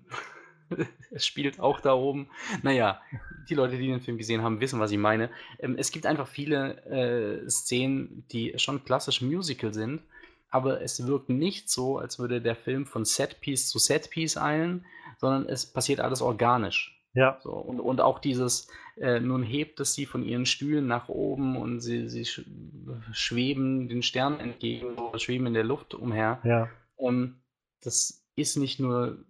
es 1.11 1.25
spielt 1.25 1.59
auch 1.59 1.79
da 1.81 1.93
oben. 1.93 2.31
Naja, 2.63 2.99
die 3.47 3.53
Leute, 3.55 3.77
die 3.77 3.87
den 3.87 4.01
Film 4.01 4.17
gesehen 4.17 4.41
haben, 4.41 4.59
wissen, 4.59 4.79
was 4.79 4.91
ich 4.91 4.97
meine. 4.97 5.29
Ähm, 5.59 5.75
es 5.77 5.91
gibt 5.91 6.07
einfach 6.07 6.27
viele 6.27 6.83
äh, 7.45 7.47
Szenen, 7.47 8.25
die 8.31 8.55
schon 8.57 8.83
klassisch 8.83 9.21
Musical 9.21 9.71
sind, 9.71 10.01
aber 10.49 10.81
es 10.81 11.05
wirkt 11.05 11.29
nicht 11.29 11.69
so, 11.69 11.97
als 11.97 12.19
würde 12.19 12.41
der 12.41 12.55
Film 12.55 12.85
von 12.85 13.05
Setpiece 13.05 13.69
zu 13.69 13.79
Setpiece 13.79 14.37
eilen, 14.37 14.85
sondern 15.17 15.47
es 15.47 15.65
passiert 15.65 15.99
alles 15.99 16.21
organisch. 16.21 16.93
Ja, 17.13 17.39
So, 17.41 17.51
und, 17.53 17.79
und 17.79 17.99
auch 17.99 18.19
dieses, 18.19 18.67
äh, 18.97 19.19
nun 19.19 19.41
hebt 19.41 19.79
es 19.79 19.95
sie 19.95 20.05
von 20.05 20.23
ihren 20.23 20.45
Stühlen 20.45 20.85
nach 20.85 21.09
oben 21.09 21.57
und 21.57 21.79
sie, 21.79 22.09
sie 22.09 22.25
sch 22.25 22.43
schweben 23.11 23.89
den 23.89 24.03
Sternen 24.03 24.39
entgegen 24.39 24.93
oder 24.95 25.17
schweben 25.17 25.47
in 25.47 25.55
der 25.55 25.63
Luft 25.63 25.95
umher. 25.95 26.39
ja. 26.43 26.69
Ähm, 26.99 27.41
das 27.81 28.23
ist 28.35 28.57
nicht 28.57 28.79
nur 28.79 29.25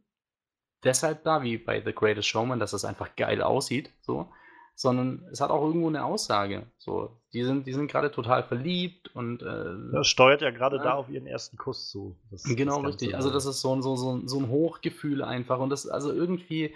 deshalb 0.84 1.24
da, 1.24 1.44
wie 1.44 1.58
bei 1.58 1.82
The 1.84 1.94
Greatest 1.94 2.28
Showman, 2.28 2.60
dass 2.60 2.74
es 2.74 2.86
einfach 2.86 3.16
geil 3.16 3.42
aussieht, 3.42 3.92
so, 4.02 4.32
sondern 4.80 5.28
es 5.32 5.42
hat 5.42 5.50
auch 5.50 5.64
irgendwo 5.66 5.88
eine 5.88 6.06
Aussage. 6.06 6.68
So, 6.78 7.20
die 7.34 7.44
sind, 7.44 7.66
die 7.66 7.74
sind 7.74 7.90
gerade 7.92 8.12
total 8.12 8.44
verliebt 8.44 9.14
und 9.16 9.42
äh, 9.42 9.76
Das 9.92 10.08
steuert 10.08 10.42
ja 10.42 10.52
gerade 10.52 10.78
Ja. 10.78 10.84
da 10.84 10.94
auf 10.94 11.10
ihren 11.10 11.26
ersten 11.26 11.58
Kuss 11.58 11.90
zu. 11.90 12.16
Das, 12.30 12.44
Genau, 12.44 12.84
das 12.84 12.90
richtig. 12.90 13.16
Also 13.16 13.32
das 13.32 13.48
ist 13.48 13.62
so 13.62 13.76
ein, 13.76 13.82
so, 13.82 13.96
so, 13.96 14.16
ein- 14.16 14.28
so 14.28 14.38
ein 14.40 14.50
Hochgefühl 14.50 15.24
einfach. 15.24 15.58
Und 15.60 15.72
das, 15.72 15.88
also 15.88 16.14
irgendwie, 16.14 16.76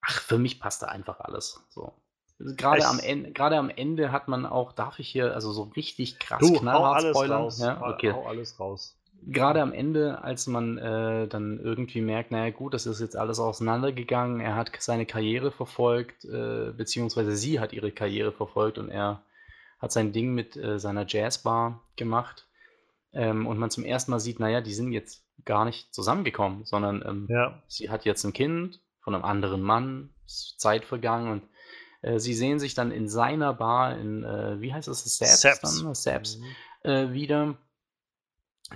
ach, 0.00 0.20
für 0.20 0.38
mich 0.38 0.58
passt 0.58 0.82
da 0.82 0.86
einfach 0.86 1.20
alles. 1.20 1.64
So. 1.68 1.92
Gerade 2.40 2.84
am 2.86 2.98
Ende, 2.98 3.30
gerade 3.32 3.56
am 3.56 3.70
Ende 3.70 4.10
hat 4.10 4.26
man 4.26 4.46
auch, 4.46 4.72
darf 4.72 4.98
ich 4.98 5.08
hier, 5.08 5.32
also 5.34 5.52
so 5.52 5.62
richtig 5.76 6.18
krass 6.18 6.40
Du, 6.40 6.58
knallhart 6.58 6.96
alles 6.96 7.16
spoilern? 7.16 7.42
raus. 7.42 7.58
Ja, 7.60 7.80
okay. 7.88 8.12
Hau 8.12 8.26
alles 8.26 8.58
raus. 8.58 8.97
Gerade 9.26 9.60
am 9.62 9.72
Ende, 9.72 10.22
als 10.22 10.46
man 10.46 10.78
äh, 10.78 11.26
dann 11.28 11.58
irgendwie 11.58 12.00
merkt, 12.00 12.30
naja 12.30 12.50
gut, 12.50 12.72
das 12.72 12.86
ist 12.86 13.00
jetzt 13.00 13.16
alles 13.16 13.38
auseinandergegangen, 13.40 14.40
er 14.40 14.54
hat 14.54 14.70
seine 14.78 15.06
Karriere 15.06 15.50
verfolgt, 15.50 16.24
äh, 16.24 16.72
beziehungsweise 16.76 17.36
sie 17.36 17.60
hat 17.60 17.72
ihre 17.72 17.90
Karriere 17.92 18.32
verfolgt 18.32 18.78
und 18.78 18.88
er 18.88 19.22
hat 19.78 19.92
sein 19.92 20.12
Ding 20.12 20.34
mit 20.34 20.56
äh, 20.56 20.78
seiner 20.78 21.04
Jazzbar 21.06 21.82
gemacht. 21.96 22.46
Ähm, 23.12 23.46
und 23.46 23.58
man 23.58 23.70
zum 23.70 23.84
ersten 23.84 24.10
Mal 24.10 24.20
sieht, 24.20 24.38
naja, 24.40 24.60
die 24.60 24.74
sind 24.74 24.92
jetzt 24.92 25.24
gar 25.44 25.64
nicht 25.64 25.94
zusammengekommen, 25.94 26.64
sondern 26.64 27.02
ähm, 27.06 27.26
Ja, 27.28 27.62
sie 27.68 27.90
hat 27.90 28.04
jetzt 28.04 28.24
ein 28.24 28.32
Kind 28.32 28.80
von 29.00 29.14
einem 29.14 29.24
anderen 29.24 29.62
Mann, 29.62 30.10
ist 30.26 30.60
Zeit 30.60 30.84
vergangen 30.84 31.32
und 31.32 31.42
äh, 32.02 32.18
sie 32.18 32.34
sehen 32.34 32.58
sich 32.58 32.74
dann 32.74 32.90
in 32.90 33.08
seiner 33.08 33.52
Bar 33.54 33.96
in, 33.98 34.24
äh, 34.24 34.60
wie 34.60 34.72
heißt 34.72 34.88
es, 34.88 35.04
Saps, 35.04 35.40
Saps. 35.40 35.82
dann? 35.82 35.94
Saps 35.94 36.38
Mhm. 36.38 36.90
äh, 36.90 37.12
wieder. 37.12 37.56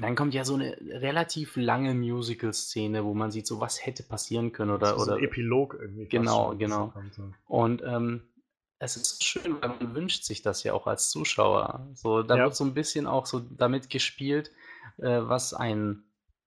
Dann 0.01 0.15
kommt 0.17 0.33
ja 0.33 0.45
so 0.45 0.55
eine 0.55 0.77
relativ 0.81 1.57
lange 1.57 1.93
Musical-Szene, 1.95 3.05
wo 3.05 3.13
man 3.15 3.31
sieht, 3.31 3.47
so 3.47 3.61
was 3.61 3.85
hätte 3.85 4.03
passieren 4.03 4.53
können 4.53 4.71
oder, 4.71 4.97
so 4.97 5.03
oder 5.03 5.17
ein 5.17 5.25
Epilog 5.25 5.77
irgendwie. 5.79 6.07
Genau, 6.07 6.55
genau. 6.57 6.89
kommt, 6.89 7.19
und 7.47 7.83
ähm, 7.85 8.23
es 8.79 8.97
ist 8.97 9.23
schön, 9.23 9.61
weil 9.61 9.69
man 9.69 9.95
wünscht 9.95 10.25
sich 10.25 10.43
das 10.43 10.63
ja 10.65 10.73
auch 10.73 10.87
als 10.87 11.11
Zuschauer. 11.11 11.87
So, 11.95 12.23
da 12.23 12.37
Ja. 12.37 12.45
wird 12.45 12.57
so 12.57 12.65
ein 12.65 12.75
bisschen 12.75 13.07
auch 13.07 13.27
so 13.27 13.41
damit 13.41 13.91
gespielt, 13.91 14.51
äh, 14.97 15.21
was 15.23 15.53
ein, 15.55 16.03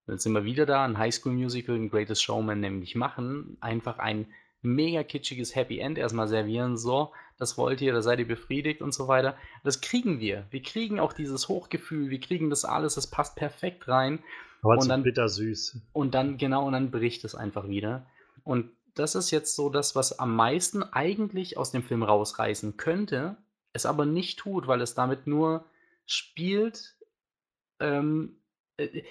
jetzt 0.08 0.24
sind 0.24 0.32
wir 0.32 0.44
wieder 0.44 0.66
da, 0.66 0.84
ein 0.84 0.98
Highschool-Musical, 0.98 1.76
ein 1.76 1.88
Greatest 1.88 2.22
Showman 2.24 2.60
nämlich 2.60 2.94
machen. 2.96 3.56
Einfach 3.60 3.98
ein 3.98 4.26
mega 4.66 5.02
kitschiges 5.02 5.54
Happy 5.54 5.78
End 5.78 5.96
erstmal 5.98 6.28
servieren, 6.28 6.76
so, 6.76 7.12
das 7.38 7.56
wollt 7.56 7.80
ihr, 7.80 7.92
da 7.92 8.02
seid 8.02 8.18
ihr 8.18 8.28
befriedigt 8.28 8.82
und 8.82 8.92
so 8.92 9.08
weiter. 9.08 9.36
Das 9.64 9.80
kriegen 9.80 10.20
wir. 10.20 10.46
Wir 10.50 10.62
kriegen 10.62 11.00
auch 11.00 11.12
dieses 11.12 11.48
Hochgefühl, 11.48 12.10
wir 12.10 12.20
kriegen 12.20 12.50
das 12.50 12.64
alles, 12.64 12.94
das 12.94 13.06
passt 13.08 13.36
perfekt 13.36 13.88
rein. 13.88 14.22
Aber 14.62 14.78
Und 14.78 14.88
dann- 14.88 15.02
bittersüß. 15.02 15.78
Und 15.92 16.14
dann, 16.14 16.38
genau, 16.38 16.66
und 16.66 16.72
dann 16.72 16.90
bricht 16.90 17.24
es 17.24 17.34
einfach 17.34 17.68
wieder. 17.68 18.06
Und 18.44 18.70
das 18.94 19.14
ist 19.14 19.30
jetzt 19.30 19.54
so 19.54 19.68
das, 19.68 19.94
was 19.94 20.18
am 20.18 20.34
meisten 20.34 20.82
eigentlich 20.82 21.58
aus 21.58 21.70
dem 21.70 21.82
Film 21.82 22.02
rausreißen 22.02 22.76
könnte, 22.76 23.36
es 23.72 23.84
aber 23.86 24.06
nicht 24.06 24.38
tut, 24.38 24.66
weil 24.66 24.80
es 24.80 24.94
damit 24.94 25.26
nur 25.26 25.66
spielt. 26.06 26.94
Ähm, 27.78 28.36
äh, 28.38 28.45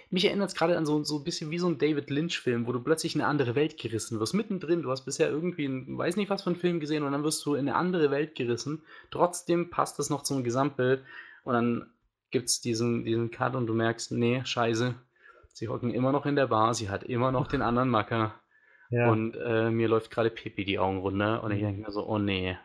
mich 0.09 0.25
erinnert 0.25 0.49
es 0.49 0.55
gerade 0.55 0.77
an 0.77 0.85
so, 0.85 1.03
so 1.03 1.17
ein 1.17 1.23
bisschen 1.23 1.49
wie 1.49 1.57
so 1.57 1.67
ein 1.67 1.77
David 1.77 2.09
Lynch-Film, 2.09 2.67
wo 2.67 2.71
du 2.71 2.79
plötzlich 2.79 3.15
in 3.15 3.21
eine 3.21 3.29
andere 3.29 3.55
Welt 3.55 3.77
gerissen 3.79 4.19
wirst. 4.19 4.33
Mittendrin, 4.33 4.83
du 4.83 4.91
hast 4.91 5.05
bisher 5.05 5.29
irgendwie, 5.29 5.65
einen, 5.65 5.97
weiß 5.97 6.17
nicht 6.17 6.29
was 6.29 6.43
für 6.43 6.51
einen 6.51 6.59
Film 6.59 6.79
gesehen, 6.79 7.03
und 7.03 7.11
dann 7.11 7.23
wirst 7.23 7.45
du 7.45 7.55
in 7.55 7.67
eine 7.67 7.75
andere 7.75 8.11
Welt 8.11 8.35
gerissen. 8.35 8.83
Trotzdem 9.11 9.69
passt 9.69 9.99
es 9.99 10.09
noch 10.09 10.23
zum 10.23 10.43
Gesamtbild. 10.43 11.03
Und 11.43 11.53
dann 11.53 11.89
gibt 12.31 12.49
es 12.49 12.61
diesen, 12.61 13.05
diesen 13.05 13.31
Cut 13.31 13.55
und 13.55 13.67
du 13.67 13.73
merkst, 13.73 14.11
nee, 14.11 14.41
scheiße, 14.43 14.95
sie 15.53 15.67
hocken 15.67 15.93
immer 15.93 16.11
noch 16.11 16.25
in 16.25 16.35
der 16.35 16.47
Bar, 16.47 16.73
sie 16.73 16.89
hat 16.89 17.03
immer 17.03 17.31
noch 17.31 17.47
den 17.47 17.61
anderen 17.61 17.89
Macker. 17.89 18.35
Ja. 18.89 19.09
Und 19.09 19.35
äh, 19.35 19.71
mir 19.71 19.87
läuft 19.87 20.11
gerade 20.11 20.29
Pipi 20.29 20.63
die 20.63 20.77
Augen 20.79 20.99
runter 20.99 21.43
und 21.43 21.51
ich 21.51 21.61
Mhm. 21.61 21.65
denke 21.65 21.81
mir 21.81 21.91
so, 21.91 22.05
oh 22.07 22.19
nee. 22.19 22.57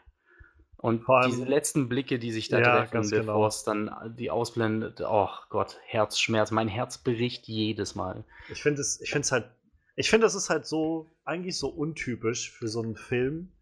Und 0.81 1.07
allem, 1.09 1.31
diese 1.31 1.45
letzten 1.45 1.89
Blicke, 1.91 2.19
die 2.19 2.33
sich 2.33 2.49
da 2.49 2.59
ja, 2.59 2.87
treffen, 2.87 3.11
bevor 3.11 3.21
genau. 3.21 3.47
es 3.47 3.65
dann 3.65 4.15
die 4.19 4.31
ausblendet, 4.31 5.03
oh 5.03 5.29
Gott, 5.51 5.79
Herzschmerz. 5.85 6.51
Mein 6.51 6.69
Herz 6.69 6.99
bricht 6.99 7.47
jedes 7.49 7.95
Mal. 7.95 8.25
Ich 8.51 8.63
finde 8.63 8.81
es, 8.81 8.99
ich 9.01 9.11
finde 9.11 9.27
es 9.27 9.33
halt, 9.33 9.51
ich 9.95 10.09
finde, 10.09 10.27
es 10.27 10.35
ist 10.35 10.49
halt 10.49 10.65
so, 10.65 11.11
eigentlich 11.25 11.59
so 11.59 11.69
untypisch 11.69 12.51
für 12.51 12.69
so 12.69 12.81
einen 12.81 12.97
Film, 12.97 13.53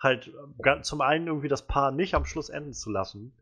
halt 0.00 0.32
zum 0.82 1.00
einen 1.00 1.28
irgendwie 1.28 1.48
das 1.48 1.66
Paar 1.66 1.92
nicht 1.92 2.14
am 2.14 2.24
Schluss 2.24 2.48
enden 2.48 2.72
zu 2.72 2.90
lassen, 2.90 3.32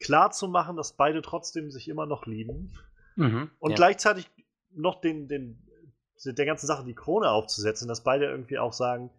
klar 0.00 0.32
zu 0.32 0.48
machen, 0.48 0.76
dass 0.76 0.96
beide 0.96 1.22
trotzdem 1.22 1.70
sich 1.70 1.88
immer 1.88 2.06
noch 2.06 2.26
lieben 2.26 2.72
mhm, 3.14 3.52
und 3.60 3.70
ja. 3.70 3.76
gleichzeitig 3.76 4.28
noch 4.72 5.00
den, 5.00 5.28
den, 5.28 5.64
der 6.24 6.46
ganzen 6.46 6.66
Sache 6.66 6.84
die 6.84 6.94
Krone 6.94 7.30
aufzusetzen, 7.30 7.86
dass 7.86 8.02
beide 8.02 8.26
irgendwie 8.26 8.58
auch 8.58 8.72
sagen, 8.72 9.10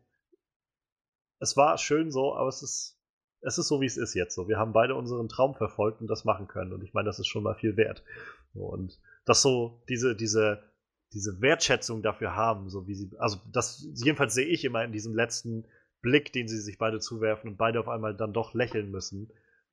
es 1.39 1.55
war 1.55 1.77
schön 1.77 2.11
so, 2.11 2.35
aber 2.35 2.49
es 2.49 2.61
ist 2.61 2.99
es 3.43 3.57
ist 3.57 3.67
so, 3.67 3.81
wie 3.81 3.85
es 3.85 3.97
ist 3.97 4.13
jetzt. 4.13 4.35
So, 4.35 4.47
wir 4.47 4.57
haben 4.57 4.73
beide 4.73 4.95
unseren 4.95 5.27
Traum 5.27 5.55
verfolgt 5.55 6.01
und 6.01 6.07
das 6.07 6.25
machen 6.25 6.47
können. 6.47 6.73
Und 6.73 6.83
ich 6.83 6.93
meine, 6.93 7.05
das 7.05 7.19
ist 7.19 7.27
schon 7.27 7.43
mal 7.43 7.55
viel 7.55 7.77
wert. 7.77 8.03
Und 8.53 8.99
das 9.25 9.41
so, 9.41 9.81
diese, 9.89 10.15
diese, 10.15 10.63
diese 11.13 11.41
Wertschätzung 11.41 12.01
dafür 12.01 12.35
haben, 12.35 12.69
so 12.69 12.87
wie 12.87 12.95
sie, 12.95 13.11
also 13.19 13.37
das, 13.51 13.85
jedenfalls 13.95 14.33
sehe 14.33 14.47
ich 14.47 14.63
immer 14.65 14.83
in 14.83 14.91
diesem 14.91 15.13
letzten 15.15 15.65
Blick, 16.01 16.33
den 16.33 16.47
sie 16.47 16.59
sich 16.59 16.77
beide 16.77 16.99
zuwerfen 16.99 17.51
und 17.51 17.57
beide 17.57 17.79
auf 17.79 17.87
einmal 17.87 18.15
dann 18.15 18.33
doch 18.33 18.53
lächeln 18.53 18.91
müssen. 18.91 19.29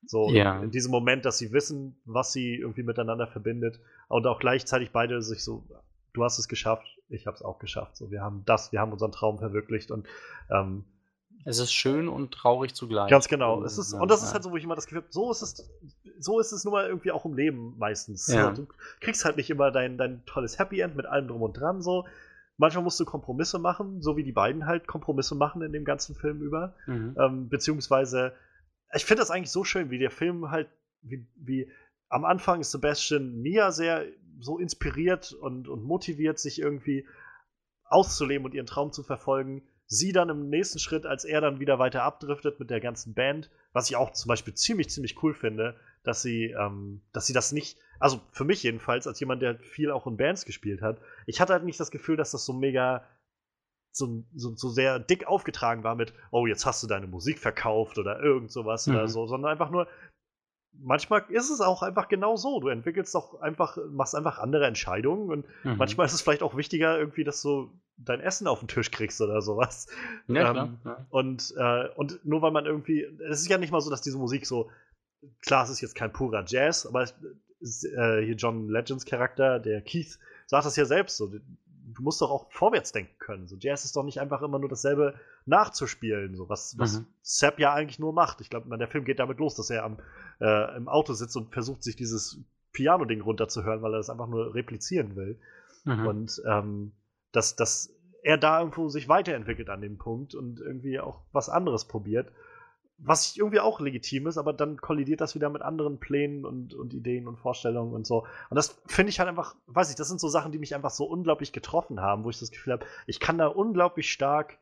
So 0.06 0.30
ja. 0.30 0.62
in 0.62 0.70
diesem 0.70 0.90
Moment, 0.90 1.24
dass 1.24 1.38
sie 1.38 1.52
wissen, 1.52 2.01
was 2.05 2.32
sie 2.32 2.55
irgendwie 2.55 2.82
miteinander 2.82 3.26
verbindet 3.26 3.80
und 4.09 4.26
auch 4.26 4.40
gleichzeitig 4.40 4.92
beide 4.92 5.22
sich 5.22 5.44
so, 5.44 5.66
du 6.14 6.24
hast 6.24 6.38
es 6.38 6.48
geschafft, 6.48 6.86
ich 7.09 7.26
habe 7.26 7.36
es 7.36 7.42
auch 7.42 7.59
geschafft. 7.59 7.97
So, 7.97 8.10
wir 8.10 8.22
haben 8.22 8.42
das, 8.47 8.72
wir 8.72 8.80
haben 8.80 8.92
unseren 8.92 9.12
Traum 9.12 9.38
verwirklicht 9.38 9.90
und 9.90 10.06
ähm, 10.51 10.84
es 11.44 11.58
ist 11.58 11.72
schön 11.72 12.08
und 12.08 12.32
traurig 12.32 12.74
zugleich. 12.74 13.10
Ganz 13.10 13.28
genau. 13.28 13.62
Es 13.64 13.78
ist, 13.78 13.94
und 13.94 14.10
das 14.10 14.22
ist 14.22 14.34
halt 14.34 14.42
so, 14.42 14.50
wo 14.50 14.56
ich 14.56 14.64
immer 14.64 14.74
das 14.74 14.86
Gefühl 14.86 15.02
habe, 15.02 15.08
so 15.10 15.30
ist 15.30 15.42
es, 15.42 15.70
so 16.18 16.38
ist 16.38 16.52
es 16.52 16.64
nun 16.64 16.72
mal 16.72 16.86
irgendwie 16.86 17.12
auch 17.12 17.24
im 17.24 17.34
Leben 17.34 17.76
meistens. 17.78 18.26
Ja. 18.26 18.50
Du 18.50 18.66
kriegst 19.00 19.24
halt 19.24 19.36
nicht 19.36 19.48
immer 19.48 19.70
dein, 19.70 19.96
dein 19.96 20.24
tolles 20.26 20.58
Happy 20.58 20.80
End 20.80 20.96
mit 20.96 21.06
allem 21.06 21.28
drum 21.28 21.42
und 21.42 21.54
dran. 21.54 21.80
So. 21.80 22.06
Manchmal 22.58 22.84
musst 22.84 23.00
du 23.00 23.06
Kompromisse 23.06 23.58
machen, 23.58 24.02
so 24.02 24.16
wie 24.18 24.22
die 24.22 24.32
beiden 24.32 24.66
halt 24.66 24.86
Kompromisse 24.86 25.34
machen 25.34 25.62
in 25.62 25.72
dem 25.72 25.84
ganzen 25.84 26.14
Film 26.14 26.42
über. 26.42 26.74
Mhm. 26.86 27.16
Ähm, 27.18 27.48
beziehungsweise, 27.48 28.34
ich 28.94 29.06
finde 29.06 29.22
das 29.22 29.30
eigentlich 29.30 29.50
so 29.50 29.64
schön, 29.64 29.90
wie 29.90 29.98
der 29.98 30.10
Film 30.10 30.50
halt, 30.50 30.68
wie, 31.00 31.26
wie 31.36 31.70
am 32.10 32.26
Anfang 32.26 32.60
ist 32.60 32.72
Sebastian 32.72 33.40
Mia 33.40 33.70
sehr 33.70 34.04
so 34.40 34.58
inspiriert 34.58 35.32
und, 35.32 35.68
und 35.68 35.84
motiviert, 35.84 36.38
sich 36.38 36.60
irgendwie 36.60 37.06
auszuleben 37.84 38.44
und 38.44 38.52
ihren 38.52 38.66
Traum 38.66 38.92
zu 38.92 39.02
verfolgen 39.02 39.62
sie 39.92 40.12
dann 40.12 40.28
im 40.28 40.48
nächsten 40.48 40.78
Schritt, 40.78 41.04
als 41.04 41.24
er 41.24 41.40
dann 41.40 41.58
wieder 41.58 41.80
weiter 41.80 42.04
abdriftet 42.04 42.60
mit 42.60 42.70
der 42.70 42.80
ganzen 42.80 43.12
Band, 43.12 43.50
was 43.72 43.90
ich 43.90 43.96
auch 43.96 44.12
zum 44.12 44.28
Beispiel 44.28 44.54
ziemlich, 44.54 44.88
ziemlich 44.88 45.20
cool 45.22 45.34
finde, 45.34 45.76
dass 46.04 46.22
sie, 46.22 46.52
ähm, 46.52 47.02
dass 47.12 47.26
sie 47.26 47.32
das 47.32 47.50
nicht, 47.50 47.76
also 47.98 48.20
für 48.30 48.44
mich 48.44 48.62
jedenfalls, 48.62 49.08
als 49.08 49.18
jemand, 49.18 49.42
der 49.42 49.58
viel 49.58 49.90
auch 49.90 50.06
in 50.06 50.16
Bands 50.16 50.44
gespielt 50.44 50.80
hat, 50.80 51.00
ich 51.26 51.40
hatte 51.40 51.52
halt 51.52 51.64
nicht 51.64 51.80
das 51.80 51.90
Gefühl, 51.90 52.16
dass 52.16 52.30
das 52.30 52.46
so 52.46 52.52
mega, 52.52 53.04
so, 53.90 54.24
so, 54.32 54.54
so 54.54 54.68
sehr 54.68 55.00
dick 55.00 55.26
aufgetragen 55.26 55.82
war 55.82 55.96
mit, 55.96 56.14
oh, 56.30 56.46
jetzt 56.46 56.66
hast 56.66 56.84
du 56.84 56.86
deine 56.86 57.08
Musik 57.08 57.40
verkauft 57.40 57.98
oder 57.98 58.20
irgend 58.20 58.52
sowas 58.52 58.86
mhm. 58.86 58.94
oder 58.94 59.08
so, 59.08 59.26
sondern 59.26 59.50
einfach 59.50 59.70
nur, 59.70 59.88
manchmal 60.72 61.24
ist 61.30 61.50
es 61.50 61.60
auch 61.60 61.82
einfach 61.82 62.06
genau 62.06 62.36
so. 62.36 62.60
Du 62.60 62.68
entwickelst 62.68 63.12
doch 63.16 63.40
einfach, 63.40 63.76
machst 63.90 64.14
einfach 64.14 64.38
andere 64.38 64.68
Entscheidungen 64.68 65.30
und 65.30 65.46
mhm. 65.64 65.78
manchmal 65.78 66.06
ist 66.06 66.12
es 66.12 66.22
vielleicht 66.22 66.44
auch 66.44 66.56
wichtiger, 66.56 66.96
irgendwie, 66.96 67.24
dass 67.24 67.42
du 67.42 67.72
dein 68.05 68.20
Essen 68.20 68.47
auf 68.47 68.60
den 68.60 68.68
Tisch 68.68 68.90
kriegst 68.90 69.20
oder 69.20 69.43
sowas. 69.43 69.86
Ja, 70.27 70.51
ähm, 70.51 70.78
klar, 70.82 71.06
Und, 71.10 71.55
äh, 71.56 71.89
und 71.97 72.24
nur 72.24 72.43
weil 72.43 72.51
man 72.51 72.66
irgendwie, 72.66 73.02
es 73.31 73.40
ist 73.40 73.48
ja 73.48 73.59
nicht 73.59 73.72
mal 73.72 73.81
so, 73.81 73.90
dass 73.90 74.02
diese 74.02 74.18
Musik 74.18 74.47
so, 74.47 74.70
klar, 75.43 75.64
es 75.64 75.70
ist 75.70 75.81
jetzt 75.81 75.94
kein 75.94 76.12
purer 76.12 76.44
Jazz, 76.47 76.86
aber 76.86 77.05
äh, 77.05 78.24
hier 78.24 78.35
John 78.36 78.68
Legends 78.68 79.05
Charakter, 79.05 79.59
der 79.59 79.82
Keith, 79.82 80.18
sagt 80.47 80.66
das 80.66 80.77
ja 80.77 80.85
selbst 80.85 81.16
so. 81.16 81.28
Du 81.93 82.02
musst 82.02 82.20
doch 82.20 82.31
auch 82.31 82.51
vorwärts 82.52 82.93
denken 82.93 83.18
können. 83.18 83.48
So, 83.48 83.56
Jazz 83.59 83.85
ist 83.85 83.97
doch 83.97 84.05
nicht 84.05 84.20
einfach 84.20 84.43
immer 84.43 84.59
nur 84.59 84.68
dasselbe 84.68 85.14
nachzuspielen, 85.44 86.36
so 86.36 86.48
was, 86.48 86.78
was 86.78 87.01
mhm. 87.01 87.06
Sepp 87.22 87.59
ja 87.59 87.74
eigentlich 87.74 87.98
nur 87.98 88.12
macht. 88.12 88.40
Ich 88.40 88.48
glaube, 88.48 88.77
der 88.78 88.89
Film 88.89 89.05
geht 89.05 89.18
damit 89.18 89.39
los, 89.39 89.56
dass 89.56 89.70
er 89.70 89.85
am, 89.85 89.98
äh, 90.40 90.77
im 90.77 90.89
Auto 90.89 91.12
sitzt 91.12 91.36
und 91.36 91.52
versucht, 91.52 91.82
sich 91.82 91.97
dieses 91.97 92.39
Piano-Ding 92.72 93.20
runterzuhören, 93.20 93.82
weil 93.82 93.94
er 93.94 93.98
das 93.98 94.09
einfach 94.09 94.28
nur 94.28 94.55
replizieren 94.55 95.16
will. 95.16 95.40
Mhm. 95.85 96.06
Und 96.06 96.43
ähm, 96.47 96.93
dass, 97.32 97.57
dass 97.57 97.94
er 98.23 98.39
da 98.39 98.61
irgendwo 98.61 98.89
sich 98.89 99.09
weiterentwickelt 99.09 99.70
an 99.70 99.81
dem 99.81 99.98
Punkt 99.98 100.35
und 100.35 100.61
irgendwie 100.61 101.01
auch 101.01 101.23
was 101.32 101.48
anderes 101.48 101.86
probiert. 101.86 102.31
Was 103.02 103.35
irgendwie 103.35 103.61
auch 103.61 103.81
legitim 103.81 104.27
ist, 104.27 104.36
aber 104.36 104.52
dann 104.52 104.77
kollidiert 104.77 105.23
das 105.23 105.35
wieder 105.35 105.48
mit 105.48 105.62
anderen 105.62 105.98
Plänen 105.98 106.44
und, 106.44 106.74
und 106.74 106.93
Ideen 106.93 107.27
und 107.28 107.39
Vorstellungen 107.39 107.94
und 107.94 108.07
so. 108.07 108.27
Und 108.51 108.57
das 108.57 108.78
finde 108.86 109.09
ich 109.09 109.19
halt 109.20 109.28
einfach, 109.28 109.57
weiß 109.66 109.89
ich, 109.89 109.97
das 109.97 110.09
sind 110.09 110.20
so 110.20 110.28
Sachen, 110.28 110.52
die 110.52 110.59
mich 110.59 110.74
einfach 110.74 110.90
so 110.90 111.07
unglaublich 111.07 111.52
getroffen 111.52 112.01
haben, 112.01 112.24
wo 112.24 112.31
ich 112.31 112.39
das 112.39 112.51
Gefühl 112.51 112.74
habe, 112.74 112.85
ich 113.07 113.19
kann 113.19 113.39
da 113.39 113.47
unglaublich 113.47 114.12
stark 114.12 114.59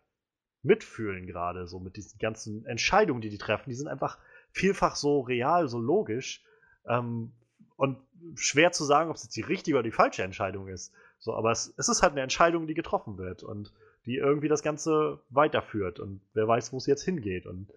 mitfühlen 0.63 1.27
gerade, 1.27 1.67
so 1.67 1.81
mit 1.81 1.97
diesen 1.97 2.19
ganzen 2.19 2.65
Entscheidungen, 2.65 3.21
die 3.21 3.31
die 3.31 3.39
treffen. 3.39 3.71
Die 3.71 3.77
sind 3.77 3.89
einfach 3.89 4.19
vielfach 4.51 4.95
so 4.95 5.21
real, 5.21 5.69
so 5.69 5.81
logisch 5.81 6.45
ähm, 6.87 7.33
und 7.77 7.99
schwer 8.35 8.73
zu 8.73 8.85
sagen, 8.85 9.11
ob 9.11 9.17
es 9.17 9.25
jetzt 9.25 9.37
die 9.37 9.43
richtige 9.43 9.77
oder 9.77 9.85
die 9.85 9.93
falsche 9.93 10.23
Entscheidung 10.23 10.69
ist. 10.69 10.93
So, 11.19 11.35
aber 11.35 11.51
es, 11.51 11.75
es 11.77 11.89
ist 11.89 12.03
halt 12.03 12.13
eine 12.13 12.23
Entscheidung, 12.23 12.67
die 12.67 12.75
getroffen 12.75 13.19
wird 13.19 13.43
und 13.43 13.73
die 14.07 14.17
irgendwie 14.17 14.49
das 14.49 14.63
Ganze 14.63 15.21
weiterführt 15.31 16.01
und 16.01 16.21
wer 16.33 16.47
weiß, 16.47 16.73
wo 16.73 16.77
es 16.77 16.87
jetzt 16.87 17.05
hingeht. 17.05 17.47
Und 17.47 17.69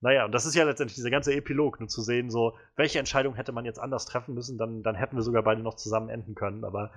naja, 0.00 0.24
und 0.24 0.32
das 0.32 0.46
ist 0.46 0.54
ja 0.54 0.64
letztendlich 0.64 0.96
dieser 0.96 1.10
ganze 1.10 1.32
Epilog, 1.32 1.80
nur 1.80 1.88
zu 1.88 2.02
sehen, 2.02 2.30
so, 2.30 2.54
welche 2.76 2.98
Entscheidung 2.98 3.34
hätte 3.34 3.52
man 3.52 3.64
jetzt 3.64 3.78
anders 3.78 4.06
treffen 4.06 4.34
müssen, 4.34 4.58
dann, 4.58 4.82
dann 4.82 4.94
hätten 4.94 5.16
wir 5.16 5.22
sogar 5.22 5.42
beide 5.42 5.62
noch 5.62 5.74
zusammen 5.74 6.08
enden 6.08 6.34
können. 6.34 6.64
Aber 6.64 6.92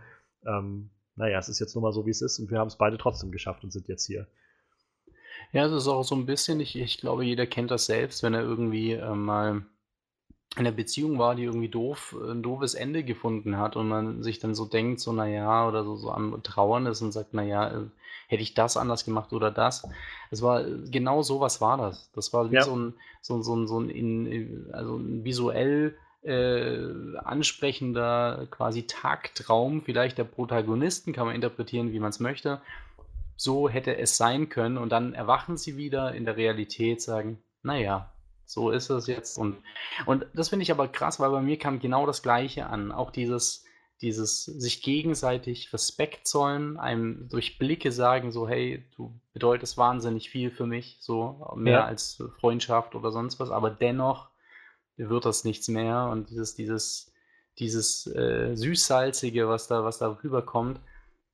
ähm, 0.46 0.90
naja, 1.16 1.40
es 1.40 1.50
ist 1.50 1.60
jetzt 1.60 1.76
nur 1.76 1.82
mal 1.82 1.94
so, 1.94 2.06
wie 2.06 2.12
es 2.12 2.22
ist 2.22 2.40
und 2.40 2.52
wir 2.52 2.60
haben 2.60 2.68
es 2.68 2.78
beide 2.78 2.98
trotzdem 2.98 3.32
geschafft 3.32 3.64
und 3.64 3.72
sind 3.72 3.88
jetzt 3.88 4.06
hier. 4.06 4.28
Ja, 5.52 5.66
es 5.66 5.72
ist 5.72 5.88
auch 5.88 6.04
so 6.04 6.16
ein 6.16 6.26
bisschen, 6.26 6.60
ich, 6.60 6.76
ich 6.76 7.00
glaube, 7.00 7.26
jeder 7.26 7.46
kennt 7.46 7.72
das 7.72 7.86
selbst, 7.86 8.24
wenn 8.24 8.34
er 8.34 8.42
irgendwie 8.42 8.94
äh, 8.94 9.16
mal 9.16 9.66
in 10.58 10.66
der 10.66 10.72
Beziehung 10.72 11.18
war, 11.20 11.36
die 11.36 11.44
irgendwie 11.44 11.70
doof 11.70 12.16
äh, 12.22 12.32
'n 12.32 12.44
doofes 12.44 12.74
Ende 12.76 13.04
gefunden 13.04 13.58
hat 13.58 13.76
und 13.78 13.88
man 13.88 14.22
sich 14.24 14.40
dann 14.40 14.54
so 14.56 14.66
denkt, 14.66 15.00
so, 15.00 15.14
na 15.14 15.26
ja 15.28 15.68
oder 15.68 15.84
so 15.86 15.96
so 15.96 16.12
am 16.12 16.44
Trauern 16.44 16.86
ist 16.88 17.02
und 17.02 17.12
sagt: 17.14 17.30
„Na 17.34 17.44
ja, 17.44 17.70
äh, 17.70 17.86
hätte 18.28 18.44
ich 18.44 18.54
das 18.54 18.76
anders 18.78 19.06
gemacht 19.06 19.32
oder 19.34 19.50
das?“ 19.52 19.88
Es 20.30 20.42
war 20.42 20.66
äh, 20.68 20.80
genau 20.92 21.22
so 21.24 21.40
was 21.40 21.62
war 21.62 21.78
das. 21.78 22.12
Das 22.14 22.34
war 22.34 22.52
wie 22.52 22.60
Ja. 22.60 22.62
so 22.62 22.76
ein 22.76 22.96
so 23.22 23.42
so 23.42 23.66
so 23.66 23.80
'n 23.80 23.90
in 23.90 24.68
also 24.74 24.98
'n 24.98 25.24
visuell, 25.24 25.98
äh, 26.24 27.18
ansprechender 27.24 28.48
quasi 28.52 28.86
Tagtraum 28.88 29.82
vielleicht 29.82 30.18
der 30.18 30.26
Protagonisten, 30.26 31.14
kann 31.14 31.28
man 31.28 31.36
interpretieren, 31.36 31.94
wie 31.94 32.00
man 32.00 32.10
es 32.10 32.20
möchte. 32.20 32.62
So 33.38 33.70
hätte 33.70 33.98
es 33.98 34.18
sein 34.18 34.50
können 34.50 34.78
und 34.78 34.92
dann 34.92 35.14
erwachen 35.14 35.58
sie 35.58 35.78
wieder 35.78 36.14
in 36.16 36.26
der 36.26 36.38
Realität, 36.38 37.02
sagen: 37.02 37.44
„Na 37.64 37.78
ja, 37.78 38.14
so 38.52 38.70
ist 38.70 38.90
es 38.90 39.08
jetzt. 39.08 39.38
Und, 39.38 39.58
und 40.06 40.26
das 40.34 40.50
finde 40.50 40.64
ich 40.64 40.72
aber 40.72 40.90
krass, 40.90 41.22
weil 41.22 41.30
bei 41.32 41.42
mir 41.42 41.58
kam 41.58 41.80
genau 41.80 42.06
das 42.06 42.22
Gleiche 42.22 42.66
an. 42.66 42.92
Auch 42.92 43.10
dieses, 43.10 43.64
dieses 44.02 44.44
sich 44.44 44.82
gegenseitig 44.82 45.72
Respekt 45.72 46.28
zollen, 46.28 46.78
einem 46.78 47.30
durch 47.30 47.58
Blicke 47.58 47.94
sagen, 47.94 48.34
so, 48.34 48.50
hey, 48.50 48.86
du 48.98 49.18
bedeutest 49.32 49.78
wahnsinnig 49.78 50.30
viel 50.30 50.52
für 50.52 50.66
mich, 50.66 50.98
so 51.00 51.50
mehr 51.56 51.74
ja. 51.74 51.86
als 51.86 52.22
Freundschaft 52.42 52.94
oder 52.94 53.12
sonst 53.12 53.40
was, 53.40 53.52
aber 53.52 53.70
dennoch 53.70 54.30
wird 54.98 55.24
das 55.24 55.46
nichts 55.46 55.70
mehr. 55.70 56.10
Und 56.12 56.30
dieses, 56.30 56.54
dieses, 56.54 57.14
dieses 57.58 58.06
äh, 58.08 58.54
Süßsalzige, 58.54 59.48
was 59.48 59.68
da, 59.68 59.86
was 59.86 59.98
da 60.00 60.18
rüberkommt, 60.22 60.82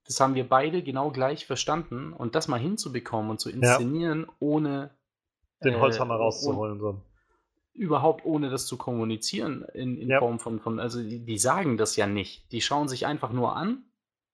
das 0.06 0.19
haben 0.19 0.35
wir 0.35 0.48
beide 0.48 0.84
genau 0.84 1.10
gleich 1.10 1.48
verstanden. 1.48 2.14
Und 2.14 2.35
das 2.35 2.48
mal 2.48 2.60
hinzubekommen 2.60 3.31
und 3.31 3.39
zu 3.39 3.49
inszenieren, 3.49 4.26
ja. 4.27 4.34
ohne 4.39 4.91
den 5.64 5.80
Holzhammer 5.80 6.14
äh, 6.14 6.18
rauszuholen. 6.18 6.80
So 6.80 7.02
überhaupt 7.77 8.25
ohne 8.25 8.49
das 8.49 8.65
zu 8.65 8.77
kommunizieren 8.77 9.63
in, 9.73 9.97
in 9.97 10.09
ja. 10.09 10.19
Form 10.19 10.39
von, 10.39 10.59
von 10.59 10.79
also 10.79 11.01
die, 11.01 11.23
die, 11.23 11.37
sagen 11.37 11.77
das 11.77 11.95
ja 11.95 12.07
nicht. 12.07 12.51
Die 12.51 12.61
schauen 12.61 12.87
sich 12.87 13.05
einfach 13.05 13.31
nur 13.31 13.55
an 13.55 13.83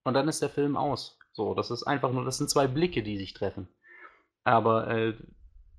und 0.04 0.14
dann 0.14 0.28
ist 0.28 0.42
der 0.42 0.50
Film 0.50 0.78
aus. 0.78 1.20
So, 1.34 1.54
das 1.54 1.70
ist 1.70 1.84
einfach 1.84 2.12
nur, 2.12 2.26
das 2.26 2.38
sind 2.38 2.50
zwei 2.50 2.68
Blicke, 2.68 3.04
die 3.04 3.18
sich 3.18 3.34
treffen. 3.34 3.68
Aber 4.44 4.88
äh, 4.88 5.14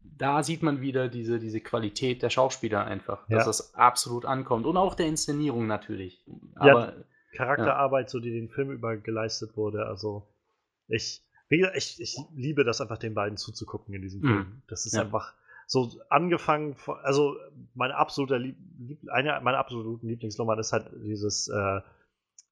da 0.03 0.43
sieht 0.43 0.63
man 0.63 0.81
wieder 0.81 1.09
diese, 1.09 1.39
diese 1.39 1.61
Qualität 1.61 2.23
der 2.23 2.31
Schauspieler 2.31 2.85
einfach, 2.85 3.29
ja. 3.29 3.39
dass 3.39 3.47
das 3.47 3.75
absolut 3.75 4.27
ankommt. 4.27 4.67
Und 4.67 4.77
auch 4.77 4.95
der 4.95 5.07
Inszenierung 5.07 5.67
natürlich. 5.67 6.25
Aber, 6.57 6.95
ja, 6.95 7.05
Charakterarbeit, 7.37 8.07
ja. 8.07 8.11
so 8.11 8.21
die 8.21 8.31
den 8.31 8.49
Film 8.49 8.71
über 8.71 8.97
geleistet 8.97 9.57
wurde. 9.57 9.87
Also 9.87 10.29
ich, 10.89 11.23
ich, 11.49 12.01
ich 12.01 12.17
liebe 12.35 12.65
das 12.65 12.81
einfach, 12.81 12.99
den 12.99 13.15
beiden 13.15 13.37
zuzugucken 13.37 13.95
in 13.95 14.03
diesem 14.03 14.21
mhm. 14.21 14.27
Film. 14.27 14.63
Das 14.69 14.87
ist 14.87 14.97
einfach 14.97 15.35
so 15.67 15.91
angefangen, 16.11 16.75
von, 16.75 16.97
also 17.03 17.37
mein 17.75 17.91
absoluter 17.91 18.39
Lieb, 18.39 18.57
eine 19.11 19.41
meiner 19.43 19.59
absoluten 19.59 20.07
Lieblingsnummern 20.07 20.59
ist 20.59 20.73
halt 20.73 20.91
dieses 21.05 21.49
äh, 21.49 21.81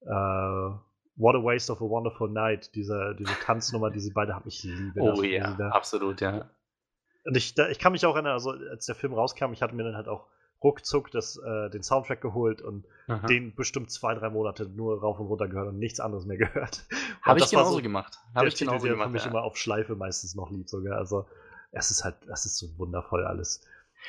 äh, 0.05 0.71
What 1.15 1.35
a 1.35 1.43
Waste 1.43 1.71
of 1.71 1.81
a 1.81 1.85
Wonderful 1.85 2.29
Night, 2.29 2.73
diese, 2.75 3.15
diese 3.17 3.33
Tanznummer, 3.43 3.91
die 3.91 3.99
sie 3.99 4.11
beide 4.11 4.33
haben. 4.33 4.47
Ich 4.47 4.63
liebe 4.63 4.99
das. 4.99 5.19
Oh 5.19 5.23
ja, 5.23 5.55
absolut, 5.69 6.21
ja. 6.21 6.49
Und 7.25 7.37
ich, 7.37 7.53
da, 7.53 7.69
ich 7.69 7.79
kann 7.79 7.91
mich 7.91 8.05
auch 8.05 8.15
erinnern, 8.15 8.33
also 8.33 8.51
als 8.51 8.85
der 8.85 8.95
Film 8.95 9.13
rauskam, 9.13 9.53
ich 9.53 9.61
hatte 9.61 9.75
mir 9.75 9.83
dann 9.83 9.95
halt 9.95 10.07
auch 10.07 10.27
ruckzuck 10.63 11.11
das, 11.11 11.37
äh, 11.37 11.69
den 11.69 11.83
Soundtrack 11.83 12.21
geholt 12.21 12.61
und 12.61 12.85
Aha. 13.07 13.27
den 13.27 13.53
bestimmt 13.53 13.91
zwei, 13.91 14.15
drei 14.15 14.29
Monate 14.29 14.65
nur 14.65 15.01
rauf 15.01 15.19
und 15.19 15.27
runter 15.27 15.47
gehört 15.47 15.67
und 15.67 15.77
nichts 15.77 15.99
anderes 15.99 16.25
mehr 16.25 16.37
gehört. 16.37 16.85
Habe 17.21 17.39
ich 17.39 17.49
genauso 17.49 17.73
so 17.73 17.81
gemacht. 17.81 18.17
Habe 18.33 18.47
ich 18.47 18.55
genauso 18.55 18.79
Titel, 18.79 18.93
gemacht. 18.93 19.07
Der 19.07 19.11
mich 19.11 19.23
ja. 19.23 19.29
immer 19.29 19.43
auf 19.43 19.57
Schleife 19.57 19.95
meistens 19.95 20.35
noch 20.35 20.51
lieb 20.51 20.69
sogar. 20.69 20.97
Also 20.97 21.27
es 21.73 21.91
ist 21.91 22.03
halt, 22.03 22.15
es 22.31 22.45
ist 22.45 22.57
so 22.57 22.77
wundervoll 22.77 23.25
alles. 23.25 23.61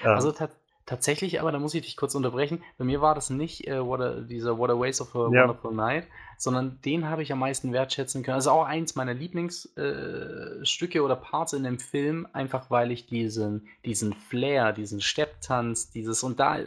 Also 0.03 0.31
ähm, 0.39 0.49
Tatsächlich, 0.87 1.41
aber 1.41 1.51
da 1.51 1.59
muss 1.59 1.73
ich 1.73 1.83
dich 1.83 1.97
kurz 1.97 2.15
unterbrechen. 2.15 2.63
Bei 2.77 2.85
mir 2.85 3.01
war 3.01 3.15
das 3.15 3.31
nicht 3.31 3.67
äh, 3.67 3.79
a, 3.79 4.21
dieser 4.21 4.59
What 4.59 4.69
a 4.69 4.79
Waste 4.79 5.03
of 5.03 5.17
a 5.17 5.31
ja. 5.33 5.43
Wonderful 5.43 5.73
Night, 5.73 6.07
sondern 6.37 6.79
den 6.83 7.09
habe 7.09 7.23
ich 7.23 7.33
am 7.33 7.39
meisten 7.39 7.73
wertschätzen 7.73 8.23
können. 8.23 8.35
Also 8.35 8.51
auch 8.51 8.67
eins 8.67 8.95
meiner 8.95 9.15
Lieblingsstücke 9.15 10.99
äh, 10.99 11.01
oder 11.01 11.17
Parts 11.17 11.55
in 11.55 11.65
dem 11.65 11.79
Film, 11.79 12.29
einfach 12.35 12.71
weil 12.71 12.91
ich 12.91 13.07
diesen, 13.07 13.67
diesen 13.87 14.13
Flair, 14.13 14.75
diesen 14.75 15.01
Stepptanz, 15.01 15.91
dieses 15.91 16.23
und 16.23 16.39
da, 16.39 16.59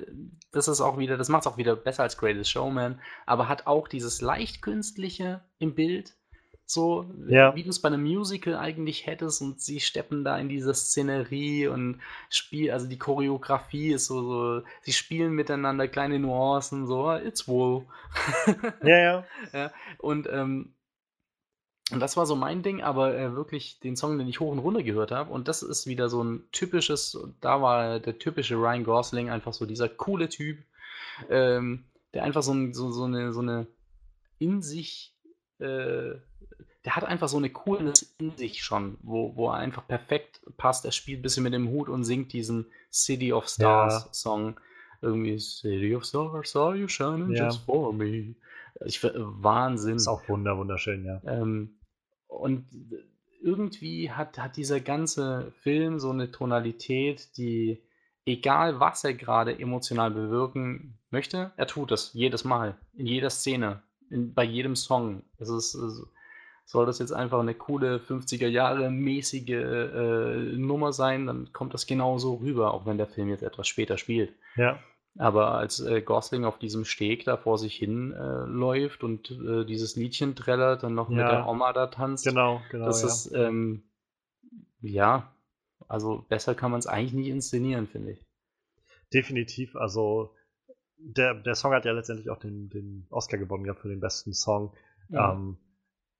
das 0.52 0.68
ist 0.68 0.82
auch 0.82 0.98
wieder, 0.98 1.16
das 1.18 1.30
macht 1.30 1.42
es 1.42 1.48
auch 1.48 1.58
wieder 1.58 1.76
besser 1.76 2.02
als 2.02 2.18
Greatest 2.18 2.50
Showman, 2.50 3.00
aber 3.28 3.48
hat 3.48 3.68
auch 3.68 3.88
dieses 3.88 4.22
leicht 4.22 4.64
künstliche 4.64 5.42
im 5.60 5.76
Bild 5.76 6.17
so 6.70 7.06
ja. 7.30 7.56
wie 7.56 7.64
du 7.64 7.70
es 7.70 7.80
bei 7.80 7.88
einem 7.88 8.04
Musical 8.04 8.56
eigentlich 8.58 9.08
hättest 9.08 9.42
und 9.42 9.62
sie 9.62 9.80
steppen 9.80 10.26
da 10.26 10.38
in 10.38 10.50
diese 10.50 10.74
Szenerie 10.74 11.68
und 11.68 12.02
spielen, 12.30 12.74
also 12.74 12.88
die 12.88 13.00
Choreografie 13.00 13.94
ist 13.94 14.08
so, 14.08 14.22
so, 14.22 14.66
sie 14.82 14.92
spielen 14.92 15.32
miteinander 15.32 15.88
kleine 15.88 16.20
Nuancen, 16.20 16.86
so, 16.86 17.14
it's 17.14 17.48
wool. 17.48 17.86
ja, 18.84 18.98
ja. 18.98 19.26
ja 19.54 19.72
und, 20.00 20.28
ähm, 20.30 20.74
und 21.90 22.02
das 22.02 22.18
war 22.18 22.26
so 22.26 22.36
mein 22.36 22.64
Ding, 22.64 22.84
aber 22.84 23.18
äh, 23.18 23.34
wirklich 23.34 23.80
den 23.80 23.96
Song, 23.96 24.18
den 24.18 24.28
ich 24.28 24.42
hoch 24.42 24.52
und 24.52 24.60
runter 24.60 24.84
gehört 24.84 25.12
habe. 25.12 25.32
Und 25.32 25.48
das 25.48 25.64
ist 25.64 25.88
wieder 25.88 26.10
so 26.10 26.22
ein 26.22 26.44
typisches, 26.52 27.18
da 27.40 27.62
war 27.62 28.02
der 28.02 28.20
typische 28.20 28.56
Ryan 28.56 28.84
Gosling, 28.84 29.30
einfach 29.30 29.54
so 29.54 29.66
dieser 29.66 29.88
coole 29.88 30.28
Typ, 30.28 30.58
ähm, 31.30 31.86
der 32.14 32.24
einfach 32.24 32.44
so, 32.44 32.52
ein, 32.52 32.74
so, 32.74 32.92
so, 32.92 33.06
eine, 33.06 33.32
so 33.32 33.40
eine 33.40 33.68
in 34.38 34.62
sich 34.62 35.16
äh, 35.60 36.16
der 36.88 36.96
hat 36.96 37.04
einfach 37.04 37.28
so 37.28 37.36
eine 37.36 37.50
Coolness 37.50 38.16
in 38.18 38.38
sich 38.38 38.64
schon, 38.64 38.98
wo, 39.02 39.36
wo 39.36 39.50
er 39.50 39.56
einfach 39.56 39.86
perfekt 39.86 40.40
passt. 40.56 40.86
Er 40.86 40.94
spielt 40.94 41.20
ein 41.20 41.22
bisschen 41.22 41.44
mit 41.44 41.54
dem 41.54 41.68
Hut 41.68 41.90
und 41.90 42.06
singt 42.06 42.32
diesen 42.32 42.68
City 42.90 43.34
of 43.34 43.50
Stars 43.50 44.06
ja. 44.06 44.14
Song. 44.14 44.58
Irgendwie 45.02 45.38
City 45.38 45.94
of 45.94 46.06
Stars, 46.06 46.56
are 46.56 46.78
you 46.78 46.88
shining 46.88 47.36
ja. 47.36 47.48
just 47.48 47.66
for 47.66 47.92
me? 47.92 48.36
Ich, 48.86 49.04
Wahnsinn. 49.04 49.98
Ist 49.98 50.08
auch 50.08 50.30
wunder, 50.30 50.58
wunderschön, 50.58 51.04
ja. 51.04 51.22
Ähm, 51.26 51.78
und 52.28 52.68
irgendwie 53.44 54.10
hat, 54.10 54.38
hat 54.38 54.56
dieser 54.56 54.80
ganze 54.80 55.52
Film 55.58 56.00
so 56.00 56.12
eine 56.12 56.32
Tonalität, 56.32 57.36
die, 57.36 57.84
egal 58.26 58.80
was 58.80 59.04
er 59.04 59.14
gerade 59.14 59.60
emotional 59.60 60.12
bewirken 60.12 60.98
möchte, 61.10 61.52
er 61.58 61.68
tut 61.68 61.92
es 61.92 62.14
jedes 62.14 62.46
Mal, 62.46 62.78
in 62.94 63.08
jeder 63.08 63.30
Szene, 63.30 63.84
in, 64.10 64.34
bei 64.34 64.46
jedem 64.46 64.78
Song. 64.78 65.24
Es 65.38 65.50
ist, 65.50 65.76
es 65.76 66.08
soll 66.68 66.86
das 66.86 67.00
jetzt 67.00 67.14
einfach 67.14 67.40
eine 67.40 67.54
coole 67.56 67.98
50er 67.98 68.48
Jahre 68.48 68.92
mäßige 68.92 69.50
äh, 69.50 70.58
Nummer 70.58 70.92
sein, 70.92 71.26
dann 71.26 71.54
kommt 71.54 71.74
das 71.74 71.88
genauso 71.88 72.36
rüber, 72.36 72.74
auch 72.74 72.86
wenn 72.86 72.98
der 72.98 73.08
Film 73.08 73.30
jetzt 73.30 73.42
etwas 73.42 73.70
später 73.70 73.98
spielt. 73.98 74.34
Ja. 74.58 74.78
Aber 75.18 75.54
als 75.54 75.80
äh, 75.80 76.02
Gosling 76.02 76.44
auf 76.44 76.60
diesem 76.60 76.84
Steg 76.84 77.24
da 77.24 77.38
vor 77.38 77.58
sich 77.58 77.74
hin 77.74 78.12
äh, 78.12 78.44
läuft 78.44 79.06
und 79.06 79.32
äh, 79.32 79.66
dieses 79.66 79.96
Liedchen 79.96 80.36
trällert, 80.36 80.84
dann 80.84 80.94
noch 80.94 81.10
ja. 81.10 81.16
mit 81.16 81.32
der 81.32 81.48
Oma 81.48 81.72
da 81.72 81.88
tanzt. 81.88 82.26
Genau, 82.26 82.62
genau. 82.70 82.86
Das 82.86 83.02
ja. 83.02 83.08
ist, 83.08 83.32
ähm, 83.34 83.84
ja, 84.82 85.32
also 85.88 86.26
besser 86.28 86.54
kann 86.54 86.72
man 86.72 86.80
es 86.80 86.88
eigentlich 86.88 87.14
nicht 87.14 87.30
inszenieren, 87.30 87.88
finde 87.88 88.12
ich. 88.12 88.26
Definitiv, 89.14 89.78
also 89.78 90.34
der, 90.98 91.34
der 91.34 91.56
Song 91.56 91.72
hat 91.72 91.86
ja 91.86 91.94
letztendlich 91.94 92.30
auch 92.30 92.40
den, 92.40 92.68
den 92.70 93.08
Oscar 93.10 93.38
gewonnen 93.38 93.66
ja, 93.66 93.74
für 93.74 93.88
den 93.88 94.02
besten 94.02 94.34
Song. 94.34 94.74
Ja. 95.08 95.32
Ähm, 95.32 95.58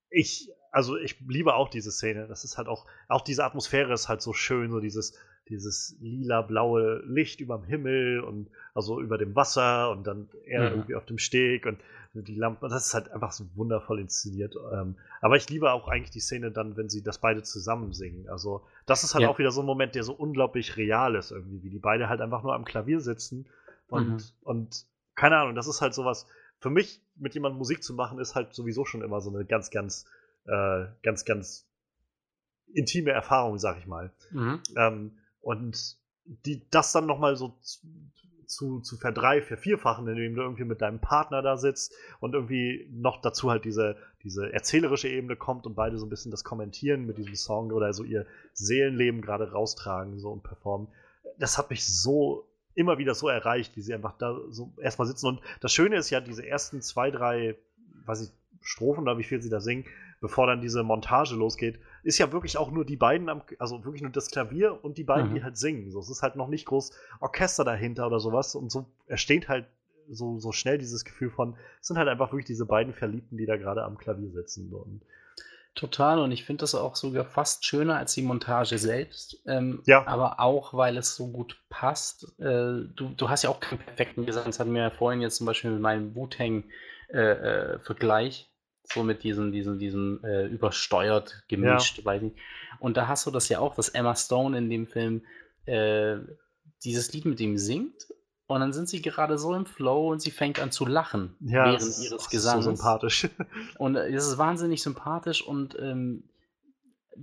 ich, 0.10 0.50
also 0.72 0.98
ich 0.98 1.20
liebe 1.28 1.56
auch 1.56 1.70
diese 1.70 1.92
Szene. 1.92 2.28
Das 2.28 2.44
ist 2.44 2.58
halt 2.58 2.68
auch, 2.68 2.86
auch 3.08 3.22
diese 3.22 3.44
Atmosphäre 3.44 3.94
ist 3.94 4.10
halt 4.10 4.22
so 4.22 4.34
schön, 4.34 4.72
so 4.72 4.80
dieses, 4.80 5.18
dieses 5.50 5.96
lila-blaue 6.00 7.04
Licht 7.06 7.40
über 7.40 7.58
dem 7.58 7.66
Himmel 7.66 8.20
und 8.22 8.50
also 8.74 9.02
über 9.02 9.18
dem 9.18 9.36
Wasser 9.36 9.92
und 9.92 10.06
dann 10.06 10.30
er 10.46 10.62
mhm. 10.62 10.76
irgendwie 10.76 10.96
auf 10.96 11.06
dem 11.06 11.18
Steg 11.18 11.66
und 11.66 11.80
die 12.14 12.36
Lampen. 12.36 12.70
Das 12.70 12.88
ist 12.88 12.94
halt 12.94 13.12
einfach 13.12 13.32
so 13.32 13.46
wundervoll 13.56 14.00
inszeniert. 14.00 14.56
Ähm, 14.74 14.96
aber 15.22 15.38
ich 15.38 15.50
liebe 15.50 15.72
auch 15.72 15.88
eigentlich 15.88 16.12
die 16.12 16.20
Szene 16.20 16.52
dann, 16.52 16.76
wenn 16.76 16.90
sie 16.90 17.04
das 17.04 17.20
beide 17.20 17.44
zusammen 17.44 17.94
singen. 17.94 18.28
Also, 18.30 18.64
das 18.86 19.04
ist 19.04 19.14
halt 19.14 19.24
ja. 19.24 19.30
auch 19.30 19.40
wieder 19.40 19.52
so 19.52 19.62
ein 19.62 19.68
Moment, 19.68 19.96
der 19.96 20.04
so 20.04 20.14
unglaublich 20.14 20.78
real 20.78 21.16
ist 21.16 21.32
irgendwie, 21.32 21.64
wie 21.64 21.70
die 21.70 21.80
beide 21.80 22.10
halt 22.10 22.22
einfach 22.22 22.44
nur 22.44 22.56
am 22.56 22.66
Klavier 22.66 23.02
sitzen 23.02 23.46
und, 23.90 24.10
mhm. 24.10 24.22
und 24.42 24.86
keine 25.16 25.38
Ahnung, 25.38 25.56
das 25.56 25.68
ist 25.68 25.82
halt 25.82 25.94
sowas, 25.94 26.28
für 26.60 26.70
mich 26.70 27.02
mit 27.16 27.34
jemandem 27.34 27.58
Musik 27.58 27.84
zu 27.84 27.94
machen, 27.94 28.20
ist 28.20 28.36
halt 28.36 28.54
sowieso 28.54 28.86
schon 28.86 29.02
immer 29.02 29.22
so 29.22 29.30
eine 29.30 29.46
ganz, 29.46 29.70
ganz, 29.70 30.06
äh, 30.46 30.86
ganz, 31.04 31.26
ganz 31.26 31.68
intime 32.74 33.12
Erfahrung, 33.12 33.58
sag 33.58 33.78
ich 33.78 33.88
mal. 33.88 34.12
Mhm. 34.32 34.62
Ähm, 34.76 35.18
und 35.42 35.98
die, 36.26 36.68
das 36.70 36.92
dann 36.92 37.06
nochmal 37.06 37.36
so 37.36 37.58
zu, 38.46 38.80
zu 38.80 38.98
verdrei, 38.98 39.42
vervierfachen, 39.42 40.08
indem 40.08 40.36
du 40.36 40.42
irgendwie 40.42 40.64
mit 40.64 40.82
deinem 40.82 41.00
Partner 41.00 41.42
da 41.42 41.58
sitzt 41.58 41.94
und 42.20 42.34
irgendwie 42.34 42.88
noch 42.92 43.22
dazu 43.22 43.52
halt 43.52 43.66
diese, 43.66 43.98
diese 44.24 44.52
erzählerische 44.52 45.10
Ebene 45.10 45.36
kommt 45.36 45.66
und 45.66 45.76
beide 45.76 45.98
so 45.98 46.06
ein 46.06 46.10
bisschen 46.10 46.32
das 46.32 46.44
kommentieren 46.44 47.06
mit 47.06 47.18
diesem 47.18 47.36
Song 47.36 47.72
oder 47.72 47.94
so 47.94 48.04
ihr 48.04 48.26
Seelenleben 48.54 49.22
gerade 49.22 49.52
raustragen 49.52 50.20
so 50.20 50.32
und 50.32 50.44
performen. 50.44 50.88
Das 51.38 51.58
hat 51.58 51.70
mich 51.70 51.86
so 51.86 52.48
immer 52.78 53.00
wieder 53.00 53.16
so 53.16 53.28
erreicht, 53.28 53.76
wie 53.76 53.82
sie 53.82 53.94
einfach 53.94 54.18
da 54.18 54.40
so 54.50 54.72
erstmal 54.80 55.08
sitzen. 55.08 55.26
Und 55.26 55.42
das 55.62 55.74
Schöne 55.74 55.98
ist 55.98 56.12
ja, 56.12 56.22
diese 56.22 56.46
ersten 56.46 56.82
zwei, 56.82 57.10
drei, 57.10 57.56
weiß 58.06 58.22
ich, 58.22 58.32
Strophen 58.62 59.02
oder 59.02 59.18
wie 59.18 59.24
viel 59.24 59.42
sie 59.42 59.50
da 59.50 59.60
singen, 59.60 59.86
bevor 60.22 60.46
dann 60.46 60.62
diese 60.62 60.84
Montage 60.84 61.36
losgeht, 61.36 61.80
ist 62.04 62.20
ja 62.20 62.32
wirklich 62.32 62.58
auch 62.58 62.70
nur 62.70 62.86
die 62.86 62.96
beiden 62.96 63.30
am, 63.30 63.42
also 63.60 63.84
wirklich 63.84 64.04
nur 64.04 64.12
das 64.12 64.30
Klavier 64.30 64.84
und 64.84 64.98
die 64.98 65.04
beiden, 65.04 65.32
mhm. 65.32 65.36
die 65.36 65.44
halt 65.44 65.58
singen. 65.58 65.90
So, 65.90 66.00
es 66.00 66.10
ist 66.10 66.22
halt 66.22 66.36
noch 66.36 66.50
nicht 66.50 66.66
groß 66.66 66.92
Orchester 67.20 67.64
dahinter 67.64 68.06
oder 68.06 68.20
sowas. 68.20 68.54
Und 68.54 68.72
so 68.72 68.86
entsteht 69.08 69.48
halt 69.50 69.66
so, 70.10 70.38
so 70.38 70.52
schnell 70.52 70.78
dieses 70.78 71.04
Gefühl 71.04 71.32
von, 71.32 71.56
es 71.82 71.88
sind 71.88 71.98
halt 71.98 72.08
einfach 72.08 72.32
wirklich 72.32 72.46
diese 72.46 72.66
beiden 72.66 72.94
Verliebten, 72.94 73.38
die 73.38 73.46
da 73.48 73.58
gerade 73.58 73.84
am 73.84 73.98
Klavier 73.98 74.30
sitzen. 74.30 74.72
Und 74.72 75.02
Total, 75.78 76.20
und 76.20 76.32
ich 76.32 76.44
finde 76.44 76.62
das 76.62 76.74
auch 76.74 76.96
sogar 76.96 77.24
fast 77.24 77.64
schöner 77.64 77.98
als 77.98 78.16
die 78.16 78.24
Montage 78.24 78.80
selbst. 78.80 79.40
Ähm, 79.46 79.84
ja. 79.86 80.08
Aber 80.08 80.40
auch, 80.40 80.74
weil 80.74 80.98
es 80.98 81.16
so 81.16 81.32
gut 81.32 81.62
passt. 81.70 82.24
Äh, 82.40 82.88
du, 82.96 83.14
du 83.16 83.30
hast 83.30 83.44
ja 83.44 83.52
auch 83.52 83.60
keinen 83.60 83.78
perfekten 83.78 84.26
Gesang. 84.26 84.46
Das 84.46 84.60
hatten 84.60 84.74
wir 84.74 84.82
ja 84.82 84.90
vorhin 84.90 85.22
jetzt 85.22 85.36
zum 85.36 85.46
Beispiel 85.46 85.70
mit 85.70 85.80
meinem 85.80 86.16
Wu-Tang-Vergleich. 86.16 88.40
Äh, 88.40 88.42
äh, 88.42 88.46
so 88.92 89.04
mit 89.04 89.24
diesem, 89.24 89.52
diesem, 89.52 89.78
diesem 89.78 90.24
äh, 90.24 90.48
übersteuert, 90.48 91.44
gemischt, 91.48 92.00
ja. 92.00 92.06
weiß 92.06 92.24
ich. 92.24 92.34
Und 92.80 92.98
da 92.98 93.08
hast 93.08 93.28
du 93.28 93.32
das 93.32 93.48
ja 93.50 93.60
auch, 93.60 93.76
dass 93.76 93.90
Emma 93.90 94.16
Stone 94.16 94.58
in 94.58 94.72
dem 94.72 94.88
Film 94.88 95.22
äh, 95.66 96.16
dieses 96.84 97.14
Lied 97.14 97.26
mit 97.26 97.40
ihm 97.40 97.60
singt 97.60 98.08
und 98.48 98.62
dann 98.62 98.72
sind 98.74 98.88
sie 98.88 99.02
gerade 99.02 99.38
so 99.38 99.54
im 99.54 99.66
Flow 99.66 100.10
und 100.12 100.22
sie 100.22 100.32
fängt 100.32 100.60
an 100.60 100.72
zu 100.72 100.86
lachen 100.86 101.36
ja, 101.42 101.66
während 101.66 101.82
das, 101.82 102.04
ihres 102.04 102.30
Gesangs. 102.30 102.64
So 102.66 102.72
sympathisch. 102.72 103.28
Und 103.78 103.96
es 103.98 104.26
ist 104.26 104.38
wahnsinnig 104.38 104.82
sympathisch 104.82 105.46
und 105.46 105.78
ähm, 105.80 106.24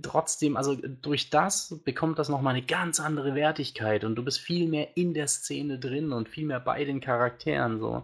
trotzdem, 0.01 0.55
also 0.55 0.75
durch 0.75 1.29
das 1.29 1.81
bekommt 1.83 2.19
das 2.19 2.29
nochmal 2.29 2.55
eine 2.55 2.65
ganz 2.65 2.99
andere 2.99 3.33
Wertigkeit 3.33 4.03
und 4.03 4.15
du 4.15 4.23
bist 4.23 4.39
viel 4.39 4.67
mehr 4.67 4.95
in 4.97 5.13
der 5.13 5.27
Szene 5.27 5.79
drin 5.79 6.11
und 6.11 6.29
viel 6.29 6.45
mehr 6.45 6.59
bei 6.59 6.83
den 6.85 7.01
Charakteren. 7.01 7.79
So. 7.79 8.03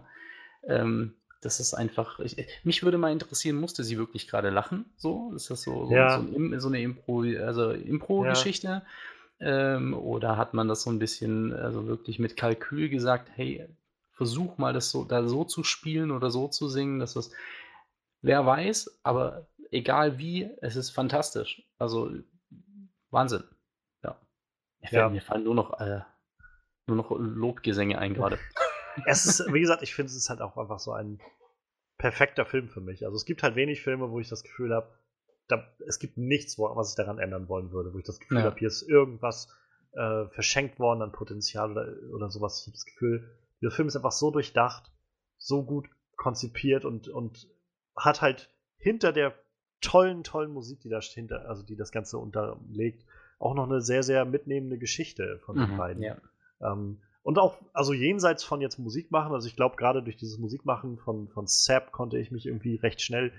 Ähm, 0.66 1.14
das 1.42 1.60
ist 1.60 1.74
einfach. 1.74 2.18
Ich, 2.20 2.36
mich 2.64 2.82
würde 2.82 2.98
mal 2.98 3.12
interessieren, 3.12 3.56
musste 3.56 3.84
sie 3.84 3.98
wirklich 3.98 4.28
gerade 4.28 4.50
lachen? 4.50 4.86
So? 4.96 5.32
Ist 5.34 5.50
das 5.50 5.62
so, 5.62 5.86
so, 5.86 5.94
ja. 5.94 6.18
so, 6.18 6.26
ein, 6.36 6.60
so 6.60 6.68
eine 6.68 6.80
Impro, 6.80 7.22
also 7.22 7.70
Impro-Geschichte? 7.70 8.66
Ja. 8.66 8.82
Ähm, 9.44 9.92
oder 9.94 10.36
hat 10.36 10.54
man 10.54 10.68
das 10.68 10.82
so 10.82 10.90
ein 10.90 11.00
bisschen, 11.00 11.52
also 11.52 11.86
wirklich 11.86 12.20
mit 12.20 12.36
Kalkül 12.36 12.88
gesagt, 12.88 13.28
hey, 13.34 13.68
versuch 14.12 14.56
mal 14.56 14.72
das 14.72 14.90
so, 14.90 15.04
da 15.04 15.26
so 15.26 15.44
zu 15.44 15.64
spielen 15.64 16.12
oder 16.12 16.30
so 16.30 16.46
zu 16.46 16.68
singen, 16.68 17.00
dass 17.00 17.14
das, 17.14 17.32
wer 18.20 18.46
weiß, 18.46 19.00
aber 19.02 19.48
egal 19.72 20.18
wie, 20.18 20.48
es 20.60 20.76
ist 20.76 20.90
fantastisch. 20.90 21.68
Also 21.78 22.12
Wahnsinn. 23.10 23.42
Ja. 24.04 24.16
ja. 24.90 25.08
Mir 25.08 25.22
fallen 25.22 25.42
nur 25.42 25.56
noch, 25.56 25.80
äh, 25.80 26.02
nur 26.86 26.96
noch 26.96 27.10
Lobgesänge 27.10 27.98
ein 27.98 28.14
gerade. 28.14 28.38
Es 29.06 29.24
ist, 29.24 29.50
wie 29.50 29.60
gesagt, 29.62 29.82
ich 29.82 29.94
finde 29.94 30.10
es 30.10 30.16
ist 30.16 30.28
halt 30.28 30.42
auch 30.42 30.58
einfach 30.58 30.78
so 30.78 30.92
ein 30.92 31.18
perfekter 31.96 32.44
Film 32.44 32.68
für 32.68 32.82
mich. 32.82 33.06
Also 33.06 33.16
es 33.16 33.24
gibt 33.24 33.42
halt 33.42 33.56
wenig 33.56 33.80
Filme, 33.80 34.10
wo 34.10 34.20
ich 34.20 34.28
das 34.28 34.42
Gefühl 34.42 34.74
habe, 34.74 34.92
da, 35.48 35.64
es 35.86 35.98
gibt 35.98 36.16
nichts, 36.16 36.58
was 36.58 36.90
ich 36.90 36.96
daran 36.96 37.18
ändern 37.18 37.48
wollen 37.48 37.72
würde, 37.72 37.92
wo 37.92 37.98
ich 37.98 38.04
das 38.04 38.20
Gefühl 38.20 38.38
ja. 38.38 38.44
habe, 38.44 38.58
hier 38.58 38.68
ist 38.68 38.82
irgendwas 38.82 39.48
äh, 39.92 40.26
verschenkt 40.28 40.78
worden 40.78 41.02
an 41.02 41.12
Potenzial 41.12 41.72
oder, 41.72 41.88
oder 42.14 42.30
sowas. 42.30 42.60
Ich 42.60 42.66
habe 42.66 42.72
das 42.72 42.84
Gefühl, 42.86 43.28
dieser 43.60 43.72
Film 43.72 43.88
ist 43.88 43.96
einfach 43.96 44.12
so 44.12 44.30
durchdacht, 44.30 44.90
so 45.36 45.64
gut 45.64 45.88
konzipiert 46.16 46.84
und, 46.84 47.08
und 47.08 47.48
hat 47.96 48.22
halt 48.22 48.50
hinter 48.78 49.12
der 49.12 49.34
tollen, 49.80 50.22
tollen 50.22 50.52
Musik, 50.52 50.80
die 50.80 50.88
da 50.88 51.00
hinter, 51.00 51.48
also 51.48 51.62
die 51.62 51.76
das 51.76 51.92
Ganze 51.92 52.18
unterlegt, 52.18 53.04
auch 53.38 53.54
noch 53.54 53.64
eine 53.68 53.80
sehr, 53.80 54.02
sehr 54.02 54.24
mitnehmende 54.24 54.78
Geschichte 54.78 55.40
von 55.44 55.56
den 55.56 55.70
Mhm, 55.70 55.76
beiden. 55.76 56.02
ja. 56.02 56.16
Ähm, 56.60 57.00
und 57.24 57.38
auch, 57.38 57.60
also 57.72 57.92
jenseits 57.92 58.42
von 58.42 58.60
jetzt 58.60 58.78
Musik 58.78 59.10
machen, 59.10 59.32
also 59.32 59.46
ich 59.46 59.54
glaube, 59.54 59.76
gerade 59.76 60.02
durch 60.02 60.16
dieses 60.16 60.38
Musikmachen 60.38 60.98
von, 60.98 61.28
von 61.28 61.46
Sap 61.46 61.92
konnte 61.92 62.18
ich 62.18 62.30
mich 62.32 62.46
irgendwie 62.46 62.76
recht 62.76 63.00
schnell 63.00 63.32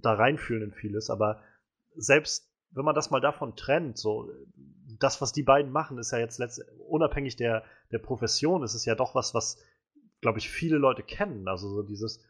da 0.00 0.14
reinfühlen 0.14 0.70
in 0.70 0.72
vieles, 0.72 1.10
aber 1.10 1.40
selbst 1.94 2.50
wenn 2.70 2.84
man 2.84 2.94
das 2.94 3.10
mal 3.10 3.20
davon 3.20 3.56
trennt, 3.56 3.98
so 3.98 4.30
das, 4.98 5.20
was 5.20 5.32
die 5.32 5.42
beiden 5.42 5.72
machen, 5.72 5.98
ist 5.98 6.12
ja 6.12 6.18
jetzt 6.18 6.40
unabhängig 6.88 7.36
der, 7.36 7.64
der 7.90 7.98
Profession, 7.98 8.62
ist 8.62 8.74
es 8.74 8.84
ja 8.84 8.94
doch 8.94 9.14
was, 9.14 9.34
was, 9.34 9.58
glaube 10.20 10.38
ich, 10.38 10.50
viele 10.50 10.76
Leute 10.76 11.02
kennen. 11.02 11.48
Also 11.48 11.68
so 11.68 11.82
dieses, 11.82 12.22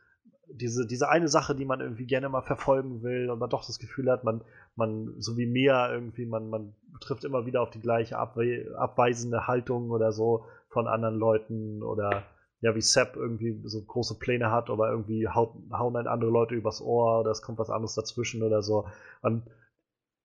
diese, 0.49 0.87
diese 0.87 1.09
eine 1.09 1.29
Sache, 1.29 1.55
die 1.55 1.65
man 1.65 1.81
irgendwie 1.81 2.07
gerne 2.07 2.29
mal 2.29 2.43
verfolgen 2.43 3.03
will 3.03 3.31
und 3.31 3.39
man 3.39 3.51
doch 3.51 3.67
das 3.67 3.79
Gefühl 3.79 4.11
hat, 4.11 4.25
man, 4.25 4.43
man, 4.77 5.15
so 5.19 5.37
wie 5.37 5.47
Mia 5.47 5.93
irgendwie, 5.93 6.27
man, 6.27 6.49
man 6.49 6.75
trifft 7.01 7.25
immer 7.25 7.47
wieder 7.47 7.63
auf 7.63 7.71
die 7.71 7.81
gleiche 7.81 8.17
abwe 8.17 8.75
abweisende 8.79 9.47
Haltung 9.47 9.91
oder 9.91 10.13
so 10.13 10.45
von 10.69 10.87
anderen 10.87 11.17
Leuten 11.17 11.83
oder 11.83 12.25
ja, 12.67 12.75
wie 12.75 12.83
Sepp 12.83 13.15
irgendwie 13.15 13.61
so 13.63 13.81
große 13.81 14.19
Pläne 14.19 14.51
hat, 14.51 14.71
aber 14.71 14.91
irgendwie 14.91 15.29
hauen 15.29 15.95
dann 15.95 16.09
andere 16.09 16.33
Leute 16.33 16.57
übers 16.57 16.81
Ohr 16.81 17.21
oder 17.21 17.31
es 17.31 17.41
kommt 17.41 17.61
was 17.61 17.71
anderes 17.71 17.95
dazwischen 17.95 18.43
oder 18.43 18.61
so. 18.61 18.89
Und 19.23 19.45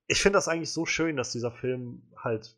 ich 0.08 0.24
finde 0.24 0.38
das 0.38 0.48
eigentlich 0.48 0.72
so 0.72 0.88
schön, 0.88 1.18
dass 1.18 1.32
dieser 1.32 1.52
Film 1.52 2.02
halt 2.18 2.58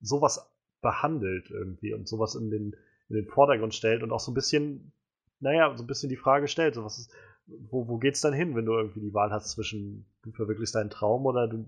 sowas 0.00 0.48
behandelt 0.80 1.50
irgendwie 1.50 1.92
und 1.92 2.06
sowas 2.06 2.36
in 2.36 2.50
den, 2.50 2.76
in 3.08 3.16
den 3.16 3.26
Vordergrund 3.26 3.74
stellt 3.74 4.04
und 4.04 4.12
auch 4.12 4.20
so 4.20 4.30
ein 4.30 4.34
bisschen, 4.34 4.92
naja, 5.40 5.76
so 5.76 5.82
ein 5.82 5.88
bisschen 5.88 6.08
die 6.08 6.16
Frage 6.16 6.46
stellt, 6.46 6.76
so 6.76 6.84
was 6.84 7.00
ist, 7.00 7.10
wo, 7.46 7.88
wo 7.88 7.98
geht's 7.98 8.20
dann 8.20 8.32
hin, 8.32 8.54
wenn 8.54 8.64
du 8.64 8.74
irgendwie 8.74 9.00
die 9.00 9.12
Wahl 9.12 9.32
hast 9.32 9.50
zwischen, 9.50 10.06
du 10.22 10.30
verwirklichst 10.30 10.76
deinen 10.76 10.90
Traum 10.90 11.26
oder 11.26 11.48
du 11.48 11.66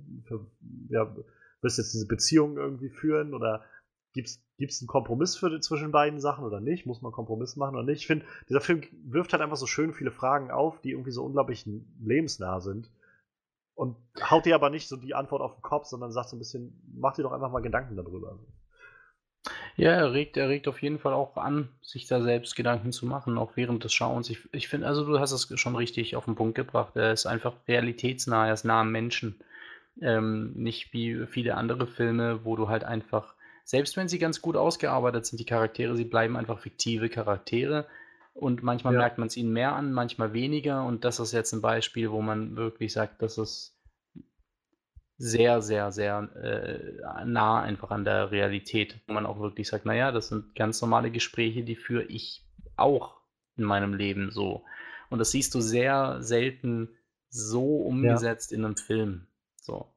ja, 0.91 1.13
willst 1.61 1.79
jetzt 1.79 1.93
diese 1.93 2.07
Beziehung 2.07 2.57
irgendwie 2.57 2.89
führen 2.89 3.35
oder 3.35 3.65
gibt's 4.17 4.43
gibt's 4.59 4.81
einen 4.81 4.89
Kompromiss 4.89 5.37
für, 5.37 5.61
zwischen 5.61 5.93
beiden 5.93 6.21
Sachen 6.21 6.45
oder 6.45 6.61
nicht? 6.61 6.87
Muss 6.87 7.03
man 7.03 7.13
Kompromiss 7.13 7.57
machen 7.57 7.77
oder 7.77 7.85
nicht? 7.85 8.01
Ich 8.01 8.07
finde, 8.07 8.27
dieser 8.49 8.61
Film 8.61 8.83
wirft 9.05 9.33
halt 9.33 9.43
einfach 9.43 9.57
so 9.57 9.67
schön 9.67 9.93
viele 9.93 10.11
Fragen 10.11 10.51
auf, 10.51 10.81
die 10.81 10.91
irgendwie 10.91 11.13
so 11.13 11.25
unglaublich 11.25 11.69
lebensnah 12.01 12.61
sind 12.61 12.91
und 13.75 13.97
haut 14.21 14.47
dir 14.47 14.55
aber 14.55 14.71
nicht 14.71 14.89
so 14.89 14.97
die 14.97 15.15
Antwort 15.15 15.43
auf 15.43 15.55
den 15.55 15.63
Kopf, 15.63 15.87
sondern 15.87 16.11
sagt 16.11 16.31
so 16.31 16.37
ein 16.37 16.39
bisschen, 16.41 16.83
mach 16.99 17.15
dir 17.15 17.23
doch 17.23 17.33
einfach 17.33 17.53
mal 17.53 17.61
Gedanken 17.61 17.97
darüber. 17.97 18.39
Ja, 19.77 19.91
er 19.91 20.13
regt, 20.13 20.37
er 20.39 20.49
regt 20.49 20.67
auf 20.67 20.81
jeden 20.83 20.99
Fall 20.99 21.13
auch 21.13 21.37
an, 21.37 21.69
sich 21.83 22.07
da 22.07 22.23
selbst 22.23 22.57
Gedanken 22.57 22.93
zu 22.93 23.07
machen, 23.07 23.39
auch 23.39 23.53
während 23.57 23.85
des 23.85 23.93
Schauens. 23.93 24.31
Ich, 24.31 24.41
ich 24.53 24.69
finde, 24.69 24.87
also 24.87 25.05
du 25.05 25.21
hast 25.21 25.33
es 25.33 25.61
schon 25.61 25.77
richtig 25.77 26.17
auf 26.17 26.25
den 26.25 26.35
Punkt 26.35 26.55
gebracht. 26.55 26.97
Er 26.97 27.13
ist 27.13 27.27
einfach 27.27 27.53
realitätsnah, 27.69 28.49
er 28.49 28.55
ist 28.55 28.65
nah 28.65 28.81
am 28.81 28.91
Menschen. 28.91 29.39
Ähm, 30.01 30.53
nicht 30.55 30.93
wie 30.93 31.27
viele 31.27 31.55
andere 31.57 31.87
Filme, 31.87 32.45
wo 32.45 32.57
du 32.57 32.69
halt 32.69 32.85
einfach, 32.85 33.35
selbst 33.67 33.97
wenn 33.97 34.09
sie 34.09 34.21
ganz 34.21 34.41
gut 34.41 34.57
ausgearbeitet 34.57 35.27
sind, 35.27 35.39
die 35.41 35.45
Charaktere, 35.45 35.97
sie 35.97 36.05
bleiben 36.05 36.37
einfach 36.37 36.61
fiktive 36.61 37.09
Charaktere. 37.09 37.87
Und 38.33 38.63
manchmal 38.63 38.95
Ja. 38.95 39.01
merkt 39.01 39.19
man 39.19 39.27
es 39.27 39.37
ihnen 39.37 39.53
mehr 39.53 39.75
an, 39.75 39.93
manchmal 39.93 40.33
weniger. 40.33 40.85
Und 40.85 41.05
das 41.05 41.19
ist 41.19 41.33
jetzt 41.33 41.53
ein 41.53 41.63
Beispiel, 41.63 42.11
wo 42.13 42.23
man 42.23 42.55
wirklich 42.57 42.93
sagt, 42.93 43.23
das 43.23 43.39
ist 43.39 43.77
sehr, 45.19 45.63
sehr, 45.63 45.91
sehr 45.91 46.29
äh, 46.37 47.25
nah 47.25 47.61
einfach 47.61 47.91
an 47.91 48.05
der 48.05 48.31
Realität, 48.31 49.01
wo 49.09 49.15
man 49.15 49.27
auch 49.27 49.41
wirklich 49.41 49.67
sagt, 49.67 49.85
naja, 49.85 50.13
das 50.13 50.29
sind 50.29 50.55
ganz 50.55 50.81
normale 50.81 51.11
Gespräche, 51.11 51.65
die 51.65 51.75
führe 51.77 52.05
ich 52.05 52.45
auch 52.77 53.17
in 53.57 53.65
meinem 53.65 53.95
Leben 53.95 54.31
so. 54.31 54.65
Und 55.11 55.19
das 55.19 55.33
siehst 55.33 55.55
du 55.55 55.61
sehr 55.61 56.19
selten 56.23 56.91
so 57.31 57.79
umgesetzt 57.79 58.53
in 58.53 58.65
einem 58.65 58.77
Film. 58.77 59.27
So. 59.61 59.91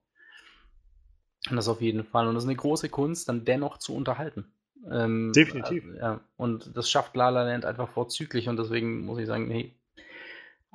Und 1.50 1.56
das 1.56 1.68
auf 1.68 1.82
jeden 1.82 2.04
Fall. 2.04 2.28
Und 2.28 2.36
das 2.36 2.44
ist 2.44 2.50
eine 2.50 2.58
große 2.58 2.90
Kunst, 2.90 3.30
dann 3.30 3.46
dennoch 3.46 3.78
zu 3.78 3.96
unterhalten. 3.96 4.52
Ähm, 4.90 5.32
Definitiv. 5.34 5.86
äh, 5.96 6.00
ja. 6.00 6.22
Und 6.38 6.76
das 6.76 6.90
schafft 6.90 7.16
La 7.16 7.30
La 7.30 7.44
Land 7.44 7.66
einfach 7.66 7.90
vorzüglich. 7.90 8.50
Und 8.50 8.58
deswegen 8.58 9.06
muss 9.06 9.20
ich 9.20 9.28
sagen, 9.28 9.50
hey, 9.50 9.74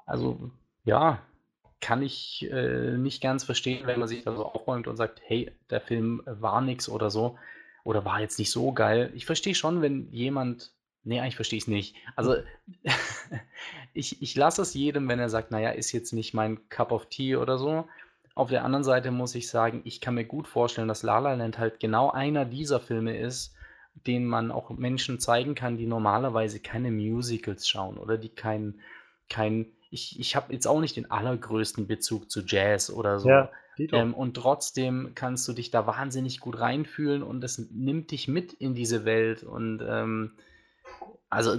also 0.07 0.51
ja, 0.85 1.23
kann 1.81 2.03
ich 2.03 2.49
äh, 2.51 2.97
nicht 2.97 3.23
ganz 3.23 3.45
verstehen, 3.45 3.87
wenn 3.87 3.99
man 3.99 4.09
sich 4.09 4.25
da 4.25 4.35
so 4.35 4.47
aufräumt 4.47 4.89
und 4.89 4.97
sagt, 4.97 5.21
hey, 5.25 5.53
der 5.71 5.81
Film 5.81 6.23
war 6.25 6.61
nix 6.61 6.89
oder 6.89 7.11
so. 7.11 7.39
Oder 7.85 8.07
war 8.07 8.21
jetzt 8.21 8.39
nicht 8.39 8.51
so 8.51 8.73
geil. 8.73 9.11
Ich 9.15 9.27
verstehe 9.27 9.55
schon, 9.55 9.83
wenn 9.83 10.11
jemand. 10.11 10.73
Nee, 11.07 11.21
eigentlich 11.21 11.37
verstehe 11.37 11.59
ich 11.59 11.65
es 11.65 11.69
nicht. 11.69 11.97
Also, 12.17 12.37
ich, 13.93 14.23
ich 14.23 14.35
lasse 14.35 14.63
es 14.63 14.73
jedem, 14.73 15.07
wenn 15.09 15.19
er 15.19 15.29
sagt, 15.29 15.51
naja, 15.51 15.71
ist 15.71 15.93
jetzt 15.93 16.13
nicht 16.13 16.33
mein 16.33 16.67
Cup 16.71 16.93
of 16.93 17.11
Tea 17.11 17.37
oder 17.37 17.59
so. 17.59 17.87
Auf 18.35 18.51
der 18.51 18.65
anderen 18.65 18.85
Seite 18.85 19.11
muss 19.11 19.35
ich 19.35 19.49
sagen, 19.49 19.83
ich 19.85 20.01
kann 20.01 20.15
mir 20.15 20.25
gut 20.25 20.49
vorstellen, 20.49 20.89
dass 20.89 21.03
La 21.03 21.19
La 21.19 21.35
Land 21.35 21.59
halt 21.59 21.79
genau 21.79 22.11
einer 22.11 22.45
dieser 22.45 22.81
Filme 22.81 23.17
ist, 23.17 23.55
den 24.07 24.25
man 24.25 24.51
auch 24.51 24.71
Menschen 24.71 25.21
zeigen 25.21 25.55
kann, 25.55 25.77
die 25.77 25.87
normalerweise 25.87 26.59
keine 26.59 26.91
Musicals 26.91 27.69
schauen 27.69 27.97
oder 27.97 28.19
die 28.19 28.31
kein, 28.31 28.81
kein 29.29 29.67
ich, 29.91 30.19
ich 30.19 30.35
habe 30.35 30.53
jetzt 30.53 30.67
auch 30.67 30.81
nicht 30.81 30.97
den 30.97 31.11
allergrößten 31.11 31.87
Bezug 31.87 32.29
zu 32.29 32.43
Jazz 32.45 32.91
oder 32.91 33.21
so. 33.21 33.29
Ja. 33.29 33.51
Ähm, 33.79 34.15
und 34.15 34.35
trotzdem 34.35 35.13
kannst 35.15 35.47
du 35.49 35.53
dich 35.53 35.71
da 35.71 35.87
wahnsinnig 35.87 36.41
gut 36.41 36.59
reinfühlen 36.59 37.23
und 37.23 37.43
es 37.45 37.59
nimmt 37.71 38.11
dich 38.11 38.29
mit 38.29 38.53
in 38.53 38.75
diese 38.75 39.05
Welt. 39.05 39.45
Und 39.45 39.83
ähm, 39.87 40.33
also, 41.31 41.57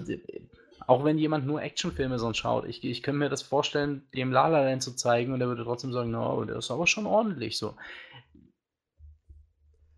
auch 0.87 1.03
wenn 1.03 1.17
jemand 1.17 1.45
nur 1.45 1.61
Actionfilme 1.61 2.19
sonst 2.19 2.37
schaut, 2.37 2.65
ich, 2.65 2.83
ich 2.83 3.01
könnte 3.01 3.19
mir 3.19 3.29
das 3.29 3.41
vorstellen, 3.41 4.07
dem 4.13 4.31
La 4.31 4.47
La 4.47 4.63
Land 4.63 4.83
zu 4.83 4.95
zeigen 4.95 5.33
und 5.33 5.41
er 5.41 5.47
würde 5.47 5.63
trotzdem 5.63 5.91
sagen, 5.91 6.11
no, 6.11 6.43
der 6.45 6.57
ist 6.57 6.71
aber 6.71 6.87
schon 6.87 7.05
ordentlich 7.05 7.57
so. 7.57 7.75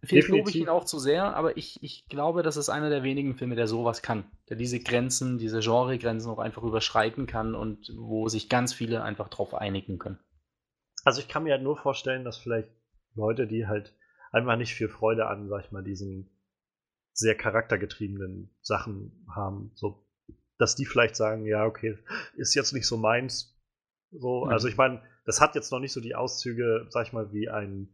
Vielleicht 0.03 0.29
lobe 0.29 0.49
ich 0.49 0.55
ihn 0.55 0.69
auch 0.69 0.85
zu 0.85 0.99
sehr, 0.99 1.35
aber 1.35 1.57
ich, 1.57 1.83
ich 1.83 2.05
glaube, 2.07 2.43
das 2.43 2.55
ist 2.55 2.69
einer 2.69 2.89
der 2.89 3.03
wenigen 3.03 3.35
Filme, 3.35 3.55
der 3.55 3.67
sowas 3.67 4.01
kann. 4.01 4.25
Der 4.47 4.55
diese 4.55 4.79
Grenzen, 4.79 5.37
diese 5.37 5.59
Genregrenzen 5.59 6.29
auch 6.29 6.39
einfach 6.39 6.63
überschreiten 6.63 7.25
kann 7.25 7.55
und 7.55 7.91
wo 7.97 8.29
sich 8.29 8.47
ganz 8.47 8.73
viele 8.73 9.03
einfach 9.03 9.27
drauf 9.27 9.53
einigen 9.53 9.97
können. 9.97 10.19
Also 11.03 11.19
ich 11.19 11.27
kann 11.27 11.43
mir 11.43 11.53
halt 11.53 11.63
nur 11.63 11.77
vorstellen, 11.77 12.23
dass 12.23 12.37
vielleicht 12.37 12.69
Leute, 13.15 13.47
die 13.47 13.67
halt 13.67 13.93
einfach 14.31 14.55
nicht 14.55 14.73
viel 14.75 14.87
Freude 14.87 15.27
an, 15.27 15.49
sag 15.49 15.65
ich 15.65 15.71
mal, 15.71 15.83
diesen 15.83 16.29
sehr 17.13 17.35
charaktergetriebenen 17.35 18.55
Sachen 18.61 19.25
haben, 19.33 19.71
so, 19.73 20.06
dass 20.57 20.75
die 20.75 20.85
vielleicht 20.85 21.15
sagen, 21.15 21.45
ja, 21.45 21.65
okay, 21.65 21.97
ist 22.35 22.55
jetzt 22.55 22.73
nicht 22.73 22.87
so 22.87 22.97
meins. 22.97 23.55
So, 24.11 24.45
Mhm. 24.45 24.51
also 24.51 24.67
ich 24.67 24.77
meine, 24.77 25.01
das 25.25 25.41
hat 25.41 25.55
jetzt 25.55 25.71
noch 25.71 25.79
nicht 25.79 25.91
so 25.93 26.01
die 26.01 26.15
Auszüge, 26.15 26.85
sag 26.89 27.05
ich 27.07 27.13
mal, 27.13 27.31
wie 27.31 27.49
ein 27.49 27.89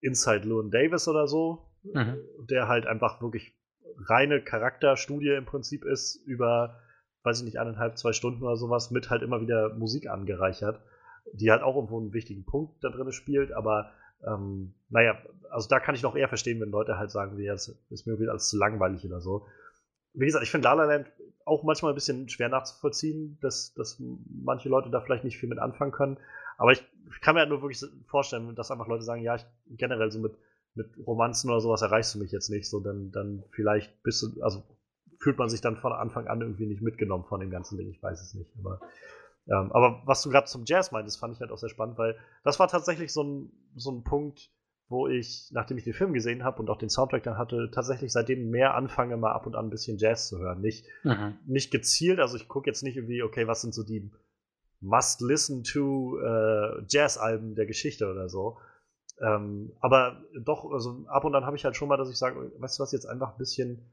Inside 0.00 0.46
Llewyn 0.46 0.70
Davis 0.70 1.08
oder 1.08 1.26
so, 1.26 1.70
Mhm. 1.82 2.18
der 2.48 2.68
halt 2.68 2.86
einfach 2.86 3.20
wirklich 3.20 3.56
reine 4.08 4.42
Charakterstudie 4.42 5.30
im 5.30 5.44
Prinzip 5.46 5.84
ist 5.84 6.16
über, 6.26 6.80
weiß 7.22 7.38
ich 7.38 7.44
nicht, 7.44 7.58
eineinhalb, 7.58 7.96
zwei 7.98 8.12
Stunden 8.12 8.42
oder 8.42 8.56
sowas, 8.56 8.90
mit 8.90 9.10
halt 9.10 9.22
immer 9.22 9.40
wieder 9.40 9.74
Musik 9.74 10.08
angereichert, 10.08 10.80
die 11.32 11.50
halt 11.50 11.62
auch 11.62 11.76
irgendwo 11.76 11.98
einen 11.98 12.12
wichtigen 12.12 12.44
Punkt 12.44 12.82
da 12.82 12.88
drin 12.90 13.10
spielt, 13.12 13.52
aber 13.52 13.90
ähm, 14.26 14.74
naja, 14.88 15.16
also 15.50 15.68
da 15.68 15.78
kann 15.80 15.94
ich 15.94 16.02
noch 16.02 16.16
eher 16.16 16.28
verstehen, 16.28 16.60
wenn 16.60 16.70
Leute 16.70 16.98
halt 16.98 17.10
sagen, 17.10 17.38
ja, 17.38 17.52
das 17.52 17.68
ist 17.90 18.06
mir 18.06 18.14
irgendwie 18.14 18.28
alles 18.30 18.48
zu 18.48 18.58
langweilig 18.58 19.04
oder 19.04 19.20
so. 19.20 19.46
Wie 20.16 20.26
gesagt, 20.26 20.44
ich 20.44 20.50
finde 20.50 20.64
La 20.64 20.74
La 20.74 20.84
Land 20.84 21.12
auch 21.44 21.62
manchmal 21.62 21.92
ein 21.92 21.94
bisschen 21.94 22.28
schwer 22.28 22.48
nachzuvollziehen, 22.48 23.38
dass, 23.40 23.72
dass 23.74 24.00
manche 24.00 24.68
Leute 24.68 24.90
da 24.90 25.00
vielleicht 25.00 25.24
nicht 25.24 25.38
viel 25.38 25.48
mit 25.48 25.58
anfangen 25.60 25.92
können. 25.92 26.18
Aber 26.58 26.72
ich 26.72 26.82
kann 27.20 27.34
mir 27.34 27.40
halt 27.40 27.50
nur 27.50 27.62
wirklich 27.62 27.84
vorstellen, 28.06 28.54
dass 28.54 28.70
einfach 28.70 28.88
Leute 28.88 29.04
sagen, 29.04 29.22
ja, 29.22 29.36
ich 29.36 29.44
generell 29.68 30.10
so 30.10 30.18
mit, 30.18 30.36
mit 30.74 30.88
Romanzen 31.06 31.50
oder 31.50 31.60
sowas 31.60 31.82
erreichst 31.82 32.14
du 32.14 32.18
mich 32.18 32.32
jetzt 32.32 32.50
nicht, 32.50 32.68
so 32.68 32.80
dann, 32.80 33.12
dann 33.12 33.44
vielleicht 33.50 34.02
bist 34.02 34.22
du, 34.22 34.42
also 34.42 34.64
fühlt 35.18 35.38
man 35.38 35.48
sich 35.48 35.60
dann 35.60 35.76
von 35.76 35.92
Anfang 35.92 36.26
an 36.26 36.40
irgendwie 36.40 36.66
nicht 36.66 36.82
mitgenommen 36.82 37.24
von 37.24 37.40
dem 37.40 37.50
ganzen 37.50 37.78
Ding, 37.78 37.90
ich 37.90 38.02
weiß 38.02 38.20
es 38.20 38.34
nicht. 38.34 38.50
Aber, 38.58 38.80
ähm, 39.48 39.70
aber 39.72 40.02
was 40.04 40.22
du 40.22 40.30
gerade 40.30 40.46
zum 40.46 40.64
Jazz 40.66 40.92
meintest, 40.92 41.18
fand 41.18 41.34
ich 41.34 41.40
halt 41.40 41.52
auch 41.52 41.58
sehr 41.58 41.68
spannend, 41.68 41.96
weil 41.98 42.16
das 42.42 42.58
war 42.58 42.68
tatsächlich 42.68 43.12
so 43.12 43.22
ein, 43.22 43.52
so 43.76 43.92
ein 43.92 44.02
Punkt, 44.02 44.50
wo 44.88 45.08
ich, 45.08 45.48
nachdem 45.52 45.78
ich 45.78 45.84
den 45.84 45.94
Film 45.94 46.12
gesehen 46.12 46.44
habe 46.44 46.60
und 46.60 46.70
auch 46.70 46.78
den 46.78 46.88
Soundtrack 46.90 47.24
dann 47.24 47.38
hatte, 47.38 47.70
tatsächlich 47.72 48.12
seitdem 48.12 48.50
mehr 48.50 48.74
anfange, 48.74 49.16
mal 49.16 49.32
ab 49.32 49.46
und 49.46 49.56
an 49.56 49.66
ein 49.66 49.70
bisschen 49.70 49.98
Jazz 49.98 50.28
zu 50.28 50.38
hören. 50.38 50.60
Nicht, 50.60 50.86
Mhm. 51.04 51.38
nicht 51.46 51.70
gezielt, 51.72 52.20
also 52.20 52.36
ich 52.36 52.46
gucke 52.48 52.68
jetzt 52.70 52.82
nicht 52.82 52.96
irgendwie, 52.96 53.22
okay, 53.22 53.46
was 53.48 53.62
sind 53.62 53.74
so 53.74 53.82
die 53.82 54.10
Must-Listen-to 54.80 56.18
äh, 56.20 56.84
Jazz-Alben 56.88 57.54
der 57.54 57.66
Geschichte 57.66 58.10
oder 58.10 58.28
so. 58.28 58.58
Ähm, 59.20 59.72
aber 59.80 60.22
doch, 60.44 60.70
also 60.70 61.04
ab 61.08 61.24
und 61.24 61.34
an 61.34 61.46
habe 61.46 61.56
ich 61.56 61.64
halt 61.64 61.76
schon 61.76 61.88
mal, 61.88 61.96
dass 61.96 62.10
ich 62.10 62.18
sage, 62.18 62.52
weißt 62.58 62.78
du 62.78 62.82
was, 62.82 62.92
jetzt 62.92 63.06
einfach 63.06 63.32
ein 63.32 63.38
bisschen, 63.38 63.90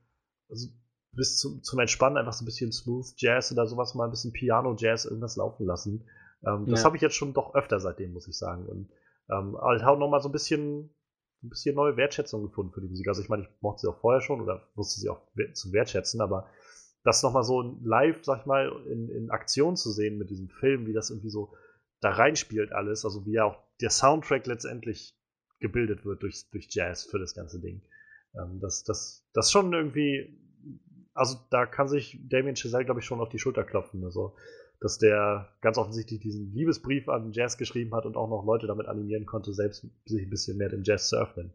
also 0.50 0.68
bis 1.14 1.38
zum, 1.38 1.64
zum 1.64 1.80
Entspannen 1.80 2.18
einfach 2.18 2.34
so 2.34 2.44
ein 2.44 2.46
bisschen 2.46 2.72
Smooth 2.72 3.14
Jazz 3.18 3.52
oder 3.52 3.66
sowas, 3.68 3.96
mal 3.96 4.06
ein 4.06 4.12
bisschen 4.12 4.34
Piano 4.34 4.76
Jazz, 4.78 5.06
irgendwas 5.06 5.38
laufen 5.38 5.66
lassen. 5.66 6.06
Ähm, 6.46 6.66
das 6.68 6.82
Ja. 6.82 6.86
habe 6.86 6.98
ich 6.98 7.02
jetzt 7.02 7.16
schon 7.16 7.34
doch 7.34 7.56
öfter 7.56 7.80
seitdem, 7.80 8.12
muss 8.14 8.28
ich 8.28 8.38
sagen. 8.38 8.66
Und 8.66 8.90
ähm, 9.30 9.58
halt 9.58 9.84
auch 9.84 9.98
nochmal 9.98 10.22
so 10.22 10.30
ein 10.30 10.34
bisschen, 10.34 10.96
ein 11.44 11.50
bisschen 11.50 11.76
neue 11.76 11.98
Wertschätzung 11.98 12.44
gefunden 12.44 12.74
für 12.74 12.82
die 12.82 12.88
Musik. 12.88 13.08
Also 13.08 13.22
ich 13.22 13.30
meine, 13.30 13.44
ich 13.44 13.50
mochte 13.62 13.82
sie 13.82 13.88
auch 13.90 14.00
vorher 14.00 14.22
schon 14.22 14.42
oder 14.42 14.68
wusste 14.76 15.00
sie 15.00 15.10
auch 15.10 15.22
zu 15.54 15.72
wertschätzen, 15.72 16.22
aber 16.22 16.50
das 17.04 17.22
nochmal 17.22 17.44
so 17.44 17.78
live, 17.84 18.24
sag 18.24 18.42
ich 18.42 18.46
mal, 18.46 18.72
in, 18.90 19.10
in 19.10 19.30
Aktion 19.30 19.76
zu 19.76 19.92
sehen 19.92 20.18
mit 20.18 20.30
diesem 20.30 20.50
Film, 20.50 20.88
wie 20.88 20.94
das 20.94 21.10
irgendwie 21.10 21.30
so 21.30 21.54
da 22.00 22.12
reinspielt 22.12 22.74
alles, 22.74 23.06
also 23.06 23.26
wie 23.26 23.34
ja 23.34 23.46
auch 23.46 23.58
der 23.82 23.90
Soundtrack 23.90 24.46
letztendlich 24.46 25.16
gebildet 25.60 26.06
wird 26.06 26.22
durch, 26.22 26.50
durch 26.52 26.68
Jazz 26.70 27.06
für 27.06 27.20
das 27.20 27.34
ganze 27.34 27.60
Ding. 27.60 27.82
Ähm, 28.36 28.60
das, 28.60 28.84
das, 28.84 29.26
das 29.34 29.52
schon 29.52 29.72
irgendwie, 29.74 30.38
also 31.14 31.38
da 31.50 31.66
kann 31.66 31.88
sich 31.88 32.20
Damien 32.28 32.56
Chazelle, 32.56 32.86
glaube 32.86 33.00
ich, 33.00 33.06
schon 33.06 33.22
auf 33.22 33.30
die 33.30 33.40
Schulter 33.40 33.64
klopfen. 33.64 34.04
Also, 34.04 34.36
dass 34.84 34.98
der 34.98 35.48
ganz 35.62 35.78
offensichtlich 35.78 36.20
diesen 36.20 36.54
Liebesbrief 36.54 37.08
an 37.08 37.32
Jazz 37.32 37.58
geschrieben 37.58 37.96
hat 37.96 38.06
und 38.06 38.18
auch 38.18 38.30
noch 38.30 38.44
Leute 38.44 38.68
damit 38.68 38.88
animieren 38.88 39.26
konnte, 39.26 39.54
selbst 39.54 39.88
sich 40.06 40.24
ein 40.24 40.30
bisschen 40.30 40.58
mehr 40.58 40.68
dem 40.68 40.84
Jazz 40.84 41.08
zu 41.08 41.16
öffnen. 41.16 41.54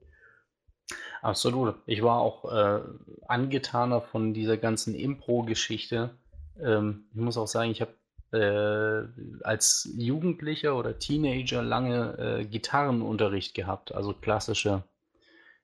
Absolut. 1.21 1.75
Ich 1.85 2.03
war 2.03 2.21
auch 2.21 2.51
äh, 2.51 2.81
angetaner 3.27 4.01
von 4.01 4.33
dieser 4.33 4.57
ganzen 4.57 4.95
Impro-Geschichte. 4.95 6.17
Ähm, 6.59 7.05
ich 7.13 7.21
muss 7.21 7.37
auch 7.37 7.49
sagen, 7.49 7.71
ich 7.71 7.83
habe 7.83 7.93
äh, 8.33 9.45
als 9.45 9.93
Jugendlicher 9.95 10.75
oder 10.75 10.99
Teenager 10.99 11.63
lange 11.63 12.17
äh, 12.19 12.45
Gitarrenunterricht 12.47 13.55
gehabt, 13.55 13.95
also 13.95 14.15
klassische 14.15 14.85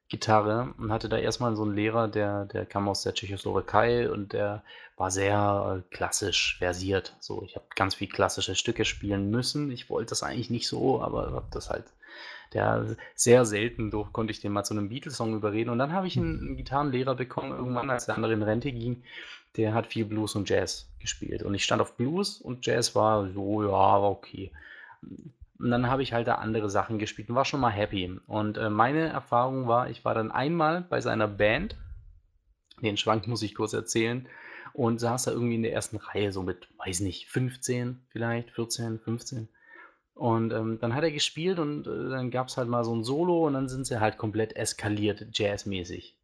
Gitarre 0.09 0.75
und 0.79 0.93
hatte 0.93 1.09
da 1.09 1.17
erstmal 1.17 1.57
so 1.57 1.63
einen 1.63 1.75
Lehrer, 1.75 2.09
der, 2.09 2.45
der 2.45 2.67
kam 2.67 2.89
aus 2.89 3.03
der 3.03 3.15
Tschechoslowakei 3.15 4.11
und 4.11 4.33
der 4.33 4.63
war 4.97 5.11
sehr 5.11 5.83
äh, 5.83 5.95
klassisch 5.95 6.57
versiert. 6.59 7.17
So, 7.21 7.43
ich 7.43 7.57
habe 7.57 7.67
ganz 7.75 7.95
viel 7.95 8.09
klassische 8.09 8.55
Stücke 8.55 8.85
spielen 8.85 9.31
müssen. 9.31 9.71
Ich 9.71 9.89
wollte 9.91 10.11
das 10.11 10.23
eigentlich 10.23 10.51
nicht 10.51 10.69
so, 10.69 11.03
aber 11.03 11.33
habe 11.33 11.49
das 11.51 11.71
halt 11.71 11.87
der 12.53 12.97
sehr 13.15 13.45
selten 13.45 13.91
durch, 13.91 14.13
konnte 14.13 14.31
ich 14.31 14.41
den 14.41 14.53
mal 14.53 14.65
zu 14.65 14.75
einem 14.75 14.89
Beatles-Song 14.89 15.35
überreden. 15.35 15.71
Und 15.71 15.79
dann 15.79 15.93
habe 15.93 16.07
ich 16.07 16.17
einen, 16.17 16.41
einen, 16.41 16.57
Gitarrenlehrer 16.57 17.15
bekommen, 17.17 17.51
irgendwann, 17.51 17.91
als 17.91 18.07
der 18.07 18.15
andere 18.15 18.33
in 18.33 18.43
Rente 18.43 18.73
ging. 18.73 19.03
Der 19.57 19.75
hat 19.75 19.87
viel 19.87 20.05
Blues 20.05 20.35
und 20.35 20.49
Jazz 20.49 20.89
gespielt. 21.01 21.43
Und 21.43 21.55
ich 21.55 21.65
stand 21.65 21.83
auf 21.83 21.97
Blues 21.97 22.41
und 22.41 22.65
Jazz 22.65 22.95
war 22.95 23.29
so, 23.29 23.63
ja, 23.63 23.71
war 23.71 24.11
okay. 24.11 24.53
Und 25.59 25.71
dann 25.71 25.89
habe 25.89 26.03
ich 26.03 26.13
halt 26.13 26.27
da 26.27 26.37
andere 26.37 26.69
Sachen 26.69 26.99
gespielt 26.99 27.29
und 27.29 27.37
war 27.37 27.45
schon 27.45 27.61
mal 27.61 27.71
happy. 27.71 28.19
Und 28.27 28.59
äh, 28.59 28.71
meine 28.71 29.09
Erfahrung 29.09 29.69
war, 29.69 29.89
ich 29.89 30.05
war 30.05 30.15
dann 30.15 30.33
einmal 30.33 30.83
bei 30.83 31.01
seiner 31.01 31.29
Band. 31.29 31.77
Den 32.83 32.97
Schwank 32.97 33.27
muss 33.29 33.43
ich 33.43 33.55
kurz 33.55 33.73
erzählen. 33.73 34.29
Und 34.73 34.99
saß 34.99 35.25
da 35.25 35.31
irgendwie 35.31 35.55
in 35.55 35.63
der 35.63 35.73
ersten 35.73 35.99
Reihe, 35.99 36.33
so 36.33 36.43
mit, 36.43 36.69
weiß 36.85 37.01
nicht, 37.01 37.29
15 37.29 38.07
vielleicht, 38.09 38.51
14, 38.51 38.99
15. 38.99 39.49
Und 40.15 40.53
ähm, 40.53 40.79
dann 40.81 40.95
hat 40.95 41.05
er 41.05 41.13
gespielt 41.13 41.59
und 41.59 41.87
äh, 41.87 42.09
dann 42.09 42.31
gab 42.31 42.49
es 42.49 42.57
halt 42.57 42.69
mal 42.69 42.85
so 42.85 42.95
ein 42.95 43.05
Solo 43.05 43.47
und 43.47 43.55
dann 43.55 43.69
sind 43.69 43.87
sie 43.87 44.01
halt 44.01 44.17
komplett 44.17 44.57
eskaliert, 44.57 45.27
jazzmäßig. 45.33 46.17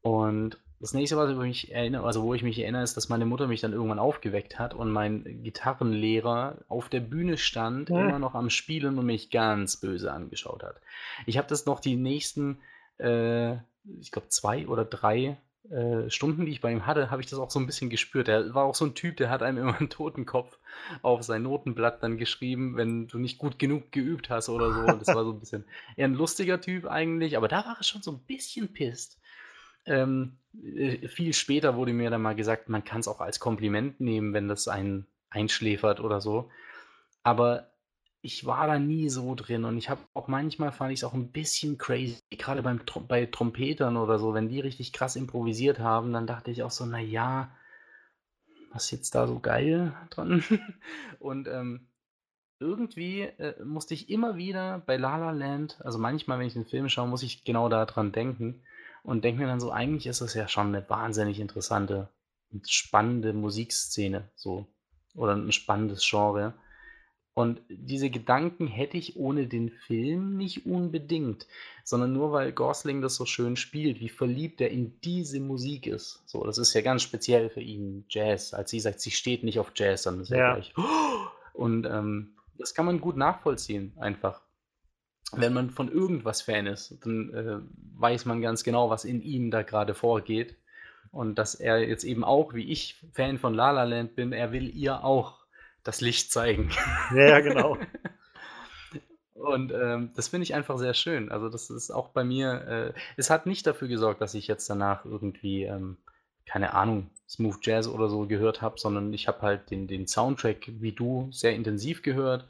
Und 0.00 0.58
das 0.80 0.92
nächste, 0.92 1.16
was 1.16 1.30
ich 1.30 1.36
mich 1.36 1.72
erinnere, 1.72 2.04
also 2.04 2.22
wo 2.22 2.34
ich 2.34 2.42
mich 2.42 2.58
erinnere, 2.58 2.82
ist, 2.82 2.96
dass 2.96 3.08
meine 3.08 3.24
Mutter 3.24 3.46
mich 3.46 3.60
dann 3.60 3.72
irgendwann 3.72 3.98
aufgeweckt 3.98 4.58
hat 4.58 4.74
und 4.74 4.90
mein 4.90 5.42
Gitarrenlehrer 5.42 6.58
auf 6.68 6.88
der 6.88 7.00
Bühne 7.00 7.38
stand, 7.38 7.88
ja. 7.88 8.00
immer 8.00 8.18
noch 8.18 8.34
am 8.34 8.50
Spielen 8.50 8.98
und 8.98 9.06
mich 9.06 9.30
ganz 9.30 9.78
böse 9.78 10.12
angeschaut 10.12 10.62
hat. 10.62 10.80
Ich 11.24 11.38
habe 11.38 11.48
das 11.48 11.66
noch 11.66 11.80
die 11.80 11.96
nächsten, 11.96 12.58
äh, 12.98 13.54
ich 14.00 14.10
glaube, 14.12 14.28
zwei 14.28 14.66
oder 14.66 14.84
drei 14.84 15.38
äh, 15.70 16.10
Stunden, 16.10 16.46
die 16.46 16.52
ich 16.52 16.60
bei 16.60 16.70
ihm 16.70 16.86
hatte, 16.86 17.10
habe 17.10 17.22
ich 17.22 17.28
das 17.28 17.38
auch 17.38 17.50
so 17.50 17.58
ein 17.58 17.66
bisschen 17.66 17.90
gespürt. 17.90 18.28
Er 18.28 18.54
war 18.54 18.64
auch 18.64 18.74
so 18.74 18.84
ein 18.84 18.94
Typ, 18.94 19.16
der 19.16 19.30
hat 19.30 19.42
einem 19.42 19.58
immer 19.68 19.78
einen 19.78 19.90
Totenkopf 19.90 20.58
auf 21.02 21.22
sein 21.22 21.42
Notenblatt 21.42 22.02
dann 22.02 22.18
geschrieben, 22.18 22.76
wenn 22.76 23.08
du 23.08 23.18
nicht 23.18 23.38
gut 23.38 23.58
genug 23.58 23.92
geübt 23.92 24.30
hast 24.30 24.48
oder 24.48 24.72
so. 24.72 24.80
Und 24.80 25.00
das 25.00 25.14
war 25.14 25.24
so 25.24 25.32
ein 25.32 25.40
bisschen 25.40 25.64
eher 25.96 26.06
ein 26.06 26.14
lustiger 26.14 26.60
Typ 26.60 26.86
eigentlich, 26.86 27.36
aber 27.36 27.48
da 27.48 27.64
war 27.64 27.76
er 27.78 27.84
schon 27.84 28.02
so 28.02 28.12
ein 28.12 28.18
bisschen 28.18 28.72
pisst. 28.72 29.18
Ähm, 29.86 30.38
äh, 30.62 31.08
viel 31.08 31.32
später 31.32 31.76
wurde 31.76 31.92
mir 31.92 32.10
dann 32.10 32.22
mal 32.22 32.34
gesagt, 32.34 32.68
man 32.68 32.84
kann 32.84 33.00
es 33.00 33.08
auch 33.08 33.20
als 33.20 33.40
Kompliment 33.40 34.00
nehmen, 34.00 34.32
wenn 34.32 34.48
das 34.48 34.68
einen 34.68 35.06
einschläfert 35.30 36.00
oder 36.00 36.20
so. 36.20 36.50
Aber 37.22 37.70
ich 38.22 38.44
war 38.46 38.66
da 38.66 38.78
nie 38.78 39.08
so 39.08 39.34
drin 39.34 39.64
und 39.64 39.78
ich 39.78 39.88
habe 39.88 40.00
auch 40.14 40.26
manchmal 40.26 40.72
fand 40.72 40.92
ich 40.92 41.00
es 41.00 41.04
auch 41.04 41.14
ein 41.14 41.30
bisschen 41.30 41.78
crazy, 41.78 42.20
gerade 42.30 42.62
beim 42.62 42.80
bei 43.06 43.26
Trompetern 43.26 43.96
oder 43.96 44.18
so, 44.18 44.34
wenn 44.34 44.48
die 44.48 44.60
richtig 44.60 44.92
krass 44.92 45.16
improvisiert 45.16 45.78
haben, 45.78 46.12
dann 46.12 46.26
dachte 46.26 46.50
ich 46.50 46.62
auch 46.62 46.70
so, 46.70 46.86
na 46.86 46.98
ja, 46.98 47.50
was 48.72 48.86
ist 48.86 48.90
jetzt 48.90 49.14
da 49.14 49.26
so 49.26 49.38
geil 49.38 49.92
dran? 50.10 50.42
Und 51.20 51.46
ähm, 51.46 51.88
irgendwie 52.58 53.22
äh, 53.22 53.62
musste 53.64 53.94
ich 53.94 54.10
immer 54.10 54.36
wieder 54.36 54.82
bei 54.86 54.96
La 54.96 55.18
La 55.18 55.30
Land, 55.30 55.78
also 55.84 55.98
manchmal, 55.98 56.38
wenn 56.38 56.46
ich 56.46 56.54
den 56.54 56.66
Film 56.66 56.88
schaue, 56.88 57.08
muss 57.08 57.22
ich 57.22 57.44
genau 57.44 57.68
daran 57.68 58.12
denken 58.12 58.62
und 59.06 59.24
denke 59.24 59.40
mir 59.40 59.46
dann 59.46 59.60
so, 59.60 59.70
eigentlich 59.70 60.08
ist 60.08 60.20
das 60.20 60.34
ja 60.34 60.48
schon 60.48 60.74
eine 60.74 60.88
wahnsinnig 60.90 61.38
interessante 61.38 62.08
und 62.50 62.68
spannende 62.68 63.32
Musikszene, 63.32 64.28
so 64.34 64.66
oder 65.14 65.36
ein 65.36 65.52
spannendes 65.52 66.04
Genre. 66.08 66.54
Und 67.32 67.60
diese 67.68 68.10
Gedanken 68.10 68.66
hätte 68.66 68.96
ich 68.96 69.14
ohne 69.16 69.46
den 69.46 69.70
Film 69.70 70.36
nicht 70.36 70.66
unbedingt, 70.66 71.46
sondern 71.84 72.14
nur 72.14 72.32
weil 72.32 72.50
Gosling 72.50 73.00
das 73.00 73.14
so 73.14 73.26
schön 73.26 73.54
spielt, 73.54 74.00
wie 74.00 74.08
verliebt 74.08 74.60
er 74.60 74.70
in 74.70 75.00
diese 75.02 75.38
Musik 75.38 75.86
ist. 75.86 76.22
So, 76.26 76.42
das 76.44 76.58
ist 76.58 76.74
ja 76.74 76.80
ganz 76.80 77.02
speziell 77.02 77.48
für 77.48 77.60
ihn, 77.60 78.06
Jazz. 78.08 78.54
Als 78.54 78.70
sie 78.70 78.80
sagt, 78.80 79.00
sie 79.00 79.12
steht 79.12 79.44
nicht 79.44 79.60
auf 79.60 79.70
Jazz, 79.76 80.02
dann 80.02 80.20
ist 80.20 80.32
er 80.32 80.38
ja. 80.38 80.54
gleich. 80.54 80.74
Und 81.52 81.86
ähm, 81.86 82.36
das 82.58 82.74
kann 82.74 82.86
man 82.86 83.00
gut 83.00 83.16
nachvollziehen, 83.16 83.92
einfach. 83.98 84.45
Wenn 85.32 85.52
man 85.52 85.70
von 85.70 85.90
irgendwas 85.90 86.42
Fan 86.42 86.66
ist, 86.66 86.98
dann 87.02 87.34
äh, 87.34 87.58
weiß 87.98 88.26
man 88.26 88.40
ganz 88.40 88.62
genau, 88.62 88.90
was 88.90 89.04
in 89.04 89.20
ihm 89.22 89.50
da 89.50 89.62
gerade 89.62 89.94
vorgeht. 89.94 90.56
Und 91.10 91.36
dass 91.36 91.54
er 91.54 91.78
jetzt 91.78 92.04
eben 92.04 92.24
auch, 92.24 92.54
wie 92.54 92.70
ich, 92.70 93.02
Fan 93.12 93.38
von 93.38 93.54
La 93.54 93.70
La 93.70 93.84
Land 93.84 94.14
bin, 94.14 94.32
er 94.32 94.52
will 94.52 94.74
ihr 94.74 95.04
auch 95.04 95.46
das 95.82 96.00
Licht 96.00 96.30
zeigen. 96.32 96.70
Ja, 97.14 97.40
genau. 97.40 97.78
Und 99.34 99.72
ähm, 99.72 100.10
das 100.16 100.28
finde 100.28 100.44
ich 100.44 100.54
einfach 100.54 100.78
sehr 100.78 100.94
schön. 100.94 101.30
Also 101.30 101.48
das 101.48 101.70
ist 101.70 101.90
auch 101.90 102.08
bei 102.08 102.24
mir, 102.24 102.94
äh, 102.96 103.00
es 103.16 103.30
hat 103.30 103.46
nicht 103.46 103.66
dafür 103.66 103.86
gesorgt, 103.86 104.20
dass 104.20 104.34
ich 104.34 104.48
jetzt 104.48 104.68
danach 104.68 105.04
irgendwie, 105.04 105.64
ähm, 105.64 105.98
keine 106.46 106.74
Ahnung, 106.74 107.10
Smooth 107.28 107.58
Jazz 107.62 107.86
oder 107.86 108.08
so 108.08 108.26
gehört 108.26 108.62
habe, 108.62 108.78
sondern 108.78 109.12
ich 109.12 109.28
habe 109.28 109.42
halt 109.42 109.70
den, 109.70 109.86
den 109.86 110.06
Soundtrack 110.06 110.70
wie 110.80 110.92
du 110.92 111.28
sehr 111.32 111.54
intensiv 111.54 112.02
gehört. 112.02 112.46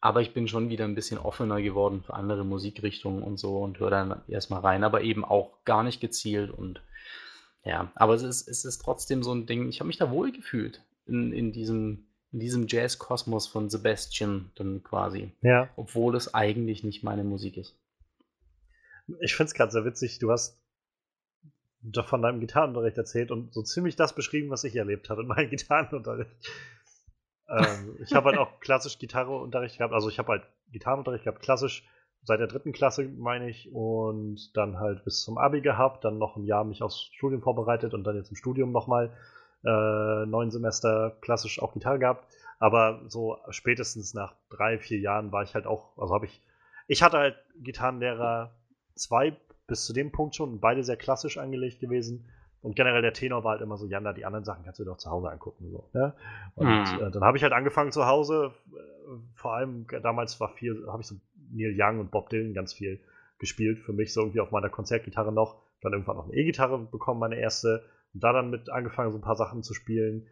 Aber 0.00 0.20
ich 0.20 0.32
bin 0.32 0.46
schon 0.46 0.70
wieder 0.70 0.84
ein 0.84 0.94
bisschen 0.94 1.18
offener 1.18 1.60
geworden 1.60 2.02
für 2.02 2.14
andere 2.14 2.44
Musikrichtungen 2.44 3.22
und 3.22 3.38
so 3.38 3.58
und 3.58 3.80
höre 3.80 3.90
dann 3.90 4.22
erstmal 4.28 4.60
rein, 4.60 4.84
aber 4.84 5.02
eben 5.02 5.24
auch 5.24 5.64
gar 5.64 5.82
nicht 5.82 6.00
gezielt 6.00 6.50
und 6.50 6.80
ja, 7.64 7.90
aber 7.96 8.14
es 8.14 8.22
ist, 8.22 8.48
es 8.48 8.64
ist 8.64 8.78
trotzdem 8.78 9.22
so 9.22 9.32
ein 9.32 9.46
Ding, 9.46 9.68
ich 9.68 9.80
habe 9.80 9.88
mich 9.88 9.98
da 9.98 10.10
wohl 10.10 10.30
gefühlt 10.30 10.82
in, 11.06 11.32
in 11.32 11.52
diesem 11.52 12.08
in 12.32 12.40
diesem 12.40 12.66
Jazz-Kosmos 12.66 13.46
von 13.46 13.70
Sebastian 13.70 14.50
dann 14.54 14.82
quasi. 14.82 15.32
Ja. 15.40 15.70
Obwohl 15.76 16.14
es 16.14 16.34
eigentlich 16.34 16.84
nicht 16.84 17.02
meine 17.02 17.24
Musik 17.24 17.56
ist. 17.56 17.74
Ich 19.20 19.34
finde 19.34 19.48
es 19.48 19.54
gerade 19.54 19.72
sehr 19.72 19.84
witzig, 19.84 20.18
du 20.18 20.30
hast 20.30 20.60
von 22.04 22.22
deinem 22.22 22.40
Gitarrenunterricht 22.40 22.98
erzählt 22.98 23.30
und 23.30 23.54
so 23.54 23.62
ziemlich 23.62 23.96
das 23.96 24.14
beschrieben, 24.14 24.50
was 24.50 24.64
ich 24.64 24.76
erlebt 24.76 25.08
habe 25.08 25.22
in 25.22 25.28
meinem 25.28 25.48
Gitarrenunterricht. 25.50 26.30
Ähm, 27.48 27.96
ich 28.02 28.14
habe 28.14 28.30
halt 28.30 28.38
auch 28.38 28.60
klassisch 28.60 28.98
Gitarreunterricht 28.98 29.78
gehabt, 29.78 29.94
also 29.94 30.08
ich 30.08 30.18
habe 30.18 30.32
halt 30.32 30.42
Gitarrenunterricht 30.72 31.24
gehabt, 31.24 31.40
klassisch 31.40 31.84
seit 32.22 32.40
der 32.40 32.46
dritten 32.46 32.72
Klasse, 32.72 33.04
meine 33.04 33.48
ich, 33.48 33.72
und 33.72 34.56
dann 34.56 34.78
halt 34.78 35.04
bis 35.04 35.22
zum 35.22 35.38
Abi 35.38 35.60
gehabt, 35.60 36.04
dann 36.04 36.18
noch 36.18 36.36
ein 36.36 36.44
Jahr 36.44 36.64
mich 36.64 36.82
aufs 36.82 37.02
Studium 37.14 37.42
vorbereitet 37.42 37.94
und 37.94 38.04
dann 38.04 38.16
jetzt 38.16 38.30
im 38.30 38.36
Studium 38.36 38.72
nochmal 38.72 39.12
äh, 39.64 40.26
neun 40.26 40.50
Semester 40.50 41.16
klassisch 41.20 41.60
auch 41.60 41.72
Gitarre 41.72 41.98
gehabt. 41.98 42.26
Aber 42.58 43.02
so 43.08 43.38
spätestens 43.50 44.14
nach 44.14 44.34
drei, 44.50 44.78
vier 44.78 44.98
Jahren 44.98 45.32
war 45.32 45.42
ich 45.42 45.54
halt 45.54 45.66
auch, 45.66 45.96
also 45.96 46.12
habe 46.14 46.26
ich, 46.26 46.42
ich 46.88 47.02
hatte 47.02 47.18
halt 47.18 47.36
Gitarrenlehrer 47.60 48.52
zwei 48.94 49.36
bis 49.66 49.84
zu 49.84 49.92
dem 49.92 50.10
Punkt 50.10 50.34
schon, 50.34 50.60
beide 50.60 50.82
sehr 50.82 50.96
klassisch 50.96 51.38
angelegt 51.38 51.78
gewesen. 51.78 52.28
Und 52.60 52.74
generell 52.74 53.02
der 53.02 53.12
Tenor 53.12 53.44
war 53.44 53.52
halt 53.52 53.62
immer 53.62 53.76
so, 53.76 53.86
Janda, 53.86 54.12
die 54.12 54.24
anderen 54.24 54.44
Sachen 54.44 54.64
kannst 54.64 54.80
du 54.80 54.84
doch 54.84 54.96
zu 54.96 55.10
Hause 55.10 55.30
angucken. 55.30 55.70
So, 55.70 55.88
ne? 55.92 56.14
Und 56.54 56.66
mhm. 56.66 57.06
äh, 57.06 57.10
dann 57.10 57.22
habe 57.22 57.36
ich 57.36 57.42
halt 57.42 57.52
angefangen 57.52 57.92
zu 57.92 58.06
Hause, 58.06 58.52
äh, 58.66 59.10
vor 59.34 59.54
allem 59.54 59.86
damals 60.02 60.40
war 60.40 60.48
viel, 60.48 60.86
habe 60.88 61.02
ich 61.02 61.06
so 61.06 61.16
Neil 61.50 61.74
Young 61.78 62.00
und 62.00 62.10
Bob 62.10 62.30
Dylan 62.30 62.54
ganz 62.54 62.72
viel 62.72 63.00
gespielt, 63.38 63.78
für 63.78 63.92
mich 63.92 64.12
so 64.12 64.22
irgendwie 64.22 64.40
auf 64.40 64.50
meiner 64.50 64.68
Konzertgitarre 64.68 65.32
noch. 65.32 65.62
Dann 65.80 65.92
irgendwann 65.92 66.16
noch 66.16 66.24
eine 66.24 66.34
E-Gitarre 66.34 66.78
bekommen, 66.78 67.20
meine 67.20 67.36
erste. 67.36 67.84
Und 68.12 68.24
da 68.24 68.32
dann 68.32 68.50
mit 68.50 68.68
angefangen, 68.70 69.12
so 69.12 69.18
ein 69.18 69.22
paar 69.22 69.36
Sachen 69.36 69.62
zu 69.62 69.74
spielen. 69.74 70.26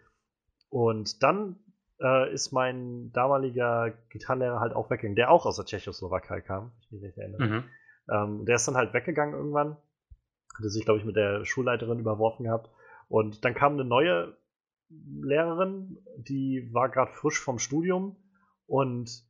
Und 0.69 1.23
dann 1.23 1.57
äh, 2.01 2.33
ist 2.33 2.53
mein 2.53 3.13
damaliger 3.13 3.93
Gitarrenlehrer 4.11 4.61
halt 4.61 4.75
auch 4.75 4.91
weggegangen, 4.91 5.17
der 5.17 5.31
auch 5.31 5.47
aus 5.47 5.57
der 5.57 5.65
Tschechoslowakei 5.65 6.41
kam, 6.41 6.73
ich 6.81 6.91
mich 6.91 7.03
nicht 7.03 7.19
erinnere. 7.19 7.47
Mhm. 7.47 7.65
Ähm, 8.11 8.45
der 8.45 8.57
ist 8.57 8.67
dann 8.67 8.77
halt 8.77 8.93
weggegangen 8.93 9.35
irgendwann. 9.35 9.77
Hatte 10.57 10.71
sich, 10.71 10.85
glaube 10.85 11.01
ich, 11.01 11.05
mit 11.05 11.17
der 11.17 11.45
Schulleiterin 11.45 11.99
überworfen 11.99 12.45
gehabt. 12.45 12.71
Und 13.09 13.45
dann 13.45 13.55
kam 13.55 13.75
eine 13.75 13.85
neue 13.85 14.37
Lehrerin, 14.89 15.99
die 16.17 16.69
war 16.73 16.89
gerade 16.89 17.13
frisch 17.13 17.41
vom 17.41 17.59
Studium 17.59 18.17
und 18.67 19.25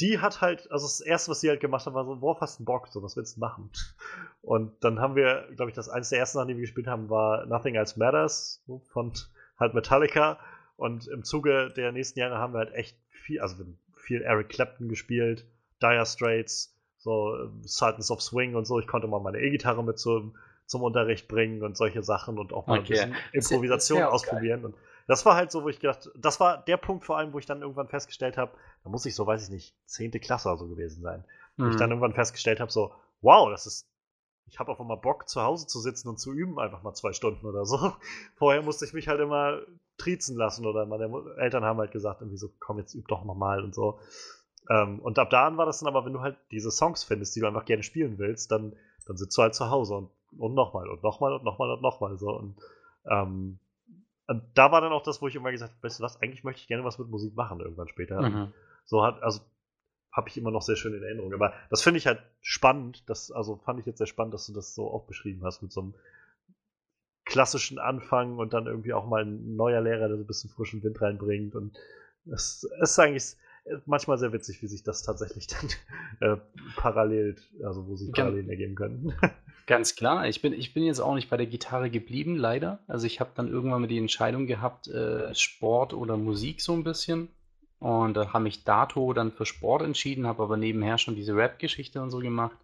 die 0.00 0.20
hat 0.20 0.40
halt, 0.40 0.70
also 0.70 0.86
das 0.86 1.00
erste, 1.00 1.30
was 1.30 1.40
sie 1.40 1.48
halt 1.48 1.60
gemacht 1.60 1.84
hat, 1.86 1.94
war 1.94 2.04
so, 2.04 2.20
worauf 2.20 2.40
hast 2.40 2.60
du 2.60 2.64
Bock? 2.64 2.86
So, 2.88 3.02
was 3.02 3.16
willst 3.16 3.36
du 3.36 3.40
machen? 3.40 3.70
Und 4.42 4.84
dann 4.84 5.00
haben 5.00 5.16
wir, 5.16 5.48
glaube 5.56 5.70
ich, 5.70 5.74
das 5.74 5.88
eines 5.88 6.10
der 6.10 6.20
ersten 6.20 6.38
Sachen, 6.38 6.48
die 6.48 6.54
wir 6.54 6.60
gespielt 6.60 6.86
haben, 6.86 7.10
war 7.10 7.46
Nothing 7.46 7.74
Else 7.74 7.98
Matters 7.98 8.64
von 8.92 9.12
halt 9.58 9.74
Metallica. 9.74 10.38
Und 10.76 11.08
im 11.08 11.24
Zuge 11.24 11.72
der 11.76 11.90
nächsten 11.90 12.20
Jahre 12.20 12.38
haben 12.38 12.52
wir 12.52 12.58
halt 12.58 12.74
echt 12.74 12.96
viel, 13.10 13.40
also 13.40 13.56
viel 13.96 14.22
Eric 14.22 14.50
Clapton 14.50 14.88
gespielt, 14.88 15.44
Dire 15.82 16.06
Straits, 16.06 16.77
so 17.08 17.36
So 17.36 17.44
äh, 17.44 17.48
Sultans 17.62 18.10
of 18.10 18.22
Swing 18.22 18.54
und 18.54 18.66
so. 18.66 18.78
Ich 18.78 18.86
konnte 18.86 19.08
mal 19.08 19.20
meine 19.20 19.38
E-Gitarre 19.38 19.82
mit 19.82 19.98
zum, 19.98 20.36
zum 20.66 20.82
Unterricht 20.82 21.28
bringen 21.28 21.62
und 21.62 21.76
solche 21.76 22.02
Sachen 22.02 22.38
und 22.38 22.52
auch 22.52 22.66
mal 22.66 22.80
okay. 22.80 23.00
ein 23.00 23.10
bisschen 23.10 23.52
Improvisation 23.56 24.02
ausprobieren. 24.02 24.64
Und 24.64 24.74
das 25.06 25.24
war 25.24 25.36
halt 25.36 25.50
so, 25.50 25.64
wo 25.64 25.68
ich 25.68 25.80
gedacht, 25.80 26.10
das 26.14 26.38
war 26.40 26.58
der 26.58 26.76
Punkt 26.76 27.04
vor 27.04 27.16
allem, 27.16 27.32
wo 27.32 27.38
ich 27.38 27.46
dann 27.46 27.62
irgendwann 27.62 27.88
festgestellt 27.88 28.36
habe, 28.36 28.52
da 28.84 28.90
muss 28.90 29.06
ich 29.06 29.14
so, 29.14 29.26
weiß 29.26 29.44
ich 29.44 29.50
nicht, 29.50 29.74
zehnte 29.86 30.20
Klasse 30.20 30.48
oder 30.48 30.58
so 30.58 30.68
gewesen 30.68 31.02
sein. 31.02 31.24
Mhm. 31.56 31.64
Wo 31.64 31.70
ich 31.70 31.76
dann 31.76 31.88
mhm. 31.88 31.92
irgendwann 31.94 32.14
festgestellt 32.14 32.60
habe, 32.60 32.70
so, 32.70 32.92
wow, 33.22 33.48
das 33.50 33.66
ist, 33.66 33.88
ich 34.46 34.58
habe 34.58 34.70
auf 34.70 34.80
einmal 34.80 34.98
Bock, 34.98 35.28
zu 35.28 35.42
Hause 35.42 35.66
zu 35.66 35.80
sitzen 35.80 36.08
und 36.08 36.18
zu 36.18 36.32
üben, 36.32 36.58
einfach 36.58 36.82
mal 36.82 36.94
zwei 36.94 37.12
Stunden 37.12 37.46
oder 37.46 37.64
so. 37.64 37.94
Vorher 38.36 38.62
musste 38.62 38.84
ich 38.84 38.92
mich 38.92 39.08
halt 39.08 39.20
immer 39.20 39.60
triezen 39.96 40.36
lassen 40.36 40.66
oder 40.66 40.86
meine 40.86 41.10
Eltern 41.38 41.64
haben 41.64 41.78
halt 41.78 41.90
gesagt, 41.90 42.20
irgendwie 42.20 42.38
so, 42.38 42.50
komm, 42.60 42.78
jetzt 42.78 42.94
üb 42.94 43.08
doch 43.08 43.24
mal 43.24 43.64
und 43.64 43.74
so. 43.74 43.98
Ähm, 44.68 45.00
und 45.00 45.18
ab 45.18 45.30
da 45.30 45.46
an 45.46 45.56
war 45.56 45.66
das 45.66 45.80
dann 45.80 45.88
aber, 45.88 46.04
wenn 46.04 46.12
du 46.12 46.20
halt 46.20 46.36
diese 46.50 46.70
Songs 46.70 47.04
findest, 47.04 47.34
die 47.36 47.40
du 47.40 47.46
einfach 47.46 47.64
gerne 47.64 47.82
spielen 47.82 48.18
willst, 48.18 48.50
dann, 48.50 48.74
dann 49.06 49.16
sitzt 49.16 49.36
du 49.38 49.42
halt 49.42 49.54
zu 49.54 49.70
Hause 49.70 49.94
und, 49.94 50.10
und 50.38 50.54
nochmal 50.54 50.88
und 50.88 51.02
nochmal 51.02 51.32
und 51.32 51.44
nochmal 51.44 51.70
und 51.70 51.82
nochmal 51.82 52.18
so. 52.18 52.30
Und 52.30 52.56
ähm, 53.06 53.58
und 54.28 54.42
da 54.54 54.70
war 54.70 54.82
dann 54.82 54.92
auch 54.92 55.02
das, 55.02 55.22
wo 55.22 55.28
ich 55.28 55.34
immer 55.34 55.50
gesagt 55.50 55.72
habe, 55.72 55.82
weißt 55.82 56.00
du 56.00 56.02
was, 56.02 56.20
eigentlich 56.20 56.44
möchte 56.44 56.60
ich 56.60 56.68
gerne 56.68 56.84
was 56.84 56.98
mit 56.98 57.08
Musik 57.08 57.34
machen 57.34 57.60
irgendwann 57.60 57.88
später. 57.88 58.20
Mhm. 58.20 58.52
So 58.84 59.02
hat, 59.02 59.22
also 59.22 59.40
habe 60.12 60.28
ich 60.28 60.36
immer 60.36 60.50
noch 60.50 60.60
sehr 60.60 60.76
schön 60.76 60.92
in 60.92 61.02
Erinnerung. 61.02 61.32
Aber 61.32 61.54
das 61.70 61.80
finde 61.80 61.96
ich 61.96 62.06
halt 62.06 62.20
spannend, 62.42 63.08
das, 63.08 63.30
also 63.30 63.56
fand 63.56 63.80
ich 63.80 63.86
jetzt 63.86 63.98
sehr 63.98 64.06
spannend, 64.06 64.34
dass 64.34 64.46
du 64.46 64.52
das 64.52 64.74
so 64.74 64.90
auch 64.90 65.06
beschrieben 65.06 65.44
hast, 65.44 65.62
mit 65.62 65.72
so 65.72 65.80
einem 65.80 65.94
klassischen 67.24 67.78
Anfang 67.78 68.36
und 68.36 68.52
dann 68.52 68.66
irgendwie 68.66 68.92
auch 68.92 69.06
mal 69.06 69.24
ein 69.24 69.56
neuer 69.56 69.80
Lehrer, 69.80 70.08
der 70.08 70.18
so 70.18 70.24
ein 70.24 70.26
bisschen 70.26 70.50
frischen 70.50 70.82
Wind 70.82 71.00
reinbringt. 71.00 71.54
Und 71.54 71.78
es 72.26 72.68
ist 72.82 72.98
eigentlich 72.98 73.34
manchmal 73.86 74.18
sehr 74.18 74.32
witzig, 74.32 74.62
wie 74.62 74.68
sich 74.68 74.82
das 74.82 75.02
tatsächlich 75.02 75.46
dann 76.20 76.36
äh, 76.36 76.40
parallel, 76.76 77.36
also 77.64 77.86
wo 77.86 77.96
sich 77.96 78.12
Parallelen 78.12 78.48
ergeben 78.48 78.74
können. 78.74 79.14
Ganz 79.66 79.96
klar. 79.96 80.26
Ich 80.26 80.40
bin, 80.40 80.54
ich 80.54 80.72
bin 80.72 80.84
jetzt 80.84 81.00
auch 81.00 81.14
nicht 81.14 81.28
bei 81.28 81.36
der 81.36 81.46
Gitarre 81.46 81.90
geblieben, 81.90 82.36
leider. 82.36 82.78
Also 82.86 83.06
ich 83.06 83.20
habe 83.20 83.30
dann 83.34 83.48
irgendwann 83.48 83.82
mal 83.82 83.86
die 83.86 83.98
Entscheidung 83.98 84.46
gehabt, 84.46 84.88
äh, 84.88 85.34
Sport 85.34 85.92
oder 85.92 86.16
Musik 86.16 86.62
so 86.62 86.72
ein 86.72 86.84
bisschen. 86.84 87.28
Und 87.78 88.16
da 88.16 88.22
äh, 88.22 88.26
habe 88.28 88.48
ich 88.48 88.64
dato 88.64 89.12
dann 89.12 89.30
für 89.30 89.44
Sport 89.44 89.82
entschieden, 89.82 90.26
habe 90.26 90.42
aber 90.42 90.56
nebenher 90.56 90.96
schon 90.96 91.16
diese 91.16 91.36
Rap-Geschichte 91.36 92.00
und 92.00 92.10
so 92.10 92.18
gemacht. 92.18 92.56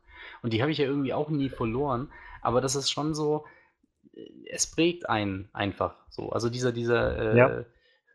Und 0.43 0.53
die 0.53 0.63
habe 0.63 0.73
ich 0.73 0.79
ja 0.79 0.87
irgendwie 0.87 1.13
auch 1.13 1.29
nie 1.29 1.51
verloren. 1.51 2.11
Aber 2.41 2.61
das 2.61 2.75
ist 2.75 2.91
schon 2.91 3.15
so, 3.15 3.45
äh, 4.15 4.31
es 4.51 4.67
prägt 4.67 5.09
einen 5.09 5.51
einfach 5.53 5.97
so. 6.09 6.31
Also 6.31 6.49
dieser, 6.49 6.73
dieser 6.73 7.35
äh, 7.35 7.39
ja. 7.39 7.65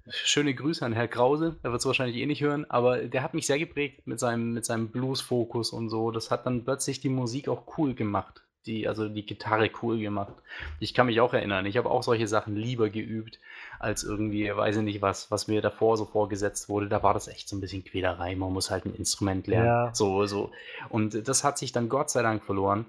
Schöne 0.09 0.53
Grüße 0.53 0.85
an 0.85 0.93
Herr 0.93 1.07
Krause, 1.07 1.57
der 1.63 1.71
wird 1.71 1.79
es 1.79 1.85
wahrscheinlich 1.85 2.17
eh 2.17 2.25
nicht 2.25 2.41
hören, 2.41 2.69
aber 2.69 2.99
der 2.99 3.23
hat 3.23 3.33
mich 3.33 3.47
sehr 3.47 3.59
geprägt 3.59 4.07
mit 4.07 4.19
seinem, 4.19 4.53
mit 4.53 4.65
seinem 4.65 4.89
Blues-Fokus 4.89 5.71
und 5.71 5.89
so. 5.89 6.11
Das 6.11 6.31
hat 6.31 6.45
dann 6.45 6.63
plötzlich 6.63 7.01
die 7.01 7.09
Musik 7.09 7.47
auch 7.47 7.77
cool 7.77 7.93
gemacht 7.93 8.43
die, 8.65 8.87
also 8.87 9.07
die 9.07 9.25
Gitarre 9.25 9.69
cool 9.81 9.99
gemacht. 9.99 10.33
Ich 10.79 10.93
kann 10.93 11.07
mich 11.07 11.21
auch 11.21 11.33
erinnern, 11.33 11.65
ich 11.65 11.77
habe 11.77 11.89
auch 11.89 12.03
solche 12.03 12.27
Sachen 12.27 12.55
lieber 12.55 12.89
geübt, 12.89 13.39
als 13.79 14.03
irgendwie, 14.03 14.55
weiß 14.55 14.77
ich 14.77 14.83
nicht 14.83 15.01
was, 15.01 15.31
was 15.31 15.47
mir 15.47 15.61
davor 15.61 15.97
so 15.97 16.05
vorgesetzt 16.05 16.69
wurde. 16.69 16.87
Da 16.87 17.01
war 17.01 17.13
das 17.13 17.27
echt 17.27 17.49
so 17.49 17.55
ein 17.55 17.61
bisschen 17.61 17.83
Quälerei. 17.83 18.35
Man 18.35 18.53
muss 18.53 18.69
halt 18.69 18.85
ein 18.85 18.93
Instrument 18.93 19.47
lernen. 19.47 19.65
Ja. 19.65 19.95
So, 19.95 20.25
so. 20.25 20.51
Und 20.89 21.27
das 21.27 21.43
hat 21.43 21.57
sich 21.57 21.71
dann 21.71 21.89
Gott 21.89 22.09
sei 22.09 22.21
Dank 22.21 22.43
verloren. 22.43 22.85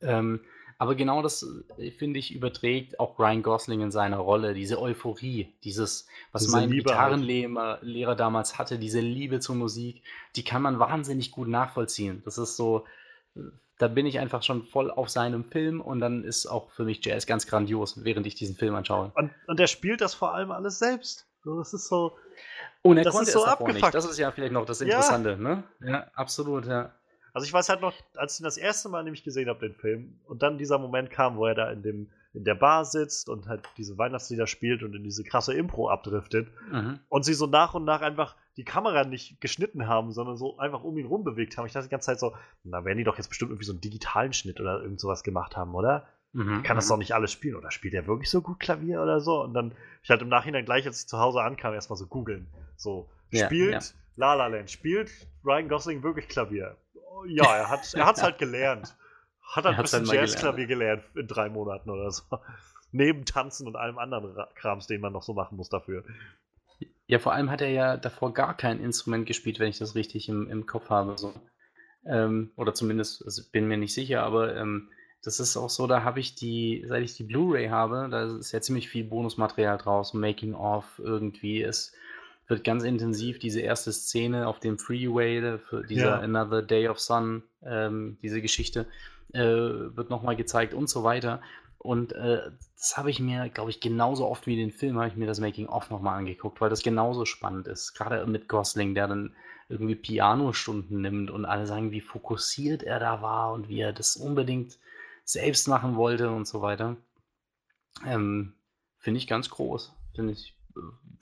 Ähm, 0.00 0.40
aber 0.82 0.96
genau 0.96 1.22
das, 1.22 1.46
äh, 1.78 1.92
finde 1.92 2.18
ich, 2.18 2.34
überträgt 2.34 2.98
auch 2.98 3.16
Ryan 3.16 3.44
Gosling 3.44 3.82
in 3.82 3.92
seiner 3.92 4.16
Rolle, 4.16 4.52
diese 4.52 4.80
Euphorie, 4.80 5.54
dieses, 5.62 6.08
was 6.32 6.42
diese 6.42 6.56
mein 6.56 6.70
halt. 6.70 6.72
Gitarrenlehrer 6.72 7.78
Lehrer 7.82 8.16
damals 8.16 8.58
hatte, 8.58 8.80
diese 8.80 8.98
Liebe 8.98 9.38
zur 9.38 9.54
Musik, 9.54 10.02
die 10.34 10.42
kann 10.42 10.60
man 10.60 10.80
wahnsinnig 10.80 11.30
gut 11.30 11.46
nachvollziehen. 11.46 12.20
Das 12.24 12.36
ist 12.36 12.56
so, 12.56 12.84
da 13.78 13.86
bin 13.86 14.06
ich 14.06 14.18
einfach 14.18 14.42
schon 14.42 14.64
voll 14.64 14.90
auf 14.90 15.08
seinem 15.08 15.44
Film 15.44 15.80
und 15.80 16.00
dann 16.00 16.24
ist 16.24 16.46
auch 16.46 16.72
für 16.72 16.82
mich 16.82 16.98
Jazz 17.06 17.26
ganz 17.26 17.46
grandios, 17.46 18.02
während 18.02 18.26
ich 18.26 18.34
diesen 18.34 18.56
Film 18.56 18.74
anschaue. 18.74 19.12
Und, 19.14 19.30
und 19.46 19.60
er 19.60 19.68
spielt 19.68 20.00
das 20.00 20.14
vor 20.14 20.34
allem 20.34 20.50
alles 20.50 20.80
selbst. 20.80 21.28
Das 21.44 21.72
ist 21.72 21.86
so. 21.86 22.16
Und 22.82 22.98
er 22.98 23.04
das 23.04 23.14
konnte 23.14 23.28
ist 23.28 23.34
so 23.34 23.44
es 23.44 23.48
abgefuckt. 23.48 23.82
Nicht. 23.82 23.94
Das 23.94 24.04
ist 24.04 24.18
ja 24.18 24.32
vielleicht 24.32 24.52
noch 24.52 24.66
das 24.66 24.80
Interessante, 24.80 25.30
ja. 25.30 25.36
ne? 25.36 25.62
Ja, 25.78 26.10
absolut, 26.14 26.66
ja. 26.66 26.92
Also 27.32 27.46
ich 27.46 27.52
weiß 27.52 27.68
halt 27.68 27.80
noch, 27.80 27.94
als 28.14 28.34
ich 28.34 28.40
ihn 28.40 28.44
das 28.44 28.56
erste 28.56 28.88
Mal 28.88 29.04
nämlich 29.04 29.24
gesehen 29.24 29.48
habe, 29.48 29.66
den 29.66 29.74
Film, 29.74 30.20
und 30.24 30.42
dann 30.42 30.58
dieser 30.58 30.78
Moment 30.78 31.10
kam, 31.10 31.36
wo 31.36 31.46
er 31.46 31.54
da 31.54 31.70
in 31.70 31.82
dem 31.82 32.10
in 32.34 32.44
der 32.44 32.54
Bar 32.54 32.84
sitzt 32.84 33.28
und 33.28 33.46
halt 33.46 33.62
diese 33.76 33.98
Weihnachtslieder 33.98 34.46
spielt 34.46 34.82
und 34.82 34.94
in 34.94 35.04
diese 35.04 35.22
krasse 35.22 35.52
Impro 35.52 35.90
abdriftet 35.90 36.48
mhm. 36.70 36.98
und 37.08 37.24
sie 37.24 37.34
so 37.34 37.46
nach 37.46 37.74
und 37.74 37.84
nach 37.84 38.00
einfach 38.00 38.36
die 38.56 38.64
Kamera 38.64 39.04
nicht 39.04 39.40
geschnitten 39.40 39.86
haben, 39.86 40.12
sondern 40.12 40.36
so 40.36 40.58
einfach 40.58 40.82
um 40.82 40.96
ihn 40.96 41.06
rum 41.06 41.24
bewegt 41.24 41.56
haben. 41.56 41.66
Ich 41.66 41.72
dachte 41.72 41.88
die 41.88 41.90
ganze 41.90 42.06
Zeit 42.06 42.20
so, 42.20 42.34
na, 42.64 42.84
werden 42.84 42.98
die 42.98 43.04
doch 43.04 43.18
jetzt 43.18 43.28
bestimmt 43.28 43.50
irgendwie 43.50 43.66
so 43.66 43.72
einen 43.72 43.80
digitalen 43.80 44.32
Schnitt 44.32 44.60
oder 44.60 44.82
irgend 44.82 45.00
sowas 45.00 45.22
gemacht 45.22 45.56
haben, 45.56 45.74
oder? 45.74 46.06
Mhm, 46.32 46.62
kann 46.62 46.76
das 46.76 46.86
mhm. 46.86 46.90
doch 46.90 46.96
nicht 46.98 47.14
alles 47.14 47.32
spielen. 47.32 47.56
Oder 47.56 47.70
spielt 47.70 47.94
er 47.94 48.06
wirklich 48.06 48.30
so 48.30 48.40
gut 48.40 48.60
Klavier 48.60 49.02
oder 49.02 49.20
so? 49.20 49.42
Und 49.42 49.54
dann 49.54 49.72
ich 50.02 50.10
halt 50.10 50.22
im 50.22 50.28
Nachhinein 50.28 50.64
gleich, 50.64 50.86
als 50.86 51.00
ich 51.00 51.08
zu 51.08 51.18
Hause 51.18 51.42
ankam, 51.42 51.74
erstmal 51.74 51.98
so 51.98 52.06
googeln. 52.06 52.46
So, 52.76 53.08
spielt 53.30 53.72
ja, 53.72 53.78
ja. 53.78 53.86
La 54.16 54.34
La 54.34 54.46
Land, 54.46 54.70
spielt 54.70 55.10
Ryan 55.44 55.68
Gosling 55.68 56.02
wirklich 56.02 56.28
Klavier? 56.28 56.76
Ja, 57.28 57.56
er 57.56 57.68
hat 57.68 57.94
er 57.94 58.06
hat's 58.06 58.22
halt 58.22 58.38
gelernt. 58.38 58.96
Hat 59.42 59.64
er 59.64 59.72
ein 59.72 59.82
bisschen 59.82 60.06
Jazzklavier 60.06 60.66
gelernt. 60.66 61.02
gelernt 61.02 61.16
in 61.16 61.26
drei 61.26 61.48
Monaten 61.48 61.90
oder 61.90 62.10
so. 62.10 62.22
Neben 62.92 63.24
Tanzen 63.24 63.66
und 63.66 63.76
allem 63.76 63.98
anderen 63.98 64.34
Krams, 64.54 64.86
den 64.86 65.00
man 65.00 65.12
noch 65.12 65.22
so 65.22 65.34
machen 65.34 65.56
muss 65.56 65.68
dafür. 65.68 66.04
Ja, 67.06 67.18
vor 67.18 67.32
allem 67.32 67.50
hat 67.50 67.60
er 67.60 67.70
ja 67.70 67.96
davor 67.96 68.32
gar 68.32 68.56
kein 68.56 68.80
Instrument 68.80 69.26
gespielt, 69.26 69.58
wenn 69.58 69.68
ich 69.68 69.78
das 69.78 69.94
richtig 69.94 70.28
im, 70.28 70.48
im 70.48 70.66
Kopf 70.66 70.90
habe. 70.90 71.16
So. 71.16 71.32
Ähm, 72.06 72.52
oder 72.56 72.74
zumindest, 72.74 73.24
also 73.24 73.42
bin 73.50 73.68
mir 73.68 73.76
nicht 73.76 73.94
sicher, 73.94 74.22
aber 74.22 74.56
ähm, 74.56 74.90
das 75.22 75.38
ist 75.38 75.56
auch 75.56 75.70
so, 75.70 75.86
da 75.86 76.02
habe 76.02 76.20
ich 76.20 76.34
die, 76.34 76.84
seit 76.88 77.02
ich 77.02 77.16
die 77.16 77.24
Blu-ray 77.24 77.68
habe, 77.68 78.08
da 78.10 78.36
ist 78.36 78.52
ja 78.52 78.60
ziemlich 78.60 78.88
viel 78.88 79.04
Bonusmaterial 79.04 79.78
draus, 79.78 80.14
Making 80.14 80.54
of 80.54 80.98
irgendwie. 80.98 81.62
Es 81.62 81.94
wird 82.52 82.64
ganz 82.64 82.84
intensiv 82.84 83.38
diese 83.38 83.62
erste 83.62 83.92
Szene 83.92 84.46
auf 84.46 84.60
dem 84.60 84.78
Freeway, 84.78 85.58
für 85.58 85.82
dieser 85.82 86.10
ja. 86.10 86.20
Another 86.20 86.60
Day 86.60 86.86
of 86.86 87.00
Sun, 87.00 87.42
ähm, 87.64 88.18
diese 88.20 88.42
Geschichte, 88.42 88.86
äh, 89.32 89.40
wird 89.40 90.10
nochmal 90.10 90.36
gezeigt 90.36 90.74
und 90.74 90.90
so 90.90 91.02
weiter. 91.02 91.40
Und 91.78 92.12
äh, 92.12 92.50
das 92.76 92.98
habe 92.98 93.10
ich 93.10 93.20
mir, 93.20 93.48
glaube 93.48 93.70
ich, 93.70 93.80
genauso 93.80 94.28
oft 94.28 94.46
wie 94.46 94.54
den 94.54 94.70
Film, 94.70 94.98
habe 94.98 95.08
ich 95.08 95.16
mir 95.16 95.26
das 95.26 95.40
Making-of 95.40 95.88
nochmal 95.88 96.18
angeguckt, 96.18 96.60
weil 96.60 96.68
das 96.68 96.82
genauso 96.82 97.24
spannend 97.24 97.68
ist. 97.68 97.94
Gerade 97.94 98.26
mit 98.26 98.48
Gosling, 98.48 98.94
der 98.94 99.08
dann 99.08 99.34
irgendwie 99.70 99.94
Pianostunden 99.94 101.00
nimmt 101.00 101.30
und 101.30 101.46
alle 101.46 101.66
sagen, 101.66 101.90
wie 101.90 102.02
fokussiert 102.02 102.82
er 102.82 103.00
da 103.00 103.22
war 103.22 103.54
und 103.54 103.70
wie 103.70 103.80
er 103.80 103.94
das 103.94 104.16
unbedingt 104.16 104.78
selbst 105.24 105.68
machen 105.68 105.96
wollte 105.96 106.30
und 106.30 106.46
so 106.46 106.60
weiter. 106.60 106.98
Ähm, 108.06 108.52
Finde 108.98 109.18
ich 109.18 109.26
ganz 109.26 109.48
groß. 109.48 109.94
Finde 110.14 110.34
ich 110.34 110.54
äh, 110.61 110.61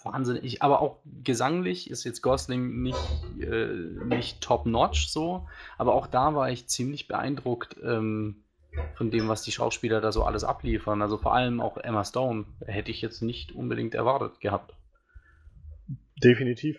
wahnsinnig. 0.03 0.63
Aber 0.63 0.81
auch 0.81 0.99
gesanglich 1.23 1.91
ist 1.91 2.05
jetzt 2.05 2.23
Gosling 2.23 2.83
nicht, 2.83 2.99
äh, 3.41 3.67
nicht 4.05 4.41
top-notch 4.41 5.09
so. 5.09 5.49
Aber 5.79 5.95
auch 5.95 6.07
da 6.07 6.35
war 6.35 6.51
ich 6.51 6.69
ziemlich 6.69 7.09
beeindruckt. 7.09 7.77
Ähm, 7.83 8.45
von 8.95 9.11
dem, 9.11 9.29
was 9.29 9.43
die 9.43 9.53
Schauspieler 9.53 10.01
da 10.01 10.13
so 10.13 10.25
alles 10.25 10.45
abliefern. 10.45 11.03
Also 11.03 11.19
vor 11.19 11.35
allem 11.35 11.61
auch 11.61 11.77
Emma 11.77 12.05
Stone 12.05 12.47
hätte 12.65 12.91
ich 12.91 13.03
jetzt 13.03 13.23
nicht 13.23 13.53
unbedingt 13.53 13.95
erwartet 13.95 14.41
gehabt. 14.41 14.75
Definitiv. 16.23 16.79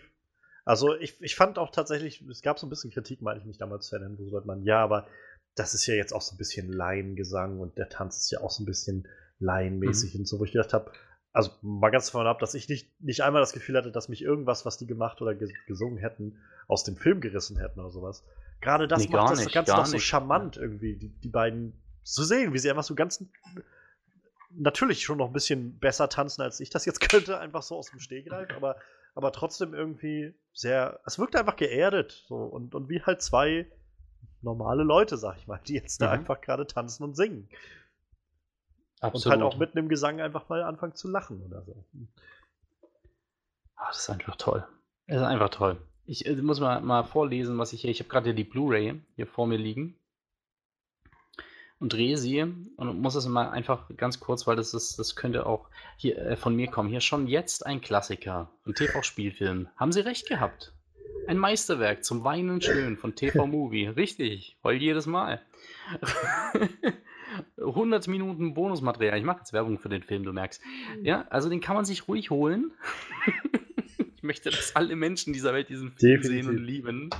Also 0.64 0.94
ich, 0.94 1.20
ich 1.20 1.34
fand 1.34 1.58
auch 1.58 1.70
tatsächlich, 1.70 2.22
es 2.22 2.42
gab 2.42 2.58
so 2.58 2.66
ein 2.66 2.70
bisschen 2.70 2.90
Kritik, 2.90 3.20
meine 3.20 3.40
ich 3.40 3.44
mich 3.44 3.58
damals 3.58 3.88
zu 3.88 3.96
erinnern, 3.96 4.16
wo 4.18 4.30
sagt 4.30 4.46
man, 4.46 4.62
ja, 4.62 4.82
aber 4.82 5.06
das 5.54 5.74
ist 5.74 5.86
ja 5.86 5.94
jetzt 5.94 6.12
auch 6.12 6.22
so 6.22 6.34
ein 6.34 6.38
bisschen 6.38 6.72
Laiengesang 6.72 7.58
und 7.58 7.76
der 7.76 7.88
Tanz 7.88 8.18
ist 8.18 8.30
ja 8.30 8.40
auch 8.40 8.50
so 8.50 8.62
ein 8.62 8.66
bisschen 8.66 9.08
laienmäßig 9.40 10.14
mhm. 10.14 10.20
und 10.20 10.26
so, 10.26 10.38
wo 10.38 10.44
ich 10.44 10.52
gedacht 10.52 10.72
habe, 10.72 10.92
also 11.32 11.50
mal 11.62 11.90
ganz 11.90 12.06
davon 12.06 12.26
ab, 12.26 12.38
dass 12.40 12.54
ich 12.54 12.68
nicht, 12.68 12.88
nicht 13.00 13.22
einmal 13.22 13.40
das 13.40 13.52
Gefühl 13.52 13.76
hatte, 13.76 13.90
dass 13.90 14.08
mich 14.08 14.22
irgendwas, 14.22 14.66
was 14.66 14.76
die 14.76 14.86
gemacht 14.86 15.22
oder 15.22 15.34
gesungen 15.34 15.98
hätten, 15.98 16.38
aus 16.68 16.84
dem 16.84 16.96
Film 16.96 17.20
gerissen 17.20 17.58
hätten 17.58 17.80
oder 17.80 17.90
sowas. 17.90 18.24
Gerade 18.60 18.86
das 18.86 19.04
nee, 19.04 19.08
macht 19.10 19.32
das 19.32 19.40
nicht, 19.40 19.52
Ganze 19.52 19.72
doch 19.72 19.86
so 19.86 19.98
charmant 19.98 20.56
irgendwie, 20.56 20.96
die, 20.96 21.08
die 21.08 21.28
beiden 21.28 21.72
zu 22.02 22.22
sehen, 22.22 22.52
wie 22.52 22.58
sie 22.58 22.70
einfach 22.70 22.84
so 22.84 22.94
ganz 22.94 23.24
natürlich 24.54 25.02
schon 25.02 25.18
noch 25.18 25.28
ein 25.28 25.32
bisschen 25.32 25.78
besser 25.78 26.08
tanzen, 26.08 26.42
als 26.42 26.60
ich 26.60 26.70
das 26.70 26.84
jetzt 26.84 27.00
könnte, 27.08 27.38
einfach 27.38 27.62
so 27.62 27.76
aus 27.76 27.90
dem 27.90 28.00
Stegreif, 28.00 28.50
aber, 28.54 28.76
aber 29.14 29.32
trotzdem 29.32 29.72
irgendwie 29.72 30.34
sehr, 30.52 31.00
es 31.06 31.18
wirkt 31.18 31.34
einfach 31.36 31.56
geerdet 31.56 32.24
so 32.28 32.36
und, 32.36 32.74
und 32.74 32.88
wie 32.90 33.02
halt 33.02 33.22
zwei 33.22 33.66
normale 34.42 34.82
Leute, 34.82 35.16
sag 35.16 35.38
ich 35.38 35.46
mal, 35.46 35.60
die 35.66 35.74
jetzt 35.74 36.00
mhm. 36.00 36.04
da 36.04 36.10
einfach 36.12 36.40
gerade 36.40 36.66
tanzen 36.66 37.04
und 37.04 37.16
singen. 37.16 37.48
Absolut. 39.02 39.26
Und 39.26 39.42
halt 39.42 39.54
auch 39.54 39.58
mitten 39.58 39.78
im 39.78 39.88
Gesang 39.88 40.20
einfach 40.20 40.48
mal 40.48 40.62
anfangen 40.62 40.94
zu 40.94 41.08
lachen 41.08 41.42
oder 41.42 41.62
so. 41.62 41.84
Ach, 43.74 43.88
das 43.88 43.98
ist 43.98 44.10
einfach 44.10 44.36
toll. 44.36 44.64
Das 45.08 45.16
ist 45.16 45.26
einfach 45.26 45.50
toll. 45.50 45.76
Ich 46.06 46.24
äh, 46.24 46.36
muss 46.36 46.60
mal, 46.60 46.80
mal 46.80 47.02
vorlesen, 47.02 47.58
was 47.58 47.72
ich 47.72 47.80
hier. 47.80 47.90
Ich 47.90 47.98
habe 47.98 48.08
gerade 48.08 48.32
die 48.32 48.44
Blu-ray 48.44 49.00
hier 49.16 49.26
vor 49.26 49.48
mir 49.48 49.58
liegen. 49.58 49.96
Und 51.80 51.94
drehe 51.94 52.16
sie 52.16 52.40
und 52.40 53.00
muss 53.00 53.16
es 53.16 53.26
mal 53.26 53.50
einfach 53.50 53.88
ganz 53.96 54.20
kurz, 54.20 54.46
weil 54.46 54.54
das 54.54 54.72
ist, 54.72 55.00
das 55.00 55.16
könnte 55.16 55.46
auch 55.46 55.68
hier 55.96 56.16
äh, 56.16 56.36
von 56.36 56.54
mir 56.54 56.68
kommen. 56.68 56.88
Hier 56.88 57.00
schon 57.00 57.26
jetzt 57.26 57.66
ein 57.66 57.80
Klassiker. 57.80 58.52
Ein 58.64 58.74
TV-Spielfilm. 58.74 59.68
Haben 59.74 59.90
Sie 59.90 60.00
recht 60.00 60.28
gehabt? 60.28 60.72
Ein 61.26 61.38
Meisterwerk 61.38 62.04
zum 62.04 62.22
Weinen 62.22 62.60
schön 62.60 62.96
von 62.96 63.16
TV 63.16 63.48
Movie. 63.48 63.86
Richtig, 63.88 64.56
heul 64.62 64.76
jedes 64.76 65.06
Mal. 65.06 65.42
100 67.58 68.08
Minuten 68.08 68.54
Bonusmaterial. 68.54 69.18
Ich 69.18 69.24
mache 69.24 69.38
jetzt 69.38 69.52
Werbung 69.52 69.78
für 69.78 69.88
den 69.88 70.02
Film, 70.02 70.24
du 70.24 70.32
merkst. 70.32 70.62
Ja, 71.02 71.26
also 71.30 71.48
den 71.48 71.60
kann 71.60 71.76
man 71.76 71.84
sich 71.84 72.08
ruhig 72.08 72.30
holen. 72.30 72.72
ich 74.16 74.22
möchte, 74.22 74.50
dass 74.50 74.76
alle 74.76 74.96
Menschen 74.96 75.32
dieser 75.32 75.52
Welt 75.54 75.68
diesen 75.68 75.92
Film 75.92 76.20
Definitiv. 76.22 76.44
sehen 76.46 76.48
und 76.48 76.64
lieben. 76.64 77.10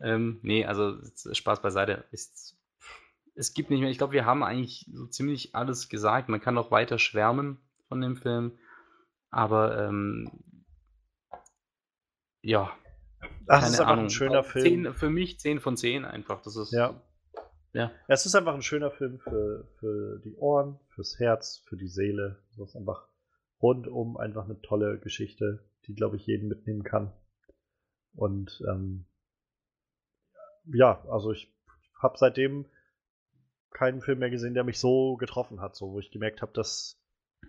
Ähm, 0.00 0.38
nee, 0.42 0.64
also 0.64 0.96
Spaß 1.32 1.60
beiseite. 1.62 2.04
Es, 2.12 2.56
es 3.34 3.54
gibt 3.54 3.70
nicht 3.70 3.80
mehr, 3.80 3.90
ich 3.90 3.98
glaube, 3.98 4.12
wir 4.12 4.26
haben 4.26 4.42
eigentlich 4.42 4.88
so 4.92 5.06
ziemlich 5.06 5.54
alles 5.54 5.88
gesagt. 5.88 6.28
Man 6.28 6.40
kann 6.40 6.54
noch 6.54 6.70
weiter 6.70 6.98
schwärmen 6.98 7.58
von 7.88 8.00
dem 8.00 8.16
Film. 8.16 8.58
Aber 9.30 9.86
ähm, 9.88 10.30
ja, 12.42 12.70
Ach, 13.46 13.62
es 13.62 13.70
ist 13.70 13.80
einfach 13.80 13.92
Ahnung. 13.92 14.04
ein 14.06 14.10
schöner 14.10 14.44
Film. 14.44 14.84
10, 14.84 14.94
für 14.94 15.10
mich 15.10 15.38
10 15.40 15.60
von 15.60 15.76
10 15.76 16.04
einfach. 16.04 16.42
Das 16.42 16.56
ist 16.56 16.72
Ja. 16.72 17.00
Ja. 17.72 17.90
Es 18.08 18.26
ist 18.26 18.34
einfach 18.34 18.54
ein 18.54 18.62
schöner 18.62 18.90
Film 18.90 19.18
für, 19.18 19.68
für 19.78 20.20
die 20.24 20.34
Ohren, 20.36 20.78
fürs 20.94 21.18
Herz, 21.18 21.62
für 21.66 21.76
die 21.76 21.88
Seele. 21.88 22.42
Es 22.50 22.58
ist 22.58 22.76
einfach 22.76 23.08
rundum 23.62 24.16
einfach 24.16 24.44
eine 24.44 24.60
tolle 24.60 24.98
Geschichte, 24.98 25.64
die, 25.86 25.94
glaube 25.94 26.16
ich, 26.16 26.26
jeden 26.26 26.48
mitnehmen 26.48 26.82
kann. 26.82 27.12
Und 28.14 28.62
ähm, 28.68 29.06
ja, 30.64 31.04
also 31.08 31.32
ich 31.32 31.52
habe 32.00 32.18
seitdem 32.18 32.66
keinen 33.70 34.02
Film 34.02 34.18
mehr 34.18 34.30
gesehen, 34.30 34.54
der 34.54 34.64
mich 34.64 34.78
so 34.78 35.16
getroffen 35.16 35.60
hat, 35.60 35.76
so 35.76 35.92
wo 35.92 35.98
ich 35.98 36.10
gemerkt 36.10 36.42
habe, 36.42 36.52
dass 36.52 37.02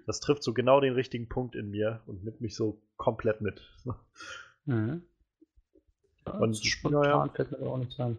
das 0.05 0.19
trifft 0.19 0.43
so 0.43 0.53
genau 0.53 0.79
den 0.79 0.93
richtigen 0.93 1.29
Punkt 1.29 1.55
in 1.55 1.69
mir 1.69 2.01
und 2.05 2.23
nimmt 2.23 2.41
mich 2.41 2.55
so 2.55 2.81
komplett 2.97 3.41
mit. 3.41 3.61
Mhm. 4.65 5.03
Und, 6.39 6.53
so 6.53 6.63
spontan 6.63 7.03
ja, 7.03 7.25
ja. 7.25 7.33
fällt 7.33 7.51
mir 7.51 7.67
auch 7.67 7.77
nichts 7.77 7.99
ein. 7.99 8.17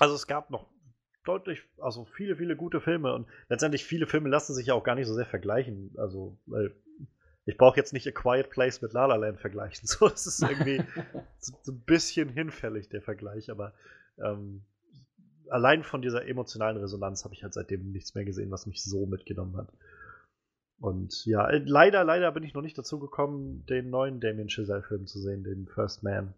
Also 0.00 0.16
es 0.16 0.26
gab 0.26 0.50
noch 0.50 0.66
deutlich, 1.26 1.62
also 1.78 2.04
viele, 2.04 2.36
viele 2.36 2.56
gute 2.56 2.80
Filme 2.80 3.14
und 3.14 3.26
letztendlich 3.48 3.84
viele 3.84 4.06
Filme 4.06 4.28
lassen 4.28 4.54
sich 4.54 4.66
ja 4.66 4.74
auch 4.74 4.84
gar 4.84 4.94
nicht 4.94 5.06
so 5.06 5.14
sehr 5.14 5.26
vergleichen. 5.26 5.94
Also, 5.96 6.38
weil 6.46 6.74
ich 7.46 7.56
brauche 7.56 7.76
jetzt 7.76 7.92
nicht 7.92 8.06
A 8.08 8.10
Quiet 8.10 8.50
Place 8.50 8.82
mit 8.82 8.92
La 8.92 9.06
La 9.06 9.16
Land 9.16 9.40
vergleichen. 9.40 9.86
So, 9.88 10.06
es 10.06 10.26
ist 10.26 10.42
irgendwie 10.42 10.82
so, 11.38 11.72
ein 11.72 11.80
bisschen 11.80 12.28
hinfällig, 12.28 12.88
der 12.88 13.02
Vergleich, 13.02 13.50
aber 13.50 13.72
ähm, 14.18 14.64
allein 15.48 15.84
von 15.84 16.02
dieser 16.02 16.26
emotionalen 16.26 16.76
Resonanz 16.76 17.24
habe 17.24 17.34
ich 17.34 17.42
halt 17.42 17.54
seitdem 17.54 17.92
nichts 17.92 18.14
mehr 18.14 18.24
gesehen, 18.24 18.50
was 18.50 18.66
mich 18.66 18.82
so 18.82 19.06
mitgenommen 19.06 19.56
hat. 19.56 19.68
Und 20.78 21.24
ja, 21.24 21.48
äh, 21.48 21.62
leider, 21.64 22.04
leider 22.04 22.30
bin 22.32 22.42
ich 22.42 22.54
noch 22.54 22.62
nicht 22.62 22.76
dazu 22.76 22.98
gekommen, 22.98 23.64
den 23.66 23.90
neuen 23.90 24.20
Damien 24.20 24.50
Chazelle-Film 24.50 25.06
zu 25.06 25.20
sehen, 25.20 25.44
den 25.44 25.68
First 25.68 26.02
Man. 26.02 26.34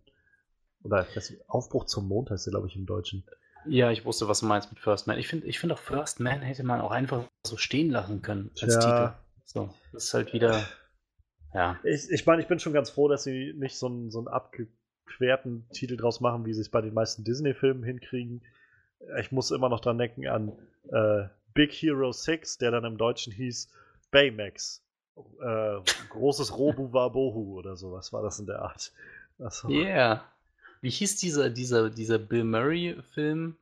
Oder 0.82 1.06
das 1.14 1.32
Aufbruch 1.48 1.86
zum 1.86 2.06
Mond 2.06 2.30
heißt 2.30 2.46
der, 2.46 2.52
glaube 2.52 2.68
ich, 2.68 2.76
im 2.76 2.86
Deutschen. 2.86 3.24
Ja, 3.68 3.90
ich 3.90 4.04
wusste, 4.04 4.28
was 4.28 4.40
du 4.40 4.46
meinst 4.46 4.70
mit 4.70 4.80
First 4.80 5.06
Man. 5.06 5.18
Ich 5.18 5.28
finde 5.28 5.46
ich 5.46 5.58
find 5.58 5.72
auch 5.72 5.78
First 5.78 6.20
Man 6.20 6.40
hätte 6.42 6.64
man 6.64 6.80
auch 6.80 6.90
einfach 6.90 7.24
so 7.46 7.56
stehen 7.56 7.90
lassen 7.90 8.22
können 8.22 8.50
als 8.60 8.78
Tja. 8.78 8.80
Titel. 8.80 9.18
So, 9.44 9.74
das 9.92 10.04
ist 10.04 10.14
halt 10.14 10.32
wieder. 10.32 10.68
Ja. 11.54 11.78
Ich, 11.82 12.10
ich 12.10 12.26
meine, 12.26 12.42
ich 12.42 12.48
bin 12.48 12.58
schon 12.58 12.72
ganz 12.72 12.90
froh, 12.90 13.08
dass 13.08 13.24
sie 13.24 13.54
nicht 13.56 13.76
so 13.78 13.86
einen, 13.86 14.10
so 14.10 14.18
einen 14.18 14.28
abgequerten 14.28 15.68
Titel 15.70 15.96
draus 15.96 16.20
machen, 16.20 16.44
wie 16.44 16.52
sie 16.52 16.60
es 16.60 16.68
bei 16.68 16.82
den 16.82 16.92
meisten 16.92 17.24
Disney-Filmen 17.24 17.82
hinkriegen. 17.82 18.42
Ich 19.18 19.32
muss 19.32 19.50
immer 19.50 19.68
noch 19.68 19.80
dran 19.80 19.96
denken 19.96 20.26
an 20.26 20.52
äh, 20.90 21.28
Big 21.54 21.72
Hero 21.72 22.12
6, 22.12 22.58
der 22.58 22.70
dann 22.72 22.84
im 22.84 22.98
Deutschen 22.98 23.32
hieß 23.32 23.70
Baymax. 24.10 24.84
Äh, 25.16 25.80
großes 26.10 26.56
Robu 26.56 26.92
Wabohu 26.92 27.58
oder 27.58 27.76
sowas 27.76 28.12
war 28.12 28.22
das 28.22 28.38
in 28.38 28.46
der 28.46 28.62
Art. 28.62 28.92
Also, 29.38 29.68
Yeah. 29.68 30.24
Wie 30.80 30.90
hieß 30.90 31.16
dieser, 31.16 31.50
dieser, 31.50 31.90
dieser 31.90 32.18
Bill 32.18 32.44
Murray-Film? 32.44 33.56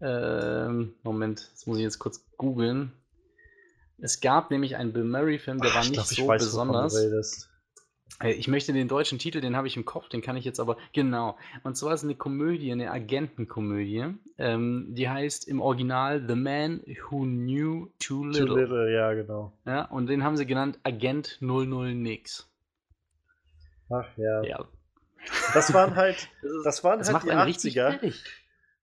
Ähm, 0.00 0.94
Moment, 1.02 1.50
das 1.52 1.66
muss 1.66 1.78
ich 1.78 1.84
jetzt 1.84 1.98
kurz 1.98 2.24
googeln. 2.36 2.92
Es 3.98 4.20
gab 4.20 4.50
nämlich 4.50 4.76
einen 4.76 4.92
Bill 4.92 5.04
Murray-Film, 5.04 5.60
der 5.60 5.70
ach, 5.70 5.74
war 5.76 5.82
ich 5.84 5.90
nicht 5.90 6.08
glaub, 6.08 6.08
so 6.08 6.26
weiß, 6.26 6.42
besonders. 6.44 7.48
Äh, 8.20 8.32
Ich 8.32 8.48
möchte 8.48 8.72
den 8.72 8.88
deutschen 8.88 9.18
Titel, 9.18 9.40
den 9.40 9.56
habe 9.56 9.68
ich 9.68 9.76
im 9.76 9.84
Kopf, 9.84 10.08
den 10.08 10.22
kann 10.22 10.36
ich 10.36 10.44
jetzt 10.44 10.58
aber. 10.60 10.76
Genau. 10.92 11.36
Und 11.62 11.76
zwar 11.76 11.94
ist 11.94 12.02
eine 12.04 12.14
Komödie, 12.16 12.72
eine 12.72 12.90
Agentenkomödie. 12.90 14.14
Ähm, 14.38 14.88
die 14.90 15.08
heißt 15.08 15.46
im 15.46 15.60
Original 15.60 16.24
The 16.26 16.34
Man 16.34 16.80
Who 17.10 17.22
Knew 17.22 17.86
Too 18.00 18.22
Too 18.22 18.24
Little. 18.24 18.60
little, 18.60 18.92
ja, 18.92 19.12
genau. 19.14 19.52
Ja, 19.66 19.84
und 19.84 20.08
den 20.08 20.24
haben 20.24 20.36
sie 20.36 20.46
genannt 20.46 20.78
Agent 20.82 21.38
00 21.40 21.94
Nix. 21.94 22.48
Ach 23.88 24.06
ja. 24.16 24.42
Ja. 24.42 24.64
Das 25.54 25.72
waren 25.74 25.94
halt, 25.96 26.28
das 26.64 26.82
waren 26.84 26.98
Das 26.98 27.08
halt 27.08 27.14
macht 27.14 27.26
die 27.26 27.30
einen 27.32 27.42
richtig 27.42 27.78
80er. 27.78 27.90
fertig. 27.90 28.24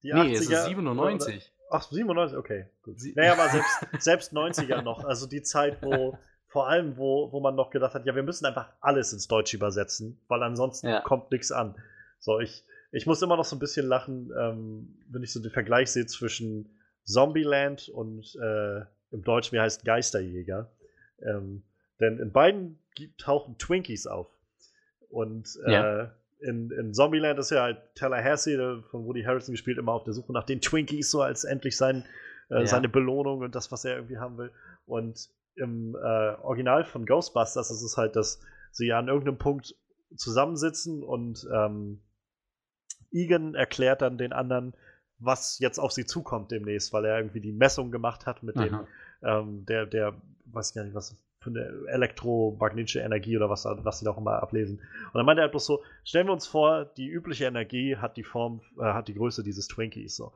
Die 0.03 0.13
Nee, 0.13 0.33
es 0.35 0.47
80er 0.49 0.53
ist 0.53 0.65
97. 0.65 1.51
Ach, 1.71 1.83
97, 1.91 2.37
okay. 2.37 2.65
Gut. 2.83 2.97
Naja, 3.15 3.33
aber 3.33 3.49
selbst, 3.49 3.79
selbst 4.03 4.33
90er 4.33 4.81
noch. 4.81 5.03
Also 5.03 5.27
die 5.27 5.41
Zeit, 5.43 5.81
wo 5.83 6.17
vor 6.47 6.67
allem, 6.67 6.97
wo, 6.97 7.31
wo 7.31 7.39
man 7.41 7.55
noch 7.55 7.69
gedacht 7.69 7.93
hat, 7.93 8.05
ja, 8.05 8.15
wir 8.15 8.23
müssen 8.23 8.45
einfach 8.45 8.69
alles 8.81 9.13
ins 9.13 9.27
Deutsche 9.27 9.57
übersetzen, 9.57 10.19
weil 10.27 10.41
ansonsten 10.41 10.87
Ja. 10.87 11.01
kommt 11.01 11.31
nichts 11.31 11.51
an. 11.51 11.75
So, 12.19 12.39
ich, 12.39 12.63
ich 12.91 13.05
muss 13.05 13.21
immer 13.21 13.37
noch 13.37 13.45
so 13.45 13.55
ein 13.55 13.59
bisschen 13.59 13.85
lachen, 13.85 14.31
ähm, 14.35 14.97
wenn 15.09 15.21
ich 15.21 15.31
so 15.31 15.39
den 15.41 15.51
Vergleich 15.51 15.91
sehe 15.91 16.07
zwischen 16.07 16.69
Zombieland 17.03 17.89
und 17.89 18.35
äh, 18.41 18.79
im 19.11 19.23
Deutschen, 19.23 19.55
wie 19.55 19.59
heißt 19.59 19.85
Geisterjäger. 19.85 20.71
Ähm, 21.21 21.63
denn 21.99 22.17
in 22.17 22.31
beiden 22.31 22.79
tauchen 23.17 23.57
Twinkies 23.57 24.07
auf. 24.07 24.27
Und 25.09 25.49
äh, 25.65 25.71
Ja. 25.71 26.11
In, 26.39 26.71
in 26.71 26.93
Zombieland 26.93 27.39
ist 27.39 27.51
ja 27.51 27.63
halt 27.63 27.79
Tallahassee, 27.95 28.57
von 28.91 29.05
Woody 29.05 29.23
Harrison 29.23 29.53
gespielt, 29.53 29.77
immer 29.77 29.93
auf 29.93 30.03
der 30.03 30.13
Suche 30.13 30.31
nach 30.31 30.45
den 30.45 30.61
Twinkies, 30.61 31.11
so 31.11 31.21
als 31.21 31.43
endlich 31.43 31.75
sein, 31.77 32.05
äh, 32.49 32.61
Ja. 32.61 32.67
seine 32.67 32.89
Belohnung 32.89 33.39
und 33.39 33.55
das, 33.55 33.71
was 33.71 33.85
er 33.85 33.95
irgendwie 33.95 34.17
haben 34.17 34.37
will. 34.37 34.51
Und 34.85 35.29
im 35.55 35.95
äh, 35.95 36.35
Original 36.41 36.85
von 36.85 37.05
Ghostbusters 37.05 37.69
ist 37.71 37.81
es 37.81 37.97
halt, 37.97 38.15
dass 38.15 38.39
sie 38.71 38.87
ja 38.87 38.99
an 38.99 39.07
irgendeinem 39.07 39.37
Punkt 39.37 39.75
zusammensitzen 40.15 41.03
und 41.03 41.47
ähm, 41.53 42.01
Egan 43.11 43.55
erklärt 43.55 44.01
dann 44.01 44.17
den 44.17 44.33
anderen, 44.33 44.73
was 45.17 45.59
jetzt 45.59 45.79
auf 45.79 45.91
sie 45.91 46.05
zukommt 46.05 46.51
demnächst, 46.51 46.93
weil 46.93 47.05
er 47.05 47.17
irgendwie 47.17 47.41
die 47.41 47.51
Messung 47.51 47.91
gemacht 47.91 48.25
hat 48.25 48.41
mit 48.43 48.55
dem, 48.55 48.73
Aha. 48.73 48.87
ähm, 49.21 49.65
der, 49.65 49.85
der, 49.85 50.15
weiß 50.45 50.73
gar 50.73 50.83
nicht, 50.83 50.95
was 50.95 51.15
für 51.41 51.49
eine 51.51 51.87
elektromagnetische 51.87 52.99
Energie 52.99 53.37
oder 53.37 53.49
was, 53.49 53.65
was 53.65 53.99
sie 53.99 54.05
da 54.05 54.11
auch 54.11 54.17
immer 54.17 54.43
ablesen. 54.43 54.79
Und 54.79 55.13
dann 55.13 55.25
meinte 55.25 55.41
er 55.41 55.47
bloß 55.47 55.65
so, 55.65 55.83
stellen 56.03 56.27
wir 56.27 56.33
uns 56.33 56.47
vor, 56.47 56.85
die 56.85 57.07
übliche 57.07 57.45
Energie 57.45 57.95
hat 57.95 58.17
die 58.17 58.23
Form, 58.23 58.61
äh, 58.77 58.83
hat 58.83 59.07
die 59.07 59.13
Größe 59.13 59.41
dieses 59.41 59.67
Twinkies. 59.67 60.17
So. 60.17 60.33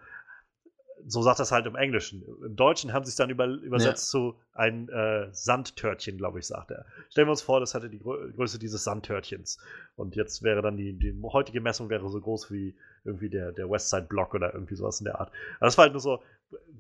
So 1.08 1.22
sagt 1.22 1.40
das 1.40 1.52
halt 1.52 1.66
im 1.66 1.76
Englischen. 1.76 2.24
Im 2.46 2.56
Deutschen 2.56 2.94
haben 2.94 3.06
sie 3.06 3.10
es 3.10 3.16
dann 3.16 3.30
über, 3.30 3.46
übersetzt 3.46 4.10
zu 4.10 4.36
ein 4.54 4.90
äh, 4.90 5.28
Sandtörtchen, 5.32 6.18
glaube 6.18 6.40
ich, 6.40 6.48
sagt 6.48 6.72
er. 6.72 6.86
Stellen 7.10 7.28
wir 7.28 7.32
uns 7.32 7.42
vor, 7.42 7.60
das 7.60 7.76
hatte 7.76 7.90
die 7.90 8.00
Grö 8.00 8.32
Größe 8.34 8.60
dieses 8.60 8.84
Sandtörtchens. 8.84 9.58
Und 9.96 10.16
jetzt 10.16 10.44
wäre 10.44 10.62
dann 10.62 10.78
die, 10.78 10.94
die 10.94 11.16
heutige 11.24 11.62
Messung 11.62 11.90
wäre 11.90 12.08
so 12.10 12.20
groß 12.20 12.52
wie 12.52 12.76
irgendwie 13.04 13.30
der, 13.30 13.52
der 13.52 13.70
Westside 13.70 14.08
Block 14.08 14.34
oder 14.34 14.54
irgendwie 14.54 14.76
sowas 14.76 15.00
in 15.00 15.06
der 15.06 15.20
Art. 15.20 15.32
Aber 15.58 15.66
das 15.66 15.78
war 15.78 15.84
halt 15.84 15.94
nur 15.94 16.02
so, 16.02 16.22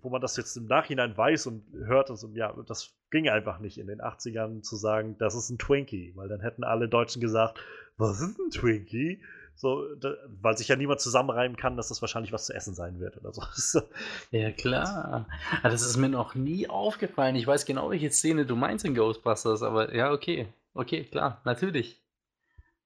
wo 0.02 0.10
man 0.10 0.22
das 0.22 0.38
jetzt 0.38 0.56
im 0.56 0.66
Nachhinein 0.66 1.18
weiß 1.18 1.48
und 1.48 1.64
hört 1.85 2.10
und 2.10 2.18
so, 2.18 2.30
ja, 2.34 2.53
das 2.68 2.93
ging 3.10 3.30
einfach 3.30 3.60
nicht 3.60 3.77
in 3.77 3.88
den 3.88 4.02
80ern 4.02 4.61
zu 4.61 4.76
sagen, 4.76 5.18
das 5.18 5.35
ist 5.35 5.50
ein 5.50 5.58
Twinkie, 5.58 6.14
weil 6.16 6.30
dann 6.30 6.42
hätten 6.42 6.64
alle 6.64 6.88
Deutschen 6.88 7.22
gesagt, 7.22 7.60
was 7.98 8.22
ist 8.22 8.40
ein 8.40 8.50
Twinkie? 8.50 9.22
So, 9.56 9.95
da, 9.95 10.15
weil 10.41 10.57
sich 10.57 10.67
ja 10.67 10.75
niemand 10.75 10.99
zusammenreimen 10.99 11.56
kann, 11.56 11.77
dass 11.77 11.88
das 11.90 12.01
wahrscheinlich 12.01 12.33
was 12.33 12.45
zu 12.48 12.53
essen 12.53 12.73
sein 12.73 12.99
wird 12.99 13.17
oder 13.17 13.32
so. 13.33 13.82
Ja, 14.32 14.51
klar. 14.51 15.27
Ah, 15.61 15.69
Das 15.69 15.83
ist 15.83 15.95
mir 15.98 16.09
noch 16.09 16.35
nie 16.35 16.67
aufgefallen. 16.69 17.35
Ich 17.35 17.48
weiß 17.48 17.65
genau, 17.65 17.90
welche 17.91 18.09
Szene 18.11 18.45
du 18.45 18.56
meinst 18.56 18.83
in 18.83 18.95
Ghostbusters, 18.95 19.61
aber 19.64 19.93
ja, 19.95 20.11
okay. 20.11 20.48
Okay, 20.73 21.03
klar, 21.06 21.41
natürlich. 21.45 22.01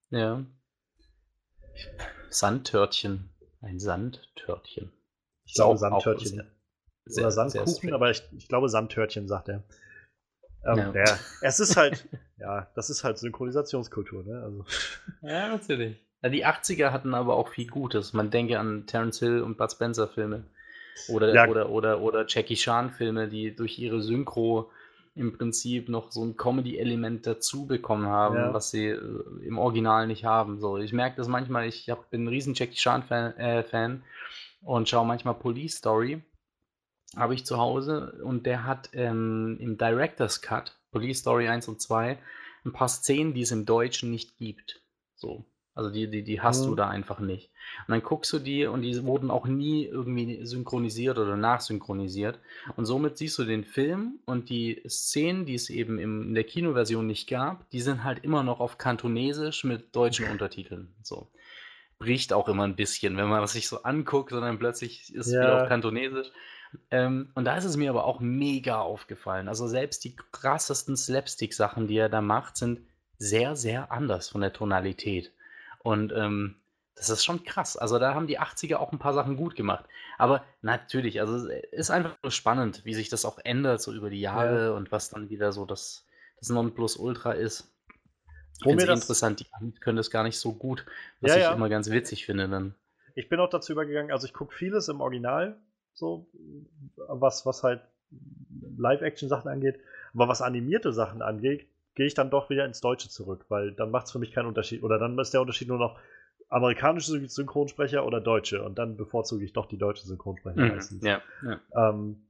Ja. 0.09 0.43
Sandtörtchen. 2.29 3.29
Ein 3.61 3.79
Sandtörtchen. 3.79 4.91
Ich 5.45 5.53
glaube 5.55 5.77
Sandtörtchen. 5.77 6.43
sehr- 7.05 7.23
Oder 7.23 7.31
Sandkuchen, 7.31 7.93
aber 7.93 8.11
ich, 8.11 8.21
ich 8.37 8.47
glaube 8.47 8.69
Sandtörtchen, 8.69 9.27
sagt 9.27 9.49
er. 9.49 9.63
Ähm, 10.65 10.77
Ja. 10.77 10.93
ja. 10.93 11.19
Es 11.41 11.59
ist 11.59 11.77
halt, 11.77 12.07
ja, 12.37 12.69
das 12.75 12.89
ist 12.89 13.03
halt 13.03 13.17
Synchronisationskultur, 13.17 14.23
ne? 14.23 14.41
Also, 14.43 14.65
Ja, 15.21 15.47
natürlich. 15.47 15.97
Ja, 16.23 16.29
die 16.29 16.45
80er 16.45 16.91
hatten 16.91 17.13
aber 17.13 17.35
auch 17.35 17.49
viel 17.49 17.67
Gutes. 17.67 18.13
Man 18.13 18.31
denke 18.31 18.59
an 18.59 18.85
Terence 18.87 19.19
Hill 19.19 19.41
und 19.41 19.57
Bud 19.57 19.71
Spencer 19.71 20.07
Filme. 20.07 20.45
Oder, 21.09 21.33
Ja. 21.33 21.47
oder, 21.47 21.69
oder, 21.69 22.01
oder 22.01 22.25
Jackie 22.27 22.55
Chan 22.55 22.89
Filme, 22.91 23.27
die 23.27 23.55
durch 23.55 23.77
ihre 23.77 24.01
Synchro 24.01 24.71
im 25.13 25.35
Prinzip 25.37 25.89
noch 25.89 26.11
so 26.11 26.23
ein 26.23 26.37
Comedy-Element 26.37 27.25
dazu 27.27 27.65
bekommen 27.67 28.07
haben, 28.07 28.35
Ja. 28.35 28.53
was 28.53 28.71
sie 28.71 28.87
äh, 28.87 28.99
im 29.45 29.57
Original 29.59 30.07
nicht 30.07 30.25
haben. 30.25 30.59
So, 30.59 30.77
ich 30.77 30.93
merke 30.93 31.17
das 31.17 31.27
manchmal, 31.27 31.67
ich 31.67 31.89
hab, 31.89 32.09
bin 32.09 32.23
ein 32.23 32.27
riesen 32.27 32.53
Jackie 32.55 32.75
Chan-Fan 32.75 33.37
äh, 33.37 33.63
Fan 33.63 34.03
und 34.61 34.89
schaue 34.89 35.05
manchmal 35.05 35.35
Police 35.35 35.77
Story. 35.77 36.23
Habe 37.15 37.35
ich 37.35 37.45
zu 37.45 37.57
Hause 37.57 38.19
und 38.23 38.45
der 38.45 38.63
hat 38.65 38.89
ähm, 38.93 39.57
im 39.59 39.77
Director's 39.77 40.41
Cut, 40.41 40.77
Police 40.91 41.19
Story 41.19 41.47
1 41.47 41.67
und 41.67 41.79
2, 41.81 42.17
ein 42.65 42.73
paar 42.73 42.89
Szenen, 42.89 43.33
die 43.33 43.41
es 43.41 43.51
im 43.51 43.65
Deutschen 43.65 44.11
nicht 44.11 44.37
gibt. 44.37 44.81
So. 45.15 45.45
Also 45.77 45.91
die, 45.91 46.09
die, 46.09 46.23
die 46.23 46.41
hast 46.41 46.63
mhm. 46.63 46.69
du 46.69 46.75
da 46.75 46.89
einfach 46.89 47.19
nicht. 47.19 47.51
Und 47.87 47.91
dann 47.91 48.01
guckst 48.01 48.33
du 48.33 48.39
die 48.39 48.65
und 48.65 48.81
die 48.81 49.03
wurden 49.03 49.29
auch 49.29 49.45
nie 49.45 49.85
irgendwie 49.85 50.43
synchronisiert 50.43 51.19
oder 51.19 51.37
nachsynchronisiert. 51.37 52.39
Und 52.75 52.85
somit 52.85 53.19
siehst 53.19 53.37
du 53.37 53.43
den 53.43 53.63
Film 53.63 54.19
und 54.25 54.49
die 54.49 54.81
Szenen, 54.89 55.45
die 55.45 55.53
es 55.53 55.69
eben 55.69 55.99
im, 55.99 56.29
in 56.29 56.33
der 56.33 56.45
Kinoversion 56.45 57.05
nicht 57.05 57.29
gab, 57.29 57.69
die 57.69 57.81
sind 57.81 58.03
halt 58.03 58.23
immer 58.23 58.41
noch 58.41 58.59
auf 58.59 58.79
Kantonesisch 58.79 59.65
mit 59.65 59.95
deutschen 59.95 60.27
Untertiteln. 60.31 60.95
So. 61.03 61.27
Bricht 61.99 62.33
auch 62.33 62.49
immer 62.49 62.63
ein 62.63 62.75
bisschen, 62.75 63.15
wenn 63.15 63.27
man 63.27 63.41
das 63.41 63.51
sich 63.53 63.67
so 63.67 63.83
anguckt, 63.83 64.31
sondern 64.31 64.57
plötzlich 64.57 65.13
ist 65.13 65.27
es 65.27 65.33
ja. 65.33 65.41
wieder 65.41 65.61
auf 65.61 65.69
Kantonesisch. 65.69 66.31
Ähm, 66.89 67.29
und 67.35 67.45
da 67.45 67.55
ist 67.55 67.65
es 67.65 67.77
mir 67.77 67.91
aber 67.91 68.05
auch 68.05 68.19
mega 68.19 68.81
aufgefallen. 68.81 69.47
Also 69.47 69.67
selbst 69.67 70.03
die 70.05 70.15
krassesten 70.31 70.97
Slapstick-Sachen, 70.97 71.87
die 71.87 71.97
er 71.97 72.09
da 72.09 72.21
macht, 72.21 72.57
sind 72.57 72.79
sehr, 73.19 73.55
sehr 73.55 73.91
anders 73.91 74.29
von 74.29 74.41
der 74.41 74.53
Tonalität. 74.53 75.31
Und 75.87 76.11
ähm, 76.11 76.55
das 76.95 77.09
ist 77.09 77.23
schon 77.23 77.45
krass. 77.45 77.77
Also 77.77 77.97
da 77.97 78.13
haben 78.13 78.27
die 78.27 78.41
80er 78.41 78.75
auch 78.75 78.91
ein 78.91 78.99
paar 78.99 79.13
Sachen 79.13 79.37
gut 79.37 79.55
gemacht. 79.55 79.85
Aber 80.17 80.43
natürlich, 80.61 81.21
also 81.21 81.47
es 81.47 81.63
ist 81.71 81.91
einfach 81.91 82.17
nur 82.21 82.31
spannend, 82.31 82.83
wie 82.83 82.93
sich 82.93 83.07
das 83.07 83.23
auch 83.23 83.39
ändert 83.41 83.81
so 83.81 83.93
über 83.93 84.09
die 84.09 84.19
Jahre 84.19 84.65
ja. 84.65 84.71
und 84.73 84.91
was 84.91 85.09
dann 85.09 85.29
wieder 85.29 85.53
so 85.53 85.65
das, 85.65 86.05
das 86.39 86.49
Nonplusultra 86.49 87.31
ist. 87.31 87.73
Ich 88.59 88.63
finde 88.63 88.83
es 88.83 89.01
interessant, 89.01 89.39
die 89.39 89.79
können 89.79 89.95
das 89.95 90.11
gar 90.11 90.23
nicht 90.23 90.37
so 90.37 90.51
gut, 90.51 90.85
was 91.21 91.31
ja, 91.31 91.37
ich 91.37 91.43
ja. 91.43 91.53
immer 91.53 91.69
ganz 91.69 91.89
witzig 91.89 92.25
finde 92.25 92.49
dann. 92.49 92.75
Ich 93.15 93.29
bin 93.29 93.39
auch 93.39 93.49
dazu 93.49 93.71
übergegangen, 93.71 94.11
also 94.11 94.27
ich 94.27 94.33
gucke 94.33 94.53
vieles 94.53 94.89
im 94.89 94.99
Original, 94.99 95.57
so 95.93 96.27
was, 96.97 97.45
was 97.45 97.63
halt 97.63 97.81
Live-Action-Sachen 98.77 99.49
angeht, 99.49 99.79
aber 100.13 100.27
was 100.27 100.41
animierte 100.41 100.91
Sachen 100.91 101.21
angeht, 101.21 101.65
gehe 101.97 102.05
ich 102.05 102.13
dann 102.13 102.29
doch 102.29 102.51
wieder 102.51 102.63
ins 102.63 102.79
Deutsche 102.79 103.09
zurück, 103.09 103.45
weil 103.49 103.71
dann 103.71 103.89
macht 103.89 104.05
es 104.05 104.11
für 104.11 104.19
mich 104.19 104.31
keinen 104.31 104.45
Unterschied. 104.45 104.83
Oder 104.83 104.99
dann 104.99 105.17
ist 105.17 105.33
der 105.33 105.41
Unterschied 105.41 105.67
nur 105.67 105.79
noch 105.79 105.99
amerikanische 106.47 107.27
Synchronsprecher 107.27 108.05
oder 108.05 108.21
deutsche. 108.21 108.63
Und 108.63 108.77
dann 108.77 108.97
bevorzuge 108.97 109.43
ich 109.43 109.51
doch 109.51 109.65
die 109.65 109.79
deutsche 109.79 110.05
Synchronsprecher 110.05 110.61
mhm, 110.61 110.67
meistens. 110.67 111.03
Ja, 111.03 111.23
ja. 111.43 111.89
Ähm, 111.89 112.27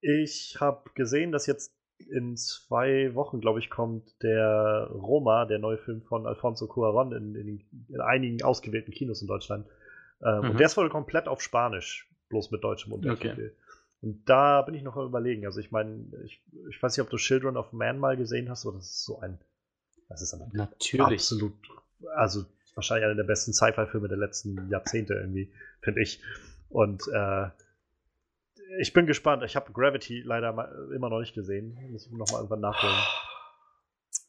ich 0.00 0.56
habe 0.60 0.90
gesehen, 0.94 1.30
dass 1.30 1.46
jetzt 1.46 1.76
in 1.98 2.38
zwei 2.38 3.14
Wochen, 3.14 3.42
glaube 3.42 3.58
ich, 3.58 3.68
kommt 3.68 4.22
der 4.22 4.88
Roma, 4.90 5.44
der 5.44 5.58
neue 5.58 5.76
Film 5.76 6.00
von 6.00 6.26
Alfonso 6.26 6.66
Cuaron, 6.66 7.12
in, 7.12 7.34
in, 7.34 7.64
in 7.90 8.00
einigen 8.00 8.42
ausgewählten 8.42 8.92
Kinos 8.92 9.20
in 9.20 9.28
Deutschland. 9.28 9.66
Ähm, 10.22 10.38
mhm. 10.38 10.50
Und 10.50 10.58
der 10.58 10.66
ist 10.66 10.76
wohl 10.78 10.88
komplett 10.88 11.28
auf 11.28 11.42
Spanisch, 11.42 12.10
bloß 12.30 12.50
mit 12.50 12.64
deutschem 12.64 12.94
Untertitel. 12.94 13.52
Okay. 13.52 13.63
Und 14.04 14.28
da 14.28 14.60
bin 14.60 14.74
ich 14.74 14.82
noch 14.82 14.98
am 14.98 15.06
überlegen. 15.06 15.46
Also 15.46 15.60
ich 15.60 15.70
meine, 15.70 16.04
ich, 16.26 16.42
ich 16.68 16.82
weiß 16.82 16.94
nicht, 16.94 17.02
ob 17.02 17.08
du 17.08 17.16
Children 17.16 17.56
of 17.56 17.72
Man 17.72 17.98
mal 17.98 18.18
gesehen 18.18 18.50
hast, 18.50 18.66
aber 18.66 18.76
das 18.76 18.84
ist 18.84 19.04
so 19.06 19.18
ein, 19.18 19.38
das 20.10 20.20
ist 20.20 20.34
aber 20.34 20.46
Natürlich. 20.52 21.22
absolut, 21.22 21.54
also 22.14 22.44
wahrscheinlich 22.74 23.06
einer 23.06 23.14
der 23.14 23.24
besten 23.24 23.54
Sci-Fi-Filme 23.54 24.08
der 24.08 24.18
letzten 24.18 24.68
Jahrzehnte 24.68 25.14
irgendwie, 25.14 25.50
finde 25.80 26.02
ich. 26.02 26.20
Und 26.68 27.02
äh, 27.14 27.46
ich 28.78 28.92
bin 28.92 29.06
gespannt. 29.06 29.42
Ich 29.42 29.56
habe 29.56 29.72
Gravity 29.72 30.20
leider 30.20 30.50
immer 30.94 31.08
noch 31.08 31.20
nicht 31.20 31.34
gesehen. 31.34 31.78
Muss 31.90 32.04
ich 32.04 32.12
noch 32.12 32.30
mal 32.30 32.38
irgendwann 32.38 32.60
nachholen. 32.60 32.96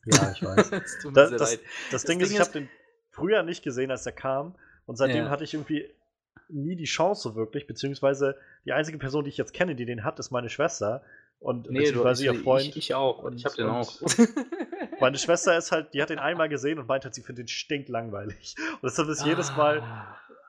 Ja, 0.06 0.32
ich 0.32 0.42
weiß. 0.42 0.70
das, 0.70 1.00
das, 1.14 1.32
das, 1.32 1.60
das, 1.92 2.04
Ding 2.04 2.22
ist, 2.22 2.32
ich 2.32 2.40
habe 2.40 2.52
den 2.52 2.70
früher 3.10 3.44
nicht 3.44 3.62
gesehen, 3.62 3.92
als 3.92 4.06
er 4.06 4.14
kam. 4.14 4.56
Und 4.86 4.95
seitdem 4.95 5.26
ja. 5.26 5.30
hatte 5.30 5.44
ich 5.44 5.54
irgendwie 5.54 5.90
nie 6.50 6.76
die 6.76 6.86
Chance 6.86 7.22
so 7.22 7.36
wirklich, 7.36 7.68
beziehungsweise 7.68 8.38
die 8.66 8.74
einzige 8.74 8.98
Person, 8.98 9.24
die 9.24 9.30
ich 9.30 9.38
jetzt 9.38 9.54
kenne, 9.54 9.76
die 9.76 9.86
den 9.86 10.04
hat, 10.04 10.20
ist 10.20 10.32
meine 10.32 10.50
Schwester. 10.50 11.04
Und 11.40 11.70
nee, 11.70 11.80
beziehungsweise 11.80 12.26
ihr 12.26 12.36
Freund. 12.36 12.68
Ich, 12.68 12.78
ich 12.78 12.96
auch, 12.96 13.20
und 13.20 13.36
ich 13.36 13.46
habe 13.46 13.56
den 13.56 13.68
auch. 13.68 14.02
meine 15.00 15.18
Schwester 15.18 15.58
ist 15.58 15.72
halt, 15.72 15.94
die 15.94 16.02
hat 16.02 16.10
den 16.10 16.20
einmal 16.20 16.50
gesehen 16.50 16.80
und 16.80 16.88
meint 16.88 17.04
halt, 17.04 17.14
sie 17.14 17.22
findet 17.22 17.44
den 17.44 17.48
stinklangweilig. 17.50 18.56
Und 18.74 18.84
deshalb 18.84 19.10
ist 19.10 19.22
ah. 19.22 19.28
jedes 19.28 19.56
Mal, 19.56 19.84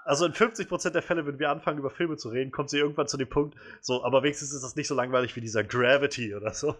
also 0.05 0.25
in 0.25 0.33
50% 0.33 0.91
der 0.91 1.03
Fälle, 1.03 1.27
wenn 1.27 1.39
wir 1.39 1.51
anfangen, 1.51 1.79
über 1.79 1.91
Filme 1.91 2.17
zu 2.17 2.29
reden, 2.29 2.53
kommt 2.53 2.71
sie 2.71 2.79
irgendwann 2.79 3.09
zu 3.09 3.17
dem 3.17 3.29
Punkt, 3.29 3.57
so, 3.81 4.05
aber 4.05 4.23
wenigstens 4.23 4.53
ist 4.53 4.63
das 4.63 4.77
nicht 4.77 4.87
so 4.87 4.95
langweilig 4.95 5.35
wie 5.37 5.41
dieser 5.41 5.65
Gravity 5.65 6.35
oder 6.35 6.55
so. 6.55 6.77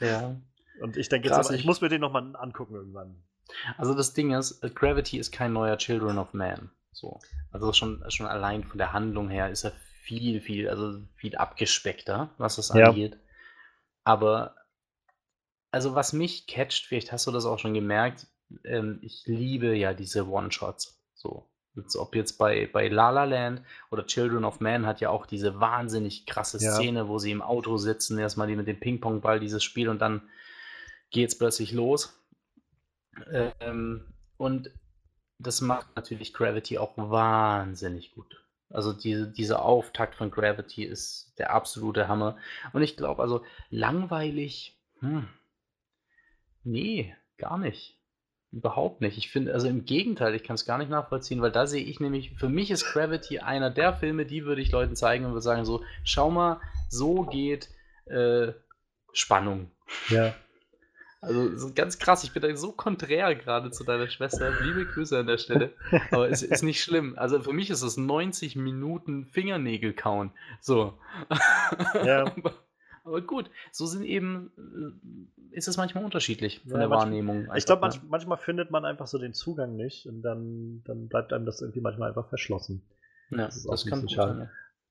Ja. 0.00 0.36
Und 0.80 0.96
ich 0.96 1.08
denke 1.08 1.28
jetzt, 1.28 1.36
aber, 1.36 1.54
ich 1.54 1.64
muss 1.64 1.80
mir 1.80 1.88
den 1.88 2.00
nochmal 2.00 2.34
angucken 2.36 2.74
irgendwann. 2.74 3.22
Also 3.76 3.94
das 3.94 4.14
Ding 4.14 4.32
ist, 4.32 4.60
Gravity 4.74 5.18
ist 5.18 5.32
kein 5.32 5.52
neuer 5.52 5.76
Children 5.76 6.18
of 6.18 6.32
Man. 6.32 6.70
So. 6.92 7.20
Also 7.50 7.72
schon, 7.72 8.04
schon 8.08 8.26
allein 8.26 8.64
von 8.64 8.78
der 8.78 8.92
Handlung 8.92 9.28
her 9.28 9.50
ist 9.50 9.64
er 9.64 9.72
viel, 10.02 10.40
viel, 10.40 10.68
also 10.68 11.00
viel 11.14 11.36
abgespeckter, 11.36 12.30
was 12.38 12.56
das 12.56 12.70
ja. 12.74 12.88
angeht. 12.88 13.18
Aber, 14.04 14.56
also 15.70 15.94
was 15.94 16.12
mich 16.12 16.46
catcht, 16.46 16.86
vielleicht 16.86 17.12
hast 17.12 17.26
du 17.26 17.30
das 17.30 17.44
auch 17.44 17.58
schon 17.58 17.74
gemerkt, 17.74 18.26
ähm, 18.64 18.98
ich 19.02 19.22
liebe 19.26 19.74
ja 19.76 19.94
diese 19.94 20.26
One-Shots. 20.28 21.00
So. 21.14 21.48
ob 21.96 22.16
jetzt 22.16 22.38
bei, 22.38 22.68
bei 22.72 22.88
La 22.88 23.10
La 23.10 23.24
Land 23.24 23.62
oder 23.90 24.06
Children 24.06 24.44
of 24.44 24.60
Man 24.60 24.86
hat 24.86 25.00
ja 25.00 25.10
auch 25.10 25.26
diese 25.26 25.60
wahnsinnig 25.60 26.26
krasse 26.26 26.58
Szene, 26.58 27.00
ja. 27.00 27.08
wo 27.08 27.18
sie 27.18 27.30
im 27.30 27.42
Auto 27.42 27.76
sitzen, 27.76 28.18
erstmal 28.18 28.48
die 28.48 28.56
mit 28.56 28.66
dem 28.66 28.80
Ping-Pong-Ball, 28.80 29.38
dieses 29.38 29.62
Spiel 29.62 29.88
und 29.88 30.00
dann 30.00 30.28
geht 31.10 31.28
es 31.28 31.38
plötzlich 31.38 31.72
los. 31.72 32.16
Ähm, 33.60 34.12
und 34.36 34.70
das 35.40 35.60
macht 35.60 35.96
natürlich 35.96 36.32
Gravity 36.32 36.78
auch 36.78 36.92
wahnsinnig 36.96 38.12
gut. 38.12 38.44
Also 38.68 38.92
diese, 38.92 39.26
dieser 39.26 39.64
Auftakt 39.64 40.14
von 40.14 40.30
Gravity 40.30 40.84
ist 40.84 41.34
der 41.38 41.50
absolute 41.50 42.06
Hammer. 42.06 42.36
Und 42.72 42.82
ich 42.82 42.96
glaube, 42.96 43.22
also 43.22 43.44
langweilig, 43.70 44.78
hm, 45.00 45.28
nee, 46.62 47.14
gar 47.36 47.58
nicht. 47.58 47.96
Überhaupt 48.52 49.00
nicht. 49.00 49.16
Ich 49.16 49.30
finde, 49.30 49.54
also 49.54 49.68
im 49.68 49.84
Gegenteil, 49.84 50.34
ich 50.34 50.42
kann 50.42 50.54
es 50.54 50.66
gar 50.66 50.78
nicht 50.78 50.90
nachvollziehen, 50.90 51.40
weil 51.40 51.52
da 51.52 51.66
sehe 51.66 51.84
ich 51.84 52.00
nämlich, 52.00 52.36
für 52.36 52.48
mich 52.48 52.70
ist 52.70 52.84
Gravity 52.84 53.38
einer 53.38 53.70
der 53.70 53.94
Filme, 53.94 54.26
die 54.26 54.44
würde 54.44 54.60
ich 54.60 54.72
Leuten 54.72 54.96
zeigen 54.96 55.24
und 55.24 55.32
würde 55.32 55.42
sagen, 55.42 55.64
so, 55.64 55.84
schau 56.04 56.30
mal, 56.30 56.60
so 56.88 57.22
geht 57.22 57.70
äh, 58.06 58.52
Spannung. 59.12 59.70
Ja. 60.08 60.34
Also 61.22 61.54
so 61.54 61.74
ganz 61.74 61.98
krass, 61.98 62.24
ich 62.24 62.32
bin 62.32 62.40
da 62.42 62.56
so 62.56 62.72
konträr 62.72 63.34
gerade 63.34 63.70
zu 63.70 63.84
deiner 63.84 64.08
Schwester. 64.08 64.50
Liebe 64.62 64.86
Grüße 64.86 65.18
an 65.18 65.26
der 65.26 65.36
Stelle. 65.36 65.72
Aber 66.10 66.30
es 66.30 66.42
ist 66.42 66.62
nicht 66.62 66.82
schlimm. 66.82 67.14
Also 67.18 67.40
für 67.40 67.52
mich 67.52 67.68
ist 67.68 67.82
es 67.82 67.98
90 67.98 68.56
Minuten 68.56 69.26
Fingernägel 69.26 69.92
kauen. 69.92 70.32
So. 70.60 70.94
Ja. 72.04 72.24
aber, 72.36 72.54
aber, 73.04 73.20
gut, 73.20 73.50
so 73.70 73.84
sind 73.84 74.04
eben, 74.04 74.50
äh, 74.56 75.56
ist 75.56 75.68
es 75.68 75.76
manchmal 75.76 76.04
unterschiedlich 76.04 76.60
von 76.60 76.70
ja, 76.70 76.78
der 76.78 76.88
manchmal, 76.88 77.06
Wahrnehmung. 77.06 77.48
Ich 77.54 77.66
glaube, 77.66 77.82
manch, 77.82 78.00
manchmal 78.08 78.38
findet 78.38 78.70
man 78.70 78.86
einfach 78.86 79.06
so 79.06 79.18
den 79.18 79.34
Zugang 79.34 79.76
nicht 79.76 80.06
und 80.06 80.22
dann, 80.22 80.82
dann 80.86 81.08
bleibt 81.08 81.34
einem 81.34 81.44
das 81.44 81.60
irgendwie 81.60 81.82
manchmal 81.82 82.08
einfach 82.08 82.28
verschlossen. 82.30 82.82
Ja, 83.28 83.44
das, 83.44 83.62
das 83.62 83.84
kann 83.84 84.08
schade. 84.08 84.50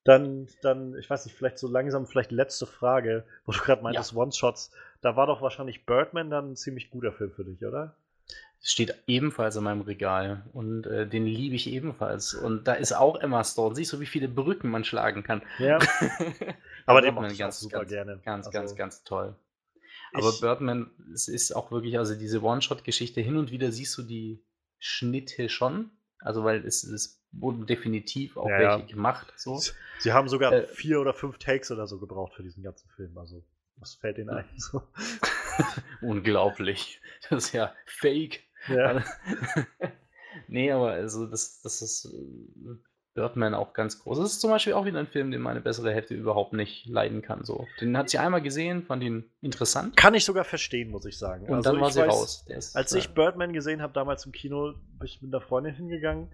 Dann, 0.09 0.47
dann, 0.63 0.97
ich 0.97 1.07
weiß 1.07 1.25
nicht, 1.25 1.37
vielleicht 1.37 1.59
so 1.59 1.67
langsam, 1.67 2.07
vielleicht 2.07 2.31
letzte 2.31 2.65
Frage, 2.65 3.25
wo 3.45 3.51
du 3.51 3.59
gerade 3.59 3.83
meintest, 3.83 4.13
ja. 4.13 4.17
One-Shots. 4.17 4.71
Da 5.01 5.15
war 5.15 5.27
doch 5.27 5.43
wahrscheinlich 5.43 5.85
Birdman 5.85 6.31
dann 6.31 6.53
ein 6.53 6.55
ziemlich 6.55 6.89
guter 6.89 7.11
Film 7.11 7.31
für 7.31 7.45
dich, 7.45 7.63
oder? 7.63 7.95
Steht 8.59 8.95
ebenfalls 9.05 9.55
in 9.55 9.63
meinem 9.63 9.81
Regal 9.81 10.41
und 10.51 10.87
äh, 10.87 11.07
den 11.07 11.27
liebe 11.27 11.53
ich 11.53 11.67
ebenfalls. 11.67 12.33
Und 12.33 12.67
da 12.67 12.73
ist 12.73 12.91
auch 12.91 13.17
Emma 13.17 13.43
Stone. 13.43 13.75
Siehst 13.75 13.93
du, 13.93 13.99
wie 13.99 14.07
viele 14.07 14.27
Brücken 14.27 14.71
man 14.71 14.83
schlagen 14.83 15.21
kann? 15.21 15.43
Ja. 15.59 15.77
Aber 16.87 17.01
den 17.01 17.13
macht 17.13 17.37
ganz 17.37 17.59
super 17.59 17.81
ganz, 17.81 17.91
gerne. 17.91 18.19
Ganz, 18.25 18.47
also, 18.47 18.57
ganz, 18.57 18.75
ganz 18.75 19.03
toll. 19.03 19.35
Aber 20.13 20.33
Birdman, 20.41 20.89
es 21.13 21.27
ist 21.27 21.55
auch 21.55 21.69
wirklich, 21.69 21.99
also 21.99 22.15
diese 22.15 22.41
One-Shot-Geschichte, 22.41 23.21
hin 23.21 23.37
und 23.37 23.51
wieder 23.51 23.71
siehst 23.71 23.95
du 23.95 24.01
die 24.01 24.43
Schnitte 24.79 25.49
schon. 25.49 25.91
Also, 26.17 26.43
weil 26.43 26.65
es, 26.65 26.83
es 26.83 27.18
wurden 27.31 27.65
definitiv 27.65 28.37
auch 28.37 28.49
ja, 28.49 28.59
welche 28.59 28.79
ja. 28.79 28.85
gemacht. 28.85 29.33
So. 29.35 29.61
Sie 29.99 30.13
haben 30.13 30.29
sogar 30.29 30.53
äh, 30.53 30.67
vier 30.67 30.99
oder 30.99 31.13
fünf 31.13 31.37
Takes 31.37 31.71
oder 31.71 31.87
so 31.87 31.99
gebraucht 31.99 32.33
für 32.33 32.43
diesen 32.43 32.63
ganzen 32.63 32.89
Film. 32.89 33.17
Also, 33.17 33.43
was 33.77 33.95
fällt 33.95 34.17
Ihnen 34.17 34.29
ein? 34.29 34.45
So. 34.57 34.81
Unglaublich. 36.01 37.01
Das 37.29 37.45
ist 37.45 37.53
ja 37.53 37.73
fake. 37.85 38.41
Ja. 38.67 39.03
nee, 40.47 40.71
aber 40.71 40.91
also 40.91 41.25
das, 41.25 41.61
das 41.61 41.81
ist 41.81 42.05
äh, 42.05 42.75
Birdman 43.13 43.53
auch 43.53 43.73
ganz 43.73 43.99
groß. 43.99 44.17
Das 44.17 44.31
ist 44.31 44.41
zum 44.41 44.49
Beispiel 44.49 44.73
auch 44.73 44.85
wieder 44.85 44.99
ein 44.99 45.07
Film, 45.07 45.31
den 45.31 45.41
meine 45.41 45.61
bessere 45.61 45.93
Hälfte 45.93 46.15
überhaupt 46.15 46.53
nicht 46.53 46.87
leiden 46.87 47.21
kann. 47.21 47.43
So. 47.43 47.67
Den 47.79 47.97
hat 47.97 48.09
sie 48.09 48.17
einmal 48.17 48.41
gesehen, 48.41 48.83
fand 48.83 49.03
ihn 49.03 49.29
interessant. 49.41 49.95
Kann 49.95 50.13
ich 50.13 50.25
sogar 50.25 50.43
verstehen, 50.43 50.89
muss 50.89 51.05
ich 51.05 51.17
sagen. 51.17 51.45
Und 51.47 51.55
also 51.55 51.71
dann 51.71 51.81
war 51.81 51.91
sie 51.91 52.01
weiß, 52.01 52.09
raus. 52.09 52.45
Als 52.75 52.93
ich 52.93 53.13
Birdman 53.13 53.53
gesehen 53.53 53.81
habe, 53.81 53.93
damals 53.93 54.25
im 54.25 54.31
Kino, 54.31 54.73
bin 54.73 55.05
ich 55.05 55.21
mit 55.21 55.33
einer 55.33 55.41
Freundin 55.41 55.75
hingegangen 55.75 56.29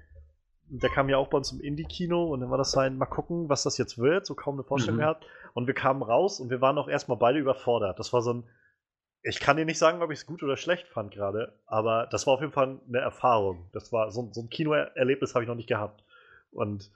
der 0.67 0.89
kam 0.89 1.09
ja 1.09 1.17
auch 1.17 1.27
bei 1.27 1.37
uns 1.37 1.51
im 1.51 1.61
Indie-Kino 1.61 2.25
und 2.25 2.41
dann 2.41 2.49
war 2.49 2.57
das 2.57 2.71
sein, 2.71 2.97
mal 2.97 3.05
gucken, 3.05 3.49
was 3.49 3.63
das 3.63 3.77
jetzt 3.77 3.97
wird, 3.97 4.25
so 4.25 4.35
kaum 4.35 4.55
eine 4.55 4.63
Vorstellung 4.63 4.97
mhm. 4.97 5.01
gehabt. 5.01 5.25
Und 5.53 5.67
wir 5.67 5.73
kamen 5.73 6.01
raus 6.01 6.39
und 6.39 6.49
wir 6.49 6.61
waren 6.61 6.77
auch 6.77 6.87
erstmal 6.87 7.17
beide 7.17 7.39
überfordert. 7.39 7.99
Das 7.99 8.13
war 8.13 8.21
so 8.21 8.33
ein, 8.33 8.43
ich 9.21 9.39
kann 9.39 9.57
dir 9.57 9.65
nicht 9.65 9.79
sagen, 9.79 10.01
ob 10.01 10.11
ich 10.11 10.19
es 10.19 10.25
gut 10.25 10.43
oder 10.43 10.57
schlecht 10.57 10.87
fand 10.87 11.11
gerade, 11.11 11.59
aber 11.65 12.07
das 12.11 12.27
war 12.27 12.33
auf 12.33 12.41
jeden 12.41 12.53
Fall 12.53 12.79
eine 12.87 12.99
Erfahrung. 12.99 13.69
Das 13.73 13.91
war 13.91 14.11
so, 14.11 14.29
so 14.31 14.41
ein 14.41 14.49
Kinoerlebnis 14.49 15.33
habe 15.33 15.43
ich 15.43 15.47
noch 15.47 15.55
nicht 15.55 15.69
gehabt. 15.69 16.03
Und 16.51 16.91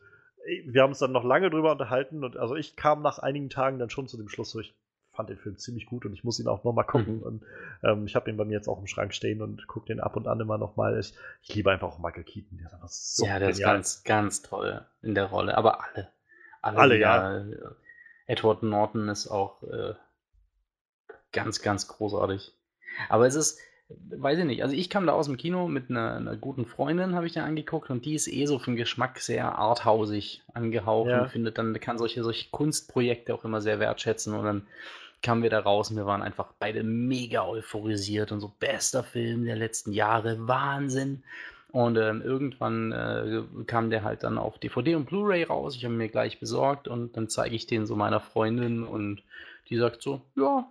wir 0.65 0.81
haben 0.81 0.89
uns 0.89 0.99
dann 0.99 1.11
noch 1.11 1.23
lange 1.23 1.49
drüber 1.49 1.71
unterhalten 1.71 2.23
und 2.23 2.37
also 2.37 2.55
ich 2.55 2.75
kam 2.75 3.01
nach 3.01 3.19
einigen 3.19 3.49
Tagen 3.49 3.77
dann 3.77 3.89
schon 3.89 4.07
zu 4.07 4.17
dem 4.17 4.29
Schluss, 4.29 4.51
so 4.51 4.59
ich 4.59 4.75
fand 5.19 5.29
den 5.29 5.37
Film 5.37 5.57
ziemlich 5.57 5.85
gut 5.85 6.05
und 6.05 6.13
ich 6.13 6.23
muss 6.23 6.39
ihn 6.39 6.47
auch 6.47 6.63
nochmal 6.63 6.85
gucken. 6.85 7.17
Mhm. 7.17 7.23
Und 7.23 7.43
ähm, 7.83 8.05
ich 8.05 8.15
habe 8.15 8.29
ihn 8.29 8.37
bei 8.37 8.45
mir 8.45 8.53
jetzt 8.53 8.69
auch 8.69 8.79
im 8.79 8.87
Schrank 8.87 9.13
stehen 9.13 9.41
und 9.41 9.67
gucke 9.67 9.87
den 9.87 9.99
ab 9.99 10.15
und 10.15 10.27
an 10.27 10.39
immer 10.39 10.57
nochmal. 10.57 10.97
Ich, 10.97 11.13
ich 11.41 11.53
liebe 11.55 11.69
einfach 11.69 11.89
auch 11.89 11.99
Michael 11.99 12.23
Keaton. 12.23 12.57
Der 12.57 12.79
ist 12.85 13.17
so 13.17 13.25
ja, 13.25 13.37
der 13.37 13.51
genial. 13.51 13.79
ist 13.79 14.03
ganz, 14.03 14.03
ganz 14.05 14.41
toll 14.41 14.85
in 15.01 15.15
der 15.15 15.25
Rolle. 15.25 15.57
Aber 15.57 15.83
alle. 15.83 16.07
Alle, 16.61 16.77
alle 16.77 16.97
ja. 16.97 17.45
Edward 18.27 18.63
Norton 18.63 19.09
ist 19.09 19.27
auch 19.27 19.61
äh, 19.63 19.93
ganz, 21.33 21.61
ganz 21.61 21.89
großartig. 21.89 22.53
Aber 23.09 23.27
es 23.27 23.35
ist, 23.35 23.59
weiß 23.89 24.39
ich 24.39 24.45
nicht, 24.45 24.63
also 24.63 24.73
ich 24.73 24.89
kam 24.89 25.05
da 25.05 25.11
aus 25.11 25.25
dem 25.25 25.35
Kino 25.35 25.67
mit 25.67 25.89
einer, 25.89 26.15
einer 26.15 26.37
guten 26.37 26.65
Freundin, 26.65 27.15
habe 27.15 27.27
ich 27.27 27.33
da 27.33 27.43
angeguckt 27.43 27.89
und 27.89 28.05
die 28.05 28.15
ist 28.15 28.29
eh 28.29 28.45
so 28.45 28.57
vom 28.57 28.77
Geschmack 28.77 29.19
sehr 29.19 29.57
arthausig 29.57 30.43
angehaucht 30.53 31.09
ja. 31.09 31.23
und 31.23 31.29
findet 31.29 31.57
dann, 31.57 31.77
kann 31.81 31.97
solche, 31.97 32.23
solche 32.23 32.49
Kunstprojekte 32.51 33.33
auch 33.33 33.43
immer 33.43 33.59
sehr 33.59 33.81
wertschätzen 33.81 34.33
und 34.33 34.45
dann 34.45 34.67
kamen 35.21 35.43
wir 35.43 35.49
da 35.49 35.59
raus 35.59 35.89
und 35.89 35.97
wir 35.97 36.05
waren 36.05 36.21
einfach 36.21 36.53
beide 36.59 36.83
mega 36.83 37.45
euphorisiert 37.45 38.31
und 38.31 38.39
so 38.39 38.51
bester 38.59 39.03
Film 39.03 39.45
der 39.45 39.55
letzten 39.55 39.91
Jahre, 39.91 40.47
Wahnsinn. 40.47 41.23
Und 41.71 41.97
ähm, 41.97 42.21
irgendwann 42.23 42.91
äh, 42.91 43.43
kam 43.67 43.91
der 43.91 44.03
halt 44.03 44.23
dann 44.23 44.39
auf 44.39 44.57
DVD 44.57 44.95
und 44.95 45.05
Blu-ray 45.05 45.43
raus. 45.43 45.75
Ich 45.75 45.85
habe 45.85 45.93
mir 45.93 46.09
gleich 46.09 46.39
besorgt 46.39 46.87
und 46.87 47.15
dann 47.15 47.29
zeige 47.29 47.55
ich 47.55 47.67
den 47.67 47.85
so 47.85 47.95
meiner 47.95 48.19
Freundin 48.19 48.83
und 48.83 49.21
die 49.69 49.77
sagt 49.77 50.01
so, 50.01 50.21
ja, 50.35 50.67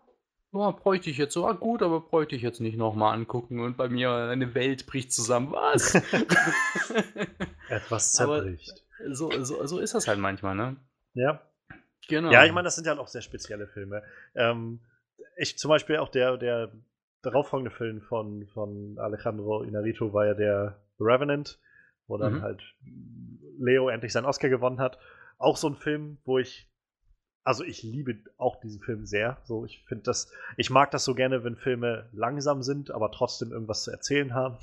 ja, 0.52 0.70
bräuchte 0.70 1.10
ich 1.10 1.18
jetzt 1.18 1.34
so, 1.34 1.46
ah, 1.46 1.52
gut, 1.52 1.82
aber 1.82 2.00
bräuchte 2.00 2.34
ich 2.34 2.42
jetzt 2.42 2.60
nicht 2.60 2.76
nochmal 2.76 3.14
angucken 3.14 3.60
und 3.60 3.76
bei 3.76 3.88
mir 3.88 4.10
eine 4.10 4.54
Welt 4.54 4.86
bricht 4.86 5.12
zusammen. 5.12 5.52
Was? 5.52 5.94
Etwas 7.68 8.14
zerbricht. 8.14 8.82
so, 9.10 9.30
so, 9.44 9.66
so 9.66 9.78
ist 9.78 9.94
das 9.94 10.08
halt 10.08 10.18
manchmal, 10.18 10.56
ne? 10.56 10.76
Ja. 11.14 11.40
Genau. 12.08 12.30
Ja, 12.30 12.44
ich 12.44 12.52
meine, 12.52 12.64
das 12.64 12.74
sind 12.74 12.86
ja 12.86 12.98
auch 12.98 13.08
sehr 13.08 13.22
spezielle 13.22 13.66
Filme. 13.68 14.02
Ähm, 14.34 14.80
ich 15.36 15.58
zum 15.58 15.68
Beispiel 15.68 15.98
auch 15.98 16.08
der, 16.08 16.36
der 16.36 16.72
darauffolgende 17.22 17.70
Film 17.70 18.00
von, 18.00 18.46
von 18.48 18.98
Alejandro 18.98 19.62
Inarito 19.62 20.12
war 20.12 20.26
ja 20.26 20.34
der 20.34 20.80
The 20.98 21.04
Revenant, 21.04 21.58
wo 22.06 22.16
dann 22.16 22.34
mhm. 22.34 22.42
halt 22.42 22.62
Leo 23.58 23.88
endlich 23.88 24.12
seinen 24.12 24.26
Oscar 24.26 24.48
gewonnen 24.48 24.80
hat. 24.80 24.98
Auch 25.38 25.56
so 25.56 25.68
ein 25.68 25.76
Film, 25.76 26.18
wo 26.24 26.38
ich 26.38 26.68
also 27.48 27.64
ich 27.64 27.82
liebe 27.82 28.18
auch 28.36 28.60
diesen 28.60 28.82
Film 28.82 29.06
sehr. 29.06 29.38
So, 29.44 29.64
ich 29.64 29.82
finde 29.86 30.04
das, 30.04 30.30
ich 30.58 30.68
mag 30.68 30.90
das 30.90 31.04
so 31.04 31.14
gerne, 31.14 31.44
wenn 31.44 31.56
Filme 31.56 32.06
langsam 32.12 32.62
sind, 32.62 32.90
aber 32.90 33.10
trotzdem 33.10 33.52
irgendwas 33.52 33.84
zu 33.84 33.90
erzählen 33.90 34.34
haben 34.34 34.58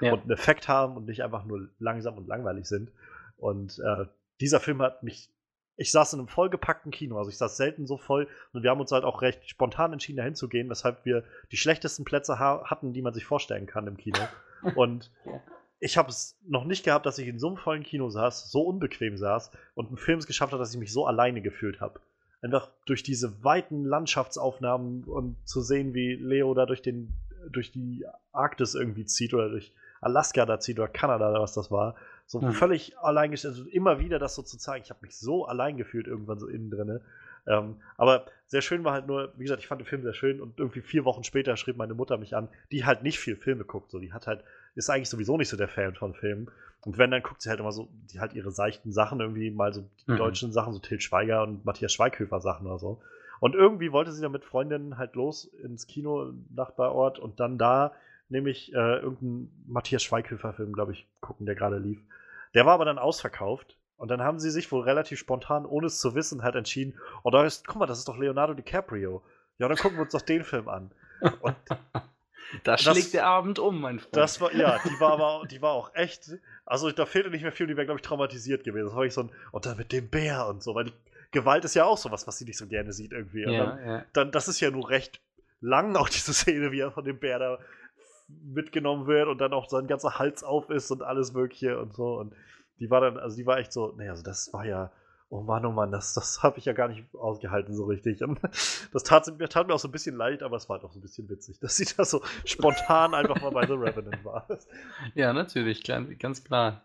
ja. 0.00 0.14
und 0.14 0.22
einen 0.22 0.30
Effekt 0.30 0.66
haben 0.66 0.96
und 0.96 1.04
nicht 1.04 1.22
einfach 1.22 1.44
nur 1.44 1.68
langsam 1.78 2.16
und 2.16 2.26
langweilig 2.26 2.66
sind. 2.66 2.92
Und 3.36 3.78
äh, 3.80 4.06
dieser 4.40 4.58
Film 4.58 4.80
hat 4.80 5.02
mich, 5.02 5.28
ich 5.76 5.92
saß 5.92 6.12
in 6.12 6.20
einem 6.20 6.28
vollgepackten 6.28 6.92
Kino, 6.92 7.18
also 7.18 7.30
ich 7.30 7.38
saß 7.38 7.56
selten 7.56 7.86
so 7.86 7.96
voll 7.96 8.28
und 8.52 8.62
wir 8.62 8.70
haben 8.70 8.80
uns 8.80 8.92
halt 8.92 9.04
auch 9.04 9.22
recht 9.22 9.48
spontan 9.48 9.92
entschieden, 9.92 10.18
dahin 10.18 10.34
zu 10.34 10.48
gehen, 10.48 10.68
weshalb 10.68 11.04
wir 11.04 11.24
die 11.52 11.56
schlechtesten 11.56 12.04
Plätze 12.04 12.38
ha 12.38 12.64
hatten, 12.66 12.92
die 12.92 13.02
man 13.02 13.14
sich 13.14 13.24
vorstellen 13.24 13.66
kann 13.66 13.86
im 13.86 13.96
Kino. 13.96 14.18
Und 14.74 15.10
ja 15.24 15.40
ich 15.82 15.96
habe 15.96 16.10
es 16.10 16.38
noch 16.46 16.64
nicht 16.64 16.84
gehabt, 16.84 17.06
dass 17.06 17.16
ich 17.16 17.26
in 17.26 17.38
so 17.38 17.46
einem 17.46 17.56
vollen 17.56 17.82
Kino 17.82 18.10
saß, 18.10 18.50
so 18.50 18.60
unbequem 18.60 19.16
saß 19.16 19.50
und 19.74 19.88
einen 19.88 19.96
Film 19.96 20.18
es 20.18 20.26
geschafft 20.26 20.52
hat, 20.52 20.60
dass 20.60 20.74
ich 20.74 20.78
mich 20.78 20.92
so 20.92 21.06
alleine 21.06 21.40
gefühlt 21.40 21.80
habe 21.80 22.00
einfach 22.42 22.70
durch 22.86 23.02
diese 23.02 23.44
weiten 23.44 23.84
Landschaftsaufnahmen 23.84 25.04
und 25.04 25.36
zu 25.46 25.60
sehen, 25.60 25.94
wie 25.94 26.14
Leo 26.14 26.54
da 26.54 26.66
durch, 26.66 26.82
den, 26.82 27.12
durch 27.50 27.72
die 27.72 28.04
Arktis 28.32 28.74
irgendwie 28.74 29.04
zieht 29.04 29.34
oder 29.34 29.50
durch 29.50 29.72
Alaska 30.00 30.46
da 30.46 30.58
zieht 30.58 30.78
oder 30.78 30.88
Kanada 30.88 31.30
oder 31.30 31.42
was 31.42 31.52
das 31.52 31.70
war. 31.70 31.94
So 32.30 32.40
mhm. 32.40 32.52
völlig 32.52 32.96
alleingestellt. 32.96 33.56
Also 33.56 33.68
immer 33.70 33.98
wieder 33.98 34.20
das 34.20 34.36
so 34.36 34.42
zu 34.42 34.56
zeigen. 34.56 34.84
Ich 34.84 34.90
habe 34.90 35.00
mich 35.02 35.16
so 35.16 35.46
allein 35.46 35.76
gefühlt 35.76 36.06
irgendwann 36.06 36.38
so 36.38 36.46
innen 36.46 36.70
drin. 36.70 37.00
Ähm, 37.48 37.78
aber 37.96 38.26
sehr 38.46 38.62
schön 38.62 38.84
war 38.84 38.92
halt 38.92 39.08
nur, 39.08 39.32
wie 39.36 39.42
gesagt, 39.42 39.60
ich 39.60 39.66
fand 39.66 39.80
den 39.80 39.86
Film 39.86 40.04
sehr 40.04 40.14
schön 40.14 40.40
und 40.40 40.60
irgendwie 40.60 40.80
vier 40.80 41.04
Wochen 41.04 41.24
später 41.24 41.56
schrieb 41.56 41.76
meine 41.76 41.94
Mutter 41.94 42.18
mich 42.18 42.36
an, 42.36 42.48
die 42.70 42.84
halt 42.84 43.02
nicht 43.02 43.18
viel 43.18 43.34
Filme 43.34 43.64
guckt. 43.64 43.90
So, 43.90 43.98
die 43.98 44.12
hat 44.12 44.28
halt, 44.28 44.44
ist 44.76 44.88
eigentlich 44.88 45.08
sowieso 45.08 45.38
nicht 45.38 45.48
so 45.48 45.56
der 45.56 45.66
Fan 45.66 45.96
von 45.96 46.14
Filmen. 46.14 46.52
Und 46.82 46.98
wenn, 46.98 47.10
dann 47.10 47.24
guckt 47.24 47.42
sie 47.42 47.50
halt 47.50 47.58
immer 47.58 47.72
so, 47.72 47.88
die 48.12 48.20
halt 48.20 48.34
ihre 48.34 48.52
seichten 48.52 48.92
Sachen 48.92 49.18
irgendwie, 49.18 49.50
mal 49.50 49.74
so 49.74 49.84
die 50.06 50.12
mhm. 50.12 50.18
deutschen 50.18 50.52
Sachen, 50.52 50.72
so 50.72 50.78
Til 50.78 51.00
Schweiger 51.00 51.42
und 51.42 51.64
Matthias 51.64 51.92
Schweighöfer 51.92 52.40
Sachen 52.40 52.68
oder 52.68 52.78
so. 52.78 53.02
Und 53.40 53.56
irgendwie 53.56 53.90
wollte 53.90 54.12
sie 54.12 54.22
dann 54.22 54.30
mit 54.30 54.44
Freundinnen 54.44 54.98
halt 54.98 55.16
los 55.16 55.46
ins 55.46 55.88
Kino, 55.88 56.32
Nachbarort 56.54 57.18
und 57.18 57.40
dann 57.40 57.58
da 57.58 57.90
nämlich 58.28 58.72
äh, 58.72 58.98
irgendeinen 59.00 59.50
Matthias 59.66 60.04
Schweighöfer-Film, 60.04 60.72
glaube 60.72 60.92
ich, 60.92 61.08
gucken, 61.20 61.46
der 61.46 61.56
gerade 61.56 61.78
lief. 61.78 61.98
Der 62.54 62.66
war 62.66 62.74
aber 62.74 62.84
dann 62.84 62.98
ausverkauft. 62.98 63.76
Und 63.96 64.08
dann 64.08 64.22
haben 64.22 64.38
sie 64.38 64.50
sich 64.50 64.72
wohl 64.72 64.82
relativ 64.82 65.18
spontan, 65.18 65.66
ohne 65.66 65.86
es 65.86 66.00
zu 66.00 66.14
wissen, 66.14 66.42
halt 66.42 66.54
entschieden, 66.54 66.98
oh, 67.22 67.30
da 67.30 67.44
ist, 67.44 67.66
guck 67.66 67.76
mal, 67.76 67.86
das 67.86 67.98
ist 67.98 68.08
doch 68.08 68.16
Leonardo 68.16 68.54
DiCaprio. 68.54 69.22
Ja, 69.58 69.68
dann 69.68 69.76
gucken 69.76 69.98
wir 69.98 70.04
uns 70.04 70.12
doch 70.12 70.22
den 70.22 70.42
Film 70.42 70.68
an. 70.70 70.90
Und 71.40 71.54
da 72.64 72.78
schlägt 72.78 73.12
der 73.12 73.26
Abend 73.26 73.58
um, 73.58 73.78
mein 73.78 73.98
Freund. 73.98 74.16
Das 74.16 74.40
war, 74.40 74.54
ja, 74.54 74.78
die 74.82 74.98
war 75.00 75.12
aber 75.12 75.46
die 75.46 75.60
war 75.60 75.72
auch 75.72 75.94
echt. 75.94 76.30
Also 76.64 76.90
da 76.90 77.04
fehlte 77.04 77.28
nicht 77.28 77.42
mehr 77.42 77.52
viel, 77.52 77.66
die 77.66 77.76
wäre, 77.76 77.84
glaube 77.84 78.00
ich, 78.00 78.06
traumatisiert 78.06 78.64
gewesen. 78.64 78.86
Das 78.86 78.96
war 78.96 79.04
ich 79.04 79.12
so 79.12 79.24
ein, 79.24 79.32
und 79.52 79.66
dann 79.66 79.76
mit 79.76 79.92
dem 79.92 80.08
Bär 80.08 80.46
und 80.46 80.62
so, 80.62 80.74
weil 80.74 80.84
die 80.84 80.94
Gewalt 81.30 81.66
ist 81.66 81.74
ja 81.74 81.84
auch 81.84 81.98
sowas, 81.98 82.26
was 82.26 82.38
sie 82.38 82.46
nicht 82.46 82.56
so 82.56 82.66
gerne 82.66 82.94
sieht 82.94 83.12
irgendwie. 83.12 83.42
Ja, 83.42 83.66
dann, 83.66 83.86
ja. 83.86 84.04
dann, 84.14 84.32
das 84.32 84.48
ist 84.48 84.60
ja 84.60 84.70
nur 84.70 84.88
recht 84.88 85.20
lang, 85.60 85.94
auch 85.96 86.08
diese 86.08 86.32
Szene, 86.32 86.72
wie 86.72 86.80
er 86.80 86.90
von 86.90 87.04
dem 87.04 87.18
Bär 87.18 87.38
da 87.38 87.58
mitgenommen 88.42 89.06
wird 89.06 89.28
und 89.28 89.38
dann 89.38 89.52
auch 89.52 89.68
sein 89.68 89.86
ganzer 89.86 90.18
Hals 90.18 90.42
auf 90.44 90.70
ist 90.70 90.90
und 90.90 91.02
alles 91.02 91.32
Mögliche 91.32 91.80
und 91.80 91.92
so. 91.94 92.18
Und 92.18 92.34
die 92.78 92.90
war 92.90 93.00
dann, 93.00 93.18
also 93.18 93.36
die 93.36 93.46
war 93.46 93.58
echt 93.58 93.72
so, 93.72 93.92
naja, 93.96 94.10
also 94.10 94.22
das 94.22 94.52
war 94.52 94.64
ja 94.64 94.90
oh 95.30 95.42
Mann, 95.42 95.64
oh 95.64 95.70
Mann, 95.70 95.92
das, 95.92 96.12
das 96.12 96.42
habe 96.42 96.58
ich 96.58 96.64
ja 96.66 96.72
gar 96.72 96.88
nicht 96.88 97.04
ausgehalten 97.14 97.74
so 97.74 97.86
richtig. 97.86 98.22
Und 98.22 98.40
das 98.92 99.02
tat, 99.04 99.32
tat, 99.48 99.66
mir 99.66 99.74
auch 99.74 99.78
so 99.78 99.88
ein 99.88 99.92
bisschen 99.92 100.16
leid, 100.16 100.42
aber 100.42 100.56
es 100.56 100.68
war 100.68 100.76
halt 100.76 100.84
auch 100.84 100.92
so 100.92 100.98
ein 100.98 101.02
bisschen 101.02 101.28
witzig, 101.30 101.58
dass 101.60 101.76
sie 101.76 101.86
da 101.96 102.04
so 102.04 102.20
spontan 102.44 103.14
einfach 103.14 103.40
mal 103.40 103.50
bei 103.50 103.66
The 103.66 103.74
Revenant 103.74 104.24
war. 104.24 104.46
Ja, 105.14 105.32
natürlich, 105.32 105.84
ganz 105.84 106.44
klar. 106.44 106.84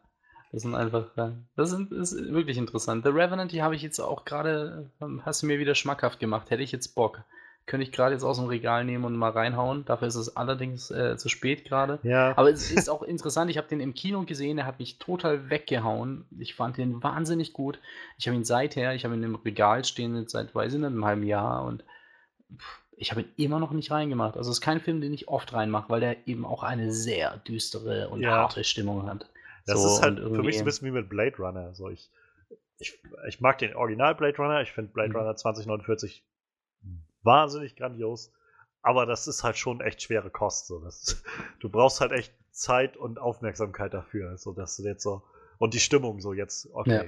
Das 0.51 0.61
sind 0.61 0.75
einfach, 0.75 1.11
das 1.57 1.74
ist, 1.74 1.91
ist 1.91 2.32
wirklich 2.32 2.57
interessant. 2.57 3.03
The 3.03 3.09
Revenant, 3.09 3.51
die 3.51 3.61
habe 3.61 3.75
ich 3.75 3.82
jetzt 3.82 3.99
auch 3.99 4.24
gerade, 4.24 4.90
ähm, 5.01 5.22
hast 5.25 5.41
du 5.41 5.48
mir 5.48 5.59
wieder 5.59 5.75
schmackhaft 5.75 6.19
gemacht. 6.19 6.49
Hätte 6.49 6.64
ich 6.64 6.72
jetzt 6.72 6.95
Bock 6.95 7.24
könnte 7.66 7.84
ich 7.84 7.92
gerade 7.92 8.14
jetzt 8.14 8.24
aus 8.24 8.38
dem 8.38 8.45
Regal 8.45 8.85
nehmen 8.85 9.06
und 9.06 9.16
mal 9.16 9.32
reinhauen. 9.32 9.85
Dafür 9.85 10.08
ist 10.08 10.16
es 10.16 10.38
allerdings 10.38 10.92
äh, 10.92 11.18
zu 11.18 11.30
spät 11.30 11.66
gerade. 11.66 12.00
Ja. 12.03 12.38
Aber 12.38 12.52
es 12.52 12.72
ist 12.72 12.90
auch 12.90 13.02
interessant. 13.02 13.50
Ich 13.50 13.58
habe 13.58 13.68
den 13.68 13.80
im 13.80 13.95
Kino 13.95 14.24
gesehen. 14.24 14.58
Er 14.60 14.66
hat 14.66 14.80
mich 14.80 15.00
total 15.00 15.50
weggehauen. 15.50 16.26
Ich 16.38 16.53
fand 16.53 16.77
den 16.77 17.02
wahnsinnig 17.02 17.53
gut. 17.53 17.80
Ich 18.18 18.27
habe 18.27 18.38
ihn 18.38 18.45
seither, 18.45 18.94
ich 18.94 19.03
habe 19.03 19.16
ihn 19.16 19.24
im 19.24 19.35
Regal 19.35 19.84
stehen 19.84 20.27
seit, 20.27 20.53
weiß 20.53 20.74
ich 20.74 20.80
nicht, 20.80 20.88
einem 20.88 21.06
halben 21.06 21.24
Jahr 21.24 21.66
und 21.66 21.84
ich 22.98 23.11
habe 23.11 23.22
ihn 23.22 23.30
immer 23.35 23.60
noch 23.60 23.72
nicht 23.72 23.90
reingemacht. 23.92 24.38
Also 24.38 24.52
es 24.52 24.58
ist 24.58 24.61
kein 24.61 24.80
Film, 24.80 25.02
den 25.02 25.14
ich 25.14 25.27
oft 25.27 25.52
reinmache, 25.53 25.90
weil 25.90 26.00
der 26.00 26.27
eben 26.27 26.45
auch 26.45 26.64
eine 26.64 26.94
sehr 26.94 27.38
düstere 27.38 28.10
und 28.10 28.22
ja. 28.22 28.32
harte 28.32 28.64
Stimmung 28.64 29.10
hat. 29.10 29.27
Das 29.66 29.82
so, 29.82 29.88
ist 29.88 30.03
halt 30.03 30.19
für 30.19 30.44
mich 30.44 30.56
so 30.56 30.61
ein 30.61 30.66
bisschen 30.66 30.88
wie 30.88 30.92
mit 30.92 31.10
Blade 31.10 31.35
Runner. 31.38 31.74
So 31.74 31.90
ich, 31.90 32.11
ich, 32.77 33.00
ich 33.27 33.42
mag 33.42 33.58
den 33.58 33.76
Original 33.76 34.14
Blade 34.14 34.38
Runner. 34.38 34.61
Ich 34.61 34.72
finde 34.72 34.94
Blade 34.94 35.10
mhm. 35.10 35.16
Runner 35.16 35.35
2049 35.35 36.24
wahnsinnig 37.26 37.76
grandios. 37.76 38.32
Aber 38.82 39.06
das 39.06 39.28
ist 39.28 39.44
halt 39.44 39.58
schon 39.58 39.82
echt 39.82 40.04
schwere 40.04 40.30
Kost. 40.30 40.68
So. 40.68 40.80
Das, 40.80 41.24
du 41.60 41.70
brauchst 41.70 42.02
halt 42.02 42.12
echt 42.12 42.34
Zeit 42.52 42.95
und 42.95 43.20
Aufmerksamkeit 43.20 43.94
dafür, 43.94 44.38
so 44.38 44.54
dass 44.54 44.78
du 44.78 44.84
jetzt 44.84 45.04
so 45.04 45.24
und 45.58 45.74
die 45.74 45.80
Stimmung 45.80 46.22
so 46.22 46.34
jetzt. 46.34 46.70
Okay, 46.74 46.92
ja. 46.92 47.04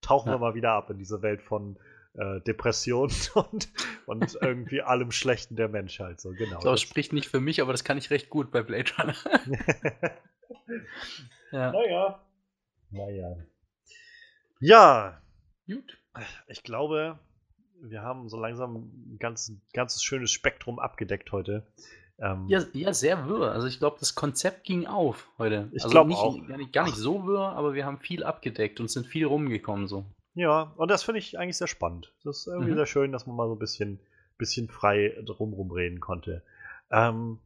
tauchen 0.00 0.28
ja. 0.28 0.34
wir 0.34 0.38
mal 0.38 0.54
wieder 0.54 0.72
ab 0.72 0.90
in 0.90 0.98
diese 0.98 1.22
Welt 1.22 1.42
von 1.42 1.78
äh, 2.14 2.40
Depression 2.40 3.10
und, 3.34 3.68
und 4.06 4.38
irgendwie 4.40 4.82
allem 4.82 5.12
Schlechten 5.12 5.56
der 5.56 5.68
Menschheit. 5.68 6.20
So 6.20 6.32
genau. 6.32 6.60
Das 6.60 6.80
spricht 6.80 7.12
nicht 7.12 7.28
für 7.28 7.40
mich, 7.40 7.62
aber 7.62 7.72
das 7.72 7.84
kann 7.84 7.98
ich 7.98 8.10
recht 8.10 8.30
gut 8.30 8.50
bei 8.50 8.62
Blade 8.62 8.90
Runner. 8.98 9.14
ja. 11.52 11.72
Naja. 11.72 12.26
Naja. 12.90 13.36
Ja. 14.58 15.22
Gut. 15.66 15.98
Ich 16.48 16.64
glaube, 16.64 17.18
wir 17.82 18.02
haben 18.02 18.28
so 18.28 18.38
langsam 18.38 18.76
ein 18.76 19.18
ganz, 19.18 19.52
ganzes 19.72 20.02
schönes 20.02 20.30
Spektrum 20.30 20.78
abgedeckt 20.78 21.32
heute. 21.32 21.66
Ähm, 22.18 22.46
ja, 22.48 22.60
ja, 22.74 22.92
sehr 22.92 23.28
wirr. 23.28 23.52
Also 23.52 23.66
ich 23.66 23.78
glaube, 23.78 23.96
das 23.98 24.14
Konzept 24.14 24.64
ging 24.64 24.86
auf 24.86 25.28
heute. 25.38 25.68
Ich 25.72 25.82
also 25.82 25.92
glaube 25.92 26.14
auch. 26.14 26.46
Gar 26.46 26.58
nicht, 26.58 26.72
gar 26.72 26.84
nicht 26.84 26.96
so 26.96 27.26
wirr, 27.26 27.52
aber 27.52 27.74
wir 27.74 27.86
haben 27.86 27.98
viel 27.98 28.24
abgedeckt 28.24 28.78
und 28.80 28.90
sind 28.90 29.06
viel 29.06 29.24
rumgekommen 29.24 29.88
so. 29.88 30.04
Ja, 30.34 30.72
und 30.76 30.90
das 30.90 31.02
finde 31.02 31.18
ich 31.18 31.38
eigentlich 31.38 31.56
sehr 31.56 31.66
spannend. 31.66 32.12
Das 32.24 32.40
ist 32.40 32.46
irgendwie 32.46 32.72
mhm. 32.72 32.76
sehr 32.76 32.86
schön, 32.86 33.12
dass 33.12 33.26
man 33.26 33.36
mal 33.36 33.48
so 33.48 33.54
ein 33.54 33.58
bisschen, 33.58 34.00
bisschen 34.38 34.68
frei 34.68 35.16
drumrum 35.24 35.70
reden 35.70 36.00
konnte. 36.00 36.42
Ähm, 36.90 37.38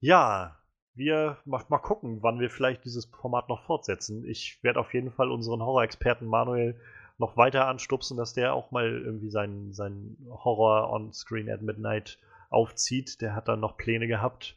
ja, 0.00 0.58
wir 0.94 1.38
mal, 1.44 1.62
mal 1.68 1.78
gucken, 1.78 2.22
wann 2.22 2.40
wir 2.40 2.50
vielleicht 2.50 2.84
dieses 2.84 3.06
Format 3.06 3.48
noch 3.48 3.64
fortsetzen. 3.64 4.24
Ich 4.26 4.58
werde 4.62 4.80
auf 4.80 4.94
jeden 4.94 5.10
Fall 5.10 5.30
unseren 5.30 5.62
Horror-Experten 5.62 6.26
Manuel 6.26 6.80
noch 7.18 7.36
weiter 7.36 7.66
anstupsen, 7.66 8.16
dass 8.16 8.34
der 8.34 8.54
auch 8.54 8.70
mal 8.70 8.90
irgendwie 8.90 9.30
seinen, 9.30 9.72
seinen 9.72 10.16
Horror 10.28 10.90
on 10.90 11.12
Screen 11.12 11.48
at 11.48 11.62
Midnight 11.62 12.18
aufzieht. 12.50 13.20
Der 13.20 13.34
hat 13.34 13.48
dann 13.48 13.60
noch 13.60 13.76
Pläne 13.76 14.06
gehabt. 14.06 14.56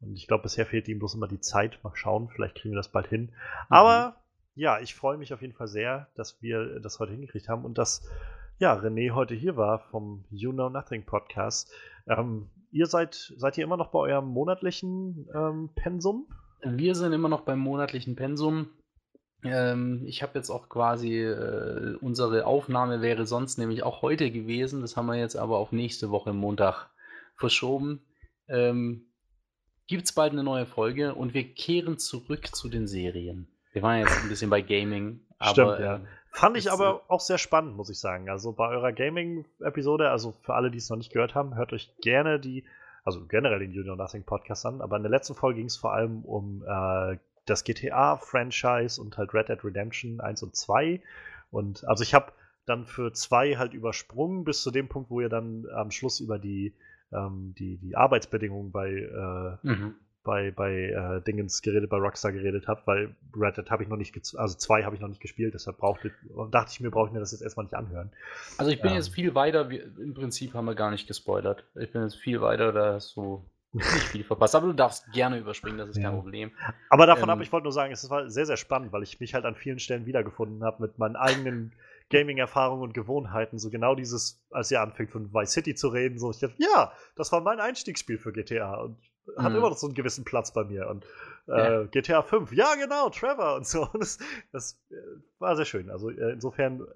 Und 0.00 0.16
ich 0.16 0.26
glaube, 0.26 0.42
bisher 0.42 0.66
fehlt 0.66 0.88
ihm 0.88 0.98
bloß 0.98 1.14
immer 1.14 1.28
die 1.28 1.40
Zeit. 1.40 1.78
Mal 1.82 1.94
schauen, 1.94 2.28
vielleicht 2.28 2.56
kriegen 2.56 2.72
wir 2.72 2.78
das 2.78 2.92
bald 2.92 3.06
hin. 3.06 3.22
Mhm. 3.22 3.30
Aber 3.68 4.16
ja, 4.54 4.80
ich 4.80 4.94
freue 4.94 5.16
mich 5.16 5.32
auf 5.32 5.42
jeden 5.42 5.54
Fall 5.54 5.68
sehr, 5.68 6.08
dass 6.14 6.40
wir 6.42 6.80
das 6.80 7.00
heute 7.00 7.12
hingekriegt 7.12 7.48
haben 7.48 7.64
und 7.64 7.78
dass 7.78 8.06
ja, 8.58 8.72
René 8.74 9.10
heute 9.12 9.34
hier 9.34 9.56
war 9.56 9.80
vom 9.80 10.24
You 10.30 10.52
Know 10.52 10.68
Nothing 10.68 11.04
Podcast. 11.04 11.72
Ähm, 12.06 12.48
ihr 12.70 12.86
seid, 12.86 13.32
seid 13.36 13.58
ihr 13.58 13.64
immer 13.64 13.76
noch 13.76 13.88
bei 13.88 13.98
eurem 13.98 14.28
monatlichen 14.28 15.28
ähm, 15.34 15.70
Pensum? 15.74 16.28
Wir 16.62 16.94
sind 16.94 17.12
immer 17.12 17.28
noch 17.28 17.40
beim 17.40 17.58
monatlichen 17.58 18.14
Pensum. 18.14 18.68
Ähm, 19.44 20.02
ich 20.06 20.22
habe 20.22 20.38
jetzt 20.38 20.50
auch 20.50 20.68
quasi, 20.68 21.20
äh, 21.20 21.96
unsere 22.00 22.46
Aufnahme 22.46 23.02
wäre 23.02 23.26
sonst 23.26 23.58
nämlich 23.58 23.82
auch 23.82 24.02
heute 24.02 24.30
gewesen. 24.30 24.80
Das 24.80 24.96
haben 24.96 25.06
wir 25.06 25.16
jetzt 25.16 25.36
aber 25.36 25.58
auf 25.58 25.72
nächste 25.72 26.10
Woche 26.10 26.32
Montag 26.32 26.88
verschoben. 27.36 28.02
Ähm, 28.48 29.06
Gibt 29.86 30.04
es 30.04 30.12
bald 30.12 30.32
eine 30.32 30.42
neue 30.42 30.64
Folge 30.64 31.14
und 31.14 31.34
wir 31.34 31.44
kehren 31.44 31.98
zurück 31.98 32.54
zu 32.54 32.68
den 32.68 32.86
Serien. 32.86 33.48
Wir 33.72 33.82
waren 33.82 34.00
jetzt 34.00 34.22
ein 34.22 34.28
bisschen 34.28 34.48
bei 34.48 34.62
Gaming, 34.62 35.20
aber 35.38 35.50
Stimmt, 35.50 35.80
ja. 35.80 35.96
ähm, 35.96 36.06
Fand 36.34 36.56
ich 36.56 36.72
aber 36.72 37.02
auch 37.06 37.20
sehr 37.20 37.38
spannend, 37.38 37.76
muss 37.76 37.90
ich 37.90 38.00
sagen. 38.00 38.28
Also 38.28 38.52
bei 38.52 38.68
eurer 38.68 38.92
Gaming-Episode, 38.92 40.10
also 40.10 40.34
für 40.42 40.54
alle, 40.54 40.70
die 40.70 40.78
es 40.78 40.90
noch 40.90 40.96
nicht 40.96 41.12
gehört 41.12 41.36
haben, 41.36 41.54
hört 41.54 41.72
euch 41.72 41.94
gerne 42.00 42.40
die, 42.40 42.64
also 43.04 43.24
generell 43.26 43.60
den 43.60 43.72
Know 43.72 43.94
Nothing 43.94 44.24
Podcast 44.24 44.66
an, 44.66 44.80
aber 44.80 44.96
in 44.96 45.04
der 45.04 45.10
letzten 45.10 45.36
Folge 45.36 45.58
ging 45.58 45.66
es 45.66 45.76
vor 45.76 45.92
allem 45.92 46.24
um 46.24 46.64
äh, 46.66 47.18
das 47.46 47.64
GTA-Franchise 47.64 49.00
und 49.00 49.16
halt 49.18 49.34
Red 49.34 49.48
Dead 49.48 49.64
Redemption 49.64 50.20
1 50.20 50.42
und 50.42 50.56
2. 50.56 51.00
Und 51.50 51.86
also 51.86 52.02
ich 52.02 52.14
habe 52.14 52.32
dann 52.66 52.86
für 52.86 53.12
2 53.12 53.56
halt 53.56 53.74
übersprungen 53.74 54.44
bis 54.44 54.62
zu 54.62 54.70
dem 54.70 54.88
Punkt, 54.88 55.10
wo 55.10 55.20
ihr 55.20 55.28
dann 55.28 55.66
am 55.74 55.90
Schluss 55.90 56.20
über 56.20 56.38
die, 56.38 56.74
ähm, 57.12 57.54
die, 57.58 57.76
die 57.76 57.96
Arbeitsbedingungen 57.96 58.72
bei, 58.72 58.90
äh, 58.90 59.66
mhm. 59.66 59.94
bei, 60.22 60.50
bei 60.50 60.72
äh, 60.72 61.20
Dingens 61.22 61.60
geredet, 61.60 61.90
bei 61.90 61.98
Rockstar 61.98 62.32
geredet 62.32 62.66
habt, 62.66 62.86
weil 62.86 63.14
Red 63.36 63.58
Dead 63.58 63.70
habe 63.70 63.82
ich 63.82 63.88
noch 63.88 63.98
nicht, 63.98 64.16
also 64.36 64.56
2 64.56 64.84
habe 64.84 64.96
ich 64.96 65.02
noch 65.02 65.08
nicht 65.08 65.20
gespielt, 65.20 65.52
deshalb 65.52 65.76
brauchte, 65.76 66.12
dachte 66.50 66.70
ich 66.72 66.80
mir, 66.80 66.90
brauche 66.90 67.08
ich 67.08 67.12
mir 67.12 67.20
das 67.20 67.32
jetzt 67.32 67.42
erstmal 67.42 67.64
nicht 67.64 67.74
anhören. 67.74 68.10
Also 68.56 68.70
ich 68.70 68.80
bin 68.80 68.92
Ähm. 68.92 68.96
jetzt 68.96 69.10
viel 69.10 69.34
weiter, 69.34 69.68
wir, 69.68 69.84
im 69.84 70.14
Prinzip 70.14 70.54
haben 70.54 70.64
wir 70.64 70.74
gar 70.74 70.90
nicht 70.90 71.06
gespoilert. 71.06 71.64
Ich 71.74 71.92
bin 71.92 72.02
jetzt 72.02 72.16
viel 72.16 72.40
weiter, 72.40 72.72
da 72.72 72.94
hast 72.94 73.14
du 73.16 73.44
nicht 73.74 74.08
viel 74.08 74.24
verpasst. 74.24 74.54
Aber 74.54 74.66
du 74.68 74.72
darfst 74.72 75.10
gerne 75.12 75.38
überspringen, 75.38 75.78
das 75.78 75.90
ist 75.90 75.96
Ja. 75.96 76.10
kein 76.10 76.20
Problem. 76.20 76.50
Aber 76.90 77.06
davon 77.06 77.24
Ähm, 77.24 77.30
ab, 77.30 77.40
ich 77.42 77.52
wollte 77.52 77.64
nur 77.64 77.72
sagen, 77.72 77.92
es 77.92 78.08
war 78.10 78.30
sehr, 78.30 78.46
sehr 78.46 78.56
spannend, 78.56 78.92
weil 78.92 79.02
ich 79.02 79.20
mich 79.20 79.34
halt 79.34 79.44
an 79.44 79.54
vielen 79.56 79.78
Stellen 79.78 80.06
wiedergefunden 80.06 80.62
habe 80.64 80.82
mit 80.82 80.98
meinen 80.98 81.16
eigenen 81.16 81.72
Gaming-Erfahrungen 82.10 82.82
und 82.82 82.94
Gewohnheiten. 82.94 83.58
So 83.58 83.70
genau 83.70 83.94
dieses, 83.94 84.44
als 84.50 84.70
ihr 84.70 84.80
anfängt 84.80 85.10
von 85.10 85.32
Vice 85.32 85.52
City 85.52 85.74
zu 85.74 85.88
reden, 85.88 86.18
so 86.18 86.30
ich 86.30 86.38
dachte, 86.38 86.54
ja, 86.58 86.92
das 87.16 87.32
war 87.32 87.40
mein 87.40 87.60
Einstiegsspiel 87.60 88.18
für 88.18 88.32
GTA 88.32 88.74
und 88.80 88.98
hat 89.38 89.52
Mhm. 89.52 89.58
immer 89.58 89.70
noch 89.70 89.78
so 89.78 89.86
einen 89.86 89.94
gewissen 89.94 90.24
Platz 90.24 90.52
bei 90.52 90.64
mir. 90.64 90.86
Und 90.88 91.06
äh, 91.46 91.86
GTA 91.86 92.22
5, 92.22 92.52
ja 92.52 92.74
genau, 92.74 93.08
Trevor 93.08 93.56
und 93.56 93.66
so. 93.66 93.88
Und 93.92 94.00
das, 94.02 94.18
das 94.52 94.78
äh, 94.90 94.94
war 95.38 95.56
sehr 95.56 95.64
schön. 95.64 95.88
Also 95.90 96.10
äh, 96.10 96.32
insofern, 96.32 96.86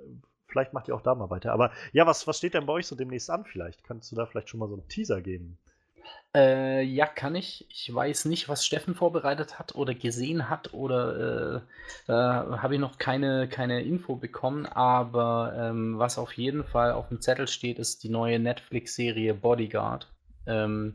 vielleicht 0.46 0.74
macht 0.74 0.88
ihr 0.88 0.94
auch 0.94 1.00
da 1.00 1.14
mal 1.14 1.30
weiter. 1.30 1.52
Aber 1.52 1.72
ja, 1.92 2.06
was, 2.06 2.26
was 2.26 2.36
steht 2.38 2.52
denn 2.54 2.66
bei 2.66 2.74
euch 2.74 2.86
so 2.86 2.96
demnächst 2.96 3.30
an 3.30 3.44
vielleicht? 3.44 3.82
Könntest 3.82 4.12
du 4.12 4.16
da 4.16 4.26
vielleicht 4.26 4.50
schon 4.50 4.60
mal 4.60 4.68
so 4.68 4.74
einen 4.74 4.86
Teaser 4.88 5.22
geben? 5.22 5.58
Äh, 6.34 6.82
ja, 6.82 7.06
kann 7.06 7.34
ich. 7.34 7.66
Ich 7.70 7.92
weiß 7.92 8.26
nicht, 8.26 8.48
was 8.48 8.64
Steffen 8.64 8.94
vorbereitet 8.94 9.58
hat 9.58 9.74
oder 9.74 9.94
gesehen 9.94 10.50
hat 10.50 10.74
oder 10.74 11.56
äh, 11.56 11.60
da 12.06 12.60
habe 12.62 12.74
ich 12.74 12.80
noch 12.80 12.98
keine, 12.98 13.48
keine 13.48 13.82
Info 13.82 14.14
bekommen. 14.14 14.66
Aber 14.66 15.54
ähm, 15.56 15.98
was 15.98 16.18
auf 16.18 16.34
jeden 16.34 16.64
Fall 16.64 16.92
auf 16.92 17.08
dem 17.08 17.20
Zettel 17.20 17.48
steht, 17.48 17.78
ist 17.78 18.04
die 18.04 18.10
neue 18.10 18.38
Netflix-Serie 18.38 19.34
Bodyguard. 19.34 20.06
Ähm, 20.46 20.94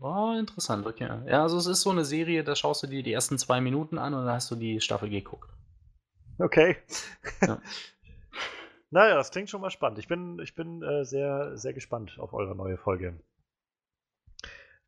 Oh, 0.00 0.34
interessant, 0.38 0.86
okay. 0.86 1.04
Ja, 1.26 1.42
also 1.42 1.58
es 1.58 1.66
ist 1.66 1.82
so 1.82 1.90
eine 1.90 2.04
Serie, 2.06 2.42
da 2.42 2.56
schaust 2.56 2.82
du 2.82 2.86
dir 2.86 3.02
die 3.02 3.12
ersten 3.12 3.36
zwei 3.38 3.60
Minuten 3.60 3.98
an 3.98 4.14
und 4.14 4.24
dann 4.24 4.34
hast 4.34 4.50
du 4.50 4.56
die 4.56 4.80
Staffel 4.80 5.10
geguckt. 5.10 5.50
Okay. 6.38 6.78
Ja. 7.42 7.60
naja, 8.90 9.14
das 9.16 9.30
klingt 9.30 9.50
schon 9.50 9.60
mal 9.60 9.70
spannend. 9.70 9.98
Ich 9.98 10.08
bin, 10.08 10.38
ich 10.42 10.54
bin 10.54 10.82
äh, 10.82 11.04
sehr, 11.04 11.56
sehr 11.58 11.74
gespannt 11.74 12.16
auf 12.18 12.32
eure 12.32 12.56
neue 12.56 12.78
Folge. 12.78 13.20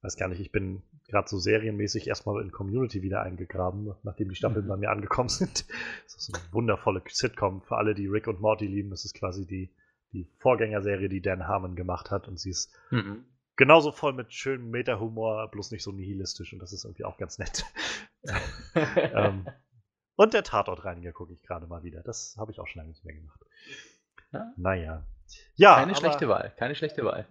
Weiß 0.02 0.16
gar 0.16 0.28
nicht, 0.28 0.40
ich 0.40 0.50
bin 0.50 0.82
gerade 1.08 1.28
so 1.28 1.38
serienmäßig 1.38 2.08
erstmal 2.08 2.42
in 2.42 2.50
Community 2.50 3.02
wieder 3.02 3.22
eingegraben, 3.22 3.94
nachdem 4.02 4.28
die 4.28 4.34
Staffeln 4.34 4.64
Mhm. 4.64 4.68
bei 4.68 4.76
mir 4.76 4.90
angekommen 4.90 5.28
sind. 5.28 5.64
Das 6.04 6.16
ist 6.16 6.34
eine 6.34 6.42
wundervolle 6.52 7.02
Sitcom 7.08 7.62
für 7.62 7.76
alle, 7.76 7.94
die 7.94 8.06
Rick 8.08 8.26
und 8.26 8.40
Morty 8.40 8.66
lieben. 8.66 8.90
Das 8.90 9.04
ist 9.04 9.14
quasi 9.14 9.46
die, 9.46 9.70
die 10.12 10.28
Vorgängerserie, 10.38 11.08
die 11.08 11.20
Dan 11.22 11.46
Harmon 11.46 11.76
gemacht 11.76 12.10
hat. 12.10 12.26
Und 12.28 12.38
sie 12.40 12.50
ist 12.50 12.72
Mhm. 12.90 13.24
genauso 13.56 13.92
voll 13.92 14.12
mit 14.12 14.32
schönem 14.32 14.70
Meta-Humor, 14.70 15.48
bloß 15.52 15.70
nicht 15.70 15.84
so 15.84 15.92
nihilistisch. 15.92 16.52
Und 16.52 16.58
das 16.58 16.72
ist 16.72 16.84
irgendwie 16.84 17.04
auch 17.04 17.16
ganz 17.16 17.38
nett. 17.38 17.64
ähm, 18.74 19.46
und 20.16 20.34
der 20.34 20.42
Tatortreiniger 20.42 21.12
gucke 21.12 21.32
ich 21.32 21.42
gerade 21.42 21.66
mal 21.68 21.84
wieder. 21.84 22.02
Das 22.02 22.34
habe 22.38 22.50
ich 22.50 22.58
auch 22.60 22.66
schon 22.66 22.80
lange 22.80 22.90
nicht 22.90 23.04
mehr 23.04 23.14
gemacht. 23.14 23.40
Ja. 24.32 24.52
Naja. 24.56 25.06
Ja, 25.54 25.76
keine 25.76 25.94
schlechte 25.94 26.28
Wahl, 26.28 26.52
keine 26.56 26.74
schlechte 26.74 27.04
Wahl. 27.04 27.26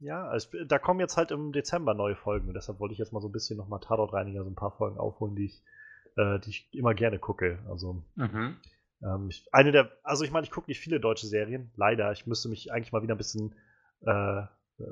Ja, 0.00 0.34
es, 0.34 0.50
da 0.66 0.78
kommen 0.78 1.00
jetzt 1.00 1.16
halt 1.16 1.30
im 1.30 1.52
Dezember 1.52 1.94
neue 1.94 2.16
Folgen. 2.16 2.48
Und 2.48 2.54
deshalb 2.54 2.80
wollte 2.80 2.94
ich 2.94 2.98
jetzt 2.98 3.12
mal 3.12 3.20
so 3.20 3.28
ein 3.28 3.32
bisschen 3.32 3.58
nochmal 3.58 3.80
Tatortreiniger, 3.80 4.42
so 4.42 4.50
ein 4.50 4.54
paar 4.54 4.72
Folgen 4.76 4.98
aufholen, 4.98 5.36
die 5.36 5.46
ich, 5.46 5.62
äh, 6.16 6.38
die 6.40 6.50
ich 6.50 6.68
immer 6.72 6.94
gerne 6.94 7.18
gucke. 7.18 7.58
Also 7.68 8.02
Mhm. 8.16 8.56
ähm, 9.02 9.28
ich, 9.28 9.46
eine 9.52 9.72
der, 9.72 9.90
also 10.02 10.24
ich 10.24 10.30
meine, 10.30 10.44
ich 10.44 10.50
gucke 10.50 10.70
nicht 10.70 10.80
viele 10.80 11.00
deutsche 11.00 11.26
Serien, 11.26 11.70
leider. 11.76 12.10
Ich 12.12 12.26
müsste 12.26 12.48
mich 12.48 12.72
eigentlich 12.72 12.92
mal 12.92 13.02
wieder 13.02 13.14
ein 13.14 13.18
bisschen, 13.18 13.54
äh, 14.06 14.42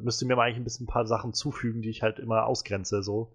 müsste 0.02 0.26
mir 0.26 0.36
mal 0.36 0.44
eigentlich 0.44 0.58
ein 0.58 0.64
bisschen 0.64 0.84
ein 0.84 0.92
paar 0.92 1.06
Sachen 1.06 1.32
zufügen, 1.32 1.80
die 1.80 1.90
ich 1.90 2.02
halt 2.02 2.18
immer 2.18 2.44
ausgrenze, 2.46 3.02
so. 3.02 3.32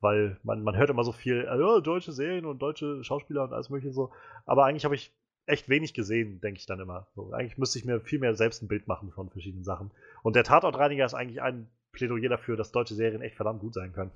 Weil 0.00 0.40
man, 0.42 0.62
man 0.62 0.76
hört 0.76 0.88
immer 0.88 1.04
so 1.04 1.12
viel, 1.12 1.40
äh, 1.46 1.82
deutsche 1.82 2.12
Serien 2.12 2.46
und 2.46 2.60
deutsche 2.62 3.04
Schauspieler 3.04 3.44
und 3.44 3.52
alles 3.52 3.68
mögliche 3.68 3.92
so. 3.92 4.10
Aber 4.46 4.64
eigentlich 4.64 4.86
habe 4.86 4.94
ich 4.94 5.12
echt 5.50 5.68
wenig 5.68 5.94
gesehen, 5.94 6.40
denke 6.40 6.58
ich 6.58 6.66
dann 6.66 6.80
immer. 6.80 7.06
So, 7.14 7.32
eigentlich 7.32 7.58
müsste 7.58 7.78
ich 7.78 7.84
mir 7.84 8.00
viel 8.00 8.18
mehr 8.18 8.34
selbst 8.34 8.62
ein 8.62 8.68
Bild 8.68 8.88
machen 8.88 9.10
von 9.10 9.30
verschiedenen 9.30 9.64
Sachen. 9.64 9.90
Und 10.22 10.36
der 10.36 10.44
Tatortreiniger 10.44 11.04
ist 11.04 11.14
eigentlich 11.14 11.42
ein 11.42 11.68
Plädoyer 11.92 12.28
dafür, 12.28 12.56
dass 12.56 12.72
deutsche 12.72 12.94
Serien 12.94 13.22
echt 13.22 13.36
verdammt 13.36 13.60
gut 13.60 13.74
sein 13.74 13.92
können. 13.92 14.12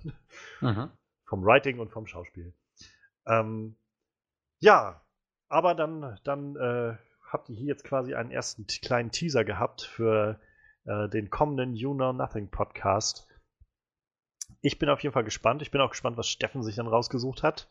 Mhm. 0.61 0.91
vom 1.25 1.45
Writing 1.45 1.79
und 1.79 1.91
vom 1.91 2.07
Schauspiel. 2.07 2.53
Ähm, 3.27 3.77
ja, 4.61 5.03
aber 5.49 5.75
dann, 5.75 6.19
dann 6.25 6.57
äh, 6.57 6.97
habt 7.31 7.49
ihr 7.49 7.57
hier 7.57 7.67
jetzt 7.67 7.85
quasi 7.85 8.15
einen 8.15 8.31
ersten 8.31 8.67
kleinen 8.67 9.11
Teaser 9.11 9.45
gehabt 9.45 9.83
für 9.83 10.41
äh, 10.85 11.09
den 11.09 11.31
kommenden 11.31 11.75
You 11.75 11.95
Know 11.95 12.13
Nothing 12.13 12.51
Podcast. 12.51 13.27
Ich 14.61 14.79
bin 14.79 14.89
auf 14.89 15.03
jeden 15.03 15.13
Fall 15.13 15.25
gespannt. 15.25 15.63
Ich 15.63 15.71
bin 15.71 15.81
auch 15.81 15.91
gespannt, 15.91 16.17
was 16.17 16.29
Steffen 16.29 16.63
sich 16.63 16.77
dann 16.77 16.87
rausgesucht 16.87 17.43
hat. 17.43 17.69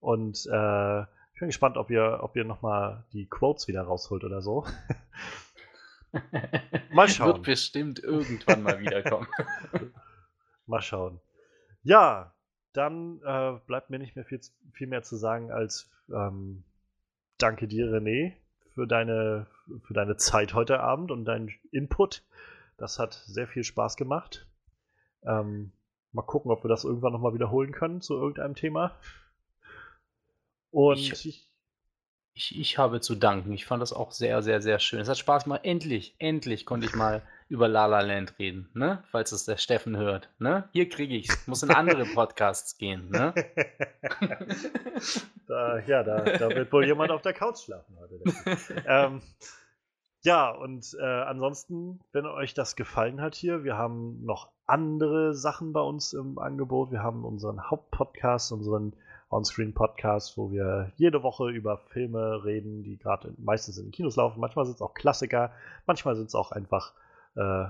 Und 0.00 0.46
äh, 0.46 1.04
ich 1.38 1.40
bin 1.40 1.50
gespannt, 1.50 1.76
ob 1.76 1.88
ihr, 1.88 2.18
ob 2.20 2.34
ihr 2.34 2.42
nochmal 2.42 3.04
die 3.12 3.26
Quotes 3.26 3.68
wieder 3.68 3.82
rausholt 3.82 4.24
oder 4.24 4.42
so. 4.42 4.66
Mal 6.90 7.08
schauen. 7.08 7.28
Wird 7.28 7.42
bestimmt 7.44 8.00
irgendwann 8.00 8.64
mal 8.64 8.80
wiederkommen. 8.80 9.28
Mal 10.66 10.82
schauen. 10.82 11.20
Ja, 11.84 12.34
dann 12.72 13.20
äh, 13.24 13.52
bleibt 13.68 13.88
mir 13.88 14.00
nicht 14.00 14.16
mehr 14.16 14.24
viel, 14.24 14.40
viel 14.72 14.88
mehr 14.88 15.04
zu 15.04 15.14
sagen 15.14 15.52
als 15.52 15.88
ähm, 16.12 16.64
danke 17.38 17.68
dir, 17.68 17.86
René, 17.86 18.32
für 18.74 18.88
deine, 18.88 19.46
für 19.84 19.94
deine 19.94 20.16
Zeit 20.16 20.54
heute 20.54 20.80
Abend 20.80 21.12
und 21.12 21.24
deinen 21.24 21.52
Input. 21.70 22.24
Das 22.78 22.98
hat 22.98 23.12
sehr 23.12 23.46
viel 23.46 23.62
Spaß 23.62 23.94
gemacht. 23.94 24.48
Ähm, 25.22 25.70
mal 26.10 26.22
gucken, 26.22 26.50
ob 26.50 26.64
wir 26.64 26.68
das 26.68 26.82
irgendwann 26.82 27.12
nochmal 27.12 27.34
wiederholen 27.34 27.70
können 27.70 28.00
zu 28.00 28.16
irgendeinem 28.16 28.56
Thema. 28.56 28.96
Und 30.70 30.98
ich, 30.98 31.48
ich, 32.34 32.58
ich 32.58 32.78
habe 32.78 33.00
zu 33.00 33.14
danken. 33.14 33.52
Ich 33.52 33.66
fand 33.66 33.82
das 33.82 33.92
auch 33.92 34.12
sehr, 34.12 34.42
sehr, 34.42 34.62
sehr 34.62 34.78
schön. 34.78 35.00
Es 35.00 35.08
hat 35.08 35.18
Spaß 35.18 35.44
gemacht. 35.44 35.62
Endlich, 35.64 36.14
endlich 36.18 36.66
konnte 36.66 36.86
ich 36.86 36.94
mal 36.94 37.22
über 37.48 37.66
La 37.66 37.86
La 37.86 38.00
Land 38.00 38.38
reden, 38.38 38.68
ne? 38.74 39.02
Falls 39.10 39.32
es 39.32 39.46
der 39.46 39.56
Steffen 39.56 39.96
hört, 39.96 40.28
ne? 40.38 40.68
Hier 40.72 40.88
kriege 40.88 41.16
ich 41.16 41.28
es. 41.30 41.46
Muss 41.46 41.62
in 41.62 41.70
andere 41.70 42.04
Podcasts 42.04 42.76
gehen, 42.76 43.08
ne? 43.08 43.32
da, 45.48 45.78
ja, 45.80 46.02
da, 46.04 46.20
da, 46.20 46.50
wird 46.50 46.70
wohl 46.72 46.84
jemand 46.84 47.10
auf 47.10 47.22
der 47.22 47.32
Couch 47.32 47.58
schlafen 47.64 47.96
heute. 47.98 48.20
ähm, 48.86 49.22
ja, 50.22 50.50
und 50.50 50.94
äh, 51.00 51.04
ansonsten, 51.04 52.00
wenn 52.12 52.26
euch 52.26 52.52
das 52.52 52.76
gefallen 52.76 53.20
hat 53.20 53.34
hier, 53.34 53.64
wir 53.64 53.76
haben 53.76 54.24
noch 54.24 54.50
andere 54.66 55.34
Sachen 55.34 55.72
bei 55.72 55.80
uns 55.80 56.12
im 56.12 56.38
Angebot. 56.38 56.90
Wir 56.90 57.02
haben 57.02 57.24
unseren 57.24 57.70
Hauptpodcast, 57.70 58.52
unseren 58.52 58.94
Onscreen-Podcast, 59.30 60.36
wo 60.38 60.50
wir 60.50 60.92
jede 60.96 61.22
Woche 61.22 61.50
über 61.50 61.78
Filme 61.78 62.44
reden, 62.44 62.82
die 62.82 62.98
gerade 62.98 63.34
meistens 63.38 63.78
in 63.78 63.86
den 63.86 63.92
Kinos 63.92 64.16
laufen. 64.16 64.40
Manchmal 64.40 64.64
sind 64.64 64.76
es 64.76 64.82
auch 64.82 64.94
Klassiker, 64.94 65.52
manchmal 65.86 66.16
sind 66.16 66.28
es 66.28 66.34
auch 66.34 66.52
einfach 66.52 66.94
äh, 67.36 67.66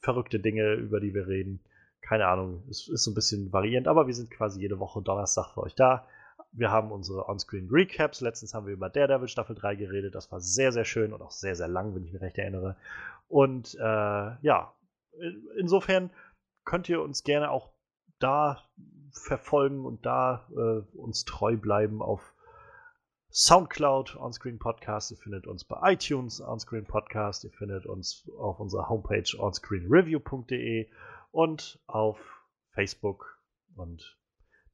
verrückte 0.00 0.40
Dinge, 0.40 0.74
über 0.74 1.00
die 1.00 1.14
wir 1.14 1.26
reden. 1.26 1.60
Keine 2.00 2.26
Ahnung, 2.26 2.62
es 2.68 2.88
ist 2.88 3.04
so 3.04 3.10
ein 3.10 3.14
bisschen 3.14 3.52
variierend, 3.52 3.88
aber 3.88 4.06
wir 4.06 4.14
sind 4.14 4.30
quasi 4.30 4.60
jede 4.60 4.78
Woche 4.78 5.02
Donnerstag 5.02 5.52
für 5.54 5.62
euch 5.62 5.74
da. 5.74 6.06
Wir 6.52 6.70
haben 6.70 6.92
unsere 6.92 7.28
Onscreen 7.28 7.68
Recaps. 7.70 8.20
Letztens 8.20 8.54
haben 8.54 8.66
wir 8.66 8.74
über 8.74 8.88
Daredevil 8.88 9.28
Staffel 9.28 9.56
3 9.56 9.74
geredet. 9.74 10.14
Das 10.14 10.30
war 10.30 10.40
sehr, 10.40 10.72
sehr 10.72 10.84
schön 10.84 11.12
und 11.12 11.20
auch 11.20 11.32
sehr, 11.32 11.56
sehr 11.56 11.68
lang, 11.68 11.94
wenn 11.94 12.04
ich 12.04 12.12
mich 12.12 12.22
recht 12.22 12.38
erinnere. 12.38 12.76
Und 13.28 13.74
äh, 13.74 13.82
ja, 13.82 14.72
insofern 15.58 16.10
könnt 16.64 16.88
ihr 16.88 17.02
uns 17.02 17.24
gerne 17.24 17.50
auch 17.50 17.70
da 18.18 18.62
verfolgen 19.14 19.84
und 19.86 20.04
da 20.04 20.46
äh, 20.52 20.96
uns 20.96 21.24
treu 21.24 21.56
bleiben 21.56 22.02
auf 22.02 22.34
Soundcloud 23.30 24.16
Onscreen 24.16 24.58
Podcast. 24.58 25.10
Ihr 25.10 25.16
findet 25.16 25.46
uns 25.46 25.64
bei 25.64 25.92
iTunes 25.92 26.40
Onscreen 26.40 26.84
Podcast. 26.84 27.44
Ihr 27.44 27.50
findet 27.50 27.86
uns 27.86 28.30
auf 28.38 28.60
unserer 28.60 28.88
Homepage 28.88 29.28
onscreenreview.de 29.36 30.88
und 31.32 31.80
auf 31.86 32.18
Facebook. 32.70 33.40
Und 33.74 34.16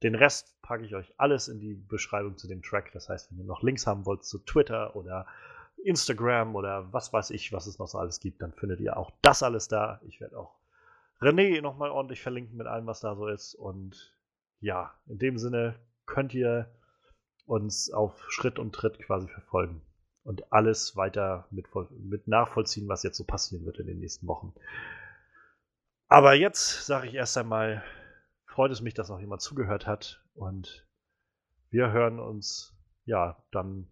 den 0.03 0.13
Rest 0.13 0.61
packe 0.61 0.85
ich 0.85 0.93
euch 0.95 1.11
alles 1.17 1.47
in 1.47 1.59
die 1.59 1.73
Beschreibung 1.73 2.37
zu 2.37 2.47
dem 2.47 2.61
Track. 2.61 2.91
Das 2.93 3.09
heißt, 3.09 3.31
wenn 3.31 3.39
ihr 3.39 3.45
noch 3.45 3.63
Links 3.63 3.87
haben 3.87 4.05
wollt 4.05 4.23
zu 4.23 4.37
Twitter 4.39 4.95
oder 4.95 5.25
Instagram 5.83 6.55
oder 6.55 6.91
was 6.93 7.11
weiß 7.11 7.31
ich, 7.31 7.51
was 7.53 7.65
es 7.65 7.79
noch 7.79 7.87
so 7.87 7.97
alles 7.97 8.19
gibt, 8.19 8.41
dann 8.41 8.53
findet 8.53 8.79
ihr 8.79 8.97
auch 8.97 9.11
das 9.21 9.41
alles 9.41 9.67
da. 9.69 9.99
Ich 10.07 10.21
werde 10.21 10.37
auch 10.37 10.59
René 11.19 11.61
nochmal 11.61 11.89
ordentlich 11.89 12.21
verlinken 12.21 12.57
mit 12.57 12.67
allem, 12.67 12.85
was 12.87 12.99
da 12.99 13.15
so 13.15 13.27
ist. 13.27 13.55
Und 13.55 14.10
ja, 14.61 14.93
in 15.07 15.19
dem 15.19 15.37
Sinne 15.37 15.75
könnt 16.05 16.33
ihr 16.33 16.71
uns 17.45 17.91
auf 17.91 18.23
Schritt 18.29 18.59
und 18.59 18.73
Tritt 18.73 18.99
quasi 18.99 19.27
verfolgen 19.27 19.81
und 20.23 20.53
alles 20.53 20.95
weiter 20.95 21.47
mit, 21.51 21.65
mit 21.99 22.27
nachvollziehen, 22.27 22.87
was 22.87 23.03
jetzt 23.03 23.17
so 23.17 23.25
passieren 23.25 23.65
wird 23.65 23.79
in 23.79 23.87
den 23.87 23.99
nächsten 23.99 24.27
Wochen. 24.27 24.53
Aber 26.07 26.33
jetzt 26.33 26.85
sage 26.85 27.07
ich 27.07 27.15
erst 27.15 27.37
einmal, 27.37 27.83
freut 28.45 28.71
es 28.71 28.81
mich, 28.81 28.93
dass 28.93 29.09
noch 29.09 29.19
jemand 29.19 29.41
zugehört 29.41 29.87
hat 29.87 30.23
und 30.35 30.85
wir 31.69 31.91
hören 31.91 32.19
uns 32.19 32.75
ja 33.05 33.41
dann 33.51 33.87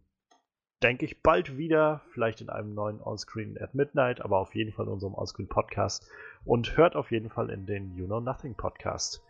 denke 0.81 1.05
ich, 1.05 1.21
bald 1.21 1.57
wieder, 1.57 2.01
vielleicht 2.11 2.41
in 2.41 2.49
einem 2.49 2.73
neuen 2.73 3.01
Onscreen 3.01 3.57
at 3.61 3.75
Midnight, 3.75 4.21
aber 4.21 4.37
auf 4.37 4.55
jeden 4.55 4.71
Fall 4.71 4.85
in 4.85 4.91
unserem 4.91 5.13
Onscreen 5.13 5.49
Podcast 5.49 6.09
und 6.45 6.77
hört 6.77 6.95
auf 6.95 7.11
jeden 7.11 7.29
Fall 7.29 7.49
in 7.49 7.65
den 7.65 7.95
You 7.97 8.05
Know 8.05 8.21
Nothing 8.21 8.55
Podcast. 8.55 9.21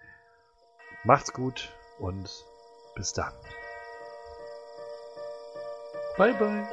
Macht's 1.03 1.31
gut 1.33 1.73
und 1.99 2.45
bis 2.95 3.13
dann. 3.13 3.33
Bye, 6.17 6.33
bye. 6.33 6.67